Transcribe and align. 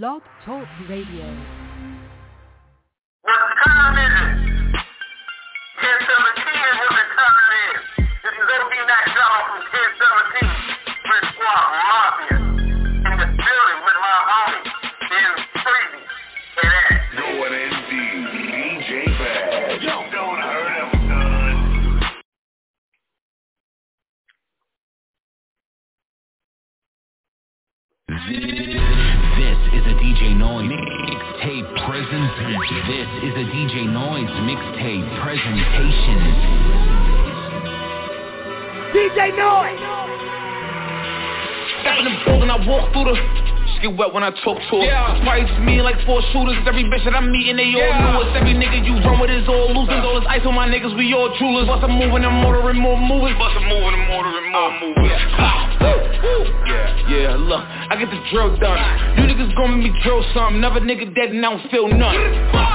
Blog 0.00 0.22
Talk 0.46 0.64
Radio. 0.88 1.28
What 3.28 3.44
time 3.60 3.98
is 4.00 4.08
it? 4.08 4.80
1017 5.84 6.48
is 6.48 6.76
what 6.80 6.96
the 6.96 7.04
time 7.12 7.36
is. 7.60 8.08
This 8.24 8.32
is 8.40 8.48
OB 8.56 8.72
Max 8.88 9.04
Dollar 9.12 9.42
from 9.52 9.60
1017. 9.68 10.32
Chris 10.32 10.41
walk 42.66 42.92
through 42.92 43.12
the. 43.12 43.16
Get 43.82 43.98
wet 43.98 44.14
when 44.14 44.22
I 44.22 44.30
talk 44.46 44.62
to 44.62 44.74
her. 44.78 44.86
Yeah. 44.86 45.18
Price 45.26 45.50
me 45.66 45.82
like 45.82 45.98
four 46.06 46.22
shooters. 46.30 46.54
Every 46.70 46.86
bitch 46.86 47.02
that 47.02 47.18
I'm 47.18 47.32
meeting, 47.34 47.56
they 47.58 47.74
all 47.74 47.82
Yeah. 47.82 48.12
know 48.14 48.22
us. 48.22 48.30
Every 48.38 48.54
nigga 48.54 48.78
you 48.86 48.94
run 49.02 49.18
with 49.18 49.30
is 49.30 49.48
all 49.48 49.74
losers. 49.74 49.98
All 50.06 50.20
this 50.22 50.28
ice 50.30 50.46
on 50.46 50.54
my 50.54 50.68
niggas, 50.70 50.94
we 50.94 51.10
all 51.14 51.34
jewelers. 51.34 51.66
Bust 51.66 51.82
a 51.82 51.88
moving 51.88 52.22
and 52.22 52.36
motoring 52.46 52.78
more 52.78 52.94
movers. 52.96 53.34
Bust 53.42 53.56
a 53.58 53.60
moving 53.66 53.98
and 53.98 54.06
motoring 54.06 54.46
more 54.54 54.70
uh, 54.70 54.80
movers. 54.86 55.10
Yeah, 55.82 57.08
yeah, 57.10 57.34
look, 57.34 57.64
I 57.66 57.96
get 57.98 58.06
the 58.10 58.22
drill 58.30 58.54
done. 58.62 58.78
You 59.18 59.26
niggas 59.26 59.50
gon' 59.56 59.82
make 59.82 59.90
me 59.92 60.00
drill 60.02 60.22
something. 60.32 60.60
Never 60.60 60.78
nigga 60.78 61.12
dead 61.14 61.30
and 61.34 61.44
I 61.44 61.50
don't 61.50 61.70
feel 61.70 61.88
none. 61.88 62.71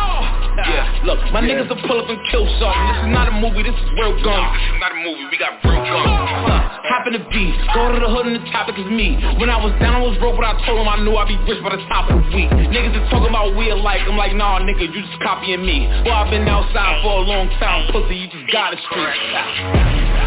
Yeah, 0.58 1.05
look, 1.05 1.22
my 1.30 1.41
niggas 1.46 1.70
will 1.70 1.77
pull 1.86 2.02
up 2.02 2.10
and 2.10 2.18
kill 2.34 2.50
something. 2.58 2.86
This 2.90 3.00
is 3.05 3.12
not 3.13 3.30
a 3.30 3.36
movie, 3.38 3.62
this 3.62 3.77
is 3.77 3.90
real 3.94 4.18
guns. 4.26 4.58
This 4.58 4.74
is 4.74 4.80
not 4.82 4.90
a 4.90 4.99
movie, 5.05 5.26
we 5.30 5.38
got 5.38 5.62
real 5.62 5.77
guns. 5.86 6.18
Huh, 6.49 6.82
Happen 6.90 7.14
to 7.14 7.22
be, 7.30 7.54
go 7.77 7.94
to 7.94 7.99
the 8.02 8.10
hood 8.10 8.26
and 8.26 8.36
the 8.41 8.46
topic 8.49 8.74
is 8.82 8.90
me. 8.90 9.22
When 9.38 9.54
I 9.54 9.62
was 9.62 9.70
down, 9.77 9.94
I 9.94 10.02
was 10.02 10.18
broke, 10.18 10.34
but 10.34 10.49
I 10.49 10.58
told 10.66 10.82
him 10.82 10.90
I 10.90 10.98
knew 11.05 11.14
I'd 11.14 11.30
be 11.30 11.38
rich 11.46 11.62
by 11.62 11.77
the 11.77 11.84
top 11.86 12.10
of 12.10 12.18
the 12.18 12.26
week. 12.34 12.49
Niggas 12.74 12.98
is 12.98 13.05
talking 13.14 13.30
about 13.30 13.54
we 13.54 13.70
alike, 13.70 14.02
I'm 14.10 14.18
like, 14.18 14.34
nah, 14.34 14.58
nigga, 14.66 14.90
you 14.90 15.02
just 15.05 15.22
copying 15.22 15.62
me. 15.62 15.86
Boy, 16.02 16.12
I've 16.12 16.34
been 16.34 16.49
outside 16.49 17.05
for 17.05 17.21
a 17.21 17.26
long 17.26 17.54
time, 17.62 17.86
pussy, 17.94 18.18
you 18.18 18.27
just 18.34 18.49
got 18.49 18.74
a 18.74 18.80
street. 18.82 20.27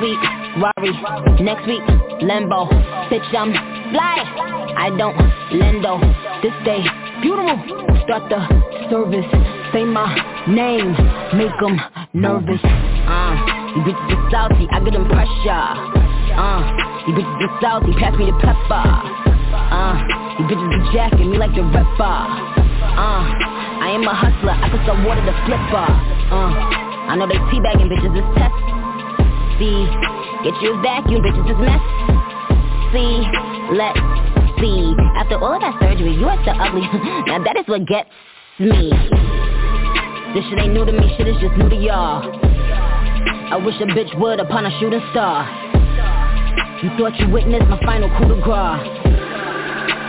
Week, 0.00 0.18
worry. 0.58 0.92
Next 1.42 1.66
week, 1.66 1.82
limbo. 2.22 2.66
Bitch, 3.10 3.26
I'm 3.34 3.52
fly. 3.92 4.16
I 4.76 4.90
don't 4.96 5.16
lendo. 5.52 6.00
This 6.42 6.54
day, 6.64 6.82
beautiful. 7.22 8.00
Start 8.04 8.28
the 8.28 8.40
service. 8.90 9.26
Say 9.72 9.84
my 9.84 10.06
name. 10.48 10.92
Make 11.34 11.56
'em 11.62 11.80
nervous. 12.12 12.60
Uh, 12.64 13.34
you 13.76 13.82
bitches 13.82 14.16
are 14.16 14.30
salty. 14.30 14.68
I 14.70 14.80
get 14.80 14.92
them 14.92 15.06
pressure. 15.08 15.66
Uh, 16.36 16.60
you 17.06 17.14
bitches 17.14 17.48
are 17.48 17.60
salty. 17.60 17.92
Pass 17.98 18.16
me 18.18 18.26
the 18.26 18.36
pepper. 18.38 18.84
Uh, 19.54 19.94
you 20.38 20.44
bitches 20.46 20.70
are 20.74 20.92
jacking 20.92 21.30
me 21.30 21.38
like 21.38 21.54
the 21.54 21.62
ripper. 21.62 22.18
Uh, 22.98 23.22
I 23.84 23.90
am 23.94 24.04
a 24.04 24.14
hustler. 24.14 24.52
I 24.52 24.68
put 24.70 24.84
some 24.86 25.04
water 25.04 25.24
to 25.24 25.34
flipper. 25.46 25.88
Uh, 26.30 26.50
I 27.10 27.16
know 27.16 27.26
they 27.26 27.38
teabagging 27.50 27.88
bitches. 27.90 28.16
It's 28.16 28.38
test 28.38 28.83
see. 29.58 29.86
Get 30.44 30.54
you 30.60 30.74
a 30.74 30.82
vacuum, 30.82 31.22
bitches, 31.22 31.46
it's 31.48 31.60
mess. 31.60 31.82
See, 32.92 33.24
let's 33.74 33.98
see. 34.60 34.94
After 35.16 35.38
all 35.38 35.58
that 35.58 35.74
surgery, 35.80 36.14
you 36.14 36.26
are 36.26 36.38
so 36.44 36.52
ugly. 36.52 36.82
now 37.26 37.42
that 37.42 37.56
is 37.56 37.66
what 37.66 37.86
gets 37.86 38.10
me. 38.58 38.90
This 40.34 40.44
shit 40.50 40.58
ain't 40.58 40.74
new 40.74 40.84
to 40.84 40.92
me, 40.92 41.14
shit 41.16 41.28
is 41.28 41.36
just 41.40 41.56
new 41.56 41.68
to 41.68 41.76
y'all. 41.76 42.22
I 43.52 43.56
wish 43.56 43.76
a 43.80 43.86
bitch 43.86 44.18
would 44.18 44.40
upon 44.40 44.66
a 44.66 44.80
shooting 44.80 45.02
star. 45.12 45.46
You 46.82 46.90
thought 46.98 47.18
you 47.18 47.30
witnessed 47.30 47.66
my 47.66 47.78
final 47.84 48.10
coup 48.18 48.28
de 48.28 48.40
grace. 48.42 49.04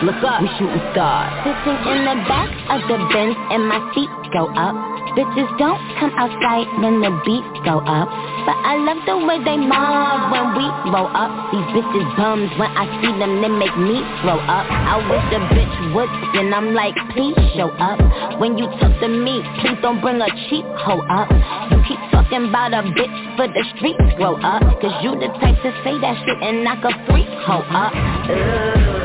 Look 0.03 0.19
up, 0.27 0.41
we 0.41 0.49
shooting 0.57 0.81
stars. 0.91 1.31
Sitting 1.45 1.79
in 1.87 2.03
the 2.03 2.17
back 2.27 2.51
of 2.69 2.81
the 2.89 2.97
bench 3.13 3.37
and 3.49 3.65
my 3.69 3.79
feet 3.93 4.09
go 4.33 4.49
up. 4.53 4.94
Bitches 5.15 5.47
don't 5.57 5.79
come 5.95 6.11
outside 6.19 6.67
when 6.83 6.99
the 6.99 7.07
beat 7.23 7.47
go 7.63 7.79
up. 7.87 8.11
But 8.43 8.59
I 8.67 8.75
love 8.83 8.99
the 9.07 9.15
way 9.23 9.39
they 9.39 9.55
mob 9.55 10.27
when 10.27 10.59
we 10.59 10.67
roll 10.91 11.07
up. 11.07 11.31
These 11.55 11.63
bitches 11.71 12.03
bums 12.19 12.51
when 12.59 12.67
I 12.75 12.83
see 12.99 13.15
them, 13.15 13.39
they 13.39 13.47
make 13.47 13.71
me 13.79 14.03
throw 14.19 14.35
up. 14.43 14.67
I 14.67 14.99
wish 15.07 15.23
a 15.31 15.39
bitch 15.55 15.95
would, 15.95 16.11
then 16.35 16.51
I'm 16.51 16.75
like, 16.75 16.99
please 17.15 17.31
show 17.55 17.71
up. 17.79 17.95
When 18.43 18.59
you 18.59 18.67
talk 18.75 18.91
to 18.99 19.07
me, 19.07 19.39
please 19.63 19.79
don't 19.81 20.03
bring 20.03 20.19
a 20.19 20.27
cheap 20.51 20.67
hoe 20.83 20.99
up. 21.07 21.31
You 21.71 21.79
keep 21.87 22.01
talking 22.11 22.51
about 22.51 22.75
a 22.75 22.83
bitch 22.83 23.15
for 23.39 23.47
the 23.47 23.63
streets 23.79 24.03
grow 24.19 24.35
up. 24.43 24.67
Cause 24.83 24.99
you 24.99 25.15
the 25.15 25.31
type 25.39 25.55
to 25.63 25.71
say 25.87 25.95
that 25.95 26.19
shit 26.27 26.43
and 26.43 26.67
knock 26.67 26.83
a 26.83 26.91
freak 27.07 27.31
hoe 27.47 27.63
up. 27.71 27.95
Ugh. 27.95 28.95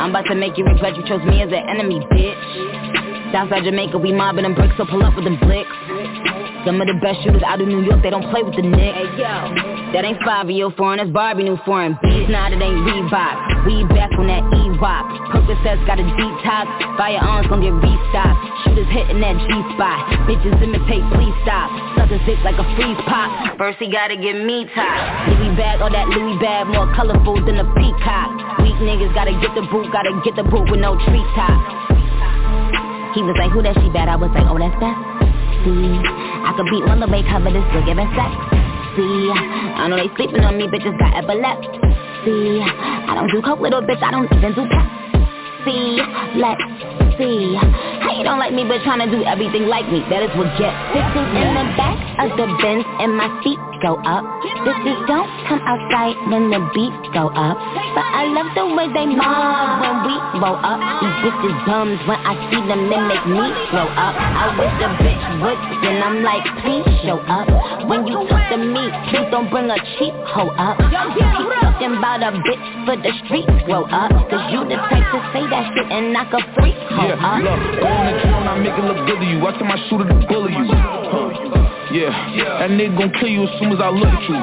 I'm 0.00 0.16
about 0.16 0.24
to 0.32 0.34
make 0.34 0.56
you 0.56 0.64
regret 0.64 0.96
you 0.96 1.04
chose 1.04 1.20
me 1.28 1.42
as 1.44 1.52
an 1.52 1.60
enemy, 1.68 2.00
bitch. 2.08 3.09
Southside 3.32 3.62
Jamaica, 3.62 3.98
we 3.98 4.12
mobbing 4.12 4.42
them 4.42 4.54
bricks, 4.54 4.74
so 4.76 4.84
pull 4.84 5.02
up 5.02 5.14
with 5.14 5.24
them 5.24 5.38
blicks. 5.38 5.70
Some 6.66 6.76
of 6.76 6.90
the 6.90 6.98
best 7.00 7.22
shooters 7.24 7.40
out 7.46 7.62
of 7.62 7.68
New 7.68 7.80
York, 7.80 8.02
they 8.02 8.10
don't 8.10 8.28
play 8.28 8.42
with 8.42 8.52
the 8.52 8.60
Knicks. 8.60 8.92
Hey, 8.92 9.08
yo. 9.16 9.94
That 9.96 10.04
ain't 10.04 10.20
five 10.26 10.50
year 10.50 10.68
foreign, 10.76 10.98
that's 10.98 11.08
Barbie 11.08 11.46
new 11.46 11.56
foreign. 11.64 11.96
Beats 12.02 12.28
now 12.28 12.50
that 12.50 12.60
ain't 12.60 12.82
Reebok. 12.84 13.64
We 13.64 13.86
back 13.88 14.12
on 14.18 14.28
that 14.28 14.44
E-Wop. 14.50 15.04
Percocets 15.32 15.80
got 15.86 15.98
a 15.98 16.04
detox. 16.04 16.66
Firearms 16.98 17.48
gon' 17.48 17.64
get 17.64 17.72
restocked. 17.72 18.40
Shooters 18.66 18.90
hitting 18.92 19.24
that 19.24 19.40
G-spot. 19.40 20.00
Bitches 20.28 20.58
imitate, 20.60 21.04
please 21.16 21.36
stop. 21.46 21.70
Suckers 21.96 22.20
dick 22.26 22.38
like 22.44 22.58
a 22.60 22.66
freeze 22.76 22.98
pop. 23.08 23.30
First 23.56 23.78
he 23.80 23.88
gotta 23.88 24.18
get 24.20 24.36
me 24.36 24.68
top. 24.74 25.30
Louis 25.32 25.54
bag, 25.56 25.80
all 25.80 25.90
that 25.90 26.08
Louis 26.12 26.36
bag, 26.42 26.68
more 26.68 26.92
colorful 26.92 27.40
than 27.46 27.56
a 27.56 27.66
peacock. 27.78 28.60
Weak 28.60 28.76
niggas 28.84 29.14
gotta 29.16 29.32
get 29.40 29.54
the 29.56 29.64
boot, 29.72 29.88
gotta 29.94 30.12
get 30.24 30.36
the 30.36 30.44
boot 30.44 30.68
with 30.68 30.80
no 30.80 30.98
treetop. 31.08 31.99
He 33.14 33.22
was 33.26 33.34
like, 33.38 33.50
who 33.50 33.62
that 33.62 33.74
she 33.82 33.90
bad? 33.90 34.08
I 34.08 34.14
was 34.14 34.30
like, 34.30 34.46
oh, 34.46 34.54
that's 34.54 34.74
that. 34.78 34.96
See, 35.66 35.98
I 36.46 36.54
could 36.54 36.70
beat 36.70 36.86
one 36.86 37.02
way 37.10 37.26
cover 37.26 37.50
this 37.50 37.66
look 37.74 37.84
giving 37.84 38.06
sex. 38.14 38.30
See, 38.94 39.30
I 39.34 39.90
know 39.90 39.98
they 39.98 40.08
sleeping 40.14 40.46
on 40.46 40.56
me, 40.56 40.70
bitches 40.70 40.94
got 40.98 41.18
epilepsy. 41.18 41.74
See, 42.24 42.62
I 42.62 43.12
don't 43.18 43.30
do 43.30 43.42
coke, 43.42 43.58
little 43.58 43.82
bitch, 43.82 44.02
I 44.02 44.10
don't 44.10 44.30
even 44.30 44.54
do 44.54 44.62
pep. 44.70 45.09
See, 45.64 46.00
let's 46.40 46.62
see. 47.20 47.56
How 48.00 48.16
you 48.16 48.24
don't 48.24 48.38
like 48.38 48.52
me, 48.54 48.64
but 48.64 48.80
trying 48.82 49.04
to 49.04 49.10
do 49.12 49.24
everything 49.24 49.68
like 49.68 49.84
me? 49.92 50.00
That 50.08 50.24
is 50.24 50.32
what 50.32 50.48
gets. 50.56 50.72
Sitting 50.96 51.28
in 51.36 51.48
the 51.52 51.66
back 51.76 52.00
of 52.16 52.32
the 52.40 52.48
Benz 52.64 52.84
and 52.96 53.12
my 53.12 53.28
feet 53.44 53.60
go 53.84 54.00
up. 54.08 54.24
This 54.64 54.76
is 54.88 54.98
don't 55.08 55.28
come 55.48 55.60
outside 55.64 56.16
when 56.28 56.52
the 56.52 56.60
beat 56.72 56.92
go 57.12 57.32
up. 57.32 57.56
But 57.96 58.06
I 58.08 58.28
love 58.28 58.52
the 58.56 58.64
way 58.72 58.88
they 58.92 59.08
mob 59.08 59.84
when 59.84 59.96
we 60.04 60.14
roll 60.40 60.56
up. 60.60 60.80
These 61.00 61.16
bitches 61.24 61.56
bums 61.64 62.00
when 62.04 62.20
I 62.24 62.36
see 62.48 62.60
them, 62.68 62.88
they 62.88 63.00
make 63.00 63.26
me 63.28 63.46
grow 63.72 63.88
up. 63.88 64.14
I 64.16 64.52
wish 64.56 64.76
a 64.80 64.88
bitch 65.00 65.24
would, 65.40 65.60
then 65.84 65.96
I'm 66.00 66.20
like, 66.24 66.44
please 66.64 66.88
show 67.04 67.20
up. 67.24 67.48
When 67.88 68.06
you 68.06 68.20
talk 68.28 68.52
to 68.52 68.58
me, 68.60 68.84
please 69.12 69.28
don't 69.32 69.48
bring 69.48 69.68
a 69.68 69.80
cheap 69.96 70.14
hoe 70.28 70.52
up. 70.56 70.76
Keep 70.80 71.48
talking 71.60 71.96
about 71.96 72.20
a 72.20 72.36
bitch 72.36 72.64
for 72.84 72.96
the 73.00 73.12
streets 73.24 73.52
grow 73.64 73.88
up. 73.88 74.12
Cause 74.28 74.44
you 74.52 74.60
the 74.68 74.76
type 74.88 75.08
to 75.08 75.18
say 75.32 75.44
that 75.50 75.74
shit 75.74 75.86
and 75.90 76.12
knock 76.14 76.32
a 76.32 76.40
freak 76.54 76.78
hoe 76.94 77.10
Yeah, 77.10 77.18
up. 77.20 77.42
look, 77.42 77.60
go 77.82 77.86
on 77.90 78.06
the 78.06 78.14
and 78.22 78.48
I 78.48 78.54
make 78.58 78.74
it 78.78 78.84
look 78.86 79.00
good 79.06 79.18
to 79.20 79.26
you. 79.26 79.38
I 79.46 79.50
tell 79.58 79.66
my 79.66 79.78
shooter 79.90 80.06
to 80.08 80.16
bully 80.26 80.52
you. 80.54 80.64
Huh. 80.70 81.90
Yeah, 81.92 82.10
that 82.62 82.70
nigga 82.70 82.96
gon' 82.98 83.12
kill 83.18 83.28
you 83.28 83.42
as 83.44 83.52
soon 83.58 83.72
as 83.74 83.80
I 83.82 83.90
look 83.90 84.06
at 84.06 84.22
you. 84.30 84.36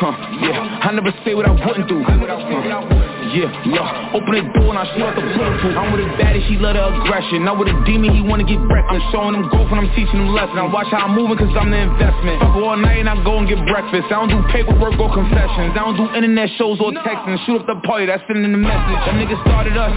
Huh, 0.00 0.16
yeah, 0.40 0.80
I 0.82 0.92
never 0.92 1.12
say 1.24 1.34
what 1.34 1.44
I 1.46 1.52
wouldn't 1.52 1.88
do. 1.88 2.02
Huh. 2.02 3.03
Yeah, 3.34 3.50
look, 3.66 4.22
open 4.22 4.30
the 4.38 4.46
door 4.54 4.70
and 4.70 4.78
I 4.78 4.86
out 4.86 5.18
the 5.18 5.26
bulletproof. 5.34 5.74
I'm 5.74 5.90
with 5.90 6.06
a 6.06 6.08
baddie, 6.14 6.46
she 6.46 6.54
love 6.54 6.78
the 6.78 6.86
aggression. 6.86 7.42
Not 7.42 7.58
with 7.58 7.66
a 7.66 7.74
demon, 7.82 8.14
he 8.14 8.22
wanna 8.22 8.46
get 8.46 8.62
wrecked. 8.62 8.86
I'm 8.86 9.02
showing 9.10 9.34
him 9.34 9.50
growth 9.50 9.74
and 9.74 9.82
I'm 9.82 9.90
teaching 9.98 10.22
him 10.22 10.30
lessons. 10.30 10.54
I 10.54 10.70
watch 10.70 10.86
how 10.94 11.10
I'm 11.10 11.18
moving 11.18 11.34
cause 11.42 11.50
I'm 11.58 11.66
the 11.66 11.82
investment. 11.82 12.38
Fuck 12.38 12.54
all 12.54 12.78
night 12.78 13.02
and 13.02 13.10
I 13.10 13.18
go 13.26 13.42
and 13.42 13.50
get 13.50 13.58
breakfast. 13.66 14.06
I 14.14 14.22
don't 14.22 14.30
do 14.30 14.38
paperwork 14.54 14.94
or 15.02 15.10
confessions. 15.10 15.74
I 15.74 15.82
don't 15.82 15.98
do 15.98 16.06
internet 16.14 16.46
shows 16.54 16.78
or 16.78 16.94
texting. 17.02 17.34
Shoot 17.42 17.66
up 17.66 17.66
the 17.66 17.82
party, 17.82 18.06
that's 18.06 18.22
sending 18.30 18.54
the 18.54 18.62
message. 18.62 19.02
That 19.02 19.18
nigga 19.18 19.34
started 19.42 19.74
us. 19.74 19.90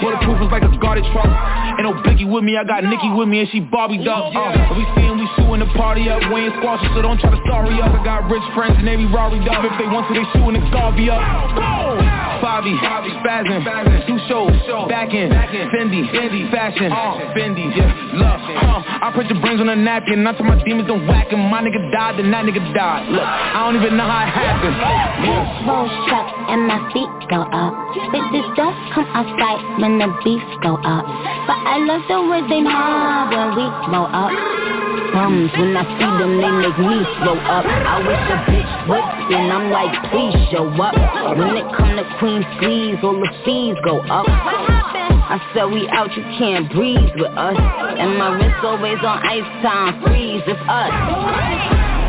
Bulletproof 0.00 0.40
is 0.40 0.48
like 0.48 0.64
a 0.64 0.72
guarded 0.80 1.04
truck. 1.12 1.28
Ain't 1.76 1.84
no 1.84 2.00
Biggie 2.00 2.24
with 2.24 2.48
me, 2.48 2.56
I 2.56 2.64
got 2.64 2.80
Nicki 2.80 3.12
with 3.12 3.28
me 3.28 3.44
and 3.44 3.48
she 3.52 3.60
Barbie 3.60 4.00
up. 4.08 4.32
Uh, 4.32 4.72
we 4.72 4.88
seeing 4.96 5.20
we 5.20 5.28
shooting 5.36 5.60
the 5.60 5.68
party 5.76 6.08
up. 6.08 6.24
We 6.32 6.48
ain't 6.48 6.56
squashing, 6.64 6.88
so 6.96 7.04
don't 7.04 7.20
try 7.20 7.28
to 7.28 7.40
sorry 7.44 7.76
up. 7.76 7.92
I 7.92 8.00
got 8.00 8.24
rich 8.32 8.44
friends 8.56 8.80
and 8.80 8.88
they 8.88 8.96
be 8.96 9.04
Rari 9.04 9.36
up. 9.52 9.60
If 9.60 9.76
they 9.76 9.84
want 9.84 10.08
to, 10.08 10.16
they 10.16 10.24
shooting 10.32 10.56
the 10.56 10.64
Garvey 10.72 11.12
up. 11.12 11.20
Go! 12.44 12.54
Bobby, 12.54 12.76
spazzing, 13.24 14.06
two 14.06 14.18
shows, 14.28 14.52
back 14.88 15.14
in, 15.14 15.30
Fendi, 15.32 16.50
fashion, 16.50 16.92
Fendi, 17.32 17.74
yeah, 17.74 17.88
love. 18.12 18.40
Uh, 18.44 18.84
I 18.84 19.12
put 19.14 19.26
your 19.32 19.40
brains 19.40 19.60
on 19.60 19.68
a 19.70 19.76
napkin, 19.76 20.22
not 20.22 20.36
to 20.36 20.44
my 20.44 20.62
demons 20.62 20.86
don't 20.86 21.06
whack 21.06 21.32
him. 21.32 21.40
My 21.40 21.62
nigga 21.62 21.90
died, 21.90 22.18
then 22.18 22.30
that 22.30 22.44
nigga 22.44 22.60
died. 22.74 23.08
Look, 23.08 23.24
I 23.24 23.64
don't 23.64 23.80
even 23.80 23.96
know 23.96 24.04
how 24.04 24.28
it 24.28 24.32
happened. 24.36 24.76
Yeah. 24.76 25.64
Roll 25.64 25.88
truck 26.06 26.28
and 26.52 26.68
my 26.68 26.84
feet 26.92 27.08
go 27.34 27.42
up. 27.50 27.74
Bitches 28.14 28.46
just 28.54 28.78
come 28.94 29.10
outside 29.10 29.58
when 29.82 29.98
the 29.98 30.06
beats 30.22 30.54
go 30.62 30.78
up. 30.78 31.02
But 31.50 31.58
I 31.66 31.82
love 31.82 32.06
the 32.06 32.22
way 32.30 32.46
they 32.46 32.62
mob 32.62 33.34
when 33.34 33.58
we 33.58 33.66
blow 33.90 34.06
up. 34.06 34.30
Bums, 35.10 35.50
when 35.58 35.74
I 35.74 35.82
see 35.98 36.10
them, 36.18 36.38
they 36.38 36.52
make 36.62 36.78
me 36.78 37.02
slow 37.18 37.34
up. 37.34 37.66
I 37.66 37.98
wish 38.06 38.24
a 38.30 38.38
bitch 38.46 38.72
would, 38.86 39.34
and 39.34 39.50
I'm 39.50 39.70
like, 39.70 39.94
please 40.14 40.38
show 40.54 40.66
up. 40.78 40.94
When 41.34 41.58
it 41.58 41.66
come 41.74 41.98
to 41.98 42.06
Queen 42.22 42.46
Squeeze, 42.54 43.02
all 43.02 43.18
the 43.18 43.30
fees 43.44 43.74
go 43.84 43.98
up. 44.06 44.26
I 44.30 45.40
said 45.54 45.66
we 45.66 45.88
out, 45.88 46.14
you 46.14 46.22
can't 46.38 46.70
breathe 46.70 47.14
with 47.16 47.34
us. 47.34 47.58
And 47.58 48.16
my 48.18 48.30
wrist 48.38 48.62
always 48.62 48.98
on 49.02 49.18
ice 49.26 49.50
time, 49.62 50.02
freeze, 50.02 50.42
it's 50.46 50.60
us. 50.68 52.03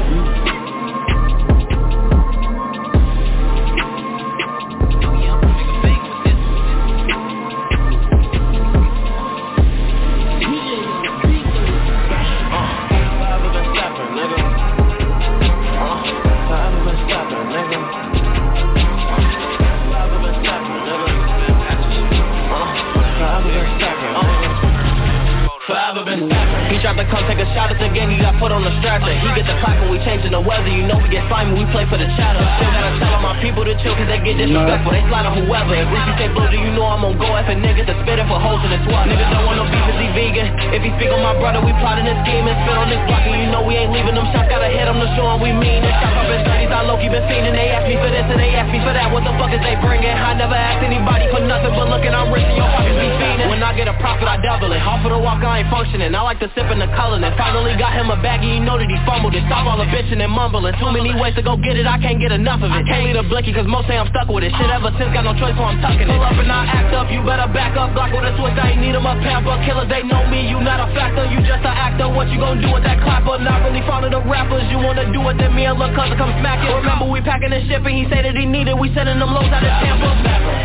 Tried 26.85 27.01
to 27.01 27.09
come 27.09 27.25
take 27.25 27.41
a 27.41 27.49
shot 27.57 27.73
at 27.73 27.81
the 27.81 27.89
game, 27.97 28.13
you 28.13 28.21
got 28.21 28.37
put 28.37 28.53
on 28.53 28.61
the 28.61 28.69
stretcher. 28.77 29.09
He 29.09 29.25
get 29.33 29.49
the 29.49 29.57
clap 29.57 29.81
when 29.81 29.89
we 29.89 29.97
changing 30.05 30.29
the 30.29 30.37
weather, 30.37 30.69
you 30.69 30.85
know 30.85 31.01
we 31.01 31.09
get 31.09 31.25
fine 31.25 31.49
when 31.49 31.65
we 31.65 31.67
play 31.73 31.81
for 31.89 31.97
the 31.97 32.05
chatter. 32.13 32.37
Still 32.61 32.69
gotta 32.69 32.93
tell 33.01 33.17
all 33.17 33.25
my 33.25 33.33
people 33.41 33.65
to 33.65 33.73
chill 33.81 33.97
cause 33.97 34.05
they 34.05 34.21
get 34.21 34.37
disrespectful, 34.37 34.93
they 34.93 35.01
slide 35.09 35.25
on 35.25 35.33
whoever. 35.33 35.73
If 35.73 35.89
Ricky 35.89 36.13
say 36.21 36.29
blue, 36.29 36.45
do 36.45 36.61
you 36.61 36.69
know 36.77 36.85
I'm 36.85 37.01
on 37.01 37.17
go 37.17 37.25
if 37.41 37.49
a 37.49 37.57
nigga 37.57 37.89
to 37.89 37.95
spit 38.05 38.21
it 38.21 38.29
for 38.29 38.37
holes 38.37 38.61
in 38.61 38.69
the 38.69 38.77
swat. 38.85 39.09
Niggas 39.09 39.33
don't 39.33 39.49
want 39.49 39.57
no 39.57 39.65
beef, 39.65 39.81
is 39.81 39.97
he 39.97 40.13
vegan? 40.13 40.45
If 40.77 40.85
he 40.85 40.93
speak 41.01 41.09
on 41.09 41.25
my 41.25 41.33
brother, 41.41 41.57
we 41.65 41.73
plotting 41.81 42.05
this 42.05 42.21
scheme 42.21 42.45
and 42.45 42.53
spit 42.53 42.77
on 42.77 42.85
this 42.93 43.01
block, 43.09 43.25
and 43.25 43.33
you 43.33 43.49
know 43.49 43.65
we 43.65 43.81
ain't 43.81 43.89
leaving 43.89 44.13
them 44.13 44.29
shots, 44.29 44.45
gotta 44.45 44.69
hit 44.69 44.85
them 44.85 45.01
to 45.01 45.09
show 45.17 45.25
them 45.25 45.41
we 45.41 45.57
mean 45.57 45.81
it. 45.81 45.95
Shot 46.05 46.13
up 46.21 46.29
in 46.29 46.45
30s, 46.45 46.69
I 46.69 46.85
low-key 46.85 47.09
been 47.09 47.25
fiending, 47.25 47.57
they 47.57 47.73
ask 47.73 47.89
me 47.89 47.97
for 47.97 48.13
this 48.13 48.29
and 48.29 48.37
they 48.37 48.53
ask 48.53 48.69
me 48.69 48.77
for 48.85 48.93
that, 48.93 49.09
what 49.09 49.25
the 49.25 49.33
fuck 49.41 49.49
is 49.49 49.61
they 49.65 49.73
bringing? 49.81 50.13
I 50.13 50.37
never 50.37 50.53
asked 50.53 50.85
anybody 50.85 51.33
for 51.33 51.41
nothing 51.41 51.73
but 51.73 51.89
looking, 51.89 52.13
I'm 52.13 52.29
rich 52.29 52.45
and 52.45 52.61
your 52.61 52.69
pockets 52.69 52.93
be 52.93 53.09
fiending. 53.17 53.49
When 53.49 53.65
I 53.65 53.73
get 53.73 53.89
a 53.89 53.97
profit, 53.97 54.29
I 54.29 54.37
double 54.37 54.69
it. 54.69 54.85
Off 54.85 55.01
of 55.01 55.09
the 55.09 55.17
walk, 55.17 55.41
I 55.41 55.65
ain't 55.65 55.71
functioning. 55.73 56.13
I 56.13 56.21
like 56.21 56.37
to 56.43 56.51
sip 56.53 56.69
in 56.75 56.83
the 56.83 56.91
color. 56.91 57.15
And 57.15 57.31
finally 57.39 57.73
got 57.79 57.95
him 57.95 58.11
a 58.11 58.19
baggie, 58.19 58.59
you 58.59 58.61
know 58.61 58.75
that 58.75 58.91
he 58.91 58.99
fumbled 59.07 59.33
it. 59.33 59.47
Stop 59.47 59.63
all 59.65 59.79
the 59.79 59.87
bitching 59.87 60.19
and 60.19 60.29
mumbling. 60.29 60.75
Too 60.75 60.91
many 60.91 61.15
ways 61.15 61.33
to 61.39 61.41
go 61.41 61.55
get 61.55 61.79
it, 61.79 61.87
I 61.87 61.95
can't 61.97 62.19
get 62.19 62.35
enough 62.35 62.59
of 62.59 62.69
it. 62.75 62.83
Can't 62.85 63.07
leave 63.07 63.15
a 63.15 63.23
blicky 63.23 63.55
cause 63.55 63.65
most 63.65 63.87
say 63.87 63.95
I'm 63.95 64.11
stuck 64.11 64.27
with 64.27 64.43
it. 64.43 64.51
Shit 64.59 64.67
ever 64.67 64.91
since, 64.99 65.09
got 65.15 65.23
no 65.23 65.33
choice 65.39 65.55
so 65.55 65.63
I'm 65.63 65.79
tucking 65.79 66.05
it. 66.05 66.11
Pull 66.11 66.21
up 66.21 66.35
and 66.35 66.51
I 66.51 66.67
act 66.67 66.91
up, 66.91 67.07
you 67.07 67.23
better 67.23 67.47
back 67.49 67.79
up. 67.79 67.95
Block 67.95 68.11
with 68.11 68.27
a 68.27 68.35
twist, 68.35 68.59
I 68.59 68.75
ain't 68.75 68.83
need 68.83 68.93
him 68.93 69.07
a 69.07 69.15
pamper 69.23 69.55
Killers, 69.63 69.87
they 69.87 70.03
know 70.03 70.27
me, 70.27 70.43
you 70.51 70.59
not 70.59 70.83
a 70.83 70.91
factor. 70.91 71.23
You 71.31 71.39
just 71.47 71.63
an 71.63 71.71
actor, 71.71 72.11
what 72.11 72.27
you 72.27 72.37
gon' 72.37 72.59
do 72.59 72.67
with 72.75 72.83
that 72.83 72.99
clapper? 72.99 73.39
Not 73.39 73.63
really 73.63 73.81
fond 73.87 74.03
of 74.03 74.11
the 74.11 74.21
rappers, 74.27 74.67
you 74.67 74.77
wanna 74.77 75.07
do 75.15 75.23
it 75.31 75.39
Then 75.39 75.55
me 75.55 75.63
and 75.63 75.79
Lil' 75.79 75.95
Cousin 75.95 76.19
come 76.19 76.35
smack 76.43 76.59
it. 76.59 76.69
Remember 76.75 77.07
we 77.07 77.23
packing 77.23 77.55
the 77.55 77.63
ship 77.71 77.87
and 77.87 77.95
he 77.95 78.03
said 78.11 78.27
that 78.27 78.35
he 78.35 78.43
needed 78.43 78.75
We 78.75 78.91
sending 78.91 79.17
them 79.17 79.31
loads 79.31 79.53
out 79.53 79.63
of 79.63 79.73
Tampa. 79.79 80.11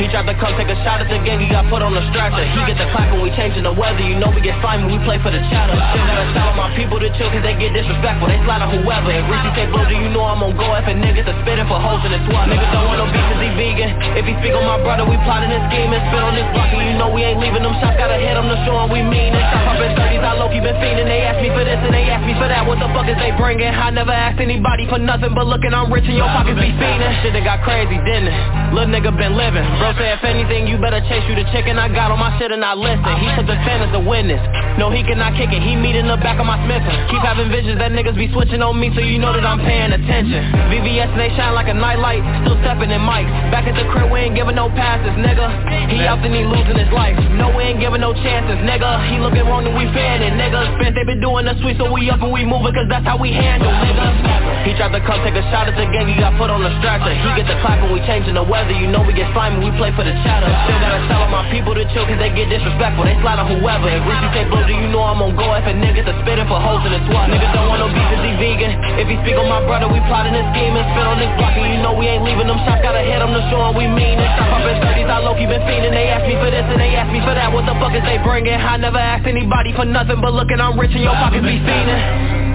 He 0.02 0.10
tried 0.10 0.26
to 0.26 0.34
come 0.40 0.56
take 0.58 0.72
a 0.72 0.78
shot 0.82 0.98
at 0.98 1.08
the 1.12 1.22
gang, 1.22 1.38
he 1.38 1.46
got 1.46 1.70
put 1.70 1.84
on 1.84 1.94
the 1.94 2.02
stretcher. 2.10 2.42
He 2.42 2.58
get 2.66 2.80
the 2.80 2.88
clap 2.90 3.12
when 3.14 3.22
we 3.22 3.30
changing 3.38 3.62
the 3.62 3.72
weather. 3.72 4.02
You 4.02 4.18
know 4.18 4.32
we 4.32 4.40
get 4.40 4.58
fine 4.64 4.82
when 4.82 4.96
we 4.96 5.00
play 5.04 5.20
for 5.22 5.30
the 5.30 5.38
chatter 5.52 5.99
Still 6.00 6.16
gotta 6.16 6.32
tell 6.32 6.52
my 6.56 6.72
people 6.72 6.96
to 6.96 7.12
chill 7.20 7.28
cause 7.28 7.44
they 7.44 7.52
get 7.60 7.76
disrespectful. 7.76 8.32
They 8.32 8.40
slide 8.48 8.64
on 8.64 8.72
whoever. 8.72 9.12
If 9.12 9.28
Reese 9.28 9.52
say 9.52 9.68
bro, 9.68 9.84
do 9.84 9.92
you 9.92 10.08
know 10.08 10.24
I'm 10.24 10.40
on 10.40 10.56
go 10.56 10.72
If 10.72 10.88
a 10.88 10.96
niggas 10.96 11.28
are 11.28 11.36
spitting 11.44 11.68
for 11.68 11.76
hoes 11.76 12.00
in 12.08 12.16
the 12.16 12.20
swat 12.24 12.48
Niggas 12.48 12.72
don't 12.72 12.88
want 12.88 13.04
no 13.04 13.06
beef 13.12 13.20
cause 13.20 13.42
he 13.44 13.50
vegan. 13.52 13.90
If 14.16 14.24
he 14.24 14.32
speak 14.40 14.56
on 14.56 14.64
my 14.64 14.80
brother, 14.80 15.04
we 15.04 15.20
plotting 15.28 15.52
this 15.52 15.60
scheme 15.68 15.92
And 15.92 16.00
spit 16.08 16.22
on 16.24 16.32
this 16.32 16.48
block 16.56 16.72
and 16.72 16.80
you 16.88 16.96
know 16.96 17.12
we 17.12 17.20
ain't 17.20 17.36
leaving 17.36 17.60
them 17.60 17.76
shots. 17.84 18.00
Gotta 18.00 18.16
hit 18.16 18.32
them 18.32 18.48
to 18.48 18.56
show 18.64 18.80
them 18.80 18.88
we 18.88 19.04
mean 19.04 19.36
it. 19.36 19.44
Shop 19.52 19.76
up 19.76 19.80
in 19.84 19.92
30s, 19.92 20.24
I 20.24 20.32
low-key 20.40 20.64
been 20.64 20.76
fiending. 20.80 21.04
They 21.04 21.20
ask 21.28 21.36
me 21.44 21.52
for 21.52 21.64
this 21.68 21.76
and 21.84 21.92
they 21.92 22.08
ask 22.08 22.24
me 22.24 22.32
for 22.40 22.48
that. 22.48 22.64
What 22.64 22.80
the 22.80 22.88
fuck 22.96 23.04
is 23.12 23.20
they 23.20 23.36
bringing? 23.36 23.68
I 23.68 23.92
never 23.92 24.12
asked 24.14 24.40
anybody 24.40 24.88
for 24.88 24.96
nothing 24.96 25.36
But 25.36 25.44
looking, 25.52 25.76
I'm 25.76 25.92
rich 25.92 26.08
and 26.08 26.16
your 26.16 26.32
pockets 26.32 26.56
be 26.56 26.72
fiending. 26.80 27.12
Shit 27.20 27.36
that 27.36 27.44
got 27.44 27.60
crazy, 27.60 28.00
didn't 28.08 28.32
it? 28.32 28.40
Little 28.72 28.88
nigga 28.88 29.12
been 29.12 29.36
living. 29.36 29.66
Bro 29.76 30.00
say 30.00 30.16
if 30.16 30.24
anything, 30.24 30.64
you 30.64 30.80
better 30.80 31.04
chase 31.12 31.26
you 31.28 31.36
the 31.36 31.44
chicken. 31.52 31.76
I 31.76 31.92
got 31.92 32.08
on 32.08 32.16
my 32.16 32.32
shit 32.40 32.48
and 32.54 32.64
I 32.64 32.72
listen. 32.72 33.12
He 33.20 33.28
took 33.36 33.44
the 33.44 33.58
fan 33.68 33.84
as 33.84 33.92
a 33.92 34.00
witness. 34.00 34.40
No, 34.78 34.88
he 34.88 35.02
cannot 35.02 35.36
kick 35.36 35.52
it. 35.52 35.60
He 35.60 35.74
meet 35.80 35.96
in 35.96 36.06
the 36.06 36.20
back 36.20 36.36
of 36.38 36.46
my 36.46 36.60
Smith. 36.68 36.84
Keep 37.08 37.24
having 37.24 37.48
visions 37.48 37.80
that 37.80 37.90
niggas 37.90 38.14
be 38.14 38.28
switching 38.30 38.60
on 38.60 38.76
me 38.76 38.92
So 38.92 39.00
you 39.00 39.18
know 39.18 39.32
that 39.32 39.42
I'm 39.42 39.58
paying 39.64 39.90
attention. 39.90 40.44
VVS 40.68 41.10
and 41.16 41.20
they 41.20 41.32
shine 41.34 41.56
like 41.56 41.72
a 41.72 41.74
nightlight 41.74 42.20
Still 42.44 42.60
stepping 42.60 42.92
in 42.92 43.00
mics. 43.00 43.28
Back 43.48 43.64
at 43.64 43.74
the 43.74 43.88
crib 43.88 44.12
we 44.12 44.28
ain't 44.28 44.36
giving 44.36 44.54
no 44.54 44.68
passes, 44.76 45.16
nigga. 45.16 45.48
He 45.88 46.04
out 46.04 46.20
and 46.20 46.36
he 46.36 46.44
losing 46.44 46.76
his 46.76 46.92
life. 46.92 47.16
No 47.34 47.50
we 47.56 47.72
ain't 47.72 47.80
giving 47.80 48.04
no 48.04 48.12
chances, 48.12 48.60
nigga. 48.62 49.08
He 49.08 49.18
looking 49.18 49.48
wrong 49.48 49.64
and 49.64 49.74
we 49.74 49.88
fanning, 49.96 50.36
nigga 50.36 50.76
Spent 50.76 50.94
they 50.94 51.04
been 51.08 51.24
doing 51.24 51.48
the 51.48 51.56
sweet 51.64 51.80
so 51.80 51.88
we 51.88 52.06
up 52.12 52.20
and 52.20 52.30
we 52.30 52.44
moving 52.44 52.76
Cause 52.76 52.86
that's 52.92 53.08
how 53.08 53.16
we 53.16 53.32
handle, 53.32 53.72
nigga. 53.72 54.68
He 54.68 54.76
tried 54.76 54.92
to 54.92 55.00
come 55.08 55.24
take 55.24 55.34
a 55.40 55.44
shot 55.48 55.72
at 55.72 55.74
the 55.74 55.88
gang 55.88 56.04
He 56.04 56.20
got 56.20 56.36
put 56.36 56.52
on 56.52 56.60
the 56.60 56.70
stretcher. 56.84 57.16
He 57.16 57.28
get 57.40 57.48
the 57.48 57.56
clap 57.64 57.80
when 57.80 57.96
we 57.96 58.04
changing 58.04 58.36
the 58.36 58.44
weather 58.44 58.76
You 58.76 58.92
know 58.92 59.00
we 59.00 59.16
get 59.16 59.32
when 59.32 59.64
we 59.64 59.72
play 59.80 59.94
for 59.96 60.04
the 60.04 60.12
chatter 60.20 60.50
Still 60.68 60.80
gotta 60.82 61.00
tell 61.08 61.24
my 61.32 61.46
people 61.48 61.72
to 61.72 61.86
chill 61.94 62.04
cause 62.04 62.20
they 62.20 62.28
get 62.34 62.52
disrespectful 62.52 63.06
They 63.06 63.16
slide 63.24 63.40
on 63.40 63.48
whoever. 63.48 63.88
If 63.88 64.04
Reese 64.04 64.28
say 64.36 64.44
bro 64.50 64.66
do 64.66 64.74
you 64.74 64.90
know 64.92 65.06
I'm 65.06 65.22
on 65.22 65.32
go? 65.38 65.48
If 65.54 65.69
a 65.70 65.74
niggas 65.78 66.06
are 66.10 66.18
spitting 66.26 66.50
for 66.50 66.58
hoes 66.58 66.82
in 66.82 66.90
the 66.90 67.00
swat 67.06 67.30
Niggas 67.30 67.54
don't 67.54 67.70
want 67.70 67.78
no 67.78 67.88
beef 67.94 68.02
cause 68.10 68.22
he 68.26 68.34
vegan. 68.42 68.74
If 68.98 69.06
he 69.06 69.14
speak 69.22 69.38
on 69.38 69.46
my 69.46 69.62
brother, 69.62 69.86
we 69.86 70.02
plotting 70.10 70.34
and 70.34 70.50
spit 70.50 71.06
on 71.06 71.22
this 71.22 71.30
block 71.38 71.54
And 71.54 71.70
you 71.70 71.80
know 71.80 71.94
we 71.94 72.10
ain't 72.10 72.26
leaving 72.26 72.50
them 72.50 72.58
shots, 72.66 72.82
gotta 72.82 73.06
hit 73.06 73.22
them 73.22 73.30
to 73.30 73.42
show 73.48 73.62
them 73.62 73.78
we 73.78 73.86
mean 73.86 74.18
it. 74.18 74.30
Stop 74.34 74.58
up 74.58 74.66
in 74.66 74.76
30s, 74.82 75.06
I 75.06 75.22
low-key 75.22 75.46
been 75.46 75.62
fiending 75.62 75.94
They 75.94 76.10
ask 76.10 76.26
me 76.26 76.34
for 76.42 76.50
this 76.50 76.66
and 76.66 76.80
they 76.82 76.98
ask 76.98 77.14
me 77.14 77.22
for 77.22 77.34
that. 77.38 77.54
What 77.54 77.70
the 77.70 77.78
fuck 77.78 77.94
is 77.94 78.02
they 78.02 78.18
bringing? 78.18 78.58
I 78.58 78.76
never 78.82 78.98
asked 78.98 79.30
anybody 79.30 79.70
for 79.72 79.86
nothing 79.86 80.18
But 80.18 80.34
looking, 80.34 80.58
I'm 80.58 80.74
rich 80.74 80.90
and 80.90 81.06
your 81.06 81.14
pockets 81.14 81.46
be 81.46 81.62
fiending 81.62 82.50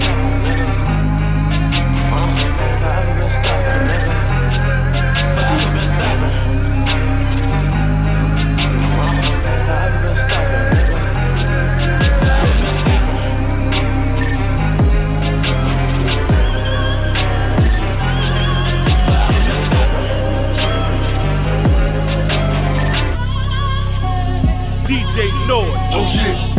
Oh, 25.46 25.62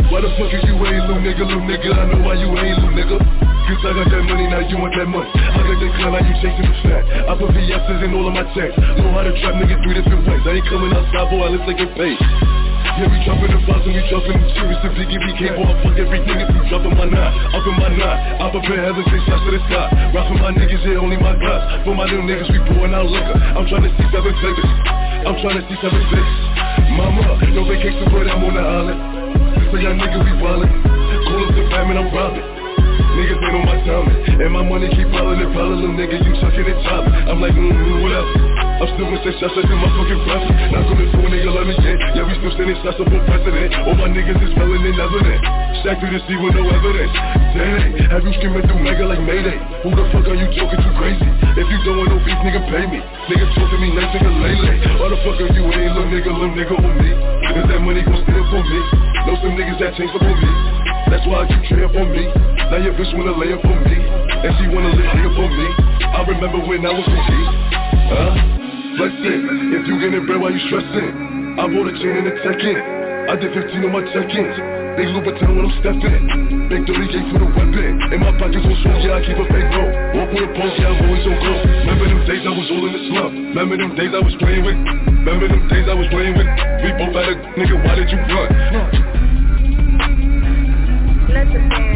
why 0.08 0.24
the 0.24 0.32
fuck 0.40 0.48
is 0.48 0.64
you 0.64 0.72
ain't 0.80 1.04
little 1.04 1.20
nigga, 1.20 1.44
little 1.44 1.60
nigga? 1.60 1.92
I 1.92 2.08
know 2.08 2.24
why 2.24 2.40
you 2.40 2.48
ain't 2.56 2.80
little 2.80 2.96
nigga. 2.96 3.16
Cause 3.68 3.84
I 3.84 3.92
got 4.00 4.08
that 4.08 4.24
money, 4.24 4.48
now 4.48 4.64
you 4.64 4.80
want 4.80 4.96
that 4.96 5.04
money. 5.04 5.28
I 5.28 5.60
got 5.60 5.76
that 5.76 5.92
clown, 6.00 6.16
now 6.16 6.24
you 6.24 6.34
chasing 6.40 6.64
the 6.64 6.74
fat. 6.80 7.04
I 7.28 7.36
put 7.36 7.52
VS's 7.52 8.00
in 8.00 8.16
all 8.16 8.24
of 8.24 8.32
my 8.32 8.48
checks. 8.56 8.72
Know 8.80 9.12
how 9.12 9.28
to 9.28 9.32
trap 9.44 9.60
niggas 9.60 9.84
three 9.84 9.92
different 9.92 10.24
ways. 10.24 10.40
I 10.40 10.56
ain't 10.56 10.66
coming 10.72 10.88
outside, 10.96 11.28
boy, 11.28 11.52
unless 11.52 11.68
I 11.68 11.74
get 11.76 11.92
paid. 12.00 12.16
Yeah, 12.96 13.12
we 13.12 13.20
dropping 13.28 13.52
the 13.52 13.60
box 13.68 13.84
and 13.84 13.92
we 13.92 14.02
dropping 14.08 14.40
the 14.40 14.48
serious 14.56 14.80
The 14.82 14.90
biggie 14.96 15.20
we 15.20 15.30
came 15.36 15.54
boy, 15.54 15.70
fuck 15.84 15.98
every 15.98 16.18
nigga 16.24 16.50
We 16.50 16.66
dropping 16.66 16.96
my 16.96 17.06
nine, 17.06 17.30
up 17.54 17.62
in 17.62 17.74
my 17.78 17.90
nine 17.94 18.18
I 18.40 18.50
prepare 18.50 18.80
heaven, 18.90 19.04
say 19.06 19.20
shots 19.22 19.44
to 19.44 19.50
the 19.54 19.60
sky 19.70 19.86
Rockin' 20.14 20.38
my 20.42 20.50
niggas, 20.50 20.82
yeah, 20.82 20.98
only 20.98 21.18
my 21.18 21.34
guys 21.38 21.84
For 21.84 21.94
my 21.94 22.06
little 22.06 22.26
niggas, 22.26 22.50
we 22.50 22.58
pouring 22.70 22.94
out 22.94 23.06
liquor 23.06 23.38
I'm 23.38 23.66
trying 23.70 23.86
to 23.86 23.92
see 23.94 24.06
seven 24.10 24.34
figures 24.42 24.72
I'm 25.26 25.36
trying 25.42 25.58
to 25.58 25.64
see 25.68 25.78
seven 25.78 26.02
figures 26.10 26.67
Mama, 26.96 27.38
no 27.52 27.64
vacation, 27.64 28.04
but 28.12 28.26
I'm 28.26 28.44
on 28.44 28.54
the 28.54 28.60
island. 28.60 29.00
So 29.70 29.76
y'all 29.76 29.94
niggas, 29.94 30.24
we 30.24 30.32
ballin' 30.40 30.70
Call 31.28 31.44
up 31.44 31.54
the 31.54 31.68
fam 31.70 31.90
and 31.90 31.98
I'm 31.98 32.14
robbing 32.14 32.57
Niggas 33.18 33.42
ain't 33.42 33.58
on 33.58 33.66
my 33.66 33.78
timing 33.82 34.18
And 34.38 34.50
my 34.54 34.62
money 34.62 34.86
keep 34.94 35.10
piling 35.10 35.42
and 35.42 35.50
piling 35.50 35.82
Little 35.82 35.98
nigga, 35.98 36.22
you 36.22 36.32
chucking 36.38 36.70
and 36.70 36.78
chopping 36.86 37.14
I'm 37.26 37.42
like, 37.42 37.50
mmm, 37.50 37.98
what 37.98 38.14
else? 38.14 38.30
I'm 38.78 38.86
still 38.94 39.10
gonna 39.10 39.18
shots 39.42 39.58
like 39.58 39.66
in 39.66 39.74
my 39.74 39.90
fucking 39.90 40.22
presence 40.22 40.54
Not 40.70 40.86
coming 40.86 41.10
to 41.10 41.18
a 41.18 41.26
nigga, 41.26 41.50
let 41.50 41.66
me 41.66 41.74
in 41.82 41.98
Yeah, 42.14 42.22
we 42.22 42.38
still 42.38 42.54
sending 42.54 42.78
shots 42.86 43.02
up 43.02 43.10
on 43.10 43.22
president. 43.26 43.74
All 43.90 43.98
my 43.98 44.06
niggas 44.06 44.38
is 44.38 44.54
smelling 44.54 44.86
and 44.86 45.02
evident 45.02 45.42
Stack 45.82 45.98
through 45.98 46.10
the 46.10 46.18
sea 46.26 46.34
with 46.38 46.58
no 46.58 46.66
evidence. 46.66 47.14
Day, 47.54 48.10
have 48.10 48.26
you 48.26 48.34
screaming 48.38 48.66
through 48.66 48.82
mega 48.82 49.06
like 49.06 49.22
Mayday? 49.22 49.58
Who 49.86 49.94
the 49.94 50.10
fuck 50.10 50.26
are 50.26 50.34
you 50.34 50.50
joking 50.50 50.78
too 50.82 50.94
crazy? 50.98 51.22
If 51.54 51.66
you 51.70 51.78
don't 51.86 52.02
want 52.02 52.10
no 52.10 52.18
beef, 52.26 52.34
nigga, 52.42 52.66
pay 52.66 52.82
me. 52.90 52.98
Nigga 53.30 53.46
talking 53.54 53.82
me 53.82 53.94
nice, 53.94 54.10
nigga, 54.10 54.30
lay 54.42 54.58
lay. 54.58 54.78
Why 54.98 55.06
the 55.06 55.18
fuck 55.22 55.38
are 55.38 55.50
you 55.54 55.70
ain't 55.70 55.94
little 55.94 56.10
nigga, 56.10 56.34
little 56.34 56.50
nigga 56.50 56.74
on 56.82 56.94
me? 56.98 57.10
Is 57.14 57.66
that 57.70 57.78
money 57.78 58.02
gon' 58.02 58.26
steal 58.26 58.42
for 58.50 58.62
me? 58.62 58.80
Know 59.26 59.38
some 59.38 59.54
niggas 59.54 59.78
that 59.78 59.94
change 59.94 60.10
up 60.10 60.22
on 60.22 60.34
me 60.34 60.67
That's 61.10 61.24
why 61.26 61.44
I 61.44 61.46
keep 61.48 61.90
for 61.92 62.06
me 62.06 62.24
Now 62.70 62.78
your 62.78 62.94
bitch 62.94 63.12
wanna 63.16 63.36
lay 63.36 63.52
up 63.52 63.62
for 63.64 63.76
me 63.84 63.96
And 63.96 64.52
she 64.60 64.64
wanna 64.68 64.92
live 64.92 65.10
here 65.12 65.32
for 65.34 65.48
me 65.48 65.66
I 66.04 66.20
remember 66.24 66.60
when 66.64 66.84
I 66.84 66.92
was 66.92 67.06
with 67.08 67.28
you 67.32 67.44
Huh? 68.08 68.58
flexing. 68.98 69.42
If 69.78 69.86
you 69.86 69.94
getting 70.02 70.26
bread, 70.26 70.42
why 70.42 70.50
you 70.50 70.58
stressing? 70.66 71.14
I 71.54 71.64
bought 71.70 71.86
a 71.86 71.94
chain 72.02 72.14
and 72.18 72.26
a 72.26 72.34
tech 72.42 72.58
in. 72.58 72.78
I 73.30 73.34
did 73.38 73.54
15 73.54 73.86
on 73.86 73.92
my 73.94 74.02
check-ins. 74.10 74.56
Big 74.98 75.14
Louboutin 75.14 75.54
when 75.54 75.70
I'm 75.70 75.74
stepping. 75.78 76.22
Big 76.66 76.82
30 76.82 77.06
gate 77.14 77.26
for 77.30 77.38
the 77.38 77.48
weapon. 77.54 77.94
In 78.10 78.18
my 78.18 78.34
pockets 78.34 78.66
on 78.66 78.74
shoes, 78.82 79.02
yeah, 79.06 79.14
I 79.14 79.22
keep 79.22 79.38
a 79.38 79.46
fake 79.46 79.70
bro. 79.70 79.86
Walk 80.18 80.34
with 80.34 80.42
a 80.42 80.50
pulse, 80.58 80.74
yeah, 80.74 80.90
I'm 80.90 81.06
always 81.06 81.22
so 81.22 81.30
close. 81.38 81.62
Remember 81.86 82.06
them 82.10 82.22
days 82.26 82.42
I 82.42 82.50
was 82.50 82.66
all 82.74 82.82
in 82.82 82.92
the 82.98 83.02
slump. 83.06 83.32
Remember 83.54 83.76
them 83.78 83.92
days 83.94 84.10
I 84.10 84.22
was 84.26 84.34
playing 84.42 84.66
with. 84.66 84.78
Remember 85.22 85.46
them 85.46 85.62
days 85.70 85.86
I 85.86 85.94
was 85.94 86.08
playing 86.10 86.34
with. 86.34 86.48
We 86.82 86.90
both 86.98 87.14
had 87.14 87.30
a 87.30 87.34
nigga, 87.54 87.76
why 87.86 87.94
did 87.94 88.10
you 88.10 88.18
run? 88.18 89.27
Let 91.28 91.52
the 91.52 91.87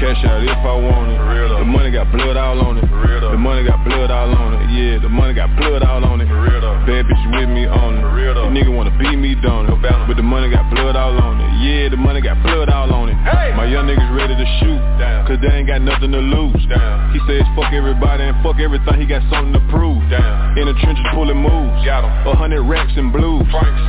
cash 0.00 0.20
out 0.24 0.42
if 0.42 0.50
I 0.50 0.74
want 0.74 1.12
it. 1.12 1.18
The 1.58 1.64
money 1.64 1.90
got 1.90 2.10
blood 2.12 2.36
all 2.36 2.60
on 2.60 2.78
it. 2.78 2.84
The 2.84 3.38
money 3.38 3.64
got 3.66 3.84
blood 3.84 4.10
all 4.10 4.34
on 4.34 4.54
it. 4.60 4.70
Yeah, 4.74 4.98
the 4.98 5.08
money 5.08 5.34
got 5.34 5.54
blood 5.56 5.82
all 5.82 6.04
on 6.04 6.20
it. 6.20 6.28
Bad 6.28 7.06
bitch 7.06 7.24
with 7.32 7.48
me 7.48 7.66
on 7.66 7.98
it. 7.98 8.02
The 8.34 8.50
nigga 8.52 8.74
wanna 8.74 8.92
beat 8.98 9.16
me 9.16 9.34
down 9.40 9.66
it. 9.66 9.74
But 9.80 10.16
the 10.16 10.22
money 10.22 10.50
got 10.50 10.70
blood 10.70 10.96
all 10.96 11.16
on 11.16 11.40
it. 11.40 11.50
Yeah, 11.64 11.88
the 11.88 11.96
money 11.96 12.20
got 12.20 12.42
blood 12.42 12.68
all 12.68 12.92
on 12.92 13.08
it. 13.08 13.16
My 13.56 13.64
young 13.64 13.86
niggas 13.86 14.10
ready 14.16 14.34
to 14.36 14.46
shoot. 14.60 14.80
Cause 15.24 15.40
they 15.40 15.48
ain't 15.48 15.68
got 15.68 15.80
nothing 15.80 16.12
to 16.12 16.20
lose. 16.20 16.60
He 17.14 17.20
says 17.26 17.42
fuck 17.56 17.72
everybody 17.72 18.24
and 18.24 18.36
fuck 18.44 18.60
everything. 18.60 19.00
He 19.00 19.06
got 19.06 19.22
something 19.32 19.54
to 19.56 19.62
prove. 19.72 20.02
In 20.58 20.66
the 20.68 20.76
trenches 20.82 21.06
pulling 21.14 21.40
moves. 21.40 21.80
A 21.88 22.36
hundred 22.36 22.62
racks 22.68 22.92
and 22.96 23.12
blues. 23.12 23.46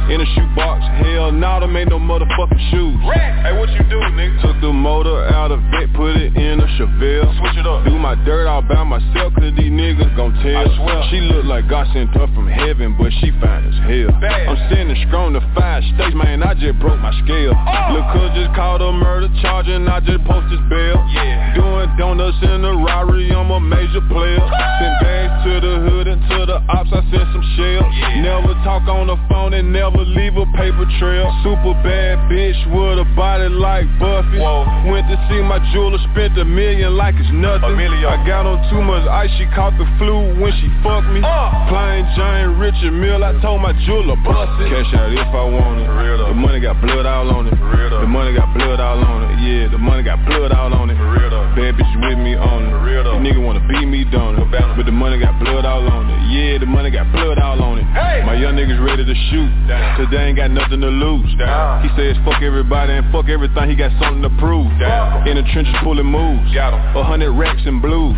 In 0.09 0.21
a 0.21 0.27
shoe 0.37 0.47
box. 0.55 0.85
Hell 1.03 1.31
nah, 1.31 1.59
them 1.59 1.75
ain't 1.75 1.89
no 1.89 1.99
motherfucking 1.99 2.71
shoes. 2.71 2.95
Hey, 3.43 3.51
what 3.57 3.69
you 3.69 3.83
do, 3.89 3.99
nigga? 4.15 4.41
Took 4.41 4.61
the 4.61 4.71
motor 4.71 5.25
out 5.27 5.51
of 5.51 5.59
it, 5.81 5.91
put 5.95 6.15
it 6.15 6.35
in 6.35 6.59
a 6.59 6.67
Chevelle. 6.77 7.31
Switch 7.39 7.57
it 7.57 7.67
up. 7.67 7.85
Do 7.85 7.97
my 7.97 8.15
dirt 8.27 8.47
all 8.47 8.61
by 8.61 8.83
myself, 8.83 9.33
cause 9.33 9.51
these 9.55 9.71
niggas 9.71 10.15
gon' 10.15 10.35
tell. 10.43 10.59
I 10.59 10.67
swear. 10.75 11.03
She 11.09 11.19
look 11.21 11.45
like 11.45 11.67
God 11.67 11.87
sent 11.93 12.11
her 12.15 12.27
from 12.35 12.47
heaven, 12.47 12.95
but 12.99 13.11
she 13.19 13.31
fine 13.39 13.63
as 13.65 13.77
hell. 13.87 14.11
I'm 14.19 14.59
sending 14.69 14.99
strong 15.07 15.33
to 15.33 15.41
five 15.55 15.83
states, 15.95 16.15
man, 16.15 16.43
I 16.43 16.53
just 16.53 16.77
broke 16.79 16.99
my 16.99 17.15
scale. 17.23 17.55
Oh. 17.55 17.93
Look, 17.95 18.05
cuz 18.13 18.29
just 18.35 18.53
called 18.55 18.81
a 18.81 18.91
murder 18.91 19.31
charge 19.41 19.67
and 19.67 19.87
I 19.89 19.99
just 19.99 20.23
post 20.25 20.51
his 20.51 20.61
bail. 20.69 20.99
Yeah. 21.15 21.55
Doing 21.55 21.89
donuts 21.97 22.37
in 22.43 22.63
a 22.63 22.73
Rari, 22.75 23.31
I'm 23.31 23.51
a 23.51 23.59
major 23.59 24.03
player. 24.11 24.43
Send 24.79 24.95
bags 25.01 25.35
to 25.47 25.53
the 25.63 25.75
hood 25.87 26.07
and 26.07 26.21
to 26.29 26.39
the 26.45 26.57
ops, 26.69 26.91
I 26.91 27.01
sent 27.09 27.27
some 27.31 27.45
shells. 27.55 27.87
Never 28.19 28.53
talk 28.67 28.87
on 28.91 29.07
the 29.07 29.17
phone 29.29 29.53
and 29.53 29.71
never 29.71 30.03
leave 30.03 30.35
a 30.35 30.45
paper 30.57 30.85
trail. 30.99 31.31
Super 31.43 31.73
bad 31.83 32.27
bitch 32.29 32.59
with 32.73 32.99
a 32.99 33.07
body 33.15 33.49
like 33.49 33.87
Buffy. 33.99 34.39
Went 34.89 35.07
to 35.07 35.17
see 35.29 35.41
my 35.41 35.59
jeweler, 35.85 36.01
spent 36.11 36.37
a 36.37 36.45
million 36.45 36.97
like 36.97 37.15
it's 37.15 37.29
nothing. 37.31 37.77
I 37.77 38.17
got 38.25 38.45
on 38.45 38.57
too 38.69 38.81
much 38.81 39.05
ice, 39.07 39.29
she 39.37 39.45
caught 39.53 39.77
the 39.77 39.85
flu 39.97 40.33
when 40.41 40.51
she 40.57 40.67
fucked 40.81 41.09
me. 41.13 41.21
Uh. 41.21 41.69
Plain 41.69 42.05
Jane 42.17 42.57
Richard 42.57 42.93
Mille, 42.93 43.23
I 43.23 43.33
told 43.41 43.61
my 43.61 43.73
jeweler 43.85 44.17
bust 44.25 44.61
it. 44.61 44.69
Cash 44.69 44.93
out 44.97 45.13
if 45.13 45.29
I 45.29 45.45
want 45.45 45.81
it. 45.81 45.89
Real 45.89 46.27
The 46.27 46.33
money 46.33 46.59
got 46.59 46.81
blood 46.81 47.05
all 47.05 47.29
on 47.29 47.47
it. 47.47 47.55
The 47.55 48.07
money 48.07 48.33
got 48.33 48.53
blood 48.53 48.79
all 48.79 49.03
on 49.03 49.29
it. 49.29 49.37
Yeah, 49.41 49.69
the 49.69 49.77
money 49.77 50.03
got 50.03 50.23
blood 50.25 50.51
all 50.51 50.73
on 50.73 50.89
it. 50.89 50.97
Real 50.97 51.29
Bad 51.55 51.79
bitch 51.79 51.93
with 52.03 52.19
me 52.19 52.35
on 52.35 52.67
it. 52.67 52.73
The 53.05 53.19
nigga 53.23 53.39
wanna 53.39 53.63
beat 53.67 53.87
me 53.87 54.03
down 54.05 54.35
it. 54.35 54.45
But 54.51 54.85
the 54.85 54.91
money 54.91 55.19
got 55.19 55.39
blood 55.39 55.65
all 55.65 55.87
on 55.87 56.09
it. 56.09 56.19
Yeah, 56.27 56.59
the 56.59 56.65
money 56.65 56.91
got 56.91 57.11
blood 57.11 57.39
all 57.39 57.61
on 57.61 57.79
it. 57.79 57.87
My 58.25 58.35
young 58.35 58.55
niggas 58.55 58.81
ready 58.83 59.05
to 59.05 59.15
shoot. 59.31 59.51
Cause 59.95 60.07
they 60.11 60.17
ain't 60.17 60.37
got 60.37 60.51
nothing 60.51 60.81
to 60.81 60.91
lose. 60.91 61.31
He 61.31 61.89
says 61.95 62.17
fuck 62.25 62.41
everybody 62.41 62.93
and 62.93 63.07
fuck 63.11 63.29
everything. 63.29 63.69
He 63.69 63.75
got 63.75 63.91
something 64.01 64.23
to 64.23 64.31
prove. 64.41 64.67
In 65.27 65.39
the 65.39 65.45
trenches 65.53 65.74
pulling 65.83 66.05
moves. 66.05 66.53
got 66.53 66.73
A 66.73 67.03
hundred 67.03 67.31
racks 67.33 67.61
and 67.65 67.81
blues. 67.81 68.15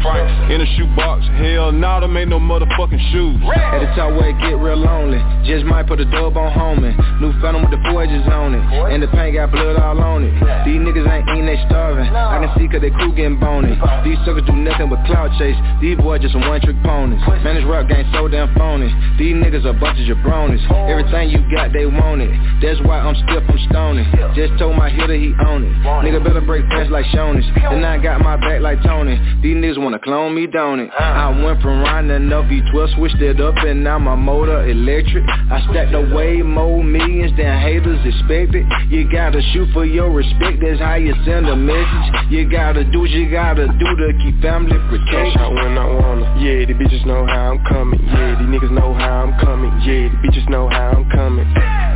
In 0.52 0.62
a 0.62 0.68
shoebox. 0.78 1.26
Hell 1.40 1.72
nah, 1.72 2.00
them 2.00 2.16
ain't 2.18 2.30
no 2.30 2.40
motherfucking 2.40 3.02
shoes. 3.12 3.38
At 3.48 3.80
the 3.80 3.90
top 3.96 4.14
where 4.14 4.30
it 4.30 4.40
get 4.42 4.58
real 4.58 4.78
lonely. 4.78 5.20
Just 5.46 5.66
might 5.66 5.88
put 5.88 6.00
a 6.00 6.06
dub 6.06 6.38
on 6.38 6.52
homie. 6.54 6.94
New 7.22 7.34
phantom 7.42 7.64
with 7.64 7.72
the 7.72 7.82
Forgis 7.90 8.28
on 8.28 8.54
it. 8.54 8.64
And 8.94 9.02
the 9.02 9.08
paint 9.08 9.36
got 9.36 9.52
blood 9.52 9.78
all 9.78 10.00
on 10.00 10.24
it. 10.24 10.34
These 10.66 10.82
niggas 10.82 11.08
ain't 11.08 11.30
eating, 11.30 11.46
they 11.48 11.58
starving. 11.68 12.08
I 12.08 12.44
can 12.44 12.52
see 12.58 12.68
cause 12.68 12.82
they 12.82 12.92
crew 12.92 13.16
getting 13.16 13.40
bony. 13.40 13.74
These 14.04 14.20
suckers 14.26 14.46
do 14.46 14.54
nothing 14.54 14.90
but 14.90 15.04
cloud 15.06 15.32
chase. 15.40 15.58
These 15.82 15.98
boys 15.98 16.22
just 16.22 16.34
some 16.34 16.46
one 16.46 16.62
trick 16.62 16.78
ponies 16.84 17.22
Man 17.44 17.56
this 17.56 17.66
rap 17.66 17.88
game 17.88 18.06
so 18.14 18.28
damn 18.28 18.54
phony. 18.56 18.92
These 19.18 19.36
niggas 19.36 19.66
a 19.66 19.74
bunch 19.74 20.00
of 20.00 20.06
jabronis 20.06 20.62
Everything 20.90 21.30
you 21.30 21.40
got 21.52 21.74
they 21.74 21.86
want 21.86 22.22
it. 22.22 22.32
That's 22.62 22.80
why 22.86 23.00
I'm 23.00 23.16
stiff, 23.28 23.44
I'm 23.48 23.60
stony. 23.70 24.04
Just 24.36 24.60
told 24.60 24.76
my 24.76 24.90
hitter 24.90 25.16
he 25.16 25.34
own 25.48 25.64
it. 25.64 25.74
Nigga 26.04 26.24
better 26.24 26.42
break 26.42 26.66
fast 26.70 26.92
like 26.92 27.06
Shoney's 27.16 27.47
Then 27.56 27.84
I 27.84 27.98
got 27.98 28.22
my 28.22 28.38
back 28.38 28.62
like 28.62 28.82
Tony. 28.84 29.18
These 29.42 29.56
niggas 29.58 29.77
wanna 29.77 30.00
clone 30.00 30.36
me, 30.36 30.48
don't 30.48 30.80
it? 30.80 30.89
I 30.98 31.30
went 31.44 31.62
from 31.62 31.82
riding 31.82 32.12
a 32.12 32.42
V12, 32.44 32.96
switched 32.96 33.22
it 33.22 33.39
up 33.42 33.56
and 33.58 33.84
now 33.84 34.00
my 34.00 34.16
motor 34.16 34.68
electric. 34.68 35.24
I 35.27 35.62
stacked 35.70 35.94
away 35.94 36.42
more 36.42 36.84
millions 36.84 37.36
than 37.38 37.60
haters 37.60 38.00
expected. 38.06 38.66
You 38.89 39.10
gotta 39.12 39.42
shoot 39.54 39.70
for 39.74 39.86
your 39.86 40.12
respect, 40.12 40.62
that's 40.62 40.80
how 40.80 40.96
you 40.96 41.13
send 41.25 41.48
a 41.50 41.56
message. 41.56 42.32
You 42.32 42.50
gotta 42.50 42.84
do 42.84 43.01
what 43.01 43.10
you 43.10 43.30
gotta 43.32 43.68
do 43.68 43.89
to 43.96 44.13
keep 44.24 44.42
family 44.42 44.77
protected. 44.89 45.34
Cash 45.34 45.38
out 45.38 45.54
when 45.54 45.77
I 45.77 45.86
wanna, 45.86 46.39
yeah, 46.39 46.66
the 46.66 46.74
bitches 46.74 47.06
know 47.06 47.25
how 47.25 47.51
I'm 47.51 47.63
coming. 47.66 48.00
Yeah, 48.06 48.39
these 48.39 48.48
niggas 48.48 48.72
know 48.72 48.94
how 48.94 49.24
I'm 49.24 49.39
coming, 49.39 49.72
yeah, 49.82 50.10
the 50.10 50.18
bitches 50.27 50.50
know 50.50 50.70
how 50.70 50.92
I'm 50.92 51.10
coming. 51.12 51.46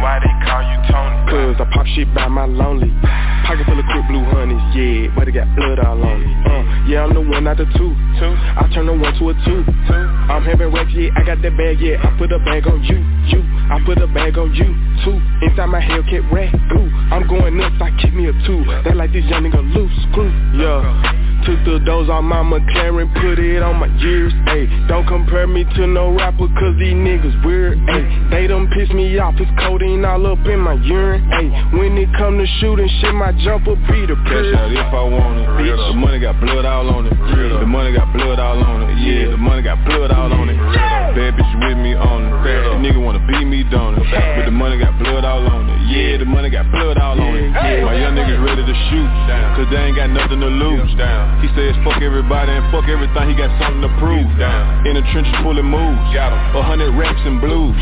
Why 0.01 0.19
they 0.19 0.33
call 0.45 0.63
you 0.63 0.77
Tony? 0.89 1.17
Cause 1.31 1.55
I 1.59 1.65
pop 1.73 1.85
shit 1.95 2.13
by 2.13 2.27
my 2.27 2.45
lonely. 2.45 2.89
Pocket 3.45 3.65
full 3.65 3.79
of 3.79 3.85
quick 3.91 4.05
blue 4.07 4.23
honeys, 4.25 4.61
yeah, 4.75 5.13
but 5.15 5.27
it 5.27 5.33
got 5.33 5.40
blood 5.55 5.79
all 5.79 6.01
on 6.03 6.21
it 6.21 6.31
uh, 6.47 6.63
Yeah, 6.87 7.05
I'm 7.05 7.13
the 7.13 7.21
one 7.21 7.47
out 7.47 7.57
the 7.57 7.65
two, 7.77 7.93
two. 8.19 8.33
I 8.57 8.69
turn 8.73 8.85
the 8.87 8.93
one 8.93 9.13
to 9.19 9.29
a 9.29 9.33
two, 9.45 9.63
two. 9.63 10.03
I'm 10.31 10.43
having 10.43 10.71
racks, 10.71 10.91
yeah, 10.93 11.09
I 11.15 11.23
got 11.23 11.41
that 11.41 11.57
bag, 11.57 11.79
yeah. 11.81 11.99
I 12.01 12.17
put 12.17 12.31
a 12.31 12.39
bag 12.39 12.67
on 12.67 12.83
you, 12.83 12.99
you. 13.29 13.41
I 13.71 13.79
put 13.85 13.97
a 13.97 14.07
bag 14.07 14.37
on 14.37 14.53
you, 14.53 14.71
too. 15.03 15.17
Inside 15.45 15.67
my 15.67 15.81
Hellcat 15.81 16.31
red, 16.31 16.51
blue 16.69 16.89
I'm 17.11 17.27
going 17.27 17.57
nuts, 17.57 17.75
I 17.81 17.91
keep 18.01 18.13
me 18.13 18.27
a 18.27 18.33
two. 18.47 18.63
That 18.85 18.95
like 18.95 19.11
this 19.11 19.25
young 19.25 19.43
nigga 19.43 19.61
loose, 19.75 19.91
screw, 20.11 20.31
yeah. 20.55 21.41
Took 21.45 21.57
the 21.65 21.81
dose 21.83 22.09
on 22.09 22.25
my 22.25 22.43
McLaren, 22.45 23.11
put 23.17 23.39
it 23.39 23.63
on 23.63 23.77
my 23.77 23.87
years, 23.97 24.31
ayy. 24.47 24.69
Don't 24.87 25.07
compare 25.07 25.47
me 25.47 25.63
to 25.63 25.87
no 25.87 26.13
rapper, 26.13 26.47
cause 26.47 26.75
these 26.77 26.93
niggas 26.93 27.43
weird, 27.43 27.79
ayy. 27.79 28.31
They 28.31 28.47
done 28.47 28.69
piss 28.73 28.89
me 28.91 29.17
off, 29.17 29.35
it's 29.39 29.49
codeine 29.59 30.05
all 30.05 30.25
up 30.27 30.45
in 30.45 30.59
my 30.59 30.73
urine, 30.73 31.25
ayy. 31.33 31.79
When 31.79 31.97
it 31.97 32.09
come 32.17 32.37
to 32.37 32.45
shooting 32.59 32.89
shit, 33.01 33.13
my 33.15 33.31
jumper 33.43 33.75
be 33.89 34.05
the 34.05 34.15
Cash 34.23 34.53
out 34.55 34.71
if 34.71 34.93
I 34.93 35.03
want 35.03 35.30
it. 35.37 35.47
Bitch. 35.61 35.77
The 35.77 35.97
money 35.97 36.19
got 36.19 36.39
blood 36.39 36.65
all 36.65 36.89
on 36.89 37.07
it. 37.07 37.13
The 37.15 37.65
money 37.67 37.93
got 37.93 38.11
blood 38.13 38.39
all 38.39 38.59
on 38.63 38.89
it. 38.89 38.97
Yeah, 39.01 39.31
the 39.31 39.37
money 39.37 39.61
got 39.61 39.83
blood 39.85 40.11
all 40.11 40.31
on 40.33 40.49
it. 40.49 40.57
Bad 41.15 41.35
bitch 41.35 41.53
with 41.59 41.77
me 41.77 41.93
on 41.95 42.25
it. 42.25 42.31
The 42.41 42.77
nigga 42.81 42.99
wanna 43.03 43.21
beat 43.27 43.45
me 43.45 43.63
down 43.69 43.95
it. 43.99 44.05
But 44.09 44.45
the 44.45 44.55
money 44.55 44.79
got 44.79 44.97
blood 44.99 45.25
all 45.25 45.45
on 45.47 45.69
it. 45.69 45.79
Yeah, 45.91 46.17
the 46.17 46.25
money 46.25 46.49
got 46.49 46.71
blood 46.71 46.97
all 46.97 47.19
on 47.19 47.35
it. 47.35 47.51
My 47.51 47.95
young 47.99 48.15
niggas 48.15 48.39
ready 48.43 48.63
to 48.63 48.75
shoot. 48.89 49.09
Cause 49.55 49.67
they 49.69 49.77
ain't 49.77 49.95
got 49.95 50.09
nothing 50.09 50.39
to 50.39 50.47
lose. 50.47 50.89
He 51.43 51.47
says 51.53 51.75
fuck 51.83 52.01
everybody 52.01 52.51
and 52.51 52.63
fuck 52.71 52.87
everything. 52.87 53.29
He 53.29 53.35
got 53.35 53.51
something 53.59 53.83
to 53.83 53.91
prove. 53.99 54.25
In 54.87 54.95
the 54.95 55.03
trenches 55.11 55.35
pulling 55.43 55.67
moves. 55.67 55.99
A 56.15 56.63
hundred 56.63 56.95
racks 56.95 57.21
and 57.27 57.41
blues. 57.41 57.75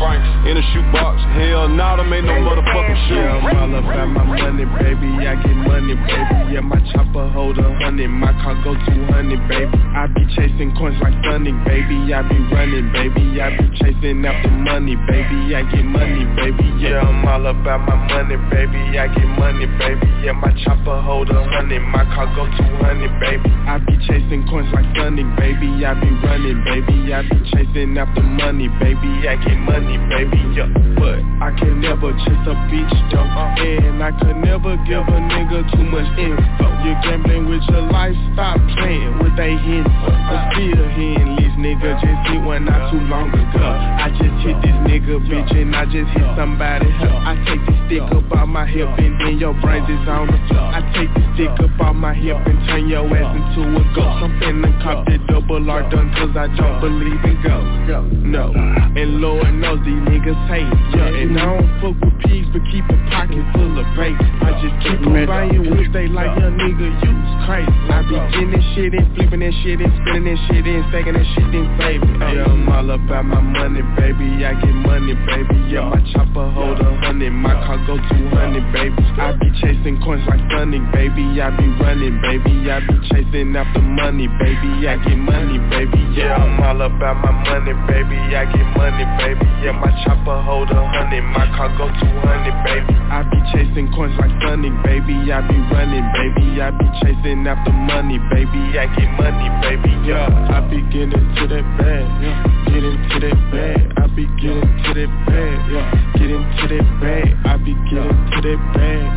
In 0.46 0.56
a 0.58 0.64
shoe 0.74 0.84
box. 0.92 1.22
Hell 1.38 1.68
nah, 1.68 1.96
them 1.96 2.12
ain't 2.12 2.26
no 2.26 2.34
motherfucking 2.42 2.98
shoes. 3.08 3.16
Yeah, 3.16 3.38
I'm 3.38 3.74
all 3.74 3.78
about 3.78 4.08
my 4.10 4.24
money, 4.24 4.64
baby. 4.66 5.08
I 5.26 5.38
get 5.38 5.54
money, 5.54 5.94
baby. 5.94 6.54
Yeah, 6.54 6.66
my 6.66 6.80
chopper 6.92 7.28
hold 7.40 7.56
a 7.56 7.64
hundred, 7.80 8.08
my 8.08 8.32
car 8.44 8.52
go 8.60 8.76
200, 8.76 9.48
baby. 9.48 9.78
I 9.96 10.04
be 10.12 10.28
chasing 10.36 10.76
coins 10.76 11.00
like 11.00 11.16
Sunny, 11.24 11.56
baby. 11.64 12.12
I 12.12 12.20
be 12.28 12.36
running, 12.52 12.92
baby. 12.92 13.40
I 13.40 13.56
be 13.56 13.64
chasing 13.80 14.20
after 14.28 14.52
money, 14.52 14.92
baby. 15.08 15.56
I 15.56 15.64
get 15.72 15.84
money, 15.88 16.28
baby. 16.36 16.68
Yeah, 16.76 17.00
I'm 17.00 17.24
all 17.24 17.46
about 17.48 17.88
my 17.88 17.96
money, 17.96 18.36
baby. 18.52 19.00
I 19.00 19.08
get 19.08 19.24
money, 19.40 19.64
baby. 19.80 20.04
Yeah, 20.20 20.36
my 20.36 20.52
chopper 20.60 21.00
hold 21.00 21.32
a 21.32 21.40
hundred, 21.40 21.80
my 21.80 22.04
car 22.12 22.28
go 22.36 22.44
200, 22.44 23.08
baby. 23.24 23.48
I 23.64 23.80
be 23.88 23.96
chasing 24.04 24.44
coins 24.44 24.68
like 24.76 24.84
Sunny, 24.92 25.24
baby. 25.40 25.80
I 25.80 25.96
be 25.96 26.12
running, 26.20 26.60
baby. 26.68 27.08
I 27.08 27.24
be 27.24 27.40
chasing 27.56 27.96
after 27.96 28.20
money, 28.20 28.68
baby. 28.84 29.24
I 29.24 29.40
get 29.40 29.56
money, 29.64 29.96
baby. 30.12 30.36
Yeah, 30.52 30.68
but 31.00 31.24
I 31.40 31.56
can 31.56 31.80
never 31.80 32.12
chase 32.20 32.44
a 32.44 32.54
bitch 32.68 32.96
though, 33.08 33.24
and 33.24 34.04
I 34.04 34.12
could 34.20 34.36
never 34.44 34.76
give 34.84 35.08
a 35.08 35.18
nigga 35.32 35.64
too 35.72 35.88
much 35.88 36.10
info. 36.20 36.68
You're 36.84 37.00
gambling 37.30 37.48
with 37.48 37.62
your 37.70 37.82
life, 37.90 38.16
stop 38.32 38.58
playing 38.76 39.18
with 39.18 39.36
they 39.36 39.52
info. 39.52 40.10
But 40.10 40.52
still 40.54 40.88
he 40.90 41.14
ain't 41.14 41.49
nigga 41.60 41.92
just 42.00 42.20
hit 42.32 42.40
one 42.42 42.64
not 42.64 42.90
too 42.90 43.00
long 43.12 43.28
ago. 43.28 43.68
I 43.68 44.08
just 44.16 44.36
hit 44.40 44.56
this 44.64 44.76
nigga, 44.88 45.20
bitch, 45.28 45.52
and 45.52 45.76
I 45.76 45.84
just 45.84 46.08
hit 46.16 46.28
somebody. 46.36 46.88
I 46.88 47.36
take 47.44 47.60
this 47.68 47.80
stick 47.86 48.06
up 48.06 48.32
out 48.32 48.48
my 48.48 48.64
hip 48.64 48.88
and 48.96 49.18
then 49.20 49.38
your 49.38 49.52
brains 49.60 49.84
is 49.90 50.08
on 50.08 50.30
the 50.30 50.38
floor. 50.48 50.62
I 50.72 50.80
take 50.96 51.12
this 51.12 51.26
stick 51.36 51.52
up 51.60 51.74
out 51.82 51.98
my 51.98 52.14
hip 52.14 52.38
and 52.46 52.58
turn 52.66 52.88
your 52.88 53.04
ass 53.04 53.36
into 53.36 53.66
a 53.66 53.82
ghost. 53.92 54.24
I'm 54.24 54.32
finna 54.40 54.72
cop 54.82 55.04
that 55.06 55.20
double 55.28 55.60
R 55.68 55.82
done 55.90 56.08
cause 56.16 56.32
I 56.32 56.48
don't 56.56 56.80
believe 56.80 57.20
in 57.28 57.36
ghosts. 57.44 57.76
No, 58.24 58.54
and 58.54 59.20
Lord 59.20 59.52
knows 59.58 59.82
these 59.84 60.00
niggas 60.06 60.38
hate. 60.48 60.70
Yeah, 60.96 61.20
and 61.26 61.34
I 61.34 61.44
don't 61.44 61.68
fuck 61.82 61.98
with 61.98 62.16
pigs 62.24 62.46
but 62.54 62.62
keep 62.70 62.86
a 62.86 62.96
pocket 63.10 63.42
full 63.52 63.74
of 63.74 63.86
bait. 63.98 64.14
I 64.14 64.54
just 64.62 64.76
keep 64.86 65.02
on 65.02 65.26
buying 65.26 65.66
whips, 65.66 65.90
they 65.92 66.06
like 66.06 66.30
young 66.38 66.54
nigga, 66.56 66.86
you's 67.02 67.32
crazy. 67.44 67.74
I 67.90 68.06
be 68.06 68.14
getting 68.30 68.54
this 68.54 68.66
shit 68.78 68.94
and 68.94 69.06
flipping 69.18 69.42
this 69.42 69.54
shit 69.66 69.82
and 69.82 69.90
spinning 70.02 70.30
this 70.30 70.40
shit 70.46 70.62
and 70.62 70.86
stacking 70.94 71.18
this 71.18 71.26
shit 71.34 71.49
and 71.54 71.70
saving. 71.80 72.20
Yeah, 72.20 72.46
I'm 72.46 72.68
all 72.68 72.90
about 72.90 73.24
my 73.24 73.40
money, 73.40 73.82
baby. 73.96 74.44
I 74.44 74.54
get 74.54 74.74
money, 74.74 75.14
baby. 75.26 75.58
Yeah, 75.70 75.88
my 75.88 76.00
chopper 76.12 76.46
hold 76.50 76.78
a 76.80 76.90
hundred, 77.02 77.30
my 77.32 77.54
car 77.66 77.78
go 77.86 77.96
200, 77.96 78.72
baby. 78.72 79.02
I 79.18 79.32
be 79.38 79.48
chasing 79.60 80.00
coins 80.02 80.22
like 80.28 80.40
Sonic, 80.50 80.82
baby. 80.92 81.40
I 81.40 81.50
be 81.56 81.66
running, 81.80 82.20
baby. 82.22 82.70
I 82.70 82.80
be 82.86 82.96
chasing 83.10 83.54
after 83.56 83.82
money, 83.82 84.28
baby. 84.38 84.86
I 84.86 84.96
get 85.02 85.18
money, 85.18 85.58
baby. 85.70 86.00
Yeah, 86.14 86.36
I'm 86.36 86.60
all 86.62 86.80
about 86.82 87.16
my 87.22 87.32
money, 87.32 87.74
baby. 87.86 88.18
I 88.34 88.46
get 88.50 88.66
money, 88.76 89.06
baby. 89.18 89.46
Yeah, 89.62 89.76
my 89.78 89.90
chopper 90.04 90.40
hold 90.42 90.70
a 90.70 90.80
hundred, 90.80 91.22
my 91.34 91.46
car 91.56 91.70
go 91.76 91.86
200, 91.88 92.64
baby. 92.64 92.94
I 93.10 93.26
be 93.26 93.38
chasing 93.52 93.90
coins 93.92 94.14
like 94.18 94.32
Sonic, 94.42 94.74
baby. 94.86 95.14
I 95.32 95.42
be 95.46 95.58
running, 95.74 96.06
baby. 96.14 96.62
I 96.62 96.70
be 96.70 96.86
chasing 97.02 97.46
after 97.46 97.72
money, 97.72 98.18
baby. 98.30 98.78
I 98.78 98.86
get 98.94 99.10
money, 99.18 99.48
baby. 99.62 99.92
Yeah, 100.06 100.26
I 100.50 100.62
be 100.70 100.80
getting 100.90 101.26
to 101.40 101.46
that 101.48 101.64
bag. 101.78 102.04
Yeah, 102.20 102.36
get 102.68 102.84
into 102.84 103.16
that 103.20 103.38
bag. 103.50 103.80
I 103.96 104.06
be 104.14 104.26
getting 104.36 104.60
to 104.60 104.92
that 104.92 105.10
bag. 105.26 105.56
Yeah, 105.72 105.88
get 106.18 106.30
into 106.30 106.68
that 106.68 106.86
bag. 107.00 107.32
I 107.46 107.56
be 107.56 107.72
getting 107.88 108.12
to 108.28 108.38
that 108.44 108.60
bag. 108.76 109.08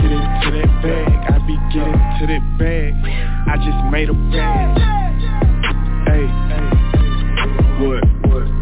Get 0.00 0.12
into 0.12 0.48
that 0.56 0.70
bag. 0.82 1.12
I 1.28 1.38
be 1.46 1.56
getting 1.72 2.00
to 2.16 2.24
that 2.32 2.44
bag. 2.58 2.94
I 3.46 3.56
just 3.60 3.92
made 3.92 4.08
a 4.08 4.14
bag. 4.32 4.78
Hey, 6.08 6.26
what? 7.84 8.15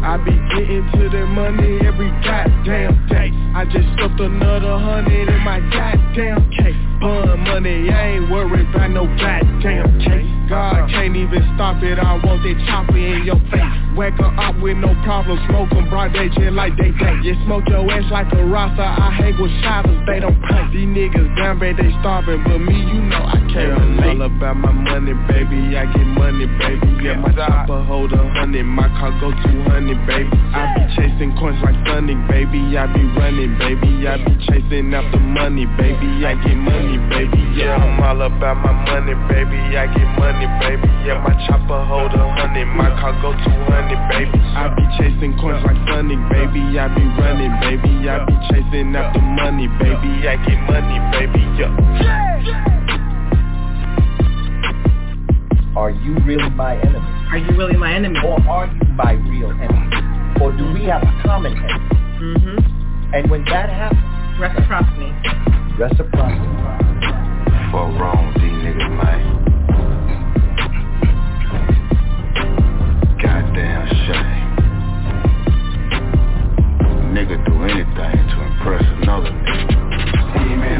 I 0.05 0.17
be 0.17 0.37
getting 0.53 0.85
to 0.93 1.09
that 1.09 1.25
money 1.33 1.81
every 1.81 2.13
goddamn 2.21 2.93
day. 3.09 3.33
I 3.57 3.65
just 3.65 3.89
stuffed 3.97 4.19
another 4.19 4.77
hundred 4.77 5.29
in 5.29 5.41
my 5.41 5.59
goddamn 5.73 6.45
case. 6.51 6.77
Bun 7.01 7.39
money, 7.41 7.89
I 7.89 8.21
ain't 8.21 8.29
worried 8.29 8.69
about 8.69 8.91
no 8.91 9.07
goddamn 9.17 9.99
case. 10.05 10.29
God 10.47 10.89
can't 10.93 11.15
even 11.15 11.41
stop 11.55 11.81
it, 11.81 11.97
I 11.97 12.21
want 12.21 12.45
that 12.45 12.57
chopper 12.69 12.97
in 12.97 13.25
your 13.25 13.41
face. 13.49 13.65
Whack 13.97 14.13
her 14.21 14.29
up 14.37 14.61
with 14.61 14.77
no 14.77 14.93
problem, 15.01 15.41
smoke 15.49 15.73
'em 15.73 15.89
broad 15.89 16.13
day 16.13 16.29
just 16.29 16.53
like 16.53 16.77
they 16.77 16.91
day. 16.91 17.17
You 17.23 17.33
smoke 17.45 17.67
your 17.67 17.81
ass 17.89 18.05
like 18.11 18.31
a 18.33 18.45
rasta, 18.45 18.85
I 18.85 19.09
hang 19.09 19.41
with 19.41 19.51
shotters, 19.63 20.05
they 20.05 20.19
don't 20.19 20.37
play. 20.45 20.67
These 20.71 20.85
niggas 20.85 21.35
down 21.35 21.57
bad, 21.57 21.77
they 21.77 21.89
starving, 22.01 22.43
but 22.43 22.59
me, 22.59 22.77
you 22.77 23.01
know 23.09 23.25
I 23.25 23.41
can't 23.49 23.73
relate. 23.73 24.21
all 24.21 24.21
about 24.21 24.57
my 24.57 24.71
money, 24.71 25.13
baby, 25.27 25.75
I 25.75 25.85
get 25.87 26.05
money, 26.05 26.45
baby. 26.45 26.93
Yeah, 27.01 27.17
my 27.17 27.31
chopper 27.33 27.81
hold 27.83 28.13
a 28.13 28.21
hundred, 28.37 28.65
my 28.65 28.87
car 28.99 29.11
go 29.19 29.31
200, 29.31 29.94
baby. 30.03 30.35
I 30.55 30.71
be 30.75 30.83
chasing 30.95 31.31
coins 31.39 31.59
like 31.63 31.75
Sonic, 31.87 32.19
baby, 32.27 32.59
I 32.77 32.87
be 32.91 33.03
running, 33.15 33.55
baby. 33.59 34.07
I 34.07 34.17
be 34.23 34.33
chasing 34.47 34.93
after 34.93 35.19
money, 35.19 35.65
baby, 35.79 36.25
I 36.25 36.35
get 36.39 36.55
money, 36.55 36.97
baby. 37.11 37.39
Yeah, 37.55 37.75
I'm 37.79 37.99
all 38.03 38.21
about 38.21 38.57
my 38.63 38.73
money, 38.87 39.15
baby, 39.31 39.59
I 39.75 39.87
get 39.91 40.09
money, 40.19 40.47
baby. 40.63 40.87
Yeah, 41.07 41.19
my 41.23 41.33
chopper 41.47 41.81
hold 41.87 42.11
a 42.11 42.23
hundred, 42.35 42.67
my 42.75 42.89
car 42.99 43.13
go 43.21 43.31
200, 43.31 44.09
baby. 44.11 44.39
I 44.55 44.71
be 44.75 44.83
chasing 44.99 45.35
coins 45.39 45.63
like 45.63 45.79
Sonic, 45.87 46.19
baby, 46.31 46.63
I 46.79 46.87
be 46.91 47.03
running, 47.19 47.53
baby. 47.63 48.09
I 48.09 48.23
be 48.25 48.35
chasing 48.51 48.95
after 48.95 49.21
money, 49.21 49.67
baby, 49.79 50.27
I 50.27 50.35
get 50.43 50.59
money, 50.67 50.97
baby. 51.15 51.43
Yeah. 51.59 53.04
Are 55.75 55.89
you 55.91 56.15
really 56.25 56.49
my 56.51 56.77
enemy? 56.79 57.05
Are 57.31 57.37
you 57.37 57.57
really 57.57 57.75
my 57.75 57.93
enemy? 57.93 58.17
Or 58.25 58.39
are 58.49 58.67
you 58.67 58.79
my 58.95 59.11
real 59.11 59.51
enemy? 59.51 60.41
Or 60.41 60.51
do 60.55 60.71
we 60.73 60.85
have 60.85 61.03
a 61.03 61.21
common 61.23 61.51
enemy? 61.51 61.89
Mm-hmm. 62.21 63.13
And 63.13 63.29
when 63.29 63.43
that 63.45 63.69
happens, 63.69 64.01
Reciprocity. 64.39 65.11
reciprocity. 65.77 66.47
Fuck 67.71 67.91
wrong 67.99 68.27
with 68.33 68.41
these 68.41 68.51
niggas, 68.63 68.89
man. 68.95 69.21
Goddamn 73.21 73.87
shame. 74.07 74.47
Nigga 77.15 77.35
do 77.45 77.63
anything 77.63 78.27
to 78.29 78.37
impress 78.43 78.83
another 79.01 79.31
nigga. 79.31 79.84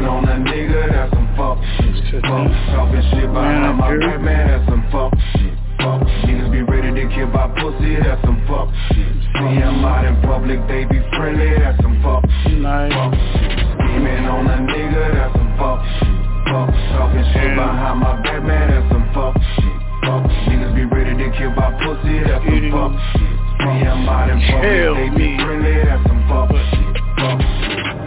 On 0.06 0.22
a 0.22 0.38
nigga, 0.38 0.86
that's 0.86 1.10
some 1.10 1.26
fuck 1.34 1.58
shit. 1.82 2.22
Fuck 2.22 2.46
talking 2.70 3.02
shit 3.10 3.26
behind 3.26 3.74
my 3.74 3.90
back, 3.98 4.22
man, 4.22 4.46
that's 4.46 4.62
some 4.70 4.86
fuck 4.94 5.10
shit. 5.34 5.50
Fuck 5.82 6.06
niggas 6.22 6.46
be 6.54 6.62
ready 6.62 6.94
to 6.94 7.04
kill 7.10 7.26
by 7.34 7.50
pussy, 7.58 7.98
that's 7.98 8.22
some 8.22 8.38
fuck 8.46 8.70
shit. 8.94 9.10
See 9.34 9.58
them 9.58 9.82
out 9.82 10.06
in 10.06 10.14
public, 10.22 10.62
they 10.70 10.86
be 10.86 11.02
friendly, 11.18 11.58
that's 11.58 11.82
some 11.82 11.98
fuck 12.06 12.22
shit. 12.46 12.62
Fuck 12.62 13.18
shit. 13.18 13.50
Scheming 13.82 14.30
on 14.30 14.46
a 14.46 14.56
nigga, 14.62 15.04
that's 15.10 15.34
some 15.34 15.52
fuck 15.58 15.82
shit. 15.98 16.16
Fuck 16.54 16.70
talking 16.94 17.26
shit 17.34 17.50
behind 17.58 17.98
my 17.98 18.14
back, 18.22 18.46
man, 18.46 18.70
that's 18.70 18.86
some 18.94 19.10
fuck 19.10 19.34
shit. 19.58 19.78
Fuck 20.06 20.22
niggas 20.46 20.70
be 20.78 20.86
ready 20.86 21.18
to 21.18 21.26
kill 21.34 21.50
pussy, 21.82 22.22
that's 22.22 22.46
some 22.46 22.62
fuck 22.70 22.94
shit. 23.10 23.34
See 23.58 23.82
out 23.90 24.30
in 24.30 24.38
public, 24.38 24.86
they 24.94 25.10
be 25.18 25.34
friendly, 25.42 25.74
that's 25.82 25.98
some 26.06 26.22
fuck 26.30 26.54
shit. 26.54 26.75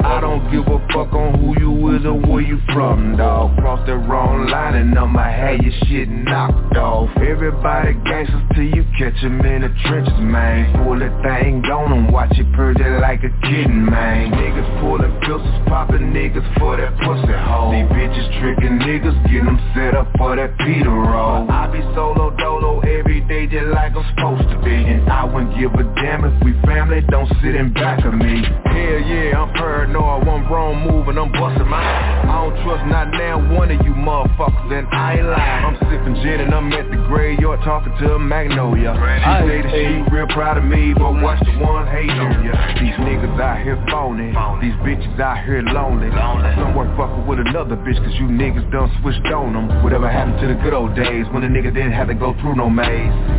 I 0.03 0.21
don't 0.21 0.49
give 0.51 0.67
a 0.67 0.79
fuck 0.93 1.13
on 1.13 1.39
who 1.39 1.59
you 1.59 1.95
is 1.95 2.05
or 2.05 2.13
where 2.13 2.41
you 2.41 2.59
from, 2.73 3.17
dawg. 3.17 3.57
Cross 3.57 3.85
the 3.85 3.95
wrong 3.95 4.47
line 4.47 4.75
and 4.75 4.97
I'ma 4.97 5.23
have 5.23 5.59
your 5.59 5.73
shit 5.85 6.09
knocked 6.09 6.77
off. 6.77 7.09
Everybody 7.17 7.93
gangsters 8.05 8.41
till 8.53 8.63
you 8.63 8.85
catch 8.97 9.23
'em 9.23 9.41
in 9.41 9.61
the 9.61 9.69
trenches, 9.85 10.19
man. 10.19 10.71
Pull 10.83 10.99
that 10.99 11.21
thing 11.21 11.63
on 11.65 11.91
'em, 11.91 12.11
watch 12.11 12.37
it 12.39 12.51
purge 12.53 12.79
it 12.79 12.99
like 13.01 13.23
a 13.23 13.29
kitten, 13.41 13.85
man. 13.85 14.31
Niggas 14.31 14.79
pulling 14.79 15.11
pistols, 15.19 15.43
popping 15.67 16.13
niggas 16.13 16.47
for 16.57 16.77
that 16.77 16.97
pussy 16.99 17.33
hole 17.33 17.71
These 17.71 17.89
bitches 17.89 18.39
tricking 18.39 18.79
niggas, 18.79 19.15
get 19.29 19.45
'em 19.45 19.59
set 19.73 19.95
up 19.95 20.07
for 20.17 20.35
that 20.35 20.57
Peter 20.59 20.89
roll. 20.89 21.45
I 21.49 21.67
be 21.67 21.81
solo 21.93 22.31
dolo 22.37 22.79
every 22.81 23.21
day 23.21 23.47
just 23.47 23.67
like 23.67 23.95
I'm 23.95 24.03
supposed 24.15 24.49
to 24.49 24.57
be. 24.63 24.75
And 24.75 25.09
I 25.09 25.25
wouldn't 25.25 25.57
give 25.57 25.73
a 25.75 25.83
damn 26.01 26.23
if 26.23 26.43
we 26.43 26.53
family 26.65 27.01
don't 27.09 27.29
sit 27.41 27.55
in 27.55 27.69
back 27.73 28.05
of 28.05 28.13
me. 28.13 28.43
Hell 28.65 28.99
yeah, 28.99 29.41
I'm 29.41 29.49
paranoid, 29.89 30.27
one 30.27 30.45
wrong 30.51 30.85
move 30.85 31.07
and 31.07 31.17
I'm 31.17 31.31
busting 31.31 31.67
mine 31.67 31.85
I 32.29 32.45
don't 32.45 32.55
trust 32.63 32.85
not 32.87 33.09
now 33.11 33.41
one 33.55 33.71
of 33.71 33.81
you 33.85 33.93
motherfuckers 33.93 34.69
and 34.69 34.87
I 34.93 35.17
ain't 35.17 35.25
lying. 35.25 35.65
I'm 35.65 35.77
sipping 35.89 36.15
gin 36.21 36.45
and 36.45 36.53
I'm 36.53 36.71
at 36.73 36.89
the 36.89 36.97
graveyard 37.09 37.59
talking 37.65 37.93
to 37.99 38.15
a 38.15 38.19
magnolia. 38.19 38.93
She 38.93 39.33
say 39.49 39.61
that 39.65 39.71
she 39.73 40.13
real 40.13 40.27
proud 40.27 40.57
of 40.57 40.63
me, 40.63 40.93
but 40.93 41.19
watch 41.21 41.41
the 41.41 41.57
one 41.57 41.87
hate 41.89 42.09
on 42.09 42.45
ya. 42.45 42.53
These 42.77 42.95
niggas 43.01 43.33
out 43.41 43.65
here 43.65 43.81
phony, 43.89 44.29
these 44.61 44.77
bitches 44.85 45.19
out 45.19 45.43
here 45.43 45.61
lonely. 45.65 46.09
Some 46.61 46.75
work 46.77 46.89
fucking 46.95 47.25
with 47.25 47.39
another 47.39 47.75
bitch 47.75 47.97
cause 47.97 48.13
you 48.21 48.29
niggas 48.29 48.69
done 48.71 48.93
switched 49.01 49.25
on 49.33 49.53
them 49.53 49.83
Whatever 49.83 50.09
happened 50.09 50.39
to 50.41 50.47
the 50.47 50.57
good 50.61 50.73
old 50.73 50.95
days 50.95 51.25
when 51.33 51.43
a 51.43 51.49
nigga 51.49 51.73
didn't 51.73 51.93
have 51.93 52.07
to 52.07 52.15
go 52.15 52.33
through 52.41 52.55
no 52.55 52.69
maze? 52.69 52.87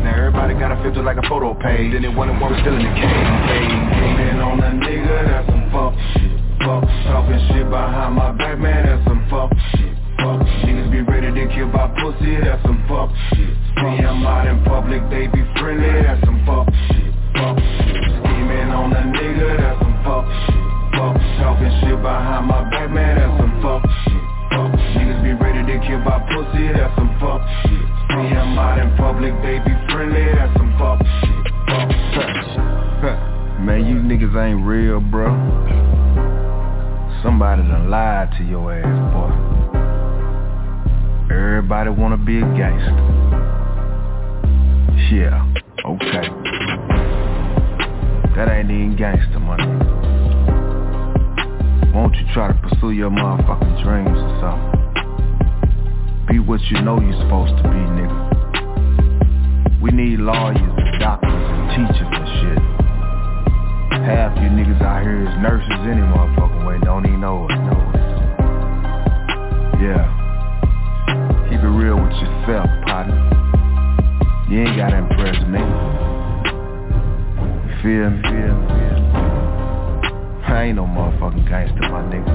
Now 0.02 0.18
everybody 0.18 0.54
got 0.54 0.72
a 0.72 0.82
filter 0.82 1.02
like 1.02 1.16
a 1.16 1.26
photo 1.28 1.54
page 1.54 1.92
Then 1.92 2.04
wonder 2.16 2.34
why 2.34 2.50
we 2.50 2.60
still 2.60 2.74
in 2.74 2.82
the 2.82 2.94
cave 2.94 3.78
Hating 4.18 4.40
on 4.40 4.60
a 4.60 4.70
nigga, 4.74 5.26
that's 5.26 5.46
some 5.46 5.70
fuck 5.70 5.94
shit 6.14 6.39
Fuck, 6.60 6.84
talking 7.08 7.40
shit 7.48 7.70
behind 7.70 8.14
my 8.16 8.32
back, 8.36 8.58
man, 8.58 8.84
that's 8.84 9.00
some 9.08 9.24
fuck 9.32 9.48
shit 9.72 9.96
Fuck, 10.20 10.44
niggas 10.60 10.92
be 10.92 11.00
ready 11.00 11.32
to 11.32 11.48
kill 11.56 11.72
by 11.72 11.88
pussy, 11.96 12.36
that's 12.36 12.60
some 12.68 12.84
fuck 12.84 13.08
shit. 13.32 13.56
See 13.80 13.96
them 14.04 14.28
out 14.28 14.44
in 14.44 14.60
public, 14.68 15.00
they 15.08 15.24
be 15.32 15.40
friendly, 15.56 15.88
that's 16.04 16.20
some 16.20 16.36
fuck 16.44 16.68
shit 16.68 17.08
Fuck 17.32 17.56
shit, 17.56 17.96
scheming 18.20 18.68
on 18.76 18.92
a 18.92 19.02
nigga, 19.08 19.56
that's 19.56 19.80
some 19.80 19.96
fuck 20.04 20.28
shit 20.28 20.64
Fuck, 21.00 21.16
talking 21.40 21.72
shit 21.80 21.96
behind 22.04 22.44
my 22.44 22.60
back, 22.68 22.92
man, 22.92 23.16
that's 23.16 23.40
some 23.40 23.56
fuck 23.64 23.80
shit 24.04 24.24
Fuck, 24.52 24.70
niggas 25.00 25.20
be 25.24 25.32
ready 25.40 25.64
to 25.64 25.76
kill 25.80 26.04
by 26.04 26.20
pussy, 26.28 26.68
that's 26.76 26.92
some 27.00 27.08
fuck 27.16 27.40
shit. 27.64 27.88
See 28.12 28.36
them 28.36 28.60
out 28.60 28.76
in 28.76 28.92
public, 29.00 29.32
they 29.40 29.64
be 29.64 29.72
friendly, 29.88 30.28
that's 30.36 30.52
some 30.60 30.76
fuck 30.76 31.00
shit 31.00 31.40
Fuck 31.72 32.28
shit. 32.52 32.68
Man, 33.64 33.88
you 33.88 33.96
niggas 34.04 34.36
ain't 34.36 34.60
real, 34.60 35.00
bro 35.00 35.89
Somebody 37.22 37.62
done 37.62 37.90
lied 37.90 38.30
to 38.38 38.44
your 38.44 38.72
ass, 38.72 39.12
boy. 39.12 39.30
Everybody 41.30 41.90
wanna 41.90 42.16
be 42.16 42.38
a 42.38 42.40
gangster. 42.56 42.96
Yeah, 45.12 45.44
okay. 45.84 46.28
That 48.36 48.48
ain't 48.48 48.70
even 48.70 48.96
gangster 48.96 49.38
money. 49.38 49.66
Won't 51.92 52.14
you 52.14 52.24
try 52.32 52.48
to 52.48 52.54
pursue 52.54 52.92
your 52.92 53.10
motherfucking 53.10 53.82
dreams 53.84 54.16
or 54.16 54.40
something? 54.40 54.80
Be 56.26 56.38
what 56.38 56.62
you 56.70 56.80
know 56.80 56.98
you're 57.00 57.20
supposed 57.20 57.54
to 57.58 57.62
be, 57.64 57.68
nigga. 57.68 58.16
We 59.82 59.90
need 59.90 60.20
lawyers 60.20 60.56
and 60.56 60.80
Half 64.04 64.36
you 64.36 64.48
niggas 64.48 64.80
out 64.82 65.02
here 65.02 65.20
is 65.20 65.34
nurses 65.42 65.68
any 65.84 66.00
motherfucking 66.00 66.66
way, 66.66 66.78
don't 66.82 67.04
even 67.06 67.20
know 67.20 67.44
it. 67.44 67.52
Yeah. 69.80 70.04
Keep 71.48 71.60
it 71.60 71.68
real 71.68 71.96
with 71.96 72.12
yourself, 72.12 72.68
partner. 72.86 73.16
You 74.48 74.60
ain't 74.60 74.76
gotta 74.76 74.96
impress 74.96 75.36
me. 75.46 75.60
You 77.66 77.74
feel 77.82 78.10
me? 78.10 78.22
Feel 78.22 78.56
me? 78.56 78.80
I 80.50 80.64
ain't 80.64 80.76
no 80.76 80.84
motherfucking 80.84 81.48
gangster, 81.48 81.88
my 81.88 82.02
nigga. 82.02 82.30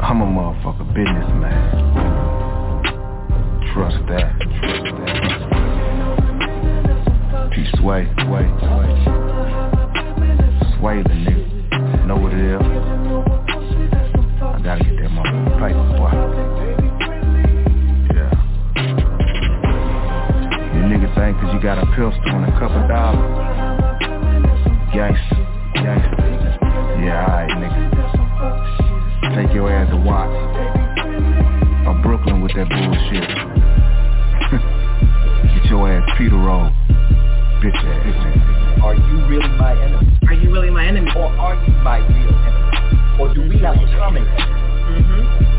I'm 0.00 0.20
a 0.22 0.24
motherfucker 0.26 0.86
businessman. 0.94 1.60
Trust 3.74 3.98
that. 4.08 4.32
Trust 4.60 4.84
that. 5.04 5.26
P 7.52 7.54
sway, 7.78 8.08
sway, 8.24 8.46
sway. 8.60 9.25
The 10.76 10.92
nigga. 10.92 12.06
Know 12.06 12.16
what 12.16 12.32
it 12.32 12.38
is? 12.38 12.60
I 14.40 14.60
gotta 14.62 14.84
get 14.84 14.96
that 15.02 15.10
motherfucking 15.10 15.58
paper, 15.58 15.84
boy. 15.96 16.12
Yeah. 18.14 18.30
You 20.76 20.80
niggas 20.86 21.14
think 21.16 21.40
cause 21.40 21.50
you 21.52 21.60
got 21.60 21.78
a 21.78 21.86
pistol 21.90 22.36
and 22.36 22.44
a 22.44 22.52
couple 22.60 22.86
dollars. 22.86 23.18
Gangsta, 24.94 25.36
gangsta. 25.74 26.16
Yeah, 27.02 27.24
alright, 27.24 27.50
nigga. 27.56 27.80
Take 29.34 29.54
your 29.54 29.72
ass 29.72 29.90
to 29.90 29.96
Watts. 29.96 30.38
Or 31.88 31.94
Brooklyn 32.02 32.42
with 32.42 32.54
that 32.54 32.68
bullshit. 32.68 33.26
Get 35.62 35.70
your 35.70 35.90
ass 35.90 36.08
Peter 36.16 36.36
Roll. 36.36 36.70
Bitch 37.60 37.74
ass. 37.74 38.65
Are 38.82 38.94
you 38.94 39.26
really 39.26 39.48
my 39.56 39.72
enemy? 39.80 40.18
Are 40.28 40.34
you 40.34 40.52
really 40.52 40.70
my 40.70 40.86
enemy? 40.86 41.10
Or 41.16 41.26
are 41.26 41.54
you 41.64 41.72
my 41.82 41.98
real 41.98 42.34
enemy? 42.34 43.20
Or 43.20 43.34
do 43.34 43.48
we 43.48 43.58
have 43.58 43.76
a 43.76 43.86
common 43.98 44.26
enemy? 44.26 44.56
Mm-hmm. 44.86 45.55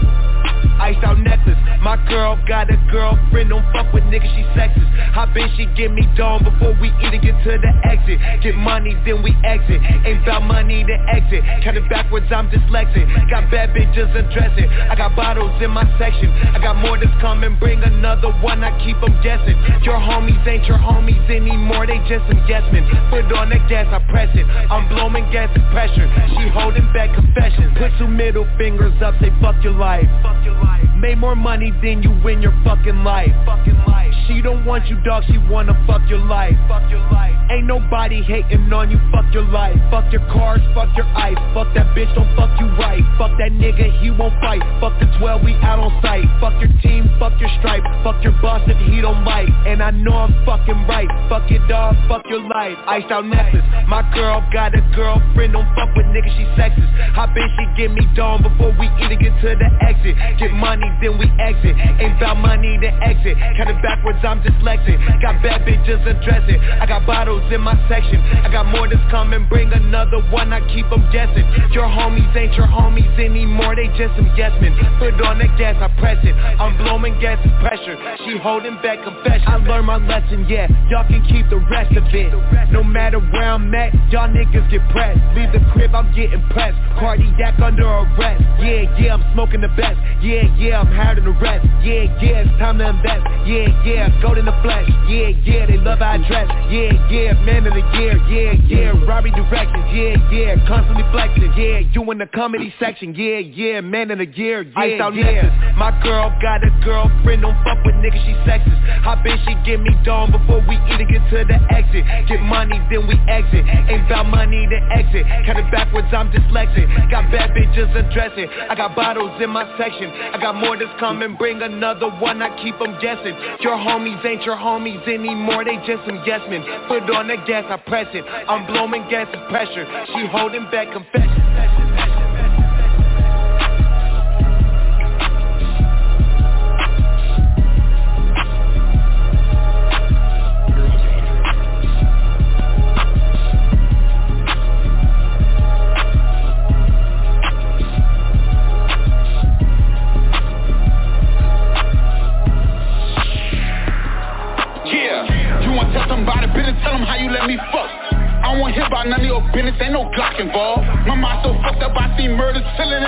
Iced 0.80 1.04
out 1.04 1.20
necklace. 1.20 1.58
My 1.82 1.98
girl 2.10 2.38
got 2.48 2.70
a 2.70 2.78
girlfriend, 2.92 3.50
don't 3.50 3.66
fuck 3.74 3.94
with 3.94 4.04
niggas, 4.06 4.30
she 4.36 4.44
sexist. 4.58 4.88
I 5.18 5.26
bet 5.34 5.50
she 5.58 5.66
give 5.74 5.92
me 5.92 6.06
dome 6.16 6.44
before 6.44 6.78
we 6.82 6.94
even 7.02 7.22
get 7.22 7.38
to 7.44 7.58
the 7.58 7.72
exit. 7.90 8.20
Get 8.42 8.56
money, 8.56 8.94
then 9.06 9.24
we 9.24 9.34
exit. 9.46 9.82
Ain't 10.06 10.22
about 10.24 10.44
money 10.44 10.84
to 10.86 10.96
exit. 11.10 11.42
Count 11.63 11.78
it 11.78 11.90
backwards, 11.90 12.28
I'm 12.30 12.50
dyslexic. 12.50 13.06
Got 13.30 13.50
bad 13.50 13.74
bitches 13.74 14.10
addressing. 14.13 14.70
I 14.70 14.96
got 14.96 15.16
bottles 15.16 15.54
in 15.62 15.72
my 15.72 15.86
section. 15.98 16.30
I 16.54 16.60
got 16.60 16.78
more 16.78 16.98
that's 16.98 17.13
coming, 17.22 17.58
bring 17.60 17.82
another 17.82 18.32
one, 18.42 18.63
I 18.63 18.74
keep 18.86 19.00
them 19.02 19.18
guessing. 19.24 19.58
Your 19.82 19.98
homies 19.98 20.46
ain't 20.46 20.66
your 20.66 20.78
homies 20.78 21.26
anymore, 21.30 21.88
they 21.88 21.98
just 22.10 22.26
some 22.30 22.42
guessmen. 22.48 22.86
Put 23.10 23.32
on 23.34 23.50
the 23.50 23.60
gas, 23.70 23.88
I 23.90 24.00
press 24.12 24.30
it. 24.36 24.46
I'm 24.46 24.88
blowing 24.90 25.26
gas 25.32 25.50
and 25.56 25.66
pressure. 25.72 26.08
She 26.38 26.50
holding 26.50 26.92
back 26.94 27.13
confessions. 27.13 27.74
Put 27.78 27.92
two 27.98 28.08
middle 28.08 28.48
fingers 28.58 28.94
up, 29.02 29.16
say 29.22 29.32
fuck 29.42 29.56
your 29.63 29.74
life. 29.74 30.06
Fuck 30.22 30.44
your 30.46 30.54
life. 30.54 30.66
Made 30.97 31.19
more 31.19 31.36
money 31.36 31.71
than 31.84 32.01
you 32.01 32.12
in 32.27 32.41
your 32.41 32.53
fucking 32.63 33.03
life. 33.03 33.30
Fucking 33.45 33.77
life. 33.86 34.13
She 34.27 34.41
don't 34.41 34.65
want 34.65 34.88
you, 34.88 34.97
dog. 35.03 35.23
She 35.27 35.38
wanna 35.38 35.77
fuck 35.86 36.01
your 36.10 36.19
life. 36.19 36.58
Fuck 36.67 36.89
your 36.89 36.99
life. 37.13 37.36
Ain't 37.49 37.65
nobody 37.65 38.21
hating 38.23 38.67
on 38.73 38.91
you. 38.91 38.99
Fuck 39.12 39.32
your 39.32 39.47
life. 39.47 39.77
Fuck 39.89 40.12
your 40.12 40.25
cars. 40.27 40.60
Fuck 40.75 40.91
your 40.97 41.06
ice. 41.15 41.38
Fuck 41.53 41.71
that 41.75 41.95
bitch. 41.95 42.12
Don't 42.15 42.27
fuck 42.36 42.51
you 42.60 42.67
right. 42.75 42.99
Fuck 43.17 43.38
that 43.39 43.56
nigga. 43.56 43.88
He 44.01 44.12
won't 44.12 44.36
fight. 44.41 44.60
Fuck 44.82 44.99
the 44.99 45.08
12. 45.21 45.43
We 45.45 45.53
out 45.63 45.80
on 45.80 45.93
sight. 46.01 46.27
Fuck 46.41 46.60
your 46.60 46.73
team. 46.84 47.08
Fuck 47.19 47.39
your 47.39 47.49
stripe. 47.60 47.84
Fuck 48.03 48.19
your 48.23 48.36
boss 48.41 48.60
if 48.67 48.75
he 48.91 48.99
don't 48.99 49.23
bite. 49.23 49.47
And 49.63 49.82
I 49.82 49.91
know 49.91 50.27
I'm 50.27 50.34
fucking 50.43 50.88
right. 50.91 51.08
Fuck 51.30 51.49
your 51.49 51.63
dog. 51.69 51.95
Fuck 52.10 52.27
your 52.27 52.43
life. 52.43 52.75
Iced 52.84 53.12
out 53.12 53.23
necklace. 53.23 53.63
My 53.88 54.03
girl 54.12 54.43
got 54.51 54.75
a 54.75 54.82
girlfriend. 54.91 55.53
Don't 55.53 55.69
fuck 55.71 55.93
with 55.95 56.10
niggas. 56.12 56.36
She 56.36 56.43
sexist. 56.60 56.91
I 57.15 57.32
bet 57.32 57.47
she 57.56 57.63
give 57.80 57.91
me 57.95 58.03
dome 58.12 58.43
before 58.43 58.75
we 58.75 58.91
even 58.99 59.23
get 59.23 59.32
to 59.39 59.56
the 59.56 59.69
exit. 59.88 60.19
Get 60.36 60.51
money, 60.58 60.89
then 61.02 61.17
we 61.17 61.30
exit. 61.38 61.78
Ain't 61.78 62.17
about 62.17 62.38
money 62.38 62.78
to 62.82 62.89
exit. 63.06 63.38
Count 63.58 63.70
it 63.70 63.80
backwards, 63.82 64.20
I'm 64.26 64.41
dyslexic. 64.41 64.98
Got 65.22 65.41
bad 65.46 65.62
bitches 65.63 66.02
addressing. 66.02 66.60
I 66.60 66.86
got 66.86 67.06
bottles 67.06 67.46
in 67.54 67.62
my 67.62 67.78
section. 67.88 68.20
I 68.43 68.50
got 68.52 68.65
more 68.67 68.89
that's 68.89 69.02
coming, 69.10 69.48
bring 69.48 69.72
another 69.72 70.22
one, 70.34 70.52
I 70.52 70.60
keep 70.74 70.89
them 70.89 71.06
guessing. 71.13 71.46
Your 71.72 71.86
homies 71.86 72.34
ain't 72.36 72.54
your 72.58 72.67
homies 72.67 73.13
anymore, 73.20 73.76
they 73.76 73.88
just 73.93 74.17
some 74.17 74.30
yes 74.36 74.52
men. 74.62 74.74
Put 75.00 75.13
on 75.22 75.38
the 75.38 75.48
gas, 75.58 75.78
I 75.78 75.88
press 76.00 76.17
it. 76.26 76.34
I'm 76.34 76.76
blowing 76.78 77.20
gas 77.22 77.38
pressure. 77.62 77.96
She 78.26 78.38
holding 78.38 78.76
back 78.82 79.04
confession. 79.04 79.48
I 79.48 79.58
learned 79.58 79.88
my 79.88 79.98
lesson, 79.98 80.46
yeah. 80.50 80.67
Y'all 80.89 81.06
can 81.08 81.22
keep 81.30 81.50
the 81.50 81.62
rest 81.70 81.96
of 81.96 82.04
it. 82.10 82.34
No 82.72 82.84
matter 82.84 83.20
where 83.20 83.52
I'm 83.52 83.74
at, 83.76 83.93
y'all 84.12 84.30
niggas 84.30 84.70
get 84.72 84.82
pressed. 84.89 85.20
Leave 85.36 85.52
the 85.54 85.62
crib, 85.72 85.93
I'm 85.93 86.10
getting 86.15 86.41
pressed. 86.50 86.78
Cardiac 87.00 87.60
under 87.60 87.86
arrest. 87.86 88.41
Yeah, 88.60 88.89
yeah, 88.98 89.13
I'm 89.13 89.24
smoking 89.34 89.62
the 89.62 89.72
best. 89.78 90.00
Yeah, 90.22 90.46
yeah, 90.57 90.79
I'm 90.79 90.88
higher 90.88 91.15
than 91.15 91.25
the 91.25 91.36
rest. 91.38 91.65
Yeah, 91.83 92.07
yeah, 92.21 92.43
it's 92.47 92.60
time 92.60 92.77
to 92.79 92.89
invest. 92.89 93.23
Yeah, 93.45 93.67
yeah, 93.83 94.21
gold 94.21 94.38
in 94.38 94.45
the 94.45 94.55
flesh. 94.63 94.88
Yeah, 95.07 95.31
yeah, 95.43 95.65
they 95.65 95.77
love 95.77 96.01
I 96.01 96.17
dress. 96.27 96.47
Yeah, 96.71 96.95
yeah, 97.12 97.33
man 97.43 97.67
of 97.67 97.73
the 97.73 97.86
year. 97.99 98.17
Yeah, 98.27 98.53
yeah, 98.67 99.05
Robbie 99.07 99.31
directions. 99.31 99.86
Yeah, 99.91 100.15
yeah, 100.31 100.67
constantly 100.67 101.03
flexing. 101.12 101.53
Yeah, 101.55 101.83
you 101.91 102.03
in 102.12 102.17
the 102.17 102.27
comedy 102.27 102.73
section. 102.79 103.15
Yeah, 103.15 103.39
yeah, 103.39 103.81
man 103.81 104.12
of 104.12 104.19
the 104.19 104.27
year. 104.27 104.63
Yeah, 104.63 105.03
out 105.03 105.15
yeah. 105.15 105.73
My 105.77 105.91
girl 106.03 106.33
got 106.41 106.63
a 106.63 106.71
girlfriend. 106.83 107.41
Don't 107.41 107.57
fuck 107.63 107.83
with 107.86 107.95
niggas, 108.03 108.23
she 108.25 108.33
sexist. 108.43 108.77
I 109.07 109.15
bet 109.23 109.39
she 109.47 109.55
give 109.63 109.79
me 109.79 109.95
dome 110.03 110.31
before 110.31 110.60
we 110.67 110.75
even 110.91 111.07
get 111.07 111.23
to 111.31 111.45
the 111.47 111.60
exit. 111.71 112.03
Get 112.27 112.41
money, 112.41 112.79
then 112.91 113.07
we 113.07 113.15
exit. 113.27 113.63
Ain't 113.63 114.05
about 114.05 114.27
money 114.27 114.67
to 114.67 114.79
exit. 114.91 115.23
Count 115.45 115.60
it 115.60 115.71
backwards, 115.71 116.07
I'm 116.12 116.31
dyslexic. 116.31 116.88
Got 117.12 117.31
bad 117.31 117.55
bitches 117.55 117.89
addressing. 117.95 118.49
I 118.69 118.75
got 118.75 118.95
bottles 118.95 119.31
in 119.41 119.49
my 119.49 119.65
section. 119.77 120.12
I 120.12 120.37
got 120.41 120.56
more 120.56 120.78
that's 120.78 120.97
coming, 121.00 121.36
bring 121.36 121.62
another 121.62 122.10
one, 122.10 122.41
I 122.41 122.50
keep 122.62 122.78
them 122.80 122.97
guessing. 123.02 123.36
Your 123.62 123.78
homies 123.78 124.23
ain't 124.26 124.43
your 124.43 124.58
homies 124.58 125.06
anymore, 125.08 125.63
they 125.65 125.78
just 125.86 126.06
some 126.06 126.21
yes 126.26 126.41
men. 126.50 126.63
Put 126.88 127.10
on 127.13 127.28
the 127.28 127.38
gas, 127.45 127.65
I 127.69 127.78
press 127.78 128.08
it. 128.13 128.23
I'm 128.23 128.65
blowing 128.67 129.08
gas 129.10 129.28
pressure. 129.50 129.86
She 130.13 130.28
holding 130.28 130.69
back 130.71 130.91
confession. 130.91 132.16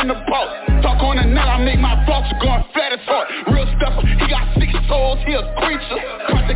The 0.10 0.18
boat. 0.26 0.50
Talk 0.82 0.98
on 1.06 1.22
the 1.22 1.26
net, 1.30 1.46
I 1.46 1.62
make 1.62 1.78
my 1.78 1.94
thoughts 2.10 2.34
going 2.42 2.66
flat 2.74 2.98
as 2.98 3.04
heart. 3.06 3.30
Real 3.54 3.70
stuff, 3.78 4.02
he 4.02 4.26
got 4.26 4.50
six 4.58 4.74
souls, 4.90 5.22
he 5.26 5.38
a 5.38 5.46
creature. 5.62 6.02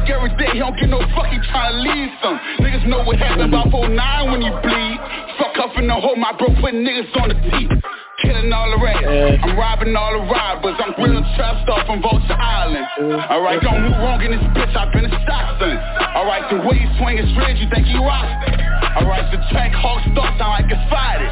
Every 0.04 0.36
day, 0.36 0.52
he 0.52 0.60
don't 0.60 0.76
get 0.76 0.90
no 0.90 1.00
fuck, 1.16 1.32
he 1.32 1.40
tryna 1.48 1.80
leave 1.80 2.12
some. 2.22 2.36
Niggas 2.60 2.86
know 2.88 3.04
what 3.06 3.16
happened 3.18 3.54
about 3.54 3.68
4-9 3.68 4.32
when 4.32 4.42
he 4.42 4.50
bleed. 4.50 4.98
Fuck 5.40 5.56
up 5.64 5.78
in 5.78 5.88
the 5.88 5.94
hole, 5.94 6.18
my 6.18 6.36
bro 6.36 6.48
put 6.60 6.74
niggas 6.74 7.08
on 7.22 7.30
the 7.30 7.38
teeth. 7.50 7.72
Killing 8.24 8.52
all 8.52 8.72
the 8.72 8.80
rats, 8.80 9.04
I'm 9.44 9.58
robbing 9.60 9.96
all 9.96 10.14
the 10.16 10.24
robbers. 10.32 10.80
I'm 10.80 10.96
real 10.96 11.22
trap 11.36 11.64
star 11.64 11.86
from 11.86 12.02
Vulture 12.02 12.40
Island. 12.40 12.88
Alright, 13.30 13.62
don't 13.62 13.84
move 13.84 14.00
wrong 14.00 14.22
in 14.24 14.32
this 14.32 14.44
bitch, 14.56 14.76
I've 14.76 14.92
been 14.92 15.06
a 15.06 15.14
stock 15.24 15.60
son. 15.60 15.76
Alright, 16.16 16.48
the 16.50 16.64
way 16.64 16.80
he 16.80 16.88
swing 16.98 17.18
is 17.20 17.28
red, 17.38 17.58
you 17.58 17.68
think 17.70 17.86
he 17.88 17.98
rocks 18.00 18.32
Alright, 18.94 19.26
the 19.34 19.42
track 19.50 19.74
hawk 19.74 20.06
start 20.14 20.38
sound 20.38 20.54
like 20.54 20.70
it's 20.70 20.86
fighted. 20.86 21.26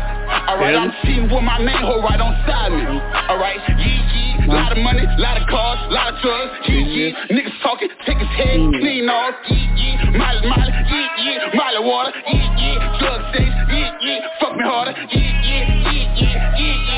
Alright, 0.50 0.74
I'm 0.74 0.90
cheating 1.06 1.30
with 1.30 1.46
my 1.46 1.62
main 1.62 1.78
hoe 1.78 2.02
right 2.02 2.18
on 2.18 2.34
side 2.50 2.74
me. 2.74 2.82
Alright, 2.82 3.62
yee 3.78 4.02
yee, 4.02 4.50
lot 4.50 4.74
of 4.74 4.82
money, 4.82 5.06
lot 5.22 5.38
of 5.38 5.46
cars, 5.46 5.78
lot 5.94 6.10
of 6.10 6.18
drugs, 6.26 6.58
yee 6.66 6.82
yee. 6.82 7.14
Niggas 7.30 7.54
talking, 7.62 7.88
take 8.02 8.18
his 8.18 8.34
head 8.34 8.58
mm. 8.58 8.74
clean 8.82 9.06
off, 9.06 9.38
yee 9.46 9.70
yee. 9.78 9.94
Molly, 10.18 10.42
molly, 10.50 10.74
yee 10.90 11.08
yee. 11.22 11.38
Molly 11.54 11.82
water, 11.86 12.12
yee 12.34 12.50
yee. 12.58 12.82
Drug 12.98 13.22
states, 13.30 13.54
yee 13.70 13.94
yee. 14.10 14.20
Fuck 14.42 14.58
me 14.58 14.66
harder, 14.66 14.98
yee 15.14 15.22
yee, 15.22 15.62
yee 15.86 16.08
yee, 16.18 16.34
yee 16.58 16.78
yee, 16.82 16.91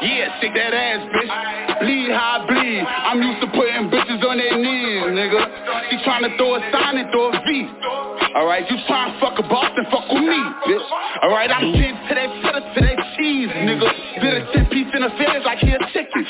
Yeah, 0.00 0.28
shake 0.40 0.54
that 0.54 0.74
ass, 0.74 1.02
bitch. 1.08 1.80
Bleed 1.80 2.10
how 2.12 2.38
I 2.38 2.46
bleed. 2.46 2.84
I'm 2.84 3.22
used 3.22 3.40
to 3.40 3.48
putting 3.48 3.90
bitches 3.90 4.22
on 4.22 4.38
their 4.38 4.56
knees, 4.56 5.02
nigga. 5.10 5.42
She 5.90 5.96
tryna 6.04 6.36
throw 6.36 6.54
a 6.56 6.60
sign 6.70 6.98
and 6.98 7.10
throw 7.10 7.32
a 7.32 7.40
V. 7.42 7.68
Alright, 8.36 8.70
you 8.70 8.76
tryna 8.88 9.18
fuck 9.20 9.38
a 9.38 9.42
boss 9.42 9.72
and 9.76 9.86
fuck 9.88 10.06
with 10.12 10.22
me, 10.22 10.40
bitch. 10.68 10.86
Alright, 11.24 11.50
I'm 11.50 11.72
mm. 11.72 11.80
getting 11.80 11.96
to 11.96 12.14
that 12.14 12.30
cheddar, 12.44 12.60
to 12.60 12.80
that 12.84 12.98
cheese, 13.16 13.48
nigga. 13.48 13.88
Bit 14.20 14.34
a 14.36 14.52
10 14.52 14.66
piece 14.70 14.88
in 14.94 15.02
the 15.02 15.10
feds 15.16 15.44
like 15.44 15.58
he 15.58 15.72
a 15.72 15.78
chicken. 15.92 16.26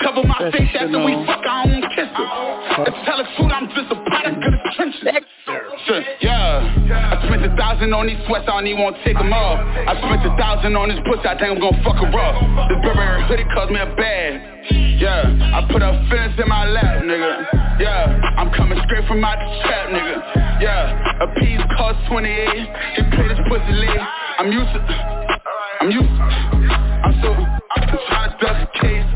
Cover 0.00 0.22
my 0.24 0.50
face 0.52 0.70
after 0.76 1.00
we 1.02 1.12
fuck, 1.26 1.44
I 1.44 1.66
don't 1.66 1.82
kiss 1.92 2.08
her. 2.12 2.84
To 2.84 2.90
tell 3.04 3.18
the 3.18 3.26
truth, 3.36 3.52
I'm 3.52 3.68
just 3.72 3.90
a 3.92 3.98
product 4.04 4.40
of 4.44 4.52
the 4.52 4.60
trenches. 4.76 5.04
Yeah, 6.20 7.12
I 7.12 7.26
spent 7.26 7.44
a 7.44 7.52
thousand 7.56 7.92
on 7.92 8.06
these 8.06 8.20
sweats, 8.26 8.44
I 8.48 8.60
don't 8.60 8.66
even 8.66 8.82
wanna 8.82 9.02
take 9.04 9.16
them 9.16 9.32
off. 9.32 9.60
I 9.60 9.96
spent 9.96 10.24
a 10.26 10.32
thousand 10.36 10.76
on 10.76 10.88
this 10.88 11.00
pussy, 11.08 11.28
I 11.28 11.38
think 11.38 11.56
I'm 11.56 11.60
gonna 11.60 11.82
fuck 11.84 11.96
her 11.96 12.08
up. 12.08 12.36
The 12.68 12.76
Burberry 12.82 13.24
hoodie 13.28 13.48
cost 13.54 13.70
me 13.70 13.80
a 13.80 13.88
bag. 13.96 14.40
Yeah, 15.00 15.28
I 15.54 15.60
put 15.70 15.82
a 15.82 15.92
fence 16.08 16.34
in 16.40 16.48
my 16.48 16.64
lap, 16.66 17.04
nigga. 17.04 17.78
Yeah, 17.78 18.36
I'm 18.40 18.50
coming 18.52 18.80
straight 18.86 19.06
from 19.06 19.24
out 19.24 19.38
the 19.38 19.48
trap, 19.68 19.92
nigga. 19.92 20.16
Yeah, 20.60 21.20
a 21.20 21.26
piece 21.38 21.60
cost 21.76 22.00
28. 22.08 22.48
They 22.96 23.04
play 23.14 23.28
this 23.28 23.40
pussy 23.48 23.72
lit. 23.72 24.00
I'm 24.38 24.52
used 24.52 24.68
to, 24.70 24.80
I'm 25.80 25.90
used 25.90 26.08
to, 26.08 26.22
I'm 26.22 27.14
so, 27.22 27.32
I'm 27.32 27.88
so 27.88 27.96
to 27.96 28.36
dust 28.38 28.70
case. 28.74 29.06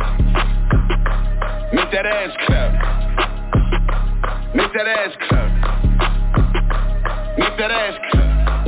Make 1.75 1.91
that 1.93 2.07
ass 2.07 2.31
clap. 2.47 2.73
Make 4.55 4.73
that 4.73 4.87
ass 4.87 5.15
clap. 5.29 5.51
Make 7.39 7.59
that 7.59 7.71
ass 7.71 7.99
clap. 8.11 8.67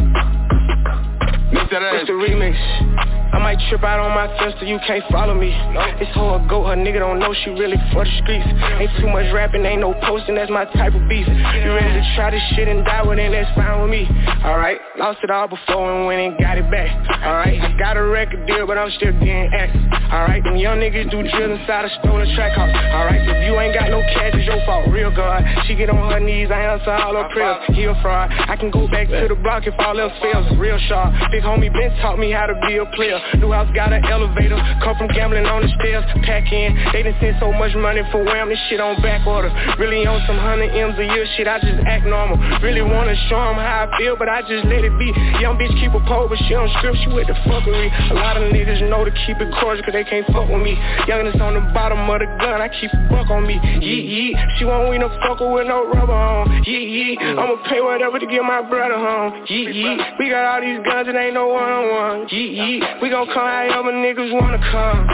Make 1.54 1.70
that 1.70 1.82
ass 1.82 2.00
It's 2.02 2.08
the 2.08 2.12
remix. 2.12 3.21
I 3.33 3.38
might 3.38 3.59
trip 3.68 3.83
out 3.83 3.99
on 3.99 4.12
my 4.12 4.29
sister, 4.38 4.66
you 4.66 4.79
can't 4.87 5.05
follow 5.11 5.33
me. 5.33 5.57
It's 6.01 6.12
hoe 6.14 6.37
a 6.37 6.49
goat, 6.49 6.68
her 6.68 6.77
nigga 6.77 7.01
don't 7.01 7.18
know 7.18 7.33
she 7.33 7.51
really 7.51 7.81
for 7.92 8.05
the 8.05 8.12
streets. 8.21 8.45
Ain't 8.45 8.92
too 9.01 9.09
much 9.09 9.33
rapping, 9.33 9.64
ain't 9.64 9.81
no 9.81 9.95
posting, 10.05 10.37
that's 10.37 10.51
my 10.51 10.64
type 10.77 10.92
of 10.92 11.01
beef. 11.09 11.27
You 11.27 11.73
ready 11.73 11.97
to 11.97 12.05
try 12.14 12.31
this 12.31 12.45
shit 12.53 12.68
and 12.68 12.85
die 12.85 13.01
with 13.01 13.18
it, 13.18 13.33
that's 13.33 13.49
fine 13.57 13.81
with 13.81 13.90
me. 13.90 14.05
Alright, 14.45 14.79
lost 14.99 15.21
it 15.25 15.31
all 15.31 15.49
before 15.49 15.88
and 15.97 16.07
went 16.07 16.21
and 16.21 16.37
got 16.37 16.59
it 16.59 16.68
back. 16.71 16.92
Alright, 17.25 17.57
I 17.57 17.73
got 17.79 17.97
a 17.97 18.05
record 18.05 18.47
deal, 18.47 18.66
but 18.66 18.77
I'm 18.77 18.90
still 19.01 19.12
getting 19.16 19.49
X. 19.57 19.73
Alright, 20.12 20.45
them 20.45 20.57
young 20.57 20.77
niggas 20.85 21.09
do 21.09 21.25
drill 21.25 21.57
inside 21.57 21.88
a 21.88 21.90
stolen 22.05 22.29
track 22.37 22.53
house. 22.53 22.68
Alright, 22.68 23.25
if 23.25 23.49
you 23.49 23.57
ain't 23.57 23.73
got 23.73 23.88
no 23.88 24.05
cash, 24.12 24.37
it's 24.37 24.45
your 24.45 24.61
fault, 24.66 24.92
real 24.92 25.14
God. 25.14 25.40
She 25.64 25.75
get 25.75 25.88
on 25.88 25.97
her 26.12 26.21
knees, 26.21 26.51
I 26.53 26.68
answer 26.68 26.92
all 26.92 27.16
her 27.16 27.29
prayers. 27.33 27.64
He 27.73 27.85
a 27.85 27.97
fraud, 28.03 28.29
I 28.29 28.57
can 28.57 28.71
go 28.71 28.85
back 28.92 29.09
to 29.09 29.25
the 29.25 29.40
block 29.40 29.64
if 29.64 29.73
all 29.79 29.99
else 29.99 30.12
fails. 30.21 30.45
Real 30.59 30.79
sharp, 30.85 31.14
big 31.33 31.42
homie 31.42 31.73
Ben 31.73 31.97
taught 32.03 32.18
me 32.18 32.31
how 32.31 32.45
to 32.45 32.55
be 32.68 32.77
a 32.77 32.85
player. 32.92 33.21
New 33.38 33.52
house 33.52 33.70
got 33.74 33.92
an 33.92 34.04
elevator, 34.04 34.58
come 34.82 34.96
from 34.96 35.08
gambling 35.08 35.46
on 35.46 35.62
the 35.62 35.70
stairs. 35.80 36.04
Pack 36.22 36.50
in, 36.52 36.74
they 36.92 37.02
done 37.02 37.16
sent 37.20 37.38
so 37.40 37.52
much 37.52 37.74
money 37.74 38.02
for 38.11 38.22
wham, 38.24 38.48
this 38.48 38.58
shit 38.68 38.80
on 38.80 39.00
back 39.02 39.26
order. 39.26 39.50
Really 39.78 40.06
on 40.06 40.20
some 40.26 40.38
hundred 40.38 40.70
M's 40.70 40.98
a 40.98 41.04
year 41.04 41.26
shit, 41.37 41.48
I 41.48 41.58
just 41.58 41.80
act 41.87 42.06
normal. 42.06 42.38
Really 42.61 42.82
wanna 42.82 43.16
show 43.28 43.40
'em 43.40 43.56
how 43.56 43.88
I 43.88 43.96
feel, 43.98 44.16
but 44.16 44.28
I 44.28 44.42
just 44.42 44.64
let 44.66 44.85
it 44.85 44.96
be. 44.98 45.12
Young 45.40 45.58
bitch 45.58 45.74
keep 45.80 45.94
a 45.94 46.00
pole, 46.00 46.28
but 46.28 46.38
she 46.46 46.54
don't 46.54 46.70
she 47.02 47.08
with 47.08 47.26
the 47.26 47.35
fuckery. 47.46 47.90
A 48.11 48.14
lot 48.14 48.37
of 48.37 48.52
niggas 48.52 48.82
know 48.88 49.04
to 49.04 49.11
keep 49.26 49.40
it 49.40 49.50
cordial, 49.61 49.85
cause 49.85 49.92
they 49.94 50.04
can't 50.04 50.26
fuck 50.32 50.48
with 50.48 50.62
me. 50.62 50.78
Youngest 51.06 51.40
on 51.40 51.54
the 51.54 51.61
bottom 51.72 52.08
of 52.08 52.18
the 52.18 52.26
gun, 52.40 52.61
I 52.61 52.68
keep 52.68 52.92
a 52.92 52.96
buck 53.08 53.30
on 53.30 53.46
me. 53.46 53.61
Yee 53.80 54.02
yee, 54.02 54.37
she 54.58 54.64
won't 54.64 54.88
win 54.90 55.02
a 55.02 55.08
fucker 55.24 55.52
with 55.52 55.66
no 55.66 55.87
rubber 55.87 56.12
on. 56.12 56.62
Yee 56.64 56.85
yee, 56.85 57.18
I'ma 57.20 57.56
pay 57.68 57.80
whatever 57.80 58.18
to 58.18 58.26
get 58.26 58.42
my 58.42 58.62
brother 58.62 58.98
home. 58.98 59.44
Yee 59.46 59.70
yee, 59.70 59.96
we 60.18 60.28
got 60.30 60.44
all 60.44 60.61
these 60.61 60.80
guns 60.85 61.08
and 61.08 61.16
ain't 61.16 61.35
no 61.35 61.46
one 61.48 61.70
on 61.70 61.85
one. 61.90 62.28
Yee 62.30 62.50
yee, 62.58 62.82
we 63.00 63.08
gon' 63.12 63.27
come 63.27 63.44
however 63.44 63.92
niggas 63.92 64.33
wanna 64.33 64.59
come. 64.72 65.07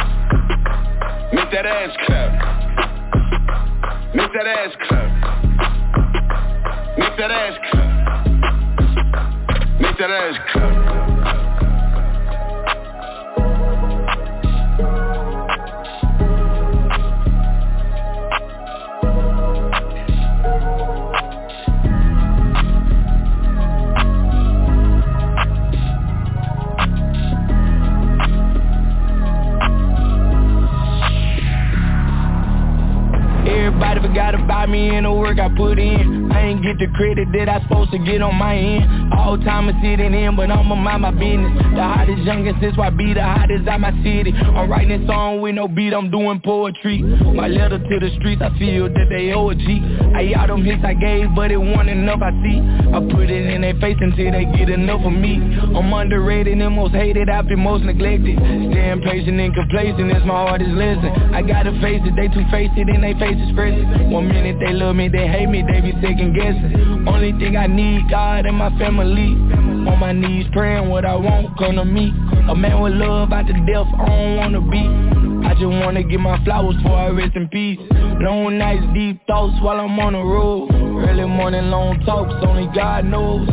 Make 1.32 1.50
that 1.50 1.66
ass 1.66 1.96
clap. 2.06 2.30
Make 4.14 4.32
that 4.34 4.46
ass 4.46 4.76
clap. 4.86 5.10
Make 6.96 7.16
that 7.18 7.30
ass 7.32 7.58
clap. 7.72 7.90
Make 9.80 9.98
that 9.98 10.10
ass 10.12 10.36
clap. 10.52 10.97
Forgot 34.08 34.34
about 34.34 34.70
me 34.70 34.88
and 34.96 35.04
the 35.04 35.12
work 35.12 35.38
I 35.38 35.54
put 35.54 35.78
in. 35.78 36.27
I 36.38 36.54
ain't 36.54 36.62
get 36.62 36.78
the 36.78 36.86
credit 36.94 37.26
that 37.34 37.48
I 37.48 37.60
supposed 37.62 37.90
to 37.90 37.98
get 37.98 38.22
on 38.22 38.36
my 38.36 38.54
end. 38.54 39.12
All 39.12 39.36
time 39.38 39.68
I'm 39.68 39.82
sitting 39.82 40.14
in, 40.14 40.36
but 40.36 40.48
I'ma 40.50 40.76
mind 40.76 41.02
my 41.02 41.10
business. 41.10 41.50
The 41.74 41.82
hottest 41.82 42.22
youngest 42.22 42.62
since 42.62 42.78
why 42.78 42.90
be 42.90 43.12
the 43.12 43.26
hottest 43.26 43.66
out 43.66 43.80
my 43.80 43.90
city. 44.06 44.30
I'm 44.30 44.70
writing 44.70 45.02
a 45.02 45.06
song 45.06 45.40
with 45.40 45.56
no 45.56 45.66
beat, 45.66 45.92
I'm 45.92 46.12
doing 46.12 46.40
poetry. 46.40 47.02
My 47.02 47.48
letter 47.48 47.82
to 47.82 47.96
the 47.98 48.10
streets, 48.20 48.40
I 48.40 48.56
feel 48.56 48.86
that 48.86 49.08
they 49.10 49.34
owe 49.34 49.50
a 49.50 49.56
G. 49.56 49.82
I 50.14 50.30
all 50.38 50.46
them 50.46 50.62
hits 50.62 50.84
I 50.86 50.94
gave, 50.94 51.34
but 51.34 51.50
it 51.50 51.58
wasn't 51.58 51.90
enough 51.90 52.22
I 52.22 52.30
see. 52.46 52.62
I 52.94 53.02
put 53.10 53.26
it 53.26 53.46
in 53.50 53.62
their 53.62 53.74
face 53.82 53.98
until 53.98 54.30
they 54.30 54.46
get 54.54 54.70
enough 54.70 55.02
of 55.02 55.12
me. 55.12 55.42
I'm 55.74 55.92
underrated 55.92 56.54
and 56.62 56.74
most 56.76 56.94
hated, 56.94 57.28
I've 57.28 57.48
been 57.48 57.58
most 57.58 57.82
neglected. 57.82 58.38
Staying 58.38 59.02
patient 59.02 59.40
and 59.42 59.54
complacent 59.54 60.06
is 60.14 60.22
my 60.22 60.46
hardest 60.46 60.70
lesson. 60.70 61.34
I 61.34 61.42
gotta 61.42 61.74
face 61.82 62.00
it, 62.06 62.14
they 62.14 62.30
two-faced 62.30 62.78
it 62.78 62.86
and 62.86 63.02
they 63.02 63.18
face 63.18 63.34
it 63.34 63.50
expressive. 63.50 64.06
One 64.06 64.28
minute 64.28 64.62
they 64.62 64.72
love 64.72 64.94
me, 64.94 65.08
they 65.08 65.26
hate 65.26 65.50
me, 65.50 65.66
they 65.66 65.82
be 65.82 65.90
second 65.98 66.27
guessing. 66.32 67.06
Only 67.08 67.32
thing 67.32 67.56
I 67.56 67.66
need, 67.66 68.10
God 68.10 68.46
and 68.46 68.56
my 68.56 68.70
family. 68.78 69.77
On 69.88 69.98
my 69.98 70.12
knees 70.12 70.46
praying 70.52 70.88
what 70.88 71.04
I 71.04 71.16
want 71.16 71.58
come 71.58 71.76
to 71.76 71.84
me. 71.84 72.12
A 72.48 72.54
man 72.54 72.80
with 72.80 72.92
love 72.94 73.32
out 73.32 73.46
the 73.46 73.52
depth, 73.52 73.88
I 73.98 74.06
don't 74.06 74.36
wanna 74.36 74.60
be. 74.60 74.84
I 75.46 75.54
just 75.54 75.66
wanna 75.66 76.02
get 76.02 76.20
my 76.20 76.42
flowers 76.44 76.76
before 76.76 76.96
I 76.96 77.08
rest 77.08 77.36
in 77.36 77.48
peace. 77.48 77.78
Long 78.20 78.58
nights, 78.58 78.84
deep 78.94 79.20
thoughts 79.26 79.54
while 79.62 79.80
I'm 79.80 79.98
on 79.98 80.12
the 80.12 80.22
road. 80.22 80.70
Early 81.08 81.24
morning, 81.24 81.70
long 81.70 82.00
talks, 82.04 82.34
only 82.44 82.68
God 82.74 83.04
knows. 83.04 83.48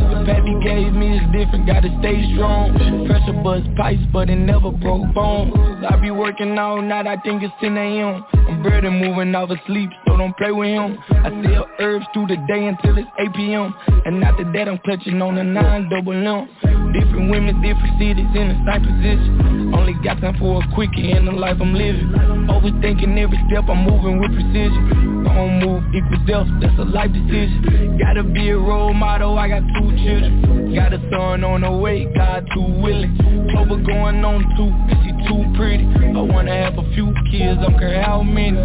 He 0.46 0.54
gave 0.62 0.92
me 0.92 1.18
is 1.18 1.22
different, 1.32 1.66
gotta 1.66 1.88
stay 2.00 2.34
strong. 2.34 2.74
Pressure 3.06 3.32
bust 3.42 3.66
pipes, 3.76 4.02
but 4.12 4.28
it 4.28 4.36
never 4.36 4.70
broke 4.70 5.12
bones. 5.14 5.52
I 5.88 5.96
be 5.96 6.10
working 6.10 6.58
all 6.58 6.82
night, 6.82 7.06
I 7.06 7.16
think 7.16 7.42
it's 7.42 7.54
10 7.60 7.76
a.m. 7.76 8.24
I'm 8.48 8.62
barely 8.62 8.90
moving 8.90 9.34
off 9.34 9.50
of 9.50 9.58
sleep, 9.66 9.90
so 10.06 10.16
don't 10.16 10.36
play 10.36 10.50
with 10.50 10.68
him. 10.68 10.98
I 11.10 11.30
sell 11.44 11.66
herbs 11.78 12.06
through 12.12 12.26
the 12.28 12.36
day 12.48 12.66
until 12.66 12.98
it's 12.98 13.08
8 13.18 13.34
p.m. 13.34 13.74
And 14.04 14.22
after 14.22 14.44
that, 14.52 14.68
I'm 14.68 14.78
clutching 14.78 15.20
on 15.22 15.38
a 15.38 15.44
9 15.44 15.88
double 15.90 16.14
M. 16.26 16.48
Different 16.92 17.30
women, 17.30 17.62
different 17.62 17.98
cities 17.98 18.26
in 18.34 18.50
the 18.50 18.58
same 18.66 18.82
position. 18.82 19.74
Only 19.74 19.94
got 20.02 20.20
time 20.20 20.34
for 20.38 20.62
a 20.62 20.74
quickie 20.74 21.12
in 21.12 21.26
the 21.26 21.32
life 21.32 21.58
I'm 21.60 21.74
living. 21.74 22.10
Overthinking 22.50 23.18
every 23.18 23.38
step, 23.46 23.64
I'm 23.68 23.84
moving 23.86 24.18
with 24.18 24.32
precision. 24.34 25.22
Don't 25.22 25.60
move 25.60 25.82
equal 25.94 26.18
death, 26.26 26.48
that's 26.60 26.78
a 26.78 26.84
life 26.84 27.12
decision. 27.12 27.98
Gotta 27.98 28.24
be 28.24 28.50
a 28.50 28.58
role 28.58 28.94
model, 28.94 29.38
I 29.38 29.48
got 29.48 29.62
two 29.78 29.88
children. 30.02 30.74
Got 30.74 30.94
a 30.94 31.00
son 31.10 31.44
on 31.44 31.60
the 31.62 31.70
way, 31.70 32.10
God 32.14 32.46
too 32.54 32.66
willing. 32.82 33.14
Clover 33.50 33.82
going 33.82 34.24
on 34.24 34.42
and 34.42 34.98
she 35.04 35.12
too 35.28 35.42
pretty. 35.56 35.84
I 35.86 36.20
wanna 36.20 36.54
have 36.54 36.78
a 36.78 36.86
few 36.94 37.14
kids, 37.30 37.60
I 37.60 37.70
don't 37.70 37.78
care 37.78 38.02
how 38.02 38.22
many. 38.22 38.56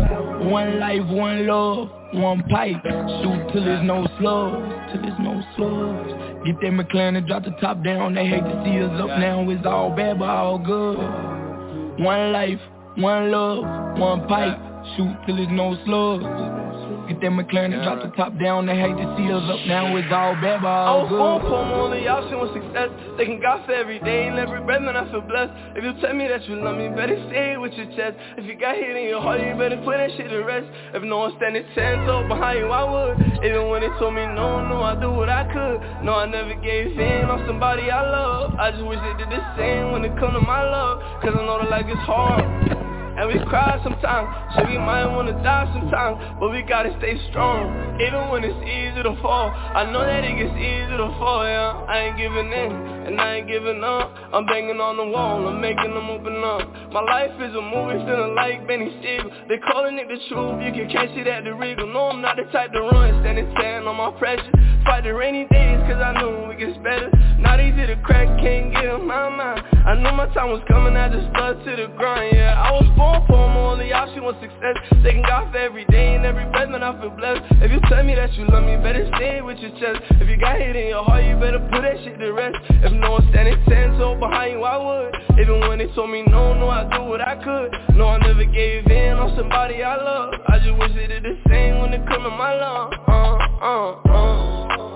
One 0.49 0.79
life, 0.79 1.05
one 1.05 1.45
love, 1.45 1.89
one 2.13 2.43
pipe. 2.49 2.81
Shoot 2.83 3.53
till 3.53 3.65
there's 3.65 3.85
no 3.85 4.07
slugs, 4.17 4.91
till 4.91 5.01
there's 5.01 5.19
no 5.19 5.43
slugs. 5.55 6.00
Get 6.45 6.59
that 6.61 6.71
McLaren 6.71 7.17
and 7.17 7.27
drop 7.27 7.43
the 7.43 7.51
top 7.61 7.83
down. 7.83 8.15
They 8.15 8.25
hate 8.27 8.43
to 8.43 8.63
see 8.65 8.81
us 8.81 8.99
up 8.99 9.19
now. 9.19 9.47
It's 9.49 9.65
all 9.65 9.95
bad, 9.95 10.17
but 10.17 10.29
all 10.29 10.57
good. 10.57 10.97
One 12.03 12.31
life, 12.31 12.59
one 12.95 13.31
love, 13.31 13.63
one 13.99 14.27
pipe. 14.27 14.57
Shoot 14.97 15.15
till 15.27 15.35
there's 15.35 15.49
no 15.51 15.77
slugs. 15.85 16.60
Get 17.11 17.19
that 17.27 17.35
McLaren 17.35 17.75
and 17.75 17.83
drop 17.83 17.99
the 17.99 18.07
top 18.15 18.39
down. 18.39 18.71
They 18.71 18.79
hate 18.79 18.95
to 18.95 19.07
see 19.19 19.27
us 19.27 19.43
up 19.43 19.59
now. 19.67 19.83
It's 19.99 20.07
all 20.15 20.31
bad, 20.39 20.63
but 20.63 20.71
I 20.71 20.95
all 20.95 21.03
was 21.03 21.11
good. 21.11 21.19
born 21.19 21.39
for 21.43 21.61
more 21.67 21.87
than 21.91 21.99
y'all 22.07 22.23
shit 22.23 22.39
with 22.39 22.55
success. 22.55 22.87
Thanking 23.19 23.43
God 23.43 23.67
for 23.67 23.75
every 23.75 23.99
day 23.99 24.31
and 24.31 24.39
every 24.39 24.63
breath, 24.63 24.79
man, 24.79 24.95
I 24.95 25.03
feel 25.11 25.19
blessed. 25.19 25.51
If 25.75 25.83
you 25.83 25.91
tell 25.99 26.15
me 26.15 26.31
that 26.31 26.47
you 26.47 26.55
love 26.63 26.79
me, 26.79 26.87
better 26.95 27.19
say 27.27 27.51
it 27.51 27.59
with 27.59 27.75
your 27.75 27.91
chest. 27.99 28.15
If 28.39 28.47
you 28.47 28.55
got 28.55 28.79
hate 28.79 28.95
in 28.95 29.11
your 29.11 29.19
heart, 29.19 29.43
you 29.43 29.51
better 29.59 29.75
put 29.83 29.99
that 29.99 30.15
shit 30.15 30.31
to 30.31 30.39
rest. 30.47 30.71
If 30.95 31.03
no 31.03 31.27
one 31.27 31.35
standing 31.35 31.67
ten 31.75 32.07
toes 32.07 32.31
behind 32.31 32.63
you, 32.63 32.71
I 32.71 32.83
would. 32.87 33.43
Even 33.43 33.67
when 33.67 33.83
they 33.83 33.91
told 33.99 34.15
me 34.15 34.23
no, 34.31 34.63
no, 34.63 34.79
I 34.79 34.95
do 34.95 35.11
what 35.11 35.27
I 35.27 35.43
could. 35.51 36.07
No, 36.07 36.15
I 36.15 36.31
never 36.31 36.55
gave 36.63 36.95
in 36.95 37.27
on 37.27 37.43
somebody 37.43 37.91
I 37.91 38.07
love. 38.07 38.55
I 38.55 38.71
just 38.71 38.87
wish 38.87 39.03
they 39.03 39.19
did 39.19 39.27
the 39.27 39.43
same 39.59 39.91
when 39.91 40.07
it 40.07 40.15
come 40.15 40.31
to 40.31 40.39
my 40.39 40.63
love. 40.63 41.03
Cause 41.19 41.35
I 41.35 41.43
know 41.43 41.59
that 41.59 41.67
life 41.67 41.91
is 41.91 41.99
hard 42.07 42.90
and 43.17 43.27
we 43.27 43.39
cry 43.45 43.79
sometimes, 43.83 44.27
so 44.55 44.63
we 44.65 44.77
might 44.77 45.05
wanna 45.07 45.33
die 45.43 45.67
sometimes 45.73 46.17
But 46.39 46.51
we 46.51 46.61
gotta 46.61 46.95
stay 46.99 47.17
strong, 47.29 47.71
even 47.99 48.29
when 48.29 48.43
it's 48.43 48.57
easy 48.63 49.03
to 49.03 49.15
fall 49.21 49.51
I 49.51 49.89
know 49.91 50.01
that 50.05 50.23
it 50.23 50.35
gets 50.37 50.55
easy 50.55 50.97
to 50.97 51.09
fall, 51.19 51.43
yeah. 51.45 51.85
I 51.87 52.09
ain't 52.09 52.17
giving 52.17 52.51
in, 52.51 53.00
and 53.05 53.19
I 53.19 53.37
ain't 53.37 53.47
giving 53.47 53.83
up. 53.83 54.13
I'm 54.33 54.45
banging 54.45 54.79
on 54.79 54.97
the 54.97 55.05
wall, 55.05 55.47
I'm 55.47 55.61
making 55.61 55.93
them 55.93 56.09
open 56.09 56.43
up. 56.43 56.67
My 56.91 57.01
life 57.01 57.35
is 57.41 57.55
a 57.55 57.61
movie, 57.61 58.03
feeling 58.05 58.35
like 58.35 58.67
Benny 58.67 58.89
Siegel. 59.01 59.31
They 59.49 59.57
calling 59.57 59.97
it 59.97 60.07
the 60.07 60.19
truth, 60.29 60.61
you 60.63 60.71
can 60.71 60.89
catch 60.91 61.11
it 61.17 61.27
at 61.27 61.43
the 61.43 61.53
Regal. 61.53 61.87
No, 61.87 62.09
I'm 62.09 62.21
not 62.21 62.37
the 62.37 62.43
type 62.51 62.71
to 62.73 62.81
run, 62.81 63.21
standing 63.21 63.53
ten 63.55 63.87
on 63.87 63.97
my 63.97 64.11
pressure 64.17 64.51
Fight 64.85 65.03
the 65.03 65.13
rainy 65.13 65.45
days, 65.51 65.77
cause 65.85 66.01
I 66.01 66.17
knew 66.17 66.49
it 66.49 66.57
gets 66.57 66.77
better. 66.81 67.11
Not 67.37 67.59
easy 67.59 67.85
to 67.85 67.95
crack, 68.01 68.25
can't 68.41 68.73
get 68.73 68.85
in 68.85 69.05
my 69.05 69.29
mind. 69.29 69.61
I 69.85 69.93
knew 69.95 70.11
my 70.17 70.25
time 70.33 70.49
was 70.49 70.61
coming, 70.67 70.97
I 70.97 71.07
just 71.09 71.29
stuck 71.29 71.63
to 71.63 71.71
the 71.75 71.87
grind, 71.97 72.33
yeah 72.33 72.57
I 72.57 72.71
was 72.71 72.89
born 72.97 73.21
for 73.27 73.49
more 73.49 73.61
y'all, 73.91 74.07
she 74.15 74.19
want 74.23 74.39
success. 74.39 74.79
Thanking 75.03 75.23
God 75.27 75.51
for 75.51 75.59
every 75.59 75.85
day 75.91 76.15
and 76.15 76.25
every 76.25 76.47
breath, 76.49 76.69
man, 76.69 76.81
I 76.81 76.95
feel 76.99 77.11
blessed. 77.11 77.43
If 77.59 77.71
you 77.71 77.79
tell 77.91 78.03
me 78.03 78.15
that 78.15 78.31
you 78.39 78.47
love 78.47 78.63
me, 78.63 78.79
better 78.79 79.03
it 79.03 79.43
with 79.43 79.59
your 79.59 79.71
chest. 79.75 79.99
If 80.23 80.29
you 80.31 80.39
got 80.39 80.55
hate 80.57 80.75
in 80.75 80.87
your 80.87 81.03
heart, 81.03 81.27
you 81.27 81.35
better 81.35 81.59
put 81.59 81.83
that 81.83 81.99
shit 82.03 82.17
to 82.17 82.31
rest. 82.31 82.55
If 82.81 82.90
no 82.93 83.11
one 83.11 83.27
standing 83.29 83.57
ten 83.67 83.97
toes 83.97 84.19
behind 84.19 84.53
you, 84.53 84.63
I 84.63 84.77
would 84.77 85.39
Even 85.39 85.59
when 85.67 85.79
they 85.79 85.87
told 85.95 86.09
me 86.09 86.23
no, 86.23 86.53
no, 86.53 86.69
I 86.69 86.83
do 86.89 87.03
what 87.03 87.21
I 87.21 87.35
could. 87.35 87.95
No, 87.95 88.07
I 88.07 88.17
never 88.19 88.45
gave 88.45 88.87
in 88.87 89.13
on 89.17 89.35
somebody 89.37 89.83
I 89.83 89.95
love. 89.95 90.33
I 90.47 90.59
just 90.59 90.77
wish 90.77 90.93
they 90.95 91.07
did 91.07 91.23
the 91.23 91.37
same 91.49 91.79
when 91.79 91.93
it 91.93 92.05
come 92.07 92.23
to 92.23 92.29
my 92.29 92.55
love. 92.55 92.93
Uh, 93.07 93.37
uh, 93.61 93.91
uh 94.09 94.90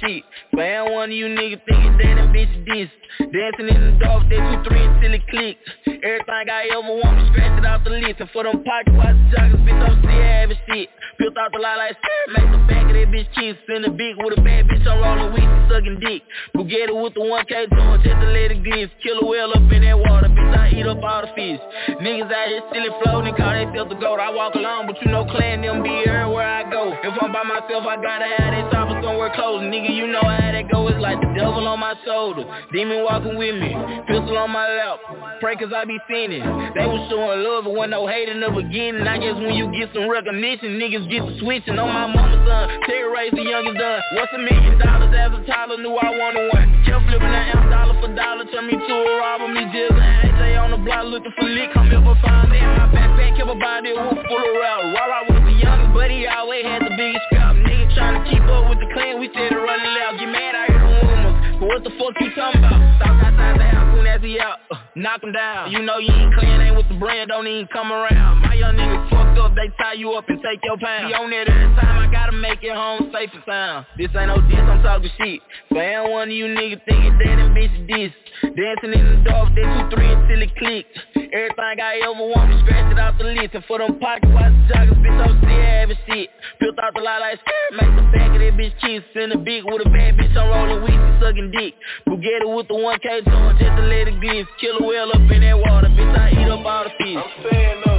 shit. 0.00 0.24
But 0.52 0.62
ain't 0.62 0.92
one 0.92 1.10
of 1.10 1.16
you 1.16 1.26
niggas 1.26 1.60
thinking 1.68 1.98
that 1.98 2.14
them 2.16 2.32
bitches 2.32 2.66
this. 2.66 2.90
Dancing 3.32 3.68
in 3.68 3.80
the 3.80 3.92
dark, 3.98 4.28
they 4.28 4.36
two, 4.36 4.58
three 4.68 4.84
until 4.84 5.14
it 5.14 5.26
click. 5.28 5.56
Everything 5.86 6.48
I 6.50 6.68
ever 6.72 6.86
want, 6.86 7.16
me 7.18 7.28
scratch 7.32 7.58
it 7.58 7.66
off 7.66 7.84
the 7.84 7.90
list. 7.90 8.20
And 8.20 8.30
for 8.30 8.44
them 8.44 8.62
pocket 8.64 8.94
watch 8.94 9.16
joggers, 9.34 9.60
bitch, 9.64 9.80
I'm 9.80 9.98
still 9.98 10.22
having 10.22 10.58
shit. 10.68 10.88
Built 11.18 11.36
out 11.36 11.50
the 11.52 11.58
lie 11.58 11.76
like 11.76 11.96
skirt, 11.98 12.26
make 12.36 12.50
the 12.52 12.60
back 12.70 12.86
of 12.86 12.94
that 12.94 13.08
bitch 13.10 13.28
kiss. 13.34 13.56
In 13.68 13.82
the 13.82 13.90
big 13.90 14.16
with 14.18 14.38
a 14.38 14.42
bad 14.42 14.68
bitch, 14.68 14.86
I'm 14.86 15.02
rolling 15.02 15.34
weed, 15.34 15.50
sucking 15.66 15.98
dick. 16.00 16.22
Bugatti 16.54 16.94
with 16.94 17.14
the 17.14 17.24
1K 17.26 17.70
joint, 17.74 18.02
just 18.04 18.20
to 18.20 18.28
let 18.30 18.52
it. 18.52 18.58
Kill 19.02 19.18
a 19.18 19.26
whale 19.26 19.50
up 19.50 19.64
in 19.72 19.82
that 19.82 19.98
water, 19.98 20.28
bitch, 20.28 20.54
I 20.56 20.70
eat 20.76 20.86
up 20.86 21.02
all 21.02 21.22
the 21.22 21.30
fish. 21.34 21.58
Niggas 21.98 22.30
out 22.30 22.48
here 22.48 22.62
silly 22.70 22.92
floating, 23.02 23.34
call 23.34 23.56
they 23.56 23.66
filter 23.72 23.96
goat. 23.98 24.20
I 24.20 24.30
walk 24.30 24.54
alone, 24.54 24.86
but 24.86 25.00
you 25.02 25.10
know 25.10 25.24
clan 25.24 25.62
them 25.62 25.82
be 25.82 26.04
everywhere 26.06 26.46
I 26.46 26.70
go. 26.70 26.92
If 27.02 27.14
I'm 27.20 27.32
by 27.32 27.42
myself, 27.42 27.82
I 27.88 27.96
gotta 27.96 28.28
have 28.38 28.52
that 28.52 28.70
top 28.70 28.88
somewhere 29.02 29.32
close. 29.34 29.62
Nigga, 29.62 29.90
you 29.90 30.06
know 30.06 30.20
how 30.20 30.52
that 30.52 30.70
go, 30.70 30.86
it's 30.88 31.00
like 31.00 31.18
the 31.20 31.32
devil 31.34 31.66
on 31.66 31.80
my 31.80 31.94
shoulder. 32.04 32.44
Demon 32.72 32.97
walking 33.04 33.36
with 33.36 33.54
me, 33.54 33.74
pistol 34.06 34.38
on 34.38 34.50
my 34.50 34.66
lap. 34.66 34.98
Pray 35.40 35.54
cause 35.56 35.70
I 35.74 35.84
be 35.84 35.98
sinning. 36.10 36.42
They 36.74 36.86
was 36.86 37.06
showing 37.10 37.42
love, 37.46 37.64
but 37.64 37.74
when 37.74 37.90
no 37.90 38.06
hate 38.06 38.28
in 38.28 38.40
the 38.40 38.50
beginning. 38.50 39.06
I 39.06 39.18
guess 39.18 39.38
when 39.38 39.54
you 39.54 39.70
get 39.70 39.94
some 39.94 40.10
recognition, 40.10 40.78
niggas 40.78 41.06
get 41.06 41.22
to 41.22 41.32
switching. 41.38 41.78
On 41.78 41.86
my 41.86 42.10
mama's 42.10 42.42
son, 42.42 42.64
terrorize 42.90 43.30
the 43.32 43.46
youngest 43.46 43.78
done. 43.78 44.02
What's 44.18 44.32
a 44.34 44.40
million 44.42 44.78
dollars 44.82 45.14
as 45.14 45.30
a 45.30 45.40
toddler, 45.46 45.78
knew 45.78 45.94
I 45.94 46.10
wanted 46.10 46.50
one. 46.50 46.66
Kept 46.86 47.06
flipping 47.06 47.30
that 47.30 47.54
amp 47.54 47.70
dollar 47.70 47.96
for 48.02 48.10
dollar, 48.14 48.44
turn 48.50 48.66
me 48.66 48.74
to 48.74 48.94
a 48.94 49.12
robber. 49.20 49.48
Me 49.48 49.62
just 49.70 49.94
an 49.94 50.34
AJ 50.34 50.58
on 50.58 50.70
the 50.74 50.80
block 50.82 51.06
looking 51.06 51.34
for 51.38 51.46
lick. 51.46 51.70
Come 51.74 51.86
here 51.90 52.02
for 52.02 52.18
in 52.18 52.70
my 52.74 52.86
backpack, 52.90 53.38
kept 53.38 53.50
a 53.50 53.58
body 53.58 53.94
full 53.94 54.42
of 54.42 54.54
rap. 54.58 54.80
While 54.90 55.10
I 55.12 55.20
was 55.28 55.40
the 55.46 55.54
youngest, 55.54 55.94
but 55.94 56.10
he 56.10 56.26
always 56.26 56.64
had 56.64 56.82
the 56.82 56.94
biggest 56.98 57.22
scrap. 57.30 57.54
Nigga 57.54 57.86
trying 57.94 58.16
to 58.18 58.22
keep 58.26 58.42
up 58.48 58.66
with 58.70 58.80
the 58.82 58.88
clan, 58.90 59.20
we 59.20 59.30
said 59.34 59.54
to 59.54 59.60
run 59.60 59.78
it 59.78 59.96
out. 60.02 60.18
Get 60.18 60.30
mad, 60.30 60.54
I 60.54 60.64
hear 60.66 60.82
the 60.82 60.92
rumors. 61.06 61.27
What 61.60 61.82
the 61.82 61.90
fuck 61.90 62.14
you 62.20 62.30
talking 62.36 62.62
about? 62.62 63.97
He 64.22 64.40
out. 64.40 64.58
Knock 64.94 65.22
him 65.22 65.32
down. 65.32 65.70
You 65.70 65.82
know 65.82 65.98
you 65.98 66.12
ain't 66.12 66.34
clean, 66.34 66.60
ain't 66.60 66.76
with 66.76 66.88
the 66.88 66.98
brand, 66.98 67.28
don't 67.28 67.46
even 67.46 67.68
come 67.72 67.92
around. 67.92 68.42
My 68.42 68.54
young 68.54 68.74
niggas 68.74 69.10
fucked 69.10 69.38
up, 69.38 69.54
they 69.54 69.68
tie 69.78 69.94
you 69.94 70.12
up 70.12 70.28
and 70.28 70.40
take 70.42 70.60
your 70.64 70.78
pound. 70.78 71.08
Be 71.08 71.14
on 71.14 71.32
it 71.32 71.48
every 71.48 71.74
time, 71.76 71.98
I 71.98 72.10
gotta 72.10 72.32
make 72.32 72.62
it 72.62 72.74
home 72.74 73.10
safe 73.12 73.30
and 73.32 73.42
sound. 73.46 73.86
This 73.96 74.10
ain't 74.16 74.28
no 74.28 74.40
diss, 74.48 74.58
I'm 74.58 74.82
talking 74.82 75.10
shit. 75.18 75.40
Ain't 75.76 76.10
one 76.10 76.28
of 76.28 76.34
you 76.34 76.46
niggas 76.46 76.84
thinking 76.84 77.18
that 77.18 77.36
them 77.36 77.54
bitches 77.54 77.86
diss. 77.86 78.12
Dancing 78.42 78.94
in 78.94 79.04
the 79.04 79.30
dark, 79.30 79.50
they 79.54 79.62
two, 79.62 79.90
three 79.90 80.12
until 80.12 80.42
it 80.42 80.54
click. 80.56 80.86
Everything 81.16 81.78
I 81.82 82.00
ever 82.06 82.14
want, 82.14 82.50
me 82.50 82.62
scratch 82.62 82.92
it 82.92 82.98
off 82.98 83.18
the 83.18 83.24
list. 83.24 83.54
And 83.54 83.64
for 83.64 83.78
them 83.78 83.98
pocket 83.98 84.30
watch 84.30 84.54
joggers, 84.70 84.94
bitch, 85.02 85.18
I'm 85.18 85.38
still 85.38 85.50
having 85.50 85.98
shit. 86.06 86.30
Built 86.60 86.78
out 86.78 86.94
the 86.94 87.02
lot 87.02 87.20
like 87.20 87.40
make 87.74 87.90
the 87.98 88.02
back 88.14 88.30
of 88.30 88.38
that 88.38 88.54
bitch 88.54 88.74
kiss. 88.80 89.02
In 89.18 89.30
the 89.30 89.38
big 89.38 89.64
with 89.66 89.82
a 89.84 89.90
bad 89.90 90.16
bitch, 90.16 90.36
I'm 90.38 90.48
rolling 90.48 90.82
weed 90.86 90.94
and 90.94 91.20
sucking 91.20 91.50
dick. 91.50 91.74
Bugatti 92.06 92.46
with 92.46 92.68
the 92.68 92.78
1K 92.78 93.26
joint, 93.26 93.58
just 93.58 93.74
to 93.74 93.82
let 93.82 93.97
it 94.06 94.20
glitz. 94.20 94.46
Kill 94.60 94.78
a 94.78 94.86
whale 94.86 95.10
up 95.10 95.30
in 95.32 95.40
that 95.42 95.58
water, 95.58 95.88
bitch, 95.88 96.14
I 96.14 96.30
eat 96.30 96.46
up 96.46 96.64
all 96.64 96.84
the 96.84 96.90
fish. 97.02 97.18
I'm 97.18 97.32
saying 97.50 97.82
no. 97.82 97.94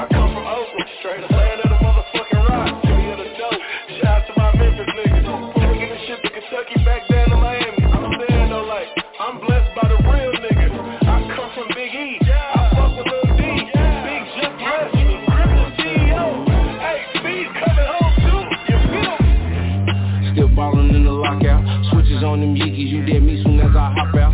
I 0.00 0.06
come 0.08 0.32
from 0.32 0.46
Oakland, 0.46 0.88
straight 1.00 1.22
up 1.24 1.30
land 1.30 1.60
of 1.60 1.68
the 1.68 1.78
motherfucking 1.84 2.42
rock. 2.48 2.72
City 2.88 3.10
of 3.12 3.18
the 3.18 3.28
dope. 3.36 3.60
Shout 4.00 4.06
out 4.08 4.22
to 4.26 4.32
my 4.40 4.48
Memphis 4.56 4.88
niggas. 4.96 5.26
Taking 5.60 5.90
the 5.92 5.98
shit 6.08 6.18
to 6.24 6.30
Kentucky 6.30 6.76
back 6.88 7.04
down 7.12 7.28
to 7.30 7.36
Miami. 7.36 7.84
I'm 7.84 8.08
saying 8.16 8.48
though, 8.48 8.64
like, 8.64 8.88
I'm 9.20 9.38
blessed 9.44 9.70
by 9.76 9.84
the 9.92 9.98
real 10.08 10.32
niggas. 10.40 10.74
I 11.04 11.16
come 11.36 11.50
from 11.52 11.68
Big 11.76 11.92
E. 11.94 12.18
I 12.24 12.72
fuck 12.74 12.96
with 12.96 13.06
Lil 13.06 13.28
D. 13.36 13.42
Big 13.44 14.22
just 14.40 14.54
blessed. 14.56 14.98
Criminal 15.30 15.70
CEO. 15.78 16.24
Hey, 16.80 16.98
Speed 17.18 17.46
coming 17.60 17.88
home 17.92 18.14
too. 18.24 18.42
You 18.72 18.78
feel 18.88 19.14
me? 19.20 20.32
Still 20.32 20.50
ballin' 20.56 20.90
in 20.90 21.04
the 21.04 21.12
lockout. 21.12 21.62
Switches 21.92 22.22
on 22.24 22.40
them 22.40 22.54
Yeekys, 22.56 22.90
you 22.90 23.06
dead 23.06 23.22
me 23.22 23.42
soon 23.44 23.60
as 23.60 23.74
I 23.76 23.94
hop 23.94 24.14
out. 24.16 24.33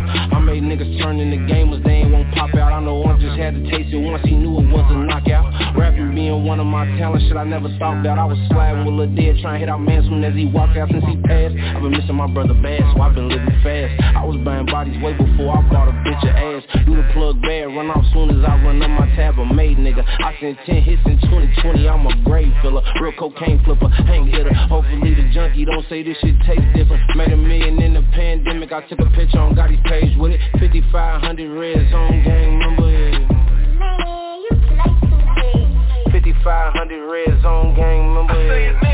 Made 0.61 0.77
niggas 0.77 1.01
turn 1.01 1.19
into 1.19 1.37
gamers, 1.51 1.83
they 1.83 2.05
ain't 2.05 2.11
won't 2.11 2.31
pop 2.35 2.53
out. 2.53 2.71
I 2.71 2.79
know 2.81 3.01
one 3.01 3.19
just 3.19 3.37
had 3.37 3.55
to 3.55 3.61
taste 3.65 3.93
it 3.93 3.97
once, 3.97 4.21
he 4.23 4.37
knew 4.37 4.61
it 4.61 4.69
was 4.69 4.85
a 4.93 4.97
knockout. 5.09 5.49
Rapping 5.75 6.13
being 6.13 6.45
one 6.45 6.59
of 6.59 6.67
my 6.67 6.85
talents, 7.01 7.25
shit 7.25 7.35
I 7.35 7.43
never 7.45 7.65
thought 7.79 8.03
that. 8.03 8.19
I 8.19 8.25
was 8.25 8.37
sliding 8.49 8.85
with 8.85 8.93
Lil 8.93 9.09
Dead, 9.15 9.41
trying 9.41 9.57
to 9.57 9.59
hit 9.65 9.69
out 9.69 9.81
man 9.81 10.05
soon 10.05 10.23
as 10.23 10.35
he 10.35 10.45
walked 10.45 10.77
out 10.77 10.89
since 10.93 11.03
he 11.05 11.17
passed. 11.25 11.57
I've 11.57 11.81
been 11.81 11.91
missing 11.91 12.13
my 12.13 12.29
brother 12.29 12.53
bad, 12.53 12.77
so 12.93 13.01
I've 13.01 13.15
been 13.15 13.29
living 13.29 13.57
fast. 13.65 13.89
I 14.13 14.21
was 14.21 14.37
buying 14.45 14.69
bodies 14.69 15.01
way 15.01 15.17
before 15.17 15.49
I 15.57 15.65
bought 15.65 15.89
a 15.89 15.97
bitch 16.05 16.21
of 16.29 16.33
ass. 16.37 16.63
Do 16.85 16.93
the 16.93 17.09
plug 17.17 17.41
bad, 17.41 17.73
run 17.73 17.89
off 17.89 18.05
soon 18.13 18.29
as 18.29 18.45
I 18.45 18.61
run 18.61 18.77
up 18.85 18.93
my 18.93 19.09
tab, 19.17 19.41
a 19.41 19.45
made 19.49 19.81
nigga. 19.81 20.05
I 20.05 20.37
sent 20.37 20.61
10 20.69 20.77
hits 20.85 21.01
in 21.09 21.17
2020, 21.25 21.89
I'm 21.89 22.05
a 22.05 22.13
grave 22.21 22.53
filler. 22.61 22.85
Real 23.01 23.17
cocaine 23.17 23.57
flipper, 23.65 23.89
hang 24.05 24.29
hitter. 24.29 24.53
Hopefully 24.69 25.17
the 25.17 25.25
junkie 25.33 25.65
don't 25.65 25.89
say 25.89 26.03
this 26.03 26.17
shit 26.21 26.37
tastes 26.45 26.69
different. 26.77 27.01
Made 27.17 27.33
a 27.33 27.37
million 27.37 27.81
in 27.81 27.97
the 27.97 28.05
pandemic, 28.13 28.71
I 28.71 28.85
took 28.85 29.01
a 29.01 29.09
picture 29.17 29.39
on 29.39 29.55
Gotti's 29.55 29.81
page 29.89 30.13
with 30.21 30.37
it. 30.37 30.41
5500 30.59 31.49
red 31.49 31.89
zone 31.91 32.23
gang 32.23 32.59
number. 32.59 32.89
Yeah. 32.91 33.27
5500 36.11 37.11
red 37.11 37.41
zone 37.41 37.75
gang 37.75 38.13
member. 38.13 38.33
I 38.33 38.90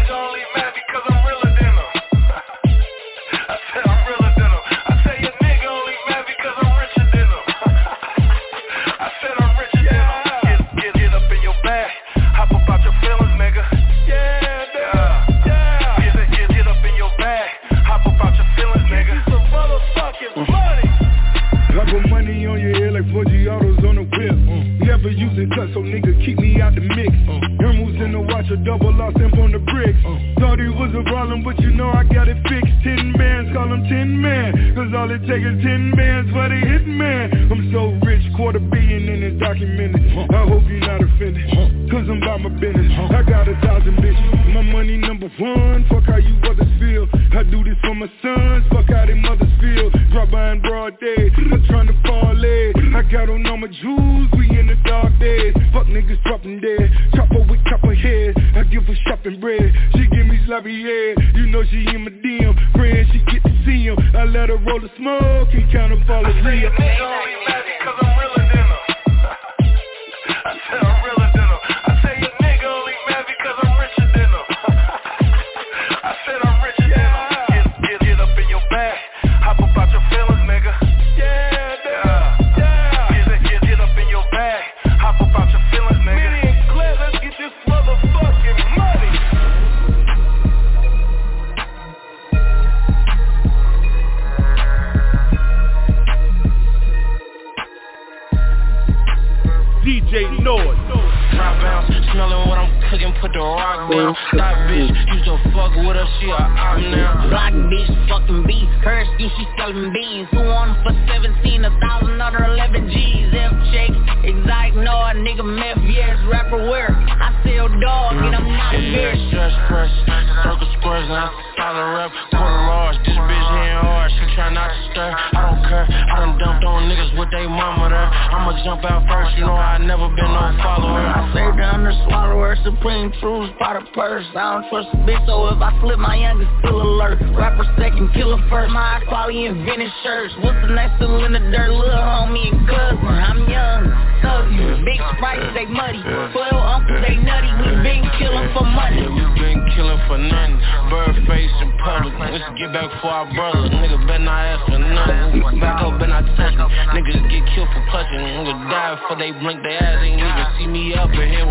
bitch, 135.07 135.25
so 135.25 135.49
if 135.49 135.57
I 135.57 135.73
slip, 135.81 135.97
my 135.97 136.15
youngest 136.15 136.51
still 136.61 136.81
alert. 136.81 137.17
Rapper 137.33 137.65
second, 137.79 138.13
killer 138.13 138.37
first, 138.49 138.69
my 138.69 139.01
quality 139.07 139.49
vintage 139.49 139.93
shirts. 140.03 140.33
What's 140.43 140.61
the 140.61 140.73
next 140.75 141.01
still 141.01 141.25
in 141.25 141.33
the 141.33 141.39
dirt, 141.39 141.73
little 141.73 141.97
homie 141.97 142.53
and 142.53 142.67
cousin? 142.69 143.07
I'm 143.07 143.41
young, 143.49 143.89
thuggy, 144.21 144.85
big 144.85 144.99
sprites, 145.17 145.49
they 145.57 145.65
muddy. 145.65 146.01
Twelve 146.35 146.61
uncles, 146.61 147.01
they 147.01 147.17
nutty, 147.17 147.49
we 147.63 147.69
been 147.81 148.03
killing 148.21 148.49
for 148.53 148.65
money. 148.67 149.01
We 149.01 149.23
been 149.39 149.63
killing 149.73 150.01
for 150.05 150.17
nothing. 150.21 150.61
Bird 150.91 151.15
face 151.27 151.51
in 151.61 151.71
public. 151.83 152.13
Let's 152.19 152.45
get 152.59 152.71
back 152.71 152.91
for 153.01 153.11
our 153.11 153.27
brother. 153.33 153.71
Nigga 153.71 153.97
better 154.07 154.23
not 154.23 154.39
ask 154.45 154.61
for 154.67 154.79
nothing. 154.79 155.59
Back 155.59 155.81
up 155.83 155.99
and 155.99 156.13
I 156.13 156.21
touch. 156.35 156.55
Niggas 156.93 157.23
get 157.27 157.43
killed 157.55 157.67
for 157.73 157.83
clutching. 157.89 158.19
Nigga 158.19 158.55
die 158.69 158.95
before 158.95 159.17
they 159.17 159.31
blink 159.31 159.63
their 159.63 159.79
ass. 159.79 160.03
Ain't 160.03 160.19
even 160.19 160.47
see 160.59 160.67
me 160.67 160.93
up 160.93 161.11
in 161.11 161.27
here 161.31 161.46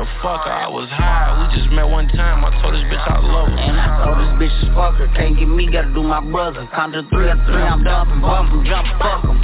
I 0.00 0.68
the 0.68 0.72
was 0.72 0.88
high. 0.88 1.28
We 1.36 1.60
just 1.60 1.70
met 1.72 1.84
one 1.84 2.08
time. 2.08 2.44
I 2.44 2.50
told 2.62 2.72
this 2.72 2.84
bitch 2.88 3.04
I 3.04 3.20
love 3.20 3.48
her. 3.48 3.56
And 3.56 3.76
I 3.76 4.00
told 4.00 4.16
this 4.16 4.32
bitch 4.40 4.56
is 4.64 4.68
fuck 4.72 4.96
her, 4.96 5.08
can't 5.12 5.36
get 5.36 5.44
me, 5.44 5.70
gotta 5.70 5.92
do 5.92 6.02
my 6.02 6.24
brother. 6.24 6.66
Count 6.72 6.94
to 6.94 7.04
three 7.10 7.28
or 7.28 7.36
three, 7.44 7.60
I'm 7.60 7.84
dumping, 7.84 8.20
bumping, 8.20 8.64
jump, 8.64 8.88
fuck 8.96 9.24
'em. 9.28 9.36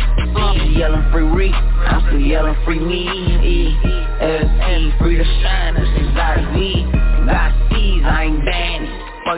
Yelling 0.72 1.12
free 1.12 1.24
re, 1.24 1.52
I'm 1.52 2.06
still 2.08 2.20
yelling 2.20 2.56
free 2.64 2.80
me. 2.80 3.04
E, 3.04 3.76
S, 4.20 4.48
E, 4.48 4.92
free 4.98 5.16
to 5.16 5.24
shine, 5.24 5.76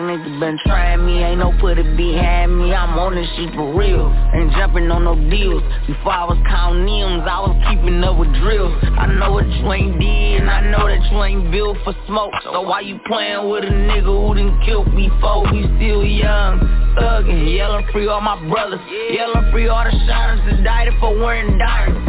Fuck 0.09 0.20
niggas 0.20 0.40
been 0.40 0.59
trying 0.64 1.04
me, 1.04 1.22
ain't 1.22 1.40
no 1.40 1.52
put 1.61 1.78
it 1.78 1.96
behind 1.96 2.59
me. 2.59 2.72
I'm 2.72 2.98
on 2.98 3.14
this 3.14 3.28
shit 3.36 3.52
for 3.54 3.76
real, 3.76 4.09
ain't 4.32 4.52
jumping 4.52 4.90
on 4.90 5.04
no 5.04 5.14
deals. 5.28 5.62
Before 5.86 6.12
I 6.12 6.24
was 6.24 6.38
counting 6.48 6.88
M's, 6.88 7.28
I 7.28 7.40
was 7.44 7.56
keeping 7.68 8.02
up 8.02 8.16
with 8.16 8.32
drills. 8.40 8.72
I 8.96 9.06
know 9.06 9.32
what 9.32 9.46
you 9.46 9.72
ain't 9.72 10.00
did, 10.00 10.40
and 10.40 10.50
I 10.50 10.64
know 10.70 10.88
that 10.88 11.04
you 11.12 11.22
ain't 11.22 11.50
built 11.50 11.76
for 11.84 11.94
smoke. 12.06 12.32
So 12.42 12.62
why 12.62 12.80
you 12.80 12.98
playing 13.04 13.50
with 13.50 13.64
a 13.64 13.72
nigga 13.72 14.09
who 14.09 14.34
done 14.34 14.61
killed 14.64 14.88
before? 14.96 15.44
We 15.52 15.68
still 15.76 16.04
young, 16.04 16.61
thuggin', 16.96 17.54
yelling 17.54 17.84
free 17.92 18.09
all 18.09 18.22
my 18.22 18.40
brothers, 18.48 18.80
yelling 19.12 19.50
free 19.52 19.68
all 19.68 19.84
the 19.84 19.92
shiners 20.09 20.40
that 20.48 20.64
died 20.64 20.88
for 21.00 21.12
wearing 21.18 21.59
diamonds. 21.59 22.07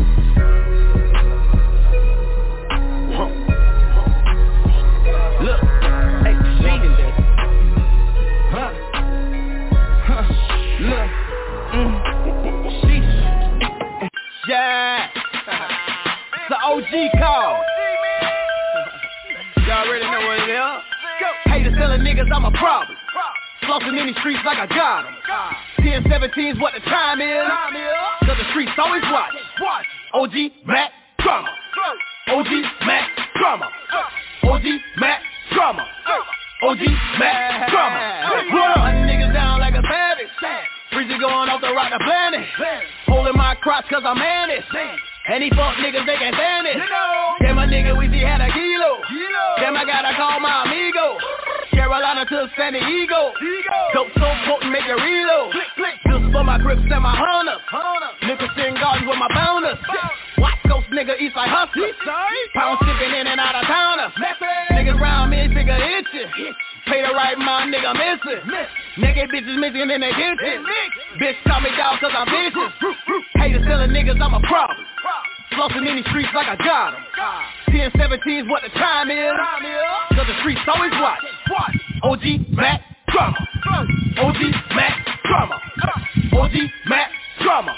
OG 16.79 16.95
call. 17.19 17.59
Y'all 19.67 19.83
already 19.83 20.07
know 20.07 20.23
what 20.23 20.39
it 20.39 20.47
is. 20.47 20.79
Haters 21.51 21.75
telling 21.75 21.99
niggas 22.07 22.31
I'm 22.31 22.45
a 22.47 22.51
problem. 22.55 22.95
Flossing 23.67 23.99
in 23.99 24.07
these 24.07 24.15
streets 24.23 24.39
like 24.47 24.55
I 24.57 24.65
got 24.65 25.03
'em. 25.05 25.11
10, 25.83 26.03
17's 26.07 26.55
what 26.59 26.71
the 26.73 26.79
time 26.87 27.19
is. 27.19 27.43
Cause 28.23 28.37
the 28.39 28.47
streets 28.55 28.71
always 28.79 29.03
watch. 29.11 29.35
OG 30.13 30.51
Mack 30.65 30.91
Drama. 31.19 31.51
OG 32.31 32.47
Mack 32.87 33.09
Drama. 33.35 33.67
OG 34.47 34.63
Mack 34.95 35.19
Drama. 35.51 35.83
OG 36.63 36.79
Mack 37.19 37.69
Drama. 37.69 37.99
Hunting 38.79 39.03
niggas 39.03 39.33
down 39.33 39.59
like 39.59 39.75
a 39.75 39.81
savage. 39.83 40.31
Breezy 40.93 41.19
going 41.19 41.49
off 41.51 41.59
the 41.61 41.73
rock 41.75 41.91
the 41.91 41.99
planet. 42.03 42.47
Holding 43.05 43.35
my 43.35 43.55
crotch 43.55 43.85
cause 43.89 44.03
I'm 44.05 44.17
managed. 44.17 44.65
And 45.27 45.43
these 45.43 45.53
fuck 45.53 45.75
niggas, 45.77 46.05
they 46.07 46.17
can't 46.17 46.35
stand 46.35 46.65
it. 46.67 46.77
Damn, 47.41 47.55
my 47.55 47.67
nigga, 47.67 47.97
we 47.97 48.07
see 48.09 48.23
had 48.23 48.41
a 48.41 48.49
kilo. 48.51 49.03
Damn, 49.59 49.75
I 49.75 49.85
gotta 49.85 50.15
call 50.15 50.39
my 50.39 50.63
amigo. 50.65 51.17
Carolina 51.71 52.25
to 52.25 52.49
San 52.57 52.73
Diego. 52.73 53.33
Dope 53.93 54.09
so 54.15 54.27
potent, 54.47 54.71
make 54.71 54.87
it 54.87 54.97
reload. 54.97 55.51
Click, 55.51 55.69
click. 55.75 55.95
Just 56.07 56.31
for 56.33 56.43
my 56.43 56.57
grips 56.57 56.81
and 56.81 57.03
my 57.03 57.13
hunters. 57.13 57.61
Nickerson 58.25 58.73
Gardens 58.79 59.07
with 59.07 59.19
my 59.19 59.29
bounders. 59.33 59.77
West 60.39 60.61
Coast 60.65 60.89
nigga, 60.89 61.13
East 61.19 61.35
Side 61.35 61.49
hustler. 61.49 61.93
Pound 62.55 62.79
shipping 62.81 63.13
in 63.13 63.27
and 63.27 63.39
out 63.39 63.55
of 63.55 63.65
towners. 63.69 64.13
Niggas 64.71 64.99
round 64.99 65.31
me, 65.31 65.47
figure 65.53 65.77
itching. 65.77 66.29
Pay 66.87 67.05
the 67.05 67.13
right 67.13 67.37
mind, 67.37 67.73
nigga 67.73 67.93
missing. 67.93 68.41
Naked 68.99 69.29
bitches 69.31 69.55
missing 69.59 69.87
in 69.89 69.99
their 70.01 70.11
kitchen. 70.13 70.59
Bitch 71.19 71.37
call 71.47 71.61
me 71.61 71.69
dog 71.77 71.99
cause 71.99 72.11
I'm 72.11 72.27
vicious. 72.27 72.71
Haters 73.39 73.63
telling 73.65 73.91
niggas 73.91 74.19
I'm 74.21 74.33
a 74.33 74.41
problem. 74.47 74.77
Flossing 75.55 75.87
in 75.87 75.95
these 75.97 76.05
streets 76.11 76.29
like 76.35 76.47
I 76.47 76.55
got 76.57 76.93
'em. 76.93 77.03
10, 77.71 77.91
17's 77.91 78.47
what 78.49 78.61
the 78.63 78.69
time 78.77 79.09
is. 79.09 79.31
Cause 80.15 80.27
the 80.27 80.35
streets 80.41 80.61
always 80.67 80.91
watch. 80.99 81.19
OG 82.03 82.25
Mack 82.51 82.81
Drama. 83.07 83.39
OG 84.19 84.41
Mack 84.75 84.95
Drama. 85.25 85.55
OG 86.33 86.55
Mack 86.87 87.09
Drama. 87.41 87.73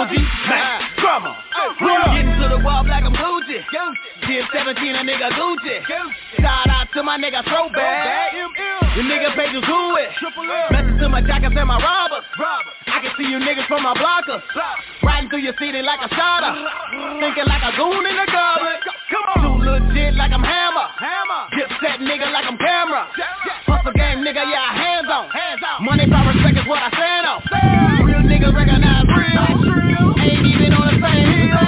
OG 0.00 0.12
Mack 0.48 0.96
Drama. 0.98 1.36
Getting 2.16 2.40
to 2.42 2.48
the 2.48 2.60
wall 2.64 2.84
like 2.88 3.04
I'm 3.04 3.14
Gucci. 3.14 3.60
10, 4.26 4.48
17 4.52 4.94
a 4.96 5.02
nigga 5.04 5.30
Gucci. 5.36 5.76
Shout 6.40 6.68
out 6.68 6.88
to 6.94 7.02
my 7.02 7.16
nigga 7.18 7.44
Throwback. 7.44 8.32
The 8.90 9.06
nigga 9.06 9.30
pages 9.38 9.62
who 9.62 9.96
it. 10.02 10.10
Message 10.74 10.98
to 10.98 11.08
my 11.08 11.22
jackets 11.22 11.54
and 11.54 11.68
my 11.68 11.78
robbers. 11.78 12.26
I 12.90 12.98
can 12.98 13.14
see 13.14 13.22
you 13.22 13.38
niggas 13.38 13.70
from 13.70 13.86
my 13.86 13.94
blockers. 13.94 14.42
Riding 15.02 15.30
through 15.30 15.46
your 15.46 15.54
city 15.62 15.80
like 15.80 16.02
a 16.02 16.10
shotter. 16.10 16.52
Thinking 17.22 17.46
like 17.46 17.62
a 17.62 17.70
goon 17.78 18.02
in 18.02 18.16
the 18.18 18.26
garbage. 18.26 18.82
Too 19.06 19.62
legit 19.62 20.14
like 20.18 20.32
I'm 20.34 20.42
hammer. 20.42 20.90
Dip 21.54 21.70
set 21.78 22.02
nigga 22.02 22.34
like 22.34 22.44
I'm 22.44 22.58
Cam'ron. 22.58 23.06
Hustle 23.70 23.92
game 23.94 24.26
nigga, 24.26 24.42
yeah, 24.42 24.58
I 24.58 24.74
hands 24.74 25.06
on. 25.06 25.30
Money, 25.86 26.10
power, 26.10 26.34
respect 26.34 26.58
is 26.58 26.66
what 26.66 26.82
I 26.82 26.90
stand 26.90 27.26
on. 27.30 27.38
Real 28.04 28.26
niggas 28.26 28.50
recognize 28.52 29.06
real. 29.06 30.18
Ain't 30.18 30.46
even 30.50 30.74
on 30.74 30.90
the 30.90 30.98
same 30.98 31.30
hill. 31.30 31.62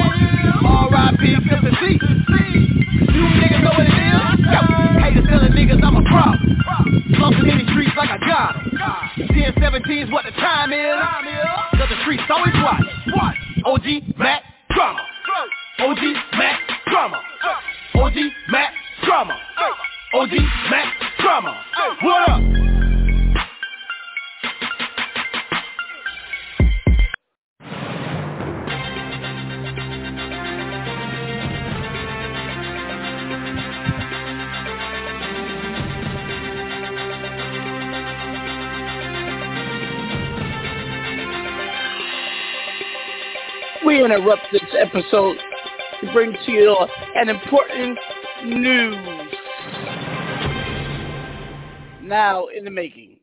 R.I.P. 0.90 1.22
Fifth 1.46 1.70
C. 1.78 2.02
You 3.14 3.24
niggas 3.40 3.62
know 3.62 3.78
what 3.78 3.86
it 3.86 3.94
is? 3.94 4.42
Yo, 4.42 4.58
haters 5.00 5.26
telling 5.30 5.54
niggas 5.54 5.78
I'm 5.86 5.96
a 5.96 6.02
problem. 6.02 6.61
Flossing 7.18 7.50
in 7.50 7.58
these 7.58 7.68
streets 7.70 7.92
like 7.96 8.10
I 8.10 8.18
got 8.18 8.56
got 8.78 9.18
'em. 9.18 9.28
10, 9.28 9.52
17's 9.60 10.10
what 10.10 10.24
the 10.24 10.32
time 10.32 10.72
is. 10.72 10.96
Cause 11.78 11.88
the 11.88 11.96
streets 12.02 12.22
always 12.30 12.54
watch. 12.62 13.36
OG 13.64 14.16
Mack 14.18 14.42
Drama. 14.70 15.00
OG 15.80 16.02
Mack 16.38 16.60
Drama. 16.86 17.20
OG 17.94 18.16
Mack 18.50 18.72
Drama. 19.04 19.38
OG 20.14 20.32
Mack 20.70 20.88
Drama. 21.20 21.64
What 22.02 22.28
up? 22.30 22.40
We 43.84 44.04
interrupt 44.04 44.42
this 44.52 44.62
episode 44.78 45.36
to 46.00 46.12
bring 46.12 46.32
to 46.32 46.52
you 46.52 46.76
an 47.16 47.28
important 47.28 47.98
news. 48.44 49.28
Now 52.00 52.46
in 52.46 52.64
the 52.64 52.70
making. 52.70 53.16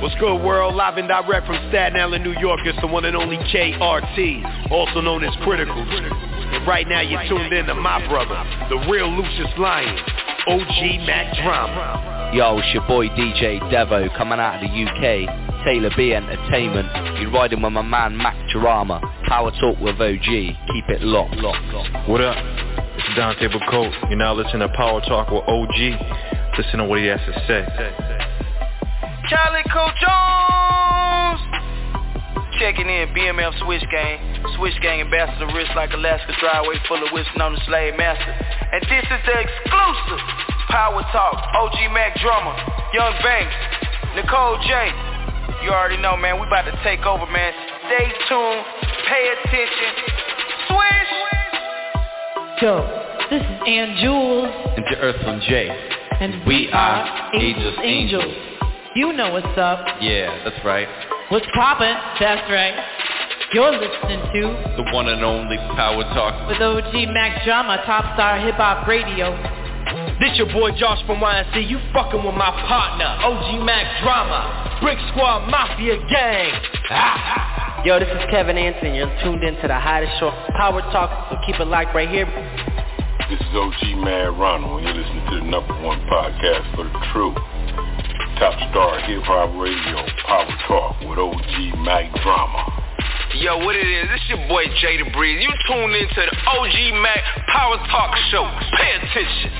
What's 0.00 0.14
good, 0.20 0.42
world? 0.42 0.74
Live 0.76 0.96
and 0.96 1.08
direct 1.08 1.46
from 1.46 1.56
Staten 1.68 2.00
Island, 2.00 2.24
New 2.24 2.38
York. 2.40 2.60
It's 2.64 2.80
the 2.80 2.86
one 2.86 3.04
and 3.04 3.16
only 3.16 3.36
KRT, 3.36 4.70
also 4.70 5.00
known 5.00 5.24
as 5.24 5.34
Critical. 5.42 5.76
And 5.76 6.66
right 6.66 6.88
now 6.88 7.00
you're 7.00 7.26
tuned 7.28 7.52
in 7.52 7.66
to 7.66 7.74
my 7.74 8.06
brother, 8.08 8.44
the 8.70 8.76
real 8.90 9.10
Lucious 9.10 9.52
Lyon, 9.58 9.98
OG 10.46 11.06
Mack 11.06 11.34
Drama. 11.42 12.30
Yo, 12.34 12.58
it's 12.58 12.72
your 12.72 12.86
boy 12.86 13.08
DJ 13.08 13.60
Devo 13.72 14.14
coming 14.16 14.38
out 14.38 14.62
of 14.62 14.62
the 14.62 14.68
UK, 14.68 15.45
Taylor 15.66 15.90
B 15.96 16.14
Entertainment. 16.14 16.86
You're 17.18 17.32
riding 17.32 17.60
with 17.60 17.72
my 17.72 17.82
man 17.82 18.16
Mack 18.16 18.38
Drama. 18.54 19.02
Power 19.26 19.50
Talk 19.58 19.80
with 19.82 19.98
OG. 19.98 20.22
Keep 20.22 20.86
it 20.94 21.02
locked, 21.02 21.34
locked, 21.42 21.66
locked. 21.74 22.08
What 22.08 22.20
up? 22.20 22.38
It's 22.38 23.16
Dante 23.18 23.50
Bacote. 23.50 23.90
You're 24.06 24.14
now 24.14 24.32
listening 24.32 24.62
to 24.62 24.70
Power 24.78 25.02
Talk 25.02 25.26
with 25.34 25.42
OG. 25.42 25.74
Listen 26.56 26.78
to 26.78 26.84
what 26.86 27.02
he 27.02 27.10
has 27.10 27.18
to 27.18 27.34
say. 27.50 27.66
Calico 29.26 29.90
Jones! 29.98 31.42
Checking 32.62 32.86
in, 32.86 33.10
BMF 33.10 33.58
Switch 33.66 33.82
Gang. 33.90 34.22
Switch 34.54 34.78
Gang 34.80 35.00
ambassador, 35.00 35.50
wrist 35.50 35.74
like 35.74 35.90
Alaska 35.92 36.30
driveway 36.38 36.78
full 36.86 37.02
of 37.02 37.10
whips 37.10 37.26
known 37.36 37.58
the 37.58 37.60
slave 37.66 37.98
master. 37.98 38.32
And 38.70 38.86
this 38.86 39.02
is 39.02 39.20
the 39.26 39.34
exclusive 39.34 40.22
Power 40.70 41.02
Talk, 41.10 41.42
OG 41.58 41.90
Mac 41.90 42.14
Drummer, 42.22 42.54
Young 42.94 43.18
Banks, 43.18 43.58
Nicole 44.14 44.62
J. 44.62 45.15
You 45.62 45.70
already 45.72 45.96
know, 45.96 46.16
man, 46.16 46.38
we 46.40 46.46
about 46.46 46.62
to 46.66 46.74
take 46.84 47.00
over, 47.06 47.26
man. 47.26 47.52
Stay 47.86 48.06
tuned, 48.28 48.62
pay 49.08 49.24
attention. 49.34 49.92
Swish! 50.68 51.12
Yo, 52.62 52.72
this 53.30 53.42
is 53.42 53.56
Ann 53.66 53.96
Jules. 54.00 54.48
And 54.76 54.84
to 54.90 54.96
Earthling 54.98 55.40
J. 55.48 55.68
And 56.20 56.46
we 56.46 56.70
are 56.72 57.30
Angels 57.34 57.74
Angels. 57.82 58.34
You 58.94 59.12
know 59.12 59.32
what's 59.32 59.58
up. 59.58 59.84
Yeah, 60.00 60.42
that's 60.44 60.64
right. 60.64 60.88
What's 61.30 61.46
poppin'? 61.54 61.96
That's 62.20 62.48
right. 62.50 62.74
You're 63.52 63.72
listening 63.72 64.20
to 64.32 64.40
The 64.76 64.90
one 64.92 65.08
and 65.08 65.22
only 65.24 65.56
Power 65.76 66.02
Talk. 66.14 66.48
with 66.48 66.60
OG 66.60 66.92
Mack 67.12 67.44
Drama, 67.44 67.82
Top 67.86 68.14
Star 68.14 68.38
Hip 68.40 68.54
Hop 68.56 68.86
Radio. 68.86 69.34
This 70.18 70.34
your 70.36 70.50
boy 70.50 70.72
Josh 70.72 70.98
from 71.06 71.20
YNC. 71.20 71.70
You 71.70 71.78
fucking 71.92 72.24
with 72.24 72.34
my 72.34 72.50
partner, 72.66 73.06
OG 73.22 73.62
Mack 73.62 74.02
Drama, 74.02 74.78
Brick 74.82 74.98
Squad 75.12 75.46
Mafia 75.48 75.98
Gang. 76.10 76.52
Ah. 76.90 77.82
Yo, 77.84 78.00
this 78.00 78.08
is 78.08 78.24
Kevin 78.30 78.58
Anson. 78.58 78.94
You're 78.94 79.12
tuned 79.22 79.44
in 79.44 79.54
to 79.62 79.68
the 79.68 79.78
hottest 79.78 80.18
show, 80.18 80.30
Power 80.58 80.82
Talk. 80.90 81.30
So 81.30 81.38
keep 81.46 81.60
it 81.60 81.68
locked 81.68 81.94
right 81.94 82.08
here. 82.08 82.26
This 83.30 83.38
is 83.38 83.54
OG 83.54 84.02
Mad 84.02 84.34
Ronald, 84.34 84.82
and 84.82 84.90
you're 84.90 85.04
listening 85.04 85.26
to 85.30 85.34
the 85.38 85.46
number 85.46 85.74
one 85.82 86.00
podcast 86.10 86.66
for 86.74 86.82
the 86.82 86.94
true. 87.12 87.34
Top 88.42 88.58
Star 88.70 88.98
Hip 89.06 89.22
Hop 89.22 89.54
Radio, 89.54 90.02
Power 90.26 90.50
Talk 90.66 91.00
with 91.06 91.18
OG 91.18 91.78
Mack 91.86 92.10
Drama. 92.22 92.66
Yo, 93.36 93.58
what 93.58 93.76
it 93.76 93.86
is? 93.86 94.08
This 94.08 94.22
your 94.28 94.48
boy 94.48 94.64
Jay 94.80 94.96
Breeze. 95.12 95.42
You 95.42 95.52
tuned 95.68 95.94
into 95.94 96.14
the 96.14 96.36
OG 96.48 97.02
Mack 97.02 97.22
Power 97.52 97.76
Talk 97.90 98.16
Show. 98.30 98.44
Pay 98.76 98.96
attention. 98.96 99.52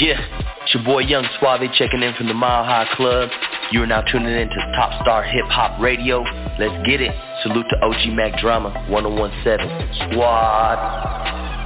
Yeah, 0.00 0.18
it's 0.62 0.74
your 0.74 0.82
boy 0.82 1.00
Young 1.00 1.26
Suave 1.38 1.72
checking 1.74 2.02
in 2.02 2.14
from 2.14 2.26
the 2.26 2.34
Mile 2.34 2.64
High 2.64 2.88
Club. 2.96 3.30
You 3.70 3.82
are 3.82 3.86
now 3.86 4.02
tuning 4.02 4.34
in 4.34 4.48
to 4.48 4.72
Top 4.74 5.00
Star 5.02 5.22
Hip 5.22 5.46
Hop 5.46 5.80
Radio. 5.80 6.22
Let's 6.58 6.86
get 6.86 7.00
it. 7.00 7.14
Salute 7.42 7.66
to 7.70 7.76
OG 7.84 8.14
Mack 8.14 8.40
Drama 8.40 8.70
1017 8.88 10.10
Squad. 10.10 11.65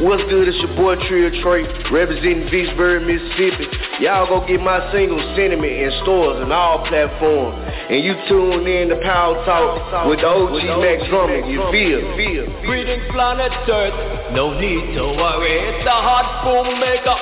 What's 0.00 0.24
good? 0.32 0.48
It's 0.48 0.56
your 0.64 0.72
boy 0.72 0.96
Trio 1.04 1.28
Trey, 1.44 1.68
representing 1.92 2.48
Vicksburg, 2.48 3.04
Mississippi. 3.04 3.68
Y'all 4.00 4.24
go 4.24 4.40
get 4.48 4.56
my 4.64 4.80
single 4.88 5.20
Sentiment 5.36 5.68
in 5.68 5.92
stores 6.00 6.40
and 6.40 6.48
all 6.48 6.80
platforms. 6.88 7.60
And 7.92 8.00
you 8.00 8.16
tune 8.24 8.64
in 8.64 8.88
to 8.88 8.96
Power 9.04 9.36
Talk 9.44 10.08
with 10.08 10.24
the 10.24 10.32
OG 10.32 10.80
Mac 10.80 10.96
Drummond. 11.12 11.44
You 11.52 11.60
feel? 11.68 12.00
Feel? 12.16 12.48
Greetings, 12.64 13.04
planet 13.12 13.52
Earth. 13.68 14.32
No 14.32 14.56
need 14.56 14.96
to 14.96 15.04
worry. 15.12 15.60
It's 15.60 15.84
the 15.84 15.92
hot 15.92 16.40
boom 16.40 16.72
maker. 16.80 17.12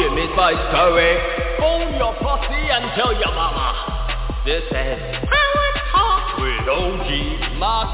Give 0.00 0.16
me 0.16 0.24
spice 0.32 0.56
curry. 0.72 1.20
Phone 1.60 2.00
your 2.00 2.16
posse 2.24 2.48
and 2.48 2.96
tell 2.96 3.12
your 3.12 3.32
mama. 3.36 3.76
This 4.48 4.64
is 4.64 4.98
Power 5.20 5.68
Talk 5.92 6.40
with 6.40 6.64
OG 6.64 7.60
Mack 7.60 7.88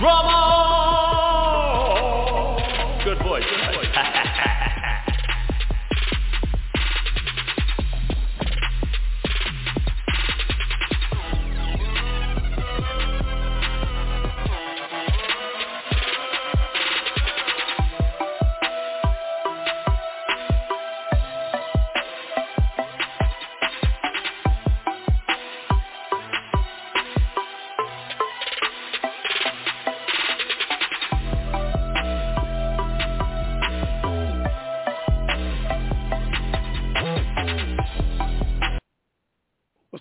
Drama. 0.00 1.45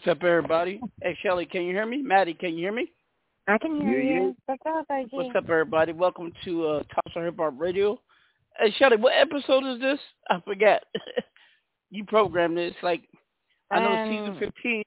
What's 0.05 0.19
up, 0.19 0.23
everybody? 0.23 0.79
Hey, 1.01 1.17
Shelly, 1.23 1.47
can 1.47 1.63
you 1.63 1.73
hear 1.73 1.87
me? 1.87 2.03
Matty, 2.03 2.35
can 2.35 2.51
you 2.51 2.59
hear 2.59 2.71
me? 2.71 2.91
I 3.47 3.57
can 3.57 3.81
hear 3.81 3.99
Yeah, 3.99 4.19
you. 4.19 4.35
What's 4.45 4.61
up, 4.63 4.85
OG? 4.87 5.07
What's 5.09 5.35
up, 5.35 5.49
everybody? 5.49 5.93
Welcome 5.93 6.31
to 6.43 6.67
uh, 6.67 6.83
Top 6.93 7.09
Star 7.09 7.25
Hip 7.25 7.37
Hop 7.39 7.55
Radio. 7.57 7.99
Hey, 8.59 8.71
Shelly, 8.77 8.97
what 8.97 9.13
episode 9.17 9.65
is 9.65 9.81
this? 9.81 9.97
I 10.29 10.39
forget. 10.41 10.83
you 11.89 12.03
programmed 12.05 12.55
this. 12.55 12.75
Like, 12.83 13.01
I 13.71 13.79
know 13.79 13.93
it's 13.93 14.29
Um, 14.29 14.35
season 14.37 14.53
15. 14.53 14.83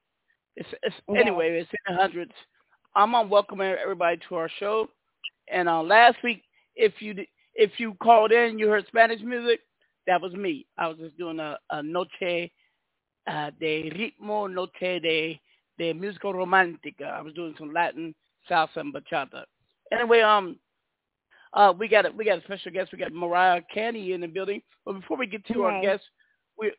It's, 0.54 0.68
it's 0.84 0.94
yeah. 1.08 1.20
Anyway, 1.20 1.50
it's 1.50 1.70
in 1.72 1.96
the 1.96 2.00
hundreds. 2.00 2.32
I'm 2.94 3.12
on 3.16 3.28
welcoming 3.28 3.74
everybody 3.82 4.20
to 4.28 4.36
our 4.36 4.50
show. 4.60 4.86
And 5.52 5.68
uh, 5.68 5.82
last 5.82 6.18
week, 6.22 6.44
if 6.76 6.92
you 7.00 7.16
if 7.56 7.72
you 7.78 7.94
called 8.00 8.30
in, 8.30 8.56
you 8.56 8.68
heard 8.68 8.86
Spanish 8.86 9.20
music. 9.22 9.58
That 10.06 10.22
was 10.22 10.32
me. 10.34 10.66
I 10.78 10.86
was 10.86 10.96
just 10.98 11.18
doing 11.18 11.40
a, 11.40 11.58
a 11.72 11.82
noche 11.82 12.06
uh, 13.28 13.50
de 13.60 13.90
ritmo, 13.90 14.46
noche 14.52 15.00
de 15.00 15.40
de 15.78 15.92
musical 15.92 16.32
romántica. 16.32 17.02
I 17.02 17.22
was 17.22 17.34
doing 17.34 17.54
some 17.58 17.72
Latin 17.72 18.14
salsa 18.50 18.76
and 18.76 18.92
bachata. 18.92 19.44
Anyway, 19.92 20.20
um, 20.20 20.58
uh, 21.52 21.72
we 21.78 21.88
got 21.88 22.06
a, 22.06 22.10
we 22.10 22.24
got 22.24 22.38
a 22.38 22.42
special 22.42 22.72
guest. 22.72 22.92
We 22.92 22.98
got 22.98 23.12
Mariah 23.12 23.62
Candy 23.72 24.12
in 24.12 24.20
the 24.20 24.26
building. 24.26 24.62
But 24.84 24.94
before 24.94 25.16
we 25.16 25.26
get 25.26 25.46
to 25.46 25.62
our 25.62 25.80
guest, 25.80 26.02
we 26.58 26.72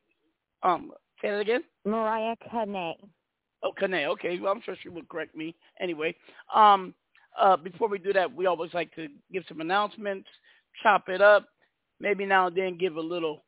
um 0.63 0.91
say 1.21 1.29
that 1.29 1.39
again. 1.39 1.63
Mariah 1.85 2.35
Carey. 2.49 2.95
Oh, 3.61 3.71
Kane. 3.77 3.93
Okay, 3.93 4.39
well, 4.39 4.53
I'm 4.53 4.61
sure 4.61 4.75
she 4.81 4.89
will 4.89 5.03
correct 5.09 5.35
me. 5.35 5.55
Anyway, 5.81 6.15
um, 6.53 6.93
uh, 7.39 7.57
before 7.57 7.89
we 7.89 7.99
do 7.99 8.13
that, 8.13 8.33
we 8.33 8.45
always 8.45 8.73
like 8.73 8.93
to 8.95 9.07
give 9.31 9.43
some 9.47 9.59
announcements, 9.59 10.29
chop 10.81 11.09
it 11.09 11.21
up, 11.21 11.45
maybe 11.99 12.25
now 12.25 12.47
and 12.47 12.55
then 12.55 12.77
give 12.77 12.95
a 12.95 13.01
little 13.01 13.43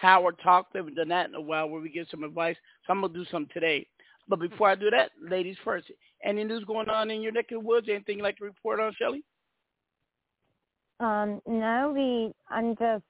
power 0.00 0.32
talk. 0.32 0.68
We 0.72 0.78
haven't 0.78 0.94
done 0.94 1.08
that 1.08 1.28
in 1.28 1.34
a 1.34 1.40
while 1.40 1.68
where 1.68 1.80
we 1.80 1.88
give 1.90 2.06
some 2.10 2.24
advice. 2.24 2.56
So 2.86 2.92
I'm 2.92 3.00
gonna 3.00 3.12
do 3.12 3.24
some 3.30 3.46
today. 3.52 3.86
But 4.28 4.40
before 4.40 4.68
I 4.68 4.74
do 4.74 4.90
that, 4.90 5.10
ladies 5.20 5.56
first. 5.64 5.90
Any 6.22 6.44
news 6.44 6.64
going 6.64 6.88
on 6.88 7.10
in 7.10 7.22
your 7.22 7.32
neck 7.32 7.46
of 7.50 7.60
the 7.62 7.66
woods? 7.66 7.88
Anything 7.88 8.18
you'd 8.18 8.24
like 8.24 8.36
to 8.38 8.44
report 8.44 8.78
on, 8.80 8.92
Shelly? 8.98 9.24
Um, 11.00 11.40
no, 11.46 11.92
we. 11.94 12.32
I'm 12.54 12.76
just. 12.76 13.04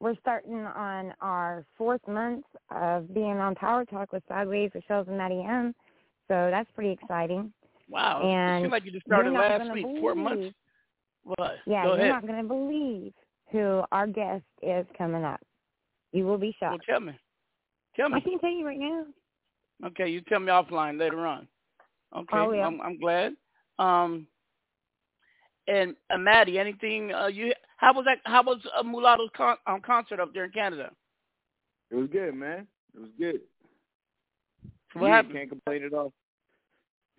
We're 0.00 0.16
starting 0.20 0.54
on 0.56 1.14
our 1.20 1.64
fourth 1.78 2.00
month 2.08 2.44
of 2.74 3.12
being 3.14 3.38
on 3.38 3.54
Power 3.54 3.84
Talk 3.84 4.12
with 4.12 4.24
Sideways 4.28 4.70
Shells 4.88 5.06
and 5.06 5.16
Matty 5.16 5.44
M. 5.48 5.72
So 6.26 6.48
that's 6.50 6.68
pretty 6.74 6.90
exciting. 6.90 7.52
Wow. 7.88 8.20
And 8.24 8.56
it 8.58 8.62
seemed 8.64 8.72
like 8.72 8.84
you 8.84 8.90
just 8.90 9.06
started 9.06 9.32
last 9.32 9.72
week, 9.72 9.86
four 10.00 10.16
months. 10.16 10.38
believe- 10.38 10.54
What? 11.36 11.52
Yeah, 11.66 11.84
Go 11.84 11.90
you're 11.90 11.98
ahead. 12.00 12.08
not 12.08 12.26
going 12.26 12.42
to 12.42 12.48
believe 12.48 13.12
who 13.52 13.82
our 13.92 14.08
guest 14.08 14.42
is 14.60 14.84
coming 14.98 15.22
up. 15.22 15.40
You 16.12 16.26
will 16.26 16.38
be 16.38 16.54
shocked. 16.58 16.84
Well, 16.88 16.98
tell 16.98 17.00
me. 17.00 17.18
Tell 17.96 18.08
me. 18.08 18.16
I 18.16 18.20
can't 18.20 18.40
tell 18.40 18.50
you 18.50 18.66
right 18.66 18.78
now. 18.78 19.04
Okay, 19.84 20.08
you 20.08 20.20
tell 20.22 20.40
me 20.40 20.48
offline 20.48 20.98
later 20.98 21.26
on. 21.26 21.48
Okay, 22.16 22.36
I 22.36 22.46
will. 22.46 22.60
I'm, 22.60 22.80
I'm 22.80 22.98
glad. 23.00 23.32
Um, 23.78 24.26
and 25.66 25.94
uh, 26.10 26.18
Matty, 26.18 26.58
anything? 26.58 27.12
Uh, 27.12 27.26
you 27.26 27.52
how 27.76 27.92
was 27.92 28.04
that? 28.04 28.18
How 28.24 28.42
was 28.42 28.60
uh, 28.78 28.82
Mulatto's 28.82 29.30
con- 29.36 29.56
um, 29.66 29.80
concert 29.84 30.20
up 30.20 30.32
there 30.34 30.44
in 30.44 30.50
Canada? 30.50 30.90
It 31.90 31.96
was 31.96 32.08
good, 32.12 32.34
man. 32.34 32.66
It 32.94 33.00
was 33.00 33.10
good. 33.18 33.40
What 34.94 35.08
Yeah, 35.08 35.16
happened? 35.16 35.34
Can't 35.34 35.48
complain 35.48 35.84
at 35.84 35.94
all. 35.94 36.12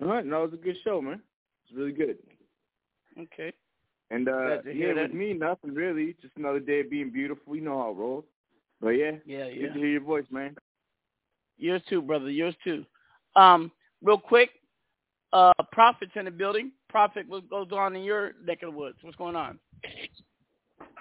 All 0.01 0.07
right, 0.07 0.25
no, 0.25 0.43
it 0.43 0.51
was 0.51 0.59
a 0.59 0.63
good 0.63 0.77
show, 0.83 1.01
man. 1.01 1.21
It 1.69 1.75
was 1.75 1.77
really 1.77 1.91
good. 1.91 2.17
Okay. 3.19 3.53
And 4.11 4.27
uh 4.27 4.31
Glad 4.31 4.63
to 4.65 4.73
hear 4.73 4.95
yeah, 4.95 5.03
with 5.03 5.13
me, 5.13 5.33
nothing 5.33 5.73
really. 5.73 6.15
Just 6.21 6.35
another 6.37 6.59
day 6.59 6.81
of 6.81 6.89
being 6.89 7.11
beautiful. 7.11 7.55
You 7.55 7.61
know 7.61 7.79
how 7.81 7.91
it 7.91 7.95
rolls. 7.95 8.25
But 8.83 8.91
yeah, 8.91 9.11
Yeah, 9.25 9.45
good 9.45 9.55
yeah. 9.55 9.73
to 9.73 9.79
hear 9.79 9.87
your 9.87 10.01
voice, 10.01 10.25
man. 10.29 10.55
Yours 11.57 11.81
too, 11.87 12.01
brother. 12.01 12.29
Yours 12.29 12.55
too. 12.65 12.85
Um, 13.37 13.71
real 14.01 14.17
quick, 14.17 14.49
uh, 15.31 15.53
Prophet's 15.71 16.11
in 16.15 16.25
the 16.25 16.31
building. 16.31 16.73
Prophet, 16.89 17.25
what 17.29 17.49
goes 17.49 17.67
on 17.71 17.95
in 17.95 18.03
your 18.03 18.33
neck 18.45 18.61
of 18.61 18.73
the 18.73 18.77
woods? 18.77 18.97
What's 19.01 19.15
going 19.15 19.37
on? 19.37 19.57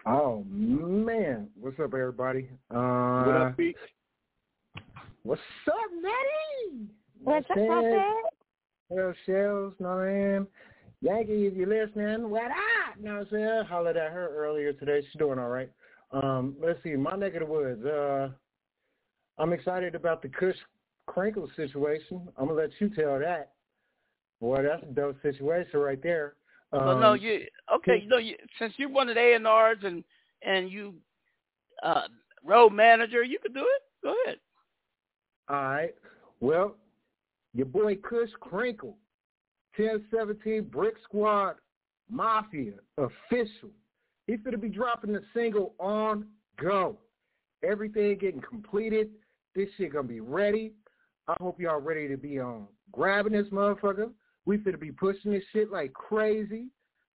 Oh 0.07 0.45
man, 0.49 1.49
what's 1.59 1.79
up, 1.81 1.93
everybody? 1.95 2.49
Uh, 2.71 3.25
what 3.25 3.37
up, 3.37 3.57
Pete? 3.57 3.77
What's 5.25 5.41
up, 5.67 5.75
Matty? 6.01 6.87
What's 7.23 7.51
up, 7.51 7.57
man? 7.57 7.67
Prophet? 7.67 8.35
Shells, 8.93 9.17
Shells, 9.27 9.75
know 9.81 9.89
what 9.89 9.99
I 9.99 10.13
mean? 10.13 10.47
Yankee, 11.01 11.47
if 11.47 11.55
you're 11.55 11.67
listening, 11.67 12.31
what 12.31 12.45
up? 12.45 12.97
You 12.99 13.07
know 13.07 13.15
what 13.19 13.21
I'm 13.21 13.29
saying? 13.33 13.65
Hollered 13.69 13.97
at 13.97 14.13
her 14.13 14.29
earlier 14.37 14.73
today. 14.73 15.03
She's 15.03 15.19
doing 15.19 15.39
all 15.39 15.49
right. 15.49 15.71
Um, 16.13 16.57
let's 16.63 16.83
see, 16.83 16.95
my 16.95 17.17
neck 17.17 17.35
of 17.35 17.41
the 17.41 17.47
woods. 17.47 17.85
Uh, 17.85 18.29
I'm 19.39 19.53
excited 19.53 19.95
about 19.95 20.23
the 20.23 20.29
Kush 20.29 20.57
Crinkle 21.07 21.51
situation. 21.57 22.29
I'm 22.37 22.49
gonna 22.49 22.61
let 22.61 22.71
you 22.79 22.91
tell 22.91 23.19
that. 23.19 23.53
Boy, 24.41 24.63
that's 24.63 24.83
a 24.83 24.93
dope 24.93 25.17
situation 25.23 25.81
right 25.81 26.03
there. 26.03 26.35
Um, 26.73 26.85
well, 26.85 26.99
no, 26.99 27.13
you 27.15 27.47
okay? 27.75 28.01
You 28.03 28.09
know, 28.09 28.19
you, 28.19 28.35
since 28.59 28.75
you're 28.77 28.91
one 28.91 29.09
of 29.09 29.15
the 29.15 29.21
A 29.21 29.35
and 29.35 29.47
R's 29.47 29.79
and 29.83 30.05
and 30.43 30.71
you 30.71 30.95
uh, 31.83 32.03
road 32.45 32.71
manager, 32.71 33.23
you 33.23 33.39
could 33.41 33.55
do 33.55 33.61
it. 33.61 33.83
Go 34.03 34.15
ahead. 34.25 34.39
All 35.49 35.57
right. 35.57 35.95
Well, 36.41 36.77
your 37.55 37.67
boy 37.67 37.97
Kush 37.97 38.31
Crinkle, 38.41 38.97
1017 39.77 40.65
Brick 40.65 40.95
Squad 41.05 41.57
Mafia 42.11 42.73
official. 42.99 43.71
He's 44.27 44.41
going 44.41 44.53
to 44.53 44.59
be 44.59 44.69
dropping 44.69 45.13
the 45.13 45.23
single 45.35 45.75
on 45.79 46.27
go. 46.61 46.99
Everything 47.65 48.17
getting 48.19 48.41
completed. 48.41 49.11
This 49.55 49.69
shit 49.77 49.93
going 49.93 50.07
to 50.07 50.13
be 50.13 50.21
ready. 50.21 50.73
I 51.29 51.35
hope 51.41 51.61
y'all 51.61 51.81
ready 51.81 52.09
to 52.09 52.17
be 52.17 52.39
on 52.41 52.67
grabbing 52.91 53.33
this 53.33 53.49
motherfucker. 53.49 54.11
We 54.45 54.59
finna 54.59 54.81
be 54.81 54.93
pushing 54.93 55.33
this 55.33 55.45
shit 55.53 55.71
like 55.71 55.93
crazy. 55.93 56.67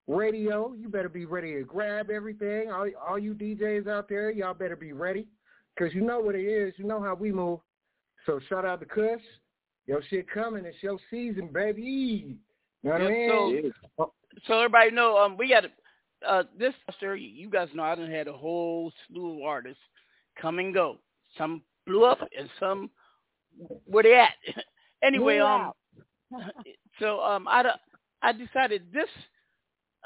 Radio, 0.06 0.72
you 0.72 0.88
better 0.88 1.10
be 1.10 1.26
ready 1.26 1.54
to 1.54 1.62
grab 1.64 2.08
everything. 2.10 2.70
All, 2.72 2.88
all 3.06 3.18
you 3.18 3.34
DJs 3.34 3.86
out 3.86 4.08
there, 4.08 4.30
y'all 4.30 4.54
better 4.54 4.76
be 4.76 4.94
ready. 4.94 5.26
Because 5.74 5.94
you 5.94 6.00
know 6.00 6.18
what 6.20 6.34
it 6.34 6.44
is. 6.44 6.72
You 6.78 6.86
know 6.86 7.02
how 7.02 7.14
we 7.14 7.30
move. 7.30 7.60
So 8.24 8.40
shout 8.48 8.64
out 8.64 8.80
to 8.80 8.86
Kush. 8.86 9.20
Your 9.86 10.02
shit 10.08 10.30
coming. 10.30 10.64
It's 10.64 10.82
your 10.82 10.98
season, 11.10 11.50
baby. 11.52 12.36
You 12.82 12.90
know 12.90 12.90
what 12.90 13.02
I 13.02 13.08
mean? 13.08 13.72
So, 13.96 14.12
so 14.46 14.58
everybody 14.58 14.90
know, 14.90 15.18
um, 15.18 15.36
we 15.36 15.50
got 15.50 15.64
uh, 16.26 16.44
this 16.58 16.74
year. 17.00 17.16
You 17.16 17.50
guys 17.50 17.68
know 17.74 17.82
I 17.82 17.94
done 17.94 18.10
had 18.10 18.28
a 18.28 18.32
whole 18.32 18.92
slew 19.06 19.38
of 19.38 19.42
artists 19.42 19.82
come 20.40 20.58
and 20.58 20.72
go. 20.74 20.96
Some 21.36 21.62
blew 21.86 22.04
up 22.04 22.20
and 22.38 22.48
some 22.58 22.90
where 23.86 24.02
they 24.02 24.14
at. 24.14 24.34
anyway, 25.02 25.38
um, 25.38 25.72
so 27.00 27.20
um, 27.20 27.46
I 27.48 27.70
I 28.22 28.32
decided 28.32 28.92
this 28.92 29.08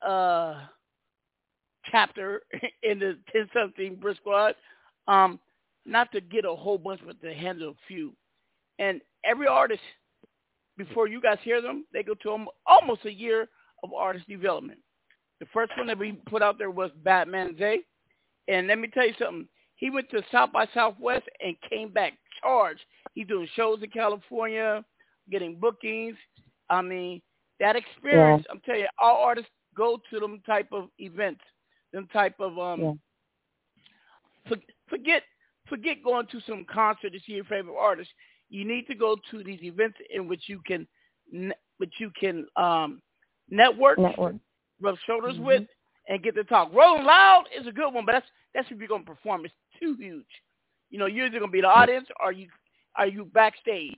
uh 0.06 0.60
chapter 1.90 2.42
in 2.82 2.98
the 2.98 3.18
ten 3.32 3.48
something 3.54 3.96
Brick 3.96 4.16
Squad, 4.18 4.54
um, 5.08 5.38
not 5.84 6.12
to 6.12 6.20
get 6.20 6.44
a 6.44 6.54
whole 6.54 6.78
bunch, 6.78 7.00
but 7.04 7.20
to 7.22 7.34
handle 7.34 7.70
a 7.70 7.74
few. 7.88 8.12
And 8.78 9.00
every 9.24 9.46
artist, 9.46 9.80
before 10.76 11.08
you 11.08 11.20
guys 11.20 11.38
hear 11.42 11.60
them, 11.60 11.84
they 11.92 12.02
go 12.02 12.14
to 12.22 12.46
almost 12.66 13.04
a 13.04 13.12
year 13.12 13.48
of 13.82 13.92
artist 13.92 14.28
development. 14.28 14.78
The 15.42 15.48
first 15.52 15.72
one 15.76 15.88
that 15.88 15.98
we 15.98 16.12
put 16.12 16.40
out 16.40 16.56
there 16.56 16.70
was 16.70 16.92
Batman 17.02 17.56
Zay. 17.58 17.80
And 18.46 18.68
let 18.68 18.78
me 18.78 18.86
tell 18.86 19.04
you 19.04 19.14
something. 19.18 19.48
He 19.74 19.90
went 19.90 20.08
to 20.10 20.22
South 20.30 20.52
by 20.52 20.68
Southwest 20.72 21.24
and 21.44 21.56
came 21.68 21.88
back 21.88 22.12
charged. 22.40 22.82
He's 23.14 23.26
doing 23.26 23.48
shows 23.56 23.80
in 23.82 23.90
California, 23.90 24.84
getting 25.32 25.58
bookings. 25.58 26.14
I 26.70 26.80
mean, 26.80 27.20
that 27.58 27.74
experience, 27.74 28.44
yeah. 28.46 28.52
I'm 28.52 28.60
telling 28.60 28.82
you, 28.82 28.86
all 29.00 29.16
artists 29.16 29.50
go 29.76 29.98
to 30.10 30.20
them 30.20 30.40
type 30.46 30.68
of 30.70 30.86
events, 30.98 31.42
them 31.92 32.06
type 32.12 32.36
of 32.38 32.56
um 32.56 32.80
yeah. 32.80 32.92
for, 34.46 34.56
forget 34.88 35.24
forget 35.68 36.04
going 36.04 36.28
to 36.28 36.40
some 36.46 36.64
concert 36.72 37.14
to 37.14 37.18
see 37.26 37.32
your 37.32 37.44
favorite 37.46 37.76
artist. 37.76 38.10
You 38.48 38.64
need 38.64 38.86
to 38.86 38.94
go 38.94 39.16
to 39.32 39.42
these 39.42 39.64
events 39.64 39.98
in 40.14 40.28
which 40.28 40.44
you 40.46 40.60
can 40.64 40.86
which 41.78 41.94
you 41.98 42.12
can 42.16 42.46
um 42.54 43.02
network, 43.50 43.98
network. 43.98 44.36
Rub 44.82 44.96
shoulders 45.06 45.34
mm-hmm. 45.34 45.44
with, 45.44 45.62
and 46.08 46.22
get 46.22 46.34
to 46.34 46.44
talk. 46.44 46.72
Rolling 46.74 47.04
Loud 47.04 47.44
is 47.58 47.66
a 47.66 47.72
good 47.72 47.92
one, 47.92 48.04
but 48.04 48.12
that's 48.12 48.26
that's 48.54 48.68
if 48.70 48.78
you're 48.78 48.88
gonna 48.88 49.04
perform. 49.04 49.44
It's 49.44 49.54
too 49.80 49.96
huge. 49.98 50.26
You 50.90 50.98
know, 50.98 51.06
you're 51.06 51.26
either 51.26 51.38
gonna 51.38 51.50
be 51.50 51.60
the 51.60 51.68
audience 51.68 52.08
or 52.22 52.32
you 52.32 52.48
are 52.96 53.06
you 53.06 53.24
backstage. 53.24 53.96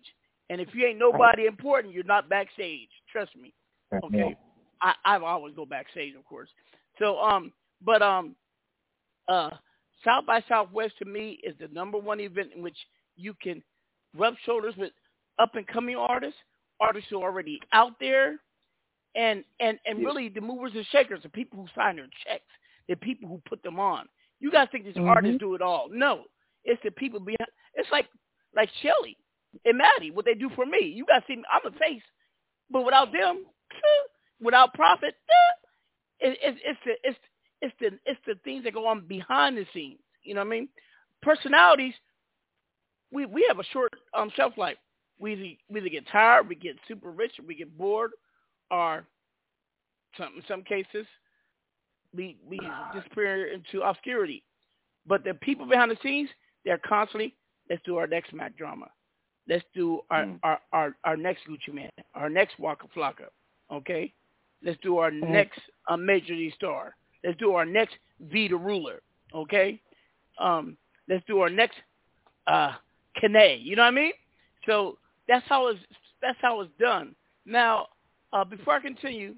And 0.51 0.61
if 0.61 0.69
you 0.75 0.87
ain't 0.87 0.99
nobody 0.99 1.47
important, 1.47 1.95
you're 1.95 2.05
not 2.05 2.29
backstage. 2.29 2.91
Trust 3.11 3.35
me. 3.35 3.53
Okay. 4.05 4.37
I 4.83 4.95
I 5.05 5.17
always 5.19 5.55
go 5.55 5.65
backstage, 5.65 6.15
of 6.15 6.25
course. 6.25 6.51
So 6.99 7.19
um, 7.19 7.53
but 7.83 8.03
um, 8.03 8.37
uh, 9.29 9.51
South 10.05 10.27
by 10.27 10.43
Southwest 10.49 10.99
to 10.99 11.05
me 11.05 11.41
is 11.43 11.55
the 11.59 11.69
number 11.69 11.99
one 11.99 12.21
event 12.21 12.51
in 12.55 12.63
which 12.63 12.77
you 13.17 13.35
can 13.43 13.63
rub 14.17 14.35
shoulders 14.45 14.75
with 14.77 14.93
up 15.39 15.55
and 15.55 15.67
coming 15.67 15.97
artists, 15.97 16.39
artists 16.81 17.09
who 17.11 17.21
are 17.21 17.31
already 17.31 17.59
out 17.73 17.93
there, 17.99 18.37
and 19.15 19.45
and 19.61 19.79
and 19.87 19.99
really 20.01 20.29
the 20.29 20.41
movers 20.41 20.73
and 20.75 20.87
shakers, 20.87 21.21
the 21.23 21.29
people 21.29 21.59
who 21.61 21.67
sign 21.75 21.97
their 21.97 22.09
checks, 22.27 22.45
the 22.89 22.97
people 22.97 23.29
who 23.29 23.41
put 23.49 23.63
them 23.63 23.79
on. 23.79 24.07
You 24.41 24.51
guys 24.51 24.69
think 24.71 24.85
these 24.85 24.95
mm-hmm. 24.95 25.09
artists 25.09 25.39
do 25.39 25.55
it 25.55 25.63
all? 25.63 25.89
No, 25.91 26.25
it's 26.65 26.83
the 26.83 26.91
people 26.91 27.21
behind. 27.21 27.49
It's 27.75 27.91
like 27.91 28.07
like 28.55 28.69
Shelly 28.83 29.17
and 29.65 29.79
Matty, 29.79 30.11
what 30.11 30.25
they 30.25 30.35
do 30.35 30.51
for 30.55 30.67
me. 30.67 30.93
You 30.95 31.07
guys 31.07 31.23
see, 31.27 31.37
me, 31.37 31.45
I'm 31.53 31.73
a 31.73 31.77
face, 31.79 32.03
but 32.71 32.85
without 32.85 33.13
them, 33.13 33.45
without 34.41 34.75
Prophet, 34.75 35.15
it, 36.21 36.39
it, 36.43 36.57
it's 36.65 36.81
the 36.85 36.93
it's 37.03 37.19
it's 37.61 37.75
the 37.81 37.99
it's 38.05 38.21
the 38.27 38.35
things 38.45 38.65
that 38.65 38.75
go 38.75 38.87
on 38.87 39.07
behind 39.07 39.57
the 39.57 39.67
scenes. 39.73 40.01
You 40.23 40.35
know 40.35 40.41
what 40.41 40.49
I 40.49 40.51
mean? 40.51 40.69
Personalities, 41.23 41.95
we 43.13 43.27
we 43.27 43.45
have 43.49 43.59
a 43.59 43.65
short 43.73 43.93
um 44.17 44.31
shelf 44.35 44.55
life. 44.57 44.77
We 45.19 45.33
either, 45.33 45.57
we 45.69 45.81
either 45.81 45.89
get 45.89 46.09
tired, 46.11 46.49
we 46.49 46.57
get 46.57 46.77
super 46.89 47.11
rich, 47.11 47.33
we 47.47 47.55
get 47.55 47.79
bored, 47.79 48.11
or 48.71 49.07
some 50.17 50.35
in 50.37 50.43
some 50.49 50.63
cases 50.63 51.07
we 52.15 52.37
we 52.47 52.61
disappear 52.95 53.49
into 53.49 53.83
obscurity. 53.83 54.43
But 55.07 55.25
the 55.25 55.35
people 55.35 55.67
behind 55.67 55.91
the 55.91 55.99
scenes, 56.03 56.31
they're 56.65 56.79
constantly 56.79 57.35
let's 57.69 57.83
do 57.85 57.97
our 57.97 58.07
next 58.07 58.33
Mack 58.33 58.57
drama. 58.57 58.87
Let's 59.49 59.65
do 59.75 60.01
our, 60.11 60.25
mm. 60.25 60.39
our, 60.43 60.61
our, 60.73 60.97
our 61.05 61.17
next 61.17 61.43
Gucci 61.49 61.73
Mane, 61.73 61.91
our 62.15 62.31
next 62.31 62.59
Waka 62.59 62.87
Flocka, 62.97 63.27
okay? 63.71 64.13
Let's 64.63 64.79
do 64.83 64.99
our 64.99 65.11
mm. 65.11 65.29
next 65.29 65.61
uh, 65.89 65.97
Major 65.97 66.35
League 66.35 66.55
Star. 66.55 66.97
Let's 67.23 67.39
do 67.39 67.53
our 67.53 67.65
next 67.67 67.97
V 68.21 68.49
the 68.49 68.57
Ruler, 68.57 69.03
okay? 69.35 69.81
Um, 70.39 70.77
let's 71.09 71.25
do 71.27 71.41
our 71.41 71.51
next 71.51 71.77
uh, 72.47 72.73
Kane. 73.21 73.61
You 73.61 73.77
know 73.77 73.83
what 73.83 73.89
I 73.89 73.93
mean? 73.93 74.13
So 74.67 74.99
that's 75.29 75.45
how 75.49 75.69
it's 75.69 75.81
that's 76.23 76.39
how 76.41 76.63
it's 76.63 76.73
done. 76.81 77.15
Now, 77.45 77.89
uh, 78.35 78.45
before 78.45 78.75
I 78.75 78.81
continue, 78.81 79.35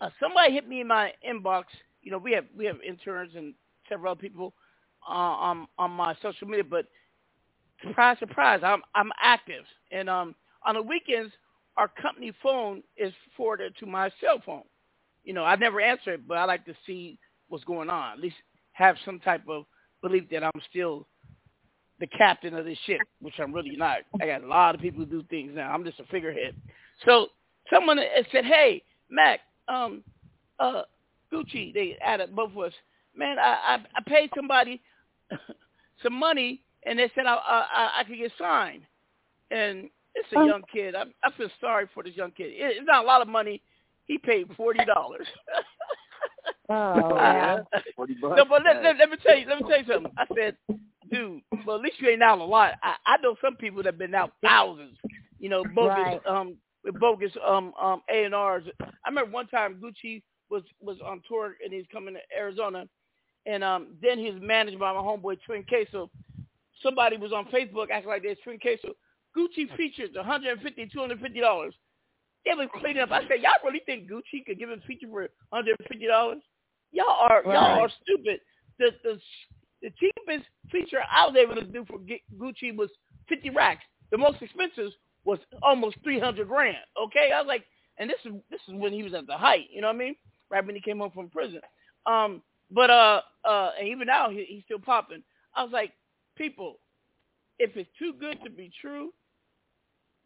uh, 0.00 0.10
somebody 0.18 0.52
hit 0.52 0.68
me 0.68 0.80
in 0.80 0.88
my 0.88 1.12
inbox. 1.28 1.64
You 2.02 2.10
know, 2.10 2.18
we 2.18 2.32
have 2.32 2.46
we 2.56 2.64
have 2.64 2.76
interns 2.86 3.32
and 3.36 3.54
several 3.88 4.12
other 4.12 4.20
people 4.20 4.54
uh, 5.08 5.12
on 5.12 5.68
on 5.78 5.90
my 5.92 6.14
social 6.22 6.48
media, 6.48 6.64
but 6.64 6.86
surprise, 7.86 8.16
surprise, 8.18 8.60
I'm 8.64 8.82
I'm 8.94 9.12
active, 9.22 9.64
and 9.92 10.08
um 10.08 10.34
on 10.64 10.74
the 10.74 10.82
weekends 10.82 11.32
our 11.76 11.88
company 11.88 12.32
phone 12.42 12.82
is 12.96 13.12
forwarded 13.36 13.76
to 13.78 13.86
my 13.86 14.10
cell 14.20 14.40
phone. 14.44 14.62
You 15.24 15.34
know, 15.34 15.44
I 15.44 15.56
never 15.56 15.80
answer 15.80 16.14
it, 16.14 16.26
but 16.26 16.38
I 16.38 16.44
like 16.44 16.64
to 16.64 16.74
see 16.86 17.18
what's 17.48 17.64
going 17.64 17.90
on. 17.90 18.12
At 18.14 18.20
least 18.20 18.36
have 18.72 18.96
some 19.04 19.20
type 19.20 19.42
of 19.48 19.64
belief 20.00 20.24
that 20.30 20.42
I'm 20.42 20.62
still 20.70 21.06
the 22.00 22.06
captain 22.06 22.54
of 22.54 22.64
this 22.64 22.78
ship, 22.86 23.00
which 23.20 23.34
I'm 23.38 23.52
really 23.52 23.76
not. 23.76 23.98
I 24.20 24.26
got 24.26 24.42
a 24.42 24.46
lot 24.46 24.74
of 24.74 24.80
people 24.80 25.00
who 25.00 25.06
do 25.06 25.22
things 25.28 25.52
now. 25.54 25.70
I'm 25.70 25.84
just 25.84 26.00
a 26.00 26.04
figurehead. 26.04 26.54
So 27.04 27.28
someone 27.72 27.98
said, 28.32 28.44
"Hey, 28.44 28.82
Mack, 29.10 29.40
um, 29.68 30.02
uh, 30.58 30.82
Gucci, 31.32 31.72
they 31.72 31.96
added 32.04 32.34
both 32.34 32.52
of 32.52 32.58
us. 32.58 32.72
Man, 33.14 33.38
I 33.38 33.76
I, 33.76 33.78
I 33.96 34.00
paid 34.06 34.30
somebody 34.34 34.80
some 36.02 36.14
money 36.14 36.62
and 36.86 36.98
they 36.98 37.10
said 37.14 37.26
I 37.26 37.34
I, 37.34 37.90
I 38.00 38.04
could 38.04 38.16
get 38.16 38.32
signed, 38.38 38.82
and 39.50 39.90
it's 40.14 40.28
a 40.32 40.46
young 40.46 40.62
kid. 40.72 40.94
I, 40.94 41.02
I 41.22 41.30
feel 41.36 41.48
sorry 41.60 41.86
for 41.92 42.02
this 42.02 42.16
young 42.16 42.30
kid. 42.30 42.52
It, 42.52 42.78
it's 42.78 42.86
not 42.86 43.04
a 43.04 43.06
lot 43.06 43.20
of 43.20 43.28
money. 43.28 43.60
He 44.06 44.16
paid 44.16 44.46
forty 44.56 44.84
dollars. 44.84 45.26
oh, 46.70 47.16
yeah. 47.16 47.58
no, 47.98 48.44
but 48.48 48.62
let, 48.64 48.82
let, 48.82 48.96
let 48.96 49.10
me 49.10 49.16
tell 49.22 49.36
you. 49.36 49.46
Let 49.46 49.60
me 49.60 49.68
tell 49.68 49.78
you 49.78 49.92
something. 49.92 50.12
I 50.16 50.24
said, 50.34 50.56
dude, 51.10 51.42
well 51.66 51.76
at 51.76 51.82
least 51.82 52.00
you 52.00 52.08
ain't 52.08 52.22
out 52.22 52.38
a 52.38 52.44
lot. 52.44 52.74
I, 52.82 52.94
I 53.04 53.16
know 53.22 53.34
some 53.42 53.56
people 53.56 53.82
that 53.82 53.94
have 53.94 53.98
been 53.98 54.14
out 54.14 54.32
thousands. 54.42 54.96
You 55.38 55.50
know, 55.50 55.64
both 55.74 55.88
right. 55.88 56.20
um 56.26 56.56
with 56.86 56.98
bogus 56.98 57.32
um 57.46 57.74
um 57.80 58.00
A 58.10 58.24
and 58.24 58.34
R's. 58.34 58.64
I 58.80 59.08
remember 59.08 59.30
one 59.30 59.48
time 59.48 59.82
Gucci 59.82 60.22
was 60.48 60.62
was 60.80 60.96
on 61.04 61.20
tour 61.28 61.56
and 61.62 61.72
he's 61.72 61.86
coming 61.92 62.14
to 62.14 62.20
Arizona, 62.38 62.88
and 63.44 63.62
um 63.62 63.88
then 64.00 64.18
he 64.18 64.30
was 64.30 64.40
managed 64.40 64.78
by 64.78 64.92
my 64.92 65.00
homeboy 65.00 65.36
Twin 65.44 65.64
Queso 65.64 66.10
somebody 66.82 67.16
was 67.16 67.32
on 67.32 67.46
Facebook 67.46 67.90
acting 67.90 68.08
like 68.08 68.22
they're 68.22 68.36
Twin 68.42 68.58
Queso. 68.58 68.94
Gucci 69.36 69.74
features 69.76 70.10
150 70.14 70.86
250 70.86 71.40
dollars. 71.40 71.74
They 72.44 72.54
was 72.54 72.68
cleaning 72.80 73.02
up. 73.02 73.10
I 73.10 73.22
said, 73.22 73.42
y'all 73.42 73.58
really 73.64 73.82
think 73.84 74.08
Gucci 74.08 74.44
could 74.46 74.58
give 74.58 74.70
a 74.70 74.76
feature 74.86 75.08
for 75.10 75.28
150 75.50 76.06
dollars? 76.06 76.38
Y'all 76.92 77.06
are 77.28 77.42
right. 77.42 77.54
y'all 77.54 77.84
are 77.84 77.90
stupid. 78.02 78.40
The 78.78 78.90
the 79.02 79.18
the 79.82 79.90
cheapest 79.98 80.48
feature 80.70 80.98
I 81.10 81.26
was 81.26 81.36
able 81.36 81.54
to 81.56 81.64
do 81.64 81.84
for 81.84 81.98
Gucci 81.98 82.74
was 82.74 82.90
50 83.28 83.50
racks. 83.50 83.84
The 84.10 84.18
most 84.18 84.40
expensive 84.40 84.92
was 85.26 85.40
almost 85.62 85.98
three 86.02 86.20
hundred 86.20 86.48
grand. 86.48 86.78
Okay, 87.06 87.30
I 87.34 87.40
was 87.40 87.48
like, 87.48 87.64
and 87.98 88.08
this 88.08 88.18
is 88.24 88.32
this 88.50 88.60
is 88.68 88.74
when 88.74 88.92
he 88.92 89.02
was 89.02 89.14
at 89.14 89.26
the 89.26 89.36
height. 89.36 89.66
You 89.70 89.82
know 89.82 89.88
what 89.88 89.96
I 89.96 89.98
mean? 89.98 90.16
Right 90.50 90.64
when 90.64 90.76
he 90.76 90.80
came 90.80 90.98
home 91.00 91.10
from 91.12 91.28
prison. 91.28 91.60
Um, 92.06 92.42
but 92.70 92.90
uh, 92.90 93.20
uh, 93.44 93.70
and 93.78 93.88
even 93.88 94.06
now 94.06 94.30
he, 94.30 94.44
he's 94.48 94.64
still 94.64 94.78
popping. 94.78 95.22
I 95.54 95.62
was 95.64 95.72
like, 95.72 95.92
people, 96.36 96.78
if 97.58 97.76
it's 97.76 97.90
too 97.98 98.12
good 98.18 98.38
to 98.44 98.50
be 98.50 98.70
true, 98.80 99.12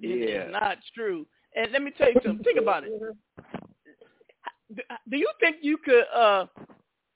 it 0.03 0.29
Yeah. 0.29 0.47
is 0.47 0.53
not 0.53 0.79
true. 0.95 1.27
And 1.57 1.73
let 1.73 1.83
me 1.83 1.91
tell 1.97 2.09
you 2.09 2.21
something. 2.25 2.45
Think 2.45 2.61
about 2.61 2.85
it. 2.85 2.93
Do 5.11 5.17
you 5.17 5.29
think 5.41 5.57
you 5.63 5.79
could 5.79 6.05
uh 6.15 6.47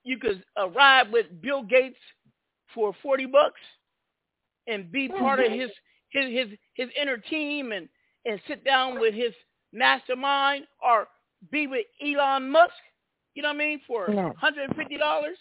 you 0.05 0.19
could 0.19 0.45
uh, 0.59 0.69
ride 0.71 1.13
with 1.13 1.27
Bill 1.41 1.63
Gates 1.63 1.99
for 2.75 2.95
forty 3.03 3.27
bucks 3.27 3.61
and 4.67 4.91
be 4.91 5.09
part 5.09 5.41
of 5.41 5.51
his 5.53 5.71
his 6.15 6.33
his 6.33 6.59
his 6.75 6.89
inner 7.01 7.19
team 7.19 7.73
and 7.73 7.89
and 8.25 8.41
sit 8.49 8.65
down 8.65 8.99
with 9.01 9.15
his 9.15 9.33
mastermind 9.73 10.65
or 10.83 11.09
be 11.51 11.67
with 11.67 11.87
Elon 12.03 12.51
Musk? 12.51 12.73
You 13.35 13.43
know 13.43 13.49
what 13.49 13.57
I 13.57 13.59
mean 13.59 13.81
for 13.87 14.09
No. 14.09 14.33
hundred 14.39 14.65
and 14.71 14.77
fifty 14.77 14.97
dollars? 14.97 15.37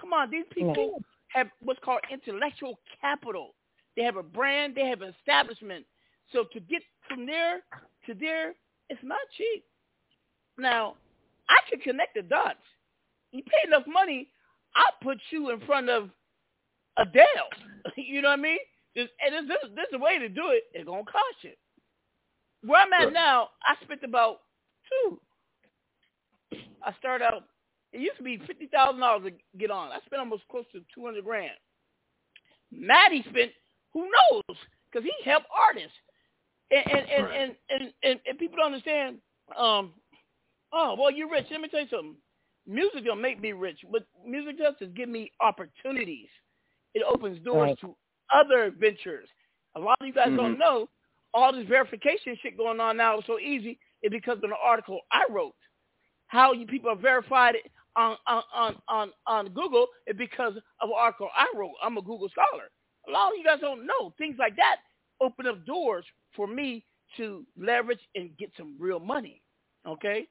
Come 0.00 0.12
on, 0.12 0.30
these 0.30 0.46
people 0.52 0.74
No. 0.74 0.98
have 1.28 1.48
what's 1.62 1.80
called 1.84 2.00
intellectual 2.10 2.80
capital. 3.00 3.54
They 3.96 4.02
have 4.02 4.16
a 4.16 4.22
brand, 4.22 4.74
they 4.74 4.86
have 4.88 5.02
an 5.02 5.14
establishment. 5.18 5.84
So 6.32 6.44
to 6.52 6.60
get 6.60 6.82
from 7.08 7.26
there 7.26 7.60
to 8.06 8.14
there, 8.14 8.54
it's 8.88 9.00
not 9.04 9.18
cheap. 9.36 9.64
Now, 10.58 10.96
I 11.48 11.58
can 11.70 11.80
connect 11.80 12.14
the 12.14 12.22
dots. 12.22 12.58
You 13.32 13.42
pay 13.42 13.68
enough 13.68 13.86
money, 13.86 14.28
I'll 14.76 14.96
put 15.02 15.18
you 15.30 15.50
in 15.50 15.60
front 15.60 15.88
of 15.90 16.10
Adele. 16.96 17.24
you 17.96 18.22
know 18.22 18.30
what 18.30 18.38
I 18.38 18.42
mean? 18.42 18.58
There's, 18.94 19.08
and 19.24 19.48
there's, 19.48 19.72
there's 19.74 19.88
a 19.92 19.98
way 19.98 20.18
to 20.18 20.28
do 20.28 20.50
it. 20.50 20.64
It's 20.72 20.84
gonna 20.86 21.02
cost 21.04 21.42
you. 21.42 21.52
Where 22.64 22.80
I'm 22.80 22.92
at 22.92 23.04
Right. 23.06 23.12
now, 23.12 23.48
I 23.66 23.74
spent 23.84 24.02
about 24.04 24.40
two. 24.88 25.20
I 26.82 26.92
started 26.98 27.24
out. 27.24 27.44
It 27.92 28.00
used 28.00 28.16
to 28.18 28.22
be 28.22 28.38
fifty 28.46 28.66
thousand 28.66 29.00
dollars 29.00 29.24
to 29.32 29.58
get 29.58 29.70
on. 29.70 29.90
I 29.90 29.98
spent 30.06 30.20
almost 30.20 30.42
close 30.50 30.64
to 30.72 30.80
two 30.94 31.04
hundred 31.04 31.24
grand. 31.24 31.52
Matty 32.72 33.22
spent 33.30 33.52
who 33.92 34.02
knows 34.10 34.56
because 34.90 35.04
he 35.04 35.12
helped 35.28 35.46
artists, 35.56 35.96
and 36.70 36.84
and 36.86 37.08
and, 37.10 37.24
Right. 37.24 37.40
and, 37.40 37.56
and, 37.70 37.92
and 38.02 38.20
and 38.26 38.38
people 38.38 38.56
don't 38.56 38.66
understand. 38.66 39.18
Um, 39.56 39.92
oh 40.72 40.96
well, 40.98 41.10
you're 41.10 41.30
rich. 41.30 41.46
Let 41.50 41.60
me 41.60 41.68
tell 41.68 41.80
you 41.82 41.88
something. 41.88 42.16
Music 42.66 43.04
don't 43.04 43.20
make 43.20 43.40
me 43.40 43.52
rich, 43.52 43.80
but 43.92 44.06
music 44.26 44.58
does 44.58 44.74
is 44.80 44.88
give 44.94 45.08
me 45.08 45.30
opportunities. 45.40 46.28
It 46.94 47.02
opens 47.06 47.38
doors 47.44 47.68
Right. 47.68 47.78
to 47.80 47.94
other 48.34 48.70
ventures. 48.78 49.28
A 49.76 49.80
lot 49.80 49.96
of 50.00 50.06
you 50.06 50.12
guys 50.12 50.28
Mhm. 50.30 50.36
don't 50.36 50.58
know 50.58 50.88
all 51.32 51.52
this 51.52 51.66
verification 51.66 52.36
shit 52.36 52.56
going 52.56 52.80
on 52.80 52.96
now 52.96 53.18
is 53.18 53.24
so 53.26 53.38
easy 53.38 53.78
is 54.02 54.10
because 54.10 54.38
of 54.38 54.44
an 54.44 54.52
article 54.62 55.00
I 55.10 55.24
wrote. 55.30 55.56
How 56.28 56.52
you 56.52 56.66
people 56.66 56.90
are 56.90 56.96
verified 56.96 57.56
on 57.96 58.16
on 58.26 58.42
on 58.52 58.82
on, 58.88 59.12
on 59.26 59.48
Google 59.50 59.86
is 60.06 60.16
because 60.16 60.56
of 60.80 60.88
an 60.88 60.94
article 60.96 61.28
I 61.34 61.50
wrote. 61.54 61.74
I'm 61.82 61.96
a 61.96 62.02
Google 62.02 62.28
scholar. 62.28 62.70
A 63.08 63.10
lot 63.10 63.32
of 63.32 63.38
you 63.38 63.44
guys 63.44 63.60
don't 63.60 63.86
know 63.86 64.10
things 64.18 64.36
like 64.38 64.56
that 64.56 64.76
open 65.20 65.46
up 65.46 65.64
doors 65.64 66.04
for 66.34 66.46
me 66.46 66.84
to 67.16 67.46
leverage 67.56 68.00
and 68.14 68.36
get 68.36 68.50
some 68.56 68.76
real 68.78 69.00
money. 69.00 69.42
Okay, 69.86 70.26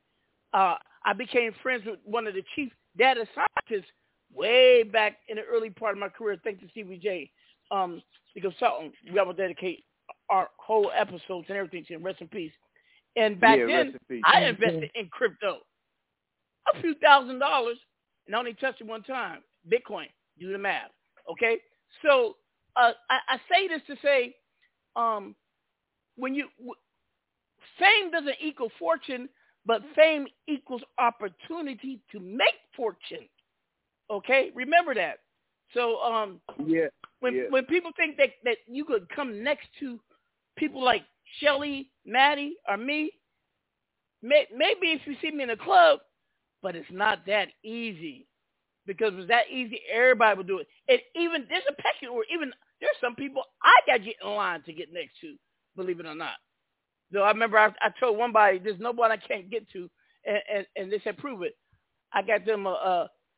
uh, 0.53 0.77
I 1.05 1.13
became 1.13 1.53
friends 1.61 1.85
with 1.85 1.99
one 2.03 2.27
of 2.27 2.33
the 2.33 2.43
chief 2.55 2.71
data 2.97 3.25
scientists 3.35 3.91
way 4.33 4.83
back 4.83 5.19
in 5.27 5.37
the 5.37 5.43
early 5.43 5.69
part 5.69 5.93
of 5.93 5.99
my 5.99 6.09
career. 6.09 6.37
Thanks 6.43 6.61
to 6.61 6.69
Stevie 6.69 6.97
J, 6.97 7.31
um, 7.71 8.01
the 8.35 8.41
consultant. 8.41 8.93
We 9.11 9.19
will 9.21 9.33
dedicate 9.33 9.83
our 10.29 10.49
whole 10.57 10.91
episodes 10.95 11.45
and 11.49 11.57
everything 11.57 11.85
to 11.85 11.93
him. 11.95 12.03
Rest 12.03 12.21
in 12.21 12.27
peace. 12.27 12.51
And 13.15 13.39
back 13.39 13.59
Yeah, 13.59 13.65
then, 13.65 13.85
rest 13.85 13.97
in 14.09 14.15
peace. 14.17 14.23
I 14.25 14.41
invested 14.45 14.89
in 14.95 15.07
crypto, 15.09 15.59
a 16.73 16.81
few 16.81 16.95
thousand 16.95 17.39
dollars, 17.39 17.77
and 18.25 18.35
I 18.35 18.39
only 18.39 18.53
touched 18.53 18.81
it 18.81 18.87
one 18.87 19.03
time. 19.03 19.39
Bitcoin. 19.71 20.07
Do 20.39 20.51
the 20.51 20.57
math. 20.57 20.89
Okay. 21.29 21.57
So 22.03 22.35
uh, 22.75 22.91
I, 23.09 23.19
I 23.29 23.37
say 23.51 23.67
this 23.67 23.81
to 23.87 23.95
say, 24.03 24.35
um, 24.95 25.35
when 26.15 26.33
you 26.33 26.47
w- 26.57 26.73
fame 27.79 28.11
doesn't 28.11 28.35
equal 28.41 28.71
fortune, 28.79 29.29
but 29.65 29.81
fame 29.95 30.27
equals 30.47 30.81
opportunity 30.97 32.01
to 32.11 32.19
make 32.19 32.55
fortune. 32.75 33.27
Okay, 34.11 34.51
remember 34.55 34.93
that. 34.95 35.19
So 35.73 36.01
um, 36.01 36.39
Yeah. 36.65 36.87
When 37.23 37.35
yeah. 37.35 37.43
when 37.49 37.65
people 37.65 37.91
think 37.95 38.17
that 38.17 38.31
that 38.43 38.57
you 38.67 38.83
could 38.83 39.07
come 39.15 39.43
next 39.43 39.67
to 39.79 39.97
people 40.57 40.83
like 40.83 41.03
Shelly, 41.39 41.89
Matty, 42.05 42.55
or 42.67 42.75
me, 42.75 43.13
may, 44.21 44.45
maybe 44.53 44.87
if 44.91 45.01
you 45.07 45.15
see 45.21 45.31
me 45.31 45.43
in 45.43 45.49
a 45.51 45.57
club, 45.57 45.99
but 46.61 46.75
it's 46.75 46.91
not 46.91 47.25
that 47.27 47.47
easy. 47.63 48.27
Because 48.85 49.09
if 49.09 49.13
it 49.13 49.17
was 49.19 49.27
that 49.29 49.49
easy, 49.49 49.79
everybody 49.93 50.37
would 50.37 50.47
do 50.47 50.59
it. 50.59 50.67
And 50.89 50.99
even 51.15 51.45
there's 51.49 51.63
a 51.69 51.81
pecking 51.81 52.09
order. 52.09 52.27
Even 52.33 52.51
there's 52.81 52.97
some 52.99 53.15
people 53.15 53.43
I 53.63 53.73
got 53.87 53.99
to 53.99 54.03
get 54.03 54.15
in 54.21 54.29
line 54.29 54.61
to 54.63 54.73
get 54.73 54.91
next 54.91 55.13
to, 55.21 55.35
believe 55.77 56.01
it 56.01 56.05
or 56.05 56.15
not. 56.15 56.35
So 57.13 57.21
I 57.21 57.29
remember 57.31 57.57
I, 57.57 57.67
I 57.81 57.89
told 57.99 58.17
one 58.17 58.33
body, 58.33 58.59
there's 58.59 58.79
nobody 58.81 59.13
I 59.13 59.17
can't 59.27 59.49
get 59.49 59.69
to, 59.71 59.89
and, 60.25 60.39
and, 60.53 60.67
and 60.75 60.91
they 60.91 60.99
said, 61.05 61.17
prove 61.17 61.43
it. 61.43 61.53
I 62.11 62.21
got 62.21 62.45
them 62.45 62.67
a 62.67 62.69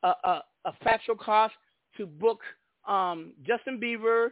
a, 0.04 0.08
a, 0.08 0.16
a, 0.24 0.44
a 0.66 0.74
factual 0.84 1.16
cost 1.16 1.54
to 1.98 2.08
book 2.08 2.40
um, 2.88 3.34
Justin 3.46 3.80
Bieber 3.80 4.30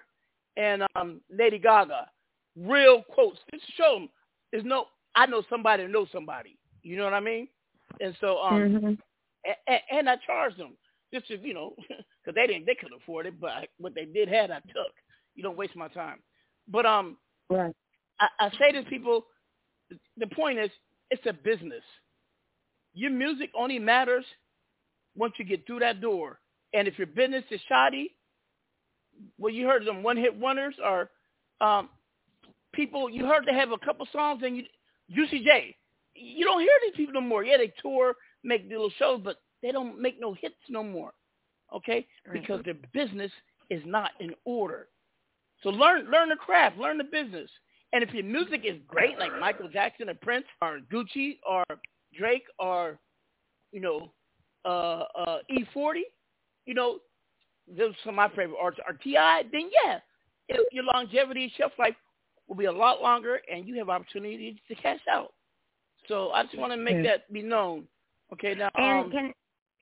and 0.58 0.84
um, 0.96 1.22
Lady 1.32 1.60
Gaga. 1.60 2.08
Real 2.58 3.04
quotes. 3.10 3.40
Just 3.54 3.66
show 3.76 3.96
them, 3.96 4.10
there's 4.52 4.66
no, 4.66 4.86
I 5.16 5.26
know 5.26 5.44
somebody 5.50 5.88
knows 5.88 6.08
somebody. 6.12 6.58
You 6.84 6.98
know 6.98 7.06
what 7.06 7.14
I 7.14 7.20
mean? 7.20 7.48
And 8.00 8.16
so, 8.20 8.40
um, 8.40 8.72
Mhm. 8.74 8.98
and, 9.68 9.80
and 9.92 10.10
I 10.10 10.18
charged 10.26 10.58
them 10.58 10.78
just 11.14 11.28
to, 11.28 11.38
you 11.38 11.54
know, 11.54 11.76
because 11.88 12.36
they 12.36 12.48
didn't, 12.48 12.66
they 12.66 12.76
couldn't 12.76 13.00
afford 13.02 13.26
it, 13.26 13.40
but 13.40 13.52
I, 13.52 13.68
what 13.78 13.96
they 13.96 14.06
did 14.06 14.28
had, 14.30 14.52
I 14.52 14.60
took. 14.60 14.94
You 15.36 15.44
don't 15.44 15.58
waste 15.58 15.76
my 15.76 15.88
time. 15.90 16.20
But 16.68 16.86
um, 16.86 17.18
Right. 17.50 17.74
I, 18.20 18.28
I 18.40 18.50
say 18.60 18.72
to 18.74 18.84
people, 18.90 19.26
the 20.18 20.28
point 20.28 20.60
is, 20.60 20.70
it's 21.10 21.26
a 21.26 21.34
business. 21.34 21.84
Your 22.94 23.12
music 23.12 23.50
only 23.58 23.80
matters 23.80 24.26
once 25.16 25.34
you 25.38 25.46
get 25.46 25.66
through 25.66 25.80
that 25.80 26.02
door. 26.02 26.40
And 26.74 26.88
if 26.88 26.98
your 26.98 27.08
business 27.08 27.44
is 27.52 27.62
shoddy, 27.68 28.16
well, 29.38 29.54
you 29.54 29.68
heard 29.68 29.86
them 29.86 30.04
one-hit 30.04 30.36
wonders 30.36 30.76
or 30.84 31.10
um, 31.62 31.90
people, 32.74 33.10
you 33.10 33.26
heard 33.26 33.46
they 33.46 33.54
have 33.54 33.72
a 33.72 33.78
couple 33.78 34.08
songs 34.12 34.42
and 34.44 34.58
you, 34.58 34.64
Juicy 35.12 35.44
J, 35.44 35.76
you 36.16 36.46
don't 36.46 36.62
hear 36.62 36.72
these 36.84 36.96
people 36.96 37.14
no 37.14 37.22
more. 37.22 37.44
Yeah, 37.44 37.58
they 37.58 37.74
tour, 37.82 38.16
make 38.44 38.66
little 38.70 38.92
shows, 38.98 39.22
but 39.24 39.38
they 39.62 39.72
don't 39.72 40.00
make 40.00 40.20
no 40.20 40.34
hits 40.34 40.56
no 40.70 40.84
more. 40.84 41.14
Okay? 41.74 42.06
Because 42.32 42.62
their 42.64 42.76
business 42.94 43.32
is 43.70 43.82
not 43.86 44.12
in 44.20 44.34
order. 44.46 44.88
So 45.64 45.70
learn 45.70 46.12
learn 46.12 46.30
the 46.30 46.36
craft, 46.36 46.78
learn 46.78 46.98
the 46.98 47.06
business. 47.06 47.50
And 47.94 48.04
if 48.04 48.14
your 48.14 48.24
music 48.24 48.62
is 48.66 48.78
great, 48.88 49.18
like 49.20 49.32
Michael 49.40 49.70
Jackson 49.70 50.10
or 50.10 50.16
Prince 50.16 50.46
or 50.62 50.80
Gucci 50.92 51.38
or 51.48 51.64
Drake 52.18 52.46
or, 52.60 53.00
you 53.72 53.80
know, 53.80 54.12
uh, 54.66 55.04
uh, 55.18 55.38
E40, 55.52 56.02
you 56.66 56.74
know, 56.74 57.00
those 57.68 57.92
are 57.92 57.98
some 58.04 58.10
of 58.12 58.16
my 58.16 58.30
favorite 58.30 58.58
artists 58.62 58.84
are 58.88 58.94
T.I., 58.94 59.44
then 59.52 59.70
yeah, 59.86 60.00
it, 60.50 60.68
your 60.72 60.84
longevity, 60.84 61.52
shelf 61.58 61.72
life 61.80 61.96
will 62.48 62.56
be 62.56 62.66
a 62.66 62.72
lot 62.72 63.02
longer 63.02 63.40
and 63.52 63.68
you 63.68 63.78
have 63.78 63.90
opportunities 63.90 64.56
to 64.68 64.76
cash 64.76 65.00
out. 65.10 65.34
So 66.08 66.32
I 66.32 66.44
just 66.44 66.58
want 66.58 66.74
to 66.74 66.78
make 66.78 67.04
that 67.04 67.32
be 67.32 67.42
known. 67.42 67.86
Okay, 68.34 68.56
now, 68.56 68.70
And 68.76 69.06
um, 69.06 69.12
can 69.12 69.34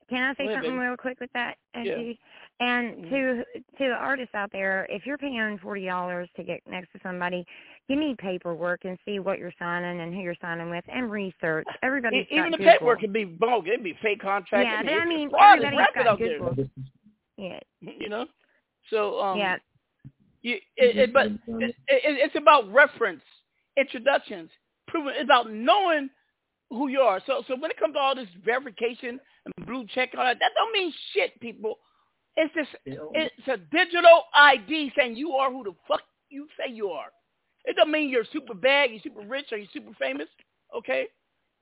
can 0.08 0.22
I 0.22 0.34
say 0.34 0.44
ahead, 0.44 0.56
something 0.56 0.70
baby. 0.72 0.86
real 0.86 0.96
quick 0.96 1.18
with 1.20 1.30
that? 1.32 1.56
Yeah. 1.74 2.12
And 2.60 3.02
to 3.04 3.44
to 3.78 3.88
the 3.88 3.94
artists 3.98 4.34
out 4.34 4.52
there, 4.52 4.86
if 4.90 5.06
you're 5.06 5.18
paying 5.18 5.58
forty 5.62 5.86
dollars 5.86 6.28
to 6.36 6.44
get 6.44 6.60
next 6.68 6.92
to 6.92 7.00
somebody, 7.02 7.44
you 7.88 7.98
need 7.98 8.18
paperwork 8.18 8.84
and 8.84 8.98
see 9.04 9.18
what 9.18 9.38
you're 9.38 9.54
signing 9.58 10.00
and 10.00 10.14
who 10.14 10.20
you're 10.20 10.36
signing 10.40 10.70
with, 10.70 10.84
and 10.92 11.10
research. 11.10 11.66
Everybody's 11.82 12.26
E- 12.30 12.36
even 12.36 12.50
the 12.52 12.58
Google. 12.58 12.72
paperwork 12.72 13.00
can 13.00 13.12
be 13.12 13.24
bogus. 13.24 13.70
It'd 13.72 13.84
be 13.84 13.96
fake 14.02 14.20
contract. 14.20 14.64
Yeah, 14.64 14.76
I 14.78 14.82
mean, 14.82 14.94
I 14.94 14.98
it's 14.98 15.08
mean, 15.08 15.30
fraud 15.30 15.58
is 15.58 15.64
everybody's 15.64 16.04
got. 16.04 16.18
Google. 16.18 16.54
Yeah. 17.42 17.60
You 17.80 18.08
know, 18.08 18.26
so 18.90 19.20
um, 19.20 19.38
Yeah. 19.38 19.56
You, 20.42 20.56
it, 20.76 20.96
it, 20.96 21.12
but 21.12 21.26
it, 21.26 21.40
it, 21.48 21.74
it's 21.88 22.34
about 22.34 22.72
reference, 22.72 23.22
introductions, 23.76 24.50
proving. 24.88 25.14
It's 25.14 25.24
about 25.24 25.52
knowing 25.52 26.10
who 26.68 26.88
you 26.88 27.00
are. 27.00 27.20
So, 27.26 27.44
so 27.46 27.54
when 27.56 27.70
it 27.70 27.78
comes 27.78 27.94
to 27.94 28.00
all 28.00 28.16
this 28.16 28.26
verification 28.44 29.20
and 29.44 29.66
blue 29.66 29.86
check, 29.94 30.10
all 30.18 30.24
that, 30.24 30.38
that 30.40 30.50
don't 30.56 30.72
mean 30.72 30.92
shit, 31.12 31.38
people. 31.40 31.78
It's 32.36 32.52
just 32.54 32.70
it's 32.86 33.46
a 33.46 33.58
digital 33.58 34.24
ID 34.34 34.92
saying 34.96 35.16
you 35.16 35.32
are 35.32 35.50
who 35.50 35.64
the 35.64 35.74
fuck 35.86 36.00
you 36.28 36.48
say 36.58 36.72
you 36.72 36.88
are. 36.88 37.12
It 37.64 37.76
don't 37.76 37.90
mean 37.90 38.08
you're 38.08 38.24
super 38.32 38.54
bad, 38.54 38.90
you're 38.90 39.00
super 39.00 39.20
rich, 39.20 39.46
or 39.52 39.58
you're 39.58 39.68
super 39.72 39.92
famous. 40.00 40.28
Okay? 40.76 41.06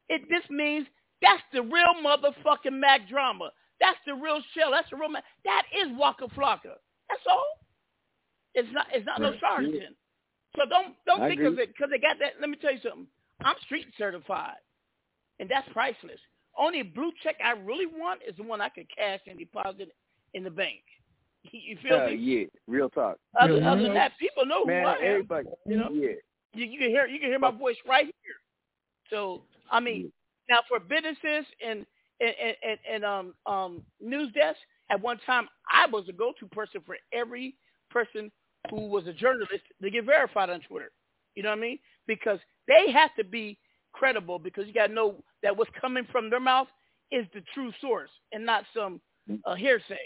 It 0.08 0.22
just 0.30 0.50
means 0.50 0.86
that's 1.20 1.42
the 1.52 1.62
real 1.62 1.94
motherfucking 2.02 2.78
Mack 2.78 3.08
drama. 3.08 3.50
That's 3.80 3.98
the 4.06 4.14
real 4.14 4.40
shell. 4.54 4.70
That's 4.72 4.90
the 4.90 4.96
real 4.96 5.08
Mack. 5.08 5.24
That 5.44 5.62
is 5.74 5.88
Waka 5.98 6.28
Flocka. 6.28 6.76
That's 7.08 7.26
all. 7.30 7.46
It's 8.54 8.68
not. 8.72 8.86
It's 8.92 9.06
not 9.06 9.20
no 9.20 9.30
Right. 9.30 9.40
charlatan. 9.40 9.96
So 10.56 10.64
don't 10.68 10.94
don't 11.06 11.22
I 11.22 11.28
think 11.28 11.40
agree. 11.40 11.46
of 11.52 11.58
it 11.58 11.68
because 11.68 11.90
they 11.90 11.98
got 11.98 12.18
that. 12.20 12.34
Let 12.40 12.50
me 12.50 12.56
tell 12.56 12.72
you 12.72 12.80
something. 12.82 13.06
I'm 13.44 13.56
street 13.64 13.86
certified, 13.96 14.58
and 15.38 15.48
that's 15.48 15.68
priceless. 15.72 16.20
Only 16.58 16.82
blue 16.82 17.12
check 17.22 17.36
I 17.42 17.52
really 17.52 17.86
want 17.86 18.20
is 18.26 18.36
the 18.36 18.42
one 18.42 18.60
I 18.60 18.68
could 18.68 18.86
cash 18.94 19.20
and 19.26 19.38
deposit 19.38 19.92
in 20.34 20.44
the 20.44 20.50
bank. 20.50 20.82
You 21.52 21.78
feel 21.82 21.96
Uh, 22.02 22.06
me? 22.08 22.16
yeah, 22.16 22.44
real 22.66 22.90
talk. 22.90 23.16
Other, 23.40 23.62
other 23.64 23.82
than 23.82 23.94
that, 23.94 24.12
people 24.18 24.44
know 24.44 24.64
Man, 24.66 24.82
who 24.82 24.88
I 24.88 24.94
am. 24.96 25.04
everybody, 25.04 25.48
you 25.66 25.76
know, 25.76 25.88
yeah. 25.90 26.10
you, 26.52 26.66
you 26.66 26.78
can 26.78 26.90
hear 26.90 27.06
you 27.06 27.18
can 27.18 27.30
hear 27.30 27.38
my 27.38 27.50
voice 27.50 27.76
right 27.88 28.04
here. 28.04 28.34
So 29.08 29.42
I 29.70 29.80
mean, 29.80 30.12
now 30.50 30.58
for 30.68 30.78
businesses 30.80 31.46
and 31.66 31.86
and, 32.20 32.34
and, 32.62 32.78
and 32.92 33.04
um 33.04 33.34
um 33.46 33.82
news 34.00 34.32
desk, 34.32 34.58
at 34.90 35.00
one 35.00 35.18
time 35.26 35.48
I 35.72 35.86
was 35.86 36.04
a 36.08 36.12
go-to 36.12 36.46
person 36.46 36.80
for 36.84 36.96
every 37.12 37.56
person 37.90 38.30
who 38.70 38.86
was 38.88 39.06
a 39.06 39.12
journalist 39.12 39.62
to 39.82 39.90
get 39.90 40.04
verified 40.04 40.50
on 40.50 40.60
Twitter. 40.68 40.90
You 41.34 41.42
know 41.42 41.50
what 41.50 41.58
I 41.58 41.62
mean? 41.62 41.78
Because 42.06 42.38
they 42.68 42.90
have 42.92 43.10
to 43.16 43.24
be 43.24 43.58
credible 43.92 44.38
because 44.38 44.66
you 44.66 44.74
got 44.74 44.88
to 44.88 44.92
know 44.92 45.16
that 45.42 45.56
what's 45.56 45.70
coming 45.80 46.06
from 46.12 46.30
their 46.30 46.40
mouth 46.40 46.68
is 47.10 47.26
the 47.34 47.42
true 47.54 47.72
source 47.80 48.10
and 48.32 48.44
not 48.44 48.64
some 48.74 49.00
uh, 49.44 49.54
hearsay. 49.54 49.98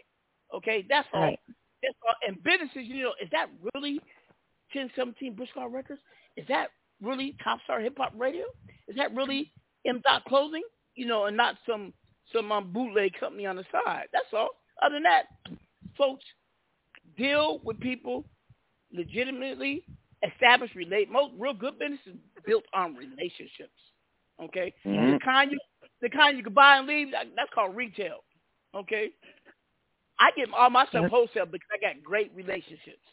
Okay, 0.55 0.87
that's 0.89 1.09
all. 1.13 1.23
Right. 1.23 1.39
That's 1.83 1.97
all. 2.07 2.15
And 2.27 2.43
businesses, 2.43 2.89
you 2.89 3.03
know, 3.03 3.13
is 3.23 3.29
that 3.33 3.47
really 3.75 3.95
1017 4.73 5.35
Bush 5.35 5.49
Car 5.53 5.69
Records? 5.69 6.01
Is 6.37 6.47
that 6.49 6.69
really 7.03 7.37
Top 7.43 7.59
Star 7.65 7.81
Hip 7.81 7.97
Hop 7.99 8.13
Radio? 8.17 8.45
Is 8.89 8.97
that 8.97 9.15
really 9.15 9.51
M 9.87 10.01
Dot 10.05 10.25
Clothing? 10.27 10.63
You 10.95 11.07
know, 11.07 11.25
and 11.27 11.37
not 11.37 11.57
some 11.69 11.93
some 12.33 12.51
um, 12.53 12.73
bootleg 12.73 13.13
company 13.19 13.47
on 13.47 13.57
the 13.57 13.65
side. 13.73 14.07
That's 14.13 14.27
all. 14.33 14.51
Other 14.83 14.97
than 14.97 15.05
that, 15.05 15.25
folks, 15.97 16.25
deal 17.17 17.61
with 17.65 17.79
people 17.81 18.25
legitimately, 18.93 19.85
establish 20.23 20.75
relate. 20.75 21.11
Most 21.11 21.33
real 21.39 21.55
good 21.55 21.79
business 21.79 22.01
is 22.07 22.15
built 22.47 22.65
on 22.75 22.95
relationships. 22.95 23.79
Okay, 24.43 24.73
Mhm. 24.87 25.13
the 25.13 25.19
kind 25.25 25.53
you 25.53 25.59
the 26.01 26.11
kind 26.11 26.37
you 26.37 26.43
can 26.43 26.55
buy 26.55 26.79
and 26.79 26.87
leave. 26.87 27.11
That's 27.13 27.51
called 27.55 27.77
retail. 27.77 28.25
Okay, 28.75 29.13
I 30.19 30.31
get 30.37 30.53
all 30.53 30.71
my 30.71 30.87
stuff 30.87 31.11
wholesale 31.11 31.47
because 31.47 31.69
I 31.73 31.79
got 31.79 32.03
great 32.03 32.33
relationships. 32.35 33.05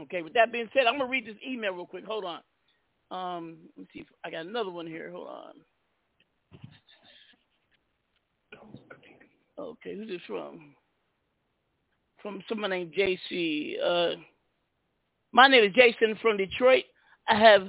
Okay, 0.00 0.22
with 0.22 0.32
that 0.34 0.52
being 0.52 0.68
said, 0.72 0.86
I'm 0.86 0.98
gonna 0.98 1.10
read 1.10 1.26
this 1.26 1.36
email 1.46 1.72
real 1.72 1.86
quick. 1.86 2.04
Hold 2.04 2.24
on. 2.24 2.42
Um, 3.10 3.58
let 3.76 3.78
me 3.78 3.86
see 3.92 4.00
if 4.00 4.06
I 4.24 4.30
got 4.30 4.46
another 4.46 4.70
one 4.70 4.86
here. 4.86 5.10
Hold 5.10 5.28
on. 5.28 5.54
Okay, 9.58 9.94
who's 9.96 10.08
this 10.08 10.20
from? 10.26 10.74
From 12.22 12.42
someone 12.48 12.70
named 12.70 12.94
JC. 12.96 13.74
Uh, 13.82 14.16
my 15.32 15.46
name 15.48 15.64
is 15.64 15.72
Jason 15.74 16.16
from 16.20 16.36
Detroit. 16.36 16.84
I 17.28 17.36
have 17.38 17.68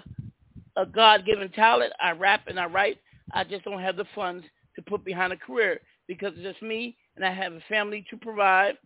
a 0.77 0.85
God-given 0.85 1.49
talent. 1.51 1.93
I 2.01 2.11
rap 2.11 2.41
and 2.47 2.59
I 2.59 2.65
write. 2.65 2.97
I 3.33 3.43
just 3.43 3.65
don't 3.65 3.81
have 3.81 3.97
the 3.97 4.05
funds 4.15 4.45
to 4.75 4.81
put 4.81 5.03
behind 5.05 5.33
a 5.33 5.37
career 5.37 5.79
because 6.07 6.33
it's 6.35 6.43
just 6.43 6.61
me 6.61 6.97
and 7.15 7.25
I 7.25 7.31
have 7.33 7.53
a 7.53 7.61
family 7.69 8.05
to 8.09 8.17
provide. 8.17 8.77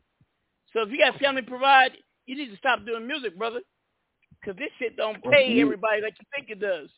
So 0.73 0.81
if 0.81 0.89
you 0.89 0.99
got 0.99 1.19
family 1.19 1.41
to 1.41 1.47
provide, 1.47 1.91
you 2.25 2.35
need 2.35 2.51
to 2.51 2.57
stop 2.57 2.85
doing 2.85 3.07
music, 3.07 3.37
brother. 3.37 3.61
Because 4.39 4.57
this 4.57 4.69
shit 4.79 4.95
don't 4.95 5.21
pay 5.23 5.59
everybody 5.61 6.01
like 6.01 6.13
you 6.19 6.25
think 6.35 6.49
it 6.49 6.59
does. 6.59 6.89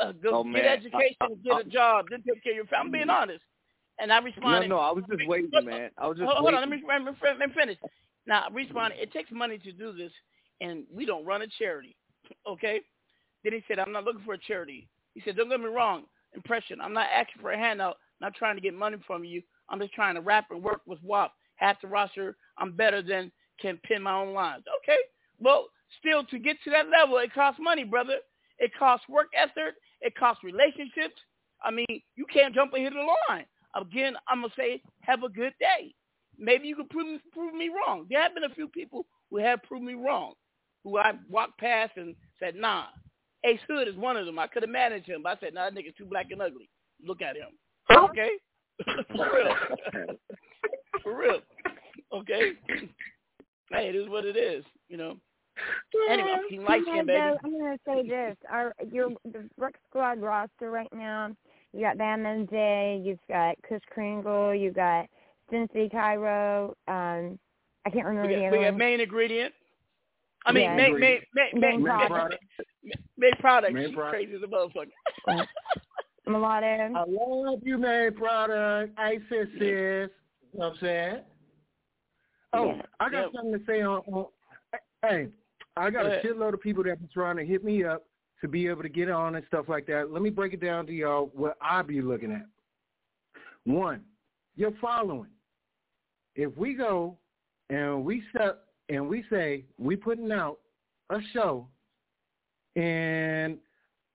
Uh, 0.00 0.12
go 0.12 0.36
Oh, 0.38 0.44
get 0.44 0.52
man. 0.52 0.64
education, 0.66 1.16
I- 1.20 1.24
I- 1.24 1.34
get 1.42 1.66
a 1.66 1.68
job, 1.68 2.06
then 2.10 2.22
take 2.22 2.42
care 2.44 2.52
of 2.52 2.56
your 2.56 2.66
family. 2.66 2.86
I'm 2.86 2.92
being 2.92 3.10
honest. 3.10 3.42
And 4.00 4.12
I 4.12 4.18
responded. 4.18 4.68
no, 4.68 4.76
no, 4.76 4.82
I 4.82 4.92
was 4.92 5.04
just 5.08 5.28
waiting, 5.28 5.50
man. 5.52 5.90
I 5.98 6.06
was 6.06 6.16
just 6.16 6.26
hold, 6.26 6.38
hold 6.38 6.54
on, 6.54 6.60
let 6.60 6.68
me, 6.68 6.82
let, 6.86 7.02
me, 7.04 7.12
let 7.22 7.38
me 7.38 7.54
finish. 7.54 7.76
Now, 8.26 8.44
I 8.48 8.52
responded, 8.52 8.98
it 8.98 9.12
takes 9.12 9.30
money 9.30 9.58
to 9.58 9.72
do 9.72 9.92
this, 9.92 10.12
and 10.60 10.84
we 10.92 11.04
don't 11.04 11.24
run 11.24 11.42
a 11.42 11.46
charity, 11.58 11.96
okay? 12.48 12.80
Then 13.44 13.52
he 13.52 13.62
said, 13.68 13.78
I'm 13.78 13.92
not 13.92 14.04
looking 14.04 14.22
for 14.24 14.34
a 14.34 14.38
charity. 14.38 14.88
He 15.14 15.22
said, 15.24 15.36
don't 15.36 15.50
get 15.50 15.60
me 15.60 15.66
wrong, 15.66 16.04
impression. 16.34 16.80
I'm 16.80 16.92
not 16.92 17.08
asking 17.14 17.42
for 17.42 17.52
a 17.52 17.58
handout, 17.58 17.96
I'm 18.20 18.28
not 18.28 18.34
trying 18.34 18.56
to 18.56 18.62
get 18.62 18.74
money 18.74 18.96
from 19.06 19.24
you. 19.24 19.42
I'm 19.68 19.80
just 19.80 19.94
trying 19.94 20.14
to 20.14 20.20
rap 20.20 20.46
and 20.50 20.62
work 20.62 20.80
with 20.86 20.98
WAP. 21.02 21.32
Half 21.56 21.82
the 21.82 21.88
roster, 21.88 22.36
I'm 22.58 22.72
better 22.72 23.02
than 23.02 23.30
can 23.60 23.78
pin 23.84 24.02
my 24.02 24.14
own 24.14 24.32
lines. 24.32 24.64
Okay, 24.82 24.98
well, 25.38 25.66
still 25.98 26.24
to 26.24 26.38
get 26.38 26.56
to 26.64 26.70
that 26.70 26.88
level, 26.88 27.18
it 27.18 27.32
costs 27.34 27.60
money, 27.62 27.84
brother. 27.84 28.16
It 28.58 28.72
costs 28.78 29.08
work 29.08 29.28
effort. 29.36 29.74
It 30.00 30.14
costs 30.16 30.44
relationships. 30.44 31.20
I 31.62 31.70
mean, 31.70 32.02
you 32.16 32.24
can't 32.32 32.54
jump 32.54 32.72
and 32.72 32.82
hit 32.82 32.92
the 32.92 33.06
line. 33.28 33.44
Again, 33.74 34.14
I'm 34.28 34.42
gonna 34.42 34.52
say, 34.56 34.82
have 35.02 35.22
a 35.22 35.28
good 35.28 35.52
day. 35.60 35.94
Maybe 36.38 36.68
you 36.68 36.76
can 36.76 36.88
prove 36.88 37.20
prove 37.32 37.54
me 37.54 37.68
wrong. 37.68 38.06
There 38.10 38.22
have 38.22 38.34
been 38.34 38.44
a 38.44 38.54
few 38.54 38.68
people 38.68 39.06
who 39.30 39.38
have 39.38 39.62
proved 39.62 39.84
me 39.84 39.94
wrong, 39.94 40.32
who 40.84 40.98
I 40.98 41.12
walked 41.28 41.58
past 41.58 41.92
and 41.96 42.14
said, 42.38 42.54
nah. 42.54 42.86
Ace 43.44 43.60
Hood 43.68 43.88
is 43.88 43.96
one 43.96 44.16
of 44.16 44.26
them. 44.26 44.38
I 44.38 44.46
could 44.46 44.62
have 44.62 44.70
managed 44.70 45.06
him, 45.06 45.22
but 45.22 45.38
I 45.38 45.40
said, 45.40 45.54
nah, 45.54 45.70
that 45.70 45.74
nigga's 45.74 45.94
too 45.96 46.04
black 46.04 46.26
and 46.30 46.42
ugly. 46.42 46.68
Look 47.02 47.22
at 47.22 47.36
him. 47.36 47.48
Okay? 47.90 48.30
For 49.16 49.30
real. 49.34 49.54
For 51.02 51.18
real. 51.18 51.40
Okay? 52.12 52.52
Hey, 53.72 53.88
it 53.88 53.94
is 53.94 54.08
what 54.08 54.24
it 54.24 54.36
is, 54.36 54.64
you 54.88 54.96
know. 54.96 55.16
Anyway, 56.10 56.34
he 56.48 56.58
likes 56.58 56.86
him, 56.86 57.06
baby. 57.06 57.36
I'm 57.44 57.58
gonna 57.58 57.76
say 57.86 58.08
this: 58.08 58.36
our 58.50 58.74
your 58.90 59.10
the 59.24 59.48
Rick 59.58 59.76
Squad 59.88 60.20
roster 60.20 60.70
right 60.70 60.92
now. 60.92 61.30
You 61.72 61.80
got 61.82 61.98
Batman 61.98 62.46
Day. 62.46 63.00
You've 63.04 63.18
got 63.28 63.56
Kush 63.68 63.82
Kringle. 63.90 64.54
You 64.54 64.72
got 64.72 65.06
Cincy 65.52 65.90
Cairo. 65.90 66.74
Um, 66.88 67.38
I 67.86 67.90
can't 67.90 68.06
remember 68.06 68.28
We 68.28 68.34
the 68.36 68.46
other 68.46 68.58
we 68.58 68.64
got 68.64 68.76
main 68.76 69.00
ingredient. 69.00 69.54
I 70.46 70.52
mean, 70.52 70.64
Yeah. 70.64 70.76
main, 70.76 70.92
main, 70.98 71.00
main, 71.00 71.20
main, 71.34 71.60
Main 71.60 71.82
main, 71.82 71.84
product. 71.84 72.44
main 73.16 73.32
product. 73.38 73.72
Main 73.74 73.94
product. 73.94 74.12
crazy 74.14 74.34
as 74.34 74.42
a 74.42 74.46
motherfucker. 74.46 75.46
Mulatto. 76.26 76.66
I 76.94 77.04
love 77.08 77.60
you, 77.62 77.78
man, 77.78 78.14
product. 78.14 78.94
I 78.98 79.18
said 79.28 79.48
sis. 79.58 79.60
You 79.60 80.08
know 80.54 80.68
what 80.68 80.72
I'm 80.72 80.76
saying? 80.80 81.20
Oh, 82.52 82.66
Yeah. 82.66 82.82
I 83.00 83.08
got 83.10 83.18
Yeah. 83.32 83.32
something 83.40 83.58
to 83.58 83.64
say 83.66 83.82
on, 83.82 83.98
on 84.12 84.26
hey, 85.02 85.28
I 85.76 85.90
got 85.90 86.02
Go 86.02 86.08
a 86.08 86.10
ahead. 86.12 86.24
shitload 86.24 86.54
of 86.54 86.60
people 86.60 86.82
that 86.84 86.98
been 86.98 87.08
trying 87.12 87.36
to 87.36 87.44
hit 87.44 87.62
me 87.64 87.84
up 87.84 88.04
to 88.40 88.48
be 88.48 88.66
able 88.68 88.82
to 88.82 88.88
get 88.88 89.10
on 89.10 89.34
and 89.34 89.44
stuff 89.46 89.66
like 89.68 89.86
that. 89.86 90.12
Let 90.12 90.22
me 90.22 90.30
break 90.30 90.54
it 90.54 90.60
down 90.60 90.86
to 90.86 90.92
y'all 90.92 91.30
what 91.34 91.56
I 91.60 91.82
be 91.82 92.00
looking 92.00 92.32
at. 92.32 92.46
One, 93.64 94.02
your 94.56 94.72
following. 94.80 95.30
If 96.36 96.56
we 96.56 96.74
go 96.74 97.16
and 97.68 98.04
we 98.04 98.22
set 98.32 98.58
and 98.88 99.08
we 99.08 99.24
say 99.30 99.64
we 99.78 99.96
putting 99.96 100.32
out 100.32 100.58
a 101.10 101.18
show 101.32 101.66
and 102.76 103.58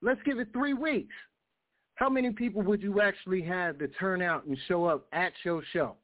let's 0.01 0.21
give 0.25 0.39
it 0.39 0.49
three 0.53 0.73
weeks. 0.73 1.13
How 1.95 2.09
many 2.09 2.31
people 2.31 2.61
would 2.63 2.81
you 2.81 3.01
actually 3.01 3.41
have 3.43 3.77
to 3.79 3.87
turn 3.87 4.21
out 4.21 4.45
and 4.45 4.57
show 4.67 4.85
up 4.85 5.07
at 5.13 5.31
your 5.43 5.63
show? 5.71 5.95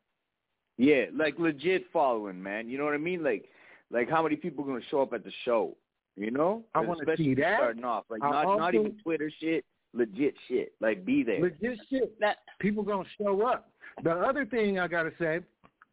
Yeah, 0.77 1.05
like 1.13 1.37
legit 1.37 1.85
following, 1.91 2.41
man. 2.41 2.69
You 2.69 2.77
know 2.77 2.85
what 2.85 2.93
I 2.93 2.97
mean? 2.97 3.23
Like, 3.23 3.49
like 3.91 4.09
how 4.09 4.23
many 4.23 4.37
people 4.37 4.63
are 4.63 4.67
gonna 4.67 4.85
show 4.89 5.01
up 5.01 5.13
at 5.13 5.23
the 5.23 5.31
show? 5.43 5.75
You 6.15 6.31
know? 6.31 6.63
I 6.75 6.79
wanna 6.81 7.01
Especially 7.01 7.25
see 7.25 7.33
that. 7.35 7.59
Starting 7.59 7.85
off, 7.85 8.05
like 8.09 8.23
I 8.23 8.29
not 8.29 8.57
not 8.57 8.75
even 8.75 8.97
Twitter 9.01 9.31
shit, 9.39 9.65
legit 9.93 10.35
shit. 10.47 10.73
Like 10.81 11.05
be 11.05 11.23
there. 11.23 11.41
Legit 11.41 11.79
shit. 11.89 12.19
That 12.19 12.37
people 12.59 12.83
gonna 12.83 13.07
show 13.17 13.41
up. 13.45 13.69
The 14.03 14.11
other 14.11 14.45
thing 14.45 14.79
I 14.79 14.87
gotta 14.87 15.11
say 15.19 15.39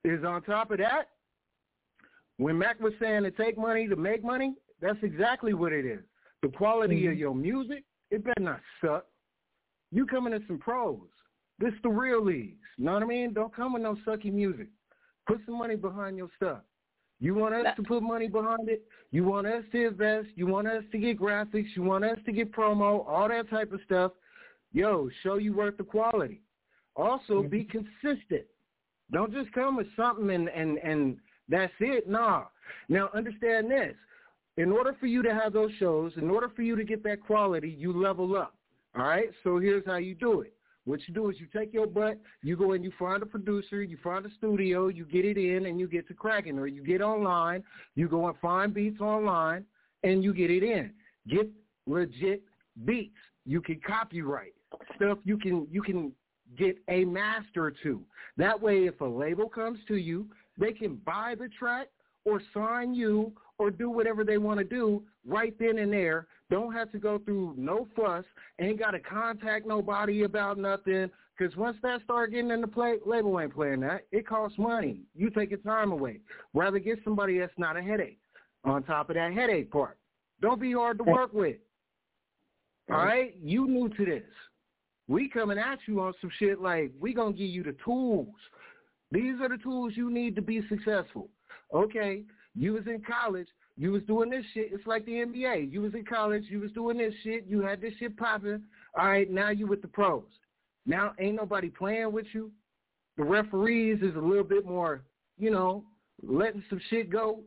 is 0.04 0.24
on 0.24 0.42
top 0.42 0.70
of 0.70 0.78
that, 0.78 1.08
when 2.36 2.58
Mack 2.58 2.80
was 2.80 2.92
saying 3.00 3.24
to 3.24 3.30
take 3.30 3.58
money 3.58 3.88
to 3.88 3.96
make 3.96 4.24
money, 4.24 4.54
that's 4.80 4.98
exactly 5.02 5.54
what 5.54 5.72
it 5.72 5.84
is. 5.84 6.00
The 6.42 6.48
quality 6.48 7.06
of 7.06 7.12
mm-hmm. 7.12 7.20
your 7.20 7.34
music, 7.34 7.84
it 8.10 8.24
better 8.24 8.40
not 8.40 8.60
suck. 8.80 9.06
You 9.90 10.06
coming 10.06 10.32
in 10.32 10.44
some 10.46 10.58
pros. 10.58 11.00
This 11.58 11.72
the 11.82 11.88
real 11.88 12.24
leagues. 12.24 12.58
You 12.76 12.84
know 12.84 12.92
what 12.92 13.02
I 13.02 13.06
mean? 13.06 13.32
Don't 13.32 13.54
come 13.54 13.72
with 13.72 13.82
no 13.82 13.96
sucky 14.06 14.32
music. 14.32 14.68
Put 15.26 15.40
some 15.44 15.58
money 15.58 15.74
behind 15.74 16.16
your 16.16 16.28
stuff. 16.36 16.60
You 17.20 17.34
want 17.34 17.54
us 17.54 17.66
to 17.76 17.82
put 17.82 18.02
money 18.02 18.28
behind 18.28 18.68
it. 18.68 18.82
You 19.10 19.24
want 19.24 19.46
us 19.46 19.64
to 19.72 19.88
invest. 19.88 20.28
You 20.36 20.46
want 20.46 20.68
us 20.68 20.84
to 20.92 20.98
get 20.98 21.18
graphics. 21.18 21.66
You 21.74 21.82
want 21.82 22.04
us 22.04 22.18
to 22.26 22.32
get 22.32 22.52
promo, 22.52 23.06
all 23.08 23.28
that 23.28 23.50
type 23.50 23.72
of 23.72 23.80
stuff. 23.84 24.12
Yo, 24.72 25.08
show 25.22 25.36
you 25.36 25.52
worth 25.52 25.76
the 25.76 25.84
quality. 25.84 26.40
Also, 26.94 27.34
mm-hmm. 27.34 27.48
be 27.48 27.64
consistent. 27.64 28.44
Don't 29.10 29.32
just 29.32 29.50
come 29.52 29.76
with 29.76 29.86
something 29.96 30.30
and, 30.30 30.48
and, 30.48 30.78
and 30.78 31.16
that's 31.48 31.72
it. 31.80 32.08
Nah. 32.08 32.44
Now, 32.88 33.10
understand 33.14 33.70
this. 33.70 33.94
In 34.58 34.70
order 34.70 34.94
for 35.00 35.06
you 35.06 35.22
to 35.22 35.32
have 35.32 35.52
those 35.52 35.70
shows, 35.78 36.12
in 36.16 36.30
order 36.30 36.50
for 36.54 36.62
you 36.62 36.76
to 36.76 36.84
get 36.84 37.02
that 37.04 37.20
quality, 37.22 37.70
you 37.70 37.92
level 37.92 38.36
up. 38.36 38.54
All 38.96 39.04
right? 39.04 39.30
So 39.42 39.58
here's 39.58 39.86
how 39.86 39.96
you 39.96 40.14
do 40.14 40.42
it. 40.42 40.52
What 40.88 41.06
you 41.06 41.12
do 41.12 41.28
is 41.28 41.36
you 41.38 41.46
take 41.54 41.74
your 41.74 41.86
butt, 41.86 42.18
you 42.42 42.56
go 42.56 42.72
and 42.72 42.82
you 42.82 42.90
find 42.98 43.22
a 43.22 43.26
producer, 43.26 43.82
you 43.82 43.98
find 44.02 44.24
a 44.24 44.30
studio, 44.38 44.88
you 44.88 45.04
get 45.04 45.26
it 45.26 45.36
in, 45.36 45.66
and 45.66 45.78
you 45.78 45.86
get 45.86 46.08
to 46.08 46.14
cracking. 46.14 46.58
Or 46.58 46.66
you 46.66 46.82
get 46.82 47.02
online, 47.02 47.62
you 47.94 48.08
go 48.08 48.26
and 48.26 48.34
find 48.38 48.72
beats 48.72 48.98
online, 48.98 49.66
and 50.02 50.24
you 50.24 50.32
get 50.32 50.50
it 50.50 50.62
in. 50.62 50.90
Get 51.28 51.50
legit 51.86 52.42
beats. 52.86 53.18
You 53.44 53.60
can 53.60 53.80
copyright 53.86 54.54
stuff. 54.96 55.18
You 55.24 55.36
can 55.36 55.66
you 55.70 55.82
can 55.82 56.10
get 56.56 56.78
a 56.88 57.04
master 57.04 57.70
to. 57.82 58.00
That 58.38 58.58
way, 58.58 58.86
if 58.86 58.98
a 59.02 59.04
label 59.04 59.46
comes 59.46 59.78
to 59.88 59.96
you, 59.96 60.26
they 60.56 60.72
can 60.72 60.96
buy 61.04 61.34
the 61.38 61.50
track 61.58 61.88
or 62.28 62.42
sign 62.52 62.94
you 62.94 63.32
or 63.58 63.70
do 63.70 63.90
whatever 63.90 64.24
they 64.24 64.38
want 64.38 64.58
to 64.58 64.64
do 64.64 65.02
right 65.26 65.54
then 65.58 65.78
and 65.78 65.92
there. 65.92 66.26
Don't 66.50 66.72
have 66.72 66.92
to 66.92 66.98
go 66.98 67.18
through 67.18 67.54
no 67.56 67.86
fuss. 67.96 68.24
Ain't 68.60 68.78
got 68.78 68.92
to 68.92 69.00
contact 69.00 69.66
nobody 69.66 70.24
about 70.24 70.58
nothing. 70.58 71.10
Because 71.36 71.56
once 71.56 71.76
that 71.82 72.02
start 72.02 72.32
getting 72.32 72.50
in 72.50 72.60
the 72.60 72.66
play, 72.66 72.96
label 73.06 73.38
ain't 73.38 73.54
playing 73.54 73.80
that. 73.80 74.06
It 74.10 74.26
costs 74.26 74.58
money. 74.58 75.02
You 75.14 75.30
take 75.30 75.50
your 75.50 75.60
time 75.60 75.92
away. 75.92 76.20
Rather 76.54 76.78
get 76.78 76.98
somebody 77.04 77.38
that's 77.38 77.52
not 77.56 77.76
a 77.76 77.82
headache. 77.82 78.18
On 78.64 78.82
top 78.82 79.08
of 79.08 79.14
that 79.14 79.32
headache 79.32 79.70
part, 79.70 79.98
don't 80.42 80.60
be 80.60 80.72
hard 80.72 80.98
to 80.98 81.04
work 81.04 81.32
with. 81.32 81.56
All 82.90 82.96
right, 82.96 83.34
you 83.40 83.68
new 83.68 83.88
to 83.90 84.04
this. 84.04 84.24
We 85.06 85.28
coming 85.28 85.58
at 85.58 85.78
you 85.86 86.00
on 86.00 86.12
some 86.20 86.30
shit 86.38 86.60
like 86.60 86.90
we 86.98 87.14
gonna 87.14 87.32
give 87.32 87.48
you 87.48 87.62
the 87.62 87.76
tools. 87.84 88.34
These 89.12 89.40
are 89.40 89.48
the 89.48 89.62
tools 89.62 89.92
you 89.94 90.10
need 90.10 90.34
to 90.36 90.42
be 90.42 90.60
successful. 90.68 91.28
Okay, 91.74 92.22
you 92.54 92.72
was 92.72 92.86
in 92.86 93.02
college, 93.02 93.48
you 93.76 93.92
was 93.92 94.02
doing 94.02 94.30
this 94.30 94.44
shit. 94.54 94.70
It's 94.72 94.86
like 94.86 95.04
the 95.06 95.12
NBA. 95.12 95.70
You 95.72 95.82
was 95.82 95.94
in 95.94 96.04
college, 96.04 96.44
you 96.48 96.60
was 96.60 96.72
doing 96.72 96.98
this 96.98 97.14
shit, 97.22 97.46
you 97.46 97.60
had 97.60 97.80
this 97.80 97.92
shit 97.98 98.16
popping. 98.16 98.62
All 98.98 99.06
right, 99.06 99.30
now 99.30 99.50
you 99.50 99.66
with 99.66 99.82
the 99.82 99.88
pros. 99.88 100.24
Now 100.86 101.12
ain't 101.18 101.36
nobody 101.36 101.68
playing 101.68 102.12
with 102.12 102.26
you. 102.32 102.50
The 103.16 103.24
referees 103.24 104.00
is 104.02 104.14
a 104.16 104.20
little 104.20 104.44
bit 104.44 104.64
more, 104.64 105.02
you 105.38 105.50
know, 105.50 105.84
letting 106.22 106.64
some 106.70 106.80
shit 106.88 107.10
go. 107.10 107.40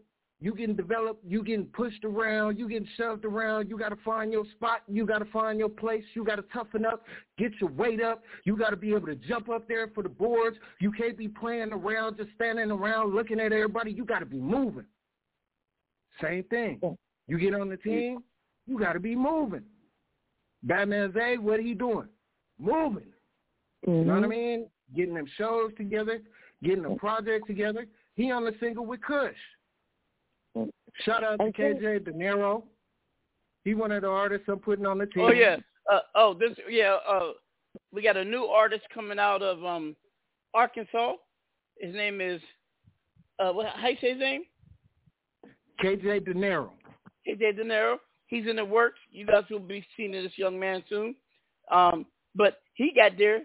You 0.44 0.56
getting 0.56 0.76
developed, 0.76 1.24
you 1.24 1.44
getting 1.44 1.68
pushed 1.68 2.04
around, 2.04 2.58
you 2.58 2.68
getting 2.68 2.88
shoved 2.98 3.26
around, 3.26 3.70
you 3.70 3.78
gotta 3.78 3.98
find 4.04 4.32
your 4.32 4.44
spot, 4.56 4.82
you 4.88 5.06
gotta 5.06 5.26
find 5.26 5.60
your 5.60 5.70
place, 5.70 6.04
you 6.16 6.26
gotta 6.26 6.44
toughen 6.52 6.84
up, 6.84 7.06
get 7.38 7.52
your 7.62 7.70
weight 7.70 8.02
up, 8.02 8.24
you 8.44 8.58
gotta 8.58 8.76
be 8.76 8.90
able 8.90 9.06
to 9.06 9.16
jump 9.16 9.50
up 9.50 9.68
there 9.68 9.88
for 9.94 10.02
the 10.02 10.10
boards. 10.10 10.58
You 10.80 10.92
can't 10.92 11.16
be 11.16 11.28
playing 11.28 11.72
around, 11.72 12.18
just 12.18 12.32
standing 12.34 12.72
around 12.72 13.14
looking 13.14 13.40
at 13.40 13.54
everybody, 13.54 13.92
you 13.92 14.04
gotta 14.04 14.26
be 14.26 14.40
moving. 14.40 14.86
Same 16.20 16.44
thing. 16.46 16.82
You 17.28 17.38
get 17.38 17.54
on 17.54 17.70
the 17.70 17.78
team, 17.78 18.24
you 18.66 18.80
gotta 18.80 19.00
be 19.00 19.16
moving. 19.16 19.64
Batman 20.64 21.14
Zay, 21.14 21.38
what 21.38 21.60
are 21.60 21.64
he 21.64 21.76
doing? 21.76 22.08
Moving. 22.60 23.06
Mm-hmm. 23.88 23.92
You 23.92 24.06
know 24.06 24.16
what 24.16 24.24
I 24.24 24.28
mean? 24.28 24.66
Getting 24.96 25.14
them 25.14 25.28
shows 25.38 25.72
together, 25.78 26.20
getting 26.64 26.82
the 26.82 26.96
project 26.96 27.46
together. 27.46 27.86
He 28.16 28.32
on 28.32 28.44
the 28.44 28.56
single 28.60 28.88
with 28.88 29.02
Kush. 29.02 29.36
Shout 31.00 31.24
out 31.24 31.40
to 31.40 31.52
KJ 31.52 32.06
De 32.06 32.12
Niro. 32.12 32.64
He 33.64 33.74
one 33.74 33.92
of 33.92 34.02
the 34.02 34.10
artists 34.10 34.48
I'm 34.48 34.60
putting 34.60 34.86
on 34.86 34.98
the 34.98 35.06
team. 35.06 35.24
Oh 35.24 35.32
yeah. 35.32 35.58
Uh, 35.92 36.00
oh, 36.16 36.34
this 36.34 36.52
yeah. 36.70 36.98
Uh, 37.08 37.32
we 37.92 38.02
got 38.02 38.18
a 38.18 38.26
new 38.26 38.46
artist 38.46 38.84
coming 38.94 39.20
out 39.20 39.42
of 39.42 39.64
um, 39.64 39.96
Arkansas. 40.54 41.14
His 41.80 41.94
name 41.94 42.22
is 42.22 42.42
uh, 43.40 43.52
what? 43.52 43.68
How 43.68 43.88
you 43.88 43.98
say 44.02 44.12
his 44.12 44.20
name? 44.20 44.44
KJ 45.84 46.26
De 46.26 46.34
Niro. 46.34 46.70
KJ 47.28 47.56
De 47.58 47.64
Niro. 47.64 47.98
He's 48.28 48.48
in 48.48 48.56
the 48.56 48.66
works. 48.66 49.00
You 49.12 49.26
guys 49.26 49.44
will 49.50 49.60
be 49.60 49.86
seeing 49.98 50.12
this 50.12 50.32
young 50.38 50.60
man 50.60 50.84
soon. 50.88 51.16
Um, 51.70 52.06
but 52.36 52.60
he 52.76 52.94
got 52.96 53.18
there. 53.18 53.42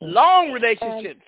Long 0.00 0.52
relationships. 0.52 1.20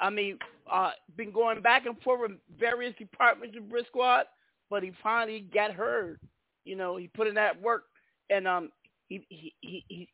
I 0.00 0.10
mean, 0.10 0.38
uh, 0.70 0.92
been 1.16 1.32
going 1.32 1.60
back 1.60 1.86
and 1.86 2.00
forth 2.02 2.20
with 2.22 2.38
various 2.58 2.94
departments 2.98 3.56
of 3.56 3.86
Squad, 3.86 4.24
but 4.70 4.82
he 4.82 4.92
finally 5.02 5.46
got 5.52 5.72
heard. 5.72 6.18
You 6.64 6.76
know, 6.76 6.96
he 6.96 7.08
put 7.08 7.26
in 7.26 7.34
that 7.34 7.60
work, 7.60 7.84
and 8.30 8.48
um, 8.48 8.70
he 9.08 9.26
he 9.28 9.54
he, 9.60 9.84
he 9.88 10.08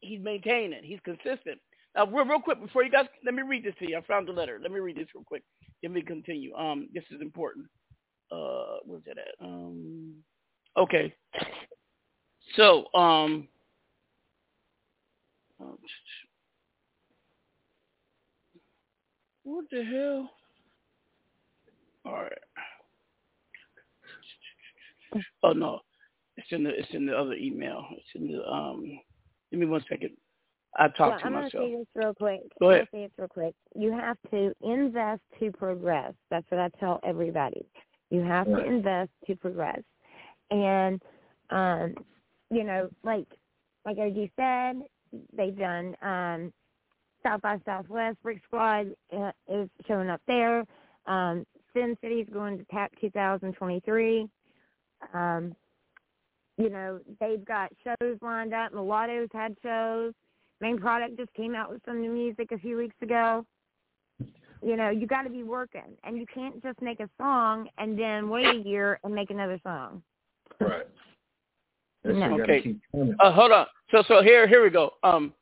he's 0.00 0.20
maintaining 0.20 0.72
it. 0.72 0.84
He's 0.84 1.00
consistent. 1.04 1.60
Now, 1.94 2.06
real, 2.06 2.26
real 2.26 2.40
quick 2.40 2.60
before 2.60 2.84
you 2.84 2.90
guys, 2.90 3.06
let 3.24 3.34
me 3.34 3.42
read 3.42 3.64
this 3.64 3.74
to 3.78 3.88
you. 3.88 3.96
I 3.96 4.02
found 4.02 4.28
the 4.28 4.32
letter. 4.32 4.58
Let 4.62 4.70
me 4.70 4.80
read 4.80 4.96
this 4.96 5.08
real 5.14 5.24
quick. 5.24 5.42
Let 5.82 5.92
me 5.92 6.02
continue. 6.02 6.54
Um, 6.54 6.88
this 6.92 7.04
is 7.10 7.20
important. 7.22 7.66
Uh, 8.30 8.76
where's 8.84 9.02
it 9.06 9.18
at? 9.18 9.44
Um, 9.44 10.14
okay. 10.76 11.14
So, 12.54 12.92
um, 12.94 13.48
um, 15.60 15.78
what 19.46 19.64
the 19.70 19.84
hell? 19.84 20.30
All 22.04 22.22
right. 22.22 22.32
Oh 25.42 25.52
no, 25.52 25.80
it's 26.36 26.48
in 26.50 26.64
the 26.64 26.70
it's 26.70 26.92
in 26.92 27.06
the 27.06 27.16
other 27.16 27.34
email. 27.34 27.86
It's 27.92 28.06
in 28.14 28.32
the 28.32 28.44
um. 28.46 28.98
Give 29.50 29.60
me 29.60 29.66
one 29.66 29.84
second. 29.88 30.10
I 30.76 30.88
talked 30.88 30.98
yeah, 30.98 31.18
to 31.18 31.26
I'm 31.26 31.32
myself. 31.32 31.52
gonna 31.52 31.68
say 31.70 31.76
this 31.76 31.86
real 31.94 32.14
quick. 32.14 32.40
Go 32.60 32.70
ahead. 32.70 32.88
I'm 32.92 32.98
say 32.98 33.02
this 33.04 33.12
real 33.18 33.28
quick. 33.28 33.54
You 33.74 33.92
have 33.92 34.16
to 34.30 34.52
invest 34.62 35.22
to 35.40 35.52
progress. 35.52 36.12
That's 36.30 36.46
what 36.50 36.60
I 36.60 36.68
tell 36.80 37.00
everybody. 37.04 37.64
You 38.10 38.20
have 38.22 38.46
Right. 38.48 38.64
to 38.64 38.72
invest 38.72 39.10
to 39.26 39.36
progress. 39.36 39.80
And 40.50 41.00
um, 41.50 41.94
you 42.50 42.64
know, 42.64 42.88
like 43.04 43.26
like 43.84 43.98
as 43.98 44.12
you 44.14 44.28
said, 44.36 44.76
they've 45.36 45.56
done 45.56 45.96
um 46.02 46.52
South 47.26 47.42
by 47.42 47.58
Southwest. 47.64 48.16
Brick 48.22 48.40
Squad 48.44 48.94
uh, 49.16 49.32
is 49.48 49.68
showing 49.88 50.08
up 50.08 50.20
there. 50.26 50.64
Um, 51.06 51.44
Sin 51.72 51.96
City's 52.00 52.26
going 52.32 52.58
to 52.58 52.64
TAP 52.64 52.92
2023. 53.00 54.28
Um, 55.12 55.54
you 56.56 56.70
know, 56.70 57.00
they've 57.20 57.44
got 57.44 57.70
shows 57.84 58.16
lined 58.22 58.54
up. 58.54 58.72
Mulatto's 58.72 59.28
had 59.32 59.56
shows. 59.62 60.14
Main 60.60 60.78
Product 60.78 61.18
just 61.18 61.32
came 61.34 61.54
out 61.54 61.70
with 61.70 61.82
some 61.84 62.00
new 62.00 62.10
music 62.10 62.50
a 62.52 62.58
few 62.58 62.78
weeks 62.78 62.96
ago. 63.02 63.44
You 64.62 64.76
know, 64.76 64.88
you 64.88 65.06
got 65.06 65.22
to 65.22 65.30
be 65.30 65.42
working, 65.42 65.96
and 66.02 66.16
you 66.16 66.24
can't 66.32 66.62
just 66.62 66.80
make 66.80 67.00
a 67.00 67.10
song 67.18 67.68
and 67.76 67.98
then 67.98 68.30
wait 68.30 68.46
a 68.46 68.58
year 68.58 68.98
and 69.04 69.14
make 69.14 69.30
another 69.30 69.60
song. 69.62 70.02
Right. 70.60 70.86
No. 72.04 72.40
Okay. 72.40 72.74
Uh, 73.20 73.32
hold 73.32 73.52
on. 73.52 73.66
So 73.90 74.02
so 74.08 74.22
here 74.22 74.46
here 74.48 74.62
we 74.62 74.70
go. 74.70 74.92
Um, 75.02 75.34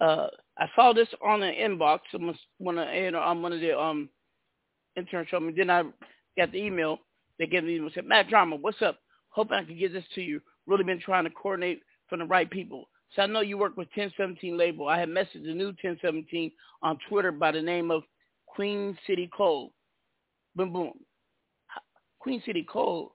uh, 0.00 0.28
I 0.58 0.66
saw 0.74 0.92
this 0.92 1.08
on 1.24 1.40
the 1.40 1.46
inbox. 1.46 2.00
Someone 2.12 2.36
one 2.58 2.78
of 2.78 3.14
um, 3.14 3.42
one 3.42 3.52
of 3.52 3.60
the 3.60 3.78
um 3.78 4.08
interns 4.96 5.28
showed 5.28 5.40
me. 5.42 5.52
Then 5.56 5.70
I 5.70 5.84
got 6.36 6.52
the 6.52 6.58
email. 6.58 6.98
They 7.38 7.46
gave 7.46 7.64
me 7.64 7.76
email 7.76 7.90
said 7.94 8.06
Mack 8.06 8.28
Drama, 8.28 8.56
what's 8.56 8.82
up? 8.82 8.98
Hoping 9.30 9.54
I 9.58 9.64
can 9.64 9.78
get 9.78 9.92
this 9.92 10.04
to 10.14 10.20
you. 10.20 10.40
Really 10.66 10.84
been 10.84 11.00
trying 11.00 11.24
to 11.24 11.30
coordinate 11.30 11.82
from 12.08 12.20
the 12.20 12.24
right 12.24 12.50
people. 12.50 12.88
So 13.14 13.22
I 13.22 13.26
know 13.26 13.40
you 13.40 13.56
work 13.56 13.76
with 13.76 13.88
1017 13.94 14.56
label. 14.56 14.88
I 14.88 14.98
had 14.98 15.08
messaged 15.08 15.44
the 15.44 15.54
new 15.54 15.68
1017 15.68 16.50
on 16.82 16.98
Twitter 17.08 17.32
by 17.32 17.52
the 17.52 17.62
name 17.62 17.90
of 17.90 18.02
Queen 18.46 18.98
City 19.06 19.30
Cole. 19.34 19.72
Boom 20.56 20.72
boom. 20.72 20.92
Queen 22.18 22.42
City 22.44 22.66
Cole. 22.68 23.14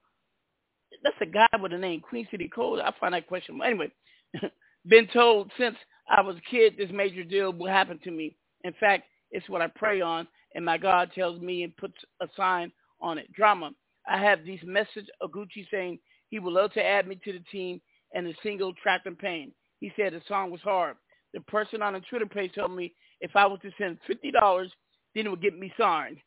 That's 1.03 1.15
a 1.21 1.25
guy 1.25 1.47
with 1.61 1.73
a 1.73 1.77
name, 1.77 1.99
Queen 2.01 2.27
City 2.31 2.47
Cole. 2.47 2.81
I 2.81 2.91
find 2.99 3.13
that 3.13 3.27
questionable. 3.27 3.65
Anyway, 3.65 3.91
been 4.87 5.07
told 5.07 5.51
since 5.57 5.75
I 6.09 6.21
was 6.21 6.35
a 6.37 6.49
kid 6.49 6.75
this 6.77 6.89
major 6.91 7.23
deal 7.23 7.53
will 7.53 7.67
happen 7.67 7.99
to 8.03 8.11
me. 8.11 8.35
In 8.63 8.73
fact, 8.79 9.05
it's 9.31 9.47
what 9.49 9.61
I 9.61 9.67
pray 9.67 10.01
on, 10.01 10.27
and 10.55 10.63
my 10.65 10.77
God 10.77 11.11
tells 11.13 11.41
me 11.41 11.63
and 11.63 11.75
puts 11.77 11.95
a 12.21 12.27
sign 12.35 12.71
on 13.01 13.17
it. 13.17 13.31
Drama. 13.33 13.71
I 14.07 14.17
have 14.21 14.43
these 14.43 14.59
message 14.63 15.07
of 15.21 15.31
Gucci 15.31 15.65
saying 15.71 15.99
he 16.29 16.39
would 16.39 16.53
love 16.53 16.73
to 16.73 16.83
add 16.83 17.07
me 17.07 17.19
to 17.23 17.33
the 17.33 17.43
team 17.51 17.81
and 18.13 18.25
the 18.25 18.33
single 18.43 18.73
Trapped 18.73 19.07
in 19.07 19.15
Pain. 19.15 19.53
He 19.79 19.91
said 19.95 20.13
the 20.13 20.21
song 20.27 20.51
was 20.51 20.61
hard. 20.61 20.97
The 21.33 21.41
person 21.41 21.81
on 21.81 21.93
the 21.93 22.01
Twitter 22.01 22.25
page 22.25 22.53
told 22.53 22.75
me 22.75 22.93
if 23.21 23.35
I 23.35 23.45
was 23.45 23.59
to 23.61 23.71
send 23.77 23.97
fifty 24.05 24.31
dollars, 24.31 24.71
then 25.15 25.25
it 25.25 25.29
would 25.29 25.41
get 25.41 25.57
me 25.57 25.73
signed, 25.77 26.17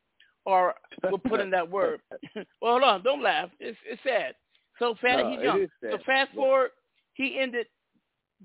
or 0.45 0.75
we'll 1.05 1.19
put 1.19 1.41
in 1.41 1.51
that 1.51 1.71
word. 1.71 2.01
well, 2.35 2.73
hold 2.73 2.83
on, 2.83 3.03
don't 3.03 3.23
laugh. 3.23 3.51
It's 3.61 3.79
it's 3.89 4.03
sad. 4.03 4.35
So 4.79 4.95
fast, 5.01 5.23
No, 5.23 5.57
it 5.57 5.71
sad. 5.83 5.93
So 5.93 5.99
fast 6.05 6.35
forward, 6.35 6.71
he 7.15 7.39
ended 7.41 7.67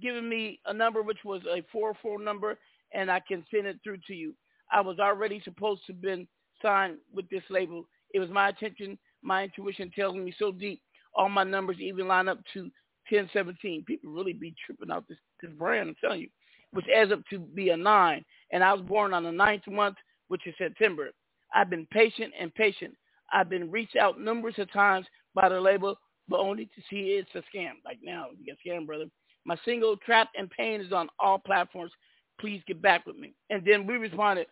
giving 0.02 0.30
me 0.30 0.60
a 0.66 0.74
number 0.74 1.02
which 1.02 1.24
was 1.26 1.42
a 1.46 1.64
four 1.72 1.94
four 2.02 2.22
number, 2.22 2.58
and 2.94 3.12
I 3.12 3.20
can 3.20 3.46
send 3.52 3.68
it 3.68 3.80
through 3.84 4.00
to 4.08 4.14
you. 4.14 4.34
I 4.72 4.82
was 4.82 5.00
already 5.00 5.42
supposed 5.44 5.86
to 5.88 5.94
have 5.94 6.02
been 6.02 6.28
signed 6.62 6.98
with 7.14 7.30
this 7.30 7.44
label. 7.50 7.86
It 8.14 8.20
was 8.20 8.30
my 8.30 8.50
intention. 8.50 8.98
My 9.22 9.44
intuition 9.44 9.92
tells 9.96 10.16
me 10.16 10.34
so 10.38 10.52
deep. 10.52 10.82
All 11.16 11.30
my 11.30 11.44
numbers 11.44 11.78
even 11.80 12.08
line 12.08 12.30
up 12.30 12.40
to 12.54 12.62
1017. 13.10 13.84
People 13.86 14.12
really 14.12 14.34
be 14.34 14.56
tripping 14.66 14.92
out 14.92 15.08
this, 15.08 15.18
this 15.42 15.52
brand, 15.52 15.90
I'm 15.90 15.96
telling 16.02 16.22
you, 16.22 16.30
which 16.72 16.86
adds 16.96 17.12
up 17.12 17.22
to 17.30 17.40
be 17.40 17.70
a 17.70 17.78
nine. 17.78 18.24
And 18.52 18.64
I 18.64 18.74
was 18.74 18.82
born 18.82 19.14
on 19.14 19.24
the 19.24 19.32
ninth 19.32 19.68
month, 19.68 19.98
which 20.30 20.48
is 20.48 20.56
September. 20.58 21.10
I've 21.54 21.70
been 21.70 21.88
patient 21.92 22.34
and 22.40 22.54
patient. 22.56 22.96
I've 23.34 23.50
been 23.50 23.70
reached 23.72 23.96
out 23.96 24.20
numerous 24.20 24.58
of 24.58 24.72
times 24.72 25.06
by 25.34 25.50
the 25.50 25.60
label, 25.60 25.96
but 26.28 26.40
only 26.40 26.66
to 26.66 26.82
see 26.90 27.20
it's 27.20 27.30
a 27.36 27.40
scam. 27.56 27.74
Like 27.86 28.00
now, 28.02 28.28
you 28.38 28.46
get 28.46 28.58
scammed, 28.66 28.88
brother. 28.88 29.06
My 29.46 29.58
single 29.66 29.98
Trapped 29.98 30.38
in 30.38 30.48
Pain 30.50 30.82
is 30.82 30.92
on 30.94 31.10
all 31.20 31.40
platforms. 31.40 31.92
Please 32.40 32.62
get 32.68 32.82
back 32.82 33.06
with 33.06 33.18
me. 33.18 33.34
And 33.50 33.66
then 33.66 33.88
we 33.88 33.96
responded, 33.96 34.48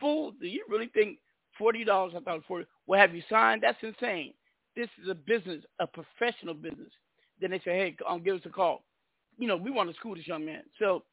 fool, 0.00 0.32
do 0.40 0.46
you 0.46 0.64
really 0.68 0.88
think 0.94 1.18
$40, 1.60 1.86
I 2.16 2.20
thought 2.20 2.42
40 2.46 2.66
will 2.86 2.98
have 2.98 3.14
you 3.14 3.22
signed? 3.30 3.62
That's 3.62 3.78
insane. 3.82 4.34
This 4.76 4.88
is 5.02 5.08
a 5.10 5.14
business, 5.14 5.64
a 5.80 5.86
professional 5.86 6.54
business. 6.54 6.90
Then 7.40 7.50
they 7.50 7.58
said, 7.64 7.74
hey, 7.74 7.96
um, 8.08 8.22
give 8.22 8.36
us 8.36 8.42
a 8.46 8.50
call. 8.50 8.84
You 9.38 9.48
know, 9.48 9.56
we 9.56 9.70
want 9.70 9.90
to 9.90 9.96
school 9.96 10.14
this 10.14 10.26
young 10.26 10.44
man. 10.44 10.62
So 10.78 11.04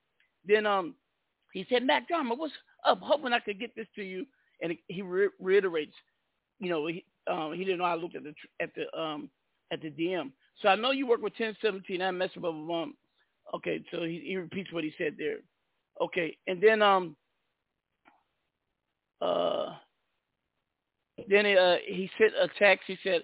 then 0.48 0.66
um, 0.66 0.96
he 1.54 1.66
said, 1.70 1.84
Mack 1.84 2.08
Drama, 2.08 2.36
what's 2.36 2.54
up? 2.86 3.00
Hoping 3.02 3.34
I 3.34 3.40
could 3.40 3.60
get 3.60 3.76
this 3.76 3.88
to 3.96 4.04
you. 4.04 4.26
And 4.62 4.74
he 4.88 5.02
re- 5.02 5.30
reiterates, 5.40 5.94
you 6.60 6.70
know, 6.70 6.88
he, 6.88 7.06
um, 7.30 7.54
he 7.54 7.64
didn't 7.64 7.80
know 7.80 7.86
I 7.86 7.96
looked 7.96 8.16
at 8.16 8.24
the 8.24 8.34
at 8.62 8.72
the 8.76 9.00
um 9.00 9.30
at 9.72 9.82
the 9.82 9.90
DM. 9.92 10.32
So 10.62 10.70
I 10.70 10.76
know 10.76 10.92
you 10.92 11.08
work 11.08 11.22
with 11.22 11.34
1017. 11.40 12.02
I 12.02 12.12
messed 12.12 12.38
up 12.38 12.46
um. 12.46 12.96
Okay, 13.56 13.84
so 13.92 14.04
he, 14.04 14.24
he 14.26 14.38
repeats 14.38 14.72
what 14.74 14.84
he 14.84 14.94
said 14.98 15.16
there. 15.18 15.38
Okay, 16.02 16.38
and 16.48 16.62
then 16.62 16.82
um 16.82 17.16
uh 19.22 19.74
then 21.30 21.46
uh, 21.46 21.78
he 21.86 22.10
sent 22.18 22.34
a 22.34 22.48
text. 22.60 22.86
He 22.88 22.98
said, 23.04 23.24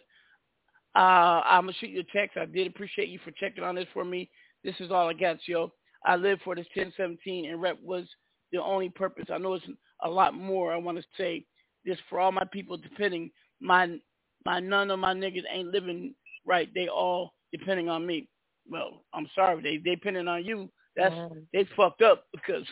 uh, 0.96 1.42
"I'm 1.46 1.64
gonna 1.64 1.74
shoot 1.74 1.90
you 1.92 2.02
a 2.02 2.18
text. 2.18 2.38
I 2.38 2.46
did 2.46 2.68
appreciate 2.68 3.10
you 3.10 3.20
for 3.24 3.32
checking 3.32 3.64
on 3.64 3.76
this 3.76 3.88
for 3.94 4.04
me. 4.04 4.30
This 4.64 4.76
is 4.80 4.92
all 4.92 5.10
I 5.10 5.14
got, 5.14 5.38
yo. 5.48 5.72
I 6.06 6.16
live 6.16 6.40
for 6.44 6.56
this 6.56 6.68
1017, 6.76 7.50
and 7.50 7.62
rep 7.62 7.80
was 7.82 8.06
the 8.52 8.62
only 8.62 8.90
purpose. 8.90 9.26
I 9.32 9.38
know 9.38 9.54
it's 9.54 9.66
a 10.04 10.10
lot 10.10 10.34
more. 10.34 10.74
I 10.74 10.78
want 10.78 10.98
to 10.98 11.04
say 11.18 11.46
this 11.86 11.98
for 12.10 12.20
all 12.20 12.32
my 12.32 12.46
people 12.52 12.78
depending. 12.78 13.32
My 13.62 13.98
my 14.46 14.60
none 14.60 14.92
of 14.92 15.00
my 15.00 15.14
niggas 15.14 15.44
ain't 15.52 15.70
living 15.70 16.16
right. 16.46 16.70
They 16.74 16.88
all 16.88 17.34
depending 17.52 17.90
on 17.90 18.06
me. 18.06 18.28
Well, 18.70 19.04
I'm 19.14 19.28
sorry. 19.36 19.62
They 19.62 19.78
they 19.78 19.96
depending 19.96 20.28
on 20.28 20.46
you. 20.46 20.70
That's 20.96 21.14
they 21.52 21.68
fucked 21.76 22.02
up 22.02 22.26
because 22.32 22.66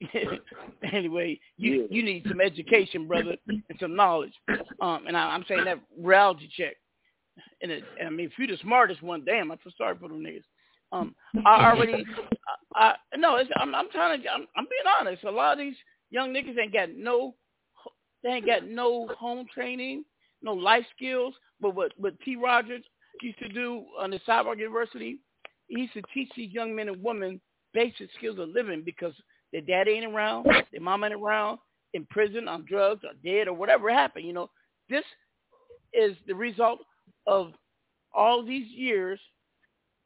anyway, 0.92 1.38
you 1.56 1.86
you 1.90 2.02
need 2.02 2.24
some 2.28 2.40
education, 2.40 3.06
brother, 3.06 3.36
and 3.48 3.78
some 3.78 3.94
knowledge. 3.94 4.32
Um, 4.80 5.06
and 5.06 5.16
I, 5.16 5.34
I'm 5.34 5.44
saying 5.46 5.64
that 5.64 5.80
reality 5.98 6.48
check. 6.56 6.76
And 7.62 7.70
it, 7.70 7.84
I 8.04 8.10
mean, 8.10 8.26
if 8.26 8.32
you're 8.38 8.48
the 8.48 8.62
smartest 8.62 9.02
one, 9.02 9.24
damn, 9.24 9.50
I 9.50 9.56
feel 9.56 9.72
sorry 9.76 9.96
for 9.98 10.08
them 10.08 10.22
niggas. 10.22 10.44
Um, 10.92 11.14
I 11.46 11.70
already, 11.70 12.04
I, 12.74 12.94
I 13.12 13.16
no, 13.16 13.36
it's, 13.36 13.50
I'm, 13.56 13.74
I'm 13.74 13.90
trying 13.90 14.22
to, 14.22 14.28
I'm, 14.28 14.46
I'm 14.56 14.64
being 14.64 14.94
honest. 14.98 15.24
A 15.24 15.30
lot 15.30 15.52
of 15.52 15.58
these 15.58 15.76
young 16.10 16.32
niggas 16.32 16.58
ain't 16.58 16.72
got 16.72 16.88
no, 16.96 17.34
they 18.22 18.30
ain't 18.30 18.46
got 18.46 18.66
no 18.66 19.08
home 19.18 19.46
training, 19.52 20.04
no 20.42 20.52
life 20.52 20.84
skills. 20.96 21.34
But 21.60 21.74
what 21.74 21.92
what 21.96 22.18
T. 22.24 22.36
Rogers 22.36 22.84
used 23.22 23.38
to 23.38 23.48
do 23.48 23.84
on 23.98 24.10
the 24.10 24.20
Cyborg 24.26 24.58
University, 24.58 25.18
he 25.70 25.82
used 25.82 25.92
to 25.94 26.02
teach 26.12 26.28
these 26.36 26.52
young 26.52 26.74
men 26.74 26.88
and 26.88 27.02
women 27.02 27.40
basic 27.72 28.10
skills 28.16 28.38
of 28.38 28.48
living 28.48 28.82
because 28.84 29.14
their 29.52 29.60
dad 29.62 29.88
ain't 29.88 30.12
around, 30.12 30.46
their 30.72 30.80
mom 30.80 31.04
ain't 31.04 31.14
around, 31.14 31.58
in 31.94 32.04
prison, 32.10 32.48
on 32.48 32.64
drugs, 32.68 33.02
or 33.04 33.12
dead, 33.24 33.48
or 33.48 33.54
whatever 33.54 33.88
happened. 33.90 34.26
You 34.26 34.32
know, 34.32 34.50
this 34.88 35.04
is 35.92 36.16
the 36.26 36.34
result 36.34 36.80
of 37.26 37.52
all 38.12 38.44
these 38.44 38.66
years 38.68 39.20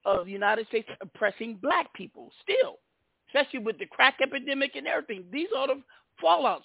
of 0.04 0.26
the 0.26 0.32
United 0.32 0.66
States 0.68 0.88
oppressing 1.00 1.58
black 1.62 1.92
people 1.94 2.30
still, 2.42 2.76
especially 3.28 3.60
with 3.60 3.78
the 3.78 3.86
crack 3.86 4.16
epidemic 4.22 4.76
and 4.76 4.86
everything. 4.86 5.24
These 5.32 5.48
are 5.56 5.68
the 5.68 5.82
fallouts. 6.22 6.60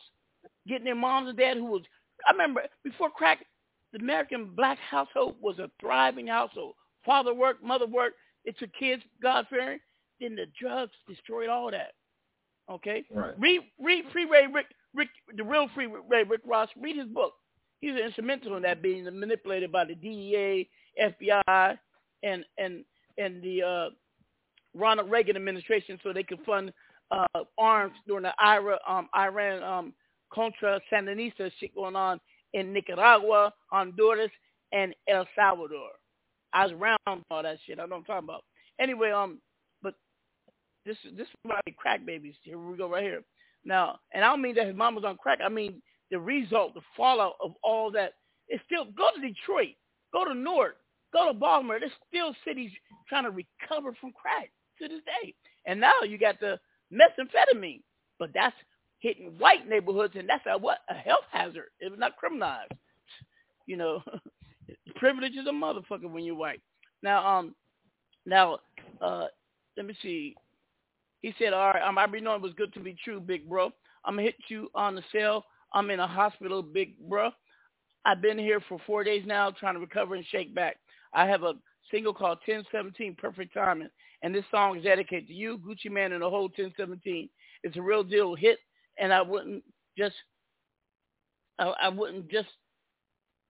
Getting 0.68 0.86
their 0.86 0.96
moms 0.96 1.30
and 1.30 1.38
dad 1.38 1.58
who 1.58 1.66
was, 1.66 1.84
I 2.28 2.32
remember 2.32 2.64
before 2.84 3.10
crack, 3.10 3.46
the 3.94 4.00
American 4.00 4.52
black 4.56 4.78
household 4.78 5.36
was 5.42 5.58
a 5.60 5.72
thriving 5.80 6.28
household. 6.28 6.76
Father 7.06 7.34
worked, 7.34 7.64
mother 7.64 7.88
worked, 7.88 8.18
it 8.50 8.58
took 8.58 8.74
kids 8.74 9.04
God-fearing. 9.22 9.80
Then 10.20 10.36
the 10.36 10.48
drugs 10.60 10.92
destroyed 11.08 11.50
all 11.50 11.70
that. 11.70 11.94
Okay? 12.70 13.06
Right. 13.14 13.40
Read, 13.40 13.62
read 13.80 14.06
Freeway 14.12 14.48
Rick, 14.52 14.66
Rick, 14.96 15.10
the 15.38 15.44
real 15.44 15.68
Freeway 15.76 16.24
Rick 16.28 16.42
Ross. 16.46 16.70
Read 16.82 16.98
his 16.98 17.08
book. 17.08 17.34
He's 17.80 17.96
instrumental 17.96 18.58
in 18.58 18.64
that 18.64 18.82
being 18.82 19.06
manipulated 19.06 19.72
by 19.72 19.86
the 19.86 19.94
DEA, 19.94 20.68
FBI, 21.00 21.78
and 22.24 22.44
and 22.58 22.84
and 23.18 23.42
the 23.42 23.64
uh, 23.64 23.90
Ronald 24.74 25.12
Reagan 25.12 25.36
administration 25.38 26.00
so 26.04 26.12
they 26.12 26.24
could 26.24 26.42
fund 26.46 26.74
uh, 27.12 27.26
arms 27.58 27.94
during 28.08 28.24
the 28.24 28.34
IRA, 28.40 28.80
um, 28.88 29.08
Iran 29.16 29.64
um, 29.64 29.94
Contra 30.34 30.82
Sandinista 30.92 31.52
shit 31.60 31.74
going 31.74 31.96
on 31.96 32.20
in 32.54 32.74
Nicaragua, 32.74 33.54
Honduras, 33.72 34.32
and 34.74 34.94
El 35.08 35.26
Salvador. 35.36 35.92
I 36.54 36.66
was 36.66 36.74
around 36.74 37.24
all 37.30 37.44
that 37.44 37.58
shit. 37.66 37.80
I 37.80 37.84
know 37.84 37.90
what 37.90 37.98
I'm 37.98 38.04
talking 38.06 38.26
about. 38.26 38.44
Anyway, 38.80 39.12
um, 39.12 39.40
but 39.82 39.94
this 40.86 40.98
this 41.16 41.28
is 41.28 41.34
why 41.44 41.60
crack 41.78 42.06
babies. 42.06 42.36
Here 42.44 42.58
we 42.58 42.78
go 42.78 42.90
right 42.90 43.04
here. 43.04 43.24
Now, 43.66 44.00
and 44.14 44.24
I 44.24 44.30
don't 44.30 44.42
mean 44.42 44.56
that 44.56 44.68
his 44.68 44.76
mom 44.76 44.96
was 44.96 45.04
on 45.04 45.18
crack. 45.18 45.40
I 45.44 45.50
mean 45.50 45.82
the 46.12 46.20
result, 46.20 46.74
the 46.74 46.82
fallout 46.96 47.36
of 47.44 47.54
all 47.64 47.92
that. 47.92 48.14
It's 48.48 48.64
still 48.66 48.86
go 48.86 49.10
to 49.16 49.22
Detroit, 49.22 49.76
go 50.12 50.26
to 50.26 50.34
Newark, 50.34 50.78
go 51.14 51.28
to 51.28 51.34
Baltimore. 51.34 51.80
There's 51.80 51.92
still 52.08 52.34
cities 52.46 52.72
trying 53.08 53.26
to 53.26 53.32
recover 53.32 53.94
from 54.00 54.12
crack 54.14 54.50
to 54.82 54.88
this 54.88 55.02
day. 55.06 55.36
And 55.68 55.80
now 55.80 56.02
you 56.08 56.18
got 56.18 56.40
the 56.40 56.60
methamphetamine, 56.92 57.82
but 58.18 58.32
that's 58.34 58.56
hitting 59.00 59.36
white 59.38 59.68
neighborhoods, 59.68 60.16
and 60.18 60.28
that's 60.28 60.44
a 60.48 60.58
what 60.58 60.80
a 60.90 60.94
health 60.94 61.26
hazard. 61.32 61.70
It 61.80 61.92
was 61.92 62.00
not 62.00 62.14
criminalized. 62.22 62.78
You 63.66 63.78
know, 63.78 64.02
privilege 65.00 65.34
is 65.34 65.48
a 65.48 65.52
motherfucker 65.52 66.12
when 66.12 66.24
you're 66.24 66.36
white. 66.36 66.62
Now, 67.02 67.26
um, 67.26 67.56
now, 68.26 68.60
uh, 69.02 69.26
let 69.78 69.86
me 69.86 69.96
see. 70.02 70.36
He 71.22 71.34
said, 71.40 71.54
all 71.54 71.72
right, 71.72 71.82
um, 71.82 71.98
I 71.98 72.02
already 72.02 72.24
know 72.24 72.36
it 72.36 72.42
was 72.42 72.54
good 72.54 72.74
to 72.74 72.80
be 72.80 72.96
true, 73.04 73.20
big 73.20 73.50
bro. 73.50 73.72
I'm 74.06 74.16
going 74.16 74.26
to 74.26 74.32
hit 74.32 74.36
you 74.50 74.70
on 74.76 74.96
the 74.96 75.04
cell. 75.12 75.46
I'm 75.74 75.90
in 75.90 76.00
a 76.00 76.08
hospital, 76.08 76.62
big 76.62 76.98
bro. 77.08 77.32
I've 78.06 78.22
been 78.22 78.38
here 78.38 78.62
for 78.68 78.80
four 78.86 79.04
days 79.04 79.24
now 79.26 79.52
trying 79.52 79.74
to 79.76 79.80
recover 79.80 80.16
and 80.16 80.26
shake 80.26 80.54
back. 80.54 80.78
I 81.14 81.26
have 81.26 81.44
a 81.44 81.54
single 81.92 82.14
called 82.14 82.40
1017, 82.46 83.16
Perfect 83.18 83.54
Timing. 83.54 83.90
And 84.22 84.36
this 84.36 84.46
song 84.52 84.78
is 84.78 84.84
dedicated 84.84 85.28
to 85.28 85.34
you, 85.34 85.60
Gucci 85.60 85.92
Mane, 85.92 86.14
and 86.14 86.22
the 86.22 86.30
whole 86.30 86.44
1017. 86.44 87.30
It's 87.64 87.78
a 87.78 87.82
real 87.82 88.04
deal 88.04 88.36
hit, 88.36 88.60
and 88.98 89.14
I 89.14 89.22
wouldn't 89.22 89.64
just, 89.98 90.16
I, 91.58 91.74
I 91.84 91.90
wouldn't 91.90 92.30
just, 92.30 92.50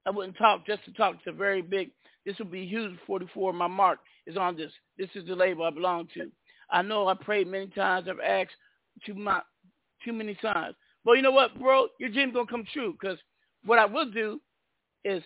I 0.05 0.11
wouldn't 0.11 0.37
talk 0.37 0.65
just 0.65 0.83
to 0.85 0.93
talk. 0.93 1.15
It's 1.15 1.27
a 1.27 1.31
very 1.31 1.61
big, 1.61 1.91
this 2.25 2.37
will 2.39 2.45
be 2.45 2.65
huge 2.65 2.97
44. 3.05 3.53
My 3.53 3.67
mark 3.67 3.99
is 4.25 4.37
on 4.37 4.55
this. 4.57 4.71
This 4.97 5.09
is 5.15 5.27
the 5.27 5.35
label 5.35 5.65
I 5.65 5.69
belong 5.71 6.07
to. 6.15 6.31
I 6.71 6.81
know 6.81 7.07
I 7.07 7.13
prayed 7.15 7.47
many 7.47 7.67
times. 7.67 8.07
I've 8.09 8.19
asked 8.19 8.55
too 9.05 9.13
much, 9.15 9.43
too 10.03 10.13
many 10.13 10.35
times. 10.35 10.75
But 11.05 11.13
you 11.13 11.21
know 11.21 11.31
what, 11.31 11.59
bro? 11.59 11.87
Your 11.99 12.09
dream's 12.09 12.33
gonna 12.33 12.47
come 12.47 12.65
true. 12.71 12.95
Cause 13.01 13.17
what 13.65 13.79
I 13.79 13.85
will 13.85 14.09
do 14.11 14.39
is 15.03 15.23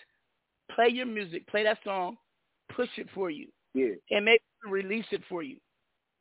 play 0.73 0.89
your 0.89 1.05
music, 1.05 1.47
play 1.47 1.63
that 1.63 1.79
song, 1.83 2.17
push 2.75 2.89
it 2.97 3.07
for 3.13 3.29
you, 3.29 3.47
yeah. 3.73 3.93
and 4.11 4.25
maybe 4.25 4.39
release 4.69 5.05
it 5.11 5.21
for 5.29 5.43
you, 5.43 5.57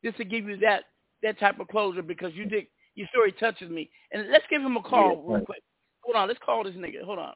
just 0.03 0.17
to 0.17 0.25
give 0.25 0.45
you 0.45 0.57
that 0.57 0.83
that 1.21 1.39
type 1.39 1.59
of 1.59 1.67
closure. 1.67 2.01
Because 2.01 2.33
you 2.33 2.45
did 2.45 2.65
your 2.95 3.07
story 3.09 3.31
touches 3.33 3.69
me. 3.69 3.89
And 4.11 4.29
let's 4.29 4.45
give 4.49 4.61
him 4.61 4.77
a 4.77 4.81
call 4.81 5.09
Yeah, 5.09 5.15
real 5.15 5.37
right. 5.37 5.45
quick. 5.45 5.63
Hold 6.03 6.17
on, 6.17 6.27
let's 6.27 6.39
call 6.43 6.63
this 6.63 6.75
nigga. 6.75 7.03
Hold 7.03 7.19
on, 7.19 7.33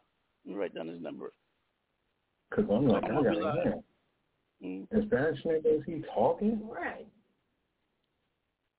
let 0.48 0.56
me 0.56 0.62
write 0.62 0.74
down 0.76 0.88
his 0.88 1.02
number. 1.02 1.34
Cause 2.54 2.66
I'm 2.72 2.88
like, 2.88 3.04
I 3.04 3.08
I'm 3.08 3.24
got 3.24 3.34
gonna 3.34 3.64
be 3.64 3.70
it. 3.70 3.84
Mm. 4.64 4.90
The 4.90 5.06
Spanish 5.08 5.44
nigga, 5.44 5.80
is 5.80 5.84
he 5.86 6.02
talking? 6.16 6.62
Right. 6.68 7.06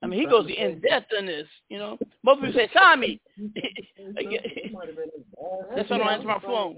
I 0.03 0.07
mean, 0.07 0.21
he 0.21 0.27
goes 0.27 0.47
in 0.49 0.81
depth 0.81 1.13
in 1.19 1.27
this. 1.27 1.47
You 1.69 1.79
know, 1.79 1.99
most 2.23 2.41
people 2.41 2.55
say, 2.55 2.71
Tommy. 2.73 3.21
That's 5.77 5.91
why 5.91 5.97
I 5.97 5.99
don't 5.99 6.09
answer 6.09 6.27
my 6.27 6.41
phone. 6.41 6.77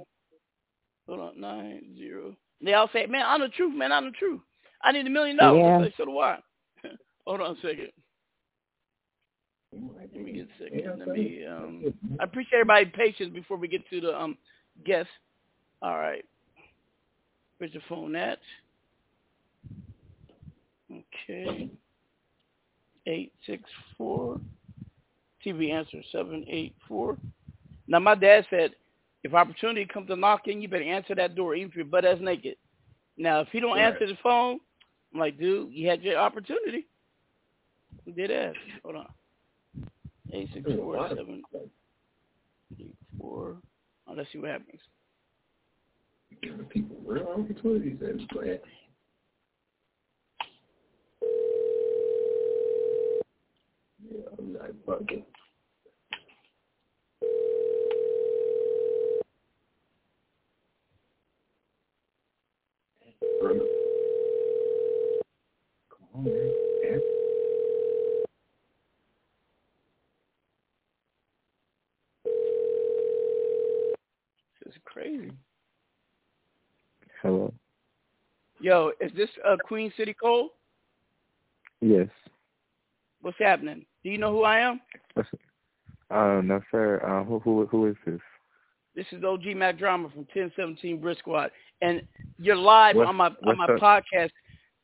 Hold 1.07 1.21
on, 1.21 1.41
nine 1.41 1.95
zero. 1.97 2.35
They 2.63 2.75
all 2.75 2.91
say, 2.93 3.07
"Man, 3.07 3.25
I'm 3.27 3.41
the 3.41 3.49
truth, 3.49 3.77
man. 3.77 3.93
I'm 3.93 4.07
the 4.07 4.11
truth. 4.13 4.41
I 4.83 4.93
need 4.93 5.07
a 5.07 5.11
million 5.11 5.37
dollars." 5.37 5.61
Yeah. 5.61 5.79
I 5.79 5.85
say, 5.85 5.95
So 5.97 6.05
do 6.07 6.19
I. 6.19 6.39
Hold 7.27 7.41
on 7.43 7.57
a 7.57 7.61
second. 7.61 7.91
Let 9.73 10.15
me 10.15 10.33
get 10.33 10.49
a 10.49 10.65
second. 10.65 10.99
Let 10.99 11.09
me. 11.09 11.45
Um, 11.47 11.95
I 12.19 12.25
appreciate 12.25 12.61
everybody's 12.61 12.93
patience 12.95 13.33
before 13.33 13.57
we 13.57 13.69
get 13.69 13.89
to 13.91 14.01
the 14.01 14.19
um 14.19 14.37
guest. 14.85 15.09
All 15.83 15.99
right. 15.99 16.25
Where's 17.59 17.73
the 17.73 17.81
phone 17.89 18.17
at? 18.17 18.39
Okay. 20.91 21.71
Eight 23.07 23.33
six 23.47 23.63
four. 23.97 24.41
TV 25.45 25.73
answer 25.73 26.03
seven 26.13 26.45
eight 26.49 26.75
four. 26.87 27.17
Now 27.87 27.99
my 27.99 28.15
dad 28.15 28.47
said, 28.51 28.73
if 29.23 29.35
opportunity 29.35 29.85
comes 29.85 30.09
to 30.09 30.17
knock 30.17 30.41
knocking, 30.41 30.61
you 30.61 30.69
better 30.69 30.85
answer 30.85 31.15
that 31.15 31.35
door, 31.35 31.55
even 31.55 31.71
if 31.71 31.77
you're 31.77 31.85
butt 31.85 32.05
ass 32.05 32.19
naked. 32.21 32.57
Now 33.17 33.41
if 33.41 33.49
he 33.49 33.61
don't 33.61 33.79
answer 33.79 34.07
the 34.07 34.17
phone, 34.23 34.59
I'm 35.13 35.21
like, 35.21 35.39
dude, 35.39 35.73
you 35.73 35.89
had 35.89 36.03
your 36.03 36.17
opportunity. 36.17 36.87
You 38.05 38.13
did 38.13 38.31
ask. 38.31 38.57
Hold 38.83 38.97
on. 38.97 39.13
Eight 40.33 40.49
six 40.55 40.65
four 40.67 41.09
seven 41.09 41.43
eight 42.79 42.95
four. 43.19 43.57
Let's 44.17 44.33
see 44.33 44.39
what 44.39 44.51
happens. 44.51 44.81
People 46.71 46.97
real 47.05 47.27
opportunities. 47.29 47.99
Yeah, 54.03 54.21
I'm 54.39 54.53
not 54.53 54.71
fucking. 54.87 55.25
Come 63.41 63.61
on, 66.15 66.25
man. 66.25 66.53
Answer. 66.87 67.05
This 74.65 74.75
is 74.75 74.81
crazy. 75.01 75.31
Hello. 77.23 77.53
Yo, 78.61 78.93
is 79.01 79.11
this 79.17 79.29
uh, 79.49 79.57
Queen 79.67 79.93
City 79.97 80.15
Cole? 80.15 80.51
Yes. 81.81 82.09
What's 83.23 83.39
happening? 83.39 83.85
Do 84.05 84.11
you 84.11 84.19
know 84.19 84.33
who 84.33 84.43
I 84.45 84.59
am? 84.61 84.81
Uh, 86.11 86.41
no, 86.43 86.61
sir. 86.71 87.01
Uh, 87.07 87.25
who 87.25 87.39
who 87.41 87.67
who 87.67 87.87
is 87.87 87.97
this? 88.07 88.21
This 88.95 89.07
is 89.13 89.23
OG 89.25 89.55
Mack 89.57 89.79
Drama 89.79 90.09
from 90.11 90.27
1017 90.35 91.01
Brick 91.01 91.19
Squad, 91.19 91.51
and 91.81 92.03
you're 92.39 92.57
live 92.57 92.97
What's- 92.97 93.09
on 93.09 93.17
my 93.17 93.27
on 93.47 93.57
my 93.57 93.65
up? 93.67 93.81
podcast, 93.81 94.31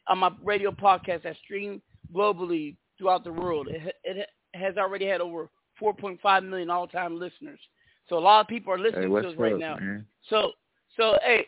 on 0.08 0.18
my 0.18 0.30
radio 0.42 0.70
podcast 0.70 1.24
that 1.24 1.36
stream 1.44 1.82
globally 2.14 2.76
throughout 2.98 3.24
the 3.24 3.32
world. 3.32 3.68
It, 3.68 3.94
it 4.04 4.28
has 4.54 4.76
already 4.76 5.06
had 5.06 5.20
over 5.20 5.50
4.5 5.82 6.48
million 6.48 6.70
all-time 6.70 7.18
listeners. 7.18 7.60
So 8.08 8.18
a 8.18 8.20
lot 8.20 8.40
of 8.40 8.48
people 8.48 8.72
are 8.72 8.78
listening 8.78 9.12
Hey, 9.14 9.20
to 9.22 9.28
us 9.28 9.34
right 9.36 9.54
up, 9.54 9.58
now. 9.58 9.76
man? 9.76 10.06
So 10.28 10.52
so 10.96 11.18
hey, 11.24 11.46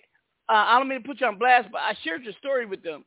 uh, 0.48 0.64
I 0.66 0.78
don't 0.78 0.88
mean 0.88 1.02
to 1.02 1.08
put 1.08 1.20
you 1.20 1.26
on 1.26 1.38
blast, 1.38 1.68
but 1.70 1.80
I 1.80 1.94
shared 2.02 2.24
your 2.24 2.34
story 2.34 2.66
with 2.66 2.82
them. 2.82 3.04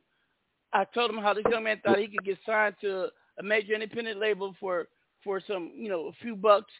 I 0.72 0.84
told 0.84 1.10
them 1.10 1.18
how 1.18 1.34
this 1.34 1.44
young 1.50 1.64
man 1.64 1.80
thought 1.84 1.98
he 1.98 2.08
could 2.08 2.24
get 2.24 2.38
signed 2.46 2.74
to 2.80 3.08
a 3.38 3.42
major 3.42 3.74
independent 3.74 4.18
label 4.18 4.54
for 4.58 4.88
for 5.22 5.40
some 5.46 5.70
you 5.74 5.88
know 5.88 6.06
a 6.08 6.12
few 6.22 6.34
bucks, 6.34 6.72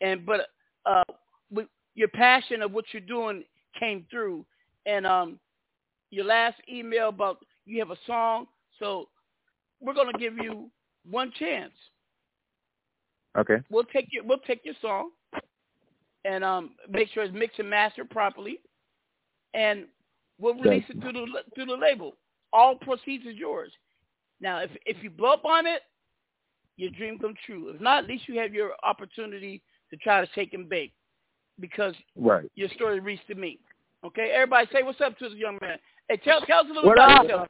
and 0.00 0.24
but 0.24 0.48
uh, 0.86 1.02
with 1.50 1.66
your 1.94 2.08
passion 2.08 2.62
of 2.62 2.72
what 2.72 2.84
you're 2.92 3.00
doing 3.00 3.44
came 3.78 4.06
through, 4.10 4.44
and 4.86 5.06
um, 5.06 5.38
your 6.10 6.24
last 6.24 6.56
email 6.72 7.08
about 7.08 7.38
you 7.66 7.78
have 7.80 7.90
a 7.90 7.98
song, 8.06 8.46
so 8.78 9.08
we're 9.80 9.94
gonna 9.94 10.18
give 10.18 10.36
you 10.36 10.70
one 11.08 11.32
chance. 11.38 11.72
Okay. 13.36 13.58
We'll 13.68 13.84
take 13.84 14.08
your 14.12 14.24
we'll 14.24 14.38
take 14.38 14.64
your 14.64 14.74
song 14.80 15.10
and 16.24 16.44
um 16.44 16.70
make 16.88 17.08
sure 17.10 17.22
it's 17.22 17.34
mixed 17.34 17.58
and 17.58 17.70
mastered 17.70 18.10
properly, 18.10 18.60
and 19.54 19.86
we'll 20.38 20.54
release 20.54 20.84
it 20.88 21.00
through 21.00 21.12
the 21.12 21.26
through 21.54 21.66
the 21.66 21.74
label. 21.74 22.16
All 22.52 22.74
proceeds 22.74 23.26
is 23.26 23.36
yours. 23.36 23.72
Now, 24.40 24.58
if 24.58 24.70
if 24.86 25.02
you 25.02 25.10
blow 25.10 25.34
up 25.34 25.44
on 25.44 25.66
it, 25.66 25.82
your 26.76 26.90
dream 26.90 27.18
come 27.18 27.34
true. 27.46 27.68
If 27.68 27.80
not, 27.80 28.04
at 28.04 28.10
least 28.10 28.28
you 28.28 28.38
have 28.38 28.54
your 28.54 28.72
opportunity 28.82 29.62
to 29.90 29.96
try 29.96 30.24
to 30.24 30.32
shake 30.34 30.54
and 30.54 30.68
bake, 30.68 30.92
because 31.58 31.94
Right. 32.16 32.50
your 32.54 32.68
story 32.70 33.00
reached 33.00 33.26
to 33.28 33.34
me. 33.34 33.58
Okay, 34.04 34.30
everybody, 34.30 34.66
say 34.72 34.82
what's 34.82 35.00
up 35.00 35.18
to 35.18 35.28
this 35.28 35.38
young 35.38 35.58
man. 35.60 35.78
Hey, 36.08 36.16
tell 36.18 36.40
tell 36.42 36.60
us 36.60 36.66
a 36.66 36.68
little 36.68 36.84
What 36.84 36.96
about 36.96 37.10
up? 37.10 37.22
yourself. 37.24 37.48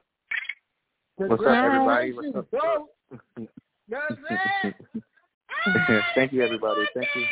What's 1.16 1.42
up, 1.42 1.64
everybody? 1.64 2.12
What's 2.12 2.34
up? 2.34 2.46
Thank 6.14 6.32
you, 6.32 6.42
everybody. 6.42 6.86
Thank 6.94 7.08
you. 7.14 7.24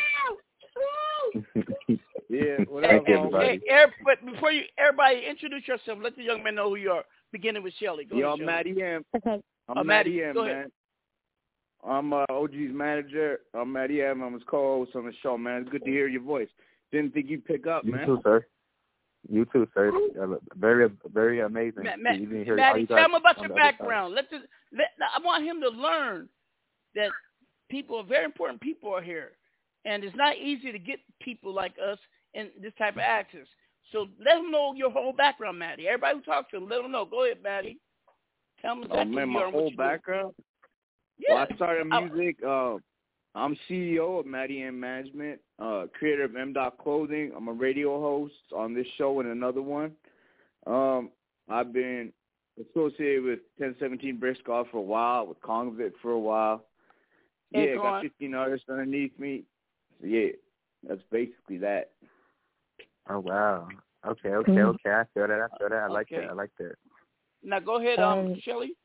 Yeah. 2.29 2.57
Thank 2.81 3.07
you, 3.07 3.15
everybody. 3.15 3.61
Hey, 3.67 3.73
er, 3.73 3.93
but 4.03 4.25
before 4.25 4.51
you, 4.51 4.63
everybody, 4.77 5.23
introduce 5.29 5.67
yourself. 5.67 5.99
Let 6.01 6.15
the 6.15 6.23
young 6.23 6.43
man 6.43 6.55
know 6.55 6.69
who 6.69 6.75
you 6.75 6.91
are. 6.91 7.03
Beginning 7.31 7.63
with 7.63 7.73
Shelly. 7.79 8.05
Go 8.05 8.17
Yo, 8.17 8.27
ahead, 8.27 8.33
I'm 8.33 8.37
Shelly. 8.39 8.73
Matty 8.75 8.83
M. 8.83 9.05
Okay. 9.15 9.43
I'm 9.67 9.77
Oh, 9.77 9.83
Matty 9.83 10.09
Matty, 10.09 10.23
M, 10.23 10.33
go 10.33 10.45
ahead. 10.45 10.55
man. 10.55 10.71
I'm 11.87 12.13
uh, 12.13 12.25
OG's 12.29 12.73
manager. 12.73 13.39
I'm 13.53 13.71
Matty 13.71 14.01
M. 14.01 14.21
I'm 14.21 14.33
his 14.33 14.43
co-host 14.47 14.95
on 14.95 15.05
the 15.05 15.13
show, 15.21 15.37
man. 15.37 15.61
It's 15.61 15.69
good 15.69 15.85
to 15.85 15.91
hear 15.91 16.07
your 16.07 16.21
voice. 16.21 16.49
Didn't 16.91 17.13
think 17.13 17.29
you'd 17.29 17.45
pick 17.45 17.67
up, 17.67 17.85
You 17.85 17.93
man. 17.93 18.01
You 18.01 18.05
too, 18.15 18.21
sir. 18.23 18.45
You 19.29 19.45
too, 19.45 19.67
sir. 19.73 19.91
Very, 20.57 20.89
very 21.11 21.41
amazing. 21.41 21.83
Ma- 21.83 21.95
to 21.95 21.97
Ma- 21.97 22.11
even 22.13 22.43
hear 22.43 22.55
Maddie, 22.55 22.81
you 22.81 22.87
tell 22.87 22.97
him 23.05 23.13
about 23.13 23.37
your 23.37 23.49
the 23.49 23.53
other 23.53 23.61
side. 23.61 23.77
background. 23.77 24.13
Let 24.15 24.29
the, 24.29 24.37
let, 24.75 24.87
I 24.99 25.23
want 25.23 25.43
him 25.43 25.61
to 25.61 25.69
learn 25.69 26.29
that 26.95 27.11
people, 27.69 28.03
very 28.03 28.25
important 28.25 28.61
people 28.61 28.93
are 28.93 29.01
here. 29.01 29.31
And 29.89 30.03
it's 30.03 30.15
not 30.15 30.37
easy 30.37 30.71
to 30.71 30.77
get 30.77 30.99
people 31.19 31.51
like 31.51 31.73
us 31.83 31.97
in 32.35 32.49
this 32.61 32.73
type 32.77 32.93
of 32.93 32.99
access. 32.99 33.47
So 33.91 34.07
let 34.23 34.35
them 34.35 34.51
know 34.51 34.73
your 34.75 34.91
whole 34.91 35.13
background, 35.13 35.57
Maddie. 35.57 35.87
Everybody 35.87 36.19
who 36.19 36.21
talks 36.21 36.51
to 36.51 36.59
them, 36.59 36.69
let 36.69 36.83
them 36.83 36.91
know. 36.91 37.05
Go 37.05 37.25
ahead, 37.25 37.41
Maddie. 37.41 37.79
Tell 38.61 38.73
him 38.73 38.85
Oh 38.91 39.03
man, 39.03 39.29
my 39.29 39.49
whole 39.49 39.71
background. 39.75 40.35
Yeah. 41.17 41.33
Well, 41.33 41.47
I 41.49 41.55
started 41.55 41.87
music. 41.87 42.37
Uh, 42.45 42.75
I'm 43.33 43.57
CEO 43.67 44.19
of 44.19 44.27
Matty 44.27 44.61
M 44.61 44.79
Management, 44.79 45.39
uh, 45.57 45.85
creator 45.97 46.25
of 46.25 46.35
M 46.35 46.53
Dot 46.53 46.77
Clothing. 46.77 47.31
I'm 47.35 47.47
a 47.47 47.53
radio 47.53 47.99
host 47.99 48.33
on 48.55 48.75
this 48.75 48.87
show 48.97 49.19
and 49.21 49.29
another 49.29 49.61
one. 49.63 49.93
Um, 50.67 51.09
I've 51.49 51.73
been 51.73 52.13
associated 52.59 53.23
with 53.23 53.39
1017 53.57 54.17
Brick 54.19 54.37
Squad 54.37 54.67
for 54.71 54.77
a 54.77 54.81
while, 54.81 55.25
with 55.25 55.41
Kongvik 55.41 55.93
for 56.01 56.11
a 56.11 56.19
while. 56.19 56.63
Yeah, 57.51 57.75
go 57.75 57.81
got 57.81 58.03
15 58.03 58.35
artists 58.35 58.69
underneath 58.69 59.17
me. 59.17 59.45
So 60.01 60.07
yeah, 60.07 60.29
that's 60.87 61.01
basically 61.11 61.57
that. 61.59 61.91
Oh 63.09 63.19
wow. 63.19 63.67
Okay, 64.07 64.29
okay, 64.29 64.51
Mhm. 64.51 64.75
okay. 64.75 64.91
I 64.91 65.03
feel 65.13 65.27
that. 65.27 65.41
I 65.51 65.57
feel 65.57 65.69
that. 65.69 65.75
I 65.83 65.87
like 65.87 66.07
Okay. 66.11 66.21
that. 66.21 66.29
I 66.29 66.33
like 66.33 66.51
that. 66.59 66.75
Now 67.43 67.59
go 67.59 67.77
ahead, 67.77 67.99
um, 67.99 68.19
Um, 68.19 68.35
Shelly. 68.41 68.75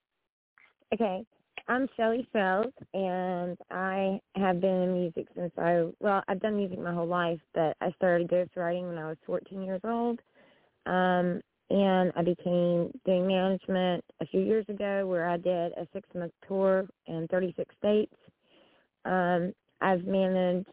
Okay. 0.92 1.24
I'm 1.68 1.88
Shelly 1.96 2.26
Fells, 2.32 2.72
and 2.92 3.56
I 3.70 4.20
have 4.34 4.60
been 4.60 4.82
in 4.82 4.92
music 4.92 5.28
since 5.34 5.52
I, 5.56 5.86
well, 6.00 6.22
I've 6.28 6.40
done 6.40 6.56
music 6.56 6.78
my 6.78 6.92
whole 6.92 7.06
life, 7.06 7.40
but 7.54 7.76
I 7.80 7.90
started 7.92 8.28
ghostwriting 8.28 8.88
when 8.88 8.98
I 8.98 9.08
was 9.08 9.16
14 9.24 9.62
years 9.62 9.80
old. 9.84 10.20
Um, 10.86 11.40
and 11.70 12.12
I 12.16 12.22
became 12.22 12.90
doing 13.06 13.26
management 13.26 14.04
a 14.20 14.26
few 14.26 14.40
years 14.40 14.66
ago 14.68 15.06
where 15.06 15.26
I 15.28 15.36
did 15.38 15.72
a 15.72 15.86
six-month 15.92 16.32
tour 16.46 16.86
in 17.06 17.26
36 17.28 17.74
states. 17.78 18.14
Um, 19.06 19.52
I've 19.80 20.04
managed, 20.04 20.68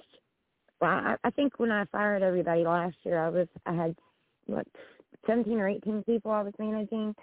well, 0.81 0.89
I, 0.91 1.15
I 1.23 1.29
think 1.29 1.59
when 1.59 1.71
I 1.71 1.85
fired 1.85 2.23
everybody 2.23 2.63
last 2.63 2.95
year, 3.03 3.23
I 3.23 3.29
was, 3.29 3.47
I 3.65 3.73
had, 3.73 3.95
what, 4.47 4.67
17 5.27 5.59
or 5.59 5.67
18 5.69 6.03
people 6.03 6.31
I 6.31 6.41
was 6.41 6.53
managing. 6.59 7.15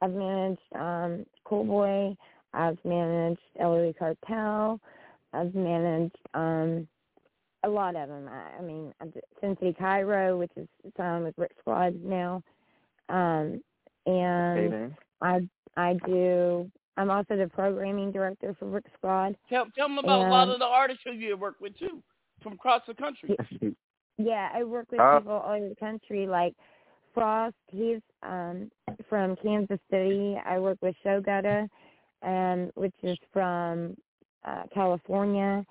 I've 0.00 0.12
managed 0.12 0.60
um, 0.76 1.26
Cool 1.44 1.64
Boy. 1.64 2.16
I've 2.54 2.78
managed 2.84 3.40
LOE 3.60 3.92
Cartel. 3.98 4.80
I've 5.32 5.54
managed 5.54 6.16
um, 6.34 6.86
a 7.64 7.68
lot 7.68 7.96
of 7.96 8.08
them. 8.08 8.28
I, 8.28 8.58
I 8.58 8.62
mean, 8.62 8.92
I'm 9.00 9.10
d- 9.10 9.20
Sin 9.40 9.56
City 9.60 9.74
Cairo, 9.78 10.38
which 10.38 10.52
is 10.56 10.66
signed 10.96 11.24
with 11.24 11.36
Brick 11.36 11.52
Squad 11.60 11.94
now, 12.02 12.42
um, 13.08 13.60
and 14.06 14.72
Okay. 14.72 14.94
I 15.20 15.40
I 15.76 15.94
do. 16.06 16.70
I'm 16.96 17.10
also 17.10 17.36
the 17.36 17.46
programming 17.48 18.10
director 18.10 18.54
for 18.58 18.66
Brick 18.66 18.86
Squad. 18.96 19.36
Tell, 19.48 19.66
tell 19.76 19.88
them 19.88 19.98
about 19.98 20.26
a 20.26 20.30
lot 20.30 20.48
of 20.48 20.58
the 20.58 20.64
artists 20.64 21.02
who 21.04 21.12
you 21.12 21.36
work 21.36 21.56
with, 21.60 21.78
too, 21.78 22.02
from 22.42 22.54
across 22.54 22.82
the 22.86 22.94
country. 22.94 23.36
Yeah, 24.18 24.50
I 24.52 24.64
work 24.64 24.90
with 24.90 25.00
Uh, 25.00 25.18
people 25.18 25.32
all 25.32 25.54
over 25.54 25.68
the 25.70 25.76
country, 25.76 26.26
like 26.26 26.54
Frost. 27.14 27.54
He's 27.68 28.00
um 28.22 28.70
from 29.08 29.34
Kansas 29.36 29.80
City. 29.90 30.38
I 30.44 30.58
work 30.58 30.76
with 30.82 30.94
Showgutta, 31.02 31.66
um, 32.22 32.70
which 32.74 32.92
is 33.02 33.16
from 33.32 33.96
uh, 34.44 34.64
California. 34.74 35.64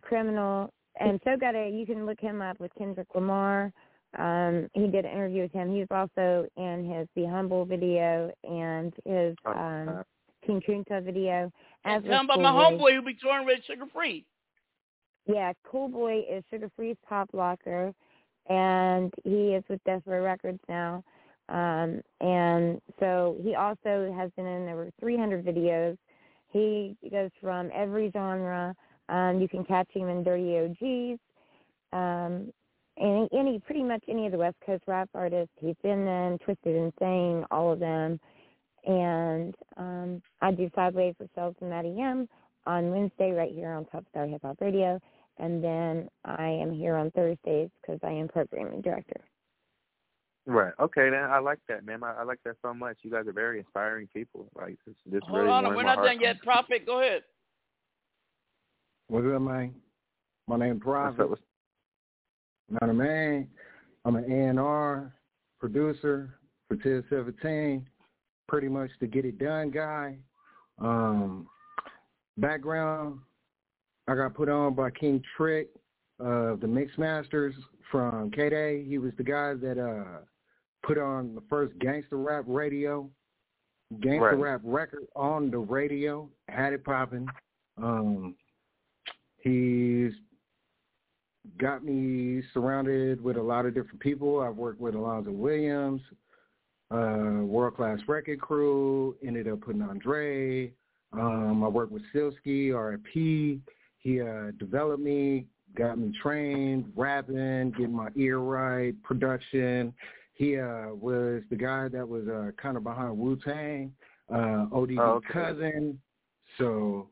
Criminal 0.00 0.72
and 1.00 1.20
Showgutta, 1.22 1.76
you 1.76 1.86
can 1.86 2.06
look 2.06 2.20
him 2.20 2.40
up 2.40 2.60
with 2.60 2.70
Kendrick 2.78 3.08
Lamar. 3.16 3.72
Um, 4.16 4.68
he 4.74 4.86
did 4.86 5.04
an 5.04 5.10
interview 5.10 5.42
with 5.42 5.52
him. 5.52 5.72
He 5.72 5.80
was 5.80 5.88
also 5.90 6.46
in 6.56 6.88
his 6.88 7.08
Be 7.16 7.26
Humble 7.26 7.64
video 7.64 8.30
and 8.44 8.94
his 9.04 9.36
Oh, 9.44 9.52
um 9.52 10.04
King 10.46 10.62
Kunta 10.66 11.02
video. 11.02 11.50
As 11.84 11.96
And 11.96 12.04
tell 12.04 12.12
them 12.18 12.26
was 12.28 12.38
about 12.38 12.54
my 12.54 12.64
homeboy 12.70 12.94
who 12.94 13.02
be 13.02 13.14
touring 13.14 13.44
with 13.44 13.58
Suga 13.68 13.90
Free. 13.92 14.24
Yeah, 15.28 15.52
Cool 15.70 15.88
Boy 15.88 16.22
is 16.28 16.42
Suga 16.50 16.70
Free's 16.74 16.96
pop 17.06 17.28
locker, 17.34 17.92
and 18.48 19.12
he 19.24 19.54
is 19.54 19.62
with 19.68 19.84
Death 19.84 20.02
Row 20.06 20.22
Records 20.22 20.60
now. 20.70 21.04
Um, 21.50 22.00
and 22.20 22.80
so 22.98 23.36
he 23.42 23.54
also 23.54 24.12
has 24.16 24.30
been 24.36 24.46
in 24.46 24.68
over 24.68 24.90
300 25.00 25.44
videos. 25.44 25.98
He 26.50 26.96
goes 27.10 27.30
from 27.42 27.70
every 27.74 28.10
genre. 28.10 28.74
Um, 29.10 29.38
you 29.40 29.48
can 29.48 29.64
catch 29.64 29.88
him 29.92 30.08
in 30.08 30.24
Dirty 30.24 30.58
OGs, 30.58 31.20
um, 31.92 32.52
any, 32.98 33.28
any 33.38 33.58
pretty 33.60 33.82
much 33.82 34.02
any 34.08 34.26
of 34.26 34.32
the 34.32 34.38
West 34.38 34.56
Coast 34.64 34.84
rap 34.86 35.10
artists. 35.14 35.52
He's 35.60 35.76
been 35.82 36.06
in 36.06 36.38
Twisted 36.42 36.74
Insane, 36.74 37.44
all 37.50 37.72
of 37.72 37.80
them. 37.80 38.18
And 38.86 39.54
um, 39.76 40.22
I 40.40 40.52
do 40.52 40.70
Sideways 40.74 41.14
with 41.18 41.28
Shells 41.34 41.54
and 41.60 41.70
Matty 41.70 42.00
M 42.00 42.28
on 42.66 42.90
Wednesday 42.90 43.32
right 43.32 43.52
here 43.52 43.72
on 43.72 43.84
Top 43.86 44.04
Star 44.10 44.26
Hip 44.26 44.42
Hop 44.42 44.58
Radio 44.60 45.00
and 45.38 45.62
then 45.62 46.08
I 46.24 46.48
am 46.48 46.72
here 46.72 46.96
on 46.96 47.10
Thursdays 47.12 47.70
because 47.80 48.00
I 48.02 48.10
am 48.10 48.28
programming 48.28 48.80
director. 48.82 49.20
Right. 50.46 50.72
Okay, 50.80 51.10
then 51.10 51.24
I 51.24 51.40
like 51.40 51.58
that, 51.68 51.84
man. 51.84 52.02
I, 52.02 52.20
I 52.20 52.22
like 52.22 52.38
that 52.44 52.56
so 52.62 52.72
much. 52.72 52.96
You 53.02 53.10
guys 53.10 53.26
are 53.26 53.32
very 53.32 53.58
inspiring 53.58 54.08
people. 54.12 54.48
Like 54.56 54.78
this, 54.86 54.96
this 55.04 55.20
Hold 55.24 55.40
really 55.40 55.50
on, 55.50 55.76
we're 55.76 55.82
not 55.82 55.96
heart. 55.96 56.08
done 56.08 56.20
yet. 56.20 56.40
Prophet, 56.42 56.86
go 56.86 57.00
ahead. 57.00 57.22
What's 59.08 59.26
up, 59.26 59.42
man? 59.42 59.74
My 60.46 60.56
name 60.56 60.74
What's 60.74 60.84
Prophet. 60.84 61.22
up? 61.22 61.30
What's, 61.30 61.42
Not 62.70 62.88
a 62.88 62.94
man. 62.94 63.48
I'm 64.06 64.16
an 64.16 64.30
A&R 64.30 65.14
producer 65.60 66.38
for 66.68 66.76
1017. 66.76 67.86
Pretty 68.48 68.68
much 68.68 68.90
the 69.00 69.06
get 69.06 69.26
it 69.26 69.38
done 69.38 69.70
guy. 69.70 70.16
Um, 70.78 71.46
background, 72.38 73.20
I 74.08 74.14
got 74.14 74.34
put 74.34 74.48
on 74.48 74.74
by 74.74 74.90
King 74.90 75.22
Trick 75.36 75.68
of 76.18 76.60
the 76.60 76.66
Mix 76.66 76.96
Masters 76.96 77.54
from 77.90 78.30
KDAY. 78.30 78.86
He 78.86 78.98
was 78.98 79.12
the 79.16 79.22
guy 79.22 79.54
that 79.54 79.78
uh 79.78 80.20
put 80.82 80.98
on 80.98 81.34
the 81.34 81.42
first 81.50 81.78
gangster 81.78 82.16
rap 82.16 82.44
radio, 82.46 83.08
gangster 84.00 84.36
Right. 84.36 84.52
rap 84.52 84.60
record 84.64 85.06
on 85.14 85.50
the 85.50 85.58
radio, 85.58 86.28
had 86.48 86.72
it 86.72 86.84
popping. 86.84 87.28
Um, 87.76 88.34
he's 89.42 90.12
got 91.58 91.84
me 91.84 92.42
surrounded 92.54 93.20
with 93.20 93.36
a 93.36 93.42
lot 93.42 93.66
of 93.66 93.74
different 93.74 94.00
people. 94.00 94.40
I've 94.40 94.56
worked 94.56 94.80
with 94.80 94.94
Alonzo 94.94 95.30
Williams, 95.32 96.00
uh, 96.90 97.42
World 97.42 97.74
Class 97.74 97.98
Wreckin' 98.06 98.38
Cru, 98.38 99.16
ended 99.22 99.48
up 99.48 99.60
putting 99.60 99.82
on 99.82 99.98
Dre. 99.98 100.72
Um, 101.12 101.64
I 101.64 101.68
worked 101.68 101.92
with 101.92 102.02
Silski, 102.14 102.72
RIP. 102.72 103.60
He 103.98 104.20
uh, 104.20 104.52
developed 104.58 105.02
me, 105.02 105.46
got 105.76 105.98
me 105.98 106.12
trained, 106.22 106.92
rapping, 106.96 107.72
getting 107.72 107.92
my 107.94 108.08
ear 108.16 108.38
right, 108.38 108.94
production. 109.02 109.92
He 110.34 110.58
uh, 110.58 110.94
was 110.94 111.42
the 111.50 111.56
guy 111.56 111.88
that 111.88 112.08
was 112.08 112.28
uh, 112.28 112.52
kind 112.60 112.76
of 112.76 112.84
behind 112.84 113.18
Wu 113.18 113.36
Tang, 113.44 113.92
uh, 114.32 114.66
ODB 114.72 114.98
Oh, 115.00 115.10
okay. 115.14 115.32
cousin. 115.32 116.00
So 116.58 117.08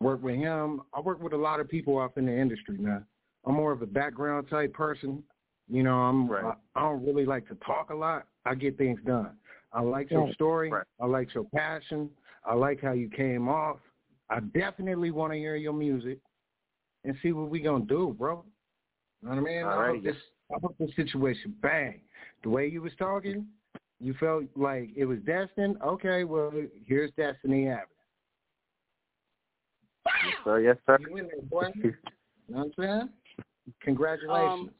worked 0.00 0.22
with 0.22 0.36
him. 0.36 0.82
I 0.94 1.00
work 1.00 1.22
with 1.22 1.32
a 1.32 1.38
lot 1.38 1.60
of 1.60 1.68
people 1.68 1.98
off 1.98 2.16
in 2.16 2.26
the 2.26 2.36
industry 2.36 2.76
now. 2.78 3.02
I'm 3.44 3.54
more 3.54 3.72
of 3.72 3.82
a 3.82 3.86
background 3.86 4.48
type 4.48 4.72
person. 4.72 5.22
You 5.68 5.82
know, 5.82 5.94
I'm 5.94 6.30
I, 6.30 6.54
I 6.74 6.80
don't 6.80 7.04
really 7.04 7.26
like 7.26 7.46
to 7.48 7.56
talk 7.66 7.90
a 7.90 7.94
lot. 7.94 8.26
I 8.44 8.54
get 8.54 8.78
things 8.78 9.00
done. 9.06 9.32
I 9.72 9.82
like 9.82 10.10
your 10.10 10.24
Right. 10.24 10.34
story. 10.34 10.72
I 11.00 11.06
like 11.06 11.34
your 11.34 11.44
passion. 11.44 12.08
I 12.44 12.54
like 12.54 12.80
how 12.80 12.92
you 12.92 13.10
came 13.10 13.48
off. 13.48 13.78
I 14.30 14.40
definitely 14.40 15.10
want 15.10 15.32
to 15.32 15.38
hear 15.38 15.56
your 15.56 15.72
music 15.72 16.18
and 17.04 17.14
see 17.22 17.32
what 17.32 17.48
we 17.48 17.60
gonna 17.60 17.84
do, 17.84 18.14
bro. 18.18 18.44
You 19.22 19.28
know 19.28 19.34
what 19.34 19.40
I 19.40 19.44
mean? 19.44 19.64
I 19.64 19.66
Alrighty. 19.66 19.94
hope 19.94 20.04
this 20.04 20.16
I 20.52 20.58
hope 20.62 20.76
this 20.78 20.90
situation 20.96 21.54
bang. 21.62 22.00
The 22.42 22.50
way 22.50 22.68
you 22.68 22.82
was 22.82 22.92
talking, 22.98 23.46
you 24.00 24.14
felt 24.18 24.44
like 24.56 24.90
it 24.96 25.04
was 25.04 25.18
destined. 25.26 25.76
Okay, 25.82 26.24
well 26.24 26.52
here's 26.84 27.10
destiny 27.16 27.66
happening. 27.66 27.86
So 30.44 30.56
yes, 30.56 30.76
sir. 30.86 30.98
You 31.00 31.16
in 31.16 31.28
there, 31.28 31.42
boy. 31.50 31.70
You 31.74 31.94
know 32.48 32.58
what 32.58 32.66
I'm 32.66 32.72
saying? 32.78 33.08
Congratulations. 33.82 34.70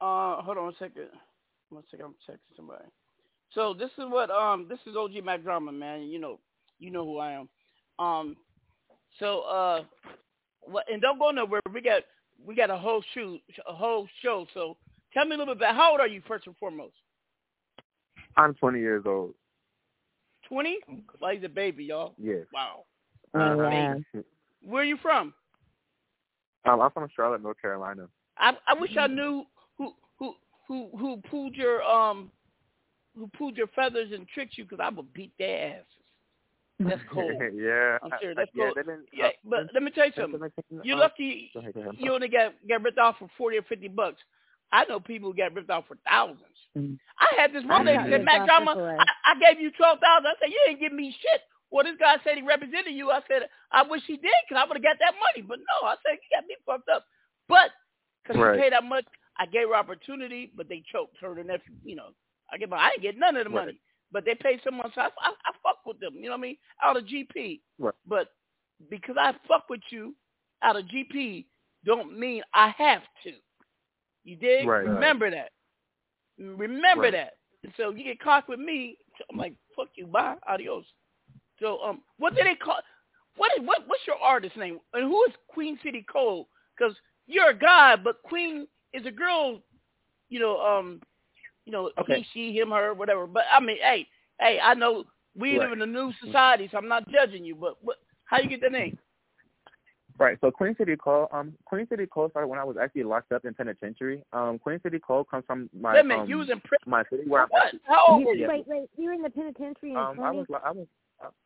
Um, 0.00 0.38
uh, 0.38 0.42
hold 0.42 0.58
on 0.58 0.68
a 0.68 0.76
second. 0.78 1.08
One 1.70 1.84
second, 1.90 2.06
I'm 2.06 2.14
texting 2.28 2.56
somebody. 2.56 2.84
So 3.54 3.74
this 3.74 3.90
is 3.98 4.04
what 4.08 4.30
um 4.30 4.66
this 4.68 4.78
is 4.86 4.96
OG 4.96 5.24
Mack 5.24 5.42
Drama, 5.42 5.72
man. 5.72 6.02
You 6.02 6.18
know, 6.18 6.38
you 6.78 6.90
know 6.90 7.04
who 7.04 7.18
I 7.18 7.32
am. 7.32 7.48
Um, 7.98 8.36
so 9.18 9.40
uh, 9.40 9.82
what? 10.62 10.84
And 10.90 11.02
don't 11.02 11.18
go 11.18 11.30
nowhere. 11.30 11.60
We 11.72 11.80
got 11.80 12.02
we 12.44 12.54
got 12.54 12.70
a 12.70 12.76
whole 12.76 13.02
shoot, 13.14 13.40
a 13.68 13.74
whole 13.74 14.06
show. 14.22 14.46
So 14.54 14.76
tell 15.12 15.24
me 15.24 15.34
a 15.34 15.38
little 15.38 15.54
bit 15.54 15.62
about 15.62 15.74
how 15.74 15.92
old 15.92 16.00
are 16.00 16.06
you 16.06 16.22
first 16.26 16.46
and 16.46 16.56
foremost? 16.56 16.94
I'm 18.36 18.54
20 18.54 18.78
years 18.78 19.04
old. 19.04 19.34
Twenty? 20.48 20.78
Well, 21.20 21.34
he's 21.34 21.44
a 21.44 21.48
baby, 21.48 21.84
y'all. 21.84 22.14
Yes. 22.16 22.46
Wow. 22.54 22.84
Uh, 23.34 23.38
Amazing. 23.38 24.04
Where 24.62 24.82
are 24.82 24.86
you 24.86 24.96
from? 25.02 25.34
Um, 26.64 26.80
I'm 26.80 26.90
from 26.90 27.08
Charlotte, 27.14 27.42
North 27.42 27.60
Carolina. 27.60 28.08
I 28.38 28.56
I 28.66 28.74
wish 28.74 28.96
I 28.96 29.06
knew 29.08 29.44
who 29.76 29.92
who 30.18 30.34
who 30.66 30.88
who 30.96 31.16
pulled 31.30 31.54
your 31.54 31.82
um 31.82 32.30
who 33.16 33.28
pulled 33.36 33.56
your 33.56 33.66
feathers 33.68 34.10
and 34.12 34.26
tricked 34.28 34.56
you 34.56 34.64
because 34.64 34.80
I 34.82 34.88
would 34.88 35.12
beat 35.12 35.32
their 35.38 35.72
asses. 35.72 35.86
That's 36.80 37.00
cold. 37.12 37.32
yeah. 37.54 37.98
I'm 38.02 38.10
serious. 38.20 38.36
I- 38.38 38.42
That's 38.42 38.50
yeah, 38.54 38.64
cold. 38.64 38.76
they've 38.76 38.86
been- 38.86 39.04
Yeah, 39.12 39.26
uh, 39.26 39.30
but 39.44 39.60
let 39.74 39.82
me 39.82 39.90
tell 39.90 40.06
you 40.06 40.12
something. 40.16 40.40
You're 40.82 40.96
uh, 40.96 41.00
lucky 41.00 41.50
go 41.54 41.60
ahead, 41.60 41.74
go 41.74 41.80
ahead. 41.80 41.94
you 41.98 42.12
only 42.12 42.28
got 42.28 42.54
got 42.68 42.82
ripped 42.82 42.98
off 42.98 43.16
for 43.18 43.28
forty 43.36 43.56
or 43.58 43.62
fifty 43.62 43.88
bucks. 43.88 44.20
I 44.70 44.84
know 44.84 45.00
people 45.00 45.30
who 45.32 45.36
got 45.36 45.54
ripped 45.54 45.70
off 45.70 45.84
for 45.88 45.96
thousands. 46.08 46.44
I 46.76 47.40
had 47.40 47.52
this 47.52 47.64
one 47.64 47.82
I 47.82 47.84
lady 47.84 47.96
got 47.98 48.04
said, 48.04 48.12
ripped 48.12 48.24
Mack 48.26 48.46
Drama. 48.46 48.96
I, 49.00 49.32
I 49.32 49.34
gave 49.40 49.60
you 49.60 49.70
twelve 49.72 49.98
thousand. 49.98 50.26
I 50.26 50.34
said, 50.40 50.50
you 50.50 50.60
didn't 50.66 50.80
give 50.80 50.92
me 50.92 51.10
shit. 51.20 51.40
Well, 51.70 51.84
this 51.84 51.96
guy 51.98 52.16
said 52.22 52.36
he 52.36 52.42
represented 52.42 52.94
you. 52.94 53.10
I 53.10 53.20
said, 53.28 53.48
I 53.72 53.82
wish 53.82 54.02
he 54.06 54.16
did 54.16 54.30
because 54.48 54.62
I 54.62 54.68
would 54.68 54.76
have 54.76 54.82
got 54.84 54.96
that 55.00 55.14
money. 55.18 55.44
But 55.46 55.58
no, 55.58 55.88
I 55.88 55.96
said, 56.06 56.16
you 56.22 56.28
got 56.38 56.46
me 56.46 56.56
fucked 56.64 56.88
up. 56.88 57.04
But 57.48 57.70
because 58.22 58.40
Right. 58.40 58.56
he 58.56 58.62
paid 58.62 58.72
that 58.72 58.84
much, 58.84 59.04
I 59.36 59.44
gave 59.46 59.68
her 59.68 59.74
opportunity, 59.76 60.50
but 60.56 60.68
they 60.68 60.82
choked 60.90 61.16
her. 61.20 61.36
And 61.38 61.48
nephew, 61.48 61.74
you 61.84 61.96
know, 61.96 62.10
I 62.52 62.56
get 62.56 62.70
my, 62.70 62.78
I 62.78 62.90
didn't 62.90 63.02
get 63.02 63.18
none 63.18 63.36
of 63.36 63.44
the 63.44 63.50
Right. 63.50 63.74
But 64.12 64.24
they 64.24 64.34
paid 64.34 64.60
someone, 64.64 64.90
so 64.94 65.02
I, 65.02 65.06
I, 65.06 65.30
I 65.30 65.52
fuck 65.62 65.78
with 65.84 66.00
them. 66.00 66.14
You 66.16 66.24
know 66.24 66.30
what 66.30 66.38
I 66.38 66.42
mean? 66.42 66.56
Out 66.82 66.96
of 66.96 67.04
GP. 67.04 67.60
Right. 67.78 67.94
But 68.06 68.28
because 68.90 69.16
I 69.18 69.34
fuck 69.46 69.68
with 69.68 69.80
you 69.90 70.14
out 70.62 70.76
of 70.76 70.84
GP, 70.86 71.44
don't 71.84 72.18
mean 72.18 72.42
I 72.54 72.68
have 72.76 73.02
to. 73.24 73.32
You 74.24 74.36
did. 74.36 74.66
Right. 74.66 74.84
Remember 74.84 75.30
that. 75.30 75.50
Remember 76.38 77.02
Right. 77.04 77.12
that. 77.12 77.32
So 77.76 77.90
you 77.90 78.04
get 78.04 78.20
caught 78.20 78.48
with 78.48 78.60
me, 78.60 78.96
so 79.18 79.24
I'm 79.30 79.38
like, 79.38 79.54
fuck 79.74 79.88
you, 79.96 80.06
bye, 80.06 80.36
adios. 80.46 80.84
So 81.60 81.80
um, 81.82 82.02
what 82.18 82.34
do 82.36 82.44
they 82.44 82.54
call? 82.54 82.78
What 83.36 83.50
is 83.58 83.66
what? 83.66 83.82
What's 83.86 84.06
your 84.06 84.16
artist 84.16 84.56
name? 84.56 84.78
And 84.94 85.04
who 85.04 85.24
is 85.24 85.32
Queen 85.48 85.78
City 85.82 86.04
Cole? 86.10 86.48
Because 86.76 86.94
you're 87.26 87.50
a 87.50 87.58
guy, 87.58 87.96
but 87.96 88.22
Queen 88.22 88.66
is 88.92 89.04
a 89.06 89.10
girl. 89.10 89.60
You 90.28 90.40
know, 90.40 90.60
um, 90.60 91.00
you 91.68 91.72
know, 91.72 91.90
Okay. 92.00 92.24
he, 92.32 92.50
she, 92.52 92.58
him, 92.58 92.70
her, 92.70 92.94
whatever. 92.94 93.26
But 93.26 93.44
I 93.52 93.60
mean, 93.60 93.76
hey, 93.82 94.06
hey, 94.40 94.58
I 94.62 94.72
know 94.72 95.04
we 95.36 95.58
live 95.58 95.70
in 95.72 95.82
a 95.82 95.86
new 95.86 96.12
society, 96.24 96.66
so 96.72 96.78
I'm 96.78 96.88
not 96.88 97.06
judging 97.10 97.44
you. 97.44 97.54
But 97.54 97.76
what? 97.82 97.98
How 98.24 98.40
you 98.40 98.48
get 98.48 98.62
the 98.62 98.70
name? 98.70 98.98
Right. 100.18 100.38
So 100.40 100.50
Queen 100.50 100.74
City 100.78 100.96
Cole, 100.96 101.28
um, 101.30 101.52
Queen 101.66 101.86
City 101.88 102.06
Cole 102.06 102.30
started 102.30 102.48
when 102.48 102.58
I 102.58 102.64
was 102.64 102.76
actually 102.80 103.04
locked 103.04 103.32
up 103.32 103.44
in 103.44 103.52
penitentiary. 103.54 104.22
Um, 104.32 104.58
Queen 104.58 104.80
City 104.82 104.98
Cole 104.98 105.24
comes 105.24 105.44
from 105.46 105.68
my 105.78 105.92
Wait 105.92 106.00
a 106.00 106.04
minute, 106.04 106.22
um, 106.22 106.28
you 106.30 106.38
was 106.38 106.48
in 106.50 106.58
prison. 106.60 106.84
my 106.86 107.04
city 107.10 107.22
where 107.28 107.42
I'm 107.42 107.48
What? 107.50 107.66
actually- 107.66 107.80
How 107.84 108.04
old 108.08 108.20
You, 108.22 108.26
were 108.26 108.34
you? 108.34 108.48
Wait, 108.48 108.66
wait. 108.66 108.88
You 108.96 109.04
were 109.04 109.12
in 109.12 109.22
the 109.22 109.30
penitentiary 109.30 109.90
in 109.92 109.96
Um, 109.98 110.18
I 110.20 110.30
was 110.30 110.46
I 110.64 110.70
was 110.72 110.86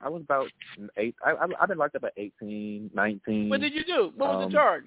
I 0.01 0.09
was 0.09 0.23
about 0.23 0.49
eight. 0.97 1.17
I, 1.25 1.33
I 1.33 1.47
I've 1.61 1.69
been 1.69 1.79
locked 1.79 1.97
up 1.97 2.05
at 2.05 2.13
eighteen, 2.17 2.89
nineteen. 2.95 3.49
What 3.51 3.61
did 3.61 3.75
you 3.75 3.85
do? 3.85 4.13
What 4.17 4.35
was 4.37 4.45
um, 4.45 4.51
the 4.51 4.55
charge? 4.57 4.87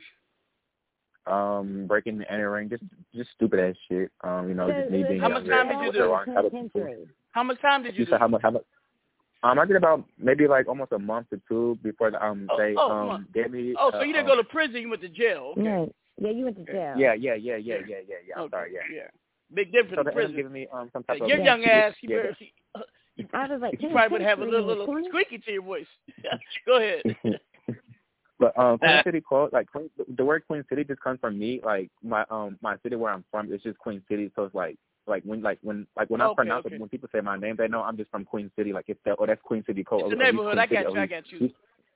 Um, 1.28 1.86
breaking 1.88 2.16
and 2.16 2.26
entering, 2.30 2.70
just 2.70 2.84
just 3.16 3.32
stupid 3.36 3.60
ass 3.60 3.76
shit. 3.90 4.12
Um, 4.24 4.48
you 4.48 4.54
know, 4.54 4.72
just 4.72 4.92
me 4.92 5.04
being 5.04 5.20
How 5.20 5.30
much 5.30 5.46
younger. 5.46 5.52
time 5.54 5.68
did 5.70 5.80
you 5.80 5.86
with 5.88 5.96
do? 5.96 6.02
the 6.02 6.08
wrong 6.08 6.26
attitude. 6.38 7.10
How 7.32 7.44
much 7.44 7.60
time 7.62 7.82
did 7.84 7.96
you, 7.96 8.00
You 8.02 8.06
do? 8.06 8.12
said 8.12 8.20
how 8.20 8.28
much? 8.28 8.42
How 8.44 8.52
much? 8.52 8.64
Um, 9.44 9.60
I 9.60 9.66
did 9.66 9.76
about 9.76 10.04
maybe 10.18 10.48
like 10.48 10.68
almost 10.68 10.92
a 10.92 11.00
month 11.00 11.28
or 11.32 11.40
two 11.48 11.78
before 11.84 12.12
the, 12.12 12.24
um 12.24 12.48
Oh, 12.52 12.58
they 12.58 12.76
oh, 12.78 12.92
um 12.92 13.08
month. 13.08 13.34
gave 13.34 13.52
me. 13.52 13.74
Oh, 13.78 13.90
so 13.92 14.00
uh, 14.00 14.04
you 14.04 14.14
didn't 14.14 14.30
um, 14.30 14.38
go 14.38 14.42
to 14.44 14.48
prison? 14.48 14.82
You 14.82 14.90
went 14.90 15.02
to 15.02 15.10
jail? 15.10 15.54
Okay. 15.58 15.68
Right. 15.70 15.96
Yeah, 16.20 16.30
you 16.32 16.46
went 16.46 16.58
to 16.58 16.66
jail. 16.66 16.96
Yeah, 16.98 17.14
yeah, 17.14 17.34
yeah, 17.36 17.56
yeah, 17.56 17.56
yeah, 17.58 17.76
yeah, 17.88 18.16
yeah. 18.28 18.36
I'm 18.38 18.42
Okay, 18.44 18.52
sorry, 18.52 18.72
yeah. 18.74 18.80
yeah. 18.96 19.02
Big 19.54 19.72
difference 19.72 19.96
So 19.96 20.00
in 20.02 20.06
they 20.06 20.12
ended 20.12 20.16
prison. 20.16 20.36
giving 20.36 20.52
me 20.52 20.68
um 20.74 20.90
some 20.94 21.04
type 21.04 21.22
of 21.22 21.28
Your 21.28 21.40
young 21.40 21.64
ass, 21.66 21.94
you, 22.02 22.10
yeah, 22.10 22.18
better, 22.18 22.36
you, 22.40 23.26
I 23.34 23.48
was 23.48 23.62
like, 23.62 23.82
you 23.82 23.90
probably 23.90 24.12
would 24.20 24.22
have 24.22 24.40
a 24.40 24.46
little, 24.46 24.68
little 24.68 24.88
squeaky 25.10 25.40
to 25.40 25.52
your 25.52 25.64
voice. 25.64 25.88
go 26.66 26.78
ahead. 26.78 27.04
But 28.46 28.60
um, 28.60 28.78
Queen 28.80 29.02
City, 29.04 29.22
quote, 29.22 29.54
like 29.54 29.72
Queen, 29.72 29.90
the 30.16 30.24
word 30.24 30.44
Queen 30.46 30.64
City 30.70 30.84
just 30.84 31.02
comes 31.02 31.20
from 31.20 31.40
me. 31.40 31.62
Like 31.64 31.90
my 32.04 32.26
um 32.30 32.60
my 32.62 32.76
city 32.84 32.96
where 32.96 33.12
I'm 33.12 33.24
from, 33.32 33.52
it's 33.52 33.64
just 33.64 33.80
Queen 33.80 34.04
City. 34.08 34.32
So 34.36 34.44
it's 34.44 34.54
like 34.54 34.78
like 35.08 35.24
when 35.24 35.42
like 35.42 35.58
when 35.64 35.88
like 35.98 36.12
when 36.12 36.22
I 36.22 36.32
pronounce 36.36 36.68
okay. 36.68 36.76
it, 36.76 36.80
when 36.80 36.90
people 36.90 37.10
say 37.12 37.22
my 37.22 37.38
name, 37.38 37.56
they 37.58 37.68
know 37.68 37.82
I'm 37.82 37.98
just 37.98 38.12
from 38.12 38.24
Queen 38.24 38.52
City. 38.56 38.72
Like 38.72 38.86
it's 38.88 39.00
that 39.06 39.16
oh 39.18 39.26
that's 39.26 39.42
Queen 39.42 39.64
City 39.66 39.84
quote. 39.84 40.02
It's 40.02 40.12
the 40.12 40.16
neighborhood. 40.16 40.60
I 40.60 40.68
got 40.68 40.84
you. 40.84 40.96
Oh, 40.96 41.02
I 41.02 41.08
got 41.08 41.32
you. 41.32 41.50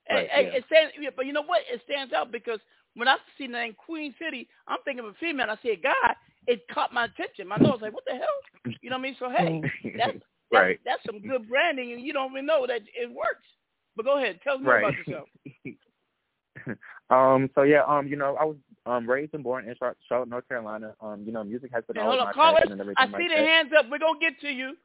Right, 0.10 0.28
hey, 0.32 0.50
yeah. 0.52 0.58
it 0.58 0.64
stands, 0.66 0.94
but 1.16 1.28
you 1.28 1.34
know 1.34 1.44
what? 1.44 1.62
It 1.72 1.82
stands 1.86 2.14
out 2.14 2.32
because 2.32 2.60
when 2.96 3.08
I 3.08 3.18
see 3.38 3.46
the 3.46 3.54
name 3.54 3.76
Queen 3.78 4.16
City, 4.20 4.48
I'm 4.68 4.80
thinking 4.84 5.06
of 5.06 5.12
a 5.12 5.18
female. 5.20 5.52
I 5.52 5.58
see 5.62 5.70
a 5.70 5.76
guy. 5.76 6.16
It 6.48 6.68
caught 6.74 6.92
my 6.92 7.06
attention. 7.06 7.48
My 7.48 7.58
nose 7.58 7.78
like, 7.80 7.94
what 7.94 8.06
the 8.08 8.14
hell? 8.14 8.74
You 8.82 8.90
know 8.90 8.96
what 8.96 9.02
I 9.02 9.04
mean? 9.04 9.16
So 9.20 9.30
hey, 9.30 9.62
that's 9.98 10.14
that's, 10.14 10.24
Right. 10.52 10.80
that's 10.84 11.04
some 11.06 11.22
good 11.22 11.48
branding, 11.48 11.92
and 11.92 12.02
you 12.02 12.12
don't 12.12 12.32
even 12.32 12.48
know 12.48 12.66
that 12.66 12.82
it 13.00 13.12
works. 13.14 13.46
But 13.96 14.06
go 14.06 14.18
ahead, 14.18 14.40
tell 14.44 14.58
me 14.58 14.66
Right. 14.66 14.84
about 14.84 14.98
yourself. 14.98 15.30
um. 17.10 17.50
So 17.56 17.64
yeah. 17.64 17.84
Um. 17.88 18.08
You 18.08 18.16
know, 18.16 18.36
I 18.40 18.46
was 18.46 18.58
um 18.86 19.10
raised 19.10 19.34
and 19.34 19.44
born 19.44 19.68
in 19.68 19.76
Char- 19.76 19.98
Charlotte, 20.08 20.30
North 20.30 20.48
Carolina. 20.48 20.94
Um. 21.02 21.24
You 21.26 21.32
know, 21.32 21.44
music 21.44 21.72
has 21.74 21.84
been 21.86 21.98
Hey, 21.98 22.02
always 22.04 22.20
hold 22.22 22.36
my 22.36 22.54
passion 22.54 22.72
and 22.74 22.82
everything 22.82 23.08
I 23.08 23.12
like 23.12 23.22
see 23.22 23.28
the 23.28 23.36
that. 23.36 23.48
hands 23.48 23.72
up. 23.78 23.86
We're 23.90 24.00
gonna 24.00 24.20
get 24.20 24.40
to 24.42 24.50
you. 24.50 24.76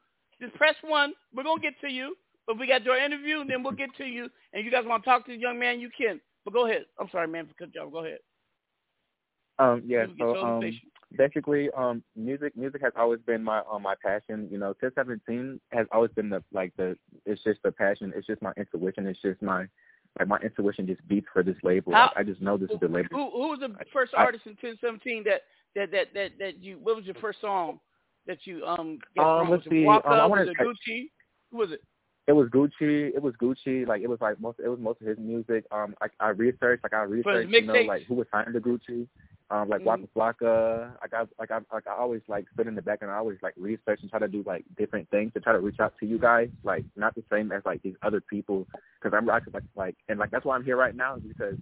Just 0.41 0.53
press 0.55 0.75
one. 0.83 1.13
We're 1.33 1.43
gonna 1.43 1.61
get 1.61 1.79
to 1.81 1.89
you. 1.89 2.15
But 2.47 2.59
we 2.59 2.67
got 2.67 2.83
your 2.83 2.97
interview, 2.97 3.39
and 3.41 3.49
then 3.49 3.63
we'll 3.63 3.73
get 3.73 3.89
to 3.97 4.05
you. 4.05 4.29
And 4.53 4.63
you 4.63 4.69
guys 4.69 4.83
want 4.85 5.03
to 5.03 5.09
talk 5.09 5.25
to 5.25 5.31
the 5.31 5.39
young 5.39 5.57
man, 5.57 5.79
you 5.79 5.89
can. 5.97 6.21
But 6.43 6.53
go 6.53 6.67
ahead. 6.67 6.85
I'm 6.99 7.09
sorry, 7.11 7.27
man, 7.27 7.47
for 7.47 7.53
cut 7.55 7.73
you 7.73 7.81
off. 7.81 7.91
Go 7.91 8.05
ahead. 8.05 8.19
Um, 9.57 9.81
yeah. 9.85 10.05
So 10.19 10.35
um, 10.37 10.61
basically, 11.17 11.69
um, 11.75 12.03
music 12.15 12.55
music 12.55 12.81
has 12.81 12.93
always 12.95 13.19
been 13.25 13.43
my 13.43 13.61
um, 13.71 13.81
my 13.81 13.95
passion. 14.03 14.47
You 14.51 14.59
know, 14.59 14.73
till 14.79 14.91
seventeen 14.95 15.59
has 15.71 15.87
always 15.91 16.11
been 16.11 16.29
the 16.29 16.43
like 16.53 16.73
the 16.77 16.95
it's 17.25 17.43
just 17.43 17.61
the 17.63 17.71
passion. 17.71 18.13
It's 18.15 18.27
just 18.27 18.41
my 18.41 18.51
intuition. 18.57 19.07
It's 19.07 19.21
just 19.21 19.41
my 19.41 19.65
like 20.19 20.27
my 20.27 20.37
intuition 20.39 20.87
just 20.87 21.05
beats 21.07 21.27
for 21.33 21.43
this 21.43 21.55
label. 21.63 21.93
How- 21.93 22.05
Like, 22.15 22.17
I 22.17 22.23
just 22.23 22.41
know 22.41 22.57
this 22.57 22.69
is 22.71 22.79
the 22.79 22.87
label. 22.87 23.09
Who 23.11 23.29
who 23.31 23.49
was 23.49 23.59
the 23.59 23.75
first 23.91 24.13
I- 24.15 24.23
artist 24.23 24.45
in 24.45 24.51
1017 24.61 25.23
that 25.25 25.41
that 25.75 25.91
that 25.91 26.13
that 26.13 26.31
that 26.39 26.57
you? 26.63 26.77
What 26.81 26.95
was 26.95 27.05
your 27.05 27.15
first 27.15 27.41
song 27.41 27.79
that 28.27 28.39
you 28.45 28.65
um? 28.65 28.99
Um, 29.19 29.49
let's 29.49 29.63
see, 29.69 29.83
Walk 29.83 30.05
um, 30.05 30.13
I 30.13 30.17
Up? 30.19 30.29
wanna 30.29 30.41
Was 30.43 30.49
it 30.51 30.57
say- 30.57 30.65
Gucci? 30.91 31.09
Who 31.51 31.57
was 31.57 31.71
it? 31.71 31.81
It 32.27 32.31
was 32.33 32.49
Gucci. 32.49 33.13
It 33.13 33.21
was 33.21 33.35
Gucci. 33.35 33.85
Like 33.87 34.01
it 34.01 34.07
was 34.09 34.19
like 34.21 34.39
most. 34.39 34.59
It 34.59 34.67
was 34.67 34.79
most 34.79 34.99
of 35.01 35.07
his 35.07 35.17
music. 35.19 35.63
Um, 35.71 35.93
I, 36.01 36.07
I 36.19 36.29
researched. 36.29 36.83
Like 36.83 36.93
I 36.93 37.03
researched. 37.03 37.49
You 37.51 37.61
know, 37.61 37.73
like 37.81 38.03
who 38.07 38.15
was 38.15 38.25
signed 38.31 38.53
to 38.53 38.59
Gucci. 38.59 39.07
Um, 39.51 39.69
like 39.69 39.81
Mm-hmm. 39.81 40.05
Waka 40.17 40.39
Flocka. 40.43 40.91
Like 41.01 41.13
I 41.13 41.19
like 41.39 41.51
I 41.51 41.59
like 41.73 41.87
I 41.87 41.93
always 41.99 42.21
like 42.27 42.45
sit 42.57 42.67
in 42.67 42.73
the 42.75 42.81
back 42.81 42.99
and 43.01 43.11
I 43.11 43.15
always 43.15 43.37
like 43.43 43.53
research 43.57 43.99
and 44.01 44.09
try 44.09 44.19
to 44.19 44.27
do 44.27 44.43
like 44.45 44.65
different 44.77 45.09
things 45.11 45.33
to 45.33 45.39
try 45.39 45.53
to 45.53 45.59
reach 45.59 45.79
out 45.79 45.93
to 45.99 46.05
you 46.05 46.17
guys. 46.17 46.49
Like 46.63 46.83
not 46.95 47.13
the 47.15 47.23
same 47.31 47.51
as 47.51 47.61
like 47.65 47.81
these 47.83 47.93
other 48.01 48.21
people 48.21 48.65
because 49.01 49.15
I'm 49.15 49.25
like 49.27 49.43
like 49.75 49.95
and 50.09 50.17
like 50.17 50.31
that's 50.31 50.45
why 50.45 50.55
I'm 50.55 50.63
here 50.63 50.77
right 50.77 50.95
now 50.95 51.17
is 51.17 51.23
because 51.23 51.55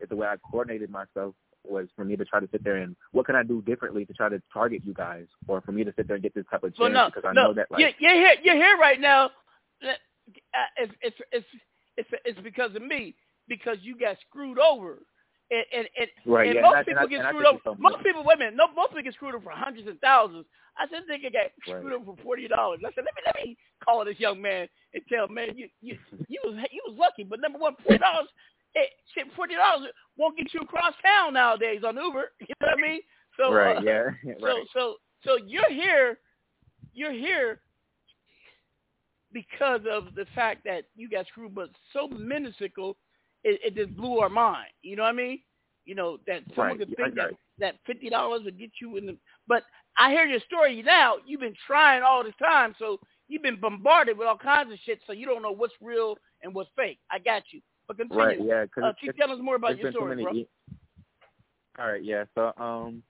it's 0.00 0.10
the 0.10 0.16
way 0.16 0.26
I 0.26 0.36
coordinated 0.50 0.90
myself 0.90 1.34
was 1.64 1.88
for 1.96 2.04
me 2.04 2.16
to 2.16 2.24
try 2.24 2.40
to 2.40 2.48
sit 2.52 2.64
there 2.64 2.76
and 2.76 2.94
what 3.12 3.26
can 3.26 3.36
I 3.36 3.42
do 3.42 3.62
differently 3.62 4.04
to 4.06 4.12
try 4.12 4.28
to 4.28 4.42
target 4.52 4.82
you 4.84 4.94
guys 4.94 5.26
or 5.46 5.60
for 5.62 5.72
me 5.72 5.84
to 5.84 5.92
sit 5.96 6.08
there 6.08 6.16
and 6.16 6.22
get 6.22 6.34
this 6.34 6.44
type 6.50 6.62
of 6.64 6.74
Well, 6.78 6.88
chance 6.88 6.94
no, 6.94 7.06
because 7.14 7.28
I 7.28 7.32
no, 7.32 7.48
know 7.48 7.54
that 7.54 7.70
like 7.70 7.80
you're, 7.80 7.90
you're 7.98 8.14
here. 8.20 8.34
You're 8.42 8.56
here 8.56 8.76
right 8.78 9.00
now. 9.00 9.30
It's 9.82 10.92
it's 11.02 11.16
it's 11.32 11.46
it's 11.96 12.08
it's 12.24 12.40
because 12.40 12.74
of 12.74 12.82
me 12.82 13.14
because 13.48 13.78
you 13.82 13.98
got 13.98 14.16
screwed 14.28 14.58
over. 14.58 14.98
And, 15.50 15.64
and, 15.74 15.88
and, 15.98 16.08
Right, 16.26 16.46
and 16.46 16.54
yeah, 16.56 16.62
most 16.62 16.76
and 16.76 16.86
people 16.86 17.02
I- 17.02 17.06
get 17.06 17.26
screwed 17.26 17.46
over. 17.46 17.76
most 17.78 18.04
people, 18.04 18.22
women, 18.24 18.54
no, 18.56 18.68
most 18.72 18.90
people 18.90 19.02
get 19.02 19.14
screwed 19.14 19.34
over 19.34 19.44
for 19.44 19.50
hundreds 19.50 19.88
and 19.88 19.98
thousands. 20.00 20.46
I 20.78 20.86
said, 20.88 21.02
nigga 21.10 21.32
got 21.32 21.50
Right. 21.66 21.78
screwed 21.80 21.92
over 21.92 22.04
for 22.04 22.16
forty 22.22 22.46
dollars. 22.46 22.80
I 22.86 22.90
said, 22.94 23.04
let 23.04 23.14
me 23.16 23.22
let 23.26 23.34
me 23.44 23.56
call 23.84 24.04
this 24.04 24.18
young 24.20 24.40
man 24.40 24.68
and 24.94 25.02
tell 25.08 25.26
him, 25.26 25.34
man, 25.34 25.56
you 25.56 25.68
you 25.82 25.98
you 26.28 26.40
was 26.44 26.54
you 26.70 26.82
was 26.86 26.96
lucky, 26.98 27.24
but 27.24 27.40
number 27.40 27.58
one, 27.58 27.74
forty 27.82 27.98
dollars, 27.98 28.28
eh, 28.76 28.86
shit, 29.12 29.26
forty 29.34 29.56
dollars 29.56 29.88
won't 30.16 30.38
get 30.38 30.54
you 30.54 30.60
across 30.60 30.94
town 31.04 31.34
nowadays 31.34 31.82
on 31.86 31.96
Uber. 31.96 32.30
You 32.40 32.54
know 32.60 32.68
what 32.68 32.78
I 32.78 32.80
mean? 32.80 33.00
So 33.36 33.52
right, 33.52 33.76
uh, 33.78 33.80
yeah, 33.82 34.04
so 34.40 34.46
right. 34.46 34.66
so 34.72 34.94
so 35.24 35.36
you're 35.44 35.70
here, 35.70 36.18
you're 36.94 37.12
here 37.12 37.60
because 39.32 39.80
of 39.90 40.14
the 40.14 40.26
fact 40.34 40.62
that 40.64 40.84
you 40.96 41.08
got 41.08 41.26
screwed, 41.26 41.54
but 41.54 41.70
so 41.92 42.08
minuscule, 42.08 42.96
it, 43.44 43.60
it 43.64 43.74
just 43.76 43.96
blew 43.96 44.18
our 44.18 44.28
mind. 44.28 44.68
You 44.82 44.96
know 44.96 45.02
what 45.02 45.10
I 45.10 45.12
mean? 45.12 45.40
You 45.84 45.94
know 45.94 46.18
that 46.26 46.42
someone 46.56 46.78
Right, 46.78 46.78
could 46.78 46.94
think 46.96 47.14
that 47.16 47.30
that 47.58 47.76
fifty 47.86 48.08
dollars 48.10 48.42
would 48.44 48.58
get 48.58 48.70
you 48.80 48.96
in 48.96 49.06
the. 49.06 49.16
But 49.48 49.64
I 49.98 50.10
hear 50.10 50.24
your 50.26 50.40
story 50.40 50.82
now. 50.82 51.16
You've 51.26 51.40
been 51.40 51.56
trying 51.66 52.02
all 52.02 52.22
this 52.24 52.34
time, 52.40 52.74
so 52.78 52.98
you've 53.28 53.42
been 53.42 53.60
bombarded 53.60 54.18
with 54.18 54.28
all 54.28 54.38
kinds 54.38 54.72
of 54.72 54.78
shit, 54.84 55.00
so 55.06 55.12
you 55.12 55.26
don't 55.26 55.42
know 55.42 55.52
what's 55.52 55.74
real 55.80 56.16
and 56.42 56.54
what's 56.54 56.70
fake. 56.76 56.98
I 57.10 57.18
got 57.18 57.42
you. 57.52 57.60
But 57.88 57.98
continue. 57.98 58.38
Right, 58.38 58.40
yeah, 58.40 58.66
'cause 58.66 58.84
uh, 58.84 58.92
keep 59.00 59.16
telling 59.16 59.36
us 59.38 59.42
more 59.42 59.56
about 59.56 59.76
your 59.76 59.86
story, 59.88 60.16
bro. 60.16 60.32
e- 60.32 60.48
All 61.78 61.88
right, 61.88 62.02
yeah. 62.04 62.24
So, 62.34 62.52
um, 62.56 63.02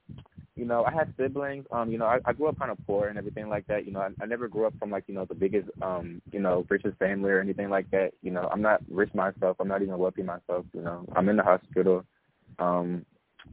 you 0.61 0.67
know, 0.67 0.85
I 0.85 0.93
had 0.93 1.15
siblings. 1.19 1.65
Um, 1.73 1.91
you 1.91 1.97
know, 1.97 2.05
I, 2.05 2.19
I 2.27 2.35
grew 2.35 2.49
up 2.49 2.59
kind 2.59 2.71
of 2.71 2.77
poor 2.87 3.09
and 3.09 3.17
everything 3.17 3.49
like 3.49 3.67
that. 3.69 3.87
You 3.87 3.93
know, 3.93 4.01
I, 4.01 4.11
I 4.23 4.27
never 4.27 4.47
grew 4.47 4.67
up 4.67 4.75
from 4.79 4.91
like 4.91 5.05
you 5.07 5.15
know 5.15 5.25
the 5.25 5.35
biggest, 5.35 5.71
um, 5.81 6.21
you 6.31 6.39
know, 6.39 6.67
richest 6.69 6.99
family 6.99 7.31
or 7.31 7.41
anything 7.41 7.71
like 7.71 7.91
that. 7.93 8.13
You 8.21 8.31
know, 8.31 8.47
I'm 8.53 8.61
not 8.61 8.83
rich 8.91 9.13
myself. 9.15 9.57
I'm 9.59 9.69
not 9.69 9.81
even 9.81 9.97
wealthy 9.97 10.23
myself. 10.23 10.67
You 10.75 10.83
know, 10.83 11.07
I'm 11.17 11.31
in 11.31 11.39
the 11.39 11.43
hospital. 11.43 12.05
Um, 12.59 13.07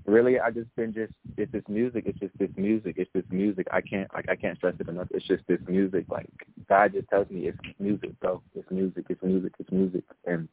really, 0.06 0.38
I 0.38 0.52
just 0.52 0.76
been 0.76 0.94
just 0.94 1.14
it's 1.38 1.52
this 1.54 1.64
music. 1.70 2.04
It's 2.08 2.20
just 2.20 2.38
this 2.38 2.52
music. 2.58 2.96
It's 2.98 3.10
this 3.14 3.24
music. 3.32 3.68
I 3.72 3.80
can't 3.80 4.14
like 4.14 4.28
I 4.28 4.36
can't 4.36 4.58
stress 4.58 4.76
it 4.78 4.90
enough. 4.90 5.08
It's 5.12 5.26
just 5.26 5.48
this 5.48 5.62
music. 5.66 6.08
Like 6.10 6.28
God 6.68 6.92
just 6.92 7.08
tells 7.08 7.30
me 7.30 7.48
it's 7.48 7.58
music. 7.80 8.12
So 8.22 8.44
it's 8.54 8.70
music. 8.70 9.06
It's 9.08 9.24
music. 9.24 9.54
It's 9.60 9.72
music. 9.72 10.04
And 10.26 10.50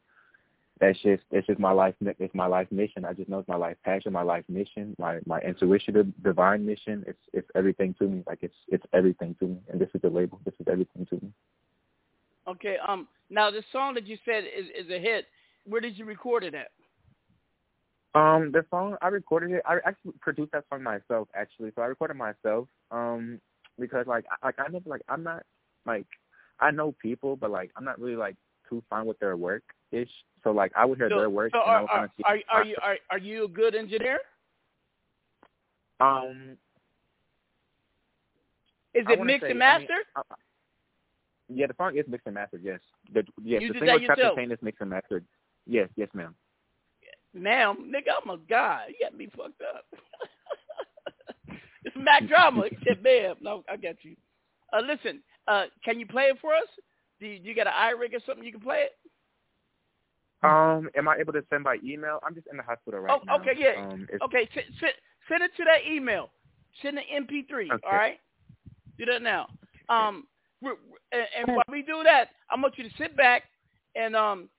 that's 0.79 0.99
just 1.01 1.23
it's 1.31 1.47
just 1.47 1.59
my 1.59 1.71
life 1.71 1.95
it's 2.01 2.35
my 2.35 2.47
life 2.47 2.67
mission. 2.71 3.05
I 3.05 3.13
just 3.13 3.29
know 3.29 3.39
it's 3.39 3.47
my 3.47 3.55
life 3.55 3.77
passion, 3.83 4.11
my 4.11 4.23
life 4.23 4.43
mission, 4.49 4.95
my 4.99 5.19
my 5.25 5.39
intuition, 5.39 6.13
divine 6.23 6.65
mission. 6.65 7.03
It's 7.07 7.19
it's 7.33 7.49
everything 7.55 7.95
to 7.99 8.07
me. 8.07 8.23
Like 8.27 8.39
it's 8.41 8.55
it's 8.67 8.85
everything 8.93 9.35
to 9.39 9.47
me. 9.47 9.57
And 9.69 9.79
this 9.79 9.89
is 9.93 10.01
the 10.01 10.09
label. 10.09 10.39
This 10.45 10.55
is 10.59 10.67
everything 10.69 11.05
to 11.07 11.15
me. 11.15 11.31
Okay. 12.47 12.77
Um. 12.85 13.07
Now 13.29 13.49
the 13.51 13.63
song 13.71 13.93
that 13.95 14.05
you 14.05 14.17
said 14.25 14.43
is 14.43 14.65
is 14.85 14.91
a 14.91 14.99
hit. 14.99 15.25
Where 15.65 15.81
did 15.81 15.97
you 15.97 16.05
record 16.05 16.43
it 16.43 16.53
at? 16.53 16.71
Um, 18.13 18.51
the 18.51 18.65
song 18.69 18.95
I 19.01 19.07
recorded 19.07 19.51
it. 19.51 19.63
I 19.65 19.77
actually 19.85 20.13
produced 20.21 20.51
that 20.51 20.65
song 20.69 20.83
myself, 20.83 21.27
actually. 21.35 21.71
So 21.75 21.81
I 21.81 21.85
recorded 21.85 22.17
myself. 22.17 22.67
Um, 22.91 23.39
because 23.79 24.07
like 24.07 24.25
I, 24.31 24.47
like 24.47 24.55
I 24.59 24.71
never 24.71 24.89
like 24.89 25.01
I'm 25.09 25.23
not 25.23 25.43
like 25.85 26.07
I 26.59 26.71
know 26.71 26.95
people, 27.01 27.35
but 27.35 27.51
like 27.51 27.71
I'm 27.75 27.83
not 27.83 27.99
really 27.99 28.15
like 28.15 28.35
too 28.69 28.83
fine 28.89 29.05
with 29.05 29.19
their 29.19 29.37
work 29.37 29.63
ish. 29.91 30.09
So 30.45 30.51
like 30.51 30.71
I 30.77 30.85
would 30.85 30.99
hear 30.99 31.09
So, 31.09 31.17
their 31.17 31.29
work. 31.29 31.51
so 31.53 31.59
are, 31.59 31.89
are, 31.89 32.11
see 32.15 32.23
are, 32.23 32.37
are 32.51 32.63
you 32.63 32.75
are, 32.81 32.97
are 33.09 33.17
you 33.17 33.45
a 33.45 33.47
good 33.47 33.73
engineer? 33.73 34.19
Um, 35.99 36.55
Is 38.93 39.05
it 39.09 39.19
mixed 39.25 39.41
say- 39.41 39.51
and 39.51 39.63
I 39.63 39.79
mean, 39.79 39.87
mastered? 39.87 40.05
I- 40.15 40.21
yeah, 41.47 41.67
the 41.67 41.73
song 41.77 41.97
is 41.97 42.05
mixed 42.07 42.27
and 42.27 42.35
mastered. 42.35 42.61
Yes, 42.63 42.79
the 43.11 43.23
yes, 43.43 43.61
You 43.61 43.69
the 43.73 43.79
single 43.79 43.99
yourself? 43.99 44.37
Chain 44.37 44.51
is 44.51 44.59
mixed 44.61 44.81
and 44.81 44.89
mastered. 44.91 45.25
Yes, 45.65 45.89
yes, 45.95 46.09
ma'am. 46.13 46.35
Ma'am, 47.33 47.91
nigga, 47.93 48.13
I'm 48.23 48.29
a 48.29 48.37
god. 48.37 48.83
You 48.89 48.95
got 49.01 49.17
me 49.17 49.27
fucked 49.35 49.61
up. 49.61 49.85
it's 51.83 51.95
Mack 51.97 52.27
Drama. 52.27 52.63
He 52.69 52.77
said, 52.87 53.03
ma'am. 53.03 53.35
No, 53.41 53.63
I 53.69 53.77
got 53.77 53.95
you. 54.03 54.15
Uh, 54.73 54.81
listen, 54.81 55.21
uh, 55.47 55.65
can 55.83 55.99
you 55.99 56.05
play 56.07 56.23
it 56.25 56.37
for 56.39 56.53
us? 56.53 56.67
Do 57.19 57.27
you, 57.27 57.39
do 57.39 57.49
you 57.49 57.55
got 57.55 57.67
an 57.67 57.73
iRig 57.73 58.13
or 58.15 58.19
something 58.25 58.43
you 58.43 58.51
can 58.51 58.61
play 58.61 58.83
it? 58.85 58.91
Um, 60.45 60.89
am 60.95 61.07
I 61.07 61.17
able 61.17 61.33
to 61.33 61.43
send 61.49 61.63
by 61.63 61.77
email? 61.83 62.19
I'm 62.25 62.35
just 62.35 62.47
in 62.51 62.57
the 62.57 62.63
hospital 62.63 62.99
right 62.99 63.19
oh, 63.19 63.23
now. 63.25 63.37
okay, 63.37 63.53
yeah. 63.57 63.85
Um, 63.85 64.07
okay, 64.23 64.47
send, 64.53 64.65
send, 64.79 64.93
send 65.29 65.43
it 65.43 65.51
to 65.57 65.63
that 65.65 65.89
email. 65.89 66.29
Send 66.81 66.97
the 66.97 67.01
MP3, 67.01 67.71
Okay. 67.71 67.87
all 67.87 67.97
right? 67.97 68.19
Do 68.97 69.05
that 69.05 69.21
now. 69.21 69.47
Um, 69.89 70.25
we're, 70.61 70.71
we're- 70.71 70.99
and, 71.11 71.47
and 71.47 71.55
while 71.55 71.65
we 71.69 71.81
do 71.81 72.01
that, 72.03 72.29
I 72.49 72.59
want 72.59 72.77
you 72.77 72.83
to 72.83 72.95
sit 72.97 73.15
back 73.15 73.43
and 73.95 74.15
um, 74.15 74.49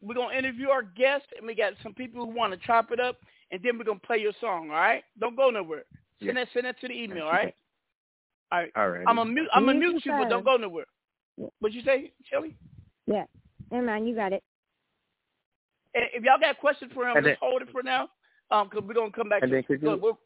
we're 0.00 0.14
going 0.14 0.32
to 0.32 0.38
interview 0.38 0.68
our 0.68 0.82
guests, 0.82 1.28
and 1.36 1.46
we 1.46 1.54
got 1.54 1.74
some 1.82 1.94
people 1.94 2.24
who 2.24 2.34
want 2.34 2.52
to 2.52 2.66
chop 2.66 2.90
it 2.90 3.00
up, 3.00 3.16
and 3.50 3.60
then 3.62 3.78
we're 3.78 3.84
going 3.84 4.00
to 4.00 4.06
play 4.06 4.18
your 4.18 4.32
song, 4.40 4.70
all 4.70 4.76
right? 4.76 5.04
Don't 5.20 5.36
go 5.36 5.50
nowhere. 5.50 5.84
Send 6.22 6.36
that, 6.36 6.48
send 6.52 6.66
that 6.66 6.80
to 6.80 6.88
the 6.88 6.94
email, 6.94 7.24
all 7.24 7.32
right? 7.32 7.54
All 8.52 8.60
right. 8.60 8.72
All 8.76 8.88
right. 8.88 9.04
I'm 9.06 9.18
a 9.18 9.24
mute. 9.24 9.48
I'm 9.52 9.68
a 9.68 9.72
You 9.72 9.78
mute 9.78 10.02
you, 10.04 10.12
but 10.12 10.28
don't 10.28 10.44
go 10.44 10.56
nowhere. 10.56 10.86
What'd 11.58 11.74
you 11.74 11.82
say, 11.82 12.12
Shelly? 12.30 12.56
Yeah. 13.06 13.24
Never 13.70 13.86
mind, 13.86 14.08
you 14.08 14.14
got 14.14 14.32
it. 14.32 14.42
If 15.96 16.22
y'all 16.24 16.38
got 16.38 16.58
questions 16.58 16.92
for 16.92 17.04
him, 17.08 17.16
And 17.16 17.24
just 17.24 17.40
then- 17.40 17.48
hold 17.48 17.62
it 17.62 17.70
for 17.72 17.82
now, 17.82 18.08
um, 18.50 18.68
because 18.68 18.84
we're 18.86 18.94
gonna 18.94 19.10
come 19.10 19.28
back. 19.28 19.42
And 19.42 19.50
to 19.50 19.56
then 19.56 19.62
could 19.64 19.82
you- 19.82 19.96
what, 19.96 20.16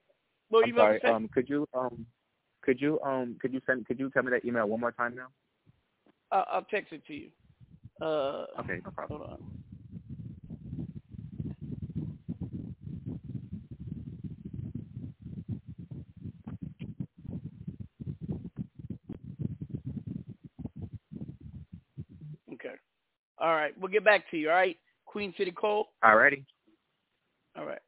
what 0.48 0.62
I'm 0.64 0.68
you 0.68 0.74
about 0.74 1.01
sorry. 1.01 1.02
Um, 1.02 1.28
could 1.28 1.48
you 1.48 1.66
um, 1.74 2.06
could 2.62 2.80
you 2.80 3.01
um, 3.02 3.36
could 3.40 3.52
you 3.52 3.60
send 3.66 3.86
could 3.86 3.98
you 3.98 4.10
tell 4.10 4.22
me 4.22 4.30
that 4.32 4.44
email 4.44 4.66
one 4.68 4.80
more 4.80 4.92
time 4.92 5.14
now? 5.14 5.28
I'll, 6.32 6.47
I'll 6.51 6.64
text 6.64 6.92
it 6.92 7.05
to 7.06 7.14
you. 7.14 7.30
Uh, 8.01 8.47
Okay, 8.60 8.80
no 8.84 8.90
problem. 8.90 9.20
Hold 9.20 9.30
on. 9.32 9.47
Okay. 22.55 22.74
All 23.38 23.55
right. 23.55 23.72
We'll 23.78 23.90
get 23.90 24.05
back 24.05 24.30
to 24.30 24.36
you. 24.36 24.51
All 24.51 24.56
right. 24.56 24.76
Queen 25.11 25.35
City 25.37 25.51
Cole. 25.51 25.89
Alrighty. 26.05 26.45
All 27.59 27.66
right. 27.66 27.81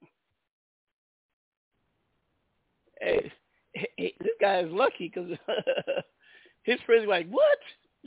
Hey, 3.00 3.32
hey, 3.74 4.14
this 4.18 4.32
guy 4.40 4.58
is 4.60 4.72
lucky 4.72 5.10
because 5.14 5.30
his 6.64 6.80
friends 6.84 7.04
are 7.04 7.08
like, 7.08 7.28
"What?" 7.28 7.58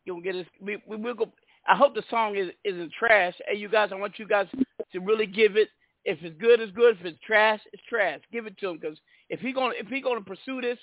you 0.05 0.13
gonna 0.13 0.23
get 0.23 0.37
his? 0.37 0.47
We 0.61 0.81
we 0.87 0.97
will 0.97 1.15
go. 1.15 1.33
I 1.67 1.77
hope 1.77 1.95
the 1.95 2.05
song 2.09 2.37
is 2.37 2.51
isn't 2.65 2.93
trash. 2.97 3.35
Hey, 3.49 3.57
you 3.57 3.69
guys, 3.69 3.91
I 3.93 3.97
want 3.97 4.19
you 4.19 4.27
guys 4.27 4.47
to 4.93 5.01
really 5.01 5.27
give 5.27 5.57
it. 5.57 5.69
If 6.05 6.19
it's 6.23 6.41
good, 6.41 6.61
it's 6.61 6.73
good. 6.73 6.97
If 7.01 7.05
it's 7.05 7.19
trash, 7.27 7.61
it's 7.73 7.83
trash. 7.89 8.21
Give 8.33 8.47
it 8.47 8.57
to 8.59 8.69
him 8.69 8.79
because 8.81 8.99
if 9.29 9.41
he 9.41 9.53
gonna 9.53 9.75
if 9.77 9.89
he 9.89 10.01
gonna 10.01 10.21
pursue 10.21 10.61
this, 10.61 10.79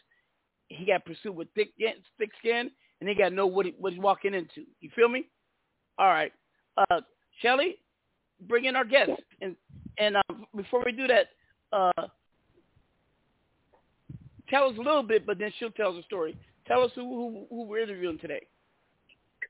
he 0.68 0.86
got 0.86 1.06
to 1.06 1.14
pursue 1.14 1.32
with 1.32 1.48
thick 1.56 1.70
thick 2.20 2.32
skin, 2.40 2.72
and 3.00 3.10
he 3.10 3.16
got 3.16 3.30
to 3.30 3.36
know 3.36 3.48
what 3.48 3.66
he, 3.66 3.74
what 3.80 3.94
he's 3.94 4.02
walking 4.02 4.34
into. 4.34 4.66
You 4.82 4.90
feel 4.96 5.08
me? 5.08 5.30
All 5.98 6.08
right, 6.08 6.32
uh, 6.78 7.02
Shelly, 7.42 7.78
bring 8.48 8.66
in 8.66 8.76
our 8.76 8.86
guests, 8.86 9.14
and 9.42 9.56
and 9.98 10.18
uh, 10.18 10.22
before 10.56 10.84
we 10.86 10.92
do 10.92 11.08
that, 11.08 11.28
uh, 11.72 12.08
tell 14.50 14.70
us 14.70 14.76
a 14.78 14.82
little 14.82 15.04
bit, 15.04 15.26
but 15.26 15.40
then 15.40 15.52
she'll 15.58 15.72
tell 15.72 15.96
us 15.96 16.02
a 16.02 16.04
story. 16.04 16.38
Tell 16.68 16.84
us 16.84 16.92
who 16.96 17.04
who, 17.04 17.46
who 17.50 17.64
we're 17.64 17.84
interviewing 17.84 18.20
today. 18.20 18.42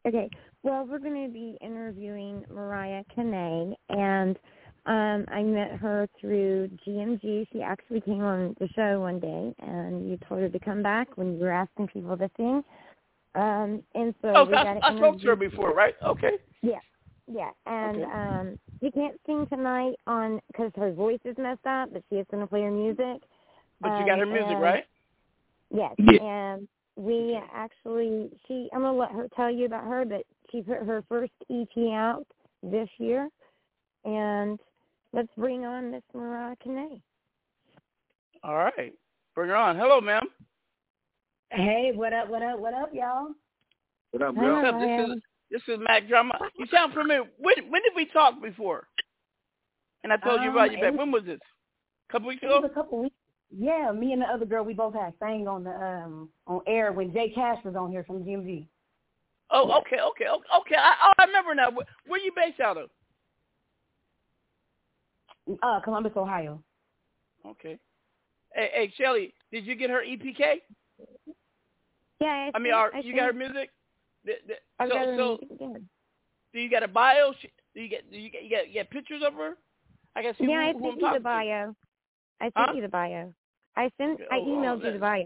Okay. 0.05 0.29
Well, 0.61 0.85
we're 0.87 0.99
going 0.99 1.25
to 1.25 1.33
be 1.33 1.57
interviewing 1.61 2.43
Mariyah 2.51 3.05
Kine, 3.15 3.75
and 3.89 4.37
um, 4.85 5.25
I 5.33 5.41
met 5.41 5.71
her 5.73 6.07
through 6.19 6.69
GMG. 6.85 7.47
She 7.51 7.61
actually 7.61 8.01
came 8.01 8.21
on 8.21 8.55
the 8.59 8.67
show 8.75 8.99
one 8.99 9.19
day, 9.19 9.53
and 9.59 10.07
you 10.07 10.17
told 10.27 10.41
her 10.41 10.49
to 10.49 10.59
come 10.59 10.83
back 10.83 11.17
when 11.17 11.33
you 11.33 11.39
were 11.39 11.51
asking 11.51 11.87
people 11.87 12.15
to 12.17 12.29
sing. 12.37 12.63
Um, 13.35 13.83
and 13.95 14.15
so 14.21 14.29
oh, 14.35 14.43
we 14.45 14.53
I, 14.55 14.63
got 14.63 14.83
I 14.83 14.95
spoke 14.95 15.19
to 15.21 15.27
her 15.27 15.35
before, 15.35 15.73
right? 15.73 15.95
Okay. 16.05 16.31
Yeah, 16.61 16.79
yeah, 17.31 17.51
and 17.65 17.97
Okay. 18.03 18.11
um, 18.11 18.57
she 18.81 18.91
can't 18.91 19.19
sing 19.25 19.45
tonight 19.47 19.95
on 20.07 20.39
because 20.47 20.71
her 20.75 20.91
voice 20.91 21.19
is 21.25 21.35
messed 21.37 21.65
up, 21.65 21.91
but 21.91 22.03
she 22.09 22.15
is 22.15 22.25
going 22.31 22.41
to 22.41 22.47
play 22.47 22.61
her 22.63 22.71
music. 22.71 23.21
But 23.81 23.97
you 23.99 24.05
got 24.05 24.17
her 24.19 24.25
Um, 24.25 24.33
music, 24.33 24.53
and- 24.53 24.61
right? 24.61 24.85
Yes, 25.71 25.95
Yeah. 25.97 26.21
and 26.21 26.67
we 26.95 27.35
actually 27.53 28.29
she 28.47 28.69
I'm 28.71 28.81
gonna 28.81 28.95
let 28.97 29.11
her 29.11 29.27
tell 29.35 29.49
you 29.51 29.65
about 29.65 29.83
her, 29.83 30.05
but 30.05 30.25
she 30.49 30.61
put 30.61 30.77
her 30.77 31.01
first 31.09 31.33
EP 31.49 31.91
out 31.91 32.25
this 32.63 32.87
year, 32.99 33.29
and 34.05 34.59
let's 35.11 35.27
bring 35.35 35.65
on 35.65 35.91
Miss 35.91 36.03
Mariyah 36.13 36.57
Kine. 36.59 37.01
All 38.43 38.55
right, 38.55 38.93
bring 39.33 39.49
her 39.49 39.55
on. 39.55 39.75
Hello, 39.75 39.99
ma'am. 39.99 40.23
Hey, 41.51 41.91
what 41.93 42.13
up? 42.13 42.29
What 42.29 42.41
up? 42.41 42.59
What 42.59 42.73
up, 42.73 42.89
y'all? 42.93 43.27
What 44.11 44.23
up, 44.23 44.35
What's 44.35 44.67
up? 44.67 44.79
This 44.79 45.09
is 45.09 45.21
this 45.51 45.61
is 45.67 45.79
Mack 45.87 46.07
Drama. 46.07 46.33
You 46.57 46.65
sound 46.71 46.93
familiar. 46.93 47.23
When 47.37 47.55
when 47.69 47.81
did 47.83 47.93
we 47.95 48.05
talk 48.05 48.41
before? 48.41 48.87
And 50.03 50.11
I 50.11 50.17
told 50.17 50.41
you 50.41 50.49
Um, 50.49 50.55
about 50.55 50.71
you 50.71 50.79
back. 50.81 50.97
When 50.97 51.11
was 51.11 51.23
this? 51.25 51.39
A 52.09 52.11
couple 52.11 52.27
weeks 52.27 52.43
It 52.43 52.47
ago. 52.47 52.61
was 52.61 52.69
a 52.69 52.73
couple 52.73 53.01
weeks. 53.01 53.15
Yeah, 53.55 53.91
me 53.91 54.11
and 54.13 54.21
the 54.21 54.25
other 54.25 54.45
girl, 54.45 54.63
we 54.63 54.73
both 54.73 54.93
had 54.95 55.13
sang 55.19 55.47
on 55.47 55.63
the 55.63 55.71
um 55.71 56.29
on 56.47 56.61
air 56.67 56.91
when 56.91 57.13
Jay 57.13 57.29
Cash 57.33 57.63
was 57.63 57.75
on 57.75 57.91
here 57.91 58.03
from 58.03 58.23
GMG. 58.23 58.67
Oh, 59.51 59.71
okay, 59.81 59.99
okay, 60.01 60.27
okay. 60.27 60.49
okay. 60.61 60.75
I, 60.75 60.93
oh, 61.05 61.11
I 61.19 61.25
remember 61.25 61.53
now. 61.53 61.69
Where, 61.69 61.85
where 62.07 62.19
you 62.19 62.31
based 62.35 62.59
out 62.59 62.77
of? 62.77 62.89
Uh, 65.61 65.79
Columbus, 65.81 66.13
Ohio. 66.15 66.61
Okay. 67.45 67.77
Hey, 68.51 68.69
hey, 68.73 68.93
Shelly, 68.97 69.33
did 69.51 69.67
you 69.67 69.75
get 69.75 69.91
her 69.91 70.01
EPK? 70.03 70.61
Yeah, 72.19 72.51
I 72.53 72.59
mean, 72.59 72.73
are, 72.73 72.91
you 73.01 73.15
got 73.15 73.25
her 73.25 73.33
music? 73.33 73.71
The- 74.23 74.39
the- 74.47 74.55
I 74.79 74.87
so, 74.87 74.93
got 74.93 75.05
her 75.05 75.17
so, 75.17 75.37
music, 75.59 75.81
do 76.53 76.59
you 76.59 76.69
got 76.69 76.83
a 76.83 76.87
bio? 76.87 77.33
Sh- 77.33 77.47
Do 77.73 77.81
you 77.81 77.89
get? 77.89 78.09
Do 78.09 78.17
you 78.17 78.29
get? 78.29 78.43
You 78.43 78.49
get, 78.49 78.67
you 78.67 78.73
get 78.73 78.89
pictures 78.89 79.21
of 79.25 79.33
her? 79.33 79.57
I 80.15 80.21
guess. 80.21 80.35
Yeah, 80.39 80.59
I 80.59 80.71
who, 80.71 80.79
who 80.79 80.85
sent 80.85 80.95
you 80.95 81.01
talking 81.01 81.13
the 81.13 81.19
to. 81.19 81.23
bio. 81.23 81.75
I 82.39 82.45
sent 82.45 82.53
Huh? 82.55 82.73
you 82.75 82.81
the 82.81 82.87
bio. 82.87 83.33
I 83.75 83.91
sent. 83.97 84.21
I 84.31 84.37
Oh, 84.37 84.43
oh, 84.43 84.47
emailed 84.47 84.85
you 84.85 84.93
the 84.93 84.99
bio. 84.99 85.25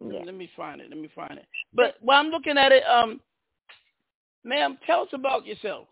Let, 0.00 0.14
Yeah. 0.14 0.24
let 0.24 0.34
me 0.34 0.48
find 0.56 0.80
it. 0.80 0.88
Let 0.88 0.98
me 0.98 1.08
find 1.14 1.38
it. 1.38 1.46
But 1.74 1.96
while 2.00 2.20
I'm 2.20 2.28
looking 2.28 2.56
at 2.56 2.70
it, 2.70 2.84
um, 2.84 3.20
ma'am, 4.44 4.78
tell 4.86 5.02
us 5.02 5.08
about 5.12 5.44
yourself. 5.44 5.88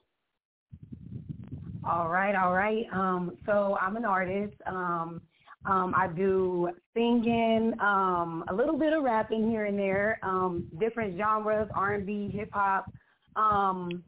All 1.83 2.09
right, 2.09 2.35
all 2.37 2.53
right. 2.53 2.87
Um, 2.93 3.37
so 3.47 3.77
I'm 3.81 3.97
an 3.97 4.05
artist. 4.05 4.55
Um, 4.67 5.21
um, 5.67 5.95
I 5.97 6.09
do 6.09 6.71
singing, 6.95 7.75
um, 7.81 8.45
a 8.49 8.55
little 8.55 8.79
bit 8.79 8.93
of 8.93 9.03
rapping 9.03 9.51
here 9.51 9.67
and 9.67 9.79
there, 9.79 10.19
um, 10.23 10.67
different 10.79 11.19
genres, 11.19 11.69
R&B, 11.75 12.31
hip 12.33 12.51
hop, 12.53 12.91
um, 13.37 14.03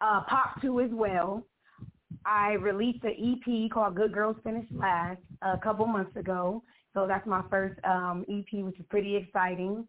uh, 0.00 0.22
pop 0.28 0.60
too 0.60 0.80
as 0.80 0.90
well. 0.92 1.42
I 2.26 2.52
released 2.52 3.04
an 3.04 3.14
EP 3.18 3.70
called 3.70 3.94
Good 3.94 4.12
Girls 4.12 4.36
Finish 4.44 4.66
Last 4.70 5.20
a 5.42 5.56
couple 5.58 5.86
months 5.86 6.14
ago. 6.16 6.62
So 6.92 7.06
that's 7.06 7.26
my 7.26 7.42
first 7.48 7.78
um, 7.84 8.24
EP, 8.28 8.64
which 8.64 8.78
is 8.78 8.84
pretty 8.90 9.16
exciting. 9.16 9.86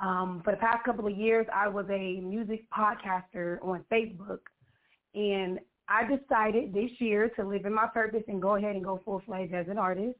Um, 0.00 0.40
for 0.44 0.52
the 0.52 0.56
past 0.56 0.84
couple 0.84 1.06
of 1.06 1.16
years, 1.16 1.46
I 1.54 1.68
was 1.68 1.86
a 1.90 2.20
music 2.20 2.64
podcaster 2.70 3.58
on 3.62 3.84
Facebook. 3.90 4.40
And 5.14 5.58
I 5.88 6.04
decided 6.04 6.72
this 6.72 6.90
year 6.98 7.28
to 7.36 7.44
live 7.44 7.66
in 7.66 7.74
my 7.74 7.86
purpose 7.92 8.22
and 8.28 8.40
go 8.40 8.56
ahead 8.56 8.74
and 8.74 8.84
go 8.84 9.00
full 9.04 9.22
fledged 9.26 9.52
as 9.52 9.68
an 9.68 9.76
artist. 9.76 10.16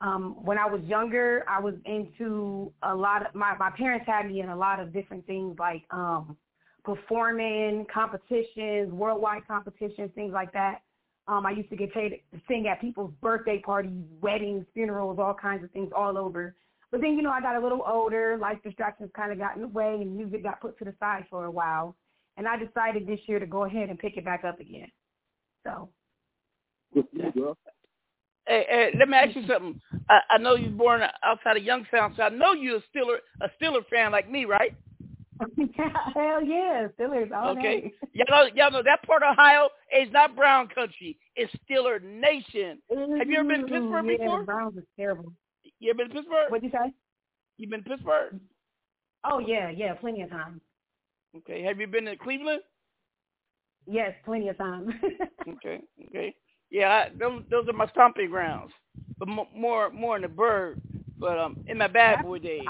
Um, 0.00 0.36
when 0.44 0.58
I 0.58 0.66
was 0.66 0.80
younger, 0.84 1.44
I 1.48 1.60
was 1.60 1.74
into 1.84 2.72
a 2.82 2.94
lot 2.94 3.26
of 3.26 3.34
my 3.34 3.56
my 3.56 3.70
parents 3.70 4.06
had 4.06 4.26
me 4.26 4.40
in 4.40 4.48
a 4.48 4.56
lot 4.56 4.78
of 4.78 4.92
different 4.92 5.26
things 5.26 5.56
like 5.58 5.82
um, 5.90 6.36
performing 6.84 7.86
competitions, 7.92 8.92
worldwide 8.92 9.46
competitions, 9.46 10.10
things 10.14 10.32
like 10.32 10.52
that. 10.52 10.82
Um, 11.26 11.44
I 11.44 11.50
used 11.50 11.68
to 11.70 11.76
get 11.76 11.92
paid 11.92 12.20
to 12.32 12.40
sing 12.48 12.68
at 12.68 12.80
people's 12.80 13.12
birthday 13.20 13.60
parties, 13.60 14.04
weddings, 14.20 14.64
funerals, 14.72 15.18
all 15.18 15.34
kinds 15.34 15.62
of 15.62 15.70
things 15.72 15.90
all 15.94 16.16
over. 16.16 16.54
But 16.90 17.02
then, 17.02 17.16
you 17.16 17.22
know, 17.22 17.30
I 17.30 17.40
got 17.42 17.56
a 17.56 17.60
little 17.60 17.82
older, 17.86 18.38
life 18.38 18.56
distractions 18.64 19.10
kind 19.14 19.30
of 19.30 19.38
got 19.38 19.56
in 19.56 19.62
the 19.62 19.68
way, 19.68 19.98
and 20.00 20.16
music 20.16 20.42
got 20.42 20.60
put 20.60 20.78
to 20.78 20.86
the 20.86 20.94
side 20.98 21.26
for 21.28 21.44
a 21.44 21.50
while. 21.50 21.94
And 22.38 22.48
I 22.48 22.56
decided 22.56 23.06
this 23.06 23.20
year 23.26 23.38
to 23.38 23.46
go 23.46 23.64
ahead 23.64 23.90
and 23.90 23.98
pick 23.98 24.16
it 24.16 24.24
back 24.24 24.44
up 24.44 24.58
again. 24.58 24.90
So, 25.66 25.90
Hey, 28.48 28.64
hey, 28.66 28.90
let 28.98 29.10
me 29.10 29.16
ask 29.16 29.36
you 29.36 29.46
something. 29.46 29.78
I, 30.08 30.20
I 30.30 30.38
know 30.38 30.54
you're 30.54 30.70
born 30.70 31.02
outside 31.22 31.58
of 31.58 31.62
Youngstown, 31.62 32.14
so 32.16 32.22
I 32.22 32.30
know 32.30 32.52
you're 32.52 32.78
a 32.78 32.82
Steeler, 32.96 33.18
a 33.42 33.48
Steeler 33.60 33.86
fan 33.90 34.10
like 34.10 34.30
me, 34.30 34.46
right? 34.46 34.74
hell 36.14 36.42
yeah, 36.42 36.88
Steelers 36.98 37.30
all 37.30 37.50
Okay. 37.50 37.80
day. 37.80 37.92
Y'all 38.14 38.26
know, 38.30 38.48
y'all 38.54 38.70
know 38.70 38.82
that 38.82 39.02
part 39.06 39.22
of 39.22 39.32
Ohio 39.32 39.68
is 39.94 40.10
not 40.12 40.34
Brown 40.34 40.66
country. 40.68 41.18
It's 41.36 41.52
Steeler 41.68 42.02
Nation. 42.02 42.80
Have 43.18 43.28
you 43.28 43.38
ever 43.38 43.48
been 43.48 43.60
to 43.60 43.66
mm-hmm. 43.66 43.74
Pittsburgh 43.74 44.06
yeah, 44.06 44.16
before? 44.16 44.44
Browns 44.44 44.76
is 44.78 44.84
terrible. 44.96 45.32
You 45.78 45.90
ever 45.90 45.98
been 45.98 46.08
to 46.08 46.14
Pittsburgh? 46.14 46.50
What'd 46.50 46.64
you 46.64 46.70
say? 46.70 46.92
You 47.58 47.68
been 47.68 47.84
to 47.84 47.90
Pittsburgh? 47.90 48.40
Oh 49.24 49.40
yeah, 49.40 49.70
yeah, 49.70 49.92
plenty 49.94 50.22
of 50.22 50.30
times. 50.30 50.60
Okay. 51.36 51.62
Have 51.62 51.78
you 51.78 51.86
been 51.86 52.06
to 52.06 52.16
Cleveland? 52.16 52.62
Yes, 53.86 54.12
plenty 54.24 54.48
of 54.48 54.56
times. 54.58 54.88
Okay. 55.48 55.80
Okay. 56.08 56.34
Yeah, 56.70 56.88
I, 56.88 57.08
those, 57.18 57.42
those 57.50 57.66
are 57.68 57.72
my 57.72 57.88
stomping 57.88 58.28
grounds, 58.30 58.72
but 59.18 59.28
mo- 59.28 59.48
more 59.54 59.90
more 59.90 60.16
in 60.16 60.22
the 60.22 60.28
bird. 60.28 60.80
But 61.18 61.38
um, 61.38 61.64
in 61.66 61.78
my 61.78 61.88
bad 61.88 62.22
boy 62.22 62.38
days. 62.38 62.62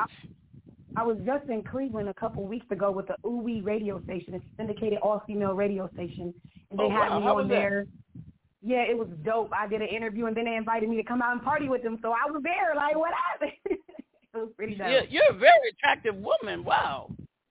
I 0.96 1.02
was 1.02 1.18
just 1.26 1.48
in 1.48 1.62
Cleveland 1.62 2.08
a 2.08 2.14
couple 2.14 2.44
weeks 2.46 2.66
ago 2.70 2.90
with 2.90 3.06
the 3.08 3.16
UWI 3.24 3.64
radio 3.64 4.02
station. 4.04 4.34
It's 4.34 4.44
a 4.44 4.56
syndicated 4.56 4.98
all 5.02 5.22
female 5.26 5.52
radio 5.52 5.88
station, 5.92 6.32
and 6.70 6.78
they 6.78 6.84
Oh, 6.84 6.90
had 6.90 7.10
wow. 7.10 7.18
me 7.18 7.24
How 7.24 7.30
on 7.32 7.36
was 7.36 7.48
that? 7.48 7.54
there. 7.54 7.86
Yeah, 8.62 8.82
it 8.82 8.96
was 8.98 9.06
dope. 9.22 9.52
I 9.52 9.68
did 9.68 9.82
an 9.82 9.88
interview, 9.88 10.26
and 10.26 10.36
then 10.36 10.46
they 10.46 10.56
invited 10.56 10.88
me 10.88 10.96
to 10.96 11.04
come 11.04 11.20
out 11.22 11.32
and 11.32 11.42
party 11.42 11.68
with 11.68 11.82
them. 11.82 11.98
So 12.02 12.10
I 12.12 12.28
was 12.30 12.42
there. 12.42 12.74
Like, 12.74 12.96
what 12.96 13.12
happened? 13.30 13.52
it 13.66 13.78
was 14.34 14.48
pretty 14.56 14.74
dope. 14.76 14.88
Yeah, 14.90 15.02
you're 15.08 15.30
a 15.30 15.38
very 15.38 15.68
attractive 15.72 16.16
woman. 16.16 16.64
Wow. 16.64 17.10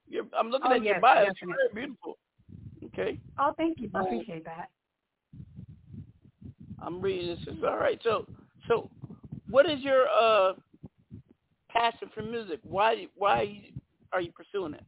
You're, 0.09 0.25
I'm 0.37 0.49
looking 0.49 0.71
Oh, 0.71 0.75
at 0.75 0.83
your 0.83 0.95
yes, 0.95 1.01
bio. 1.01 1.25
It's 1.27 1.39
very 1.39 1.85
beautiful. 1.85 2.17
Okay. 2.85 3.19
Oh, 3.39 3.53
thank 3.55 3.79
you. 3.79 3.89
I 3.93 4.01
appreciate 4.01 4.43
that. 4.45 4.69
I'm 6.81 7.01
reading 7.01 7.29
this. 7.29 7.55
All 7.63 7.77
right. 7.77 7.99
So, 8.03 8.25
so, 8.67 8.89
what 9.49 9.69
is 9.69 9.79
your 9.81 10.05
uh 10.07 10.53
passion 11.69 12.09
for 12.13 12.21
music? 12.21 12.59
Why 12.63 13.07
why 13.15 13.69
are 14.13 14.21
you 14.21 14.31
pursuing 14.31 14.73
it? 14.73 14.83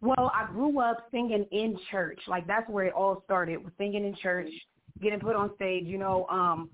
Well, 0.00 0.30
I 0.34 0.46
grew 0.52 0.78
up 0.80 1.08
singing 1.10 1.46
in 1.52 1.78
church. 1.90 2.20
Like 2.28 2.46
that's 2.46 2.68
where 2.68 2.86
it 2.86 2.94
all 2.94 3.22
started. 3.24 3.62
Was 3.62 3.72
singing 3.78 4.04
in 4.04 4.14
church, 4.16 4.50
getting 5.02 5.20
put 5.20 5.36
on 5.36 5.54
stage, 5.56 5.84
you 5.86 5.98
know, 5.98 6.26
um, 6.26 6.70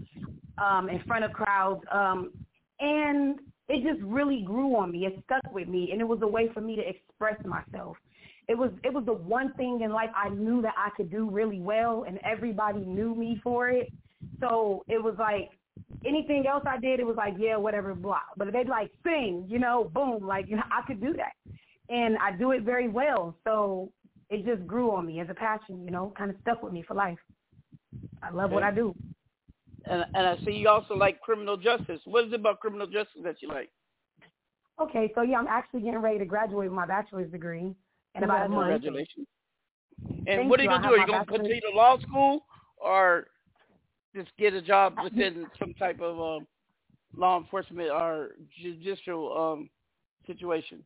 um, 0.58 0.88
in 0.88 1.02
front 1.06 1.24
of 1.24 1.32
crowds, 1.32 1.82
um, 1.92 2.32
and 2.80 3.38
it 3.68 3.88
just 3.88 4.02
really 4.02 4.42
grew 4.42 4.76
on 4.76 4.90
me. 4.90 5.06
It 5.06 5.22
stuck 5.24 5.52
with 5.54 5.68
me, 5.68 5.90
and 5.92 6.00
it 6.00 6.04
was 6.04 6.18
a 6.22 6.26
way 6.26 6.48
for 6.52 6.60
me 6.60 6.76
to 6.76 6.82
express 6.82 7.36
myself. 7.44 7.96
It 8.48 8.58
was 8.58 8.70
it 8.82 8.92
was 8.92 9.04
the 9.04 9.12
one 9.12 9.52
thing 9.54 9.80
in 9.82 9.92
life 9.92 10.10
I 10.16 10.28
knew 10.28 10.62
that 10.62 10.74
I 10.76 10.90
could 10.96 11.10
do 11.10 11.30
really 11.30 11.60
well, 11.60 12.04
and 12.06 12.18
everybody 12.24 12.80
knew 12.80 13.14
me 13.14 13.40
for 13.42 13.68
it. 13.68 13.92
So 14.40 14.84
it 14.88 15.02
was 15.02 15.14
like 15.18 15.50
anything 16.04 16.46
else 16.46 16.64
I 16.66 16.78
did, 16.78 17.00
it 17.00 17.06
was 17.06 17.16
like 17.16 17.34
yeah, 17.38 17.56
whatever, 17.56 17.94
blah. 17.94 18.20
But 18.36 18.52
they'd 18.52 18.68
like 18.68 18.90
sing, 19.04 19.46
you 19.48 19.58
know, 19.58 19.90
boom, 19.94 20.26
like 20.26 20.48
you 20.48 20.56
know, 20.56 20.64
I 20.70 20.84
could 20.86 21.00
do 21.00 21.12
that 21.14 21.32
and 21.88 22.16
I 22.18 22.32
do 22.32 22.52
it 22.52 22.62
very 22.62 22.88
well. 22.88 23.36
So 23.44 23.92
it 24.30 24.44
just 24.44 24.66
grew 24.66 24.92
on 24.92 25.06
me 25.06 25.20
as 25.20 25.28
a 25.30 25.34
passion, 25.34 25.84
you 25.84 25.90
know, 25.90 26.12
kind 26.16 26.30
of 26.30 26.36
stuck 26.40 26.62
with 26.62 26.72
me 26.72 26.82
for 26.86 26.94
life. 26.94 27.18
I 28.22 28.30
love 28.30 28.50
what 28.50 28.62
I 28.62 28.70
do. 28.70 28.94
And 29.84 30.04
and 30.14 30.26
I 30.26 30.36
see 30.44 30.52
you 30.52 30.68
also 30.68 30.94
like 30.94 31.20
criminal 31.20 31.56
justice. 31.56 32.00
What 32.04 32.24
is 32.24 32.32
it 32.32 32.40
about 32.40 32.60
criminal 32.60 32.86
justice 32.86 33.20
that 33.24 33.42
you 33.42 33.48
like? 33.48 33.70
Okay, 34.80 35.12
so 35.14 35.22
yeah, 35.22 35.36
I'm 35.36 35.48
actually 35.48 35.82
getting 35.82 36.00
ready 36.00 36.18
to 36.18 36.24
graduate 36.24 36.70
with 36.70 36.76
my 36.76 36.86
bachelor's 36.86 37.30
degree 37.30 37.74
in 38.14 38.24
about 38.24 38.46
a 38.46 38.48
month. 38.48 38.70
Congratulations. 38.70 39.26
And 40.08 40.26
Thank 40.26 40.50
what 40.50 40.60
are 40.60 40.64
you. 40.64 40.70
you 40.70 40.76
gonna 40.76 40.88
do? 40.88 40.94
Are 40.94 40.98
you 40.98 41.06
gonna 41.06 41.26
continue 41.26 41.60
to 41.60 41.70
law 41.70 41.98
school 42.00 42.44
or 42.76 43.26
just 44.14 44.30
get 44.38 44.54
a 44.54 44.62
job 44.62 44.96
within 45.02 45.46
some 45.58 45.74
type 45.74 46.00
of 46.00 46.20
um, 46.20 46.46
law 47.16 47.38
enforcement 47.38 47.90
or 47.90 48.30
judicial 48.60 49.36
um, 49.36 49.70
situation? 50.26 50.84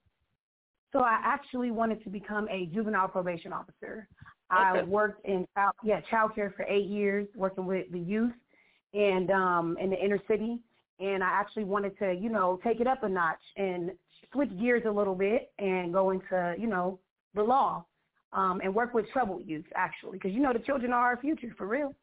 So 0.93 1.01
I 1.01 1.20
actually 1.23 1.70
wanted 1.70 2.03
to 2.05 2.11
become 2.11 2.48
a 2.48 2.66
juvenile 2.66 3.09
probation 3.09 3.53
officer. 3.53 4.09
I 4.48 4.82
worked 4.85 5.27
in 5.27 5.47
child, 5.55 5.74
yeah 5.82 6.01
child 6.09 6.35
care 6.35 6.55
for 6.57 6.65
eight 6.66 6.86
years, 6.86 7.27
working 7.35 7.66
with 7.66 7.90
the 7.90 7.98
youth 7.98 8.32
and 8.94 9.31
um 9.31 9.77
in 9.81 9.90
the 9.90 10.03
inner 10.03 10.20
city. 10.28 10.61
And 10.98 11.23
I 11.23 11.28
actually 11.28 11.65
wanted 11.65 11.98
to, 11.98 12.15
you 12.15 12.31
know, 12.31 12.59
take 12.65 12.81
it 12.81 12.86
up 12.86 13.03
a 13.03 13.09
notch 13.09 13.43
and 13.57 13.90
switch 14.32 14.51
gears 14.59 14.85
a 14.86 14.90
little 14.90 15.15
bit 15.15 15.51
and 15.59 15.93
go 15.93 16.11
into, 16.11 16.55
you 16.59 16.66
know, 16.66 16.98
the 17.37 17.43
law 17.43 17.85
um, 18.33 18.61
and 18.63 18.75
work 18.75 18.95
with 18.95 19.09
troubled 19.13 19.43
youth 19.47 19.65
actually, 19.75 20.19
because 20.19 20.33
you 20.33 20.41
know 20.41 20.53
the 20.53 20.59
children 20.59 20.93
are 20.93 21.07
our 21.07 21.17
future 21.19 21.55
for 21.57 21.67
real. 21.67 21.95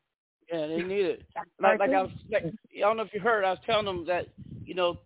Yeah, 0.52 0.68
they 0.68 0.82
need 0.82 1.06
it. 1.06 1.24
Like 1.62 1.80
like 1.80 1.92
I 1.92 2.02
was 2.02 2.12
like 2.32 2.46
I 2.46 2.80
don't 2.80 2.98
know 2.98 3.04
if 3.04 3.14
you 3.14 3.20
heard, 3.20 3.44
I 3.44 3.52
was 3.52 3.60
telling 3.66 3.86
them 3.86 4.06
that 4.08 4.28
you 4.64 4.76
know 4.76 5.00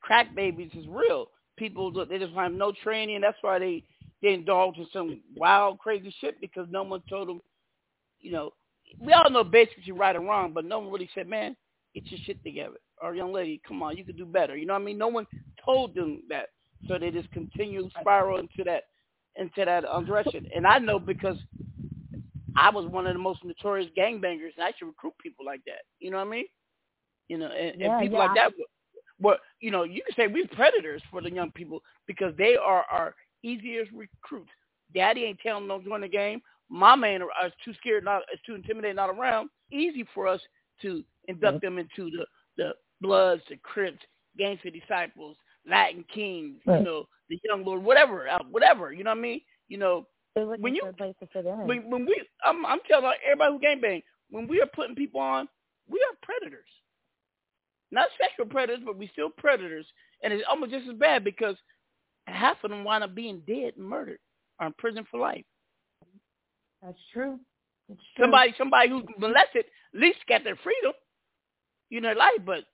crack 0.00 0.34
babies 0.34 0.70
is 0.76 0.86
real. 0.88 1.28
People 1.56 1.92
they 2.06 2.18
just 2.18 2.34
have 2.34 2.52
no 2.52 2.72
training. 2.82 3.20
That's 3.20 3.36
why 3.40 3.58
they 3.58 3.84
they 4.22 4.34
indulge 4.34 4.78
in 4.78 4.86
some 4.92 5.20
wild 5.36 5.78
crazy 5.78 6.14
shit 6.20 6.40
because 6.40 6.66
no 6.70 6.82
one 6.82 7.02
told 7.08 7.28
them. 7.28 7.40
You 8.20 8.32
know, 8.32 8.52
we 9.00 9.12
all 9.12 9.30
know 9.30 9.44
basically 9.44 9.92
right 9.92 10.14
or 10.14 10.20
wrong, 10.20 10.52
but 10.52 10.64
no 10.64 10.78
one 10.78 10.92
really 10.92 11.10
said, 11.14 11.26
man, 11.26 11.56
get 11.94 12.10
your 12.10 12.20
shit 12.24 12.42
together. 12.44 12.76
Or 13.02 13.16
young 13.16 13.32
lady, 13.32 13.60
come 13.66 13.82
on, 13.82 13.96
you 13.96 14.04
could 14.04 14.16
do 14.16 14.24
better. 14.24 14.56
You 14.56 14.64
know 14.64 14.74
what 14.74 14.82
I 14.82 14.84
mean? 14.84 14.98
No 14.98 15.08
one 15.08 15.26
told 15.64 15.94
them 15.94 16.22
that. 16.28 16.50
So 16.86 16.98
they 16.98 17.10
just 17.10 17.30
continue 17.32 17.88
spiraling 17.90 17.90
to 17.90 18.00
spiral 18.00 18.38
into 18.38 18.64
that 18.64 18.84
into 19.36 19.64
that 19.64 19.84
um, 19.84 20.04
direction. 20.04 20.46
And 20.54 20.66
I 20.66 20.78
know 20.78 20.98
because 20.98 21.36
I 22.56 22.70
was 22.70 22.86
one 22.86 23.06
of 23.06 23.14
the 23.14 23.18
most 23.18 23.44
notorious 23.44 23.90
gangbangers, 23.96 24.54
and 24.56 24.64
I 24.64 24.72
should 24.78 24.86
recruit 24.86 25.14
people 25.22 25.44
like 25.44 25.62
that. 25.66 25.82
You 25.98 26.10
know 26.10 26.18
what 26.18 26.26
I 26.26 26.30
mean? 26.30 26.44
You 27.28 27.38
know, 27.38 27.46
and, 27.46 27.80
Yeah, 27.80 27.92
and 27.92 28.02
people 28.02 28.18
yeah. 28.18 28.24
like 28.26 28.34
that. 28.36 28.52
Well, 29.20 29.38
you 29.60 29.70
know, 29.70 29.84
you 29.84 30.02
can 30.04 30.14
say 30.16 30.26
we're 30.26 30.48
predators 30.48 31.02
for 31.10 31.20
the 31.22 31.30
young 31.30 31.52
people 31.52 31.80
because 32.06 32.34
they 32.36 32.56
are 32.56 32.84
our 32.90 33.14
easiest 33.42 33.90
recruits. 33.92 34.50
Daddy 34.94 35.24
ain't 35.24 35.38
telling 35.40 35.68
them 35.68 35.80
to 35.80 35.88
join 35.88 36.00
the 36.00 36.08
game. 36.08 36.42
Mama 36.68 37.06
ain't 37.06 37.22
uh, 37.22 37.46
is 37.46 37.52
too 37.64 37.72
scared, 37.74 38.04
not 38.04 38.22
is 38.32 38.40
too 38.44 38.54
intimidated, 38.54 38.96
not 38.96 39.10
around. 39.10 39.48
Easy 39.70 40.06
for 40.14 40.26
us 40.26 40.40
to 40.82 41.04
induct 41.28 41.60
them 41.62 41.78
into 41.78 42.10
the 42.10 42.26
the 42.56 42.72
Bloods, 43.00 43.42
the 43.48 43.56
Crips, 43.56 43.98
Gangster 44.38 44.70
Disciples, 44.70 45.36
Latin 45.68 46.04
Kings, 46.12 46.60
you 46.66 46.80
know, 46.80 47.06
the 47.28 47.38
Young 47.44 47.64
Lord, 47.64 47.82
whatever, 47.82 48.28
uh, 48.28 48.42
whatever. 48.50 48.92
You 48.92 49.04
know 49.04 49.10
what 49.10 49.18
I 49.18 49.22
mean? 49.22 49.40
You 49.68 49.78
know, 49.78 50.06
when 50.34 50.74
you 50.74 50.82
for 50.82 50.88
a 50.88 50.92
place 50.92 51.14
to 51.20 51.26
fit 51.28 51.46
in. 51.46 51.66
when 51.66 51.90
when 51.90 52.06
we, 52.06 52.20
I'm 52.44 52.64
I'm 52.66 52.80
telling 52.88 53.12
everybody 53.24 53.52
who 53.52 53.58
game 53.60 53.80
bang, 53.80 54.02
when 54.30 54.48
we 54.48 54.60
are 54.60 54.68
putting 54.74 54.96
people 54.96 55.20
on, 55.20 55.48
we 55.88 55.98
are 55.98 56.16
predators. 56.22 56.68
Not 57.90 58.08
sexual 58.20 58.46
predators, 58.46 58.82
but 58.84 58.96
we 58.96 59.08
still 59.08 59.28
predators, 59.30 59.86
and 60.22 60.32
it's 60.32 60.44
almost 60.48 60.72
just 60.72 60.88
as 60.88 60.96
bad 60.96 61.24
because 61.24 61.56
half 62.26 62.56
of 62.64 62.70
them 62.70 62.84
wind 62.84 63.04
up 63.04 63.14
being 63.14 63.42
dead 63.46 63.74
and 63.76 63.86
murdered 63.86 64.18
or 64.60 64.66
in 64.66 64.72
prison 64.78 65.06
for 65.10 65.20
life. 65.20 65.44
That's 66.82 66.98
true. 67.12 67.38
It's 67.90 68.00
true. 68.16 68.24
Somebody 68.24 68.54
somebody 68.56 68.88
who 68.88 69.04
molested 69.18 69.66
at 69.94 70.00
least 70.00 70.18
got 70.28 70.44
their 70.44 70.56
freedom, 70.56 70.92
you 71.90 72.00
know, 72.00 72.12
life, 72.12 72.40
but 72.44 72.64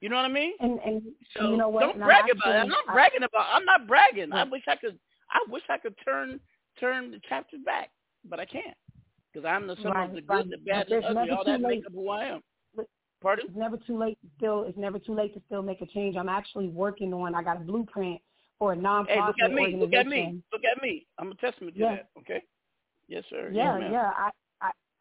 you 0.00 0.08
know 0.08 0.16
what 0.16 0.24
I 0.24 0.28
mean? 0.28 0.52
And 0.60 0.78
and 0.80 1.02
So 1.36 1.50
you 1.50 1.56
know 1.56 1.68
what? 1.68 1.80
don't 1.80 1.98
brag 1.98 2.24
about 2.30 2.46
it. 2.46 2.48
I'm 2.50 2.56
actually- 2.56 2.68
not 2.70 2.88
I- 2.88 2.92
bragging 2.92 3.22
about. 3.22 3.46
I'm 3.52 3.64
not 3.64 3.86
bragging. 3.86 4.32
I 4.32 4.44
wish 4.44 4.62
I 4.68 4.76
could. 4.76 4.98
I 5.30 5.44
wish 5.48 5.62
I 5.68 5.78
could 5.78 5.94
turn 6.04 6.40
turn 6.78 7.10
the 7.10 7.20
chapters 7.28 7.60
back, 7.64 7.90
but 8.24 8.40
I 8.40 8.46
can't 8.46 8.76
because 9.32 9.46
I'm 9.46 9.66
the 9.66 9.76
sum 9.76 9.92
Right, 9.92 10.08
of 10.08 10.14
the 10.14 10.22
good, 10.22 10.28
right. 10.34 10.50
the 10.50 10.56
bad, 10.58 10.86
the 10.88 10.96
ugly. 11.06 11.30
All 11.30 11.44
that 11.44 11.60
late. 11.60 11.78
make 11.78 11.86
up 11.86 11.92
who 11.92 12.08
I 12.08 12.24
am. 12.26 12.40
Pardon? 13.22 13.44
It's 13.48 13.56
never 13.56 13.76
too 13.76 13.98
late 13.98 14.18
to 14.22 14.28
still. 14.38 14.62
It's 14.64 14.78
never 14.78 14.98
too 14.98 15.14
late 15.14 15.34
to 15.34 15.42
still 15.44 15.60
make 15.62 15.82
a 15.82 15.86
change. 15.86 16.16
I'm 16.16 16.30
actually 16.30 16.68
working 16.68 17.12
on. 17.12 17.34
I 17.34 17.42
got 17.42 17.58
a 17.58 17.60
blueprint 17.60 18.18
for 18.58 18.72
a 18.72 18.76
nonprofit 18.76 19.08
Hey, 19.08 19.20
look 19.26 19.36
at 19.44 19.52
me. 19.52 19.76
Look 19.76 19.92
at 19.92 20.06
me. 20.06 20.42
Look 20.52 20.62
at 20.64 20.82
me. 20.82 21.06
I'm 21.18 21.30
a 21.30 21.34
testament 21.34 21.74
to 21.76 21.80
Yeah. 21.82 21.96
that. 21.96 22.08
Okay. 22.18 22.40
Yes, 23.08 23.24
sir. 23.28 23.50
Yeah, 23.52 23.76
yes, 23.78 23.90
yeah. 23.92 24.10
I, 24.16 24.30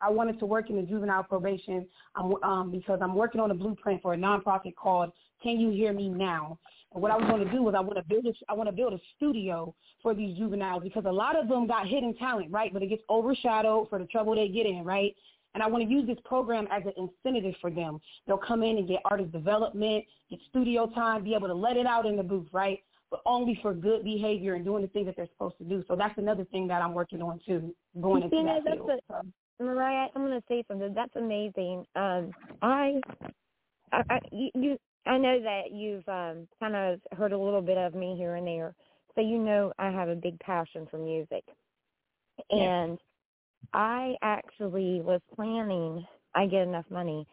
I 0.01 0.09
wanted 0.09 0.39
to 0.39 0.45
work 0.45 0.69
in 0.69 0.77
the 0.77 0.83
juvenile 0.83 1.23
probation. 1.23 1.85
I'm 2.15 2.33
um 2.43 2.71
because 2.71 2.99
I'm 3.01 3.15
working 3.15 3.41
on 3.41 3.51
a 3.51 3.55
blueprint 3.55 4.01
for 4.01 4.13
a 4.13 4.17
nonprofit 4.17 4.75
called 4.75 5.11
Can 5.41 5.59
You 5.59 5.69
Hear 5.71 5.93
Me 5.93 6.09
Now? 6.09 6.57
And 6.93 7.01
what 7.01 7.11
I 7.11 7.17
was 7.17 7.29
going 7.29 7.45
to 7.45 7.51
do 7.51 7.61
was 7.61 7.75
I 7.75 7.81
want 7.81 7.97
to 7.97 8.03
build 8.03 8.25
a, 8.25 8.33
I 8.49 8.53
want 8.53 8.67
to 8.67 8.75
build 8.75 8.93
a 8.93 8.99
studio 9.15 9.75
for 10.01 10.15
these 10.15 10.37
juveniles 10.37 10.83
because 10.83 11.05
a 11.05 11.11
lot 11.11 11.35
of 11.35 11.47
them 11.47 11.67
got 11.67 11.87
hidden 11.87 12.15
talent, 12.15 12.51
right? 12.51 12.73
But 12.73 12.81
it 12.81 12.87
gets 12.87 13.03
overshadowed 13.09 13.89
for 13.89 13.99
the 13.99 14.05
trouble 14.05 14.35
they 14.35 14.47
get 14.47 14.65
in, 14.65 14.83
right? 14.83 15.15
And 15.53 15.63
I 15.63 15.67
want 15.67 15.83
to 15.83 15.89
use 15.89 16.07
this 16.07 16.17
program 16.25 16.67
as 16.71 16.83
an 16.85 16.93
incentive 16.97 17.55
for 17.59 17.69
them. 17.71 17.99
They'll 18.27 18.37
come 18.37 18.63
in 18.63 18.77
and 18.77 18.87
get 18.87 19.01
artist 19.05 19.31
development, 19.31 20.05
get 20.29 20.39
studio 20.49 20.87
time, 20.87 21.23
be 21.23 21.33
able 21.33 21.47
to 21.47 21.53
let 21.53 21.75
it 21.75 21.85
out 21.85 22.05
in 22.05 22.15
the 22.15 22.23
booth, 22.23 22.47
right? 22.51 22.79
But 23.11 23.21
only 23.25 23.57
for 23.61 23.73
good 23.73 24.03
behavior 24.03 24.53
and 24.53 24.63
doing 24.63 24.83
the 24.83 24.87
things 24.89 25.07
that 25.07 25.15
they're 25.15 25.27
supposed 25.27 25.57
to 25.57 25.63
do. 25.63 25.83
So 25.87 25.95
that's 25.95 26.17
another 26.17 26.45
thing 26.45 26.67
that 26.67 26.81
I'm 26.81 26.93
working 26.93 27.21
on 27.21 27.39
too, 27.45 27.73
going 27.99 28.23
into 28.23 28.43
that 28.43 28.63
field. 28.63 28.91
Mariyah, 29.61 30.07
I'm 30.15 30.25
going 30.25 30.39
to 30.39 30.47
say 30.47 30.63
something. 30.67 30.93
That's 30.93 31.15
amazing. 31.15 31.85
Um, 31.95 32.31
I, 32.61 32.99
I, 33.91 34.01
I, 34.09 34.19
you, 34.31 34.49
you, 34.55 34.77
I 35.05 35.17
know 35.17 35.41
that 35.41 35.71
you've 35.71 36.07
um, 36.07 36.47
kind 36.59 36.75
of 36.75 36.99
heard 37.17 37.31
a 37.31 37.37
little 37.37 37.61
bit 37.61 37.77
of 37.77 37.93
me 37.95 38.15
here 38.17 38.35
and 38.35 38.47
there, 38.47 38.73
so 39.15 39.21
you 39.21 39.37
know 39.37 39.73
I 39.79 39.91
have 39.91 40.09
a 40.09 40.15
big 40.15 40.39
passion 40.39 40.87
for 40.89 40.97
music, 40.97 41.43
and 42.51 42.97
I 43.73 44.15
actually 44.21 45.01
was 45.01 45.21
planning. 45.35 46.05
I 46.35 46.45
get 46.45 46.61
enough 46.63 46.85
money. 46.89 47.25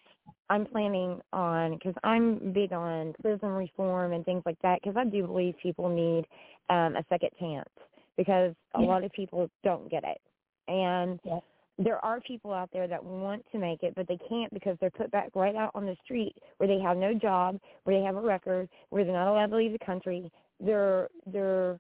I'm 0.49 0.65
planning 0.65 1.21
on 1.33 1.73
because 1.75 1.95
I'm 2.05 2.53
big 2.53 2.73
on 2.73 3.15
prison 3.21 3.49
reform 3.51 4.13
and 4.13 4.25
things 4.25 4.43
like 4.47 4.59
that 4.63 4.81
because 4.83 4.97
I 4.97 5.05
do 5.05 5.27
believe 5.27 5.55
people 5.63 5.89
need 5.89 6.25
um, 6.71 6.97
a 6.97 7.05
second 7.09 7.31
chance 7.39 7.69
because 8.17 8.55
a 8.75 8.81
Yeah. 8.81 8.87
lot 8.87 9.05
of 9.05 9.13
people 9.13 9.51
don't 9.65 9.91
get 9.91 10.05
it, 10.05 10.21
and 10.69 11.21
Yeah. 11.25 11.41
There 11.79 12.03
are 12.05 12.21
people 12.21 12.53
out 12.53 12.71
there 12.73 12.89
that 12.89 13.05
want 13.05 13.45
to 13.53 13.59
make 13.59 13.83
it, 13.83 13.95
but 13.95 14.09
they 14.09 14.19
can't 14.29 14.53
because 14.53 14.77
they're 14.81 14.91
put 14.91 15.11
back 15.11 15.31
right 15.35 15.55
out 15.55 15.73
on 15.75 15.85
the 15.85 15.97
street 16.05 16.35
where 16.57 16.69
they 16.69 16.79
have 16.81 16.97
no 16.97 17.13
job, 17.13 17.59
where 17.85 17.99
they 17.99 18.05
have 18.05 18.17
a 18.17 18.21
record, 18.21 18.69
where 18.91 19.05
they're 19.05 19.13
not 19.13 19.31
allowed 19.31 19.51
to 19.51 19.57
leave 19.57 19.73
the 19.73 19.85
country. 19.85 20.31
They're 20.59 21.09
they're 21.27 21.79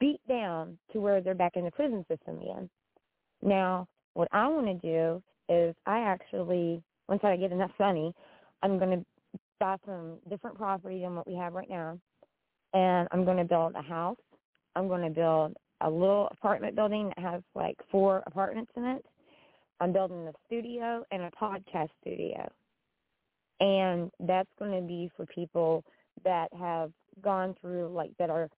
beat 0.00 0.20
down 0.28 0.76
to 0.92 1.00
where 1.00 1.20
they're 1.20 1.34
back 1.34 1.56
in 1.56 1.64
the 1.64 1.70
prison 1.70 2.04
system 2.08 2.38
again. 2.40 2.68
Now, 3.40 3.86
what 4.14 4.28
I 4.32 4.48
want 4.48 4.66
to 4.66 4.74
do 4.74 5.22
is 5.48 5.74
I 5.86 6.00
actually 6.00 6.82
once 7.08 7.22
I 7.24 7.36
get 7.36 7.52
enough 7.52 7.72
money, 7.78 8.12
I'm 8.62 8.78
going 8.78 8.98
to 8.98 9.40
buy 9.58 9.76
some 9.86 10.18
different 10.28 10.58
property 10.58 11.00
than 11.00 11.16
what 11.16 11.26
we 11.26 11.34
have 11.36 11.54
right 11.54 11.70
now, 11.70 11.98
and 12.74 13.08
I'm 13.12 13.24
going 13.24 13.38
to 13.38 13.44
build 13.44 13.74
a 13.76 13.82
house. 13.82 14.18
I'm 14.76 14.88
going 14.88 15.02
to 15.02 15.10
build 15.10 15.56
a 15.80 15.90
little 15.90 16.28
apartment 16.32 16.76
building 16.76 17.08
that 17.08 17.18
has 17.18 17.42
like 17.54 17.76
four 17.90 18.22
apartments 18.26 18.72
in 18.76 18.84
it. 18.84 19.04
I'm 19.82 19.92
building 19.92 20.28
a 20.28 20.32
studio 20.46 21.04
and 21.10 21.22
a 21.22 21.30
podcast 21.30 21.88
studio. 22.00 22.48
And 23.58 24.12
that's 24.20 24.48
going 24.58 24.80
to 24.80 24.86
be 24.86 25.10
for 25.16 25.26
people 25.26 25.84
that 26.24 26.48
have 26.58 26.92
gone 27.20 27.56
through, 27.60 27.88
like, 27.92 28.12
that 28.18 28.30
are 28.30 28.48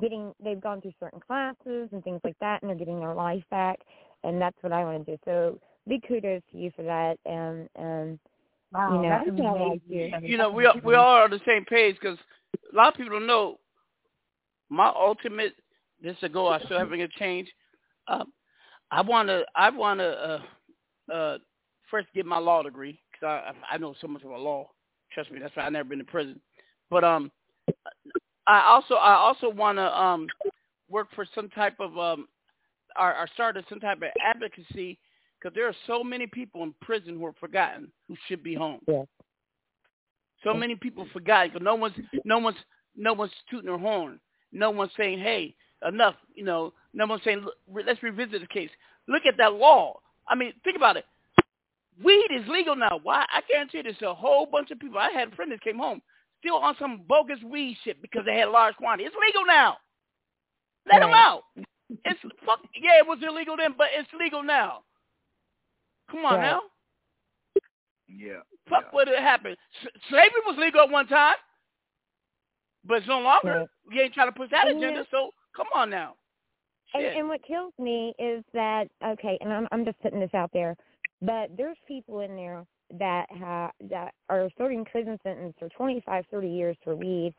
getting, 0.00 0.32
they've 0.42 0.60
gone 0.60 0.80
through 0.80 0.94
certain 1.00 1.20
classes 1.20 1.88
and 1.90 2.02
things 2.04 2.20
like 2.22 2.38
that, 2.40 2.62
and 2.62 2.68
they're 2.68 2.78
getting 2.78 3.00
their 3.00 3.14
life 3.14 3.42
back. 3.50 3.80
And 4.22 4.40
that's 4.40 4.56
what 4.60 4.72
I 4.72 4.84
want 4.84 5.04
to 5.04 5.12
do. 5.12 5.18
So 5.24 5.58
big 5.88 6.06
kudos 6.06 6.42
to 6.52 6.58
you 6.58 6.70
for 6.76 6.84
that. 6.84 7.18
And, 7.26 7.68
and 7.74 8.18
Wow, 8.72 8.94
you 8.94 9.02
know, 9.02 9.08
that's 9.08 9.24
that's 9.26 9.38
what 9.38 9.46
I 9.46 9.68
like 9.68 9.80
amazing. 9.88 10.30
You 10.30 10.36
know, 10.36 10.50
we 10.50 10.66
are, 10.66 10.74
we 10.84 10.94
all 10.94 11.06
are 11.06 11.24
on 11.24 11.30
the 11.30 11.40
same 11.46 11.64
page 11.64 11.96
because 12.00 12.18
a 12.72 12.76
lot 12.76 12.88
of 12.88 12.94
people 12.94 13.18
don't 13.18 13.26
know. 13.26 13.58
My 14.68 14.92
ultimate, 14.94 15.54
this 16.02 16.16
is 16.18 16.22
a 16.22 16.28
goal 16.28 16.48
I 16.48 16.60
still 16.60 16.78
haven't 16.78 16.98
get 16.98 17.10
change. 17.12 17.48
Um, 18.06 18.32
I 18.90 19.00
want 19.00 19.28
to, 19.28 19.44
I 19.56 19.70
want 19.70 20.00
to 20.00 20.06
uh, 20.06 20.40
uh, 21.12 21.38
first 21.90 22.08
get 22.14 22.26
my 22.26 22.38
law 22.38 22.62
degree 22.62 23.00
because 23.12 23.26
I, 23.70 23.74
I 23.74 23.78
know 23.78 23.94
so 24.00 24.06
much 24.06 24.22
about 24.22 24.40
law. 24.40 24.68
Trust 25.12 25.30
me, 25.30 25.38
that's 25.40 25.54
why 25.56 25.64
I've 25.64 25.72
never 25.72 25.88
been 25.88 25.98
to 25.98 26.04
prison. 26.04 26.40
But 26.90 27.04
um, 27.04 27.30
I 28.46 28.62
also, 28.66 28.94
I 28.94 29.14
also 29.14 29.50
want 29.50 29.78
to 29.78 30.00
um, 30.00 30.26
work 30.88 31.08
for 31.14 31.26
some 31.34 31.48
type 31.50 31.76
of 31.80 31.98
um, 31.98 32.28
or, 32.98 33.14
or 33.14 33.28
started 33.34 33.64
some 33.68 33.80
type 33.80 33.98
of 33.98 34.08
advocacy 34.24 34.98
because 35.38 35.54
there 35.54 35.68
are 35.68 35.74
so 35.86 36.02
many 36.02 36.26
people 36.26 36.62
in 36.62 36.74
prison 36.80 37.18
who 37.18 37.26
are 37.26 37.34
forgotten 37.34 37.90
who 38.08 38.16
should 38.26 38.42
be 38.42 38.54
home. 38.54 38.80
Yeah. 38.88 39.04
So 40.44 40.54
many 40.54 40.76
people 40.76 41.06
forgotten 41.12 41.50
because 41.52 41.64
no 41.64 41.74
one's 41.74 41.94
no 42.24 42.38
one's 42.38 42.56
no 42.96 43.12
one's 43.12 43.32
tooting 43.50 43.66
their 43.66 43.78
horn. 43.78 44.20
No 44.52 44.70
one's 44.70 44.92
saying, 44.96 45.18
"Hey, 45.18 45.54
enough." 45.86 46.14
You 46.34 46.44
know, 46.44 46.72
no 46.94 47.06
one's 47.06 47.22
saying, 47.24 47.44
"Let's 47.68 48.02
revisit 48.02 48.40
the 48.40 48.46
case." 48.46 48.70
Look 49.08 49.26
at 49.26 49.36
that 49.38 49.54
law. 49.54 50.00
I 50.28 50.34
mean, 50.34 50.52
think 50.64 50.76
about 50.76 50.96
it. 50.96 51.04
Weed 52.02 52.28
is 52.30 52.46
legal 52.48 52.76
now. 52.76 53.00
Why? 53.02 53.24
I 53.32 53.40
guarantee 53.48 53.82
there's 53.82 54.00
a 54.02 54.14
whole 54.14 54.46
bunch 54.46 54.70
of 54.70 54.78
people. 54.78 54.98
I 54.98 55.10
had 55.10 55.32
a 55.32 55.36
friend 55.36 55.50
that 55.52 55.60
came 55.62 55.78
home 55.78 56.00
still 56.40 56.56
on 56.56 56.76
some 56.78 57.02
bogus 57.08 57.42
weed 57.42 57.76
shit 57.82 58.00
because 58.00 58.22
they 58.24 58.36
had 58.38 58.48
a 58.48 58.50
large 58.52 58.76
quantity. 58.76 59.04
It's 59.04 59.16
legal 59.26 59.44
now. 59.46 59.78
Let 60.90 61.00
them 61.00 61.10
out. 61.10 61.42
It's 62.04 62.20
fuck. 62.46 62.60
Yeah, 62.74 62.98
it 62.98 63.06
was 63.06 63.18
illegal 63.26 63.56
then, 63.56 63.74
but 63.76 63.88
it's 63.92 64.08
legal 64.18 64.42
now. 64.42 64.82
Come 66.10 66.24
on 66.24 66.34
Right. 66.34 66.42
now. 66.42 66.60
Yeah. 68.06 68.40
Fuck 68.68 68.92
what 68.92 69.08
it 69.08 69.18
happened. 69.18 69.56
Slavery 70.08 70.40
was 70.46 70.56
legal 70.58 70.82
at 70.82 70.90
one 70.90 71.06
time, 71.08 71.36
but 72.84 72.98
it's 72.98 73.06
no 73.08 73.20
longer. 73.20 73.60
Right. 73.60 73.68
We 73.88 74.00
ain't 74.00 74.14
trying 74.14 74.28
to 74.28 74.32
push 74.32 74.50
that 74.50 74.68
agenda. 74.68 75.00
yeah. 75.00 75.02
So 75.10 75.30
come 75.56 75.66
on 75.74 75.90
now. 75.90 76.14
And, 76.94 77.04
and 77.04 77.28
what 77.28 77.42
kills 77.46 77.72
me 77.78 78.14
is 78.18 78.42
that 78.54 78.88
okay, 79.04 79.38
and 79.40 79.52
I'm 79.52 79.68
I'm 79.72 79.84
just 79.84 80.00
putting 80.00 80.20
this 80.20 80.32
out 80.34 80.50
there, 80.52 80.76
but 81.20 81.50
there's 81.56 81.76
people 81.86 82.20
in 82.20 82.34
there 82.36 82.64
that 82.98 83.26
have 83.30 83.72
that 83.90 84.14
are 84.30 84.48
serving 84.56 84.84
prison 84.86 85.18
sentence 85.22 85.54
for 85.58 85.68
25, 85.70 86.24
30 86.30 86.48
years 86.48 86.76
for 86.82 86.96
weed, 86.96 87.34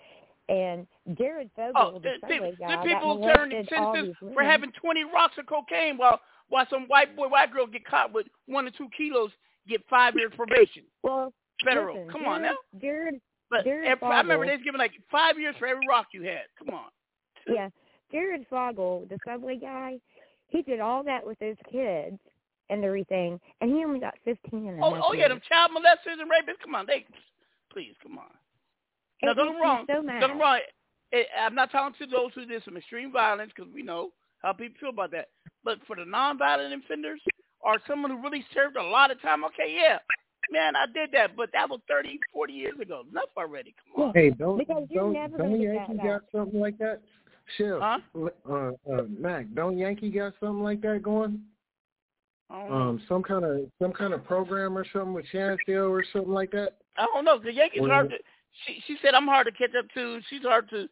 and 0.50 0.86
Jared 1.18 1.50
Fogle, 1.56 1.94
Oh, 1.96 2.00
the 2.00 2.14
the, 2.22 2.28
the, 2.60 2.78
people 2.84 3.32
turning 3.36 3.66
sentences 3.70 4.16
for 4.34 4.44
having 4.44 4.72
20 4.74 5.04
rocks 5.06 5.36
of 5.40 5.48
cocaine 5.48 5.98
while 5.98 6.20
while 6.50 6.66
some 6.70 6.84
white 6.88 7.16
boy, 7.16 7.28
white 7.28 7.52
girl 7.52 7.66
get 7.68 7.86
caught 7.86 8.12
with 8.14 8.28
one 8.48 8.68
or 8.68 8.72
two 8.72 8.90
kilos 8.96 9.32
get 9.68 9.82
five 9.90 10.16
years 10.16 10.32
probation. 10.36 10.84
well, 11.04 11.32
Federal. 11.64 11.96
listen, 11.96 12.12
Come 12.12 12.22
Jared, 12.22 12.36
on 12.36 12.42
now. 12.42 12.56
Jared, 12.82 13.22
But 13.50 13.64
Jared 13.66 13.88
every, 13.88 14.08
I 14.08 14.20
remember 14.20 14.46
they 14.46 14.54
was 14.54 14.62
giving 14.64 14.80
like 14.80 14.94
five 15.12 15.38
years 15.38 15.56
for 15.60 15.68
every 15.68 15.86
rock 15.88 16.08
you 16.14 16.24
had. 16.24 16.44
Come 16.58 16.74
on. 16.74 16.90
yeah, 17.48 17.70
Jared 18.12 18.46
Fogle, 18.50 19.06
the 19.10 19.18
subway 19.26 19.58
guy, 19.58 20.00
he 20.48 20.62
did 20.64 20.80
all 20.80 21.04
that 21.04 21.26
with 21.26 21.38
those 21.40 21.56
kids 21.72 22.18
and 22.70 22.84
everything, 22.84 23.40
and 23.62 23.72
he 23.72 23.84
only 23.84 24.00
got 24.00 24.16
15 24.26 24.68
and 24.68 24.80
a 24.80 24.86
Oh, 24.86 24.94
half 24.96 25.04
oh 25.08 25.14
yeah, 25.14 25.20
years. 25.28 25.30
them 25.30 25.42
child 25.48 25.72
molesters 25.72 26.22
and 26.22 26.30
rapists. 26.30 26.60
Come 26.64 26.76
on, 26.76 26.86
they 26.86 27.06
please 27.72 27.94
come 28.02 28.18
on. 28.18 28.26
It 29.22 29.26
No, 29.28 29.34
don't 29.34 29.48
makes 29.48 29.48
get 29.48 29.54
me 29.56 29.62
me 29.62 29.66
wrong. 29.68 29.86
so 29.88 29.94
Don't 29.94 30.06
mad. 30.06 30.20
get 30.22 30.38
wrong. 30.40 30.60
it, 31.12 31.28
I'm 31.40 31.56
not 31.56 31.72
talking 31.72 31.96
to 32.00 32.12
those 32.12 32.32
who 32.36 32.46
did 32.46 32.64
some 32.64 32.78
extreme 32.78 33.12
violence 33.12 33.52
because 33.56 33.72
we 33.74 33.82
know 33.84 34.12
how 34.42 34.54
people 34.54 34.76
feel 34.80 34.90
about 34.90 35.12
that. 35.12 35.30
But 35.64 35.80
for 35.86 35.96
the 35.96 36.06
non-violent 36.06 36.74
offenders 36.84 37.22
or 37.62 37.78
someone 37.88 38.12
who 38.12 38.22
really 38.24 38.46
served 38.54 38.78
a 38.78 38.84
lot 38.84 39.12
of 39.12 39.22
time, 39.22 39.44
okay, 39.46 39.76
yeah, 39.76 39.98
man, 40.52 40.76
I 40.76 40.86
did 40.94 41.12
that, 41.12 41.36
but 41.36 41.50
that 41.54 41.70
was 41.70 41.82
30, 41.90 42.20
40 42.32 42.54
years 42.54 42.80
ago. 42.80 43.04
Enough 43.12 43.30
already. 43.36 43.76
Come 43.96 44.06
on. 44.06 44.14
Hey, 44.14 44.30
don't 44.30 44.58
Because 44.58 44.88
you're 44.90 45.04
don't 45.04 45.14
never 45.14 45.38
don't 45.38 45.52
gonna 45.52 45.64
get 45.64 45.74
Yankee 45.74 45.98
got 45.98 46.22
something 46.32 46.60
like 46.60 46.78
that? 46.78 47.02
Chef, 47.58 47.80
Huh? 47.80 48.00
uh, 48.50 48.72
uh, 48.92 49.04
Mack, 49.10 49.48
don't 49.54 49.78
Yankee 49.78 50.10
got 50.10 50.34
something 50.40 50.64
like 50.64 50.82
that 50.82 51.02
going? 51.04 51.42
I 52.50 52.60
don't 52.62 52.70
know. 52.70 52.76
Um, 52.76 53.02
some 53.08 53.24
kind 53.24 53.46
of 53.46 53.70
some 53.82 53.94
kind 53.94 54.14
of 54.14 54.24
program 54.26 54.78
or 54.78 54.86
something 54.92 55.14
with 55.14 55.26
Shansdale 55.32 55.90
or 55.90 56.04
something 56.12 56.34
like 56.34 56.52
that. 56.52 56.78
I 56.98 57.06
don't 57.14 57.26
know. 57.26 57.38
The 57.40 57.54
Yankees 57.54 57.82
Well, 57.82 57.92
hard 57.92 58.10
to. 58.10 58.18
She 58.66 58.82
she 58.88 58.98
said 59.02 59.14
I'm 59.14 59.28
hard 59.28 59.46
to 59.48 59.52
catch 59.52 59.76
up 59.78 59.86
to. 59.94 60.20
She's 60.30 60.42
hard 60.42 60.70
to 60.72 60.88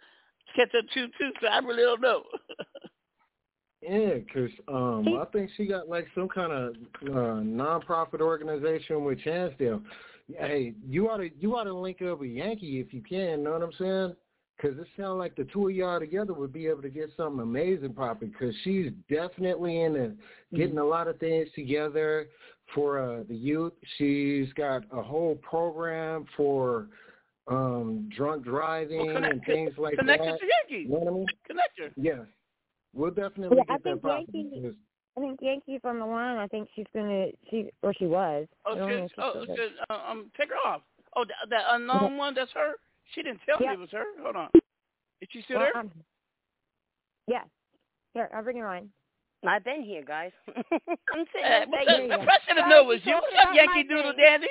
catch 0.55 0.73
up 0.77 0.85
to 0.93 1.07
too. 1.07 1.31
So 1.41 1.47
I 1.47 1.57
really 1.59 1.84
don't 1.84 2.01
know. 2.01 2.23
Yeah, 3.81 4.15
'cause 4.34 4.49
um, 4.67 5.07
I 5.19 5.25
think 5.31 5.51
she 5.55 5.67
got 5.67 5.88
like 5.88 6.07
some 6.15 6.27
kind 6.27 6.51
of 6.51 6.75
uh, 7.15 7.41
non-profit 7.41 8.21
organization 8.21 9.03
with 9.03 9.19
Chansdale. 9.19 9.81
Hey, 10.35 10.73
you 10.85 11.09
ought 11.09 11.17
to 11.17 11.29
you 11.39 11.55
ought 11.55 11.65
to 11.65 11.73
link 11.73 12.01
up 12.01 12.19
with 12.19 12.31
Yankee 12.31 12.79
if 12.79 12.91
you 12.91 13.01
can. 13.01 13.43
Know 13.43 13.51
what 13.51 13.61
I'm 13.61 13.71
saying? 13.77 14.15
'Cause 14.59 14.75
it 14.79 14.88
sounds 14.97 15.19
like 15.19 15.35
the 15.35 15.45
two 15.45 15.67
of 15.67 15.75
y'all 15.75 15.99
together 15.99 16.34
would 16.34 16.51
be 16.51 16.65
able 16.67 16.81
to 16.81 16.89
get 16.89 17.11
something 17.15 17.41
amazing 17.41 17.93
popping. 17.93 18.31
'Cause 18.34 18.55
she's 18.63 18.91
definitely 19.07 19.81
in 19.81 19.95
into 19.95 20.17
getting 20.55 20.79
a 20.79 20.84
lot 20.84 21.07
of 21.07 21.19
things 21.19 21.51
together 21.53 22.27
for 22.73 22.97
uh, 22.99 23.23
the 23.23 23.35
youth. 23.35 23.73
She's 23.97 24.51
got 24.53 24.84
a 24.91 25.01
whole 25.01 25.35
program 25.38 26.25
for 26.35 26.89
um 27.47 28.09
drunk 28.09 28.43
driving 28.43 29.05
Well, 29.05 29.15
connect- 29.15 29.34
and 29.34 29.45
things 29.45 29.77
like 29.77 29.97
connect 29.97 30.23
that. 30.23 30.31
her 30.31 30.38
to 30.38 30.45
Yankees. 30.45 30.88
You 30.88 30.93
know 30.93 30.99
what 30.99 31.07
I 31.07 31.11
mean? 31.11 31.25
Connect 31.45 31.79
her. 31.79 31.91
Yes. 31.95 32.25
We'll 32.93 33.11
definitely 33.11 33.57
Yeah, 33.57 33.63
I 33.69 33.73
get 33.77 33.84
that 33.84 33.89
think 33.91 34.01
popping. 34.01 34.51
Yankee- 34.53 34.77
I 35.15 35.19
think 35.19 35.41
Yankee's 35.41 35.81
on 35.85 35.99
the 35.99 36.05
line. 36.05 36.38
I 36.38 36.47
think 36.47 36.67
she's 36.75 36.85
gonna 36.93 37.27
she 37.49 37.71
or 37.84 37.93
she 37.93 38.05
was. 38.07 38.47
I 38.65 38.71
Oh, 38.71 38.75
don't 38.75 38.89
she, 39.07 39.13
she's 39.15 39.23
oh, 39.23 39.43
still 39.43 39.55
she, 39.55 39.75
uh, 39.89 39.99
um, 40.09 40.31
take 40.35 40.49
her 40.49 40.57
off. 40.57 40.81
Oh, 41.15 41.25
that, 41.25 41.49
that 41.49 41.63
unknown 41.69 42.17
one. 42.17 42.34
That's 42.35 42.51
her. 42.53 42.73
She 43.13 43.23
didn't 43.23 43.41
tell 43.47 43.59
me 43.59 43.67
it 43.73 43.79
was 43.79 43.89
her. 43.91 44.03
Hold 44.21 44.35
on. 44.35 44.49
Is 45.21 45.27
she 45.31 45.41
still 45.43 45.57
Well, 45.59 45.69
there? 45.73 45.81
um, 45.81 45.91
yeah. 47.27 47.43
Here, 48.13 48.29
I'll 48.34 48.43
bring 48.43 48.57
her 48.57 48.67
on. 48.67 48.89
I've 49.47 49.63
been 49.63 49.84
here, 49.84 50.03
guys. 50.05 50.31
I'm 50.55 51.25
sitting 51.31 51.43
Hey, 51.43 51.63
there 51.63 51.65
what's 51.67 51.85
begging. 51.88 52.11
up? 52.11 52.21
I 52.21 52.38
should 52.47 52.57
have 52.57 52.85
was 52.85 52.99
you. 53.03 53.13
What's 53.13 53.35
up, 53.41 53.53
Yankee 53.55 53.84
Doodle 53.84 54.13
Dandy? 54.17 54.47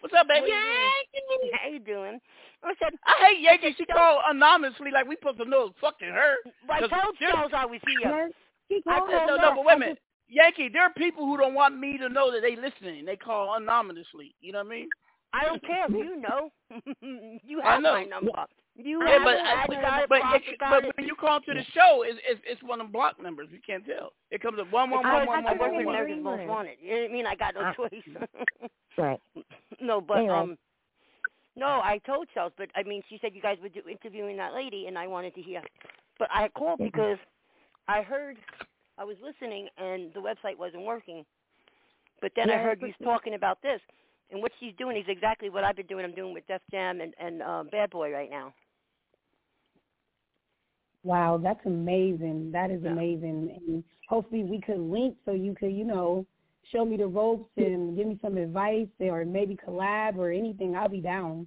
What's 0.00 0.14
up, 0.18 0.26
baby? 0.28 0.48
Yankee, 0.48 1.50
how 1.52 1.68
you 1.68 1.78
doing? 1.78 2.20
I 2.62 2.74
said, 2.82 2.92
I 3.06 3.26
hate 3.28 3.40
Yankee. 3.42 3.74
She 3.76 3.84
called 3.84 4.22
anonymously 4.28 4.90
like 4.90 5.06
we 5.06 5.16
supposed 5.16 5.38
to 5.38 5.44
know 5.44 5.66
it's 5.66 5.76
fucking 5.80 6.08
her. 6.08 6.34
I 6.70 6.80
'Cause 6.80 6.90
told 6.90 7.16
there- 7.20 7.30
Charles 7.30 7.52
I 7.54 7.66
was 7.66 7.80
here. 7.86 8.30
I 8.88 9.00
said, 9.10 9.26
no, 9.26 9.36
no, 9.36 9.52
but 9.54 9.64
wait 9.64 9.76
a 9.76 9.78
minute. 9.78 9.98
Yankee, 10.28 10.68
there 10.72 10.82
are 10.82 10.92
people 10.94 11.26
who 11.26 11.36
don't 11.36 11.54
want 11.54 11.78
me 11.78 11.98
to 11.98 12.08
know 12.08 12.32
that 12.32 12.40
they 12.40 12.56
listening. 12.56 13.04
They 13.04 13.16
call 13.16 13.54
anonymously. 13.56 14.34
You 14.40 14.52
know 14.52 14.60
what 14.64 14.66
I 14.68 14.70
mean? 14.70 14.88
I 15.34 15.44
don't 15.44 15.62
care. 15.66 15.86
You 15.90 16.20
know. 16.20 16.50
you 17.44 17.60
I 17.62 17.72
have 17.74 17.82
know. 17.82 17.92
my 17.92 18.04
number. 18.04 18.30
You 18.76 19.00
yeah, 19.04 19.12
have 19.12 19.22
but, 19.24 19.34
it. 19.34 19.40
I 19.40 19.64
but, 19.68 19.80
got 19.80 20.08
but, 20.08 20.20
Prophet 20.20 20.42
it- 20.48 20.58
got 20.58 20.70
but 20.70 20.84
it. 20.88 20.96
when 20.96 21.06
you 21.06 21.14
call 21.14 21.40
to 21.40 21.54
the 21.54 21.62
show, 21.74 22.02
it's, 22.06 22.18
it's, 22.28 22.40
it's 22.44 22.62
one 22.62 22.80
of 22.80 22.86
them 22.86 22.92
block 22.92 23.22
numbers. 23.22 23.48
You 23.52 23.58
can't 23.64 23.84
tell. 23.86 24.12
It 24.30 24.42
comes 24.42 24.58
at 24.58 24.70
one 24.72 24.90
one 24.90 25.02
one 25.04 25.06
I, 25.14 25.24
one 25.26 25.46
I 25.46 25.50
one 25.52 25.58
work 25.58 25.68
one 25.70 25.76
with 25.76 25.86
one. 25.86 25.94
America's 25.94 26.24
Most 26.24 26.46
Wanted. 26.48 26.76
You 26.80 26.90
know 26.94 27.00
what 27.02 27.10
I 27.10 27.12
mean? 27.12 27.26
I 27.26 27.34
got 27.36 27.54
no 27.54 27.60
Ah. 27.64 27.72
choice. 27.74 28.70
Right. 28.96 29.20
no, 29.80 30.00
but 30.00 30.18
Anyway. 30.18 30.34
um, 30.34 30.58
no, 31.56 31.66
I 31.66 32.00
told 32.06 32.28
Charles, 32.32 32.52
but 32.56 32.68
I 32.76 32.84
mean, 32.84 33.02
she 33.08 33.18
said 33.20 33.32
you 33.34 33.42
guys 33.42 33.58
were 33.60 33.68
do, 33.68 33.80
interviewing 33.90 34.36
that 34.36 34.54
lady, 34.54 34.86
and 34.86 34.96
I 34.96 35.08
wanted 35.08 35.34
to 35.34 35.42
hear. 35.42 35.62
But 36.18 36.28
I 36.32 36.48
called 36.56 36.78
because 36.78 37.18
I 37.88 38.02
heard 38.02 38.36
I 38.98 39.02
was 39.04 39.16
listening, 39.20 39.66
and 39.78 40.12
the 40.14 40.20
website 40.20 40.56
wasn't 40.56 40.84
working. 40.84 41.24
But 42.20 42.30
then 42.36 42.50
I 42.50 42.58
heard 42.58 42.80
you 42.82 42.92
talking 43.04 43.34
about 43.34 43.60
this, 43.62 43.80
and 44.34 44.42
what 44.42 44.52
she's 44.60 44.74
doing 44.76 44.96
is 44.96 45.04
exactly 45.08 45.48
what 45.48 45.64
I've 45.64 45.76
been 45.76 45.86
doing. 45.86 46.04
I'm 46.04 46.12
doing 46.14 46.34
with 46.34 46.46
Def 46.48 46.60
Jam 46.70 47.00
and 47.00 47.14
and 47.18 47.40
uh, 47.42 47.64
Bad 47.70 47.90
Boy 47.90 48.12
right 48.12 48.28
now. 48.28 48.52
Wow, 51.04 51.38
that's 51.42 51.64
amazing. 51.66 52.50
That 52.52 52.70
is 52.70 52.82
Yeah. 52.82 52.90
amazing. 52.90 53.50
And 53.68 53.84
hopefully 54.08 54.42
we 54.44 54.60
could 54.60 54.80
link 54.80 55.16
so 55.24 55.32
you 55.32 55.54
could, 55.54 55.72
you 55.72 55.84
know, 55.84 56.26
show 56.72 56.84
me 56.84 56.96
the 56.96 57.06
ropes 57.06 57.50
and 57.56 57.96
give 57.96 58.06
me 58.06 58.18
some 58.22 58.36
advice 58.36 58.88
or 59.00 59.24
maybe 59.24 59.56
collab 59.56 60.16
or 60.16 60.30
anything. 60.30 60.74
I'll 60.76 60.88
be 60.88 61.00
down. 61.00 61.46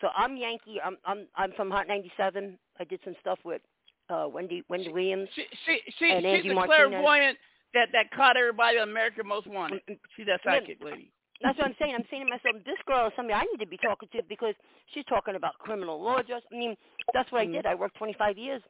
So 0.00 0.08
I'm 0.16 0.36
Yankee. 0.36 0.80
I'm 0.82 0.96
I'm 1.04 1.26
I'm 1.34 1.52
from 1.52 1.70
Hot 1.70 1.86
97. 1.88 2.58
I 2.78 2.84
did 2.84 3.00
some 3.04 3.14
stuff 3.20 3.38
with 3.44 3.62
uh 4.08 4.26
Wendy 4.30 4.62
Wendy 4.68 4.90
Williams. 4.90 5.28
She 5.34 5.44
she 5.64 5.80
she 5.98 6.10
and 6.12 6.22
she's 6.22 6.26
Angie 6.36 6.48
the 6.50 6.54
Martinez. 6.54 6.88
clairvoyant 6.88 7.38
that 7.74 7.88
that 7.92 8.10
caught 8.12 8.36
everybody 8.36 8.78
on 8.78 8.88
America 8.88 9.22
Most 9.24 9.46
Wanted. 9.46 9.80
She's 10.16 10.26
that 10.26 10.40
psychic 10.44 10.82
lady. 10.82 11.12
That's 11.42 11.58
what 11.58 11.66
I'm 11.68 11.76
saying. 11.80 11.94
I'm 11.94 12.04
saying 12.10 12.24
to 12.24 12.30
myself, 12.30 12.64
this 12.64 12.78
girl 12.86 13.08
is 13.08 13.14
somebody 13.16 13.34
I 13.34 13.44
need 13.52 13.64
to 13.64 13.68
be 13.70 13.78
talking 13.78 14.08
to 14.12 14.22
because 14.28 14.54
she's 14.94 15.04
talking 15.06 15.34
about 15.36 15.58
criminal 15.58 16.02
law 16.02 16.22
Just, 16.22 16.46
I 16.52 16.56
mean, 16.56 16.76
that's 17.12 17.30
what 17.32 17.42
I 17.42 17.46
did. 17.46 17.66
I 17.66 17.74
worked 17.74 17.96
25 17.98 18.38
years 18.38 18.62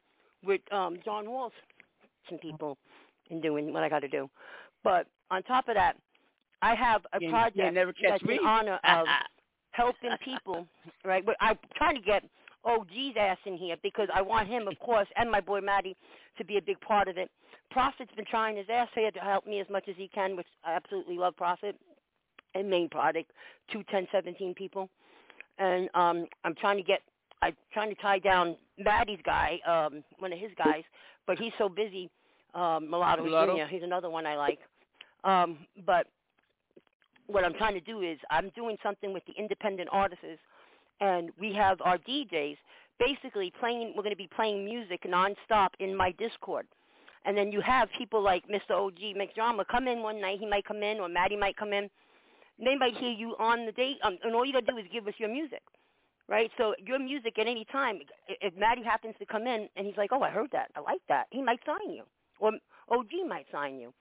with 0.45 0.61
um 0.73 0.99
John 1.05 1.31
Walsh, 1.31 1.55
some 2.29 2.39
people, 2.39 2.79
and 3.31 3.43
doing 3.43 3.73
what 3.73 3.85
I 3.85 3.89
got 3.89 4.01
to 4.01 4.09
do. 4.09 4.29
But 4.85 5.09
on 5.31 5.43
top 5.45 5.69
of 5.69 5.77
that, 5.77 5.97
I 6.63 6.75
have 6.75 7.07
a 7.13 7.21
You 7.21 7.31
project 7.31 7.57
you 7.57 7.71
never 7.73 7.93
catch 7.93 8.21
that's 8.21 8.25
me. 8.25 8.39
in 8.39 8.47
honor 8.47 8.81
of 8.85 9.07
helping 9.73 10.17
people. 10.25 10.69
Right? 11.05 11.25
But 11.25 11.37
I'm 11.41 11.59
trying 11.77 11.97
to 11.97 12.03
get 12.03 12.25
OG's 12.65 13.17
ass 13.19 13.39
in 13.47 13.57
here 13.59 13.77
because 13.83 14.09
I 14.15 14.23
want 14.23 14.49
him, 14.49 14.69
of 14.69 14.79
course, 14.81 15.09
and 15.17 15.31
my 15.31 15.41
boy 15.41 15.61
Matty 15.61 15.97
to 16.39 16.45
be 16.45 16.59
a 16.59 16.63
big 16.63 16.81
part 16.81 17.09
of 17.09 17.17
it. 17.19 17.31
Prophet's 17.71 18.13
been 18.15 18.27
trying 18.27 18.57
his 18.57 18.67
ass 18.71 18.89
here 18.95 19.11
to 19.13 19.21
help 19.21 19.47
me 19.47 19.61
as 19.61 19.69
much 19.71 19.85
as 19.89 19.97
he 19.97 20.09
can, 20.09 20.37
which 20.37 20.47
I 20.65 20.75
absolutely 20.75 21.17
love 21.19 21.37
Prophet 21.37 21.79
and 22.59 22.69
main 22.69 22.89
product, 22.89 23.31
two 23.73 23.83
ten 23.91 24.07
seventeen 24.13 24.55
people. 24.55 24.89
And 25.59 25.89
um 25.95 26.27
I'm 26.45 26.55
trying 26.55 26.77
to 26.77 26.83
get 26.83 27.01
I'm 27.43 27.55
trying 27.73 27.95
to 27.95 28.01
tie 28.01 28.19
down 28.19 28.57
Matty's 28.79 29.21
guy, 29.25 29.59
um, 29.67 30.03
one 30.19 30.33
of 30.33 30.39
his 30.39 30.51
guys, 30.57 30.83
but 31.27 31.39
he's 31.39 31.53
so 31.59 31.69
busy, 31.69 32.11
um, 32.55 32.89
Mulatto, 32.91 33.23
Mulatto? 33.23 33.57
Jr. 33.57 33.67
He's 33.67 33.83
another 33.83 34.11
one 34.11 34.27
I 34.27 34.37
like. 34.37 34.59
Um, 35.25 35.67
but 35.85 36.07
what 37.27 37.45
I'm 37.45 37.55
trying 37.55 37.75
to 37.75 37.81
do 37.81 38.03
is 38.03 38.19
I'm 38.31 38.51
doing 38.51 38.77
something 38.83 39.13
with 39.13 39.25
the 39.27 39.33
independent 39.39 39.89
artists 39.93 40.25
and 41.01 41.31
we 41.41 41.53
have 41.55 41.81
our 41.83 41.99
DJs 41.99 42.57
basically 42.99 43.53
playing 43.61 43.93
we're 43.97 44.03
gonna 44.03 44.17
be 44.17 44.29
playing 44.35 44.65
music 44.65 45.03
nonstop 45.05 45.69
in 45.81 45.95
my 45.95 46.13
Discord. 46.13 46.67
And 47.25 47.37
then 47.37 47.51
you 47.51 47.61
have 47.61 47.89
people 47.99 48.23
like 48.23 48.45
Mr. 48.49 48.71
OG 48.71 49.17
Mack 49.17 49.35
Drama 49.35 49.65
come 49.69 49.89
in 49.89 50.01
one 50.03 50.21
night, 50.21 50.39
he 50.39 50.47
might 50.47 50.65
come 50.65 50.83
in 50.83 51.01
or 51.01 51.09
Matty 51.09 51.37
might 51.37 51.57
come 51.57 51.73
in 51.73 51.91
they 52.59 52.77
might 52.77 52.97
hear 52.97 53.11
you 53.11 53.37
on 53.39 53.67
the 53.67 53.73
date, 53.73 53.99
um, 54.03 54.19
and 54.23 54.35
all 54.35 54.45
you 54.45 54.53
gotta 54.53 54.67
do 54.67 54.79
is 54.79 54.87
give 54.93 55.07
us 55.07 55.15
your 55.19 55.29
music, 55.29 55.63
right? 56.29 56.51
So 56.57 56.75
your 56.79 56.99
music 56.99 57.39
at 57.39 57.47
any 57.47 57.65
time. 57.67 58.01
If 58.29 58.55
Matty 58.57 58.83
happens 58.83 59.15
to 59.19 59.27
come 59.27 59.47
in 59.47 59.69
and 59.77 59.87
he's 59.87 59.97
like, 59.97 60.13
"Oh, 60.13 60.23
I 60.23 60.31
heard 60.31 60.51
that, 60.53 60.71
I 60.75 60.81
like 60.81 61.03
that," 61.09 61.27
he 61.31 61.43
might 61.43 61.61
sign 61.65 61.91
you, 61.91 62.05
or 62.39 62.53
OG 62.89 63.25
might 63.27 63.47
sign 63.51 63.79
you. 63.79 63.93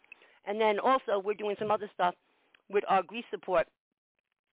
And 0.45 0.59
then 0.61 0.79
also 0.79 1.19
we're 1.19 1.33
doing 1.33 1.55
some 1.59 1.71
other 1.71 1.89
stuff 1.93 2.15
with 2.69 2.83
our 2.87 3.03
grief 3.03 3.25
support 3.31 3.67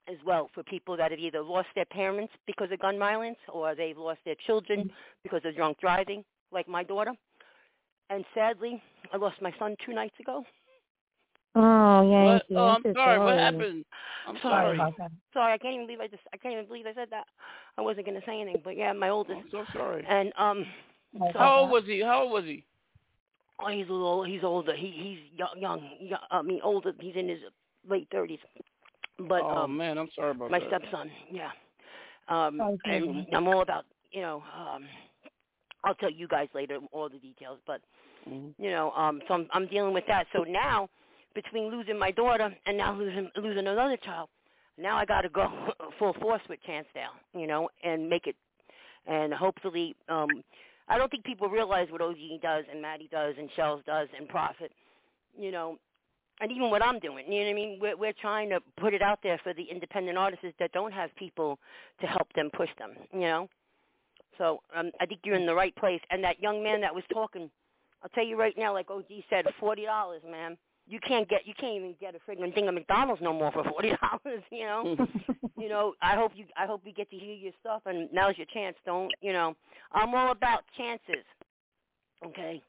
as 0.09 0.17
well 0.27 0.51
for 0.55 0.63
people 0.65 0.97
that 0.97 1.11
have 1.11 1.21
either 1.21 1.43
lost 1.43 1.69
their 1.75 1.85
parents 1.85 2.33
because 2.47 2.71
of 2.73 2.81
gun 2.81 2.99
violence 2.99 3.39
or 3.53 3.75
they've 3.75 3.99
lost 3.99 4.21
their 4.25 4.35
children 4.47 4.91
because 5.23 5.43
of 5.45 5.55
drunk 5.55 5.79
driving, 5.81 6.25
like 6.51 6.69
my 6.69 6.83
daughter. 6.83 7.13
And 8.11 8.25
sadly, 8.35 8.83
I 9.13 9.17
lost 9.17 9.41
my 9.41 9.53
son 9.59 9.77
two 9.87 9.93
nights 9.95 10.19
ago. 10.21 10.45
Oh, 11.55 12.03
What? 12.03 12.43
Oh, 12.57 12.69
I'm 12.69 12.83
so 12.83 12.95
sorry. 12.95 13.19
What 13.19 13.37
happened? 13.39 13.85
I'm 14.27 14.39
sorry. 14.43 14.79
Sorry, 15.33 15.53
I 15.55 15.59
can't 15.59 15.75
even 15.75 15.87
believe 15.87 16.01
I 16.01 16.09
just 16.09 16.23
I 16.33 16.37
can't 16.37 16.53
even 16.53 16.67
believe 16.67 16.87
I 16.87 16.95
said 16.95 17.09
that. 17.11 17.25
I 17.79 17.81
wasn't 17.81 18.07
gonna 18.07 18.21
say 18.27 18.41
anything, 18.41 18.61
but 18.63 18.77
yeah, 18.77 18.93
my 18.93 19.09
oldest. 19.09 19.39
I'm 19.39 19.51
so 19.51 19.65
sorry. 19.73 20.05
And 20.09 20.33
um, 20.39 20.67
so, 21.19 21.39
How 21.39 21.61
old 21.61 21.71
was 21.71 21.85
he? 21.87 22.03
How 22.03 22.23
old 22.23 22.33
was 22.33 22.45
he? 22.45 22.65
Oh, 23.61 23.69
he's 23.69 23.89
a 23.89 23.93
little. 23.93 24.25
He's 24.25 24.45
older. 24.45 24.75
He 24.77 24.91
he's 24.91 25.39
young. 25.39 25.59
young, 25.59 25.91
young 26.01 26.19
I 26.31 26.43
mean, 26.43 26.61
older. 26.63 26.93
He's 27.01 27.17
in 27.17 27.29
his 27.29 27.39
late 27.89 28.09
thirties. 28.13 28.41
But 29.19 29.43
oh 29.43 29.65
um, 29.65 29.77
man, 29.77 29.99
I'm 29.99 30.09
sorry 30.15 30.33
about 30.33 30.51
my 30.51 30.59
that. 30.59 30.69
stepson. 30.69 31.11
Yeah. 31.31 31.51
Um, 32.29 32.61
Oh, 32.61 32.79
and. 32.85 33.27
I'm 33.35 33.49
all 33.49 33.63
about 33.63 33.85
you 34.11 34.21
know. 34.23 34.43
Um, 34.57 34.85
I'll 35.85 35.95
tell 35.95 36.11
you 36.11 36.29
guys 36.29 36.49
later 36.55 36.79
all 36.93 37.09
the 37.09 37.19
details, 37.19 37.59
but 37.67 37.81
Mm-hmm. 38.29 38.63
you 38.63 38.71
know, 38.71 38.93
um, 38.93 39.21
so 39.27 39.35
I'm 39.35 39.49
I'm 39.53 39.67
dealing 39.67 39.93
with 39.93 40.05
that. 40.07 40.27
So 40.33 40.45
now, 40.45 40.89
between 41.35 41.71
losing 41.71 41.99
my 41.99 42.11
daughter 42.11 42.55
and 42.67 42.77
now 42.77 42.95
losing 42.95 43.31
losing 43.37 43.67
another 43.67 43.97
child, 43.97 44.29
now 44.79 44.97
I 44.97 45.05
got 45.05 45.23
to 45.23 45.29
go 45.29 45.49
full 45.99 46.15
force 46.15 46.43
with 46.49 46.59
Chancedale, 46.69 47.17
you 47.35 47.47
know, 47.47 47.69
and 47.85 48.09
make 48.09 48.27
it, 48.27 48.37
and 49.07 49.33
hopefully, 49.33 49.95
um, 50.09 50.29
I 50.89 50.99
don't 50.99 51.11
think 51.11 51.25
people 51.25 51.49
realize 51.49 51.89
what 51.91 52.01
OG 52.01 52.41
does 52.43 52.65
and 52.71 52.83
Matty 52.83 53.09
does 53.11 53.35
and 53.39 53.49
Shells 53.57 53.83
does 53.87 54.09
and 54.17 54.29
Prophet, 54.29 54.73
you 55.39 55.51
know, 55.51 55.79
and 56.41 56.51
even 56.51 56.71
what 56.71 56.83
I'm 56.85 56.99
doing. 56.99 57.25
You 57.29 57.41
know 57.41 57.47
what 57.47 57.51
I 57.51 57.55
mean? 57.55 57.79
We're 57.81 57.97
we're 57.97 58.13
trying 58.21 58.51
to 58.51 58.61
put 58.81 58.95
it 58.95 59.03
out 59.03 59.21
there 59.23 59.39
for 59.43 59.55
the 59.55 59.63
independent 59.63 60.19
artists 60.19 60.47
that 60.59 60.73
don't 60.73 60.93
have 60.93 61.15
people 61.17 61.59
to 62.01 62.07
help 62.07 62.33
them 62.35 62.51
push 62.55 62.71
them, 62.79 62.93
you 63.13 63.21
know. 63.21 63.49
So 64.39 64.63
um, 64.75 64.91
I 65.01 65.07
think 65.07 65.21
you're 65.25 65.37
in 65.37 65.47
the 65.47 65.55
right 65.55 65.75
place. 65.77 66.01
And 66.11 66.25
that 66.25 66.43
young 66.43 66.63
man 66.63 66.81
that 66.81 66.95
was 66.95 67.05
talking, 67.13 67.51
I'll 68.03 68.09
tell 68.11 68.25
you 68.25 68.39
right 68.39 68.55
now, 68.57 68.73
like 68.73 68.91
OG 68.91 69.07
said, 69.31 69.45
forty 69.61 69.85
dollars, 69.85 70.23
man. 70.29 70.57
You 70.87 70.99
can't 71.07 71.29
get, 71.29 71.47
you 71.47 71.55
can't 71.59 71.77
even 71.77 71.95
get 72.01 72.15
a 72.15 72.31
friggin' 72.31 72.53
thing 72.55 72.67
at 72.67 72.75
McDonald's 72.75 73.23
no 73.23 73.33
more 73.33 73.53
for 73.53 73.65
forty 73.71 73.91
dollars. 73.91 74.43
You 74.51 74.65
know, 74.65 74.97
you 75.59 75.69
know. 75.69 75.95
I 76.03 76.17
hope 76.17 76.33
you, 76.35 76.45
I 76.57 76.67
hope 76.67 76.83
we 76.85 76.93
get 76.93 77.11
to 77.11 77.17
hear 77.17 77.35
your 77.35 77.53
stuff, 77.61 77.83
and 77.87 78.09
now's 78.13 78.37
your 78.37 78.47
chance. 78.53 78.77
Don't, 78.85 79.11
you 79.21 79.33
know, 79.33 79.55
I'm 79.93 80.15
all 80.15 80.33
about 80.33 80.65
chances. 80.77 81.25
Okay. 82.27 82.63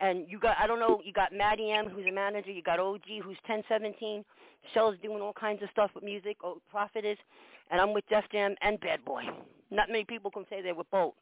And 0.00 0.24
you 0.28 0.38
got, 0.38 0.56
I 0.58 0.66
don't 0.66 0.80
know, 0.80 1.02
you 1.04 1.12
got 1.12 1.32
Matty 1.32 1.70
M, 1.70 1.88
who's 1.88 2.06
a 2.06 2.12
manager. 2.12 2.50
You 2.50 2.62
got 2.62 2.80
OG, 2.80 3.02
who's 3.22 3.36
1017. 3.46 4.24
Shell's 4.72 4.96
doing 5.02 5.20
all 5.20 5.34
kinds 5.34 5.62
of 5.62 5.68
stuff 5.72 5.90
with 5.94 6.02
music. 6.02 6.38
Oh, 6.42 6.58
Prophet 6.70 7.04
is, 7.04 7.18
and 7.70 7.80
I'm 7.80 7.92
with 7.92 8.04
Def 8.08 8.24
Jam 8.32 8.54
and 8.62 8.80
Bad 8.80 9.04
Boy. 9.04 9.24
Not 9.70 9.88
many 9.88 10.04
people 10.04 10.30
can 10.30 10.44
say 10.48 10.62
they 10.62 10.72
were 10.72 10.84
both. 10.90 11.14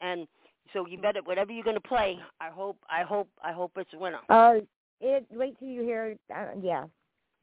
And 0.00 0.26
so 0.72 0.86
you 0.86 0.98
better, 0.98 1.20
whatever 1.24 1.52
you're 1.52 1.64
gonna 1.64 1.80
play, 1.80 2.18
I 2.40 2.50
hope, 2.50 2.76
I 2.90 3.02
hope, 3.02 3.28
I 3.42 3.52
hope 3.52 3.72
it's 3.76 3.92
a 3.94 3.98
winner. 3.98 4.18
Uh, 4.28 4.54
it. 5.00 5.26
Wait 5.30 5.58
till 5.58 5.68
you 5.68 5.82
hear. 5.82 6.16
Uh, 6.34 6.46
yeah. 6.60 6.84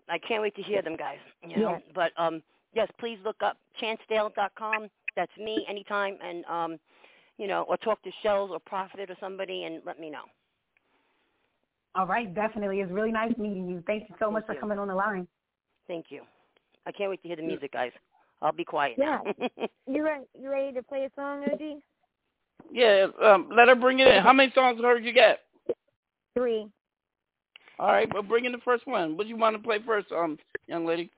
I 0.09 0.17
can't 0.19 0.41
wait 0.41 0.55
to 0.55 0.61
hear 0.61 0.81
them 0.81 0.95
guys. 0.95 1.17
You 1.47 1.57
know, 1.57 1.69
Yeah. 1.71 1.79
but 1.93 2.11
um, 2.17 2.41
yes, 2.73 2.87
please 2.99 3.17
look 3.23 3.37
up 3.43 3.57
chancedale.com. 3.81 4.87
That's 5.15 5.31
me 5.39 5.65
anytime, 5.69 6.17
and 6.23 6.45
um, 6.45 6.77
you 7.37 7.47
know, 7.47 7.63
or 7.63 7.77
talk 7.77 8.01
to 8.03 8.11
Shells 8.21 8.51
or 8.51 8.59
Prophet 8.59 9.09
or 9.09 9.15
somebody, 9.19 9.63
and 9.63 9.81
let 9.85 9.99
me 9.99 10.09
know. 10.09 10.23
All 11.95 12.05
right, 12.05 12.33
definitely. 12.35 12.81
It's 12.81 12.91
really 12.91 13.11
nice 13.11 13.31
meeting 13.37 13.69
you. 13.69 13.81
Thank 13.87 14.09
you 14.09 14.15
so 14.19 14.29
much 14.29 14.45
for 14.45 14.55
coming 14.55 14.77
on 14.77 14.89
the 14.89 14.95
line. 14.95 15.27
Thank 15.87 16.07
you. 16.09 16.23
I 16.85 16.91
can't 16.91 17.09
wait 17.09 17.21
to 17.21 17.27
hear 17.27 17.37
the 17.37 17.43
music, 17.43 17.71
guys. 17.71 17.91
I'll 18.41 18.51
be 18.51 18.65
quiet. 18.65 18.95
Yeah. 18.97 19.19
now. 19.39 19.47
You 19.87 20.03
ready? 20.03 20.25
You 20.39 20.49
ready 20.49 20.73
to 20.73 20.83
play 20.83 21.05
a 21.05 21.09
song, 21.15 21.43
OG? 21.51 21.61
Yeah, 22.71 23.07
um, 23.23 23.49
let 23.55 23.67
her 23.69 23.75
bring 23.75 23.99
it 23.99 24.07
in. 24.07 24.23
How 24.23 24.33
many 24.33 24.51
songs 24.53 24.81
heard 24.81 25.05
you 25.05 25.13
get? 25.13 25.39
Three. 26.35 26.67
All 27.77 27.87
right, 27.87 28.11
well, 28.13 28.23
bring 28.23 28.45
in 28.45 28.51
the 28.51 28.57
first 28.59 28.87
one. 28.87 29.17
What 29.17 29.23
do 29.23 29.29
you 29.29 29.37
want 29.37 29.55
to 29.55 29.61
play 29.61 29.79
first, 29.85 30.11
um, 30.11 30.37
young 30.67 30.85
lady? 30.85 31.11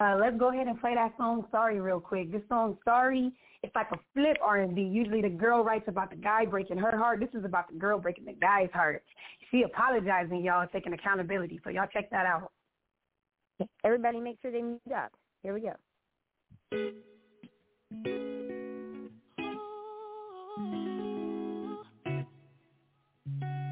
Uh, 0.00 0.16
let's 0.18 0.38
go 0.38 0.50
ahead 0.50 0.66
and 0.66 0.80
play 0.80 0.94
that 0.94 1.12
song 1.18 1.46
"Sorry" 1.50 1.80
real 1.80 2.00
quick. 2.00 2.32
This 2.32 2.42
song 2.48 2.78
"Sorry" 2.84 3.32
it's 3.64 3.74
like 3.74 3.88
a 3.92 3.98
flip 4.12 4.36
R&B. 4.42 4.82
Usually 4.82 5.22
the 5.22 5.30
girl 5.30 5.64
writes 5.64 5.86
about 5.88 6.10
the 6.10 6.16
guy 6.16 6.44
breaking 6.44 6.76
her 6.76 6.98
heart. 6.98 7.18
This 7.18 7.30
is 7.32 7.46
about 7.46 7.68
the 7.72 7.78
girl 7.78 7.98
breaking 7.98 8.26
the 8.26 8.34
guy's 8.34 8.68
heart. 8.74 9.02
She 9.50 9.62
apologizing, 9.62 10.44
y'all, 10.44 10.66
taking 10.70 10.92
accountability. 10.92 11.58
So 11.64 11.70
y'all 11.70 11.86
check 11.90 12.10
that 12.10 12.26
out. 12.26 12.52
Everybody, 13.82 14.20
make 14.20 14.36
sure 14.42 14.50
they 14.50 14.60
mute 14.60 14.80
up. 14.94 15.12
Here 15.42 15.54
we 15.54 15.62
go. 15.62 15.72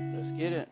Let's 0.00 0.38
get 0.38 0.54
it. 0.54 0.68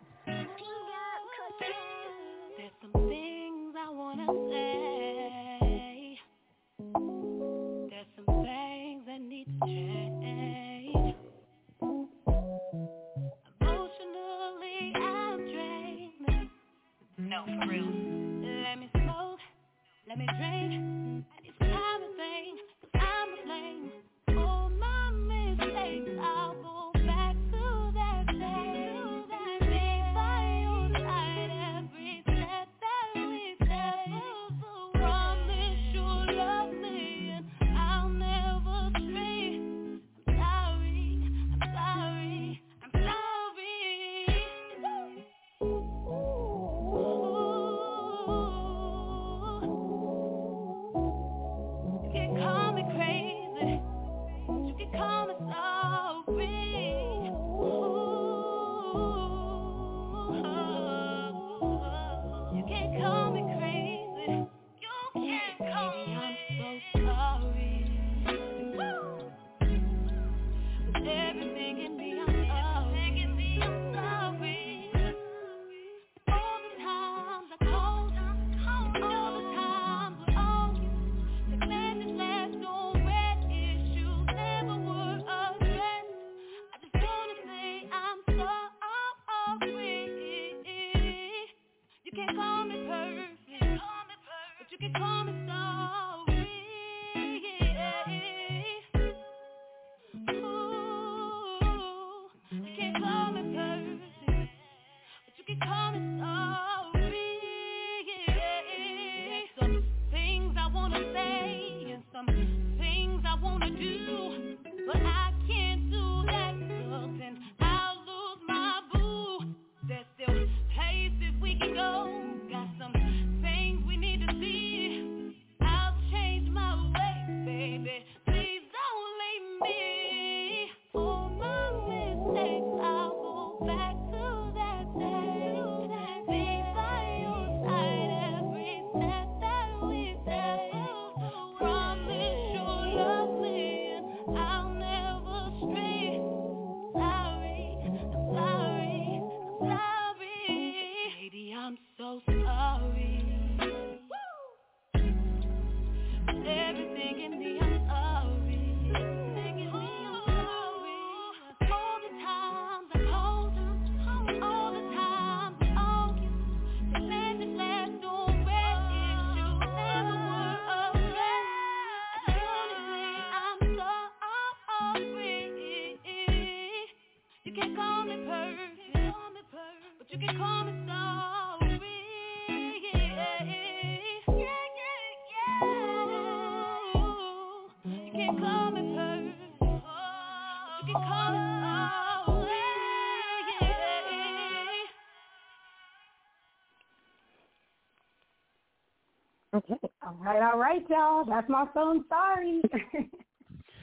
Right, 200.31 200.43
all 200.43 200.61
right, 200.61 200.85
y'all. 200.89 201.25
That's 201.25 201.49
my 201.49 201.67
phone. 201.75 202.05
Sorry. 202.09 202.63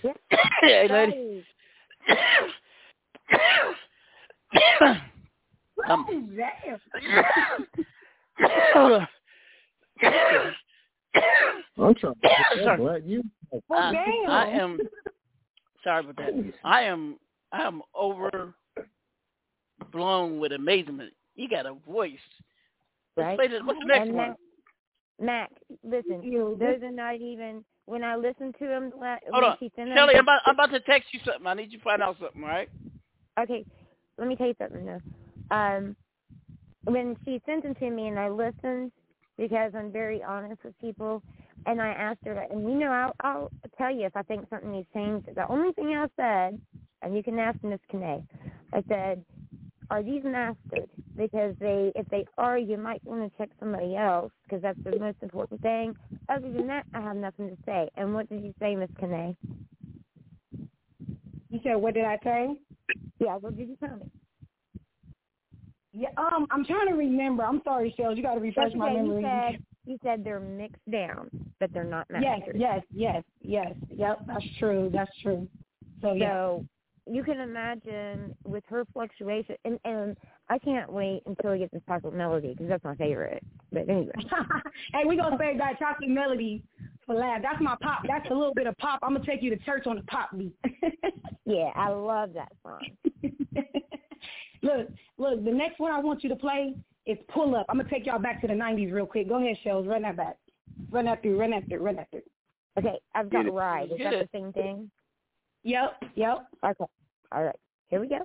hey, 0.61 0.87
lady. 0.89 1.43
um, 5.89 6.05
Damn. 9.99 10.55
I'm 11.77 11.95
trying 11.95 12.13
to 12.13 12.29
Sorry. 12.63 12.77
glad 12.77 13.03
you. 13.05 13.23
Uh, 13.53 13.91
I 14.29 14.47
am 14.53 14.79
sorry 15.83 16.05
about 16.05 16.15
that. 16.15 16.31
I 16.63 16.83
am 16.83 17.17
I 17.51 17.63
am 17.63 17.81
over 17.93 18.53
blown 19.91 20.39
with 20.39 20.53
amazement. 20.53 21.11
You 21.35 21.49
got 21.49 21.65
a 21.65 21.73
voice. 21.73 22.13
Let's 23.17 23.27
Right? 23.27 23.37
play 23.37 23.47
this. 23.49 23.61
What's 23.65 23.79
the 23.81 23.85
next 23.87 24.07
and 24.07 24.15
one? 24.15 24.27
Mack, 24.29 24.37
Mack, 25.19 25.51
listen, 25.87 26.21
those 26.59 26.81
are 26.83 26.91
not 26.91 27.15
even 27.15 27.63
when 27.85 28.03
I 28.03 28.15
listened 28.15 28.55
to 28.59 28.67
them. 28.67 28.91
La- 28.99 29.17
Hold 29.31 29.43
when 29.43 29.43
on, 29.43 29.57
she 29.59 29.71
sent 29.75 29.89
them, 29.89 29.97
Shelly. 29.97 30.15
I'm 30.15 30.23
about 30.25 30.41
I'm 30.45 30.53
about 30.55 30.71
to 30.71 30.79
text 30.81 31.09
you 31.13 31.19
something. 31.25 31.47
I 31.47 31.53
need 31.53 31.71
you 31.71 31.77
to 31.77 31.83
find 31.83 32.01
out 32.01 32.17
something, 32.19 32.43
all 32.43 32.49
right? 32.49 32.69
Okay, 33.39 33.65
let 34.17 34.27
me 34.27 34.35
tell 34.35 34.47
you 34.47 34.55
something 34.59 34.85
though. 34.85 35.55
Um, 35.55 35.95
when 36.85 37.15
she 37.25 37.41
sent 37.45 37.63
them 37.63 37.75
to 37.75 37.89
me 37.89 38.07
and 38.07 38.19
I 38.19 38.29
listened 38.29 38.91
because 39.37 39.73
I'm 39.75 39.91
very 39.91 40.23
honest 40.23 40.63
with 40.63 40.77
people, 40.79 41.21
and 41.65 41.81
I 41.81 41.89
asked 41.89 42.19
her, 42.25 42.45
and 42.49 42.61
you 42.63 42.79
know, 42.79 42.91
I'll, 42.91 43.13
I'll 43.21 43.51
tell 43.77 43.93
you 43.93 44.05
if 44.05 44.15
I 44.15 44.23
think 44.23 44.47
something 44.49 44.71
needs 44.71 44.87
changed. 44.93 45.27
The 45.35 45.47
only 45.49 45.73
thing 45.73 45.89
I 45.89 46.07
said, 46.15 46.59
and 47.01 47.15
you 47.15 47.21
can 47.21 47.37
ask 47.37 47.61
Miss 47.63 47.79
Kane, 47.91 48.27
I 48.73 48.83
said, 48.87 49.23
are 49.89 50.01
these 50.01 50.23
mastered? 50.23 50.89
Because 51.17 51.55
they, 51.59 51.91
if 51.95 52.07
they 52.09 52.25
are, 52.37 52.57
you 52.57 52.77
might 52.77 53.03
want 53.03 53.21
to 53.21 53.37
check 53.37 53.49
somebody 53.59 53.95
else 53.95 54.31
because 54.43 54.61
that's 54.61 54.77
the 54.83 54.99
most 54.99 55.17
important 55.21 55.61
thing. 55.61 55.95
Other 56.29 56.51
than 56.51 56.67
that, 56.67 56.85
I 56.93 57.01
have 57.01 57.15
nothing 57.15 57.49
to 57.49 57.57
say. 57.65 57.89
And 57.95 58.13
what 58.13 58.29
did 58.29 58.43
you 58.43 58.53
say, 58.59 58.75
Miss 58.75 58.89
Kane? 58.99 59.35
You 61.49 61.59
said, 61.63 61.75
what 61.75 61.95
did 61.95 62.05
I 62.05 62.19
say? 62.23 62.59
Yeah, 63.19 63.35
what 63.37 63.57
did 63.57 63.67
you 63.67 63.75
tell 63.77 63.95
me? 63.95 64.11
Yeah, 65.93 66.09
um, 66.17 66.45
I'm 66.51 66.63
trying 66.63 66.87
to 66.89 66.93
remember. 66.93 67.43
I'm 67.43 67.61
sorry, 67.63 67.93
Shells. 67.97 68.17
You 68.17 68.23
got 68.23 68.35
to 68.35 68.39
refresh 68.39 68.67
That's 68.67 68.75
my 68.75 68.93
memory. 68.93 69.23
You 69.23 69.27
said 69.27 69.63
you 69.87 69.97
said 70.03 70.23
they're 70.23 70.39
mixed 70.39 70.91
down, 70.91 71.29
but 71.59 71.73
they're 71.73 71.83
not 71.83 72.05
yes, 72.11 72.39
mastered. 72.39 72.59
yes, 72.59 72.81
yes, 72.93 73.23
yes. 73.41 73.73
Yep, 73.89 74.19
that's 74.27 74.45
true. 74.59 74.91
That's 74.93 75.09
true. 75.23 75.47
So 76.01 76.13
yeah. 76.13 76.29
So 76.29 76.65
you 77.09 77.23
can 77.23 77.39
imagine 77.39 78.35
with 78.43 78.63
her 78.67 78.85
fluctuation, 78.93 79.55
and 79.63 79.79
and 79.85 80.17
I 80.49 80.57
can't 80.59 80.91
wait 80.91 81.23
until 81.25 81.51
we 81.51 81.59
get 81.59 81.71
this 81.71 81.81
chocolate 81.87 82.13
melody 82.13 82.49
because 82.49 82.67
that's 82.69 82.83
my 82.83 82.95
favorite. 82.95 83.43
But 83.71 83.89
anyway, 83.89 84.13
hey, 84.93 85.03
we 85.05 85.17
gonna 85.17 85.37
save 85.39 85.57
that 85.57 85.77
chocolate 85.77 86.09
melody 86.09 86.63
for 87.05 87.15
last. 87.15 87.41
That's 87.43 87.61
my 87.61 87.75
pop. 87.81 88.03
That's 88.07 88.25
a 88.31 88.33
little 88.33 88.53
bit 88.53 88.67
of 88.67 88.77
pop. 88.77 88.99
I'm 89.03 89.13
gonna 89.13 89.25
take 89.25 89.43
you 89.43 89.49
to 89.49 89.57
church 89.63 89.87
on 89.87 89.97
the 89.97 90.03
pop 90.03 90.29
beat. 90.37 90.55
yeah, 91.45 91.71
I 91.75 91.89
love 91.89 92.31
that 92.33 92.51
song. 92.63 92.81
look, 94.61 94.87
look. 95.17 95.43
The 95.43 95.51
next 95.51 95.79
one 95.79 95.91
I 95.91 95.99
want 95.99 96.23
you 96.23 96.29
to 96.29 96.35
play 96.35 96.75
is 97.05 97.17
"Pull 97.27 97.55
Up." 97.55 97.65
I'm 97.67 97.77
gonna 97.77 97.89
take 97.89 98.05
y'all 98.05 98.19
back 98.19 98.39
to 98.41 98.47
the 98.47 98.53
'90s 98.53 98.93
real 98.93 99.05
quick. 99.05 99.27
Go 99.27 99.39
ahead, 99.43 99.57
Shells. 99.63 99.85
Run 99.85 100.03
that 100.03 100.15
back. 100.15 100.37
Run 100.91 101.05
that 101.05 101.21
through. 101.21 101.39
Run 101.39 101.51
that 101.51 101.67
through. 101.67 101.79
Run 101.79 101.97
that 101.97 102.09
through. 102.11 102.21
Okay, 102.77 102.99
I've 103.15 103.29
got 103.29 103.43
Get 103.43 103.47
it. 103.47 103.53
ride. 103.53 103.91
Is 103.91 103.97
that 103.99 104.11
the 104.11 104.29
same 104.31 104.53
thing? 104.53 104.89
Yep. 105.63 106.03
Yep. 106.15 106.47
Okay. 106.63 106.85
All 107.33 107.43
right. 107.43 107.55
Here 107.89 107.99
we 107.99 108.07
go. 108.07 108.19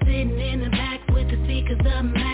Sitting 0.00 0.40
in 0.40 0.60
the 0.60 0.70
back 0.70 1.06
with 1.08 1.28
the 1.28 1.36
speakers 1.44 1.78
up 1.92 2.04
max, 2.06 2.31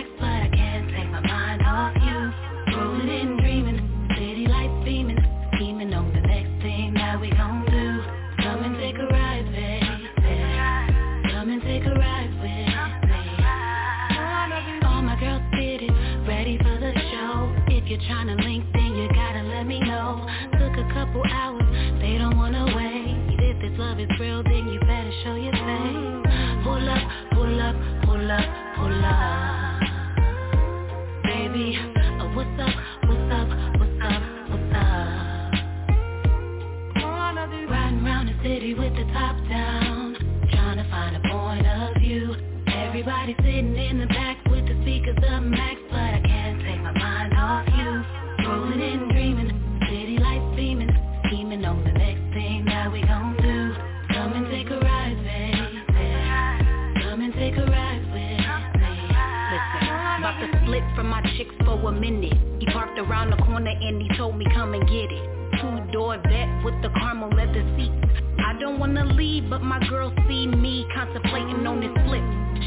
minute. 61.99 62.35
He 62.61 62.67
parked 62.67 62.99
around 62.99 63.31
the 63.31 63.37
corner 63.37 63.71
and 63.71 64.03
he 64.03 64.09
told 64.17 64.37
me 64.37 64.47
come 64.55 64.75
and 64.75 64.87
get 64.87 65.11
it. 65.11 65.25
Two 65.61 65.93
door 65.93 66.17
vet 66.19 66.65
with 66.65 66.81
the 66.83 66.91
caramel 66.99 67.31
leather 67.31 67.65
seats. 67.77 67.95
I 68.39 68.59
don't 68.59 68.79
wanna 68.79 69.05
leave, 69.05 69.51
but 69.51 69.63
my 69.63 69.81
girl 69.89 70.13
see 70.29 70.47
me 70.47 70.87
contemplating 70.95 71.67
on 71.67 71.81
this 71.81 71.93
flip. 72.07 72.23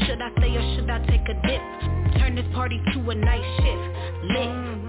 Should 0.06 0.20
I 0.20 0.30
stay 0.38 0.56
or 0.56 0.64
should 0.74 0.90
I 0.90 0.98
take 1.06 1.28
a 1.28 1.34
dip? 1.46 1.62
Turn 2.20 2.34
this 2.34 2.46
party 2.54 2.80
to 2.92 3.10
a 3.10 3.14
night 3.14 3.44
shift. 3.56 3.84
Lit. 4.32 4.82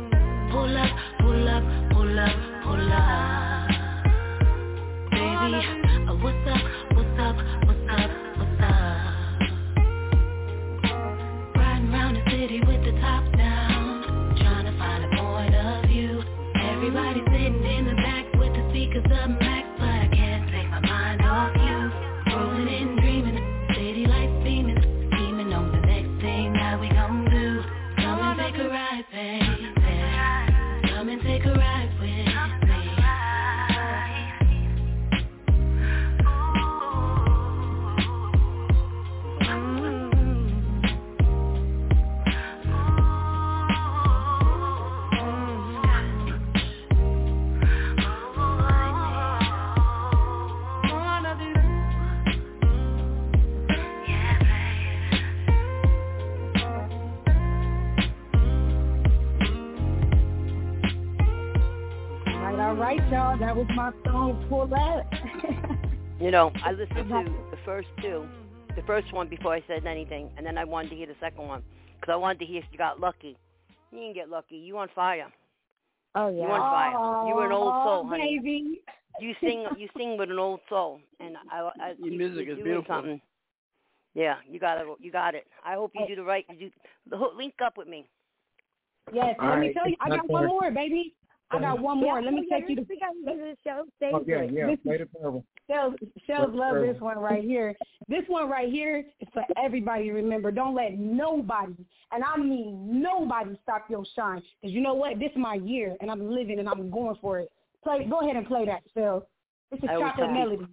Pull 0.52 0.78
up, 0.78 0.90
pull 1.20 1.48
up, 1.49 1.64
pull 1.91 2.20
up, 2.20 2.36
pull 2.64 2.91
up. 2.94 3.70
Baby, 5.11 5.65
what's 6.22 6.48
up, 6.48 6.61
what's 6.94 7.20
up, 7.20 7.36
know, 66.34 66.51
I 66.65 66.72
uh-huh. 66.72 66.72
listened 66.72 67.10
to 67.10 67.34
the 67.51 67.57
first 67.64 67.88
two, 68.01 68.26
the 68.76 68.81
first 68.88 69.14
one 69.14 69.30
before 69.30 69.53
I 69.53 69.64
said 69.68 69.85
anything, 69.85 70.31
and 70.35 70.45
then 70.45 70.57
I 70.57 70.64
wanted 70.64 70.89
to 70.89 70.95
hear 70.95 71.05
the 71.05 71.15
second 71.22 71.47
one 71.47 71.61
because 71.99 72.11
I 72.11 72.15
wanted 72.15 72.39
to 72.39 72.45
hear 72.45 72.57
if 72.57 72.65
you 72.72 72.77
got 72.77 72.99
lucky. 72.99 73.38
You 73.91 73.99
didn't 73.99 74.15
get 74.15 74.30
lucky. 74.30 74.55
You 74.55 74.80
on 74.80 74.89
fire. 74.95 75.31
Oh 76.15 76.30
yeah. 76.30 76.41
You 76.41 76.49
on 76.49 76.60
fire. 76.60 77.30
You 77.30 77.35
were 77.35 77.45
an 77.45 77.51
old 77.51 77.73
soul, 77.85 78.07
honey. 78.07 78.39
baby. 78.39 78.81
You 79.19 79.35
sing. 79.39 79.68
You 79.77 79.88
sing 79.95 80.18
with 80.18 80.31
an 80.31 80.39
old 80.39 80.61
soul, 80.69 80.99
and 81.19 81.35
I 81.51 81.69
I, 81.80 81.93
Your 81.99 82.10
you, 82.10 82.18
music 82.18 82.47
you're 82.47 82.57
is 82.57 82.57
doing 82.57 82.64
beautiful. 82.64 82.95
Something. 82.95 83.22
Yeah, 84.15 84.35
you 84.49 84.60
got 84.60 84.80
it. 84.80 84.88
You 84.99 85.11
got 85.11 85.35
it. 85.35 85.45
I 85.64 85.76
hope 85.76 85.91
you 85.93 86.07
do 86.07 86.15
the 86.15 86.23
right. 86.23 86.45
You 86.57 86.72
do 87.11 87.30
link 87.38 87.53
up 87.64 87.77
with 87.77 87.88
me. 87.88 88.07
Yes, 89.11 89.35
All 89.39 89.49
let 89.49 89.60
me 89.60 89.73
tell 89.73 89.88
you, 89.88 89.97
I 90.01 90.10
got 90.10 90.27
one 90.30 90.47
more, 90.47 90.72
baby. 90.72 91.14
I 91.54 91.60
got 91.60 91.80
one 91.80 92.00
more. 92.00 92.22
Let 92.22 92.34
me 92.34 92.48
take 92.52 92.68
you 92.68 92.76
to 92.78 92.82
We 92.90 93.00
got 93.00 93.12
to 93.32 93.38
the 93.38 93.56
show. 93.64 93.84
Stay 93.98 94.12
Oh, 94.14 94.24
yeah, 94.28 94.42
put. 94.42 94.52
yeah. 94.54 94.68
This- 94.68 94.80
Play 94.84 94.98
the 94.98 95.06
terrible. 95.18 95.46
Shells, 95.70 95.94
Shells 96.28 96.48
What's 96.48 96.56
love 96.60 96.74
terrible? 96.74 96.94
this 96.94 97.02
one 97.02 97.18
right 97.20 97.44
here. 97.44 97.76
This 98.08 98.24
one 98.28 98.50
right 98.50 98.70
here 98.72 99.06
is 99.22 99.28
for 99.34 99.44
everybody 99.64 100.06
to 100.06 100.14
remember. 100.14 100.52
Don't 100.52 100.76
let 100.76 100.98
nobody, 100.98 101.76
and 102.12 102.24
I 102.24 102.38
mean 102.38 103.02
nobody, 103.02 103.58
stop 103.64 103.86
your 103.90 104.04
shine. 104.16 104.42
Because 104.62 104.74
you 104.74 104.82
know 104.82 104.94
what? 104.94 105.20
This 105.20 105.32
is 105.32 105.38
my 105.38 105.56
year, 105.56 105.96
and 106.02 106.12
I'm 106.12 106.30
living, 106.30 106.60
and 106.60 106.68
I'm 106.68 106.90
going 106.92 107.16
for 107.22 107.40
it. 107.40 107.50
Play. 107.84 108.06
Go 108.10 108.20
ahead 108.22 108.36
and 108.36 108.46
play 108.48 108.66
that, 108.66 108.82
Shells. 108.94 109.24
This 109.72 109.80
is 109.84 109.90
I 109.90 109.96
always 109.96 110.12
chocolate 110.12 110.30
people- 110.30 110.58
melody. 110.58 110.68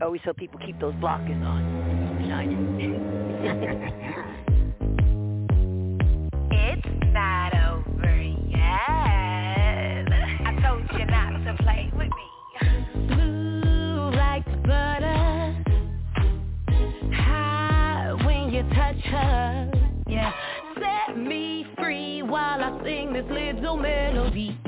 I 0.00 0.04
always 0.06 0.20
tell 0.22 0.34
people 0.34 0.58
keep 0.64 0.78
those 0.80 0.94
blockers 0.94 1.42
on, 1.44 2.24
shining. 2.28 2.68
It's 6.50 7.12
not 7.12 7.52
over 7.54 8.20
yet. 8.48 9.31
Touch 18.70 19.02
her. 19.04 19.70
Yeah, 20.08 20.32
set 20.74 21.16
me 21.16 21.66
free 21.78 22.22
while 22.22 22.62
I 22.62 22.82
sing 22.84 23.12
this 23.12 23.24
little 23.30 23.76
melody. 23.76 24.58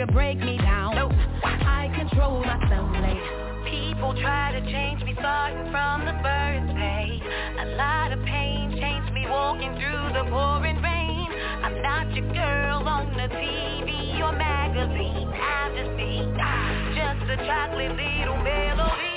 You 0.00 0.06
break 0.06 0.38
me 0.38 0.56
down. 0.56 0.94
Nope. 0.94 1.12
I 1.44 1.92
control 1.94 2.40
myself 2.40 2.88
late. 3.04 3.20
People 3.68 4.14
try 4.16 4.50
to 4.50 4.60
change 4.72 5.04
me 5.04 5.12
starting 5.18 5.70
from 5.70 6.06
the 6.08 6.16
first 6.24 6.72
day. 6.72 7.20
A 7.60 7.76
lot 7.76 8.10
of 8.10 8.24
pain 8.24 8.72
changed 8.80 9.12
me 9.12 9.26
walking 9.28 9.76
through 9.76 10.08
the 10.16 10.24
pouring 10.30 10.80
rain. 10.80 11.28
I'm 11.60 11.82
not 11.82 12.16
your 12.16 12.32
girl 12.32 12.88
on 12.88 13.12
the 13.12 13.28
TV 13.28 14.24
or 14.24 14.32
magazine. 14.32 15.28
I'm 15.28 15.76
just 15.76 15.92
me, 15.92 16.24
just 16.96 17.28
a 17.28 17.36
chocolate 17.44 17.92
little 17.92 18.40
melody. 18.42 19.09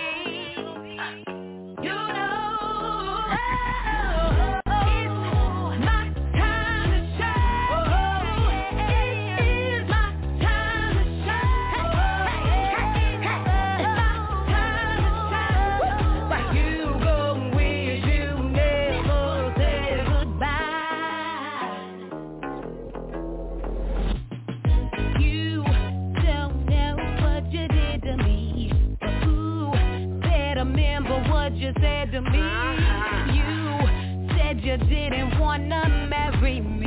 You 31.64 31.72
said 31.80 32.12
to 32.12 32.20
me. 32.20 32.40
Uh-huh. 32.40 33.32
You 33.32 34.36
said 34.36 34.60
you 34.60 34.76
didn't 34.76 35.40
wanna 35.40 36.08
marry 36.10 36.60
me. 36.60 36.83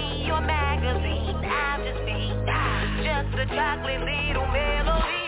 TV 0.00 0.30
or 0.30 0.40
magazine. 0.40 1.36
I'm 1.44 1.84
just 1.84 2.04
me, 2.04 2.32
just 3.04 3.38
a 3.38 3.54
chocolate 3.54 4.00
little 4.00 4.46
melody. 4.46 5.19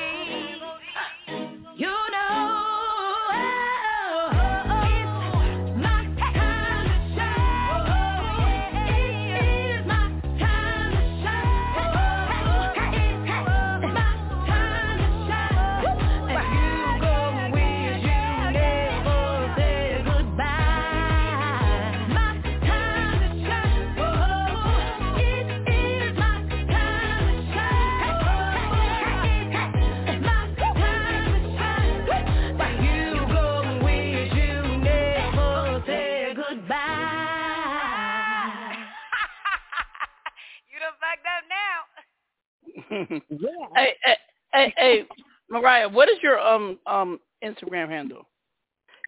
Up 42.93 43.11
now. 43.31 43.69
Hey, 43.75 43.95
hey, 44.05 44.17
hey, 44.53 44.75
hey, 44.77 45.07
Mariyah, 45.51 45.93
what 45.93 46.09
is 46.09 46.17
your 46.23 46.39
um 46.41 46.79
um 46.87 47.19
Instagram 47.45 47.89
handle? 47.89 48.27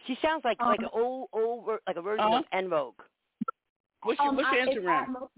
She 0.07 0.17
sounds 0.23 0.43
like 0.45 0.61
like 0.61 0.81
an 0.81 0.89
old 0.93 1.29
old 1.33 1.67
like 1.87 1.97
a 1.97 2.03
version 2.03 2.25
Uh-huh. 2.25 2.39
of 2.39 2.45
En 2.53 2.69
Vogue. 2.69 2.95
What's 4.03 4.19
your, 4.21 4.29
Um, 4.29 4.37
what's 4.37 4.49
your 4.53 4.61
I- 4.61 4.65
it's 4.67 4.79
Instagram? 4.79 5.03
at 5.03 5.09
Mar- 5.09 5.29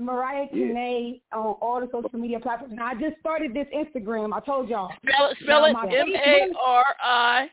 Mariyah 0.00 0.50
Kine 0.52 1.20
on 1.32 1.56
all 1.60 1.80
the 1.80 1.88
social 1.92 2.18
media 2.18 2.38
platforms. 2.40 2.72
Now 2.76 2.86
I 2.86 2.94
just 2.94 3.18
started 3.20 3.52
this 3.52 3.66
Instagram. 3.74 4.32
I 4.32 4.40
told 4.40 4.68
y'all. 4.68 4.90
Spell 5.06 5.30
it, 5.30 5.36
spell 5.42 5.64
it. 5.66 5.72
my 5.72 5.84
M 5.86 6.08
A 6.14 6.18
Facebook, 6.18 6.54
R 6.64 6.84
I 7.02 7.50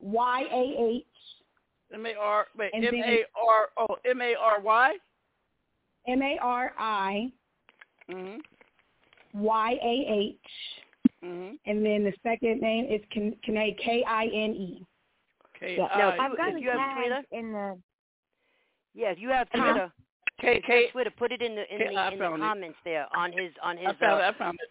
Y 0.00 0.42
A 0.52 0.82
H 0.96 1.04
M 1.92 2.06
A 2.06 2.14
R 2.14 2.46
wait 2.56 2.70
And 2.72 2.84
M 2.84 2.92
then- 2.92 3.04
A 3.04 3.24
R 3.36 3.68
oh 3.76 3.96
M 4.08 4.22
A 4.22 4.34
R 4.36 4.60
Y. 4.60 4.94
M 6.06 6.22
A 6.22 6.38
R 6.40 6.72
I 6.78 7.32
Mhm. 9.34 9.40
Y 9.42 9.78
A 9.82 10.20
H, 10.20 10.84
Mhm. 11.24 11.58
and 11.66 11.84
then 11.86 12.04
the 12.04 12.14
second 12.22 12.60
name 12.60 12.86
is 12.86 13.04
Kin- 13.10 13.36
Kinay 13.46 13.76
K 13.78 14.04
I 14.04 14.26
N 14.26 14.54
E. 14.54 14.86
K 15.58 15.76
No, 15.78 15.84
I. 15.86 16.14
if 16.16 16.20
I've 16.20 16.30
you, 16.32 16.36
got 16.36 16.48
if 16.50 16.62
you 16.62 16.70
have 16.70 16.96
Twitter, 16.96 17.24
in 17.32 17.52
the. 17.52 17.82
yeah, 18.94 19.10
if 19.12 19.18
you 19.18 19.30
have 19.30 19.48
Huh? 19.52 19.62
Twitter, 19.64 19.92
K 20.40 20.56
if 20.58 20.68
you 20.68 20.74
have 20.74 20.84
K. 20.86 20.90
Twitter, 20.92 21.10
put 21.12 21.32
it 21.32 21.42
in 21.42 21.54
the 21.56 21.74
in 21.74 21.80
Okay, 21.82 21.96
I 21.96 22.08
the 22.10 22.12
in 22.14 22.18
the 22.18 22.24
found 22.24 22.42
it. 22.42 22.46
comments 22.46 22.78
there 22.84 23.08
on 23.16 23.32
his 23.32 23.52
on 23.62 23.76
his. 23.78 23.86
I 23.88 23.94
found 23.94 24.20
uh, 24.20 24.24
it. 24.24 24.34
I 24.34 24.38
found 24.38 24.58
it. 24.60 24.70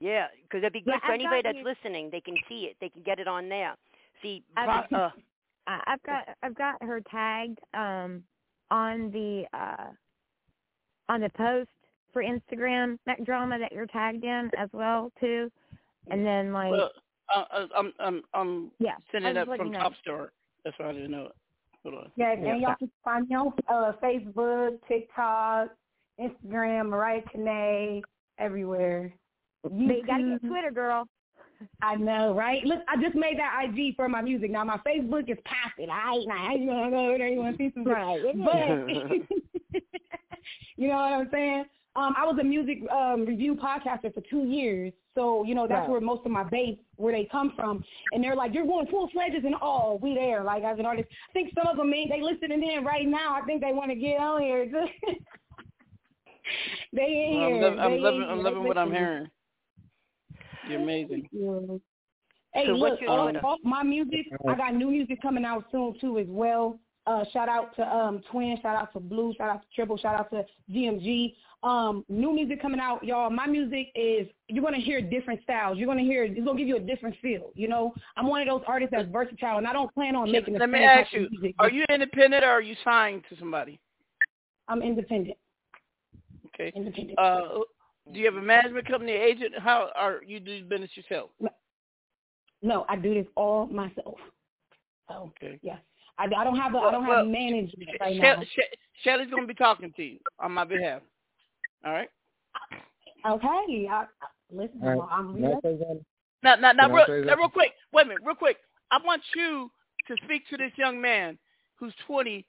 Yeah, 0.00 0.28
because 0.42 0.58
it'd 0.58 0.72
be 0.72 0.80
good 0.80 0.94
Yeah, 0.94 1.00
for 1.00 1.06
I've 1.12 1.14
anybody 1.20 1.42
that's 1.42 1.58
you- 1.58 1.64
listening. 1.64 2.10
They 2.10 2.20
can 2.20 2.36
see 2.48 2.66
it. 2.66 2.76
They 2.80 2.88
can 2.90 3.02
get 3.02 3.20
it 3.20 3.28
on 3.28 3.48
there. 3.48 3.76
See, 4.22 4.44
I've- 4.56 4.88
pro- 4.88 4.98
uh, 5.00 5.12
I've 5.66 6.02
got 6.02 6.38
I've 6.42 6.54
got 6.56 6.82
her 6.82 7.00
tagged 7.02 7.58
um 7.74 8.24
on 8.70 9.10
the 9.12 9.46
uh 9.52 9.92
on 11.08 11.20
the 11.22 11.30
post 11.30 11.70
for 12.14 12.22
Instagram 12.22 12.96
that 13.04 13.22
drama 13.24 13.58
that 13.58 13.72
you're 13.72 13.86
tagged 13.86 14.24
in 14.24 14.50
as 14.56 14.70
well 14.72 15.12
too, 15.20 15.50
and 16.10 16.24
then 16.24 16.54
like 16.54 16.70
Well, 16.70 16.90
uh, 17.34 17.44
uh, 17.52 17.66
I'm 17.76 17.92
I'm 17.98 18.22
I'm 18.32 18.70
yeah, 18.78 18.94
sending 19.12 19.36
I 19.36 19.42
it 19.42 19.48
up 19.48 19.56
from 19.58 19.68
you. 19.68 19.74
Top 19.74 19.92
Star. 20.00 20.32
That's 20.64 20.78
why 20.78 20.88
I 20.88 20.92
didn't 20.92 21.10
know 21.10 21.26
it. 21.26 21.32
Hold 21.82 21.96
on. 21.96 22.10
Yeah, 22.16 22.32
and 22.32 22.62
y'all 22.62 22.76
can 22.78 22.90
find 23.04 23.28
me 23.28 23.36
on 23.36 23.52
uh, 23.68 23.92
Facebook, 24.02 24.78
TikTok, 24.88 25.68
Instagram, 26.18 26.88
Mariyah 26.88 27.30
Kine, 27.30 28.02
everywhere. 28.38 29.12
But 29.62 29.72
you 29.74 30.02
gotta 30.06 30.38
get 30.40 30.48
Twitter, 30.48 30.70
girl. 30.70 31.06
I 31.82 31.96
know, 31.96 32.34
right? 32.34 32.64
Look, 32.64 32.80
I 32.88 33.00
just 33.00 33.14
made 33.14 33.38
that 33.38 33.64
IG 33.64 33.96
for 33.96 34.08
my 34.08 34.22
music. 34.22 34.50
Now 34.50 34.64
my 34.64 34.78
Facebook 34.78 35.30
is 35.30 35.38
popping. 35.44 35.90
I 35.90 36.14
ain't 36.14 36.28
now 36.28 36.54
you 36.54 36.66
wanna 36.66 36.90
go 36.90 37.18
there, 37.18 37.28
you 37.28 37.38
wanna 37.38 37.56
see 37.56 37.70
some 37.74 37.84
Right. 37.88 38.20
But 38.22 39.82
you 40.76 40.88
know 40.88 40.94
what 40.94 41.12
I'm 41.12 41.28
saying? 41.30 41.64
Um, 41.96 42.12
I 42.18 42.26
was 42.26 42.36
a 42.40 42.44
music 42.44 42.78
um, 42.90 43.24
review 43.24 43.54
podcaster 43.54 44.12
for 44.12 44.20
two 44.28 44.44
years, 44.44 44.92
so 45.14 45.44
you 45.44 45.54
know 45.54 45.68
that's 45.68 45.82
Right. 45.82 45.90
where 45.90 46.00
most 46.00 46.26
of 46.26 46.32
my 46.32 46.42
base 46.42 46.76
where 46.96 47.12
they 47.12 47.24
come 47.30 47.52
from. 47.54 47.84
And 48.10 48.22
they're 48.22 48.34
like, 48.34 48.52
"You're 48.52 48.66
going 48.66 48.88
full 48.88 49.08
fledged 49.10 49.44
and 49.44 49.54
all 49.54 49.98
we 50.02 50.12
there." 50.14 50.42
Like 50.42 50.64
as 50.64 50.78
an 50.80 50.86
artist, 50.86 51.08
I 51.30 51.32
think 51.32 51.52
some 51.54 51.68
of 51.68 51.76
them 51.76 51.88
may 51.90 52.08
they 52.08 52.20
listening 52.20 52.64
in 52.68 52.84
right 52.84 53.06
now. 53.06 53.36
I 53.40 53.42
think 53.46 53.62
they 53.62 53.72
want 53.72 53.90
to 53.92 53.96
get 53.96 54.18
on 54.18 54.42
here. 54.42 54.66
they 56.92 57.26
in 57.28 57.34
Well, 57.36 57.44
I'm, 57.44 57.52
here. 57.52 57.62
lov- 57.62 57.78
I'm 57.78 57.90
They 57.92 57.98
loving, 58.00 58.22
in 58.22 58.28
I'm 58.28 58.42
loving 58.42 58.64
what 58.64 58.78
I'm 58.78 58.92
hearing. 58.92 59.30
You're 60.68 60.80
amazing. 60.80 61.28
Hey, 62.54 62.66
So 62.66 62.72
look, 62.74 62.92
what 62.92 63.00
you 63.00 63.08
all, 63.08 63.36
all 63.42 63.58
my 63.64 63.82
music, 63.82 64.26
I 64.46 64.54
got 64.54 64.76
new 64.76 64.88
music 64.88 65.20
coming 65.20 65.44
out 65.44 65.64
soon 65.72 65.92
too 66.00 66.18
as 66.18 66.26
well. 66.28 66.78
Uh, 67.06 67.24
shout 67.32 67.48
out 67.48 67.76
to 67.76 67.82
um 67.82 68.22
Twin, 68.30 68.56
shout 68.62 68.76
out 68.76 68.92
to 68.94 69.00
Blue, 69.00 69.34
shout 69.36 69.50
out 69.50 69.60
to 69.60 69.66
Triple, 69.74 69.98
shout 69.98 70.14
out 70.18 70.30
to 70.30 70.44
GMG. 70.72 71.34
Um, 71.62 72.04
new 72.08 72.32
music 72.32 72.60
coming 72.60 72.80
out, 72.80 73.02
y'all. 73.04 73.30
My 73.30 73.46
music 73.46 73.88
is 73.94 74.26
you're 74.48 74.64
gonna 74.64 74.78
hear 74.78 75.00
different 75.00 75.42
styles. 75.42 75.76
You're 75.78 75.86
gonna 75.86 76.02
hear 76.02 76.24
it's 76.24 76.44
gonna 76.44 76.58
give 76.58 76.68
you 76.68 76.76
a 76.76 76.80
different 76.80 77.16
feel. 77.20 77.50
You 77.54 77.68
know, 77.68 77.94
I'm 78.16 78.26
one 78.26 78.40
of 78.40 78.48
those 78.48 78.62
artists 78.66 78.92
that's 78.96 79.08
versatile, 79.10 79.58
and 79.58 79.66
I 79.66 79.72
don't 79.72 79.92
plan 79.92 80.16
on 80.16 80.30
making 80.32 80.54
the 80.54 80.60
Let 80.60 80.70
me 80.70 80.82
ask 80.82 81.12
you. 81.12 81.28
Are 81.58 81.70
you 81.70 81.84
independent 81.90 82.42
or 82.42 82.48
are 82.48 82.62
you 82.62 82.74
signed 82.84 83.24
to 83.28 83.36
somebody? 83.38 83.80
I'm 84.68 84.82
independent. 84.82 85.36
Okay. 86.46 86.72
Independent. 86.74 87.18
Uh, 87.18 87.60
do 88.12 88.18
you 88.18 88.26
have 88.26 88.36
a 88.36 88.42
management 88.42 88.86
company, 88.86 89.12
agent? 89.12 89.54
How 89.58 89.90
are 89.94 90.22
you 90.26 90.40
do 90.40 90.64
business 90.64 90.90
yourself? 90.94 91.30
No, 92.62 92.86
I 92.88 92.96
do 92.96 93.12
this 93.12 93.26
all 93.36 93.66
myself. 93.66 94.16
So 95.08 95.32
Okay. 95.36 95.58
yeah, 95.62 95.76
I, 96.18 96.24
I 96.24 96.44
don't 96.44 96.56
have 96.56 96.74
a 96.74 96.78
I 96.78 96.90
don't 96.92 97.06
Well, 97.06 97.18
have 97.18 97.26
management 97.26 97.90
right 98.00 98.14
She- 98.14 98.20
now. 98.20 98.42
She- 98.54 98.62
Shelly's 99.02 99.30
gonna 99.30 99.46
be 99.46 99.54
talking 99.54 99.92
to 99.96 100.02
you 100.02 100.18
on 100.38 100.52
my 100.52 100.64
behalf. 100.64 101.02
All 101.84 101.92
right. 101.92 102.08
Okay, 103.26 103.88
I, 103.90 103.92
I, 103.92 104.06
listen, 104.50 104.80
All 104.82 104.88
right. 104.90 105.08
I'm 105.10 105.34
Can 105.34 105.42
real. 105.42 106.00
Now, 106.42 106.56
now, 106.56 106.72
now, 106.72 106.92
real, 106.92 107.24
now, 107.24 107.36
real 107.36 107.48
quick. 107.48 107.72
Wait 107.92 108.02
a 108.02 108.04
minute, 108.04 108.22
real 108.24 108.34
quick. 108.36 108.58
I 108.90 108.98
want 109.04 109.22
you 109.34 109.70
to 110.08 110.14
speak 110.24 110.46
to 110.50 110.56
this 110.58 110.72
young 110.76 111.00
man 111.00 111.38
who's 111.76 111.94
20. 112.06 112.46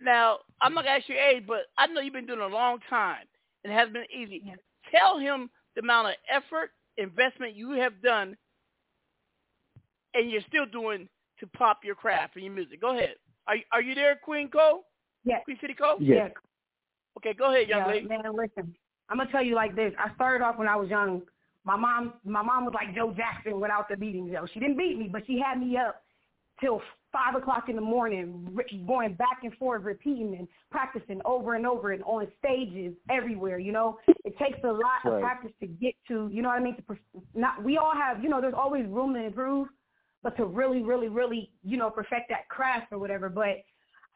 Now, 0.00 0.38
I'm 0.62 0.72
not 0.74 0.84
gonna 0.84 0.96
ask 0.96 1.08
your 1.08 1.18
age, 1.18 1.44
but 1.46 1.66
I 1.76 1.86
know 1.86 2.00
you've 2.00 2.14
been 2.14 2.26
doing 2.26 2.40
it 2.40 2.50
a 2.50 2.54
long 2.54 2.78
time, 2.88 3.26
and 3.62 3.72
it 3.72 3.76
hasn't 3.76 3.92
been 3.92 4.06
easy. 4.14 4.42
Tell 4.90 5.18
him 5.18 5.50
the 5.76 5.82
amount 5.82 6.08
of 6.08 6.14
effort, 6.32 6.70
investment 6.96 7.54
you 7.54 7.72
have 7.72 8.00
done, 8.02 8.36
and 10.14 10.30
you're 10.30 10.42
still 10.48 10.66
doing 10.66 11.08
to 11.40 11.46
pop 11.48 11.80
your 11.84 11.94
craft 11.94 12.36
and 12.36 12.44
your 12.44 12.54
music. 12.54 12.80
Go 12.80 12.96
ahead. 12.96 13.14
Are 13.46 13.56
you, 13.56 13.62
are 13.72 13.82
you 13.82 13.94
there, 13.94 14.18
Queen 14.22 14.48
Co? 14.48 14.82
Yes. 15.24 15.42
Queen 15.44 15.58
City 15.60 15.74
Co? 15.74 15.96
Yes. 16.00 16.30
Okay, 17.16 17.34
go 17.34 17.52
ahead, 17.52 17.68
young 17.68 17.80
yeah, 17.80 17.86
lady. 17.88 18.06
Man, 18.06 18.20
listen, 18.32 18.74
I'm 19.08 19.18
gonna 19.18 19.30
tell 19.30 19.42
you 19.42 19.54
like 19.54 19.74
this. 19.74 19.92
I 19.98 20.14
started 20.14 20.44
off 20.44 20.58
when 20.58 20.68
I 20.68 20.76
was 20.76 20.88
young. 20.88 21.22
My 21.64 21.76
mom, 21.76 22.14
my 22.24 22.42
mom 22.42 22.64
was 22.64 22.74
like 22.74 22.94
Joe 22.94 23.12
Jackson 23.14 23.60
without 23.60 23.88
the 23.88 23.96
beating. 23.96 24.30
Joe. 24.32 24.46
She 24.52 24.60
didn't 24.60 24.78
beat 24.78 24.96
me, 24.98 25.08
but 25.12 25.26
she 25.26 25.38
had 25.38 25.60
me 25.60 25.76
up 25.76 26.02
till 26.60 26.80
five 27.12 27.34
o'clock 27.34 27.68
in 27.68 27.74
the 27.74 27.82
morning, 27.82 28.56
going 28.86 29.14
back 29.14 29.40
and 29.42 29.52
forth, 29.54 29.82
repeating 29.82 30.36
and 30.38 30.46
practicing 30.70 31.20
over 31.24 31.54
and 31.54 31.66
over, 31.66 31.92
and 31.92 32.02
on 32.04 32.28
stages 32.38 32.94
everywhere. 33.10 33.58
You 33.58 33.72
know, 33.72 33.98
it 34.24 34.38
takes 34.38 34.58
a 34.64 34.68
lot 34.72 35.04
of 35.04 35.20
practice 35.20 35.52
to 35.60 35.66
get 35.66 35.94
to. 36.08 36.30
You 36.32 36.42
know 36.42 36.48
what 36.48 36.58
I 36.58 36.62
mean? 36.62 36.76
To 36.76 36.82
per- 36.82 36.98
not, 37.34 37.62
we 37.62 37.76
all 37.76 37.94
have. 37.94 38.22
You 38.22 38.28
know, 38.28 38.40
there's 38.40 38.54
always 38.56 38.86
room 38.86 39.14
to 39.14 39.24
improve, 39.24 39.68
but 40.22 40.36
to 40.36 40.44
really, 40.44 40.82
really, 40.82 41.08
really, 41.08 41.50
you 41.62 41.76
know, 41.76 41.90
perfect 41.90 42.28
that 42.28 42.48
craft 42.48 42.92
or 42.92 42.98
whatever. 42.98 43.28
But 43.28 43.62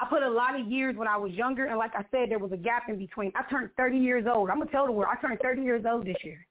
I 0.01 0.07
put 0.09 0.23
a 0.23 0.29
lot 0.31 0.59
of 0.59 0.67
years 0.67 0.97
when 0.97 1.09
I 1.09 1.17
was 1.17 1.33
younger, 1.33 1.67
and 1.67 1.79
like 1.79 1.93
I 1.95 2.05
said, 2.11 2.31
there 2.31 2.39
was 2.39 2.53
a 2.53 2.57
gap 2.57 2.85
in 2.89 2.99
between. 2.99 3.33
I 3.37 3.43
turned 3.51 3.71
30 3.77 3.99
years 3.99 4.25
old. 4.33 4.51
I'm 4.51 4.59
gonna 4.59 4.71
tell 4.71 4.87
the 4.87 4.93
world, 4.93 5.13
I 5.17 5.21
turned 5.21 5.39
30 5.41 5.63
years 5.63 5.85
old 5.89 6.07
this 6.07 6.17
year. 6.25 6.45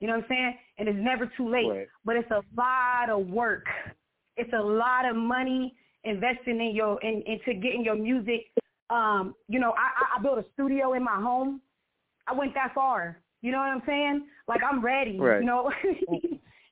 You 0.00 0.08
know 0.08 0.14
what 0.14 0.24
I'm 0.24 0.28
saying? 0.28 0.54
And 0.78 0.88
it's 0.88 0.98
never 1.00 1.30
too 1.36 1.48
late. 1.48 1.68
Right. 1.68 1.86
But 2.04 2.16
it's 2.16 2.30
a 2.30 2.42
lot 2.56 3.08
of 3.10 3.26
work. 3.28 3.64
It's 4.36 4.52
a 4.52 4.62
lot 4.62 5.08
of 5.08 5.16
money 5.16 5.74
investing 6.04 6.60
in 6.60 6.74
your 6.74 7.00
in, 7.02 7.22
into 7.26 7.54
getting 7.60 7.82
your 7.84 7.96
music. 7.96 8.46
Um, 8.90 9.34
you 9.48 9.58
know, 9.58 9.70
I, 9.72 10.16
I- 10.16 10.18
I 10.18 10.22
built 10.22 10.38
a 10.38 10.44
studio 10.54 10.92
in 10.94 11.02
my 11.02 11.16
home. 11.16 11.60
I 12.26 12.34
went 12.34 12.54
that 12.54 12.72
far. 12.74 13.20
You 13.42 13.52
know 13.52 13.58
what 13.58 13.68
I'm 13.68 13.82
saying? 13.86 14.26
Like 14.48 14.60
I'm 14.68 14.82
ready. 14.84 15.18
Right. 15.18 15.40
You 15.40 15.46
know, 15.46 15.70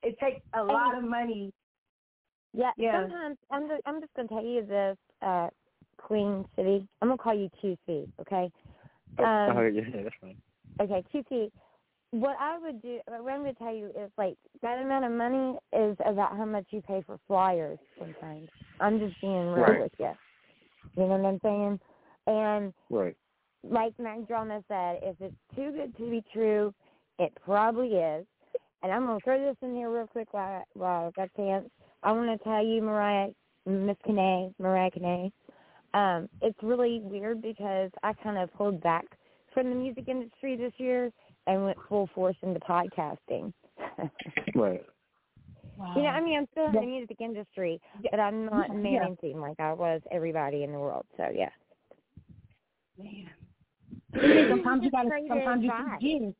it 0.03 0.19
takes 0.19 0.41
a 0.53 0.63
lot 0.63 0.97
of 0.97 1.03
money. 1.03 1.51
Yeah, 2.55 2.71
Yeah. 2.77 3.01
sometimes 3.01 3.37
I'm 3.51 3.67
just, 3.67 3.81
I'm 3.85 4.01
just 4.01 4.13
gonna 4.15 4.27
tell 4.29 4.43
you 4.45 4.65
this, 4.65 4.97
uh, 5.21 5.49
Queen 5.97 6.45
City. 6.55 6.87
I'm 7.01 7.09
gonna 7.09 7.17
call 7.17 7.35
you 7.35 7.49
QC, 7.63 8.07
okay? 8.21 8.51
Um, 9.19 9.57
oh, 9.57 9.61
yeah, 9.73 9.83
that's 10.03 10.15
fine. 10.21 10.37
Okay, 10.81 11.03
QC. 11.13 11.51
What 12.11 12.37
I 12.39 12.57
would 12.59 12.81
do, 12.81 12.99
what 13.07 13.31
I'm 13.31 13.41
going 13.43 13.53
to 13.53 13.59
tell 13.59 13.73
you 13.75 13.87
is 13.89 14.09
like 14.17 14.37
that 14.61 14.79
amount 14.79 15.05
of 15.05 15.11
money 15.11 15.57
is 15.73 15.97
about 16.05 16.37
how 16.37 16.45
much 16.45 16.65
you 16.69 16.81
pay 16.81 17.01
for 17.05 17.19
flyers. 17.27 17.79
Sometimes 17.99 18.49
I'm 18.79 18.99
just 18.99 19.19
being 19.19 19.47
real 19.49 19.63
Right. 19.63 19.79
with 19.81 19.91
you. 19.99 20.11
You 20.95 21.03
know 21.07 21.17
what 21.17 21.25
I'm 21.25 21.39
saying? 21.43 21.79
And 22.27 22.73
Right. 22.89 23.15
like 23.63 23.93
Mack 23.99 24.27
Drama 24.27 24.63
said, 24.69 24.99
if 25.03 25.17
it's 25.19 25.35
too 25.55 25.71
good 25.73 25.95
to 25.97 26.09
be 26.09 26.23
true, 26.31 26.73
it 27.19 27.33
probably 27.43 27.89
is. 27.89 28.25
And 28.83 28.91
I'm 28.91 29.05
gonna 29.05 29.19
throw 29.21 29.39
this 29.43 29.57
in 29.61 29.75
here 29.75 29.89
real 29.91 30.07
quick 30.07 30.33
while 30.33 30.63
while 30.73 31.07
I've 31.07 31.15
got 31.15 31.29
a 31.33 31.37
chance. 31.37 31.69
I 32.05 32.11
want 32.11 32.39
to 32.39 32.43
tell 32.43 32.63
you, 32.63 32.81
Mariyah, 32.83 33.33
Miss 33.65 33.97
Kane, 34.05 34.53
Mariyah 34.61 34.93
Kane. 34.93 35.31
Um, 35.95 36.29
it's 36.41 36.57
really 36.61 36.99
weird 37.03 37.41
because 37.41 37.89
I 38.03 38.13
kind 38.13 38.37
of 38.37 38.53
pulled 38.53 38.81
back 38.83 39.05
from 39.53 39.69
the 39.69 39.75
music 39.75 40.07
industry 40.07 40.55
this 40.55 40.73
year 40.77 41.11
and 41.47 41.65
went 41.65 41.77
full 41.89 42.07
force 42.13 42.35
into 42.43 42.59
podcasting. 42.59 43.51
Right. 44.53 44.85
Wow. 45.77 45.93
You 45.97 46.03
know, 46.03 46.09
I 46.09 46.21
mean, 46.21 46.37
I'm 46.37 46.47
still 46.51 46.67
in 46.67 46.75
the 46.75 46.81
music 46.85 47.17
industry, 47.19 47.81
but 48.09 48.21
I'm 48.21 48.45
not 48.45 48.69
Yeah. 48.69 48.73
managing 48.73 49.41
like 49.41 49.59
I 49.59 49.73
was 49.73 50.01
everybody 50.11 50.63
in 50.63 50.71
the 50.71 50.79
world. 50.79 51.05
So 51.17 51.27
yeah. 51.35 51.49
Man. 52.97 53.29
sometimes 54.49 54.83
you 54.83 54.91
gotta 54.91 55.09
sometimes 55.27 55.63
you 55.63 55.69
try. 55.69 55.97
switch 55.97 56.01
gears. 56.01 56.33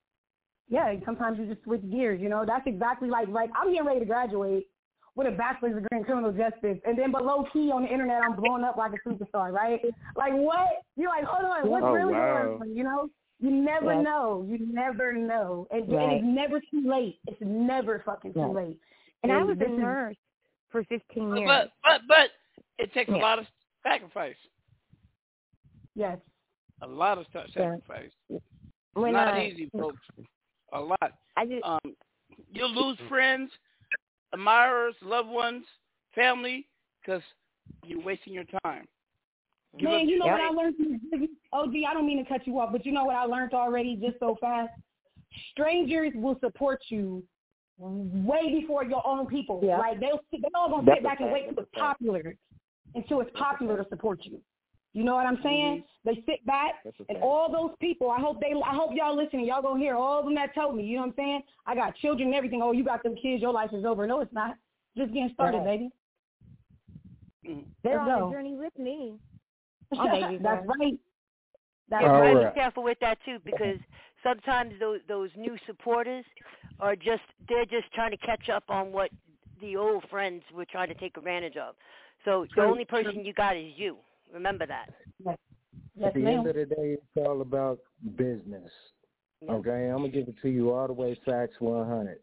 Yeah, 0.69 0.93
sometimes 1.03 1.37
you 1.39 1.47
just 1.47 1.63
switch 1.65 1.81
gears, 1.91 2.21
you 2.21 2.29
know. 2.29 2.45
That's 2.47 2.65
exactly 2.65 3.09
like 3.09 3.27
like 3.27 3.49
I'm 3.53 3.71
getting 3.73 3.85
ready 3.85 3.99
to 3.99 4.05
graduate 4.05 4.67
with 5.15 5.27
a 5.27 5.31
bachelor's 5.31 5.75
degree 5.75 5.97
in 5.97 6.03
criminal 6.03 6.31
justice 6.31 6.77
and 6.85 6.97
then 6.97 7.11
but 7.11 7.23
low 7.25 7.45
key 7.53 7.71
on 7.71 7.83
the 7.83 7.87
internet 7.91 8.21
I'm 8.21 8.35
blowing 8.35 8.63
up 8.63 8.75
like 8.77 8.91
a 8.93 9.09
superstar, 9.09 9.51
right? 9.51 9.79
Like 10.15 10.33
what? 10.33 10.67
You're 10.97 11.09
like, 11.09 11.23
hold 11.23 11.49
on, 11.49 11.69
what's 11.69 11.85
Oh, 11.85 11.91
really 11.93 12.13
wow. 12.13 12.43
going 12.59 12.61
on? 12.61 12.75
You 12.75 12.83
know? 12.83 13.09
You 13.39 13.51
never 13.51 13.93
Yes. 13.93 14.03
know. 14.03 14.45
You 14.47 14.59
never 14.73 15.13
know. 15.13 15.67
And, 15.71 15.91
and 15.91 16.11
it's 16.13 16.25
never 16.25 16.59
too 16.71 16.83
late. 16.89 17.19
It's 17.27 17.39
never 17.41 18.01
fucking 18.05 18.33
too 18.33 18.39
Right. 18.41 18.67
late. 18.67 18.79
And 19.23 19.31
I 19.31 19.43
was 19.43 19.57
a 19.59 19.67
nurse 19.69 20.15
for 20.69 20.83
15 20.85 21.35
years. 21.35 21.47
But 21.47 21.71
but 21.83 22.01
but 22.07 22.29
it 22.77 22.93
takes 22.93 23.09
a 23.09 23.15
lot 23.17 23.39
of 23.39 23.45
sacrifice. 23.83 24.35
Yes. 25.95 26.17
A 26.81 26.87
lot 26.87 27.17
of 27.17 27.25
sa- 27.31 27.43
Yeah. 27.55 27.75
sacrifice. 27.77 28.11
When 28.93 29.13
Not 29.13 29.33
I- 29.33 29.45
easy, 29.45 29.69
folks. 29.77 30.01
A 30.73 30.79
lot. 30.81 31.13
I 31.37 31.45
just, 31.45 31.63
Um, 31.65 31.79
you'll 32.51 32.71
lose 32.73 32.97
friends, 33.07 33.51
admirers, 34.35 34.95
loved 35.01 35.29
ones, 35.29 35.63
family, 36.13 36.67
because 37.01 37.21
you're 37.85 38.01
wasting 38.01 38.33
your 38.33 38.43
time. 38.63 38.85
Give 39.79 39.89
Man, 39.89 40.01
up- 40.01 40.07
you 40.07 40.19
know 40.19 40.27
what 40.27 40.41
I 40.41 40.49
learned 40.49 40.75
from 40.75 40.99
this? 41.11 41.29
OG, 41.53 41.73
I 41.89 41.93
don't 41.93 42.05
mean 42.05 42.23
to 42.23 42.29
cut 42.29 42.45
you 42.45 42.59
off, 42.59 42.71
but 42.71 42.85
you 42.85 42.91
know 42.91 43.05
what 43.05 43.15
I 43.15 43.23
learned 43.23 43.53
already 43.53 43.95
just 43.95 44.19
so 44.19 44.37
fast? 44.39 44.71
Strangers 45.51 46.11
will 46.15 46.37
support 46.39 46.81
you 46.89 47.23
way 47.77 48.59
before 48.59 48.85
your 48.85 49.05
own 49.05 49.27
people. 49.27 49.59
Yeah. 49.63 49.77
Like 49.77 49.99
they'll 49.99 50.21
they 50.31 50.39
all 50.53 50.69
gonna 50.69 50.93
sit 50.95 51.03
back 51.03 51.19
and 51.19 51.31
wait 51.31 51.49
till 51.49 51.51
it's 51.51 51.59
a 51.59 51.79
fact. 51.79 51.99
popular 51.99 52.35
until 52.93 53.19
it's 53.21 53.31
popular 53.37 53.83
to 53.83 53.89
support 53.89 54.19
you. 54.23 54.39
You 54.95 55.03
know 55.03 55.13
what 55.13 55.27
I'm 55.27 55.37
saying? 55.43 55.83
They 56.05 56.23
sit 56.25 56.45
back 56.45 56.75
That's 56.85 56.95
and 57.09 57.17
all 57.21 57.51
those 57.51 57.75
people, 57.81 58.09
I 58.09 58.21
hope 58.21 58.39
they 58.39 58.53
I 58.65 58.73
hope 58.73 58.91
y'all 58.93 59.13
listening, 59.13 59.45
y'all 59.45 59.61
gonna 59.61 59.77
hear 59.77 59.95
all 59.95 60.19
of 60.19 60.25
them 60.25 60.35
that 60.35 60.55
told 60.55 60.77
me, 60.77 60.85
you 60.85 60.95
know 60.95 61.01
what 61.01 61.07
I'm 61.09 61.13
saying? 61.17 61.41
I 61.67 61.75
got 61.75 61.97
children 61.97 62.29
and 62.29 62.35
everything. 62.35 62.61
Oh, 62.63 62.71
you 62.71 62.85
got 62.85 63.03
them 63.03 63.13
kids, 63.21 63.41
your 63.41 63.51
life 63.51 63.71
is 63.73 63.83
over. 63.83 64.07
No, 64.07 64.21
it's 64.21 64.31
not. 64.31 64.55
Just 64.97 65.11
getting 65.11 65.31
started, 65.33 65.57
Right. 65.65 65.91
baby. 67.43 67.69
they're 67.83 67.99
Let's 67.99 68.09
on 68.09 68.19
go. 68.19 68.29
the 68.29 68.35
journey 68.35 68.55
with 68.55 68.79
me. 68.79 69.19
Oh, 69.99 70.05
That's 70.41 70.65
right. 70.79 70.97
That's 71.89 72.03
Yeah, 72.03 72.11
All 72.11 72.21
right. 72.21 72.53
be 72.55 72.59
careful 72.61 72.81
with 72.83 72.97
that 73.01 73.17
too, 73.25 73.39
because 73.43 73.77
sometimes 74.23 74.79
those 74.79 75.01
those 75.09 75.29
new 75.35 75.57
supporters 75.67 76.23
are 76.79 76.95
just 76.95 77.23
they're 77.49 77.65
just 77.65 77.91
trying 77.93 78.11
to 78.11 78.17
catch 78.17 78.47
up 78.47 78.63
on 78.69 78.93
what 78.93 79.11
the 79.59 79.75
old 79.75 80.05
friends 80.09 80.41
were 80.53 80.65
trying 80.65 80.87
to 80.87 80.95
take 80.95 81.17
advantage 81.17 81.57
of. 81.57 81.75
So 82.23 82.45
the 82.55 82.63
only 82.63 82.85
person 82.85 83.25
you 83.25 83.33
got 83.33 83.57
is 83.57 83.73
you. 83.75 83.97
Remember 84.33 84.65
that. 84.65 84.89
Yes, 85.25 85.37
At 86.07 86.13
the 86.13 86.19
ma'am. 86.19 86.39
end 86.39 86.47
of 86.47 86.55
the 86.55 86.65
day, 86.65 86.97
it's 86.97 87.25
all 87.25 87.41
about 87.41 87.79
business. 88.17 88.69
Okay, 89.47 89.89
I'm 89.89 89.97
gonna 89.97 90.09
give 90.09 90.27
it 90.27 90.35
to 90.41 90.49
you 90.49 90.71
all 90.73 90.87
the 90.87 90.93
way 90.93 91.15
facts 91.25 91.55
100. 91.59 92.19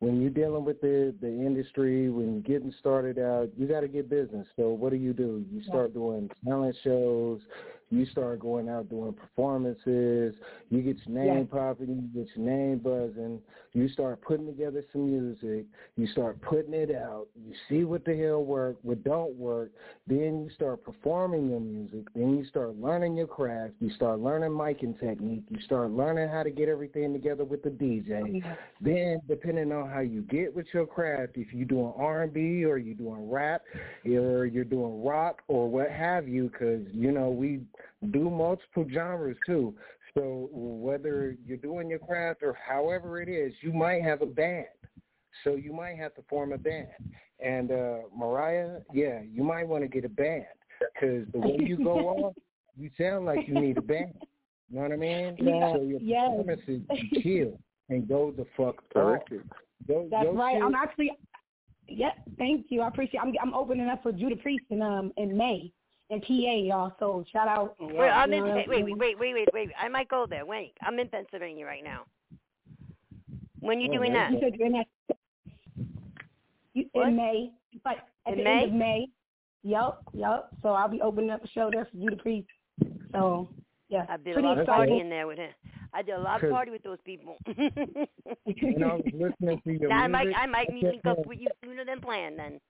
when 0.00 0.20
you're 0.20 0.30
dealing 0.30 0.64
with 0.64 0.80
the 0.80 1.14
the 1.20 1.26
industry, 1.28 2.10
when 2.10 2.34
you're 2.34 2.42
getting 2.42 2.72
started 2.78 3.18
out, 3.18 3.48
you 3.56 3.66
got 3.66 3.80
to 3.80 3.88
get 3.88 4.08
business. 4.08 4.46
So 4.56 4.68
what 4.70 4.90
do 4.90 4.96
you 4.96 5.12
do? 5.12 5.44
You 5.50 5.62
start 5.64 5.92
doing 5.94 6.30
talent 6.44 6.76
shows. 6.84 7.40
You 7.90 8.04
start 8.06 8.40
going 8.40 8.68
out 8.68 8.90
doing 8.90 9.14
performances. 9.14 10.34
You 10.68 10.82
get 10.82 10.98
your 11.06 11.24
name 11.24 11.48
Yeah. 11.50 11.58
popping. 11.58 12.10
You 12.12 12.24
get 12.24 12.36
your 12.36 12.44
name 12.46 12.78
buzzing. 12.78 13.40
You 13.72 13.88
start 13.88 14.20
putting 14.20 14.46
together 14.46 14.84
some 14.92 15.06
music. 15.06 15.66
You 15.96 16.06
start 16.08 16.40
putting 16.42 16.74
it 16.74 16.90
out. 16.94 17.28
You 17.34 17.54
see 17.68 17.84
what 17.84 18.04
the 18.04 18.14
hell 18.14 18.44
work, 18.44 18.76
what 18.82 19.02
don't 19.04 19.34
work. 19.36 19.70
Then 20.06 20.44
you 20.44 20.50
start 20.50 20.84
performing 20.84 21.50
your 21.50 21.60
music. 21.60 22.06
Then 22.14 22.36
you 22.36 22.44
start 22.44 22.76
learning 22.78 23.16
your 23.16 23.26
craft. 23.26 23.74
You 23.80 23.90
start 23.90 24.20
learning 24.20 24.50
miking 24.50 24.98
technique. 24.98 25.44
You 25.48 25.60
start 25.62 25.90
learning 25.90 26.28
how 26.28 26.42
to 26.42 26.50
get 26.50 26.68
everything 26.68 27.12
together 27.12 27.44
with 27.44 27.62
the 27.62 27.70
DJ. 27.70 28.42
Oh, 28.44 28.56
then, 28.80 29.20
depending 29.28 29.72
on 29.72 29.88
how 29.88 30.00
you 30.00 30.22
get 30.22 30.54
with 30.54 30.66
your 30.74 30.86
craft, 30.86 31.36
if 31.36 31.52
you're 31.52 31.64
doing 31.66 31.92
R&B 31.96 32.64
or 32.64 32.78
you're 32.78 32.94
doing 32.94 33.30
rap 33.30 33.62
or 34.04 34.46
you're 34.46 34.64
doing 34.64 35.02
rock 35.02 35.42
or 35.48 35.68
what 35.68 35.90
have 35.90 36.28
you, 36.28 36.50
because, 36.50 36.82
you 36.92 37.12
know, 37.12 37.30
we 37.30 37.60
do 38.10 38.30
multiple 38.30 38.86
genres 38.92 39.36
too. 39.44 39.74
So 40.14 40.48
whether 40.52 41.36
you're 41.44 41.58
doing 41.58 41.88
your 41.90 41.98
craft 41.98 42.42
or 42.42 42.56
however 42.66 43.20
it 43.20 43.28
is, 43.28 43.52
you 43.60 43.72
might 43.72 44.02
have 44.02 44.22
a 44.22 44.26
band. 44.26 44.66
So 45.44 45.54
you 45.54 45.72
might 45.72 45.96
have 45.98 46.14
to 46.14 46.22
form 46.28 46.52
a 46.52 46.58
band. 46.58 46.88
And 47.40 47.70
uh 47.70 47.98
Mariyah, 48.18 48.82
yeah, 48.92 49.20
you 49.22 49.44
might 49.44 49.66
want 49.66 49.84
to 49.84 49.88
get 49.88 50.04
a 50.04 50.08
band 50.08 50.46
because 50.80 51.26
the 51.32 51.38
way 51.38 51.58
you 51.60 51.76
go 51.76 52.08
off, 52.08 52.34
you 52.76 52.90
sound 52.98 53.26
like 53.26 53.46
you 53.46 53.54
need 53.54 53.78
a 53.78 53.82
band. 53.82 54.14
You 54.70 54.76
know 54.76 54.82
what 54.82 54.92
I 54.92 54.96
mean? 54.96 55.36
Yeah, 55.38 55.72
So 55.72 55.82
your 55.82 56.00
yes. 56.00 56.28
performances 56.28 56.82
you 56.90 57.22
chill 57.22 57.60
and 57.88 58.08
go 58.08 58.32
the 58.36 58.46
fuck 58.56 58.82
off. 58.96 59.22
Go, 59.86 60.08
That's 60.10 60.24
go 60.24 60.32
right. 60.32 60.56
chill. 60.56 60.66
I'm 60.66 60.74
actually. 60.74 61.12
Yeah, 61.86 62.10
thank 62.36 62.66
you. 62.68 62.82
I 62.82 62.88
appreciate. 62.88 63.20
I'm 63.20 63.32
I'm 63.40 63.54
opening 63.54 63.88
up 63.88 64.02
for 64.02 64.12
Judah 64.12 64.36
Priest 64.36 64.64
in 64.70 64.82
um 64.82 65.12
in 65.16 65.36
May 65.36 65.72
in 66.10 66.20
PA, 66.20 66.26
y'all. 66.98 67.24
Shout 67.32 67.48
out. 67.48 67.74
Wait, 67.80 67.98
I'm 68.08 68.32
in. 68.32 68.44
know, 68.46 68.54
Wait, 68.54 68.68
wait, 68.68 68.84
wait, 68.98 69.18
wait, 69.18 69.34
wait, 69.34 69.48
wait. 69.52 69.70
I 69.80 69.88
might 69.88 70.08
go 70.08 70.26
there. 70.28 70.46
Wait, 70.46 70.72
I'm 70.82 70.98
in 70.98 71.08
Pennsylvania 71.08 71.66
right 71.66 71.84
now. 71.84 72.04
When 73.60 73.80
you 73.80 73.88
Oh, 73.90 73.96
doing 73.98 74.12
that? 74.14 74.30
You 74.32 74.38
said 74.40 74.54
you're 74.56 74.66
in 74.66 74.72
that. 74.72 74.86
You, 76.74 76.88
What? 76.92 77.08
in 77.08 77.16
May, 77.16 77.50
but 77.84 77.96
at 78.26 78.32
In 78.32 78.38
the 78.38 78.44
May? 78.44 78.62
end 78.62 78.72
of 78.72 78.76
May. 78.78 79.08
Yup, 79.64 80.02
yup. 80.12 80.50
So 80.62 80.68
I'll 80.70 80.88
be 80.88 81.00
opening 81.02 81.30
up 81.30 81.44
a 81.44 81.48
show 81.48 81.70
there 81.70 81.86
for 81.90 81.96
you 81.96 82.10
to 82.10 82.16
Priest. 82.16 82.48
So 83.12 83.48
yeah, 83.88 84.06
I 84.08 84.16
did 84.16 84.28
a 84.28 84.32
pretty 84.34 84.48
lot 84.48 84.58
of 84.58 84.62
excited. 84.62 84.90
partying 84.94 85.08
there 85.08 85.26
with 85.26 85.38
him. 85.38 85.50
I 85.92 86.02
did 86.02 86.14
a 86.14 86.20
lot 86.20 86.42
of 86.44 86.50
party 86.50 86.70
with 86.70 86.82
those 86.82 86.98
people. 87.04 87.36
When 87.46 88.82
I 88.82 88.94
was 88.94 89.04
listening 89.12 89.60
to 89.64 89.72
your 89.72 89.88
Now, 89.88 90.02
I 90.04 90.06
might, 90.06 90.28
I 90.36 90.46
might 90.46 90.72
meet 90.72 90.84
link 90.84 91.06
up 91.06 91.24
with 91.26 91.38
you 91.38 91.48
sooner 91.64 91.84
than 91.84 92.00
planned. 92.00 92.38
Then. 92.38 92.60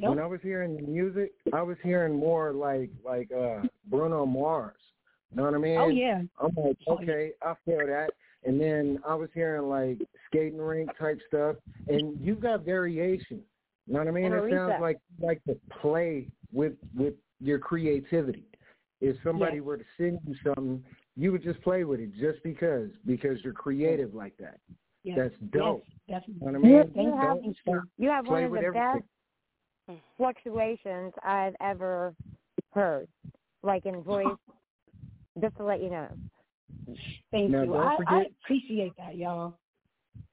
When 0.00 0.18
I 0.18 0.26
was 0.26 0.40
hearing 0.42 0.78
music, 0.88 1.32
I 1.52 1.62
was 1.62 1.76
hearing 1.82 2.16
more 2.16 2.52
like 2.52 2.90
like 3.04 3.30
uh 3.32 3.62
Bruno 3.86 4.26
Mars. 4.26 4.76
You 5.30 5.38
know 5.38 5.44
what 5.44 5.54
I 5.54 5.58
mean? 5.58 5.78
Oh, 5.80 5.88
yeah. 5.88 6.22
I'm 6.40 6.50
like, 6.56 6.76
okay, 6.88 7.32
I 7.42 7.54
feel 7.64 7.78
that. 7.86 8.10
And 8.44 8.60
then 8.60 8.98
I 9.06 9.14
was 9.14 9.28
hearing 9.34 9.68
like 9.68 9.98
skating 10.26 10.58
rink 10.58 10.90
type 10.98 11.18
stuff, 11.28 11.56
and 11.88 12.18
you 12.20 12.34
got 12.34 12.64
variation. 12.64 13.40
You 13.86 13.94
know 13.94 13.98
what 14.00 14.08
I 14.08 14.12
mean? 14.12 14.32
And 14.32 14.34
It 14.34 14.50
sounds 14.50 14.80
like 14.80 14.98
like 15.20 15.42
to 15.44 15.56
play 15.80 16.28
with 16.52 16.74
with 16.96 17.14
your 17.40 17.58
creativity. 17.58 18.44
If 19.00 19.16
somebody 19.24 19.56
Yes. 19.56 19.64
were 19.64 19.76
to 19.76 19.84
send 19.96 20.18
you 20.26 20.34
something, 20.44 20.82
you 21.16 21.32
would 21.32 21.42
just 21.42 21.60
play 21.62 21.84
with 21.84 22.00
it 22.00 22.12
just 22.14 22.42
because 22.42 22.90
because 23.06 23.42
you're 23.42 23.52
creative 23.52 24.14
like 24.14 24.36
that. 24.38 24.58
Yes. 25.02 25.18
That's 25.18 25.34
dope. 25.52 25.84
Yes, 26.06 26.22
You 26.26 26.34
definitely. 26.34 26.52
know 26.52 26.58
what 26.60 26.68
I 26.68 26.84
mean? 26.84 26.94
You, 26.94 27.02
you 27.04 27.16
have, 27.16 27.84
you 27.98 28.08
have 28.08 28.26
one 28.26 28.44
of 28.44 28.52
the 28.52 28.58
everything. 28.58 28.72
best 28.72 29.04
Mm-hmm. 29.90 29.98
fluctuations 30.16 31.12
I've 31.22 31.54
ever 31.60 32.14
heard, 32.72 33.06
like 33.62 33.84
in 33.84 34.02
voice. 34.02 34.26
just 35.40 35.56
to 35.56 35.64
let 35.64 35.82
you 35.82 35.90
know. 35.90 36.08
Thank 37.30 37.50
Now, 37.50 37.62
you. 37.62 37.66
don't 37.66 37.76
I, 37.76 37.96
I 38.06 38.24
appreciate 38.44 38.92
that, 38.98 39.16
y'all. 39.16 39.54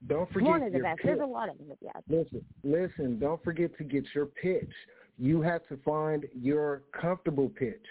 Don't 0.07 0.32
forget 0.32 0.49
one 0.49 0.64
of 0.64 0.73
the 0.73 0.80
best. 0.80 0.98
pitch. 0.98 1.06
There's 1.06 1.19
a 1.22 1.26
lot 1.26 1.49
of 1.49 1.57
them, 1.57 1.68
but 1.69 1.78
yes. 1.82 1.95
Listen, 2.07 2.44
listen. 2.64 3.19
Don't 3.19 3.44
forget 3.44 3.76
to 3.78 3.84
get 3.84 4.03
your 4.14 4.26
pitch. 4.26 4.72
You 5.18 5.41
have 5.41 5.68
to 5.68 5.78
find 5.78 6.26
your 6.34 6.84
comfortable 6.99 7.49
pitch. 7.49 7.86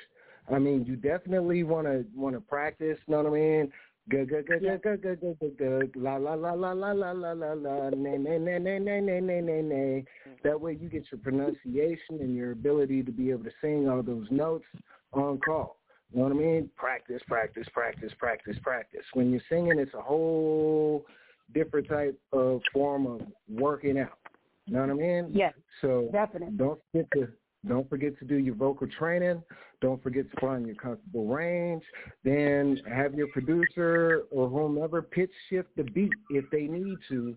I 0.53 0.59
mean, 0.59 0.85
you 0.85 0.97
definitely 0.97 1.63
want 1.63 1.87
to 1.87 2.05
want 2.15 2.35
to 2.35 2.41
practice. 2.41 2.99
Know 3.07 3.19
what 3.19 3.27
I 3.27 3.31
mean? 3.31 3.73
Go 4.09 4.25
go 4.25 4.43
go 4.43 4.59
go 4.59 4.79
go 4.83 4.97
go 4.97 5.15
go 5.15 5.35
go 5.39 5.51
go 5.59 5.89
la 5.95 6.17
la 6.17 6.35
la 6.35 6.53
la 6.53 6.73
la 6.73 6.93
la 6.93 7.13
la 7.13 7.33
la 7.33 7.53
la 7.53 7.91
nay 7.91 8.19
nay 8.19 8.39
nay 8.39 8.59
nay 8.59 8.79
nay 8.79 9.01
nay 9.01 9.21
nay 9.21 9.41
nay 9.41 9.63
nay. 9.63 10.05
That 10.43 10.61
way 10.61 10.77
you 10.81 10.89
get 10.89 11.05
your 11.13 11.21
pronunciation 11.21 12.19
and 12.21 12.35
your 12.35 12.53
ability 12.53 13.03
to 13.05 13.13
be 13.13 13.31
able 13.31 13.45
to 13.45 13.53
sing 13.61 13.89
all 13.89 14.03
those 14.03 14.27
notes 14.31 14.65
on 15.13 15.39
call. 15.39 15.77
You 16.13 16.19
know 16.19 16.25
what 16.25 16.33
I 16.33 16.37
mean? 16.37 16.71
Practice, 16.77 17.23
practice, 17.29 17.69
practice, 17.73 18.11
practice, 18.19 18.57
practice. 18.63 19.05
When 19.13 19.31
you're 19.31 19.43
singing, 19.49 19.79
it's 19.79 19.95
a 19.95 20.01
whole 20.01 21.07
different 21.55 21.89
type 21.89 22.19
of 22.33 22.63
form 22.73 23.07
of 23.07 23.21
working 23.49 23.99
out. 23.99 24.19
You 24.67 24.75
know 24.75 24.81
what 24.81 24.91
I 24.91 24.95
mean? 24.95 25.31
Yes. 25.33 25.55
So 25.81 26.09
definitely. 26.13 26.57
don't 26.57 26.81
forget 26.93 27.09
to 27.15 27.29
don't 27.67 27.89
forget 27.91 28.19
to 28.19 28.25
do 28.25 28.37
your 28.37 28.55
vocal 28.55 28.87
training. 28.99 29.43
Don't 29.81 30.03
forget 30.03 30.31
to 30.31 30.41
find 30.41 30.67
your 30.67 30.77
comfortable 30.77 31.27
range. 31.27 31.83
Then 32.25 32.81
have 32.93 33.15
your 33.15 33.29
producer 33.29 34.23
or 34.31 34.49
whomever 34.49 35.03
pitch 35.03 35.31
shift 35.49 35.69
the 35.77 35.85
beat 35.85 36.13
if 36.31 36.45
they 36.51 36.63
need 36.63 36.97
to 37.09 37.37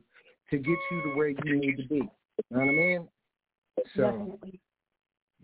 to 0.50 0.58
get 0.58 0.78
you 0.92 1.02
to 1.04 1.16
where 1.16 1.30
you 1.30 1.60
need 1.60 1.78
to 1.78 1.88
be. 1.88 1.96
You 1.96 2.10
know 2.52 2.60
what 2.60 2.62
I 2.62 2.72
mean? 2.72 3.08
So 3.96 4.02
Definitely. 4.04 4.60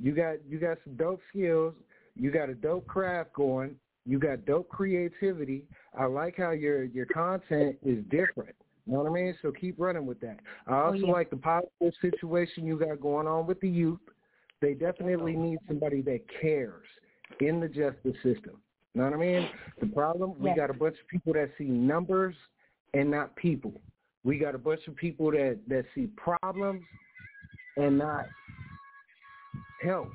you 0.01 0.11
got 0.13 0.35
you 0.47 0.59
got 0.59 0.77
some 0.85 0.95
dope 0.95 1.21
skills. 1.29 1.73
You 2.15 2.31
got 2.31 2.49
a 2.49 2.53
dope 2.53 2.87
craft 2.87 3.33
going. 3.33 3.75
You 4.05 4.17
got 4.17 4.45
dope 4.45 4.69
creativity. 4.69 5.65
I 5.97 6.05
like 6.05 6.37
how 6.37 6.51
your 6.51 6.85
your 6.85 7.05
content 7.05 7.77
is 7.83 8.03
different. 8.09 8.55
You 8.85 8.93
know 8.93 9.03
what 9.03 9.11
I 9.11 9.13
mean? 9.13 9.35
So 9.41 9.51
keep 9.51 9.75
running 9.77 10.05
with 10.05 10.19
that. 10.21 10.39
I 10.67 10.73
oh, 10.73 10.85
also 10.85 11.05
yeah. 11.05 11.11
like 11.11 11.29
the 11.29 11.37
positive 11.37 11.93
situation 12.01 12.65
you 12.65 12.79
got 12.79 13.01
going 13.01 13.27
on 13.27 13.45
with 13.45 13.59
the 13.59 13.69
youth. 13.69 13.99
They 14.61 14.73
definitely 14.73 15.35
need 15.35 15.59
somebody 15.67 16.01
that 16.01 16.21
cares 16.41 16.85
in 17.39 17.59
the 17.59 17.67
justice 17.67 18.15
system. 18.23 18.61
You 18.93 19.01
know 19.01 19.05
what 19.05 19.13
I 19.13 19.17
mean? 19.17 19.49
The 19.79 19.87
problem 19.87 20.37
we 20.39 20.49
Yes. 20.49 20.57
got 20.57 20.69
a 20.69 20.73
bunch 20.73 20.99
of 20.99 21.07
people 21.07 21.33
that 21.33 21.51
see 21.57 21.65
numbers 21.65 22.35
and 22.93 23.09
not 23.09 23.35
people. 23.35 23.73
We 24.23 24.37
got 24.37 24.55
a 24.55 24.57
bunch 24.57 24.87
of 24.87 24.95
people 24.95 25.31
that 25.31 25.59
that 25.67 25.85
see 25.95 26.07
problems 26.07 26.83
and 27.77 27.97
not 27.97 28.27
help 29.81 30.09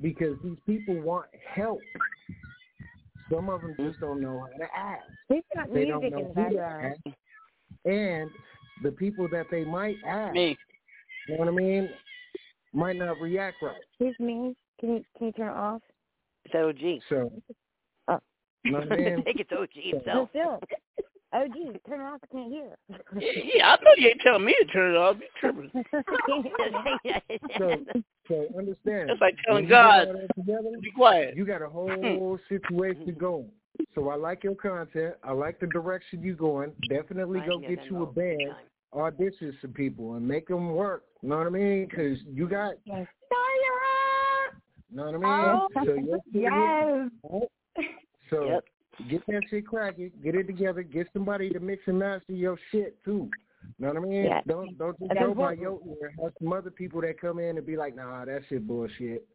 because 0.00 0.36
these 0.44 0.58
people 0.66 1.00
want 1.00 1.26
help. 1.54 1.82
Some 3.32 3.48
of 3.48 3.62
them 3.62 3.74
just 3.76 3.98
don't 3.98 4.20
know 4.20 4.40
how 4.40 4.58
to 4.58 4.76
ask. 4.76 5.04
We've 5.28 5.42
They 5.72 5.86
don't 5.86 6.08
know 6.10 6.32
who 6.34 6.50
to 6.50 6.60
ask. 6.60 7.00
And 7.84 8.30
the 8.82 8.92
people 8.92 9.28
that 9.28 9.46
they 9.50 9.64
might 9.64 9.96
ask, 10.06 10.34
Me. 10.34 10.56
you 11.26 11.34
know 11.34 11.38
what 11.38 11.48
I 11.48 11.50
mean, 11.50 11.88
might 12.76 12.96
not 12.96 13.20
react 13.20 13.56
right. 13.62 13.76
Excuse 13.90 14.16
me. 14.20 14.54
Can 14.78 14.96
you 14.96 15.04
can 15.16 15.26
you 15.28 15.32
turn 15.32 15.48
it 15.48 15.56
off? 15.56 15.82
It's 16.44 16.54
OG. 16.54 17.00
So, 17.08 17.32
Oh. 18.08 18.20
you 18.64 18.72
know 18.72 18.78
what 18.80 18.92
I 18.92 18.96
mean? 18.96 19.18
I 19.18 19.22
think 19.22 19.40
it's 19.40 19.50
OG 19.52 19.70
himself. 19.74 20.28
No, 20.34 20.58
still. 20.58 20.60
Oh, 21.32 21.44
geez, 21.52 21.76
turn 21.88 22.00
it 22.00 22.04
off. 22.04 22.20
I 22.22 22.26
can't 22.32 22.52
hear. 22.52 22.76
Yeah, 23.54 23.72
I 23.72 23.76
know 23.82 23.90
you 23.96 24.08
ain't 24.08 24.20
telling 24.20 24.44
me 24.44 24.54
to 24.60 24.64
turn 24.66 24.94
it 24.94 24.96
off. 24.96 25.16
You 25.20 25.26
tripping. 25.40 25.70
So, 27.58 27.76
so 28.28 28.46
understand. 28.56 29.08
That's 29.08 29.20
like 29.20 29.36
telling 29.44 29.54
when 29.54 29.64
you 29.64 29.68
get 29.68 29.74
God, 29.74 30.06
all 30.08 30.12
that 30.14 30.34
together, 30.36 30.70
Be 30.80 30.90
quiet. 30.92 31.36
You 31.36 31.44
got 31.44 31.62
a 31.62 31.68
whole 31.68 32.38
situation 32.48 33.16
going. 33.18 33.50
So 33.94 34.08
I 34.08 34.16
like 34.16 34.44
your 34.44 34.54
content. 34.54 35.14
I 35.24 35.32
like 35.32 35.60
the 35.60 35.66
direction 35.66 36.22
you're 36.22 36.34
going. 36.34 36.72
Definitely 36.88 37.40
go 37.46 37.58
get 37.58 37.84
you 37.90 38.02
a 38.02 38.06
band, 38.06 38.54
audition 38.94 39.56
some 39.60 39.72
people, 39.72 40.14
and 40.14 40.26
make 40.26 40.48
them 40.48 40.74
work. 40.74 41.04
Know 41.26 41.38
what 41.38 41.48
I 41.48 41.50
mean? 41.50 41.88
Because 41.90 42.18
you 42.32 42.48
got. 42.48 42.74
Yes. 42.84 43.06
Know 44.92 45.06
what 45.06 45.14
I 45.14 45.18
mean? 45.18 45.24
Oh, 45.24 45.68
so 45.84 45.94
your 45.94 46.18
yes. 47.30 47.42
So 48.30 48.60
get 49.08 49.24
that 49.28 49.42
shit 49.50 49.66
cracking. 49.66 50.10
Get 50.22 50.34
it 50.34 50.48
together. 50.48 50.82
Get 50.82 51.06
somebody 51.12 51.48
to 51.50 51.60
mix 51.60 51.82
and 51.86 51.98
master 51.98 52.32
your 52.32 52.58
shit 52.72 52.96
too. 53.04 53.30
You 53.78 53.86
know 53.86 53.88
what 53.88 53.96
I 53.96 54.00
mean? 54.00 54.24
Yeah. 54.24 54.40
Don't 54.46 54.76
don't 54.78 54.98
just 54.98 55.12
go 55.18 55.34
by 55.34 55.52
your 55.52 55.80
ear. 56.00 56.12
Have 56.22 56.32
some 56.40 56.52
other 56.52 56.70
people 56.70 57.00
that 57.02 57.20
come 57.20 57.38
in 57.38 57.56
and 57.56 57.66
be 57.66 57.76
like, 57.76 57.94
nah, 57.94 58.24
that 58.24 58.42
shit 58.48 58.66
bullshit. 58.66 59.26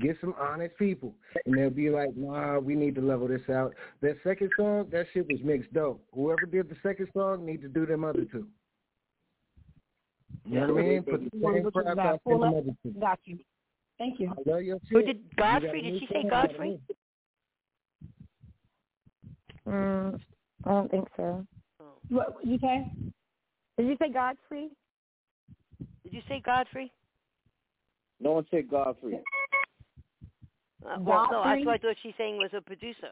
Get 0.00 0.16
some 0.20 0.34
honest 0.40 0.76
people, 0.76 1.14
and 1.46 1.56
they'll 1.56 1.70
be 1.70 1.90
like, 1.90 2.16
nah, 2.16 2.58
we 2.58 2.74
need 2.74 2.96
to 2.96 3.00
level 3.00 3.28
this 3.28 3.48
out. 3.48 3.74
That 4.02 4.16
second 4.24 4.50
song, 4.56 4.88
that 4.90 5.06
shit 5.12 5.26
was 5.28 5.38
mixed 5.44 5.72
dope. 5.72 6.04
Whoever 6.12 6.46
did 6.46 6.68
the 6.68 6.76
second 6.82 7.08
song 7.12 7.46
need 7.46 7.62
to 7.62 7.68
do 7.68 7.86
them 7.86 8.02
other 8.02 8.24
two. 8.24 8.48
You 10.46 10.60
know 10.60 10.74
what 10.74 10.84
I 10.84 10.86
mean? 10.86 11.02
Put 11.02 11.24
the 11.24 11.30
same 11.32 11.70
crap 11.72 11.86
about 11.92 12.06
out 12.06 12.12
in 12.14 12.18
full 12.24 12.40
them 12.40 12.48
up. 12.50 12.54
other 12.56 12.76
two. 12.82 13.00
Got 13.00 13.18
you. 13.24 13.38
Thank 13.98 14.20
you. 14.20 14.30
I 14.30 14.50
love 14.50 14.62
your 14.62 14.78
shit. 14.80 14.90
Who 14.90 15.02
did 15.02 15.16
You 15.16 15.36
Godfrey? 15.38 15.82
Did 15.82 16.00
she 16.00 16.06
say 16.06 16.22
song 16.22 16.30
out 16.32 16.44
of 16.44 16.50
Godfrey? 16.50 16.70
me. 16.70 16.80
Mm, 19.66 20.20
I 20.64 20.70
don't 20.70 20.90
think 20.90 21.08
so. 21.16 21.46
What 22.08 22.34
what 22.34 22.46
you 22.46 22.58
say? 22.58 22.86
Did 23.78 23.86
you 23.86 23.96
say 24.00 24.10
Godfrey? 24.12 24.68
Did 26.04 26.12
you 26.12 26.20
say 26.28 26.42
Godfrey? 26.44 26.92
No 28.20 28.32
one 28.32 28.46
said 28.50 28.68
Godfrey. 28.68 29.14
Uh, 30.84 30.96
well, 30.98 31.26
no, 31.30 31.42
Godfrey? 31.42 31.64
that's 31.64 31.66
what 31.66 31.74
I 31.74 31.78
thought 31.78 31.96
she's 32.02 32.12
saying 32.18 32.36
was 32.36 32.50
a 32.54 32.60
producer. 32.60 33.08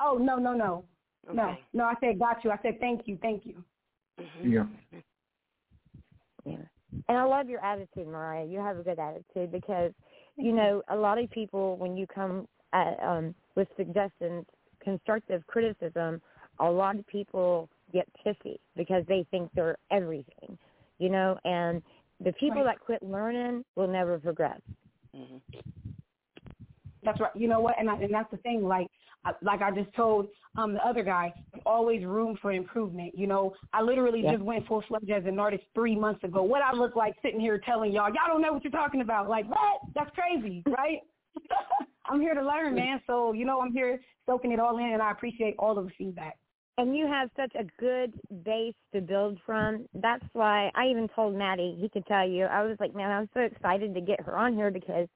Oh 0.00 0.16
no 0.18 0.36
no 0.36 0.54
no 0.54 0.84
no 1.28 1.42
Okay. 1.42 1.60
no! 1.72 1.84
I 1.84 1.94
said 2.00 2.18
got 2.18 2.42
you. 2.42 2.50
I 2.50 2.58
said 2.62 2.80
thank 2.80 3.02
you 3.06 3.18
thank 3.20 3.44
you. 3.44 3.62
Yeah. 4.42 4.64
Yeah. 6.44 6.56
And 7.08 7.16
I 7.18 7.24
love 7.24 7.48
your 7.48 7.64
attitude, 7.64 8.06
Mariyah. 8.06 8.50
You 8.50 8.58
have 8.58 8.78
a 8.78 8.82
good 8.82 8.98
attitude 8.98 9.50
because, 9.50 9.92
you 10.36 10.52
know, 10.52 10.82
a 10.88 10.96
lot 10.96 11.18
of 11.18 11.30
people 11.30 11.76
when 11.76 11.96
you 11.96 12.06
come 12.06 12.46
at, 12.72 13.02
um, 13.02 13.34
with 13.54 13.68
suggestions, 13.76 14.44
constructive 14.80 15.46
criticism, 15.46 16.20
a 16.58 16.70
lot 16.70 16.98
of 16.98 17.06
people 17.06 17.68
get 17.92 18.06
pissy 18.24 18.58
because 18.76 19.04
they 19.06 19.24
think 19.30 19.50
they're 19.54 19.76
everything, 19.90 20.58
you 20.98 21.08
know. 21.08 21.38
And 21.44 21.82
the 22.20 22.32
people 22.34 22.62
Right. 22.62 22.76
that 22.76 22.80
quit 22.80 23.02
learning 23.02 23.64
will 23.76 23.88
never 23.88 24.18
progress. 24.18 24.60
That's 27.02 27.20
right. 27.20 27.34
You 27.34 27.48
know 27.48 27.60
what? 27.60 27.74
And 27.78 27.90
I, 27.90 27.96
and 27.96 28.12
that's 28.12 28.30
the 28.30 28.36
thing. 28.38 28.64
Like 28.64 28.88
I- 29.24 29.34
like 29.42 29.60
I 29.62 29.70
just 29.70 29.92
told 29.94 30.28
um 30.56 30.74
the 30.74 30.86
other 30.86 31.02
guy, 31.02 31.32
always 31.64 32.04
room 32.04 32.36
for 32.40 32.52
improvement. 32.52 33.12
You 33.16 33.26
know, 33.26 33.54
I 33.72 33.82
literally 33.82 34.22
Yeah. 34.22 34.32
just 34.32 34.42
went 34.42 34.66
full 34.66 34.82
fledged 34.82 35.10
as 35.10 35.24
an 35.26 35.38
artist 35.38 35.64
three 35.74 35.96
months 35.96 36.22
ago. 36.24 36.42
What 36.42 36.62
I 36.62 36.72
look 36.72 36.96
like 36.96 37.14
sitting 37.22 37.40
here 37.40 37.58
telling 37.58 37.92
y'all, 37.92 38.08
y'all 38.08 38.28
don't 38.28 38.42
know 38.42 38.52
what 38.52 38.64
you're 38.64 38.70
talking 38.72 39.00
about. 39.00 39.28
Like 39.28 39.48
what? 39.48 39.80
That's 39.94 40.10
crazy, 40.14 40.62
right? 40.66 41.00
I'm 42.06 42.20
here 42.20 42.34
to 42.34 42.44
learn, 42.44 42.74
man. 42.74 43.00
So 43.06 43.32
you 43.32 43.44
know, 43.44 43.60
I'm 43.60 43.72
here 43.72 44.00
soaking 44.26 44.52
it 44.52 44.60
all 44.60 44.78
in, 44.78 44.92
and 44.92 45.02
I 45.02 45.10
appreciate 45.10 45.54
all 45.58 45.78
of 45.78 45.86
the 45.86 45.92
feedback. 45.96 46.38
And 46.78 46.96
you 46.96 47.06
have 47.06 47.28
such 47.36 47.52
a 47.54 47.64
good 47.78 48.14
base 48.44 48.74
to 48.94 49.00
build 49.02 49.38
from. 49.44 49.86
That's 49.94 50.24
why 50.32 50.70
I 50.74 50.86
even 50.86 51.06
told 51.14 51.34
Matty, 51.36 51.76
he 51.78 51.88
could 51.90 52.06
tell 52.06 52.26
you, 52.26 52.44
I 52.46 52.62
was 52.62 52.78
like, 52.80 52.94
man, 52.94 53.10
I'm 53.10 53.28
so 53.34 53.40
excited 53.40 53.94
to 53.94 54.00
get 54.00 54.20
her 54.22 54.36
on 54.38 54.54
here 54.54 54.70
because 54.70 55.06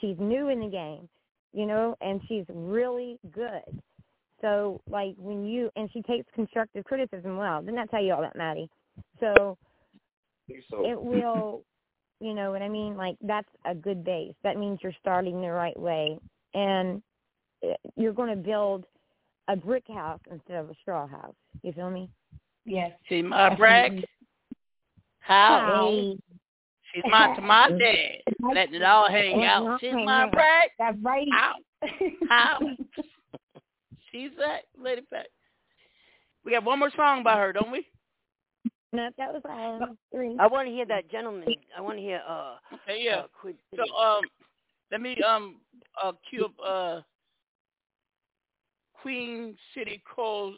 she's 0.00 0.16
new 0.18 0.48
in 0.48 0.58
the 0.60 0.66
game, 0.68 1.08
you 1.52 1.64
know, 1.64 1.96
and 2.00 2.20
she's 2.26 2.44
really 2.48 3.18
good. 3.30 3.62
So, 4.40 4.80
like, 4.88 5.14
when 5.18 5.46
you, 5.46 5.70
and 5.76 5.90
she 5.92 6.02
takes 6.02 6.26
constructive 6.34 6.84
criticism 6.84 7.36
well. 7.36 7.62
Didn't 7.62 7.78
I 7.78 7.86
tell 7.86 8.02
you 8.02 8.12
all 8.12 8.22
that, 8.22 8.36
Matty? 8.36 8.68
So, 9.18 9.56
it 10.48 11.00
will, 11.00 11.62
you 12.20 12.34
know 12.34 12.50
what 12.50 12.62
I 12.62 12.68
mean? 12.68 12.96
Like, 12.96 13.16
that's 13.22 13.48
a 13.64 13.74
good 13.74 14.04
base. 14.04 14.34
That 14.44 14.58
means 14.58 14.78
you're 14.82 14.92
starting 15.00 15.40
the 15.40 15.50
right 15.50 15.78
way. 15.78 16.18
And 16.54 17.02
eh, 17.62 17.74
you're 17.96 18.12
going 18.12 18.30
to 18.30 18.36
build 18.36 18.84
a 19.48 19.56
brick 19.56 19.84
house 19.88 20.20
instead 20.30 20.56
of 20.56 20.70
a 20.70 20.74
straw 20.82 21.06
house. 21.06 21.34
You 21.62 21.72
feel 21.72 21.90
me? 21.90 22.10
Yes. 22.64 22.92
See 23.08 23.22
my 23.22 23.54
brick 23.54 24.04
How? 25.20 25.88
Hey. 25.88 26.18
She's 26.92 27.04
my 27.10 27.34
to 27.34 27.42
my 27.42 27.70
dad. 27.78 28.34
Letting 28.54 28.74
it 28.74 28.82
all 28.82 29.08
hang 29.08 29.44
out. 29.44 29.80
She's 29.80 29.92
my 29.92 30.28
brag. 30.30 30.70
That's 30.78 30.96
right. 31.02 31.26
How? 31.32 31.54
How? 32.28 32.58
She's 34.16 34.30
that 34.38 34.62
lady 34.82 35.02
back. 35.10 35.26
We 36.42 36.52
got 36.52 36.64
one 36.64 36.78
more 36.78 36.90
song 36.96 37.22
by 37.22 37.36
her, 37.36 37.52
don't 37.52 37.70
we? 37.70 37.86
No, 38.92 39.10
that 39.18 39.30
was 39.30 39.42
um, 39.44 39.98
three. 40.10 40.36
I 40.40 40.46
want 40.46 40.68
to 40.68 40.72
hear 40.72 40.86
that 40.86 41.10
gentleman. 41.10 41.48
I 41.76 41.82
want 41.82 41.98
to 41.98 42.02
hear 42.02 42.22
uh. 42.26 42.54
Okay, 42.72 43.02
yeah. 43.04 43.16
uh, 43.16 43.26
Quid 43.38 43.56
So 43.74 43.82
um, 43.94 44.22
let 44.90 45.02
me 45.02 45.18
um 45.22 45.56
uh 46.02 46.12
cue 46.30 46.46
up 46.46 46.52
uh 46.66 47.00
Queen 49.02 49.54
City 49.74 50.02
Cole. 50.14 50.54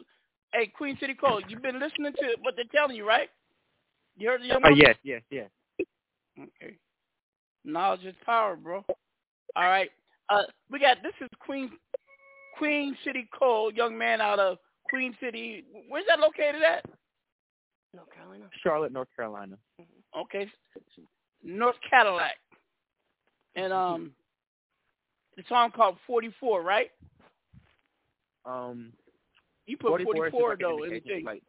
Hey, 0.53 0.67
Queen 0.67 0.95
City 1.01 1.13
Cole, 1.13 1.41
you've 1.49 1.61
been 1.61 1.81
listening 1.81 2.13
to 2.13 2.35
what 2.41 2.55
they're 2.55 2.65
telling 2.73 2.95
you, 2.95 3.05
right? 3.05 3.29
You 4.17 4.29
heard 4.29 4.41
the 4.41 4.47
young 4.47 4.63
Uh, 4.63 4.69
yes, 4.73 4.95
yes, 5.03 5.21
yes. 5.29 5.49
Okay. 6.39 6.75
Knowledge 7.65 8.05
is 8.05 8.15
power, 8.25 8.55
bro. 8.55 8.85
All 9.55 9.63
right. 9.63 9.89
Uh, 10.29 10.43
we 10.71 10.79
got 10.79 11.03
this 11.03 11.13
is 11.19 11.27
Queen 11.39 11.71
Queen 12.59 12.95
City 13.05 13.27
Cole, 13.37 13.71
young 13.73 13.97
man 13.97 14.19
out 14.21 14.37
of 14.37 14.57
Queen 14.89 15.15
City. 15.21 15.63
Where's 15.87 16.05
that 16.07 16.19
located 16.19 16.61
at? 16.61 16.85
North 17.95 18.13
Carolina. 18.13 18.45
Charlotte, 18.61 18.91
North 18.91 19.07
Carolina. 19.15 19.57
Okay. 20.15 20.51
North 21.43 21.77
Cadillac. 21.89 22.35
And 23.55 23.73
um 23.73 24.11
the 25.37 25.43
song 25.47 25.71
called 25.71 25.95
44, 26.05 26.61
right? 26.61 26.91
Um, 28.45 28.91
You 29.65 29.77
put 29.77 30.01
44, 30.03 30.27
is 30.27 30.31
just 30.31 30.43
like 30.43 30.59
though 30.59 30.83
in 30.83 30.89
the 30.89 30.95
indication, 30.97 31.23
like, 31.23 31.41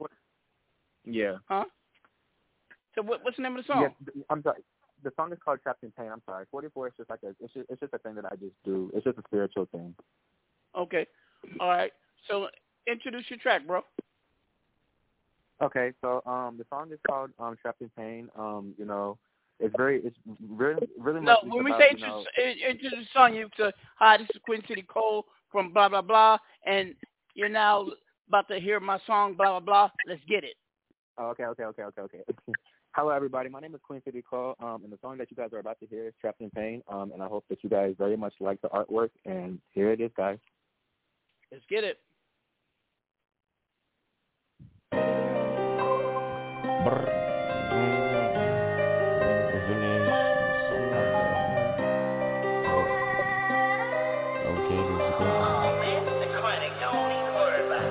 yeah. 1.05 1.37
Huh? 1.49 1.65
So 2.95 3.03
what, 3.03 3.24
what's 3.24 3.37
the 3.37 3.43
name 3.43 3.57
of 3.57 3.66
the 3.66 3.73
song? 3.73 3.82
Yes, 3.82 4.24
I'm 4.31 4.43
sorry. 4.45 4.61
The 5.03 5.11
song 5.16 5.32
is 5.32 5.39
called 5.45 5.59
Trapped 5.62 5.82
in 5.82 5.91
Pain. 5.93 6.11
I'm 6.12 6.23
sorry. 6.24 6.45
44 6.53 6.89
is 6.89 6.93
just 6.99 7.11
like 7.11 7.20
a, 7.24 7.31
it's 7.41 7.53
just, 7.53 7.66
it's 7.69 7.81
just 7.81 7.95
a 7.95 7.99
thing 7.99 8.15
that 8.15 8.27
I 8.27 8.37
just 8.37 8.55
do. 8.65 8.93
It's 8.95 9.05
just 9.05 9.19
a 9.19 9.23
spiritual 9.27 9.66
thing. 9.73 9.95
Okay. 10.77 11.07
All 11.59 11.69
right. 11.69 11.93
So 12.29 12.49
introduce 12.87 13.25
your 13.29 13.39
track, 13.39 13.67
bro. 13.67 13.83
Okay, 15.63 15.93
so 16.01 16.23
um, 16.25 16.57
the 16.57 16.65
song 16.71 16.91
is 16.91 16.99
called 17.07 17.31
um, 17.39 17.55
Trapped 17.61 17.83
in 17.83 17.91
Pain. 17.91 18.29
Um, 18.39 18.75
you 18.79 18.87
know, 18.87 19.19
it's 19.59 19.75
very, 19.77 20.01
it's 20.03 20.17
really, 20.49 20.89
really 20.99 21.21
No, 21.21 21.37
when 21.43 21.65
we 21.65 21.71
about, 21.71 21.81
say 21.81 21.89
you 21.95 22.07
know, 22.07 22.25
introduce, 22.67 22.93
the 22.93 23.07
song, 23.13 23.35
you 23.35 23.49
say, 23.59 23.71
hi, 23.97 24.17
this 24.17 24.27
is 24.35 24.41
Queen 24.43 24.63
City 24.67 24.83
Cole 24.83 25.27
from 25.53 25.73
blah, 25.73 25.91
blah, 25.91 26.01
blah, 26.01 26.39
and 26.65 26.95
you're 27.35 27.51
now 27.51 27.89
about 28.29 28.49
to 28.49 28.59
hear 28.59 28.81
my 28.81 28.99
song, 29.07 29.35
blah, 29.35 29.51
blah, 29.51 29.61
blah. 29.61 29.91
Let's 30.09 30.23
get 30.27 30.45
it. 30.45 30.55
Oh, 31.19 31.27
okay, 31.29 31.45
okay, 31.45 31.65
okay, 31.65 31.83
okay, 31.83 32.01
okay. 32.01 32.23
Hello, 32.93 33.11
everybody. 33.11 33.51
My 33.51 33.61
name 33.61 33.75
is 33.75 33.81
Queen 33.87 34.01
City 34.05 34.25
Cole, 34.29 34.57
um, 34.61 34.81
and 34.83 34.93
the 34.93 34.99
song 35.03 35.19
that 35.19 35.31
you 35.31 35.37
guys 35.37 35.51
are 35.53 35.59
about 35.59 35.79
to 35.81 35.87
hear 35.87 36.07
is 36.07 36.15
Trapped 36.21 36.41
in 36.41 36.51
Pain. 36.51 36.83
Um, 36.89 37.13
and 37.13 37.23
I 37.23 37.27
hope 37.27 37.45
that 37.51 37.63
you 37.63 37.69
guys 37.69 37.95
very 37.99 38.17
much 38.17 38.33
like 38.41 38.61
the 38.63 38.69
artwork. 38.69 39.11
And 39.27 39.61
here 39.73 39.93
it 39.93 40.01
is, 40.01 40.11
guys. 40.17 40.39
Let's 41.52 41.64
get 41.68 41.85
it. 41.85 41.98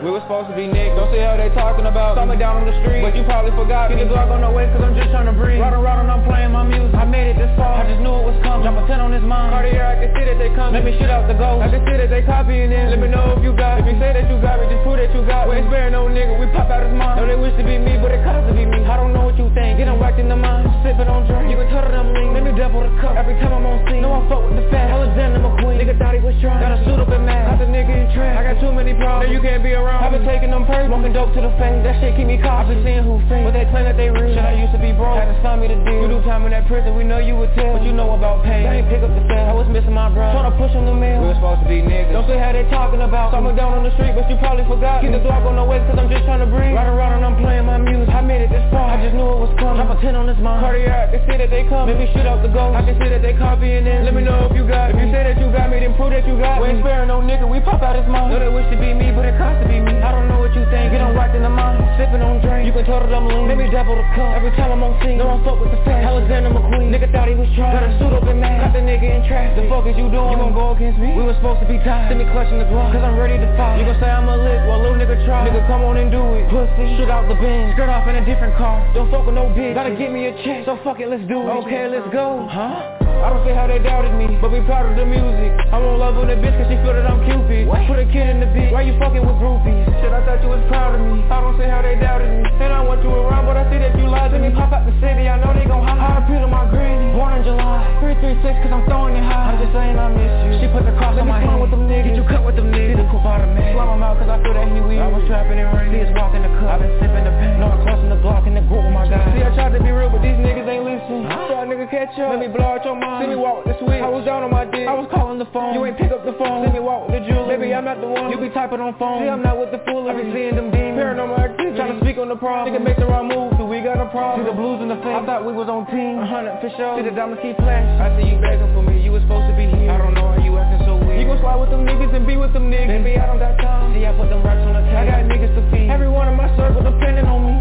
We 0.09 0.17
were 0.17 0.25
supposed 0.25 0.49
to 0.49 0.57
be 0.57 0.65
niggas, 0.65 0.97
don't 0.97 1.13
see 1.13 1.21
how 1.21 1.37
they 1.37 1.53
talking 1.53 1.85
about 1.85 2.17
Summer 2.17 2.33
down 2.33 2.57
on 2.57 2.65
the 2.65 2.73
street, 2.81 3.05
but 3.05 3.13
you 3.13 3.21
probably 3.29 3.53
forgot 3.53 3.93
me. 3.93 4.01
Keep 4.01 4.09
the 4.09 4.17
Glock 4.17 4.33
on 4.33 4.41
the 4.41 4.49
way 4.49 4.65
cause 4.73 4.81
I'm 4.81 4.97
just 4.97 5.13
trying 5.13 5.29
to 5.29 5.37
breathe. 5.37 5.61
Riding 5.61 5.85
around 5.85 6.01
and 6.01 6.09
I'm 6.09 6.25
playing 6.25 6.49
my 6.49 6.65
music. 6.65 6.97
I 6.97 7.05
made 7.05 7.29
it 7.29 7.37
this 7.37 7.53
far, 7.53 7.85
I 7.85 7.85
just 7.85 8.01
knew 8.01 8.09
it 8.09 8.25
was 8.25 8.33
coming. 8.41 8.65
Drop 8.65 8.81
a 8.81 8.89
10 8.89 9.05
on 9.05 9.13
this 9.13 9.21
mind. 9.21 9.53
Cartier, 9.53 9.85
I 9.85 10.01
can 10.01 10.09
see 10.17 10.25
that 10.25 10.41
they 10.41 10.49
come 10.57 10.73
Let 10.73 10.81
me 10.81 10.97
shit 10.97 11.13
out 11.13 11.29
the 11.29 11.37
ghost. 11.37 11.61
I 11.61 11.69
can 11.69 11.85
see 11.85 11.93
that 11.93 12.09
they 12.09 12.25
copying 12.25 12.73
in 12.73 12.89
Let 12.89 12.97
me 12.97 13.05
know 13.05 13.37
if 13.37 13.45
you 13.45 13.53
got 13.53 13.77
it 13.77 13.85
If 13.85 13.93
you 13.93 13.95
say 14.01 14.17
that 14.17 14.25
you 14.25 14.41
got 14.41 14.57
me, 14.57 14.65
just 14.73 14.81
prove 14.81 14.97
that 14.97 15.13
you 15.13 15.21
got 15.29 15.45
me. 15.45 15.53
We 15.53 15.61
ain't 15.61 15.69
sparing 15.69 15.93
no 15.93 16.09
nigga, 16.09 16.41
we 16.41 16.49
pop 16.57 16.73
out 16.73 16.81
his 16.81 16.95
mind. 16.97 17.21
Know 17.21 17.29
they 17.29 17.37
wish 17.37 17.53
to 17.61 17.61
be 17.61 17.77
me, 17.77 18.01
but 18.01 18.09
it 18.09 18.25
cost 18.25 18.49
to 18.49 18.53
be 18.57 18.65
me. 18.65 18.81
I 18.89 18.97
don't 18.97 19.13
know 19.13 19.29
what 19.29 19.37
you 19.37 19.45
think, 19.53 19.77
get 19.77 19.85
them 19.85 20.01
whacked 20.01 20.17
in 20.17 20.25
the 20.25 20.33
mind. 20.33 20.65
I'm 20.65 20.73
sipping 20.81 21.05
on 21.05 21.29
drink, 21.29 21.53
you 21.53 21.57
can 21.61 21.69
tell 21.69 21.85
that 21.85 21.93
I'm 21.93 22.09
lean. 22.17 22.33
Let 22.33 22.49
me 22.49 22.57
double 22.57 22.81
the 22.81 22.89
cup, 22.97 23.13
every 23.13 23.37
time 23.37 23.53
I'm 23.53 23.61
on 23.61 23.85
scene. 23.85 24.01
Know 24.01 24.17
I 24.17 24.25
fuck 24.25 24.41
with 24.41 24.57
the 24.57 24.65
fat, 24.73 24.89
Alexander 24.89 25.37
McQueen. 25.37 25.77
Nigga 25.85 26.01
thought 26.01 26.17
he 26.17 26.21
was 26.25 26.33
trying, 26.41 26.65
got 26.65 26.73
a 26.73 26.81
suit 26.81 26.97
up 26.97 27.13
and 27.13 27.29
mad 27.29 27.45
Got 27.45 27.61
the 27.61 27.69
nigga 27.69 27.93
in 27.93 28.09
trash, 28.17 28.33
I 28.33 28.41
got 28.41 28.57
too 28.57 28.73
many 28.73 28.97
problems. 28.97 29.29
Now 29.29 29.33
you 29.37 29.41
can't 29.45 29.61
be 29.61 29.77
around 29.77 29.98
I've 29.99 30.15
been 30.15 30.23
taking 30.23 30.49
them 30.49 30.63
perks, 30.63 30.87
smoking 30.87 31.11
dope 31.11 31.35
to 31.35 31.41
the 31.43 31.51
face 31.59 31.83
That 31.83 31.99
shit 31.99 32.15
keep 32.15 32.25
me 32.25 32.39
cautious, 32.39 32.71
I've 32.71 32.71
been 32.71 32.81
seeing 32.87 33.03
who 33.03 33.19
fake 33.27 33.43
But 33.43 33.53
they 33.53 33.67
claim 33.67 33.83
that 33.83 33.99
they 33.99 34.07
real, 34.07 34.31
shit 34.31 34.41
I 34.41 34.55
used 34.55 34.71
to 34.71 34.81
be 34.81 34.95
broke. 34.95 35.19
Had 35.19 35.27
to 35.27 35.37
sign 35.43 35.59
me 35.59 35.67
the 35.67 35.77
deal, 35.83 36.07
you 36.07 36.07
do 36.07 36.19
time 36.23 36.47
in 36.47 36.51
that 36.55 36.65
prison 36.71 36.95
We 36.95 37.03
know 37.03 37.19
you 37.19 37.35
would 37.35 37.51
tell, 37.53 37.75
but 37.75 37.83
you 37.83 37.91
know 37.91 38.15
about 38.15 38.41
pain. 38.47 38.63
I 38.63 38.79
ain't 38.79 38.87
pick 38.87 39.03
up 39.03 39.11
the 39.11 39.23
phone, 39.27 39.45
I 39.45 39.53
was 39.53 39.67
missing 39.67 39.93
my 39.93 40.07
brother 40.07 40.39
Tryna 40.39 40.55
push 40.55 40.73
on 40.73 40.87
the 40.87 40.95
mail, 40.95 41.19
we 41.21 41.35
were 41.35 41.37
supposed 41.37 41.61
to 41.61 41.69
be 41.69 41.83
niggas. 41.83 42.15
Don't 42.15 42.27
say 42.31 42.39
how 42.39 42.55
they 42.55 42.63
talking 42.71 43.03
about 43.03 43.35
Someone 43.35 43.59
down 43.59 43.75
on 43.75 43.83
the 43.83 43.91
street, 43.99 44.15
but 44.15 44.25
you 44.31 44.39
probably 44.39 44.63
forgot 44.65 45.03
Keep 45.03 45.13
the 45.13 45.21
Glock 45.21 45.43
on 45.43 45.59
the 45.59 45.65
way 45.67 45.83
cause 45.83 45.99
I'm 45.99 46.07
just 46.07 46.23
trying 46.23 46.41
to 46.41 46.49
breathe. 46.49 46.73
Riding 46.73 46.95
around 46.95 47.19
and 47.19 47.23
I'm 47.27 47.37
playing 47.43 47.67
my 47.67 47.77
music. 47.77 48.09
I 48.15 48.23
made 48.23 48.41
it 48.41 48.49
this 48.49 48.63
far, 48.71 48.95
I 48.95 49.03
just 49.03 49.13
knew 49.13 49.27
it 49.27 49.39
was 49.45 49.53
coming. 49.59 49.83
Drop 49.83 49.93
a 49.93 49.97
10 49.99 50.15
on 50.15 50.25
this 50.25 50.39
mind 50.39 50.63
Cartier, 50.63 50.89
I 50.89 51.11
can 51.11 51.21
see 51.27 51.37
that 51.37 51.51
they 51.51 51.67
come 51.67 51.91
Maybe 51.91 52.07
shoot 52.15 52.25
out 52.25 52.39
the 52.41 52.51
ghost. 52.51 52.73
I 52.73 52.87
can 52.87 52.95
see 52.97 53.09
that 53.11 53.21
they 53.21 53.35
copying 53.35 53.83
in 53.83 54.07
Let 54.07 54.15
me 54.15 54.23
know 54.23 54.47
if 54.47 54.55
you 54.55 54.63
got 54.63 54.95
me 54.95 54.97
If 54.97 55.07
you 55.07 55.07
say 55.11 55.27
that 55.27 55.37
you 55.37 55.51
got 55.51 55.67
me, 55.69 55.83
then 55.83 55.93
prove 55.99 56.15
that 56.15 56.23
you 56.23 56.39
got 56.39 56.63
me 56.63 56.71
We 56.71 56.79
ain't 56.79 56.81
sparing 56.81 57.07
no 57.11 57.19
nigga, 57.19 57.45
we 57.45 57.59
pop 57.61 57.83
out 57.83 57.95
his 57.99 58.07
mind. 58.07 58.31
Know 58.31 58.39
they 58.39 58.49
wish 58.49 58.67
to 58.71 58.77
be 58.77 58.93
me, 58.93 59.11
but 59.11 59.25
it 59.25 59.37
cost 59.37 59.61
to 59.61 59.67
be 59.67 59.79
me 59.81 59.88
I 59.97 60.13
don't 60.13 60.29
know 60.29 60.39
what 60.45 60.53
you 60.53 60.61
think, 60.69 60.93
get 60.93 61.01
on 61.01 61.17
whacked 61.17 61.33
in 61.33 61.41
the 61.41 61.49
mind. 61.49 61.81
Sipping 61.97 62.21
on 62.21 62.39
drink, 62.45 62.69
you 62.69 62.71
can 62.71 62.85
tell 62.85 63.01
that 63.01 63.09
I'm 63.09 63.25
lean. 63.25 63.49
Let 63.49 63.57
me 63.57 63.67
double 63.73 63.97
the 63.97 64.05
cup, 64.13 64.37
every 64.37 64.53
time 64.53 64.71
I'm 64.71 64.83
on 64.85 64.93
scene 65.01 65.17
Know 65.17 65.33
I 65.33 65.37
fuck 65.43 65.59
with 65.59 65.73
the 65.73 65.81
fat, 65.83 66.05
Alexander 66.05 66.53
McQueen. 66.53 66.93
Nigga 66.93 67.11
thought 67.11 67.27
he 67.27 67.35
was 67.35 67.49
trying, 67.57 67.75
got 67.75 67.83
a 67.83 67.91
suit 67.97 68.13
up 68.13 68.23
and 68.29 68.39
mad 68.39 68.69
Got 68.69 68.77
the 68.77 68.83
nigga 68.85 69.07
in 69.09 69.21
trash, 69.27 69.51
the 69.57 69.67
fuck 69.67 69.83
is 69.89 69.97
you 69.97 70.07
doing? 70.13 70.37
You 70.37 70.39
gon' 70.39 70.55
go 70.55 70.71
against 70.77 71.01
me? 71.01 71.11
We 71.17 71.25
was 71.25 71.35
supposed 71.41 71.65
to 71.65 71.67
be 71.67 71.81
tied, 71.81 72.07
send 72.07 72.21
me 72.21 72.29
clutching 72.29 72.61
the 72.61 72.69
Glock. 72.69 72.93
Cause 72.93 73.03
I'm 73.03 73.17
ready 73.17 73.35
to 73.41 73.49
fight. 73.57 73.81
You 73.81 73.89
gon' 73.89 73.99
say 73.99 74.07
I'm 74.07 74.29
a 74.29 74.37
lick, 74.37 74.61
well 74.69 74.79
little 74.79 74.95
nigga 74.95 75.17
try. 75.25 75.43
Nigga 75.43 75.65
come 75.67 75.83
on 75.83 75.97
and 75.97 76.13
do 76.13 76.21
it, 76.39 76.47
pussy, 76.53 76.85
shit 76.95 77.09
out 77.09 77.27
the 77.27 77.35
bin. 77.35 77.73
Skirt 77.75 77.89
off 77.89 78.07
in 78.07 78.15
a 78.15 78.23
different 78.23 78.55
car, 78.55 78.79
don't 78.93 79.09
fuck 79.11 79.25
with 79.25 79.35
no 79.35 79.51
bitch. 79.51 79.75
Gotta 79.75 79.95
get 79.95 80.13
me 80.13 80.31
a 80.31 80.33
check, 80.45 80.63
so 80.63 80.79
fuck 80.85 80.99
it, 81.03 81.09
let's 81.09 81.25
do 81.27 81.39
it. 81.43 81.51
Okay, 81.65 81.89
let's 81.91 82.07
go, 82.13 82.47
huh? 82.47 82.99
I 83.19 83.27
don't 83.35 83.43
see 83.43 83.51
how 83.51 83.67
they 83.67 83.83
doubted 83.83 84.15
me, 84.15 84.39
but 84.39 84.47
be 84.55 84.63
proud 84.63 84.87
of 84.87 84.95
the 84.95 85.03
music. 85.03 85.51
I 85.73 85.77
won't 85.77 85.99
love 85.99 86.15
on 86.15 86.31
the 86.31 86.39
bitch 86.39 86.55
cause 86.55 86.71
she 86.71 86.79
feel 86.79 86.95
that 86.95 87.03
I'm 87.03 87.19
Cupid. 87.27 87.67
What? 87.67 87.83
Put 87.85 87.99
a 87.99 88.07
kid 88.07 88.31
in 88.31 88.39
the 88.39 88.47
beat, 88.55 88.71
why 88.71 88.87
you 88.87 88.95
fucking 88.97 89.19
with 89.19 89.37
groupies? 89.43 89.68
Shit, 90.01 90.11
I 90.11 90.21
thought 90.25 90.39
you 90.43 90.49
was 90.49 90.63
proud 90.67 90.95
of 90.95 91.01
me. 91.01 91.21
I 91.27 91.37
don't 91.41 91.55
say 91.59 91.67
how 91.69 91.81
they 91.81 91.95
doubted 91.99 92.29
me. 92.29 92.47
And 92.59 92.71
I 92.73 92.81
want 92.83 93.03
you 93.03 93.11
around, 93.11 93.45
but 93.45 93.55
I 93.57 93.65
see 93.71 93.79
that 93.79 93.93
you 93.97 94.07
lied 94.07 94.31
to 94.31 94.39
me. 94.39 94.49
Pop 94.53 94.71
out 94.73 94.85
the 94.85 94.93
city, 94.99 95.27
I 95.27 95.39
know 95.39 95.51
they 95.53 95.65
gon' 95.67 95.83
hide. 95.85 95.99
How 95.99 96.19
to 96.19 96.23
peel 96.27 96.47
my 96.47 96.65
granny. 96.71 97.11
Born 97.15 97.35
in 97.35 97.43
July. 97.43 97.83
336 97.99 98.43
cause 98.63 98.73
I'm 98.73 98.83
throwing 98.87 99.15
it 99.19 99.25
high. 99.25 99.53
I'm 99.53 99.57
just 99.59 99.71
saying 99.75 99.95
I 99.99 100.07
miss 100.11 100.33
you. 100.47 100.51
She 100.63 100.67
put 100.71 100.87
the 100.87 100.95
cross 100.95 101.15
Let 101.15 101.27
on 101.27 101.31
my 101.31 101.39
hand. 101.43 101.59
with 101.59 101.71
them 101.71 101.85
niggas. 101.87 102.15
Get 102.15 102.19
you 102.19 102.25
cut 102.27 102.41
with 102.47 102.55
them 102.55 102.71
niggas. 102.71 102.95
See 102.95 102.99
the 102.99 103.07
coupe 103.11 103.27
out 103.27 103.43
of 103.43 103.51
me. 103.51 103.63
Slap 103.75 103.89
him 103.91 104.01
out 104.03 104.15
cause 104.19 104.31
I 104.31 104.37
feel 104.39 104.55
that 104.55 104.67
he 104.71 104.79
weak. 104.83 104.99
I 105.03 105.07
was 105.11 105.23
trapping 105.27 105.59
and 105.59 105.69
raining. 105.75 105.93
See 105.93 106.01
us 106.07 106.11
walking 106.15 106.43
the 106.43 106.51
cup. 106.59 106.79
I've 106.79 106.81
been 106.83 106.93
sipping 107.03 107.25
the 107.27 107.33
pain. 107.35 107.59
No, 107.59 107.67
I'm 107.75 107.81
crossing 107.83 108.11
the 108.11 108.19
block 108.23 108.43
in 108.47 108.55
the 108.55 108.63
group 108.67 108.87
with 108.87 108.95
my 108.95 109.05
guys. 109.07 109.27
See, 109.35 109.43
I 109.43 109.51
tried 109.51 109.75
to 109.75 109.81
be 109.83 109.91
real, 109.91 110.07
but 110.07 110.23
these 110.23 110.39
niggas 110.39 110.67
ain't 110.67 110.87
listening. 110.87 111.27
Huh? 111.27 111.59
A 111.59 111.67
nigga 111.67 111.91
catch 111.91 112.15
up. 112.23 112.31
Let 112.31 112.39
me 112.39 112.47
blow 112.47 112.79
out 112.79 112.87
your 112.87 112.95
mind. 112.95 113.27
See 113.27 113.35
me 113.35 113.35
walk 113.35 113.67
with 113.67 113.75
the 113.75 113.83
switch. 113.83 113.99
I 113.99 114.07
was 114.07 114.23
down 114.23 114.47
on 114.47 114.51
my 114.55 114.63
dick. 114.63 114.87
I 114.87 114.95
was 114.95 115.11
calling 115.11 115.43
the 115.43 115.49
phone. 115.51 115.75
You 115.75 115.83
ain't 115.83 115.99
pick 115.99 116.07
up 116.15 116.23
the 116.23 116.31
phone. 116.39 116.63
See 116.63 116.71
me 116.71 116.79
walk 116.79 117.11
with 117.11 117.19
the 117.19 117.27
jewelry. 117.27 117.59
Baby, 117.59 117.75
I'm 117.75 117.83
not 117.83 117.99
the 117.99 118.07
one. 118.07 118.31
You 118.31 118.39
be 118.39 118.47
typing 118.55 118.79
on 118.79 118.95
phone. 118.95 119.19
See, 119.19 119.27
I'm 119.27 119.43
not 119.43 119.58
with 119.59 119.71
the 119.75 119.81
foolery. 119.83 120.23
Be 120.23 120.31
seeing 120.31 120.55
them 120.55 120.71
demons. 120.71 120.95
Paranormal 120.95 121.35
activity. 121.35 121.75
Trying 121.75 121.99
to 121.99 122.01
speak 122.01 122.17
on 122.17 122.31
the 122.31 122.39
problem. 122.39 122.71
Nigga 122.71 122.79
make 122.79 122.97
the 122.97 123.05
wrong 123.05 123.27
move. 123.27 123.59
Do 123.59 123.67
we 123.67 123.83
got 123.83 123.99
a 123.99 124.07
problem? 124.09 124.47
See 124.47 124.47
the 124.47 124.55
blues 124.55 124.79
in 124.79 124.87
the 124.87 124.99
face. 125.03 125.19
I 125.19 125.25
thought 125.27 125.43
we 125.43 125.51
was 125.51 125.67
on 125.67 125.83
team. 125.91 126.17
A 126.19 126.25
hundred 126.25 126.55
for 126.63 126.71
sure. 126.79 126.95
See 126.95 127.03
the 127.03 127.11
diamonds 127.11 127.43
keep 127.43 127.59
flashing. 127.59 127.99
I 127.99 128.07
see 128.15 128.31
you 128.31 128.39
begging 128.39 128.71
for 128.71 128.81
me. 128.81 129.03
You 129.03 129.11
was 129.11 129.21
supposed 129.27 129.51
to 129.51 129.55
be 129.59 129.67
here. 129.67 129.91
I 129.91 129.99
don't 129.99 130.15
know 130.15 130.31
why 130.31 130.39
you 130.39 130.55
acting 130.55 130.87
so 130.87 130.95
weird. 130.95 131.19
You 131.19 131.27
gon' 131.27 131.43
slide 131.43 131.59
with 131.59 131.69
them 131.69 131.83
niggas 131.83 132.15
and 132.15 132.23
be 132.23 132.39
with 132.39 132.55
them 132.55 132.71
niggas. 132.71 133.03
Baby, 133.03 133.19
I 133.19 133.27
don't 133.27 133.39
got 133.43 133.59
time. 133.59 133.91
See, 133.91 134.07
I 134.07 134.15
put 134.15 134.31
them 134.31 134.41
racks 134.41 134.63
on 134.63 134.79
the 134.79 134.83
table. 134.87 135.03
I 135.03 135.05
got 135.05 135.27
niggas 135.27 135.53
to 135.59 135.63
feed. 135.75 135.91
Everyone 135.91 136.31
in 136.31 136.39
my 136.39 136.47
circle 136.55 136.79
depending 136.79 137.27
on 137.27 137.43
me. 137.43 137.55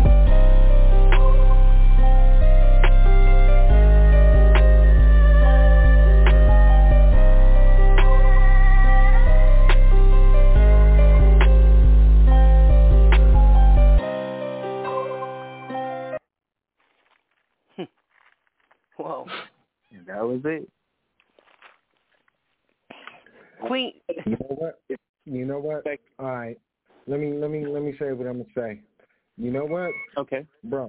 Whoa. 19.09 19.26
That 20.06 20.22
was 20.22 20.40
it. 20.44 20.68
Queen. 23.66 23.94
You 24.26 24.32
know 24.32 24.51
what? 24.51 24.80
You 25.24 25.47
know 25.47 25.59
what? 25.59 25.86
All 26.18 26.26
right. 26.26 26.59
Let 27.06 27.18
me 27.18 27.32
let 27.32 27.51
me 27.51 27.66
let 27.66 27.82
me 27.82 27.94
say 27.98 28.12
what 28.12 28.26
I'm 28.26 28.43
gonna 28.43 28.44
say. 28.55 28.82
You 29.39 29.51
know 29.51 29.64
what? 29.64 29.93
Okay. 30.18 30.44
Bro. 30.64 30.89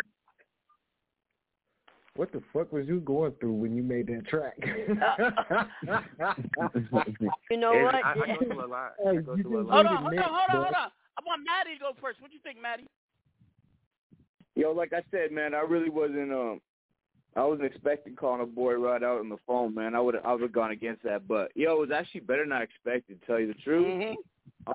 What 2.18 2.34
the 2.34 2.42
fuck 2.52 2.74
was 2.74 2.88
you 2.88 3.00
going 3.00 3.32
through 3.40 3.54
when 3.54 3.74
you 3.74 3.84
made 3.84 4.08
that 4.08 4.28
track? 4.28 4.58
You 7.50 7.58
know 7.58 7.72
what? 7.72 7.96
I, 7.96 8.12
I 8.12 8.16
go 8.16 8.24
through 8.44 8.66
a 8.66 8.68
lot. 8.68 8.96
I 9.08 9.16
go 9.16 9.38
through 9.38 9.62
a 9.62 9.64
lot. 9.64 9.74
Hold 9.74 9.86
on, 9.86 9.96
hold 9.98 10.14
on, 10.14 10.24
hold 10.24 10.50
on, 10.50 10.64
hold 10.64 10.76
on. 10.76 10.92
I 11.18 11.22
want 11.26 11.42
Matty 11.46 11.76
to 11.76 11.80
go 11.80 11.92
first. 12.02 12.22
What 12.22 12.30
do 12.30 12.36
you 12.36 12.42
think, 12.44 12.62
Matty? 12.62 12.86
Yo, 14.56 14.72
like 14.72 14.92
I 14.94 15.02
said, 15.10 15.32
man, 15.32 15.54
I 15.54 15.62
really 15.62 15.90
wasn't 15.90 16.34
um 16.34 16.60
I 17.40 17.46
wasn't 17.46 17.68
expecting 17.72 18.16
calling 18.16 18.42
a 18.42 18.46
boy 18.46 18.74
right 18.74 19.02
out 19.02 19.20
on 19.20 19.30
the 19.30 19.38
phone, 19.48 19.74
man. 19.74 19.96
I 19.96 20.02
would 20.02 20.16
I 20.26 20.34
would 20.34 20.42
have 20.42 20.52
gone 20.52 20.72
against 20.72 21.04
that, 21.04 21.28
but 21.28 21.52
yo, 21.56 21.74
it 21.74 21.80
was 21.80 21.92
actually 21.92 22.22
better 22.22 22.44
than 22.44 22.52
I 22.52 22.64
expected. 22.64 23.20
To 23.22 23.26
tell 23.26 23.40
you 23.40 23.48
the 23.48 23.54
truth, 23.56 23.88
Mm-hmm. 23.88 24.72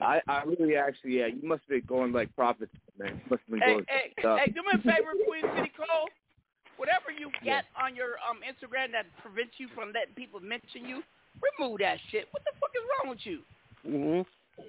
I 0.00 0.20
I 0.28 0.42
really 0.44 0.76
actually 0.76 1.18
yeah, 1.18 1.26
you 1.26 1.46
must 1.48 1.62
have 1.62 1.70
been 1.70 1.86
going 1.88 2.12
like 2.12 2.34
prophets, 2.36 2.72
man. 2.98 3.14
You 3.24 3.30
must 3.30 3.42
have 3.46 3.50
been 3.50 3.60
Hey, 3.60 3.72
going. 3.72 3.84
hey, 3.88 4.12
stuff. 4.20 4.38
hey, 4.44 4.52
do 4.52 4.60
me 4.62 4.68
a 4.74 4.78
favor, 4.78 5.12
Queen 5.26 5.42
City 5.56 5.72
Cole. 5.76 6.08
Whatever 6.76 7.10
you 7.10 7.30
get 7.42 7.64
on 7.74 7.96
your 7.96 8.20
um 8.28 8.38
Instagram 8.46 8.92
that 8.92 9.06
prevents 9.22 9.54
you 9.58 9.66
from 9.74 9.90
letting 9.92 10.14
people 10.14 10.38
mention 10.40 10.84
you, 10.84 11.02
remove 11.40 11.80
that 11.80 11.98
shit. 12.12 12.28
What 12.30 12.44
the 12.44 12.52
fuck 12.60 12.70
is 12.76 12.84
wrong 12.86 13.10
with 13.10 13.24
you? 13.24 13.40
Mm-hmm. 13.88 14.22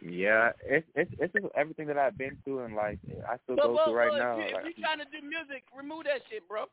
Yeah, 0.08 0.52
it's 0.66 0.88
it's 0.96 1.12
it's 1.20 1.34
just 1.34 1.46
everything 1.56 1.86
that 1.88 1.98
I've 1.98 2.18
been 2.18 2.38
through 2.44 2.64
and 2.66 2.76
like 2.76 2.98
I 3.28 3.36
still 3.44 3.58
Well, 3.58 3.68
go 3.68 3.74
well, 3.76 3.86
through 3.86 3.98
right 3.98 4.10
well, 4.10 4.20
now. 4.20 4.40
if, 4.40 4.50
you, 4.50 4.56
like, 4.56 4.66
if 4.66 4.78
you're 4.78 4.86
trying 4.88 5.00
to 5.04 5.10
do 5.12 5.22
music, 5.22 5.62
remove 5.76 6.06
that 6.06 6.22
shit, 6.30 6.48
bro. 6.48 6.66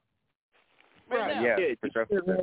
Right 1.08 1.18
right, 1.20 1.34
now. 1.36 1.42
yeah, 1.42 1.74
for 1.80 1.90
sure. 1.90 2.06
for 2.06 2.22
sure. 2.24 2.38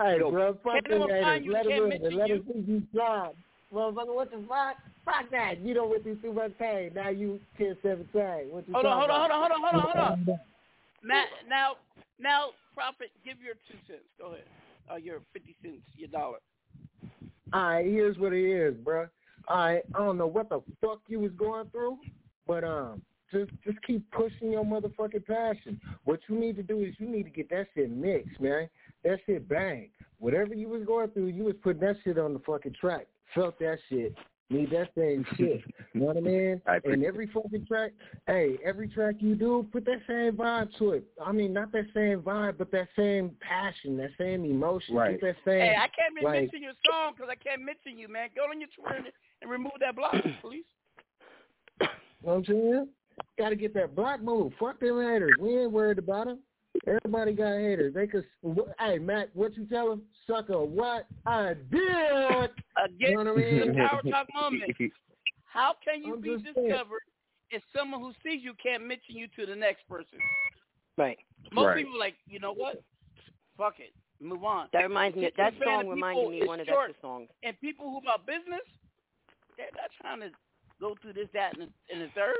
Hey, 0.00 0.18
bro, 0.18 0.54
fuck 0.64 0.72
Can't 0.72 0.90
no 0.90 0.98
them 0.98 1.08
one 1.08 1.22
find 1.22 1.44
you, 1.44 1.52
Let 1.52 1.64
them 1.64 1.92
in 1.92 2.16
let 2.16 2.28
you. 2.28 2.42
them 2.42 2.64
see 2.66 2.72
you 2.72 2.82
slide. 2.92 3.32
Motherfucker, 3.72 4.14
what 4.14 4.30
the 4.30 4.44
fuck? 4.48 4.76
Fuck 5.04 5.30
that. 5.30 5.60
You 5.60 5.74
don't 5.74 5.90
went 5.90 6.02
through 6.02 6.16
too 6.16 6.32
much 6.32 6.52
pain. 6.58 6.90
Now 6.94 7.10
you 7.10 7.40
10, 7.58 7.76
17. 7.82 8.08
What 8.50 8.66
you 8.66 8.74
Hold 8.74 8.86
on, 8.86 8.98
hold 8.98 9.10
on, 9.10 9.20
hold 9.20 9.30
on, 9.30 9.40
hold 9.40 9.52
on, 9.52 9.60
hold 9.60 9.74
on, 9.74 9.80
hold 9.80 9.96
on. 9.96 10.22
about? 10.22 10.38
Matt, 11.02 11.28
now, 11.48 11.76
now, 12.18 12.50
Prophet, 12.74 13.10
give 13.24 13.36
your 13.40 13.54
two 13.68 13.78
cents. 13.86 14.02
Go 14.18 14.32
ahead. 14.32 14.44
Uh, 14.90 14.96
your 14.96 15.20
fifty 15.32 15.54
cents, 15.62 15.82
your 15.96 16.08
dollar. 16.08 16.38
All 17.52 17.62
right, 17.62 17.86
here's 17.86 18.18
what 18.18 18.32
it 18.32 18.44
is, 18.44 18.74
bro. 18.76 19.06
All 19.48 19.56
right, 19.56 19.82
I 19.94 19.98
don't 19.98 20.18
know 20.18 20.26
what 20.26 20.48
the 20.48 20.60
fuck 20.80 21.00
you 21.08 21.20
was 21.20 21.32
going 21.32 21.68
through, 21.70 21.98
but 22.46 22.64
um, 22.64 23.02
just 23.32 23.50
just 23.64 23.80
keep 23.86 24.08
pushing 24.12 24.52
your 24.52 24.64
motherfucking 24.64 25.26
passion. 25.26 25.80
What 26.04 26.20
you 26.28 26.38
need 26.38 26.56
to 26.56 26.62
do 26.62 26.80
is 26.80 26.94
you 26.98 27.08
need 27.08 27.24
to 27.24 27.30
get 27.30 27.50
that 27.50 27.66
shit 27.74 27.90
mixed, 27.90 28.40
man. 28.40 28.68
That 29.04 29.18
shit 29.26 29.48
bang. 29.48 29.90
Whatever 30.18 30.54
you 30.54 30.68
was 30.68 30.84
going 30.84 31.10
through, 31.10 31.26
you 31.26 31.44
was 31.44 31.54
putting 31.62 31.82
that 31.82 31.96
shit 32.04 32.18
on 32.18 32.32
the 32.32 32.40
fucking 32.40 32.74
track. 32.80 33.06
Felt 33.34 33.58
that 33.58 33.78
shit. 33.88 34.14
Need 34.48 34.70
that 34.70 34.90
same 34.96 35.26
shit. 35.36 35.60
You 35.92 36.00
know 36.00 36.06
what 36.06 36.16
I 36.16 36.20
mean? 36.20 36.62
I 36.68 36.78
and 36.84 37.04
every 37.04 37.26
fucking 37.26 37.66
track, 37.66 37.90
hey, 38.28 38.58
every 38.64 38.86
track 38.86 39.16
you 39.18 39.34
do, 39.34 39.66
put 39.72 39.84
that 39.86 40.00
same 40.06 40.36
vibe 40.36 40.68
to 40.78 40.92
it. 40.92 41.04
I 41.24 41.32
mean, 41.32 41.52
not 41.52 41.72
that 41.72 41.86
same 41.92 42.20
vibe, 42.20 42.56
but 42.56 42.70
that 42.70 42.86
same 42.96 43.32
passion, 43.40 43.96
that 43.96 44.10
same 44.16 44.44
emotion. 44.44 44.94
Right. 44.94 45.20
Get 45.20 45.22
that 45.22 45.36
same. 45.44 45.60
Hey, 45.62 45.74
I 45.76 45.88
can't 45.88 46.12
even 46.12 46.24
like, 46.24 46.40
mention 46.42 46.62
your 46.62 46.74
song 46.88 47.14
because 47.16 47.28
I 47.28 47.34
can't 47.34 47.62
mention 47.62 47.98
you, 47.98 48.08
man. 48.08 48.28
Go 48.36 48.42
on 48.42 48.60
your 48.60 48.68
Twitter 48.78 48.94
and, 48.94 49.06
and 49.42 49.50
remove 49.50 49.72
that 49.80 49.96
block, 49.96 50.14
please. 50.40 50.62
You 51.80 51.86
know 51.86 51.88
what 52.20 52.32
I'm 52.34 52.44
saying? 52.44 52.88
Got 53.38 53.50
to 53.50 53.56
get 53.56 53.74
that 53.74 53.94
block 53.94 54.22
move. 54.22 54.52
Fuck 54.58 54.80
them 54.80 55.00
haters. 55.00 55.32
We 55.40 55.58
ain't 55.58 55.72
worried 55.72 55.98
about 55.98 56.26
them. 56.26 56.40
Everybody 56.86 57.32
got 57.32 57.58
haters. 57.58 57.94
They 57.94 58.06
could. 58.06 58.24
wh- 58.46 58.68
Hey, 58.78 58.98
Matt, 58.98 59.30
what 59.34 59.56
you 59.56 59.64
tell 59.66 59.88
them? 59.90 60.02
Sucker, 60.26 60.62
what 60.62 61.06
I 61.24 61.54
did. 61.70 61.80
Again, 62.84 62.94
You 62.98 63.24
know 63.24 63.32
what 63.32 63.42
I 63.42 63.50
mean? 63.50 63.68
the 63.68 63.74
power 63.88 64.02
talk 64.10 64.26
moment. 64.34 64.72
How 65.44 65.74
can 65.84 66.02
you 66.04 66.14
I'm 66.14 66.20
be 66.20 66.34
just 66.34 66.44
saying. 66.54 66.68
discovered 66.68 67.00
if 67.50 67.62
someone 67.74 68.00
who 68.00 68.12
sees 68.22 68.42
you 68.42 68.52
can't 68.62 68.84
mention 68.86 69.16
you 69.16 69.26
to 69.38 69.46
the 69.46 69.56
next 69.56 69.88
person? 69.88 70.18
Right. 70.98 71.18
Most 71.52 71.66
Right. 71.66 71.76
people 71.78 71.94
are 71.96 71.98
like, 71.98 72.14
you 72.26 72.38
know 72.40 72.52
what? 72.52 72.82
Fuck 73.56 73.74
it. 73.80 73.92
Move 74.20 74.44
on. 74.44 74.68
That 74.72 74.82
reminds 74.82 75.16
me. 75.16 75.30
That 75.36 75.54
song 75.64 75.88
reminded 75.88 76.28
me 76.28 76.36
of 76.38 76.42
is 76.42 76.48
one 76.48 76.60
of 76.60 76.66
short. 76.66 76.88
Dexter's 76.88 77.00
songs. 77.02 77.28
And 77.42 77.58
people 77.60 77.90
who 77.90 77.98
about 77.98 78.26
business, 78.26 78.64
they're 79.56 79.66
not 79.76 79.90
trying 80.00 80.20
to 80.20 80.30
go 80.80 80.94
through 81.00 81.14
this, 81.14 81.28
that, 81.32 81.52
and 81.58 81.62
the, 81.68 81.92
and 81.94 82.02
the 82.02 82.08
third. 82.14 82.36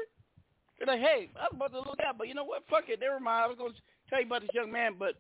They're 0.79 0.87
like, 0.87 1.01
hey, 1.01 1.31
I 1.39 1.45
was 1.45 1.53
about 1.55 1.73
to 1.73 1.79
look 1.79 2.01
out, 2.07 2.19
but 2.19 2.29
you 2.29 2.35
know 2.35 2.45
what? 2.45 2.65
Fuck 2.69 2.85
it. 2.89 3.01
Never 3.01 3.21
mind. 3.21 3.45
I 3.45 3.47
was 3.47 3.57
going 3.57 3.73
to 3.73 3.79
tell 4.11 4.21
you 4.21 4.27
about 4.27 4.43
this 4.43 4.51
young 4.53 4.71
man, 4.71 4.95
but 4.99 5.15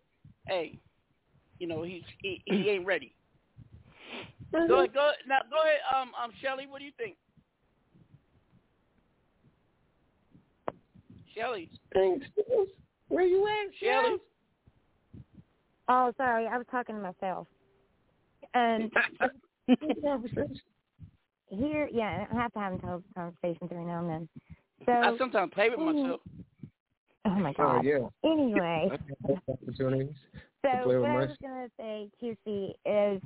hey, 0.47 0.79
you 1.59 1.67
know 1.67 1.83
he's 1.83 2.03
he, 2.21 2.43
he 2.45 2.69
ain't 2.71 2.87
ready. 2.93 3.15
Go 4.53 4.79
ahead, 4.79 4.95
go 4.95 5.11
now. 5.27 5.39
Go 5.51 5.63
ahead, 5.63 5.81
um, 5.95 6.13
um, 6.23 6.31
Shelly. 6.43 6.67
What 6.69 6.79
do 6.79 6.85
you 6.85 6.93
think? 6.97 7.17
Shelly. 11.35 11.71
Thanks. 11.93 12.27
Where 13.09 13.25
you 13.25 13.47
at, 13.47 13.73
Shelly? 13.81 14.19
Oh, 15.89 16.13
sorry, 16.17 16.47
I 16.47 16.57
was 16.57 16.67
talking 16.71 16.97
to 16.97 17.01
myself. 17.01 17.47
And 18.55 18.91
here, 21.51 21.89
yeah, 21.93 22.27
I 22.33 22.35
have 22.35 22.53
to 22.55 22.59
have 22.59 22.73
a 22.73 22.79
conversations 22.79 23.71
every 23.71 23.85
now 23.85 24.01
and 24.01 24.11
then. 24.11 24.29
So, 24.85 24.93
I 24.93 25.17
sometimes 25.19 25.53
play 25.55 25.71
with 25.71 25.79
myself. 25.79 26.21
oh 27.25 27.31
my 27.31 27.53
god. 27.55 27.79
Oh 27.79 27.83
yeah. 27.83 28.31
Anyway, 28.31 28.91
Opportunities. 29.49 30.15
so 30.63 30.71
to 30.71 30.83
play 30.85 30.97
what 30.99 31.11
I 31.11 31.15
my- 31.15 31.21
was 31.27 31.37
gonna 31.43 31.69
say, 31.79 32.11
QC, 32.23 32.73
is 32.85 33.23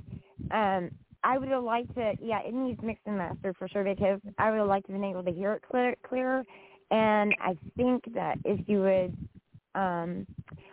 um, 0.51 0.89
I 1.23 1.37
would 1.37 1.49
have 1.49 1.63
liked 1.63 1.93
to. 1.95 2.13
Yeah, 2.21 2.39
it 2.41 2.53
needs 2.53 2.81
mixed 2.81 3.03
and 3.05 3.17
mastered 3.17 3.55
for 3.57 3.67
sure 3.67 3.83
because 3.83 4.19
I 4.39 4.49
would 4.49 4.57
have 4.59 4.67
liked 4.67 4.87
to 4.87 4.93
have 4.93 5.01
been 5.01 5.09
able 5.09 5.23
to 5.23 5.31
hear 5.31 5.53
it 5.53 5.63
clear, 5.69 5.95
clearer. 6.07 6.43
And 6.89 7.33
I 7.41 7.55
think 7.77 8.03
that 8.13 8.37
if 8.43 8.67
you 8.67 8.81
would, 8.81 9.15
um, 9.75 10.25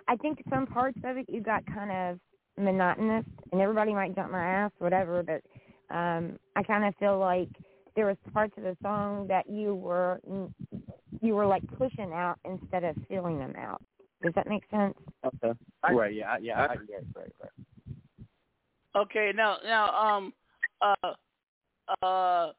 I 0.09 0.16
think 0.16 0.42
some 0.50 0.66
parts 0.66 0.98
of 1.05 1.16
it 1.16 1.26
you 1.28 1.40
got 1.40 1.64
kind 1.66 1.90
of 1.92 2.18
monotonous, 2.56 3.24
and 3.52 3.60
everybody 3.60 3.92
might 3.92 4.14
jump 4.14 4.32
my 4.32 4.42
ass, 4.44 4.72
whatever. 4.78 5.22
But 5.22 5.42
um, 5.94 6.38
I 6.56 6.62
kind 6.62 6.84
of 6.84 6.94
feel 6.96 7.18
like 7.18 7.50
there 7.98 8.06
was 8.06 8.16
parts 8.32 8.52
of 8.56 8.62
the 8.62 8.76
song 8.80 9.26
that 9.26 9.50
you 9.50 9.74
were 9.74 10.20
you 11.20 11.34
were 11.34 11.46
like 11.46 11.64
pushing 11.76 12.12
out 12.12 12.38
instead 12.44 12.84
of 12.84 12.94
feeling 13.08 13.40
them 13.40 13.52
out. 13.58 13.82
Does 14.22 14.32
that 14.36 14.46
make 14.46 14.62
sense? 14.70 14.94
Okay. 15.26 15.58
Right. 15.92 16.14
Yeah. 16.14 16.30
I- 16.30 16.38
Yeah. 16.38 16.60
I, 16.60 16.76
yeah. 16.88 16.98
Right. 17.16 17.32
Right. 17.42 17.50
Okay, 18.94 19.32
now 19.34 19.56
now 19.64 19.92
um 19.96 20.32
uh 20.80 21.12
uh 22.00 22.52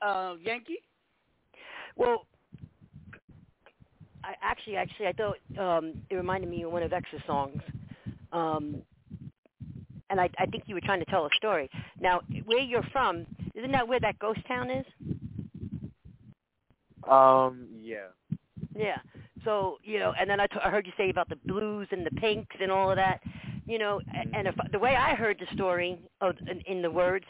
uh 0.00 0.34
Yankee. 0.40 0.78
Well, 1.96 2.26
I 4.22 4.34
actually, 4.42 4.76
actually, 4.76 5.08
I 5.08 5.12
thought 5.12 5.38
um, 5.58 5.94
it 6.08 6.14
reminded 6.14 6.48
me 6.48 6.62
of 6.62 6.70
one 6.70 6.84
of 6.84 6.92
X's 6.92 7.20
songs. 7.26 7.60
Um, 8.32 8.80
and 10.10 10.20
I, 10.20 10.28
I 10.38 10.46
think 10.46 10.64
you 10.66 10.74
were 10.74 10.80
trying 10.80 11.00
to 11.00 11.04
tell 11.06 11.26
a 11.26 11.30
story. 11.36 11.68
Now, 12.00 12.20
where 12.46 12.60
you're 12.60 12.86
from, 12.92 13.26
isn't 13.54 13.72
that 13.72 13.86
where 13.86 14.00
that 14.00 14.18
ghost 14.18 14.40
town 14.46 14.70
is? 14.70 14.86
Um, 17.08 17.66
yeah. 17.80 18.08
Yeah. 18.74 18.98
So 19.44 19.78
you 19.82 19.98
know, 19.98 20.14
and 20.18 20.28
then 20.28 20.40
I, 20.40 20.46
t- 20.46 20.58
I 20.64 20.70
heard 20.70 20.86
you 20.86 20.92
say 20.96 21.10
about 21.10 21.28
the 21.28 21.36
blues 21.36 21.86
and 21.90 22.04
the 22.06 22.10
pinks 22.12 22.56
and 22.60 22.70
all 22.72 22.90
of 22.90 22.96
that. 22.96 23.20
You 23.66 23.78
know, 23.78 24.00
a- 24.14 24.36
and 24.36 24.48
if 24.48 24.54
the 24.72 24.78
way 24.78 24.96
I 24.96 25.14
heard 25.14 25.38
the 25.38 25.54
story 25.54 25.98
of 26.20 26.34
in, 26.50 26.60
in 26.60 26.82
the 26.82 26.90
words, 26.90 27.26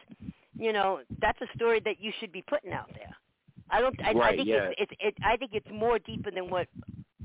you 0.57 0.73
know, 0.73 1.01
that's 1.21 1.41
a 1.41 1.47
story 1.57 1.81
that 1.85 2.01
you 2.01 2.13
should 2.21 2.33
be 2.33 2.43
putting 2.43 2.73
out 2.73 2.89
there. 2.95 3.15
I 3.71 3.81
don't. 3.81 3.99
I, 4.05 4.11
I 4.11 4.13
Right, 4.13 4.37
think 4.37 4.49
yeah. 4.49 4.71
it's, 4.79 4.91
it's. 4.91 4.93
It. 5.01 5.15
I 5.25 5.37
think 5.37 5.53
it's 5.55 5.67
more 5.73 5.99
deeper 5.99 6.31
than 6.31 6.49
what 6.51 6.69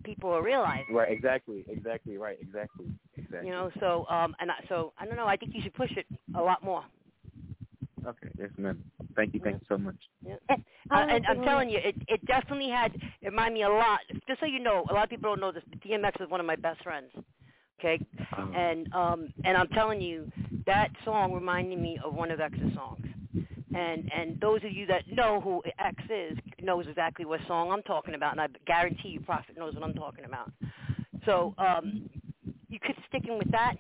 people 0.04 0.32
are 0.32 0.42
realizing. 0.42 0.96
Right, 0.96 1.12
exactly, 1.12 1.64
exactly, 1.68 2.18
right, 2.18 2.38
exactly, 2.42 2.88
exactly. 3.16 3.48
You 3.48 3.54
know, 3.54 3.70
so 3.80 4.08
um, 4.10 4.36
and 4.40 4.50
I, 4.50 4.56
so 4.68 4.94
I 4.98 5.06
don't 5.06 5.18
know. 5.18 5.28
I 5.28 5.36
think 5.38 5.54
you 5.54 5.62
should 5.62 5.76
push 5.76 5.92
it 5.96 6.06
a 6.36 6.42
lot 6.42 6.64
more. 6.64 6.84
Okay, 8.10 8.30
yes, 8.40 8.50
ma'am. 8.58 8.84
Thank 9.16 9.36
you, 9.36 9.40
thank 9.44 9.58
you 9.62 9.66
so 9.70 9.78
much. 9.78 9.96
Yeah. 10.26 10.36
Uh, 10.92 11.06
and 11.08 11.24
I'm 11.28 11.44
telling 11.44 11.70
you, 11.70 11.78
it 11.84 11.96
it 12.08 12.26
definitely 12.26 12.70
had 12.70 12.96
it 12.96 13.28
reminded 13.28 13.54
me 13.54 13.64
a 13.64 13.70
lot. 13.70 14.00
Just 14.28 14.40
so 14.40 14.48
you 14.48 14.60
know, 14.60 14.84
a 14.90 14.94
lot 14.94 15.04
of 15.04 15.10
people 15.10 15.30
don't 15.30 15.40
know 15.40 15.52
this. 15.52 15.64
but 15.70 15.80
DMX 15.82 16.20
is 16.24 16.30
one 16.30 16.40
of 16.40 16.48
my 16.48 16.56
best 16.56 16.82
friends. 16.84 17.12
Okay, 17.80 18.00
and 18.56 18.92
um 18.94 19.32
and 19.46 19.56
I'm 19.56 19.68
telling 19.70 20.02
you, 20.02 20.32
that 20.66 20.90
song 21.06 21.34
reminded 21.34 21.78
me 21.80 22.00
of 22.04 22.14
one 22.16 22.32
of 22.32 22.40
X's 22.40 22.74
songs. 22.74 23.06
And 23.76 24.10
and 24.12 24.40
those 24.40 24.64
of 24.64 24.72
you 24.72 24.88
that 24.88 25.04
know 25.12 25.40
who 25.42 25.62
X 25.78 25.96
is 26.10 26.38
knows 26.60 26.86
exactly 26.88 27.26
what 27.26 27.40
song 27.48 27.72
I'm 27.72 27.84
talking 27.84 28.16
about, 28.16 28.32
and 28.32 28.42
I 28.42 28.48
guarantee 28.66 29.10
you, 29.10 29.20
Prophet 29.20 29.56
knows 29.58 29.76
what 29.76 29.84
I'm 29.84 29.94
talking 29.94 30.26
about. 30.26 30.52
So 31.26 31.54
um, 31.60 32.10
you 32.70 32.80
could 32.82 32.96
sticking 33.08 33.38
with 33.38 33.52
that. 33.52 33.76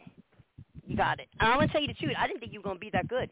You 0.85 0.95
got 0.95 1.19
it. 1.19 1.27
And 1.39 1.49
I'm 1.49 1.57
gonna 1.60 1.72
tell 1.72 1.81
you 1.81 1.88
the 1.88 1.93
truth. 1.93 2.14
I 2.19 2.27
didn't 2.27 2.39
think 2.39 2.53
you 2.53 2.60
were 2.60 2.64
gonna 2.64 2.80
be 2.80 2.91
that 2.93 3.07
good. 3.07 3.31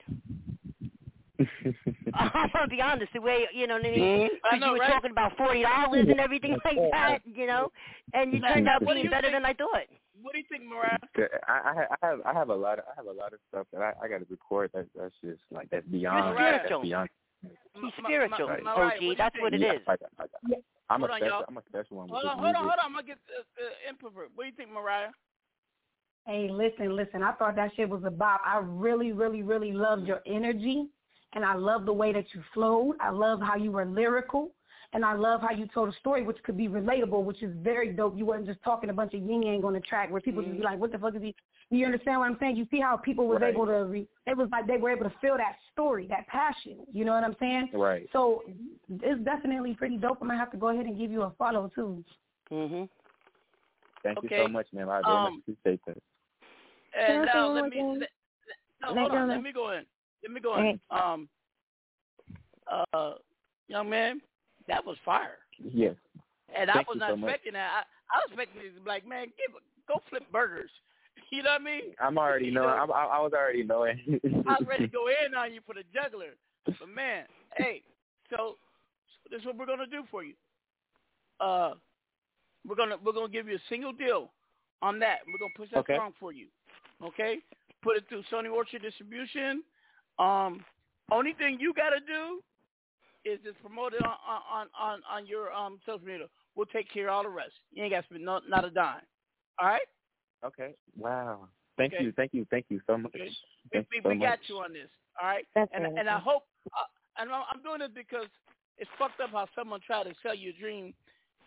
I'm 2.13 2.49
gonna 2.53 2.67
be 2.67 2.81
honest. 2.81 3.13
The 3.13 3.21
way 3.21 3.45
you 3.53 3.67
know 3.67 3.75
what 3.75 3.85
I 3.85 3.91
mean? 3.91 4.29
I 4.43 4.55
Because 4.55 4.59
know, 4.59 4.65
you 4.67 4.71
were 4.73 4.79
right? 4.79 4.91
talking 4.91 5.11
about 5.11 5.37
forty 5.37 5.61
dollars 5.63 6.05
and 6.09 6.19
everything 6.19 6.57
like 6.65 6.77
that, 6.91 7.19
you 7.25 7.45
know, 7.47 7.71
and 8.13 8.33
you 8.33 8.39
turned 8.41 8.67
out 8.67 8.81
being 8.81 9.09
better 9.09 9.21
think- 9.29 9.33
than 9.33 9.45
I 9.45 9.53
thought. 9.53 9.83
What 10.19 10.33
do 10.33 10.39
you 10.39 10.45
think, 10.49 10.63
Mariyah? 10.63 11.27
I, 11.47 11.85
I 12.01 12.07
have 12.07 12.19
I 12.25 12.33
have 12.33 12.49
a 12.49 12.55
lot 12.55 12.79
of 12.79 12.85
I 12.91 12.93
have 12.97 13.05
a 13.05 13.11
lot 13.11 13.33
of 13.33 13.39
stuff 13.49 13.67
that 13.71 13.81
I, 13.81 13.93
I 14.03 14.07
got 14.07 14.17
to 14.19 14.25
record. 14.31 14.71
That 14.73 14.87
that's 14.97 15.13
just 15.23 15.41
like 15.51 15.69
that's 15.69 15.85
beyond. 15.85 16.35
spiritual. 16.35 16.79
That's 16.79 16.81
beyond. 16.89 17.09
He's 17.73 17.93
spiritual, 18.03 18.47
Ma- 18.47 18.57
Ma- 18.63 18.75
Mariyah, 18.75 18.97
OG. 18.97 19.03
what 19.07 19.17
That's 19.19 19.35
what 19.39 19.53
it 19.53 19.61
Yeah, 19.61 19.73
is. 19.73 19.81
I 19.87 19.95
got- 19.97 20.09
I 20.17 20.23
got- 20.23 20.59
I'm 20.89 21.01
Hold 21.01 21.11
a 21.11 21.13
on, 21.13 21.19
special. 21.19 21.35
y'all. 21.37 21.45
I'm 21.49 21.57
a 21.57 21.61
special 21.69 21.97
one. 21.97 22.09
Hold 22.09 22.25
on, 22.25 22.37
hold 22.39 22.55
on, 22.55 22.55
hold 22.55 22.71
on. 22.71 22.79
I'm 22.85 22.91
gonna 22.93 23.03
get 23.05 23.17
uh, 23.29 23.41
uh, 23.61 23.89
input. 23.89 24.13
What 24.15 24.29
do 24.39 24.45
you 24.45 24.53
think, 24.57 24.69
Mariyah? 24.71 25.09
Hey, 26.25 26.49
listen, 26.49 26.95
listen. 26.95 27.21
I 27.23 27.33
thought 27.33 27.55
that 27.55 27.71
shit 27.75 27.87
was 27.87 28.01
a 28.05 28.09
bop. 28.11 28.41
I 28.45 28.57
really, 28.63 29.11
really, 29.11 29.43
really 29.43 29.71
loved 29.71 30.07
your 30.07 30.21
energy, 30.25 30.87
and 31.33 31.43
I 31.45 31.55
love 31.55 31.85
the 31.85 31.93
way 31.93 32.13
that 32.13 32.25
you 32.33 32.41
flowed. 32.53 32.95
I 32.99 33.09
love 33.09 33.39
how 33.41 33.55
you 33.55 33.71
were 33.71 33.85
lyrical, 33.85 34.51
and 34.93 35.03
I 35.03 35.13
love 35.13 35.41
how 35.41 35.51
you 35.51 35.67
told 35.73 35.89
a 35.89 35.97
story 35.99 36.23
which 36.23 36.37
could 36.43 36.57
be 36.57 36.67
relatable, 36.67 37.23
which 37.23 37.43
is 37.43 37.53
very 37.57 37.91
dope. 37.91 38.17
You 38.17 38.25
wasn't 38.25 38.47
just 38.47 38.63
talking 38.63 38.89
a 38.89 38.93
bunch 38.93 39.13
of 39.13 39.21
yin 39.21 39.43
yang 39.43 39.63
on 39.63 39.73
the 39.73 39.79
track 39.81 40.09
where 40.09 40.21
people 40.21 40.41
just 40.41 40.57
be 40.57 40.63
like, 40.63 40.79
"What 40.79 40.91
the 40.91 40.97
fuck 40.97 41.15
is 41.15 41.21
he?" 41.21 41.35
You 41.69 41.85
understand 41.85 42.21
what 42.21 42.27
I'm 42.27 42.37
saying? 42.39 42.55
You 42.55 42.65
see 42.71 42.79
how 42.79 42.95
people 42.95 43.27
was 43.27 43.41
Right. 43.41 43.53
able 43.53 43.65
to. 43.65 43.85
Re- 43.85 44.07
it 44.25 44.37
was 44.37 44.49
like 44.51 44.67
they 44.67 44.77
were 44.77 44.89
able 44.89 45.09
to 45.09 45.15
feel 45.19 45.35
that 45.37 45.57
story, 45.73 46.07
that 46.07 46.25
passion. 46.27 46.85
You 46.93 47.03
know 47.03 47.13
what 47.13 47.23
I'm 47.25 47.35
saying? 47.39 47.69
Right. 47.73 48.07
So 48.13 48.43
it's 48.89 49.21
definitely 49.23 49.73
pretty 49.73 49.97
dope. 49.97 50.19
I'm 50.21 50.27
gonna 50.29 50.39
have 50.39 50.51
to 50.51 50.57
go 50.57 50.69
ahead 50.69 50.85
and 50.85 50.97
give 50.97 51.11
you 51.11 51.23
a 51.23 51.31
follow 51.31 51.69
too. 51.75 52.03
Mhm. 52.49 52.87
Thank 54.03 54.23
you 54.23 54.29
so 54.29 54.47
much, 54.47 54.71
man. 54.71 54.89
I 54.89 55.01
very 55.01 55.17
Um, 55.17 55.23
much 55.23 55.33
appreciate 55.39 55.83
that. 55.85 55.97
And 56.93 57.05
Can 57.05 57.15
I 57.15 57.25
say 57.25 57.39
now 57.39 57.47
one 57.47 57.55
let 57.55 57.63
me. 57.65 57.75
thing? 57.75 57.99
Let, 57.99 58.09
no, 58.81 58.87
hold 58.95 59.11
on. 59.11 59.27
Let 59.27 59.39
it. 59.39 59.41
me 59.43 59.51
go 59.51 59.71
in. 59.71 59.85
Let 60.23 60.31
me 60.31 60.41
go. 60.41 60.53
Okay. 60.55 60.79
Um. 60.91 61.29
Uh, 62.93 63.13
young 63.69 63.89
man, 63.89 64.19
that 64.67 64.85
was 64.85 64.97
fire. 65.05 65.37
Yes. 65.57 65.95
And 66.57 66.69
I 66.69 66.79
was 66.87 66.97
not 66.97 67.11
so 67.11 67.15
much. 67.15 67.29
expecting 67.29 67.53
that. 67.53 67.69
I, 67.71 68.15
I 68.15 68.19
was 68.19 68.31
expecting 68.31 68.61
to 68.61 68.81
be 68.81 68.87
like, 68.89 69.07
man, 69.07 69.27
give, 69.27 69.55
a, 69.55 69.61
go 69.87 70.01
flip 70.09 70.23
burgers. 70.31 70.71
You 71.29 71.43
know 71.43 71.49
what 71.49 71.61
I 71.61 71.63
mean? 71.65 71.81
I'm 71.99 72.17
already 72.17 72.51
knowing. 72.51 72.69
know- 72.87 72.93
I, 72.93 73.03
I, 73.03 73.17
I 73.17 73.19
was 73.19 73.33
already 73.33 73.63
knowing. 73.63 73.99
I 74.23 74.55
was 74.59 74.65
ready 74.65 74.85
to 74.87 74.93
go 74.93 75.07
in 75.07 75.35
on 75.35 75.53
you 75.53 75.59
for 75.65 75.73
the 75.73 75.83
juggler. 75.93 76.37
But 76.65 76.75
man, 76.93 77.25
hey, 77.57 77.81
so, 78.29 78.55
so 78.55 79.29
this 79.29 79.41
is 79.41 79.45
what 79.45 79.57
we're 79.57 79.65
gonna 79.65 79.87
do 79.87 80.03
for 80.09 80.23
you. 80.23 80.35
Uh, 81.41 81.73
we're 82.65 82.75
gonna 82.75 82.95
we're 83.03 83.11
gonna 83.11 83.27
give 83.27 83.47
you 83.47 83.55
a 83.55 83.67
single 83.67 83.91
deal 83.91 84.29
on 84.81 84.99
that. 84.99 85.17
We're 85.27 85.39
gonna 85.39 85.57
push 85.57 85.69
that 85.71 85.79
Okay. 85.79 85.97
song 85.97 86.13
for 86.17 86.31
you. 86.31 86.47
Okay? 87.03 87.39
Put 87.81 87.97
it 87.97 88.03
through 88.07 88.23
Sony 88.31 88.49
Orchard 88.49 88.83
Distribution. 88.83 89.63
Um, 90.19 90.63
only 91.11 91.33
thing 91.33 91.57
you 91.59 91.73
gotta 91.73 91.99
do 91.99 92.41
is 93.25 93.39
just 93.43 93.59
promote 93.61 93.93
it 93.93 94.01
on 94.01 94.15
on 94.27 94.67
on 94.79 95.01
on 95.09 95.27
your 95.27 95.51
um 95.51 95.79
social 95.85 96.05
media. 96.05 96.27
We'll 96.55 96.65
take 96.67 96.91
care 96.91 97.09
of 97.09 97.13
all 97.13 97.23
the 97.23 97.29
rest. 97.29 97.53
You 97.71 97.83
ain't 97.83 97.93
got 97.93 98.01
to 98.01 98.05
spend 98.07 98.25
no, 98.25 98.39
not 98.49 98.65
a 98.65 98.71
dime. 98.71 99.01
All 99.59 99.67
right? 99.67 99.81
okay. 100.43 100.73
Wow. 100.97 101.47
Thank 101.77 101.93
Okay. 101.93 102.05
you. 102.05 102.11
Thank 102.13 102.33
you. 102.33 102.47
Thank 102.49 102.65
you 102.69 102.81
so 102.87 102.97
much. 102.97 103.13
Okay. 103.13 103.29
We, 103.73 103.79
we, 103.79 104.01
so 104.01 104.09
we 104.09 104.17
got 104.17 104.39
you 104.47 104.57
on 104.57 104.73
this. 104.73 104.89
All 105.21 105.27
right? 105.27 105.45
That's 105.53 105.69
and 105.73 105.83
really 105.83 105.99
and 105.99 106.09
I 106.09 106.17
hope 106.17 106.43
uh, 106.73 106.89
and 107.19 107.31
I'm 107.31 107.43
I'm 107.53 107.61
doing 107.61 107.81
it 107.81 107.93
because 107.93 108.27
it's 108.77 108.89
fucked 108.97 109.21
up 109.21 109.31
how 109.31 109.47
someone 109.55 109.81
tried 109.85 110.03
to 110.03 110.13
sell 110.23 110.35
you 110.35 110.49
a 110.49 110.59
dream, 110.59 110.93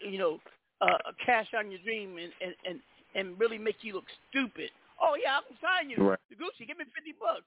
you 0.00 0.18
know, 0.18 0.38
uh, 0.80 0.98
cash 1.24 1.48
on 1.58 1.70
your 1.70 1.80
dream 1.80 2.18
and 2.18 2.32
and 2.40 2.54
and 2.64 2.80
and 3.14 3.40
really 3.40 3.58
make 3.58 3.82
you 3.82 3.94
look 3.94 4.06
stupid. 4.30 4.70
Oh 5.02 5.16
yeah, 5.20 5.38
I 5.38 5.40
can 5.48 5.56
sign 5.58 5.90
you. 5.90 6.10
Right. 6.10 6.18
The 6.30 6.36
Gucci, 6.36 6.66
give 6.66 6.78
me 6.78 6.84
fifty 6.94 7.14
bucks. 7.18 7.46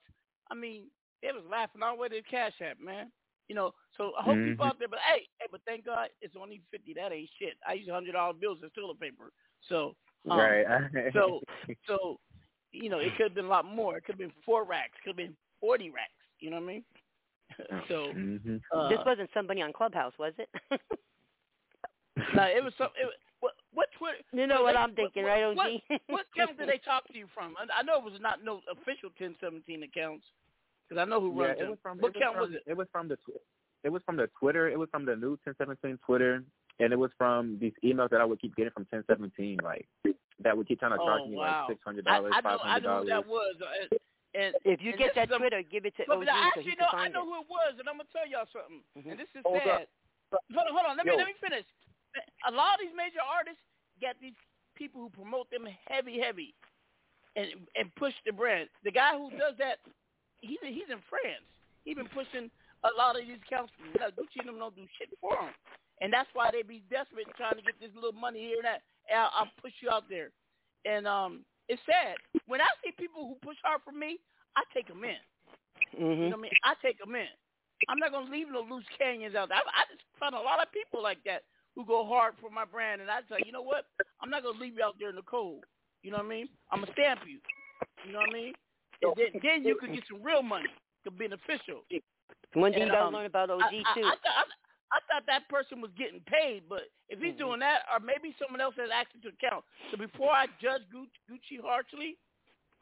I 0.50 0.54
mean, 0.54 0.84
they 1.24 1.32
was 1.32 1.42
laughing 1.50 1.82
all 1.82 1.96
the 1.96 2.00
way 2.02 2.08
to 2.08 2.16
the 2.16 2.22
cash 2.22 2.52
app, 2.60 2.78
man. 2.78 3.10
You 3.48 3.54
know, 3.54 3.72
so 3.96 4.12
I 4.18 4.22
hope 4.22 4.36
people 4.44 4.64
Mhm. 4.64 4.68
out 4.68 4.78
there, 4.78 4.88
but 4.88 5.00
hey, 5.00 5.26
hey, 5.38 5.46
but 5.50 5.62
thank 5.66 5.84
God 5.84 6.10
it's 6.20 6.36
only 6.36 6.60
fifty. 6.70 6.92
That 6.94 7.12
ain't 7.12 7.30
shit. 7.38 7.56
I 7.66 7.74
use 7.74 7.88
hundred 7.88 8.12
dollar 8.12 8.32
bills 8.34 8.58
as 8.64 8.72
toilet 8.72 9.00
paper. 9.00 9.32
So 9.68 9.96
um, 10.30 10.38
right. 10.38 10.66
so 11.12 11.40
so 11.86 12.20
you 12.72 12.88
know, 12.88 12.98
it 12.98 13.16
could 13.16 13.24
have 13.24 13.34
been 13.34 13.44
a 13.46 13.48
lot 13.48 13.64
more. 13.64 13.96
It 13.96 14.04
could 14.04 14.14
have 14.14 14.18
been 14.18 14.42
four 14.44 14.64
racks. 14.64 14.98
Could 15.02 15.10
have 15.10 15.16
been 15.16 15.36
forty 15.60 15.90
racks. 15.90 16.12
You 16.40 16.50
know 16.50 16.56
what 16.56 16.64
I 16.64 16.66
mean? 16.66 16.84
so 17.88 18.12
hmm 18.12 18.56
uh, 18.74 18.88
this 18.88 18.98
wasn't 19.04 19.30
somebody 19.32 19.62
on 19.62 19.72
Clubhouse, 19.72 20.14
was 20.18 20.32
it? 20.38 20.48
no, 22.34 22.42
it 22.44 22.64
was 22.64 22.72
some. 22.76 22.88
It, 23.00 23.04
was- 23.06 23.14
what 23.40 23.52
what 23.74 23.88
Twitter? 23.98 24.24
you 24.32 24.46
know 24.46 24.58
so 24.58 24.62
what 24.64 24.76
I'm 24.76 24.94
thinking, 24.94 25.24
what, 25.24 25.28
right, 25.28 25.44
OG? 25.44 25.56
What, 25.56 26.00
what 26.08 26.26
account 26.34 26.56
did 26.56 26.68
they 26.68 26.78
talk 26.78 27.06
to 27.08 27.18
you 27.18 27.26
from? 27.34 27.54
I, 27.58 27.80
I 27.80 27.82
know 27.82 27.98
it 27.98 28.04
was 28.04 28.18
not 28.18 28.42
no 28.42 28.62
official 28.72 29.12
1017 29.18 29.82
accounts 29.82 30.24
because 30.88 31.00
I 31.00 31.04
know 31.08 31.20
who 31.20 31.32
yeah, 31.40 31.46
runs 31.48 31.58
it 31.58 31.62
them. 31.62 31.70
was 31.70 31.78
from. 31.82 31.98
what 31.98 32.08
it 32.08 32.14
was 32.14 32.16
account 32.20 32.34
from, 32.36 32.42
was 32.42 32.52
it? 32.54 32.62
It 32.70 32.76
was 32.76 32.88
from 32.92 33.08
the. 33.08 33.16
It 33.84 33.92
was 33.92 34.02
from 34.06 34.16
the 34.16 34.28
Twitter. 34.40 34.68
It 34.68 34.78
was 34.78 34.88
from 34.90 35.04
the 35.04 35.14
new 35.14 35.36
1017 35.44 35.98
Twitter, 36.06 36.42
and 36.80 36.88
it 36.92 36.96
was 36.98 37.10
from 37.18 37.58
these 37.60 37.74
emails 37.84 38.08
that 38.10 38.20
I 38.20 38.24
would 38.24 38.40
keep 38.40 38.56
getting 38.56 38.72
from 38.72 38.86
1017, 38.88 39.60
like 39.62 39.84
that 40.42 40.56
would 40.56 40.66
keep 40.66 40.80
trying 40.80 40.92
to 40.96 41.04
charge 41.04 41.20
Oh, 41.24 41.28
me 41.28 41.36
wow. 41.36 41.68
like 41.68 41.76
six 41.76 41.80
hundred 41.84 42.04
dollars, 42.08 42.32
five 42.32 42.44
hundred 42.44 42.64
dollars. 42.64 42.64
I 42.64 42.78
know 42.80 43.04
who 43.04 43.08
that 43.12 43.28
dollars. 43.28 43.28
was. 43.28 43.54
uh, 43.60 43.96
And, 44.34 44.50
if 44.64 44.80
you 44.82 44.90
and 44.90 44.98
get 44.98 45.14
that 45.14 45.28
that 45.28 45.30
is 45.30 45.36
a- 45.36 45.38
Twitter, 45.38 45.62
give 45.62 45.84
it 45.86 45.94
to 46.00 46.04
But, 46.08 46.16
OG 46.16 46.24
but 46.26 46.32
I 46.32 46.32
so 46.32 46.40
he 46.40 46.48
actually 46.48 46.64
can 46.74 46.80
know 46.80 46.90
I 46.96 47.08
know 47.12 47.22
it. 47.22 47.28
who 47.28 47.36
it 47.44 47.48
was, 47.52 47.72
and 47.78 47.86
I'm 47.86 47.96
gonna 48.00 48.08
tell 48.10 48.24
y'all 48.26 48.48
something. 48.50 48.80
And 48.96 49.20
this 49.20 49.28
is 49.36 49.44
Hold 49.44 49.60
sad. 49.62 49.86
Hold 50.32 50.64
on, 50.64 50.72
hold 50.74 50.86
on. 50.88 50.96
Let 50.96 51.04
me 51.06 51.12
let 51.14 51.28
me 51.28 51.36
finish. 51.38 51.68
A 52.48 52.52
lot 52.56 52.74
of 52.74 52.80
these 52.82 52.96
major 52.96 53.20
artists 53.22 53.60
got 54.00 54.16
these 54.18 54.34
people 54.74 55.04
who 55.04 55.10
promote 55.12 55.46
them 55.52 55.68
heavy, 55.86 56.16
heavy, 56.18 56.56
and 57.36 57.68
and 57.76 57.92
push 58.00 58.16
the 58.24 58.32
brand. 58.32 58.72
The 58.82 58.90
guy 58.90 59.12
who 59.14 59.28
does 59.36 59.54
that, 59.60 59.78
he's 60.44 60.60
he's 60.62 60.90
in 60.92 61.00
France. 61.08 61.48
He's 61.84 61.96
been 61.96 62.12
pushing 62.12 62.52
a 62.84 62.92
lot 62.96 63.16
of 63.16 63.24
these 63.24 63.40
accounts. 63.40 63.72
Now, 63.96 64.12
Gucci 64.12 64.40
and 64.40 64.48
them 64.48 64.60
don't 64.60 64.76
do 64.76 64.84
shit 65.00 65.12
for 65.20 65.36
him, 65.36 65.52
and 66.00 66.12
that's 66.12 66.28
why 66.36 66.52
they 66.52 66.60
be 66.60 66.84
desperate 66.92 67.28
trying 67.36 67.56
to 67.56 67.64
get 67.64 67.80
this 67.80 67.92
little 67.96 68.16
money 68.16 68.52
here 68.52 68.60
and 68.60 68.68
that. 68.68 68.84
And 69.08 69.20
I'll, 69.20 69.32
I'll 69.44 69.54
push 69.60 69.76
you 69.80 69.88
out 69.88 70.08
there, 70.08 70.32
and 70.84 71.08
um, 71.08 71.44
it's 71.68 71.82
sad 71.88 72.16
when 72.46 72.60
I 72.60 72.68
see 72.84 72.92
people 72.96 73.24
who 73.24 73.36
push 73.40 73.56
hard 73.64 73.80
for 73.84 73.92
me. 73.92 74.20
I 74.54 74.62
take 74.70 74.86
them 74.86 75.02
in. 75.02 75.18
Mm-hmm. 75.98 76.06
You 76.06 76.30
know 76.30 76.38
what 76.38 76.46
I 76.46 76.46
mean? 76.46 76.58
I 76.62 76.72
take 76.78 76.98
them 77.02 77.14
in. 77.18 77.26
I'm 77.90 77.98
not 77.98 78.12
gonna 78.12 78.30
leave 78.30 78.46
no 78.48 78.62
loose 78.62 78.86
canyons 78.96 79.34
out 79.34 79.50
there. 79.50 79.58
I, 79.58 79.66
I 79.66 79.82
just 79.90 80.06
find 80.20 80.34
a 80.34 80.40
lot 80.40 80.62
of 80.62 80.70
people 80.70 81.02
like 81.02 81.18
that 81.26 81.42
who 81.74 81.84
go 81.84 82.06
hard 82.06 82.34
for 82.40 82.50
my 82.50 82.64
brand, 82.64 83.02
and 83.02 83.10
I 83.10 83.20
say, 83.28 83.42
you 83.44 83.52
know 83.52 83.66
what? 83.66 83.86
I'm 84.22 84.30
not 84.30 84.42
gonna 84.42 84.58
leave 84.58 84.78
you 84.78 84.84
out 84.84 84.94
there 84.98 85.10
in 85.10 85.16
the 85.16 85.26
cold. 85.26 85.64
You 86.02 86.10
know 86.12 86.18
what 86.18 86.26
I 86.26 86.36
mean? 86.36 86.48
I'm 86.70 86.80
gonna 86.80 86.92
stamp 86.92 87.20
you. 87.26 87.38
You 88.06 88.12
know 88.12 88.20
what 88.20 88.30
I 88.30 88.32
mean? 88.32 88.54
And 89.04 89.14
then, 89.16 89.40
then 89.42 89.64
you 89.64 89.76
could 89.76 89.92
get 89.92 90.04
some 90.08 90.22
real 90.22 90.42
money 90.42 90.68
to 91.04 91.10
be 91.10 91.28
beneficial. 91.28 91.84
One 92.54 92.72
thing 92.72 92.82
And, 92.82 92.90
you 92.90 92.94
gotta 92.94 93.06
um, 93.08 93.14
learn 93.14 93.26
about 93.26 93.50
OG 93.50 93.60
I, 93.60 93.66
I, 93.66 93.68
too. 93.70 94.06
I, 94.06 94.16
thought, 94.22 94.36
I, 94.38 94.44
I 94.92 94.98
thought 95.10 95.26
that 95.26 95.48
person 95.48 95.80
was 95.80 95.90
getting 95.98 96.20
paid, 96.26 96.62
but 96.68 96.82
if 97.08 97.18
he's 97.18 97.30
Mm-hmm. 97.30 97.38
doing 97.38 97.60
that, 97.60 97.82
or 97.92 98.00
maybe 98.00 98.34
someone 98.40 98.60
else 98.60 98.74
has 98.78 98.90
access 98.94 99.20
to 99.22 99.30
the 99.30 99.46
account. 99.46 99.64
So 99.90 99.96
before 99.98 100.30
I 100.30 100.46
judge 100.62 100.82
Gucci, 100.94 101.18
Gucci 101.30 101.60
harshly, 101.62 102.16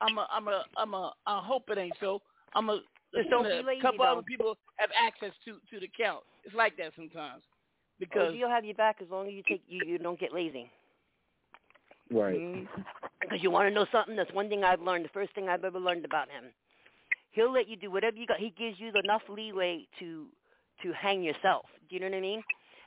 I'm 0.00 0.18
a, 0.18 0.28
I'm 0.30 0.48
a, 0.48 0.64
I'm 0.76 0.94
a, 0.94 1.12
I 1.26 1.40
hope 1.44 1.64
it 1.70 1.78
ain't 1.78 1.96
so. 2.00 2.20
I'm 2.54 2.68
a, 2.68 2.80
Just 3.14 3.30
don't 3.30 3.46
a 3.46 3.62
be 3.62 3.66
lazy, 3.66 3.82
couple 3.82 4.04
though. 4.04 4.12
other 4.12 4.22
people 4.22 4.58
have 4.76 4.90
access 4.98 5.32
to 5.44 5.52
to 5.70 5.80
the 5.80 5.86
account. 5.86 6.24
It's 6.44 6.54
like 6.54 6.76
that 6.76 6.92
sometimes 6.96 7.42
because 7.98 8.34
OG 8.34 8.40
will 8.40 8.48
have 8.50 8.64
you 8.64 8.74
back 8.74 8.96
as 9.00 9.08
long 9.10 9.26
as 9.28 9.32
you 9.32 9.42
take 9.48 9.62
you, 9.68 9.86
you 9.86 9.98
don't 9.98 10.18
get 10.18 10.32
lazy. 10.32 10.70
Right. 12.10 12.40
Mhm. 12.40 12.68
Because 13.22 13.42
you 13.42 13.50
want 13.50 13.68
to 13.68 13.74
know 13.74 13.86
something? 13.92 14.16
That's 14.16 14.32
one 14.32 14.48
thing 14.48 14.64
I've 14.64 14.82
learned. 14.82 15.04
The 15.04 15.10
first 15.10 15.34
thing 15.34 15.48
I've 15.48 15.64
ever 15.64 15.78
learned 15.78 16.04
about 16.04 16.28
him. 16.28 16.44
He'll 17.30 17.52
let 17.52 17.68
you 17.68 17.76
do 17.76 17.90
whatever 17.90 18.16
you 18.16 18.26
got. 18.26 18.38
He 18.38 18.52
gives 18.58 18.78
you 18.78 18.92
enough 19.02 19.22
leeway 19.28 19.86
to 19.98 20.26
to 20.82 20.92
hang 20.92 21.22
yourself. 21.22 21.64
Do 21.88 21.94
you 21.94 22.00
know 22.00 22.08
what 22.08 22.16
I 22.16 22.20
mean? 22.20 22.42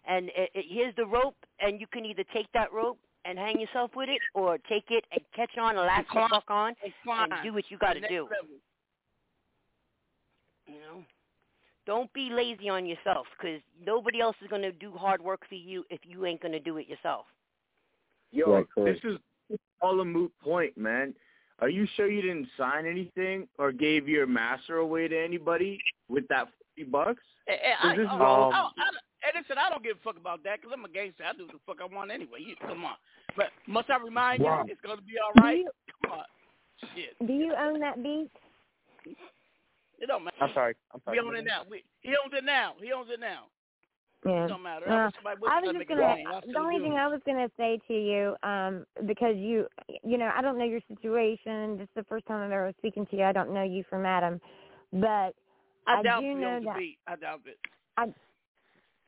And 0.08 0.30
it, 0.30 0.50
it, 0.54 0.66
here's 0.70 0.96
the 0.96 1.06
rope, 1.06 1.36
and 1.60 1.80
you 1.80 1.88
can 1.88 2.06
either 2.06 2.24
take 2.34 2.48
that 2.54 2.72
rope 2.72 3.00
and 3.24 3.40
hang 3.40 3.60
yourself 3.60 3.92
with 3.96 4.10
it, 4.10 4.20
or 4.36 4.60
take 4.70 4.86
it 4.90 5.04
and 5.12 5.22
catch 5.36 5.58
on, 5.58 5.78
and 5.78 5.88
latch 5.88 6.06
the 6.14 6.28
fuck 6.30 6.44
on, 6.50 6.74
and 6.84 7.34
do 7.44 7.54
what 7.54 7.64
you 7.70 7.78
got 7.80 7.94
to 7.94 8.02
do. 8.02 8.24
level. 8.24 8.60
You 10.68 10.76
know, 10.76 11.04
don't 11.88 12.12
be 12.14 12.30
lazy 12.32 12.70
on 12.70 12.86
yourself, 12.86 13.26
because 13.38 13.62
nobody 13.84 14.22
else 14.22 14.36
is 14.44 14.48
gonna 14.50 14.72
do 14.72 14.92
hard 14.92 15.22
work 15.22 15.42
for 15.50 15.56
you 15.56 15.84
if 15.90 16.02
you 16.04 16.26
ain't 16.26 16.42
gonna 16.42 16.60
do 16.60 16.78
it 16.78 16.88
yourself. 16.88 17.26
Yo, 18.32 18.64
this 18.78 18.98
is 19.04 19.18
all 19.82 20.00
a 20.00 20.06
moot 20.06 20.32
point, 20.44 20.78
man. 20.78 21.14
Are 21.60 21.70
you 21.70 21.88
sure 21.96 22.10
you 22.10 22.22
didn't 22.22 22.48
sign 22.58 22.86
anything 22.86 23.48
or 23.58 23.72
gave 23.72 24.10
your 24.10 24.28
master 24.28 24.78
away 24.78 25.08
to 25.08 25.18
anybody 25.18 25.80
with 26.10 26.28
that 26.28 26.48
fifty 26.76 26.90
bucks? 26.90 27.24
And, 27.48 27.58
and 27.58 27.92
I, 27.92 27.96
This 27.96 28.08
oh, 28.12 28.16
is 28.16 28.22
oh, 28.22 28.26
all- 28.26 28.52
oh, 28.54 28.70
I, 28.78 28.82
I, 28.82 28.90
and 29.26 29.42
listen, 29.42 29.58
I 29.58 29.70
don't 29.70 29.84
give 29.84 29.98
a 29.98 30.04
fuck 30.04 30.18
about 30.18 30.44
that 30.44 30.62
because 30.62 30.72
I'm 30.74 30.86
a 30.86 30.90
gangster. 30.90 31.24
I 31.24 31.34
do 31.34 31.48
the 31.48 31.58
fuck 31.66 31.78
I 31.82 31.86
want 31.94 32.12
anyway. 32.12 32.40
You, 32.46 32.56
come 32.62 32.86
on. 32.86 32.94
But 33.36 33.48
must 33.68 33.90
I 33.90 33.98
remind 33.98 34.44
Wow. 34.44 34.64
you, 34.66 34.72
it's 34.72 34.82
going 34.82 34.98
to 34.98 35.04
be 35.04 35.14
all 35.18 35.42
right? 35.42 35.66
Come 36.04 36.20
on. 36.20 36.26
Shit. 36.94 37.16
Do 37.26 37.34
you 37.34 37.54
own 37.58 37.80
that 37.80 38.04
beat? 38.04 38.30
It 39.98 40.08
don't 40.08 40.26
matter. 40.26 40.38
I'm 40.42 40.54
sorry. 40.54 40.76
I'm 40.94 41.02
sorry. 41.06 41.20
We 41.20 41.26
own 41.26 41.36
it 41.36 41.46
now. 41.46 41.64
We, 41.70 41.84
he 42.02 42.10
owns 42.10 42.34
it 42.38 42.44
now. 42.44 42.74
He 42.82 42.92
owns 42.92 43.10
it 43.12 43.20
now. 43.20 43.46
Yeah. 44.26 44.46
It 44.46 44.48
don't 44.48 44.64
matter. 44.64 44.88
Uh, 44.90 45.12
I 45.28 45.36
was 45.36 45.52
gotta 45.66 45.74
just 45.74 45.88
gonna. 45.88 46.42
The 46.52 46.60
only 46.60 46.80
thing. 46.80 46.94
I 46.94 47.08
was 47.08 47.22
gonna 47.26 47.50
say 47.58 47.80
to 47.88 47.94
you, 47.94 48.36
um, 48.42 48.86
because 49.06 49.36
you, 49.38 49.68
you 50.04 50.18
know, 50.18 50.32
I 50.36 50.42
don't 50.42 50.58
know 50.58 50.66
your 50.66 50.82
situation. 50.88 51.78
This 51.78 51.84
is 51.84 51.96
the 51.96 52.04
first 52.06 52.26
time 52.26 52.42
I've 52.42 52.52
ever 52.52 52.74
speaking 52.80 53.06
to 53.08 53.18
you. 53.18 53.24
I 53.24 53.32
don't 53.32 53.54
know 53.54 53.64
you 53.64 53.84
from 53.88 54.06
Adam, 54.06 54.42
but 54.92 55.36
I 55.86 56.00
I 56.00 56.04
doubt 56.04 56.22
do 56.22 56.34
know 56.34 56.60
that. 56.66 56.78
beat. 56.78 56.98
I 57.08 57.16
doubt 57.18 57.42
it. 57.46 57.60
I, 57.98 58.08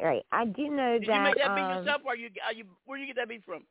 right. 0.03 0.23
I 0.31 0.45
do 0.45 0.69
know 0.69 0.99
Did 0.99 1.07
that. 1.07 1.15
you 1.15 1.21
make 1.23 1.35
that 1.37 1.55
beat 1.55 1.61
um, 1.63 1.77
yourself, 1.77 2.01
or 2.05 2.15
you, 2.15 2.29
are 2.45 2.53
you? 2.53 2.65
Where 2.85 2.99
you 2.99 3.07
get 3.07 3.15
that 3.15 3.29
beat 3.29 3.43
from? 3.43 3.63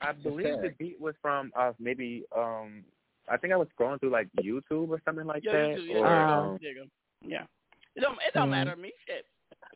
I 0.00 0.12
believe 0.12 0.60
the 0.62 0.72
beat 0.78 1.00
was 1.00 1.14
from 1.22 1.50
uh 1.56 1.72
maybe 1.80 2.24
um 2.36 2.84
I 3.28 3.38
think 3.38 3.52
I 3.52 3.56
was 3.56 3.66
scrolling 3.76 3.98
through 3.98 4.10
like 4.10 4.28
YouTube 4.40 4.90
or 4.90 5.00
something 5.04 5.26
like 5.26 5.42
Yeah, 5.44 5.52
that. 5.52 5.68
you 5.70 5.76
do. 5.76 5.82
Yeah, 5.82 5.98
or, 5.98 6.20
yeah, 6.28 6.36
um, 6.36 6.58
there 6.60 6.72
you 6.72 6.84
go. 6.84 6.86
yeah. 7.26 7.44
It 7.96 8.00
don't. 8.00 8.18
It 8.26 8.34
don't 8.34 8.48
Mhm. 8.48 8.50
matter 8.50 8.74
to 8.74 8.76
me. 8.76 8.92
Shit. 9.06 9.26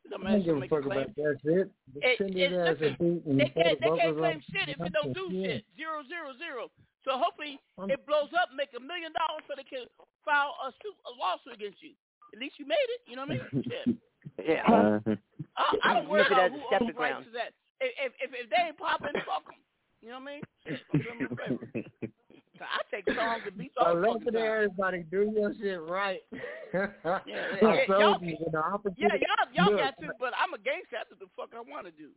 It 0.08 0.16
don't 0.16 0.26
I 0.26 0.32
don't 0.40 0.44
give 0.44 0.56
a 0.56 0.68
fuck 0.68 0.82
claim. 0.88 1.04
about 1.04 1.16
that 1.16 1.36
shit. 1.44 1.68
It- 2.00 2.20
it- 2.20 2.36
it 2.36 2.52
listen, 2.80 3.22
They 3.36 3.48
can't, 3.52 3.76
they 3.80 3.90
can't 3.92 4.16
claim 4.16 4.40
shit 4.50 4.68
if 4.72 4.80
it 4.80 4.92
don't 4.92 5.12
do 5.12 5.28
shit. 5.30 5.64
Zero, 5.76 6.00
zero, 6.08 6.32
zero. 6.40 6.70
So 7.04 7.16
hopefully 7.20 7.60
it 7.88 8.00
blows 8.06 8.32
up, 8.32 8.48
make 8.56 8.70
a 8.76 8.80
million 8.80 9.12
dollars 9.12 9.44
so 9.46 9.54
they 9.56 9.64
can 9.68 9.84
file 10.24 10.56
a 10.64 10.72
suit, 10.82 10.96
a 11.06 11.12
lawsuit 11.20 11.54
against 11.54 11.82
you. 11.82 11.92
At 12.34 12.40
least 12.40 12.58
you 12.58 12.66
made 12.66 12.88
it. 12.96 13.00
You 13.06 13.16
know 13.16 13.24
what 13.28 13.36
I 13.36 13.52
mean? 13.52 13.64
Shit. 13.68 13.96
Yeah. 14.44 14.64
uh, 14.68 15.00
I, 15.56 15.76
I 15.84 15.94
don't 15.94 16.08
worry 16.08 16.22
Look 16.24 16.32
at 16.32 16.38
it 16.38 16.48
about 16.48 16.50
who 16.52 16.56
a 16.56 16.60
owns 16.60 16.66
stepping 16.68 16.86
rights 16.88 16.96
ground. 16.96 17.24
to 17.26 17.30
that. 17.32 17.52
If, 17.80 17.92
if 18.00 18.12
if 18.20 18.30
if 18.44 18.50
they 18.50 18.62
ain't 18.66 18.76
popping, 18.78 19.12
fuck 19.24 19.44
them. 19.46 19.54
You 20.02 20.08
know 20.10 20.20
what 20.20 20.32
I 20.66 20.92
mean? 21.84 22.12
Shit, 22.58 22.58
I'm 22.58 22.58
doing 22.58 22.58
me 22.58 22.58
a 22.58 22.58
favor. 22.58 22.64
So 22.64 22.64
I 22.64 22.78
take 22.90 23.06
songs 23.16 23.42
and 23.46 23.56
beats 23.58 23.74
all 23.78 23.94
the 23.94 24.02
Unless 24.02 24.22
it 24.26 24.32
time. 24.32 24.42
everybody 24.42 25.04
do 25.10 25.32
your 25.34 25.54
shit 25.60 25.80
right. 25.82 26.20
Yeah, 26.74 26.88
yeah, 27.24 27.84
y'all- 27.88 28.18
you 28.20 28.36
when 28.40 28.52
the 28.52 28.58
Yeah, 28.58 28.74
opportunity. 28.74 29.24
y'all 29.24 29.54
y'all 29.54 29.70
Look, 29.72 29.80
got 29.80 29.98
to, 30.00 30.12
but 30.20 30.32
I'm 30.38 30.52
a 30.52 30.58
gangster. 30.58 30.96
I 31.00 31.04
do 31.08 31.16
the 31.18 31.26
fuck 31.36 31.50
I 31.56 31.60
want 31.60 31.86
to 31.86 31.92
do. 31.92 32.10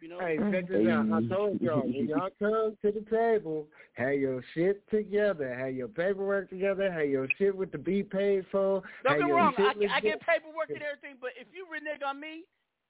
You 0.00 0.08
know? 0.08 0.20
Hey, 0.20 0.36
check 0.52 0.68
this 0.68 0.86
out. 0.88 1.06
I 1.12 1.26
told 1.28 1.60
y'all 1.60 1.82
when 1.82 2.06
y'all 2.08 2.28
come 2.38 2.76
to 2.82 2.92
the 2.92 3.04
table, 3.10 3.66
have 3.94 4.14
your 4.14 4.44
shit 4.54 4.82
together, 4.90 5.54
have 5.54 5.74
your 5.74 5.88
paperwork 5.88 6.50
together, 6.50 6.92
have 6.92 7.08
your 7.08 7.26
shit 7.38 7.56
with 7.56 7.72
the 7.72 7.78
be 7.78 8.02
paid 8.02 8.44
for. 8.52 8.82
Don't 9.02 9.12
have 9.20 9.28
get 9.28 9.34
wrong. 9.34 9.54
I, 9.58 9.72
I 9.90 10.00
get 10.00 10.20
paperwork 10.20 10.70
and 10.70 10.82
everything, 10.82 11.16
but 11.20 11.30
if 11.40 11.46
you 11.54 11.66
renege 11.70 12.02
on 12.06 12.20
me, 12.20 12.44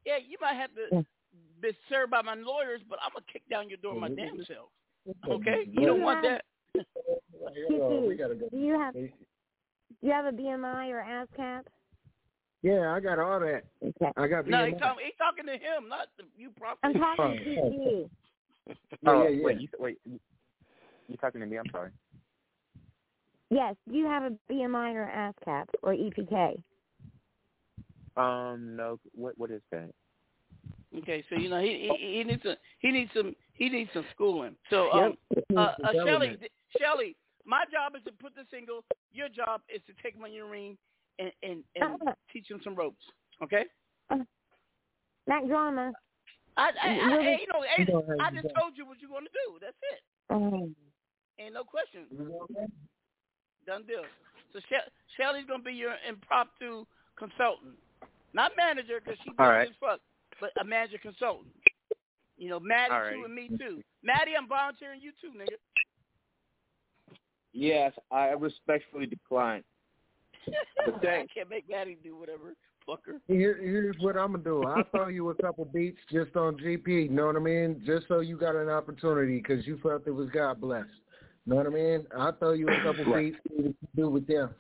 yeah, 0.04 0.16
you 0.16 0.36
might 0.40 0.54
have 0.54 0.70
to 0.74 1.04
be 1.62 1.70
served 1.88 2.10
by 2.10 2.20
my 2.22 2.34
lawyers, 2.34 2.80
but 2.88 2.98
I'm 3.04 3.12
gonna 3.12 3.24
kick 3.32 3.42
down 3.48 3.68
your 3.68 3.78
door 3.78 3.94
my 3.94 4.08
damn 4.08 4.36
self. 4.46 4.68
Okay? 5.30 5.64
You 5.70 5.86
don't 5.86 6.02
want 6.02 6.22
that. 6.22 6.44
Hold 6.74 7.82
on, 7.82 8.08
we 8.08 8.16
gotta 8.16 8.34
go. 8.34 8.48
Do 8.50 8.56
you 8.56 8.78
have 8.78 8.94
do 8.94 9.08
you 10.02 10.12
have 10.12 10.26
a 10.26 10.32
BMI 10.36 10.90
or 10.90 11.02
ASCAP? 11.02 11.62
Yeah, 12.62 12.92
I 12.92 13.00
got 13.00 13.18
all 13.18 13.40
that. 13.40 13.64
I 14.16 14.26
got 14.26 14.46
No, 14.46 14.64
he's 14.64 14.78
talking, 14.78 15.04
he's 15.04 15.14
talking 15.18 15.46
to 15.46 15.52
him, 15.52 15.88
not 15.88 16.08
the, 16.16 16.24
you. 16.36 16.50
Properly. 16.50 16.94
I'm 16.94 16.94
talking 16.94 17.40
Oh, 17.40 17.44
to 17.44 17.60
oh, 17.60 17.70
you. 17.70 18.10
oh, 19.06 19.22
yeah, 19.24 19.28
yeah. 19.28 19.44
wait, 19.44 19.60
you, 19.60 19.68
wait, 19.78 19.98
you, 20.06 20.18
you 21.08 21.16
talking 21.18 21.40
to 21.42 21.46
me? 21.46 21.58
I'm 21.58 21.66
sorry. 21.70 21.90
Yes. 23.50 23.76
Do 23.88 23.94
you 23.96 24.06
have 24.06 24.22
a 24.24 24.52
BMI 24.52 24.94
or 24.94 25.34
ASCAP 25.46 25.66
or 25.82 25.92
EPK? 25.94 26.62
Um, 28.16 28.76
no. 28.76 28.98
What 29.14 29.36
what 29.36 29.50
is 29.50 29.60
that? 29.72 29.90
Okay, 30.96 31.24
so 31.28 31.34
you 31.36 31.50
know 31.50 31.60
he 31.60 31.90
he, 31.98 32.18
he 32.18 32.24
needs 32.24 32.42
some 32.44 32.54
he 32.78 32.90
needs 32.92 33.10
some 33.14 33.34
he 33.54 33.68
needs 33.68 33.90
some 33.92 34.04
schooling. 34.14 34.54
So 34.70 34.90
um, 34.92 35.16
uh, 35.56 35.60
uh, 35.60 35.74
Shelly, 35.92 35.98
Development. 35.98 36.40
th- 36.40 36.52
Shelly, 36.78 37.16
my 37.44 37.64
job 37.72 37.94
is 37.96 38.02
to 38.04 38.12
put 38.12 38.34
the 38.34 38.42
single. 38.50 38.84
Your 39.12 39.28
job 39.28 39.60
is 39.72 39.80
to 39.86 39.92
take 40.02 40.14
him 40.14 40.24
on 40.24 40.32
your 40.32 40.48
ring 40.48 40.76
and 41.18 41.30
and, 41.42 41.62
and 41.76 41.98
teach 42.32 42.50
him 42.50 42.60
some 42.64 42.74
ropes. 42.74 43.04
Okay? 43.42 43.64
Mack 45.26 45.46
drama. 45.46 45.92
I, 46.56 46.70
I, 46.82 46.88
I 46.88 47.06
Really? 47.06 47.24
hey, 47.24 47.38
you 47.40 47.46
know, 47.52 47.62
hey, 47.62 47.84
You 47.88 48.16
I 48.20 48.30
just 48.30 48.54
told 48.58 48.76
you 48.76 48.86
what 48.86 48.98
you're 49.00 49.10
gonna 49.10 49.26
do. 49.32 49.58
That's 49.60 49.76
it. 49.92 50.00
Um, 50.30 50.74
Ain't 51.38 51.54
no 51.54 51.64
question. 51.64 52.06
Done 53.66 53.82
deal. 53.86 54.04
So 54.52 54.60
she- 54.68 54.90
Shelly's 55.16 55.46
gonna 55.46 55.62
be 55.62 55.72
your 55.72 55.94
impromptu 56.08 56.84
consultant, 57.16 57.74
not 58.34 58.52
manager, 58.56 59.00
because 59.02 59.18
she's 59.24 59.32
All 59.38 59.46
busy 59.46 59.58
right. 59.58 59.68
as 59.68 59.74
fuck, 59.80 60.00
but 60.40 60.50
a 60.60 60.64
manager 60.64 60.98
consultant. 60.98 61.48
You 62.36 62.50
know, 62.50 62.60
Matty 62.60 62.92
All 62.92 63.00
too 63.10 63.16
right. 63.16 63.24
and 63.24 63.34
me 63.34 63.50
too. 63.58 63.82
Matty, 64.02 64.32
I'm 64.38 64.46
volunteering 64.48 65.00
you 65.00 65.10
too, 65.20 65.30
nigga. 65.36 65.56
Yes, 67.55 67.92
I 68.10 68.31
respectfully 68.31 69.07
decline. 69.07 69.62
But 70.84 71.08
I 71.08 71.26
can't 71.34 71.49
make 71.49 71.70
Matty 71.70 71.97
do 72.05 72.15
whatever, 72.16 72.55
fucker. 72.86 73.18
Here, 73.28 73.58
here's 73.62 73.97
what 74.00 74.18
I'm 74.18 74.33
gonna 74.33 74.44
do. 74.44 74.65
I'll 74.65 74.84
throw 74.91 75.08
you 75.08 75.31
a 75.31 75.34
couple 75.34 75.65
beats 75.65 75.97
just 76.12 76.36
on 76.36 76.58
GP. 76.58 77.05
You 77.05 77.08
know 77.08 77.26
what 77.26 77.36
I 77.36 77.39
mean? 77.39 77.83
Just 77.86 78.07
so 78.08 78.20
you 78.20 78.36
got 78.36 78.55
an 78.55 78.68
opportunity 78.68 79.39
because 79.39 79.66
you 79.66 79.78
felt 79.83 80.07
it 80.07 80.10
was 80.10 80.28
God 80.28 80.60
blessed. 80.60 80.91
Know 81.47 81.57
what 81.57 81.66
I 81.66 81.70
mean? 81.70 82.07
I'll 82.15 82.33
throw 82.33 82.52
you 82.52 82.68
a 82.68 82.83
couple 82.83 83.15
beats 83.15 83.39
to 83.49 83.74
do 83.97 84.10
with 84.10 84.26
them. 84.26 84.50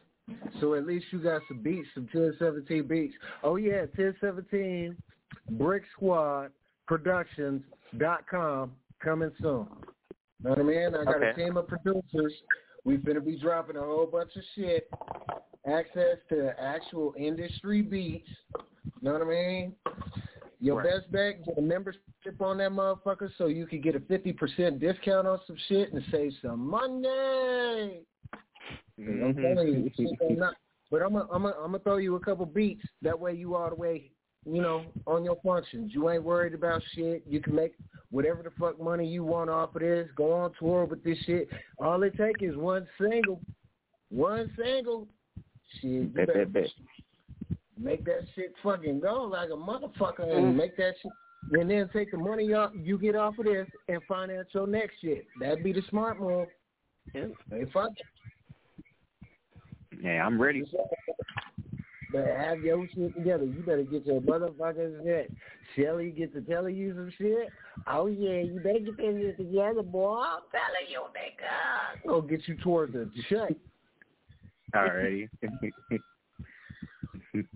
So 0.60 0.72
at 0.72 0.86
least 0.86 1.06
you 1.10 1.18
got 1.18 1.42
some 1.48 1.62
beats, 1.62 1.88
some 1.92 2.08
1017 2.10 2.86
beats. 2.86 3.14
Oh 3.42 3.56
yeah, 3.56 3.80
1017 3.94 4.96
Brick 5.50 5.82
Squad 5.94 6.50
Productions.com 6.86 8.72
coming 9.02 9.30
soon. 9.42 9.66
Know 10.42 10.50
what 10.50 10.58
I 10.58 10.62
mean? 10.62 10.94
I 10.94 11.04
got 11.04 11.22
a 11.22 11.34
team 11.34 11.58
of 11.58 11.68
producers. 11.68 12.32
We're 12.84 12.98
gonna 12.98 13.20
be 13.20 13.36
dropping 13.36 13.76
a 13.76 13.80
whole 13.80 14.06
bunch 14.06 14.36
of 14.36 14.42
shit. 14.54 14.88
Access 15.66 16.18
to 16.28 16.54
actual 16.60 17.14
industry 17.16 17.80
beats. 17.80 18.28
You 19.00 19.10
know 19.10 19.12
what 19.14 19.22
I 19.22 19.24
mean? 19.24 19.76
Your 20.60 20.76
Right. 20.76 20.86
best 20.92 21.10
bet, 21.12 21.44
get 21.44 21.58
a 21.58 21.62
membership 21.62 22.02
on 22.40 22.58
that 22.58 22.70
motherfucker 22.70 23.30
so 23.36 23.46
you 23.46 23.66
can 23.66 23.80
get 23.80 23.94
a 23.94 24.00
50% 24.00 24.78
discount 24.78 25.26
on 25.26 25.40
some 25.46 25.56
shit 25.68 25.92
and 25.92 26.02
save 26.10 26.32
some 26.40 26.60
money. 26.60 28.06
I'm 28.98 29.04
mm-hmm. 29.04 29.42
telling 29.42 29.68
you, 29.68 29.90
shit 29.96 30.10
ain't 30.22 30.38
not- 30.38 30.56
but 30.90 31.02
I'm 31.02 31.12
gonna 31.12 31.26
I'm 31.32 31.42
gonna 31.42 31.54
I'm 31.56 31.72
gonna 31.72 31.78
throw 31.80 31.96
you 31.96 32.14
a 32.14 32.20
couple 32.20 32.46
beats. 32.46 32.84
That 33.02 33.18
way 33.18 33.34
you 33.34 33.56
all 33.56 33.68
the 33.68 33.74
way, 33.74 34.12
you 34.46 34.60
know, 34.62 34.84
on 35.06 35.24
your 35.24 35.36
functions. 35.44 35.92
You 35.94 36.10
ain't 36.10 36.22
worried 36.22 36.54
about 36.54 36.82
shit. 36.94 37.22
You 37.26 37.40
can 37.40 37.54
make 37.54 37.74
whatever 38.10 38.42
the 38.42 38.50
fuck 38.58 38.80
money 38.80 39.06
you 39.06 39.24
want 39.24 39.50
off 39.50 39.74
of 39.74 39.80
this. 39.82 40.08
Go 40.16 40.32
on 40.32 40.52
tour 40.58 40.84
with 40.84 41.02
this 41.02 41.18
shit. 41.26 41.48
All 41.78 42.02
it 42.02 42.16
take 42.16 42.42
is 42.42 42.56
one 42.56 42.86
single, 43.00 43.40
one 44.10 44.50
single. 44.56 45.08
Shit, 45.80 46.14
Bet, 46.14 46.28
bet, 46.32 46.52
bet. 46.52 46.66
make 47.78 48.04
that 48.04 48.20
shit 48.34 48.54
fucking 48.62 49.00
go 49.00 49.24
like 49.24 49.48
a 49.48 49.52
motherfucker 49.52 50.20
Mm. 50.20 50.36
and 50.38 50.56
make 50.56 50.76
that 50.76 50.94
shit. 51.02 51.12
And 51.52 51.68
then 51.70 51.90
take 51.92 52.10
the 52.10 52.16
money 52.16 52.54
up 52.54 52.72
you 52.74 52.96
get 52.96 53.16
off 53.16 53.38
of 53.38 53.44
this 53.46 53.68
and 53.88 54.00
finance 54.08 54.48
your 54.52 54.66
next 54.66 54.94
shit. 55.00 55.26
That'd 55.40 55.64
be 55.64 55.72
the 55.72 55.82
smart 55.90 56.18
move. 56.20 56.48
Yeah. 57.14 57.26
Hey, 57.50 57.64
fuck. 57.72 57.90
Yeah, 60.02 60.24
I'm 60.26 60.40
ready. 60.40 60.64
Better 62.14 62.38
have 62.38 62.60
your 62.60 62.86
shit 62.94 63.12
together. 63.16 63.44
You 63.44 63.60
better 63.66 63.82
get 63.82 64.06
your 64.06 64.20
motherfuckers 64.20 65.02
shit. 65.02 65.32
Shelly 65.74 66.10
get 66.10 66.32
to 66.34 66.42
tell 66.42 66.68
you 66.68 66.94
some 66.94 67.12
shit. 67.18 67.48
Oh 67.88 68.06
yeah, 68.06 68.40
you 68.40 68.60
better 68.62 68.78
get 68.78 68.96
that 68.98 69.18
shit 69.20 69.36
together, 69.36 69.82
boy. 69.82 70.20
I'm 70.20 70.42
telling 70.52 70.88
you, 70.88 71.00
nigga. 71.00 72.06
Go 72.06 72.22
get 72.22 72.46
you 72.46 72.56
towards 72.58 72.92
the 72.92 73.10
check. 73.28 73.50
Alrighty. 74.72 75.28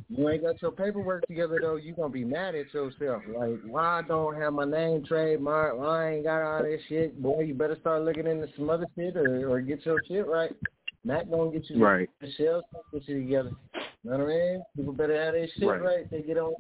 you 0.09 0.29
ain't 0.29 0.43
got 0.43 0.61
your 0.61 0.73
paperwork 0.73 1.25
together 1.29 1.61
though, 1.63 1.77
you 1.77 1.95
gonna 1.95 2.09
be 2.09 2.25
mad 2.25 2.57
at 2.57 2.75
yourself. 2.75 3.23
Like, 3.33 3.61
why 3.65 4.01
I 4.01 4.03
don't 4.03 4.41
have 4.41 4.55
my 4.55 4.65
name 4.65 5.05
trademark? 5.05 5.79
Why 5.79 5.87
I 5.87 6.15
ain't 6.15 6.25
got 6.25 6.43
all 6.43 6.65
this 6.65 6.81
shit? 6.89 7.23
Boy, 7.23 7.43
you 7.43 7.55
better 7.55 7.77
start 7.81 8.03
looking 8.03 8.27
into 8.27 8.49
some 8.57 8.71
other 8.71 8.87
shit 8.97 9.17
or, 9.17 9.49
or 9.49 9.61
get 9.61 9.87
your 9.87 10.03
shit 10.09 10.27
right. 10.27 10.51
Matt 11.05 11.31
gonna 11.31 11.51
get 11.51 11.69
you 11.71 11.83
Right. 11.83 12.09
the 12.21 12.31
shells 12.33 12.65
get 12.93 13.09
you 13.09 13.23
together. 13.23 13.53
You 14.05 14.11
know 14.11 14.19
what 14.19 14.21
I 14.21 14.27
mean? 14.27 14.63
People 14.77 14.93
better 14.93 15.23
have 15.23 15.35
their 15.35 15.49
shit 15.49 15.69
Right. 15.69 15.83
right. 15.83 16.11
They 16.11 16.23
get 16.23 16.39
on. 16.39 16.55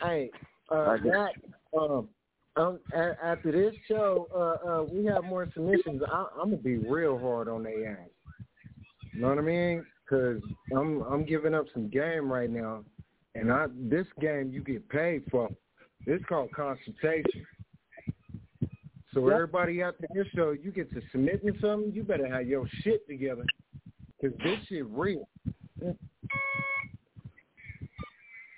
Hey, 0.00 0.30
uh, 0.70 0.74
I 0.74 0.96
Matt, 0.98 1.34
um, 1.78 2.08
um, 2.56 2.80
after 2.92 3.52
this 3.52 3.74
show, 3.86 4.28
uh, 4.34 4.68
uh, 4.68 4.82
we 4.84 5.04
have 5.06 5.24
more 5.24 5.48
submissions. 5.54 6.02
I, 6.06 6.26
I'm 6.40 6.50
gonna 6.50 6.56
be 6.56 6.78
real 6.78 7.18
hard 7.18 7.48
on 7.48 7.62
their 7.62 7.92
ass. 7.92 8.08
You 9.12 9.20
know 9.20 9.28
what 9.28 9.38
I 9.38 9.42
mean? 9.42 9.86
Because 10.04 10.42
I'm 10.76 11.02
I'm 11.02 11.24
giving 11.24 11.54
up 11.54 11.66
some 11.72 11.88
game 11.88 12.30
right 12.30 12.50
now, 12.50 12.84
and 13.34 13.52
I 13.52 13.66
this 13.76 14.06
game 14.20 14.50
you 14.52 14.62
get 14.62 14.88
paid 14.88 15.24
for. 15.30 15.50
It's 16.06 16.24
called 16.26 16.52
consultation. 16.52 17.46
So 19.14 19.28
everybody 19.28 19.80
after 19.80 20.06
this 20.12 20.26
show, 20.34 20.50
you 20.50 20.72
get 20.72 20.92
to 20.92 21.00
submit 21.12 21.44
me 21.44 21.52
something. 21.60 21.92
You 21.92 22.02
better 22.02 22.26
have 22.26 22.46
your 22.48 22.66
shit 22.82 23.06
together, 23.06 23.44
because 24.20 24.36
this 24.38 24.58
shit 24.68 24.84
real. 24.90 25.28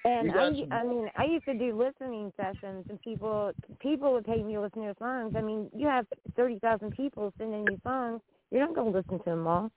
And 0.05 0.31
I, 0.33 0.53
some- 0.53 0.73
I 0.73 0.85
mean, 0.85 1.11
I 1.17 1.25
used 1.25 1.45
to 1.45 1.55
do 1.55 1.77
listening 1.77 2.33
sessions, 2.37 2.87
and 2.89 3.01
people 3.03 3.53
people 3.81 4.13
would 4.13 4.25
pay 4.25 4.43
me 4.43 4.55
to 4.55 4.63
listen 4.63 4.83
to 4.83 4.87
their 4.87 4.95
songs. 4.99 5.35
I 5.37 5.43
mean, 5.43 5.69
you 5.77 5.87
have 5.89 6.07
thirty 6.37 6.59
thousand 6.61 6.93
people 6.93 7.33
sending 7.39 7.67
you 7.71 7.79
songs. 7.83 8.23
You're 8.51 8.65
not 8.65 8.75
going 8.75 8.93
to 8.93 8.99
listen 8.99 9.19
to 9.19 9.25
them 9.25 9.47
all, 9.47 9.71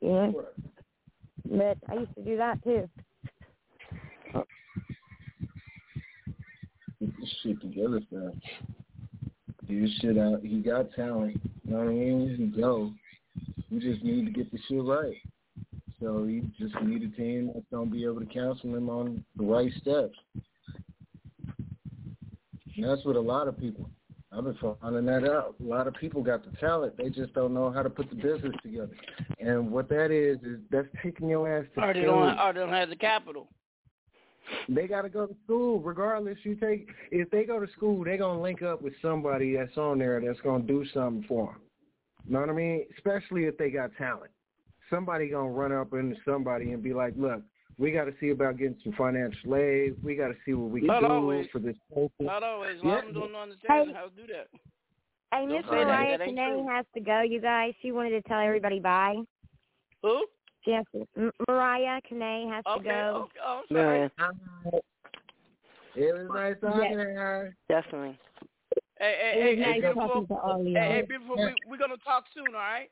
you 0.00 0.08
know. 0.08 0.44
But 1.50 1.78
I 1.88 1.94
used 1.94 2.14
to 2.14 2.22
do 2.24 2.36
that 2.36 2.62
too. 2.62 2.88
Get 7.00 7.20
this 7.20 7.34
shit 7.42 7.60
together, 7.60 8.00
fam. 8.08 8.40
This 9.68 9.90
shit 10.00 10.16
out. 10.18 10.40
He 10.42 10.60
got 10.60 10.92
talent. 10.94 11.40
You 11.64 11.72
know 11.72 11.78
what 11.78 11.88
I 11.88 11.92
mean? 11.92 12.36
He 12.36 12.60
go. 12.60 12.92
You 13.68 13.80
just 13.80 14.04
need 14.04 14.26
to 14.26 14.30
get 14.30 14.50
the 14.52 14.58
shit 14.68 14.82
right. 14.82 15.16
So 16.00 16.24
you 16.24 16.48
just 16.58 16.74
need 16.82 17.02
a 17.02 17.16
team 17.16 17.50
that's 17.52 17.66
gonna 17.72 17.90
be 17.90 18.04
able 18.04 18.20
to 18.20 18.26
counsel 18.26 18.74
him 18.74 18.88
on 18.88 19.24
the 19.36 19.44
right 19.44 19.72
steps. 19.80 20.16
And 22.76 22.84
that's 22.84 23.04
what 23.04 23.16
a 23.16 23.20
lot 23.20 23.48
of 23.48 23.58
people. 23.58 23.90
I've 24.30 24.44
been 24.44 24.58
finding 24.82 25.06
that 25.06 25.24
out. 25.24 25.54
A 25.60 25.62
lot 25.62 25.86
of 25.86 25.94
people 25.94 26.22
got 26.22 26.44
the 26.44 26.54
talent. 26.58 26.96
They 26.98 27.08
just 27.08 27.32
don't 27.32 27.54
know 27.54 27.70
how 27.70 27.82
to 27.82 27.88
put 27.88 28.10
the 28.10 28.16
business 28.16 28.54
together. 28.62 28.90
And 29.40 29.70
what 29.70 29.88
that 29.88 30.10
is 30.10 30.36
is 30.42 30.60
that's 30.70 30.88
taking 31.02 31.30
your 31.30 31.58
ass 31.58 31.64
to 31.74 31.80
Or 31.82 31.94
they 31.94 32.02
don't, 32.02 32.38
or 32.38 32.52
they 32.52 32.60
don't 32.60 32.68
have 32.68 32.90
the 32.90 32.96
capital. 32.96 33.48
They 34.68 34.86
got 34.86 35.02
to 35.02 35.08
go 35.08 35.26
to 35.26 35.36
school 35.44 35.80
regardless. 35.80 36.38
You 36.42 36.54
take 36.56 36.88
if 37.10 37.30
they 37.30 37.44
go 37.44 37.58
to 37.64 37.70
school, 37.72 38.04
they 38.04 38.16
gonna 38.16 38.40
link 38.40 38.62
up 38.62 38.82
with 38.82 38.94
somebody 39.00 39.56
that's 39.56 39.76
on 39.76 39.98
there 39.98 40.20
that's 40.20 40.40
gonna 40.40 40.64
do 40.64 40.84
something 40.92 41.24
for 41.28 41.52
them. 41.52 41.60
You 42.26 42.32
know 42.34 42.40
what 42.40 42.50
I 42.50 42.52
mean? 42.52 42.84
Especially 42.96 43.44
if 43.44 43.56
they 43.56 43.70
got 43.70 43.90
talent. 43.96 44.30
Somebody 44.90 45.28
gonna 45.28 45.50
run 45.50 45.72
up 45.72 45.92
into 45.92 46.16
somebody 46.24 46.72
and 46.72 46.82
be 46.82 46.92
like, 46.92 47.14
"Look, 47.16 47.42
we 47.78 47.92
got 47.92 48.04
to 48.04 48.14
see 48.20 48.30
about 48.30 48.56
getting 48.56 48.78
some 48.82 48.92
financial 48.94 49.56
aid. 49.56 49.96
We 50.02 50.14
got 50.16 50.28
to 50.28 50.36
see 50.44 50.54
what 50.54 50.70
we 50.70 50.80
can 50.80 50.88
Not 50.88 51.00
do 51.02 51.06
always. 51.06 51.46
for 51.50 51.58
this 51.58 51.76
person." 51.92 52.10
Not 52.20 52.42
always. 52.42 52.80
A 52.80 52.84
Yeah. 52.84 52.94
lot 52.94 53.08
of 53.08 53.14
them 53.14 53.22
don't 53.22 53.34
understand 53.34 53.94
how 53.94 54.04
to 54.04 54.10
do 54.10 54.26
that. 54.32 54.48
Hey, 55.32 55.46
Don't 55.46 55.48
Miss 55.50 55.64
say 55.66 55.84
that. 55.84 55.86
Mariyah 55.86 56.18
That 56.18 56.28
ain't 56.28 56.36
Kine 56.36 56.54
true. 56.54 56.68
has 56.68 56.86
to 56.94 57.00
go. 57.00 57.20
You 57.22 57.40
guys, 57.40 57.74
she 57.82 57.92
wanted 57.92 58.10
to 58.10 58.22
tell 58.22 58.40
everybody 58.40 58.78
bye. 58.80 59.16
Who? 60.02 60.26
She 60.66 60.72
has 60.72 60.84
to. 60.92 61.06
M- 61.16 61.32
Mariyah 61.48 62.00
Kine 62.08 62.50
has 62.50 62.64
to 62.64 62.82
go. 62.82 62.90
Okay. 62.90 63.38
Oh, 63.46 63.62
I'm 63.70 63.76
sorry. 63.76 64.10
Yeah, 65.94 66.04
It 66.04 66.14
was 66.14 66.28
nice 66.34 66.56
talking 66.60 66.98
to 66.98 67.04
her. 67.04 67.56
definitely. 67.68 68.18
Hey, 68.98 69.14
hey, 69.20 69.32
It 69.38 69.42
hey, 69.42 69.48
was 69.50 69.58
hey, 69.58 69.70
nice 69.70 69.80
beautiful. 69.80 70.08
talking 70.08 70.26
to 70.26 70.34
all 70.34 70.60
of 70.60 70.66
Hey, 70.66 70.72
y'all. 70.72 70.92
hey, 70.92 71.02
beautiful. 71.02 71.36
We, 71.36 71.54
we're 71.70 71.78
gonna 71.78 71.96
talk 72.04 72.24
soon. 72.34 72.48
All 72.48 72.52
right. 72.54 72.90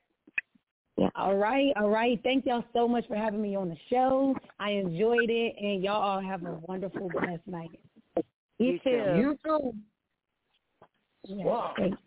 Yeah, 0.97 1.09
all 1.17 1.35
right, 1.35 1.73
all 1.77 1.89
right. 1.91 2.20
Thank 2.23 2.47
y'all 2.47 2.65
so 2.73 2.86
much 2.86 3.05
for 3.09 3.17
having 3.17 3.43
me 3.43 3.57
on 3.57 3.69
the 3.69 3.77
show. 3.91 4.36
I 4.61 4.70
enjoyed 4.70 5.28
it, 5.28 5.57
and 5.61 5.83
y'all 5.83 6.01
all 6.01 6.20
have 6.20 6.44
a 6.44 6.61
wonderful, 6.69 7.11
blessed 7.11 7.47
night. 7.49 7.81
You 8.59 8.78
too. 8.78 9.15
You 9.17 9.36
too. 9.44 9.75
Yeah, 11.25 11.73
thanks. 11.77 11.99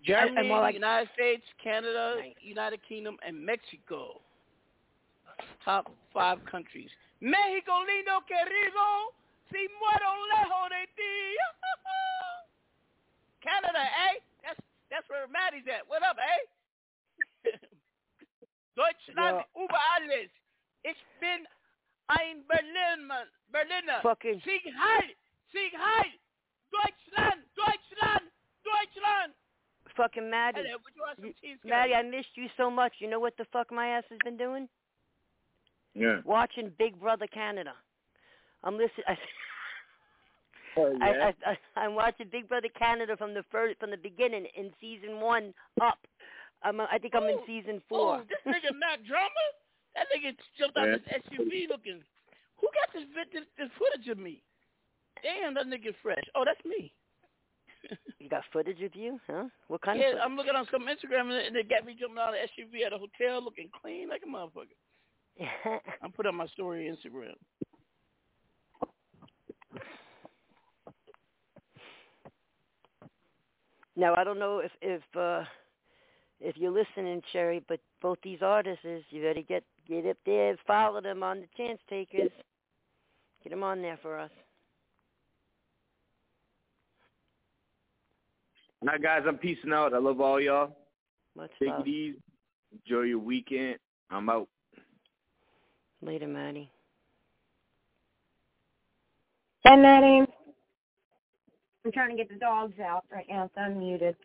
Germany, 0.02 0.48
more 0.48 0.60
like- 0.60 0.74
United 0.74 1.10
States, 1.12 1.44
Canada, 1.62 2.22
United 2.40 2.82
Kingdom, 2.82 3.18
and 3.22 3.44
Mexico. 3.44 4.20
Top 5.64 5.90
five 6.12 6.44
countries. 6.46 6.90
México 7.20 7.84
lindo 7.84 8.24
querido, 8.24 9.14
si 9.50 9.68
muero 9.78 10.26
lejos 10.26 10.70
de 10.70 10.86
ti. 10.96 11.36
Canada, 13.42 13.82
eh? 13.82 14.20
That's 14.42 14.60
that's 14.90 15.08
where 15.08 15.26
Matty's 15.28 15.66
at. 15.68 15.86
What 15.88 16.02
up, 16.02 16.16
eh? 16.18 17.50
Deutschland 18.76 19.44
über 19.54 19.80
alles. 19.96 20.30
Ich 20.82 20.96
bin 21.20 21.46
ein 22.08 22.46
Berlin, 22.46 23.12
Berliner. 23.48 24.00
Fucking- 24.02 24.40
Sieg 24.40 24.64
Heil, 24.64 25.14
Sieg 25.52 25.72
Heil. 25.76 26.12
Deutschland, 26.70 27.44
Deutschland, 27.56 28.30
Deutschland. 28.64 29.34
Fucking 29.96 30.30
Matty. 30.30 30.60
Hello, 30.62 30.78
would 30.84 30.94
you 30.94 31.02
want 31.02 31.18
some 31.18 31.34
cheese? 31.40 31.58
Matty, 31.64 31.94
I 31.94 32.02
missed 32.02 32.36
you 32.36 32.48
so 32.56 32.70
much. 32.70 32.94
You 33.00 33.08
know 33.10 33.18
what 33.20 33.36
the 33.36 33.44
fuck 33.52 33.70
my 33.72 33.88
ass 33.88 34.04
has 34.08 34.18
been 34.24 34.36
doing? 34.36 34.68
Yeah. 35.94 36.20
Watching 36.24 36.72
Big 36.78 36.98
Brother 37.00 37.26
Canada. 37.26 37.72
I'm 38.62 38.74
listening. 38.74 39.04
I, 39.08 39.16
Oh, 40.76 40.96
I, 41.02 41.10
yeah. 41.10 41.30
I, 41.46 41.50
I, 41.50 41.82
I'm 41.82 41.94
watching 41.94 42.28
Big 42.30 42.48
Brother 42.48 42.68
Canada 42.78 43.16
from 43.16 43.34
the 43.34 43.42
first, 43.50 43.80
from 43.80 43.90
the 43.90 43.96
beginning 43.96 44.46
in 44.56 44.70
season 44.80 45.20
one 45.20 45.52
up. 45.82 45.98
I'm, 46.62 46.80
I 46.80 46.98
think 47.00 47.14
I'm 47.14 47.24
in 47.24 47.40
oh, 47.40 47.46
season 47.46 47.82
oh, 47.82 47.88
four. 47.88 48.16
Oh, 48.18 48.22
this 48.28 48.38
nigga 48.46 48.70
Mack 48.78 49.04
Drama? 49.06 49.44
That 49.96 50.06
nigga 50.14 50.36
jumped 50.58 50.76
out 50.76 50.86
Yeah. 50.86 50.96
this 51.02 51.22
SUV 51.26 51.68
looking. 51.68 52.02
Who 52.60 52.68
got 52.70 52.92
this, 52.94 53.08
this 53.32 53.44
this 53.58 53.70
footage 53.78 54.06
of 54.08 54.18
me? 54.18 54.42
Damn, 55.22 55.54
that 55.54 55.66
nigga 55.66 55.94
fresh. 56.02 56.22
Oh, 56.34 56.44
that's 56.44 56.62
me. 56.64 56.92
You 58.18 58.28
got 58.28 58.44
footage 58.52 58.80
of 58.82 58.94
you, 58.94 59.18
huh? 59.26 59.48
What 59.68 59.80
kind 59.80 59.98
yeah, 59.98 60.12
of? 60.12 60.18
I'm 60.22 60.36
looking 60.36 60.54
on 60.54 60.66
some 60.70 60.84
Instagram 60.84 61.32
and 61.32 61.56
they 61.56 61.62
got 61.62 61.86
me 61.86 61.96
jumping 61.98 62.18
out 62.18 62.34
of 62.34 62.34
the 62.36 62.62
SUV 62.62 62.84
at 62.84 62.92
a 62.92 62.98
hotel 62.98 63.42
looking 63.42 63.70
clean 63.80 64.10
like 64.10 64.22
a 64.22 64.28
motherfucker. 64.28 64.76
Footage? 65.36 65.80
I'm 66.02 66.12
putting 66.12 66.30
on 66.30 66.36
my 66.36 66.46
story 66.46 66.88
on 66.88 66.96
Instagram. 66.96 67.34
Now 73.96 74.14
I 74.14 74.24
don't 74.24 74.38
know 74.38 74.60
if 74.60 74.72
if 74.80 75.02
uh 75.16 75.44
if 76.40 76.56
you're 76.56 76.70
listening, 76.70 77.20
Sherry, 77.32 77.62
but 77.68 77.80
both 78.00 78.18
these 78.22 78.38
artists, 78.40 78.84
is 78.84 79.04
you 79.10 79.22
better 79.22 79.42
get 79.42 79.62
get 79.86 80.06
up 80.06 80.16
there, 80.24 80.56
follow 80.66 81.00
them 81.00 81.22
on 81.22 81.40
the 81.40 81.46
Chance 81.56 81.80
Takers. 81.88 82.30
Get 83.42 83.50
them 83.50 83.62
on 83.62 83.82
there 83.82 83.98
for 84.02 84.18
us. 84.18 84.30
All 88.82 88.88
right, 88.88 89.02
guys, 89.02 89.22
I'm 89.26 89.36
peacing 89.36 89.72
out. 89.72 89.92
I 89.92 89.98
love 89.98 90.20
all 90.20 90.40
y'all. 90.40 90.74
Much 91.36 91.50
Take 91.58 91.68
love. 91.68 91.86
it 91.86 91.90
easy. 91.90 92.16
Enjoy 92.72 93.02
your 93.02 93.18
weekend. 93.18 93.76
I'm 94.10 94.28
out. 94.30 94.48
Later, 96.02 96.26
Matty. 96.26 96.70
Hey, 99.64 99.76
Matty. 99.76 100.26
I'm 101.84 101.92
trying 101.92 102.10
to 102.10 102.16
get 102.16 102.28
the 102.28 102.38
dogs 102.38 102.78
out 102.80 103.04
right 103.12 103.26
now, 103.28 103.50
so 103.54 103.60
I'm 103.60 103.78
muted. 103.78 104.16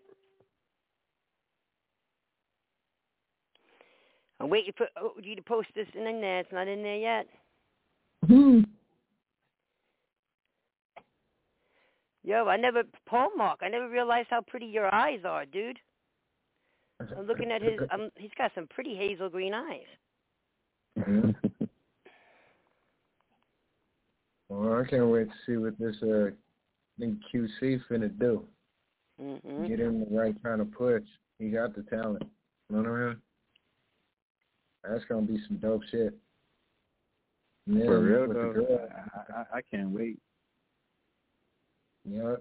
I'm 4.40 4.50
waiting 4.50 4.74
for 4.78 4.88
you 5.22 5.36
to 5.36 5.42
post 5.42 5.70
this 5.76 5.88
in 5.94 6.04
there. 6.04 6.40
It's 6.40 6.52
not 6.52 6.68
in 6.68 6.84
there 6.84 6.98
yet. 6.98 7.28
Hmm. 8.28 8.62
Yo, 12.24 12.48
I 12.48 12.58
never, 12.58 12.84
Paul 13.06 13.30
Mark. 13.38 13.60
I 13.62 13.70
never 13.70 13.88
realized 13.88 14.28
how 14.30 14.42
pretty 14.42 14.66
your 14.66 14.94
eyes 14.94 15.20
are, 15.26 15.46
dude. 15.46 15.80
I'm 17.00 17.28
looking 17.28 17.52
at 17.52 17.62
his. 17.62 17.80
Um, 17.94 18.10
he's 18.16 18.32
got 18.38 18.52
some 18.56 18.68
pretty 18.68 18.96
hazel 18.96 19.30
green 19.30 19.54
eyes. 19.54 19.82
well, 24.50 24.82
I 24.82 24.90
can't 24.90 25.08
wait 25.10 25.28
to 25.28 25.36
see 25.46 25.58
what 25.58 25.78
this 25.80 25.96
uh 26.04 26.32
thing 27.00 27.20
QC 27.34 27.82
finna 27.90 28.18
do. 28.20 28.44
Mm-hmm. 29.22 29.68
Get 29.68 29.80
him 29.80 30.00
the 30.00 30.18
right 30.18 30.36
kind 30.44 30.62
of 30.62 30.72
push. 30.72 31.04
He 31.40 31.50
got 31.50 31.76
the 31.76 31.84
talent. 31.84 32.24
You 32.70 32.76
know 32.76 32.82
what 32.82 33.00
I 33.00 33.06
mean? 33.08 33.18
That's 34.90 35.06
gonna 35.06 35.26
be 35.26 35.40
some 35.48 35.58
dope 35.58 35.82
shit. 35.92 36.14
And 37.68 37.80
then 37.82 37.88
For 37.88 38.00
real 38.00 38.28
though, 38.28 38.54
girl, 38.54 38.90
I, 38.94 39.34
I, 39.34 39.58
I 39.58 39.62
can't 39.72 39.90
wait. 39.90 40.20
you 42.08 42.20
know, 42.20 42.38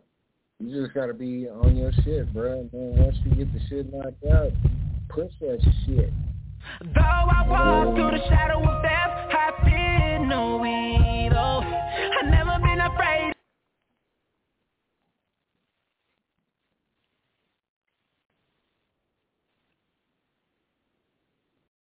you 0.60 0.82
just 0.82 0.94
gotta 0.94 1.14
be 1.14 1.48
on 1.48 1.76
your 1.76 1.92
shit, 2.04 2.32
bro. 2.32 2.60
And 2.60 2.70
then 2.70 2.96
once 3.02 3.16
you 3.24 3.34
get 3.34 3.52
the 3.52 3.60
shit 3.68 3.92
knocked 3.92 4.24
out, 4.26 4.52
push 5.08 5.32
that 5.40 5.60
shit. 5.86 6.12
Though 6.94 7.00
I 7.00 7.46
walk 7.48 7.94
through 7.94 8.10
the 8.10 8.24
shadow 8.28 8.58
of 8.62 8.82
death, 8.82 9.03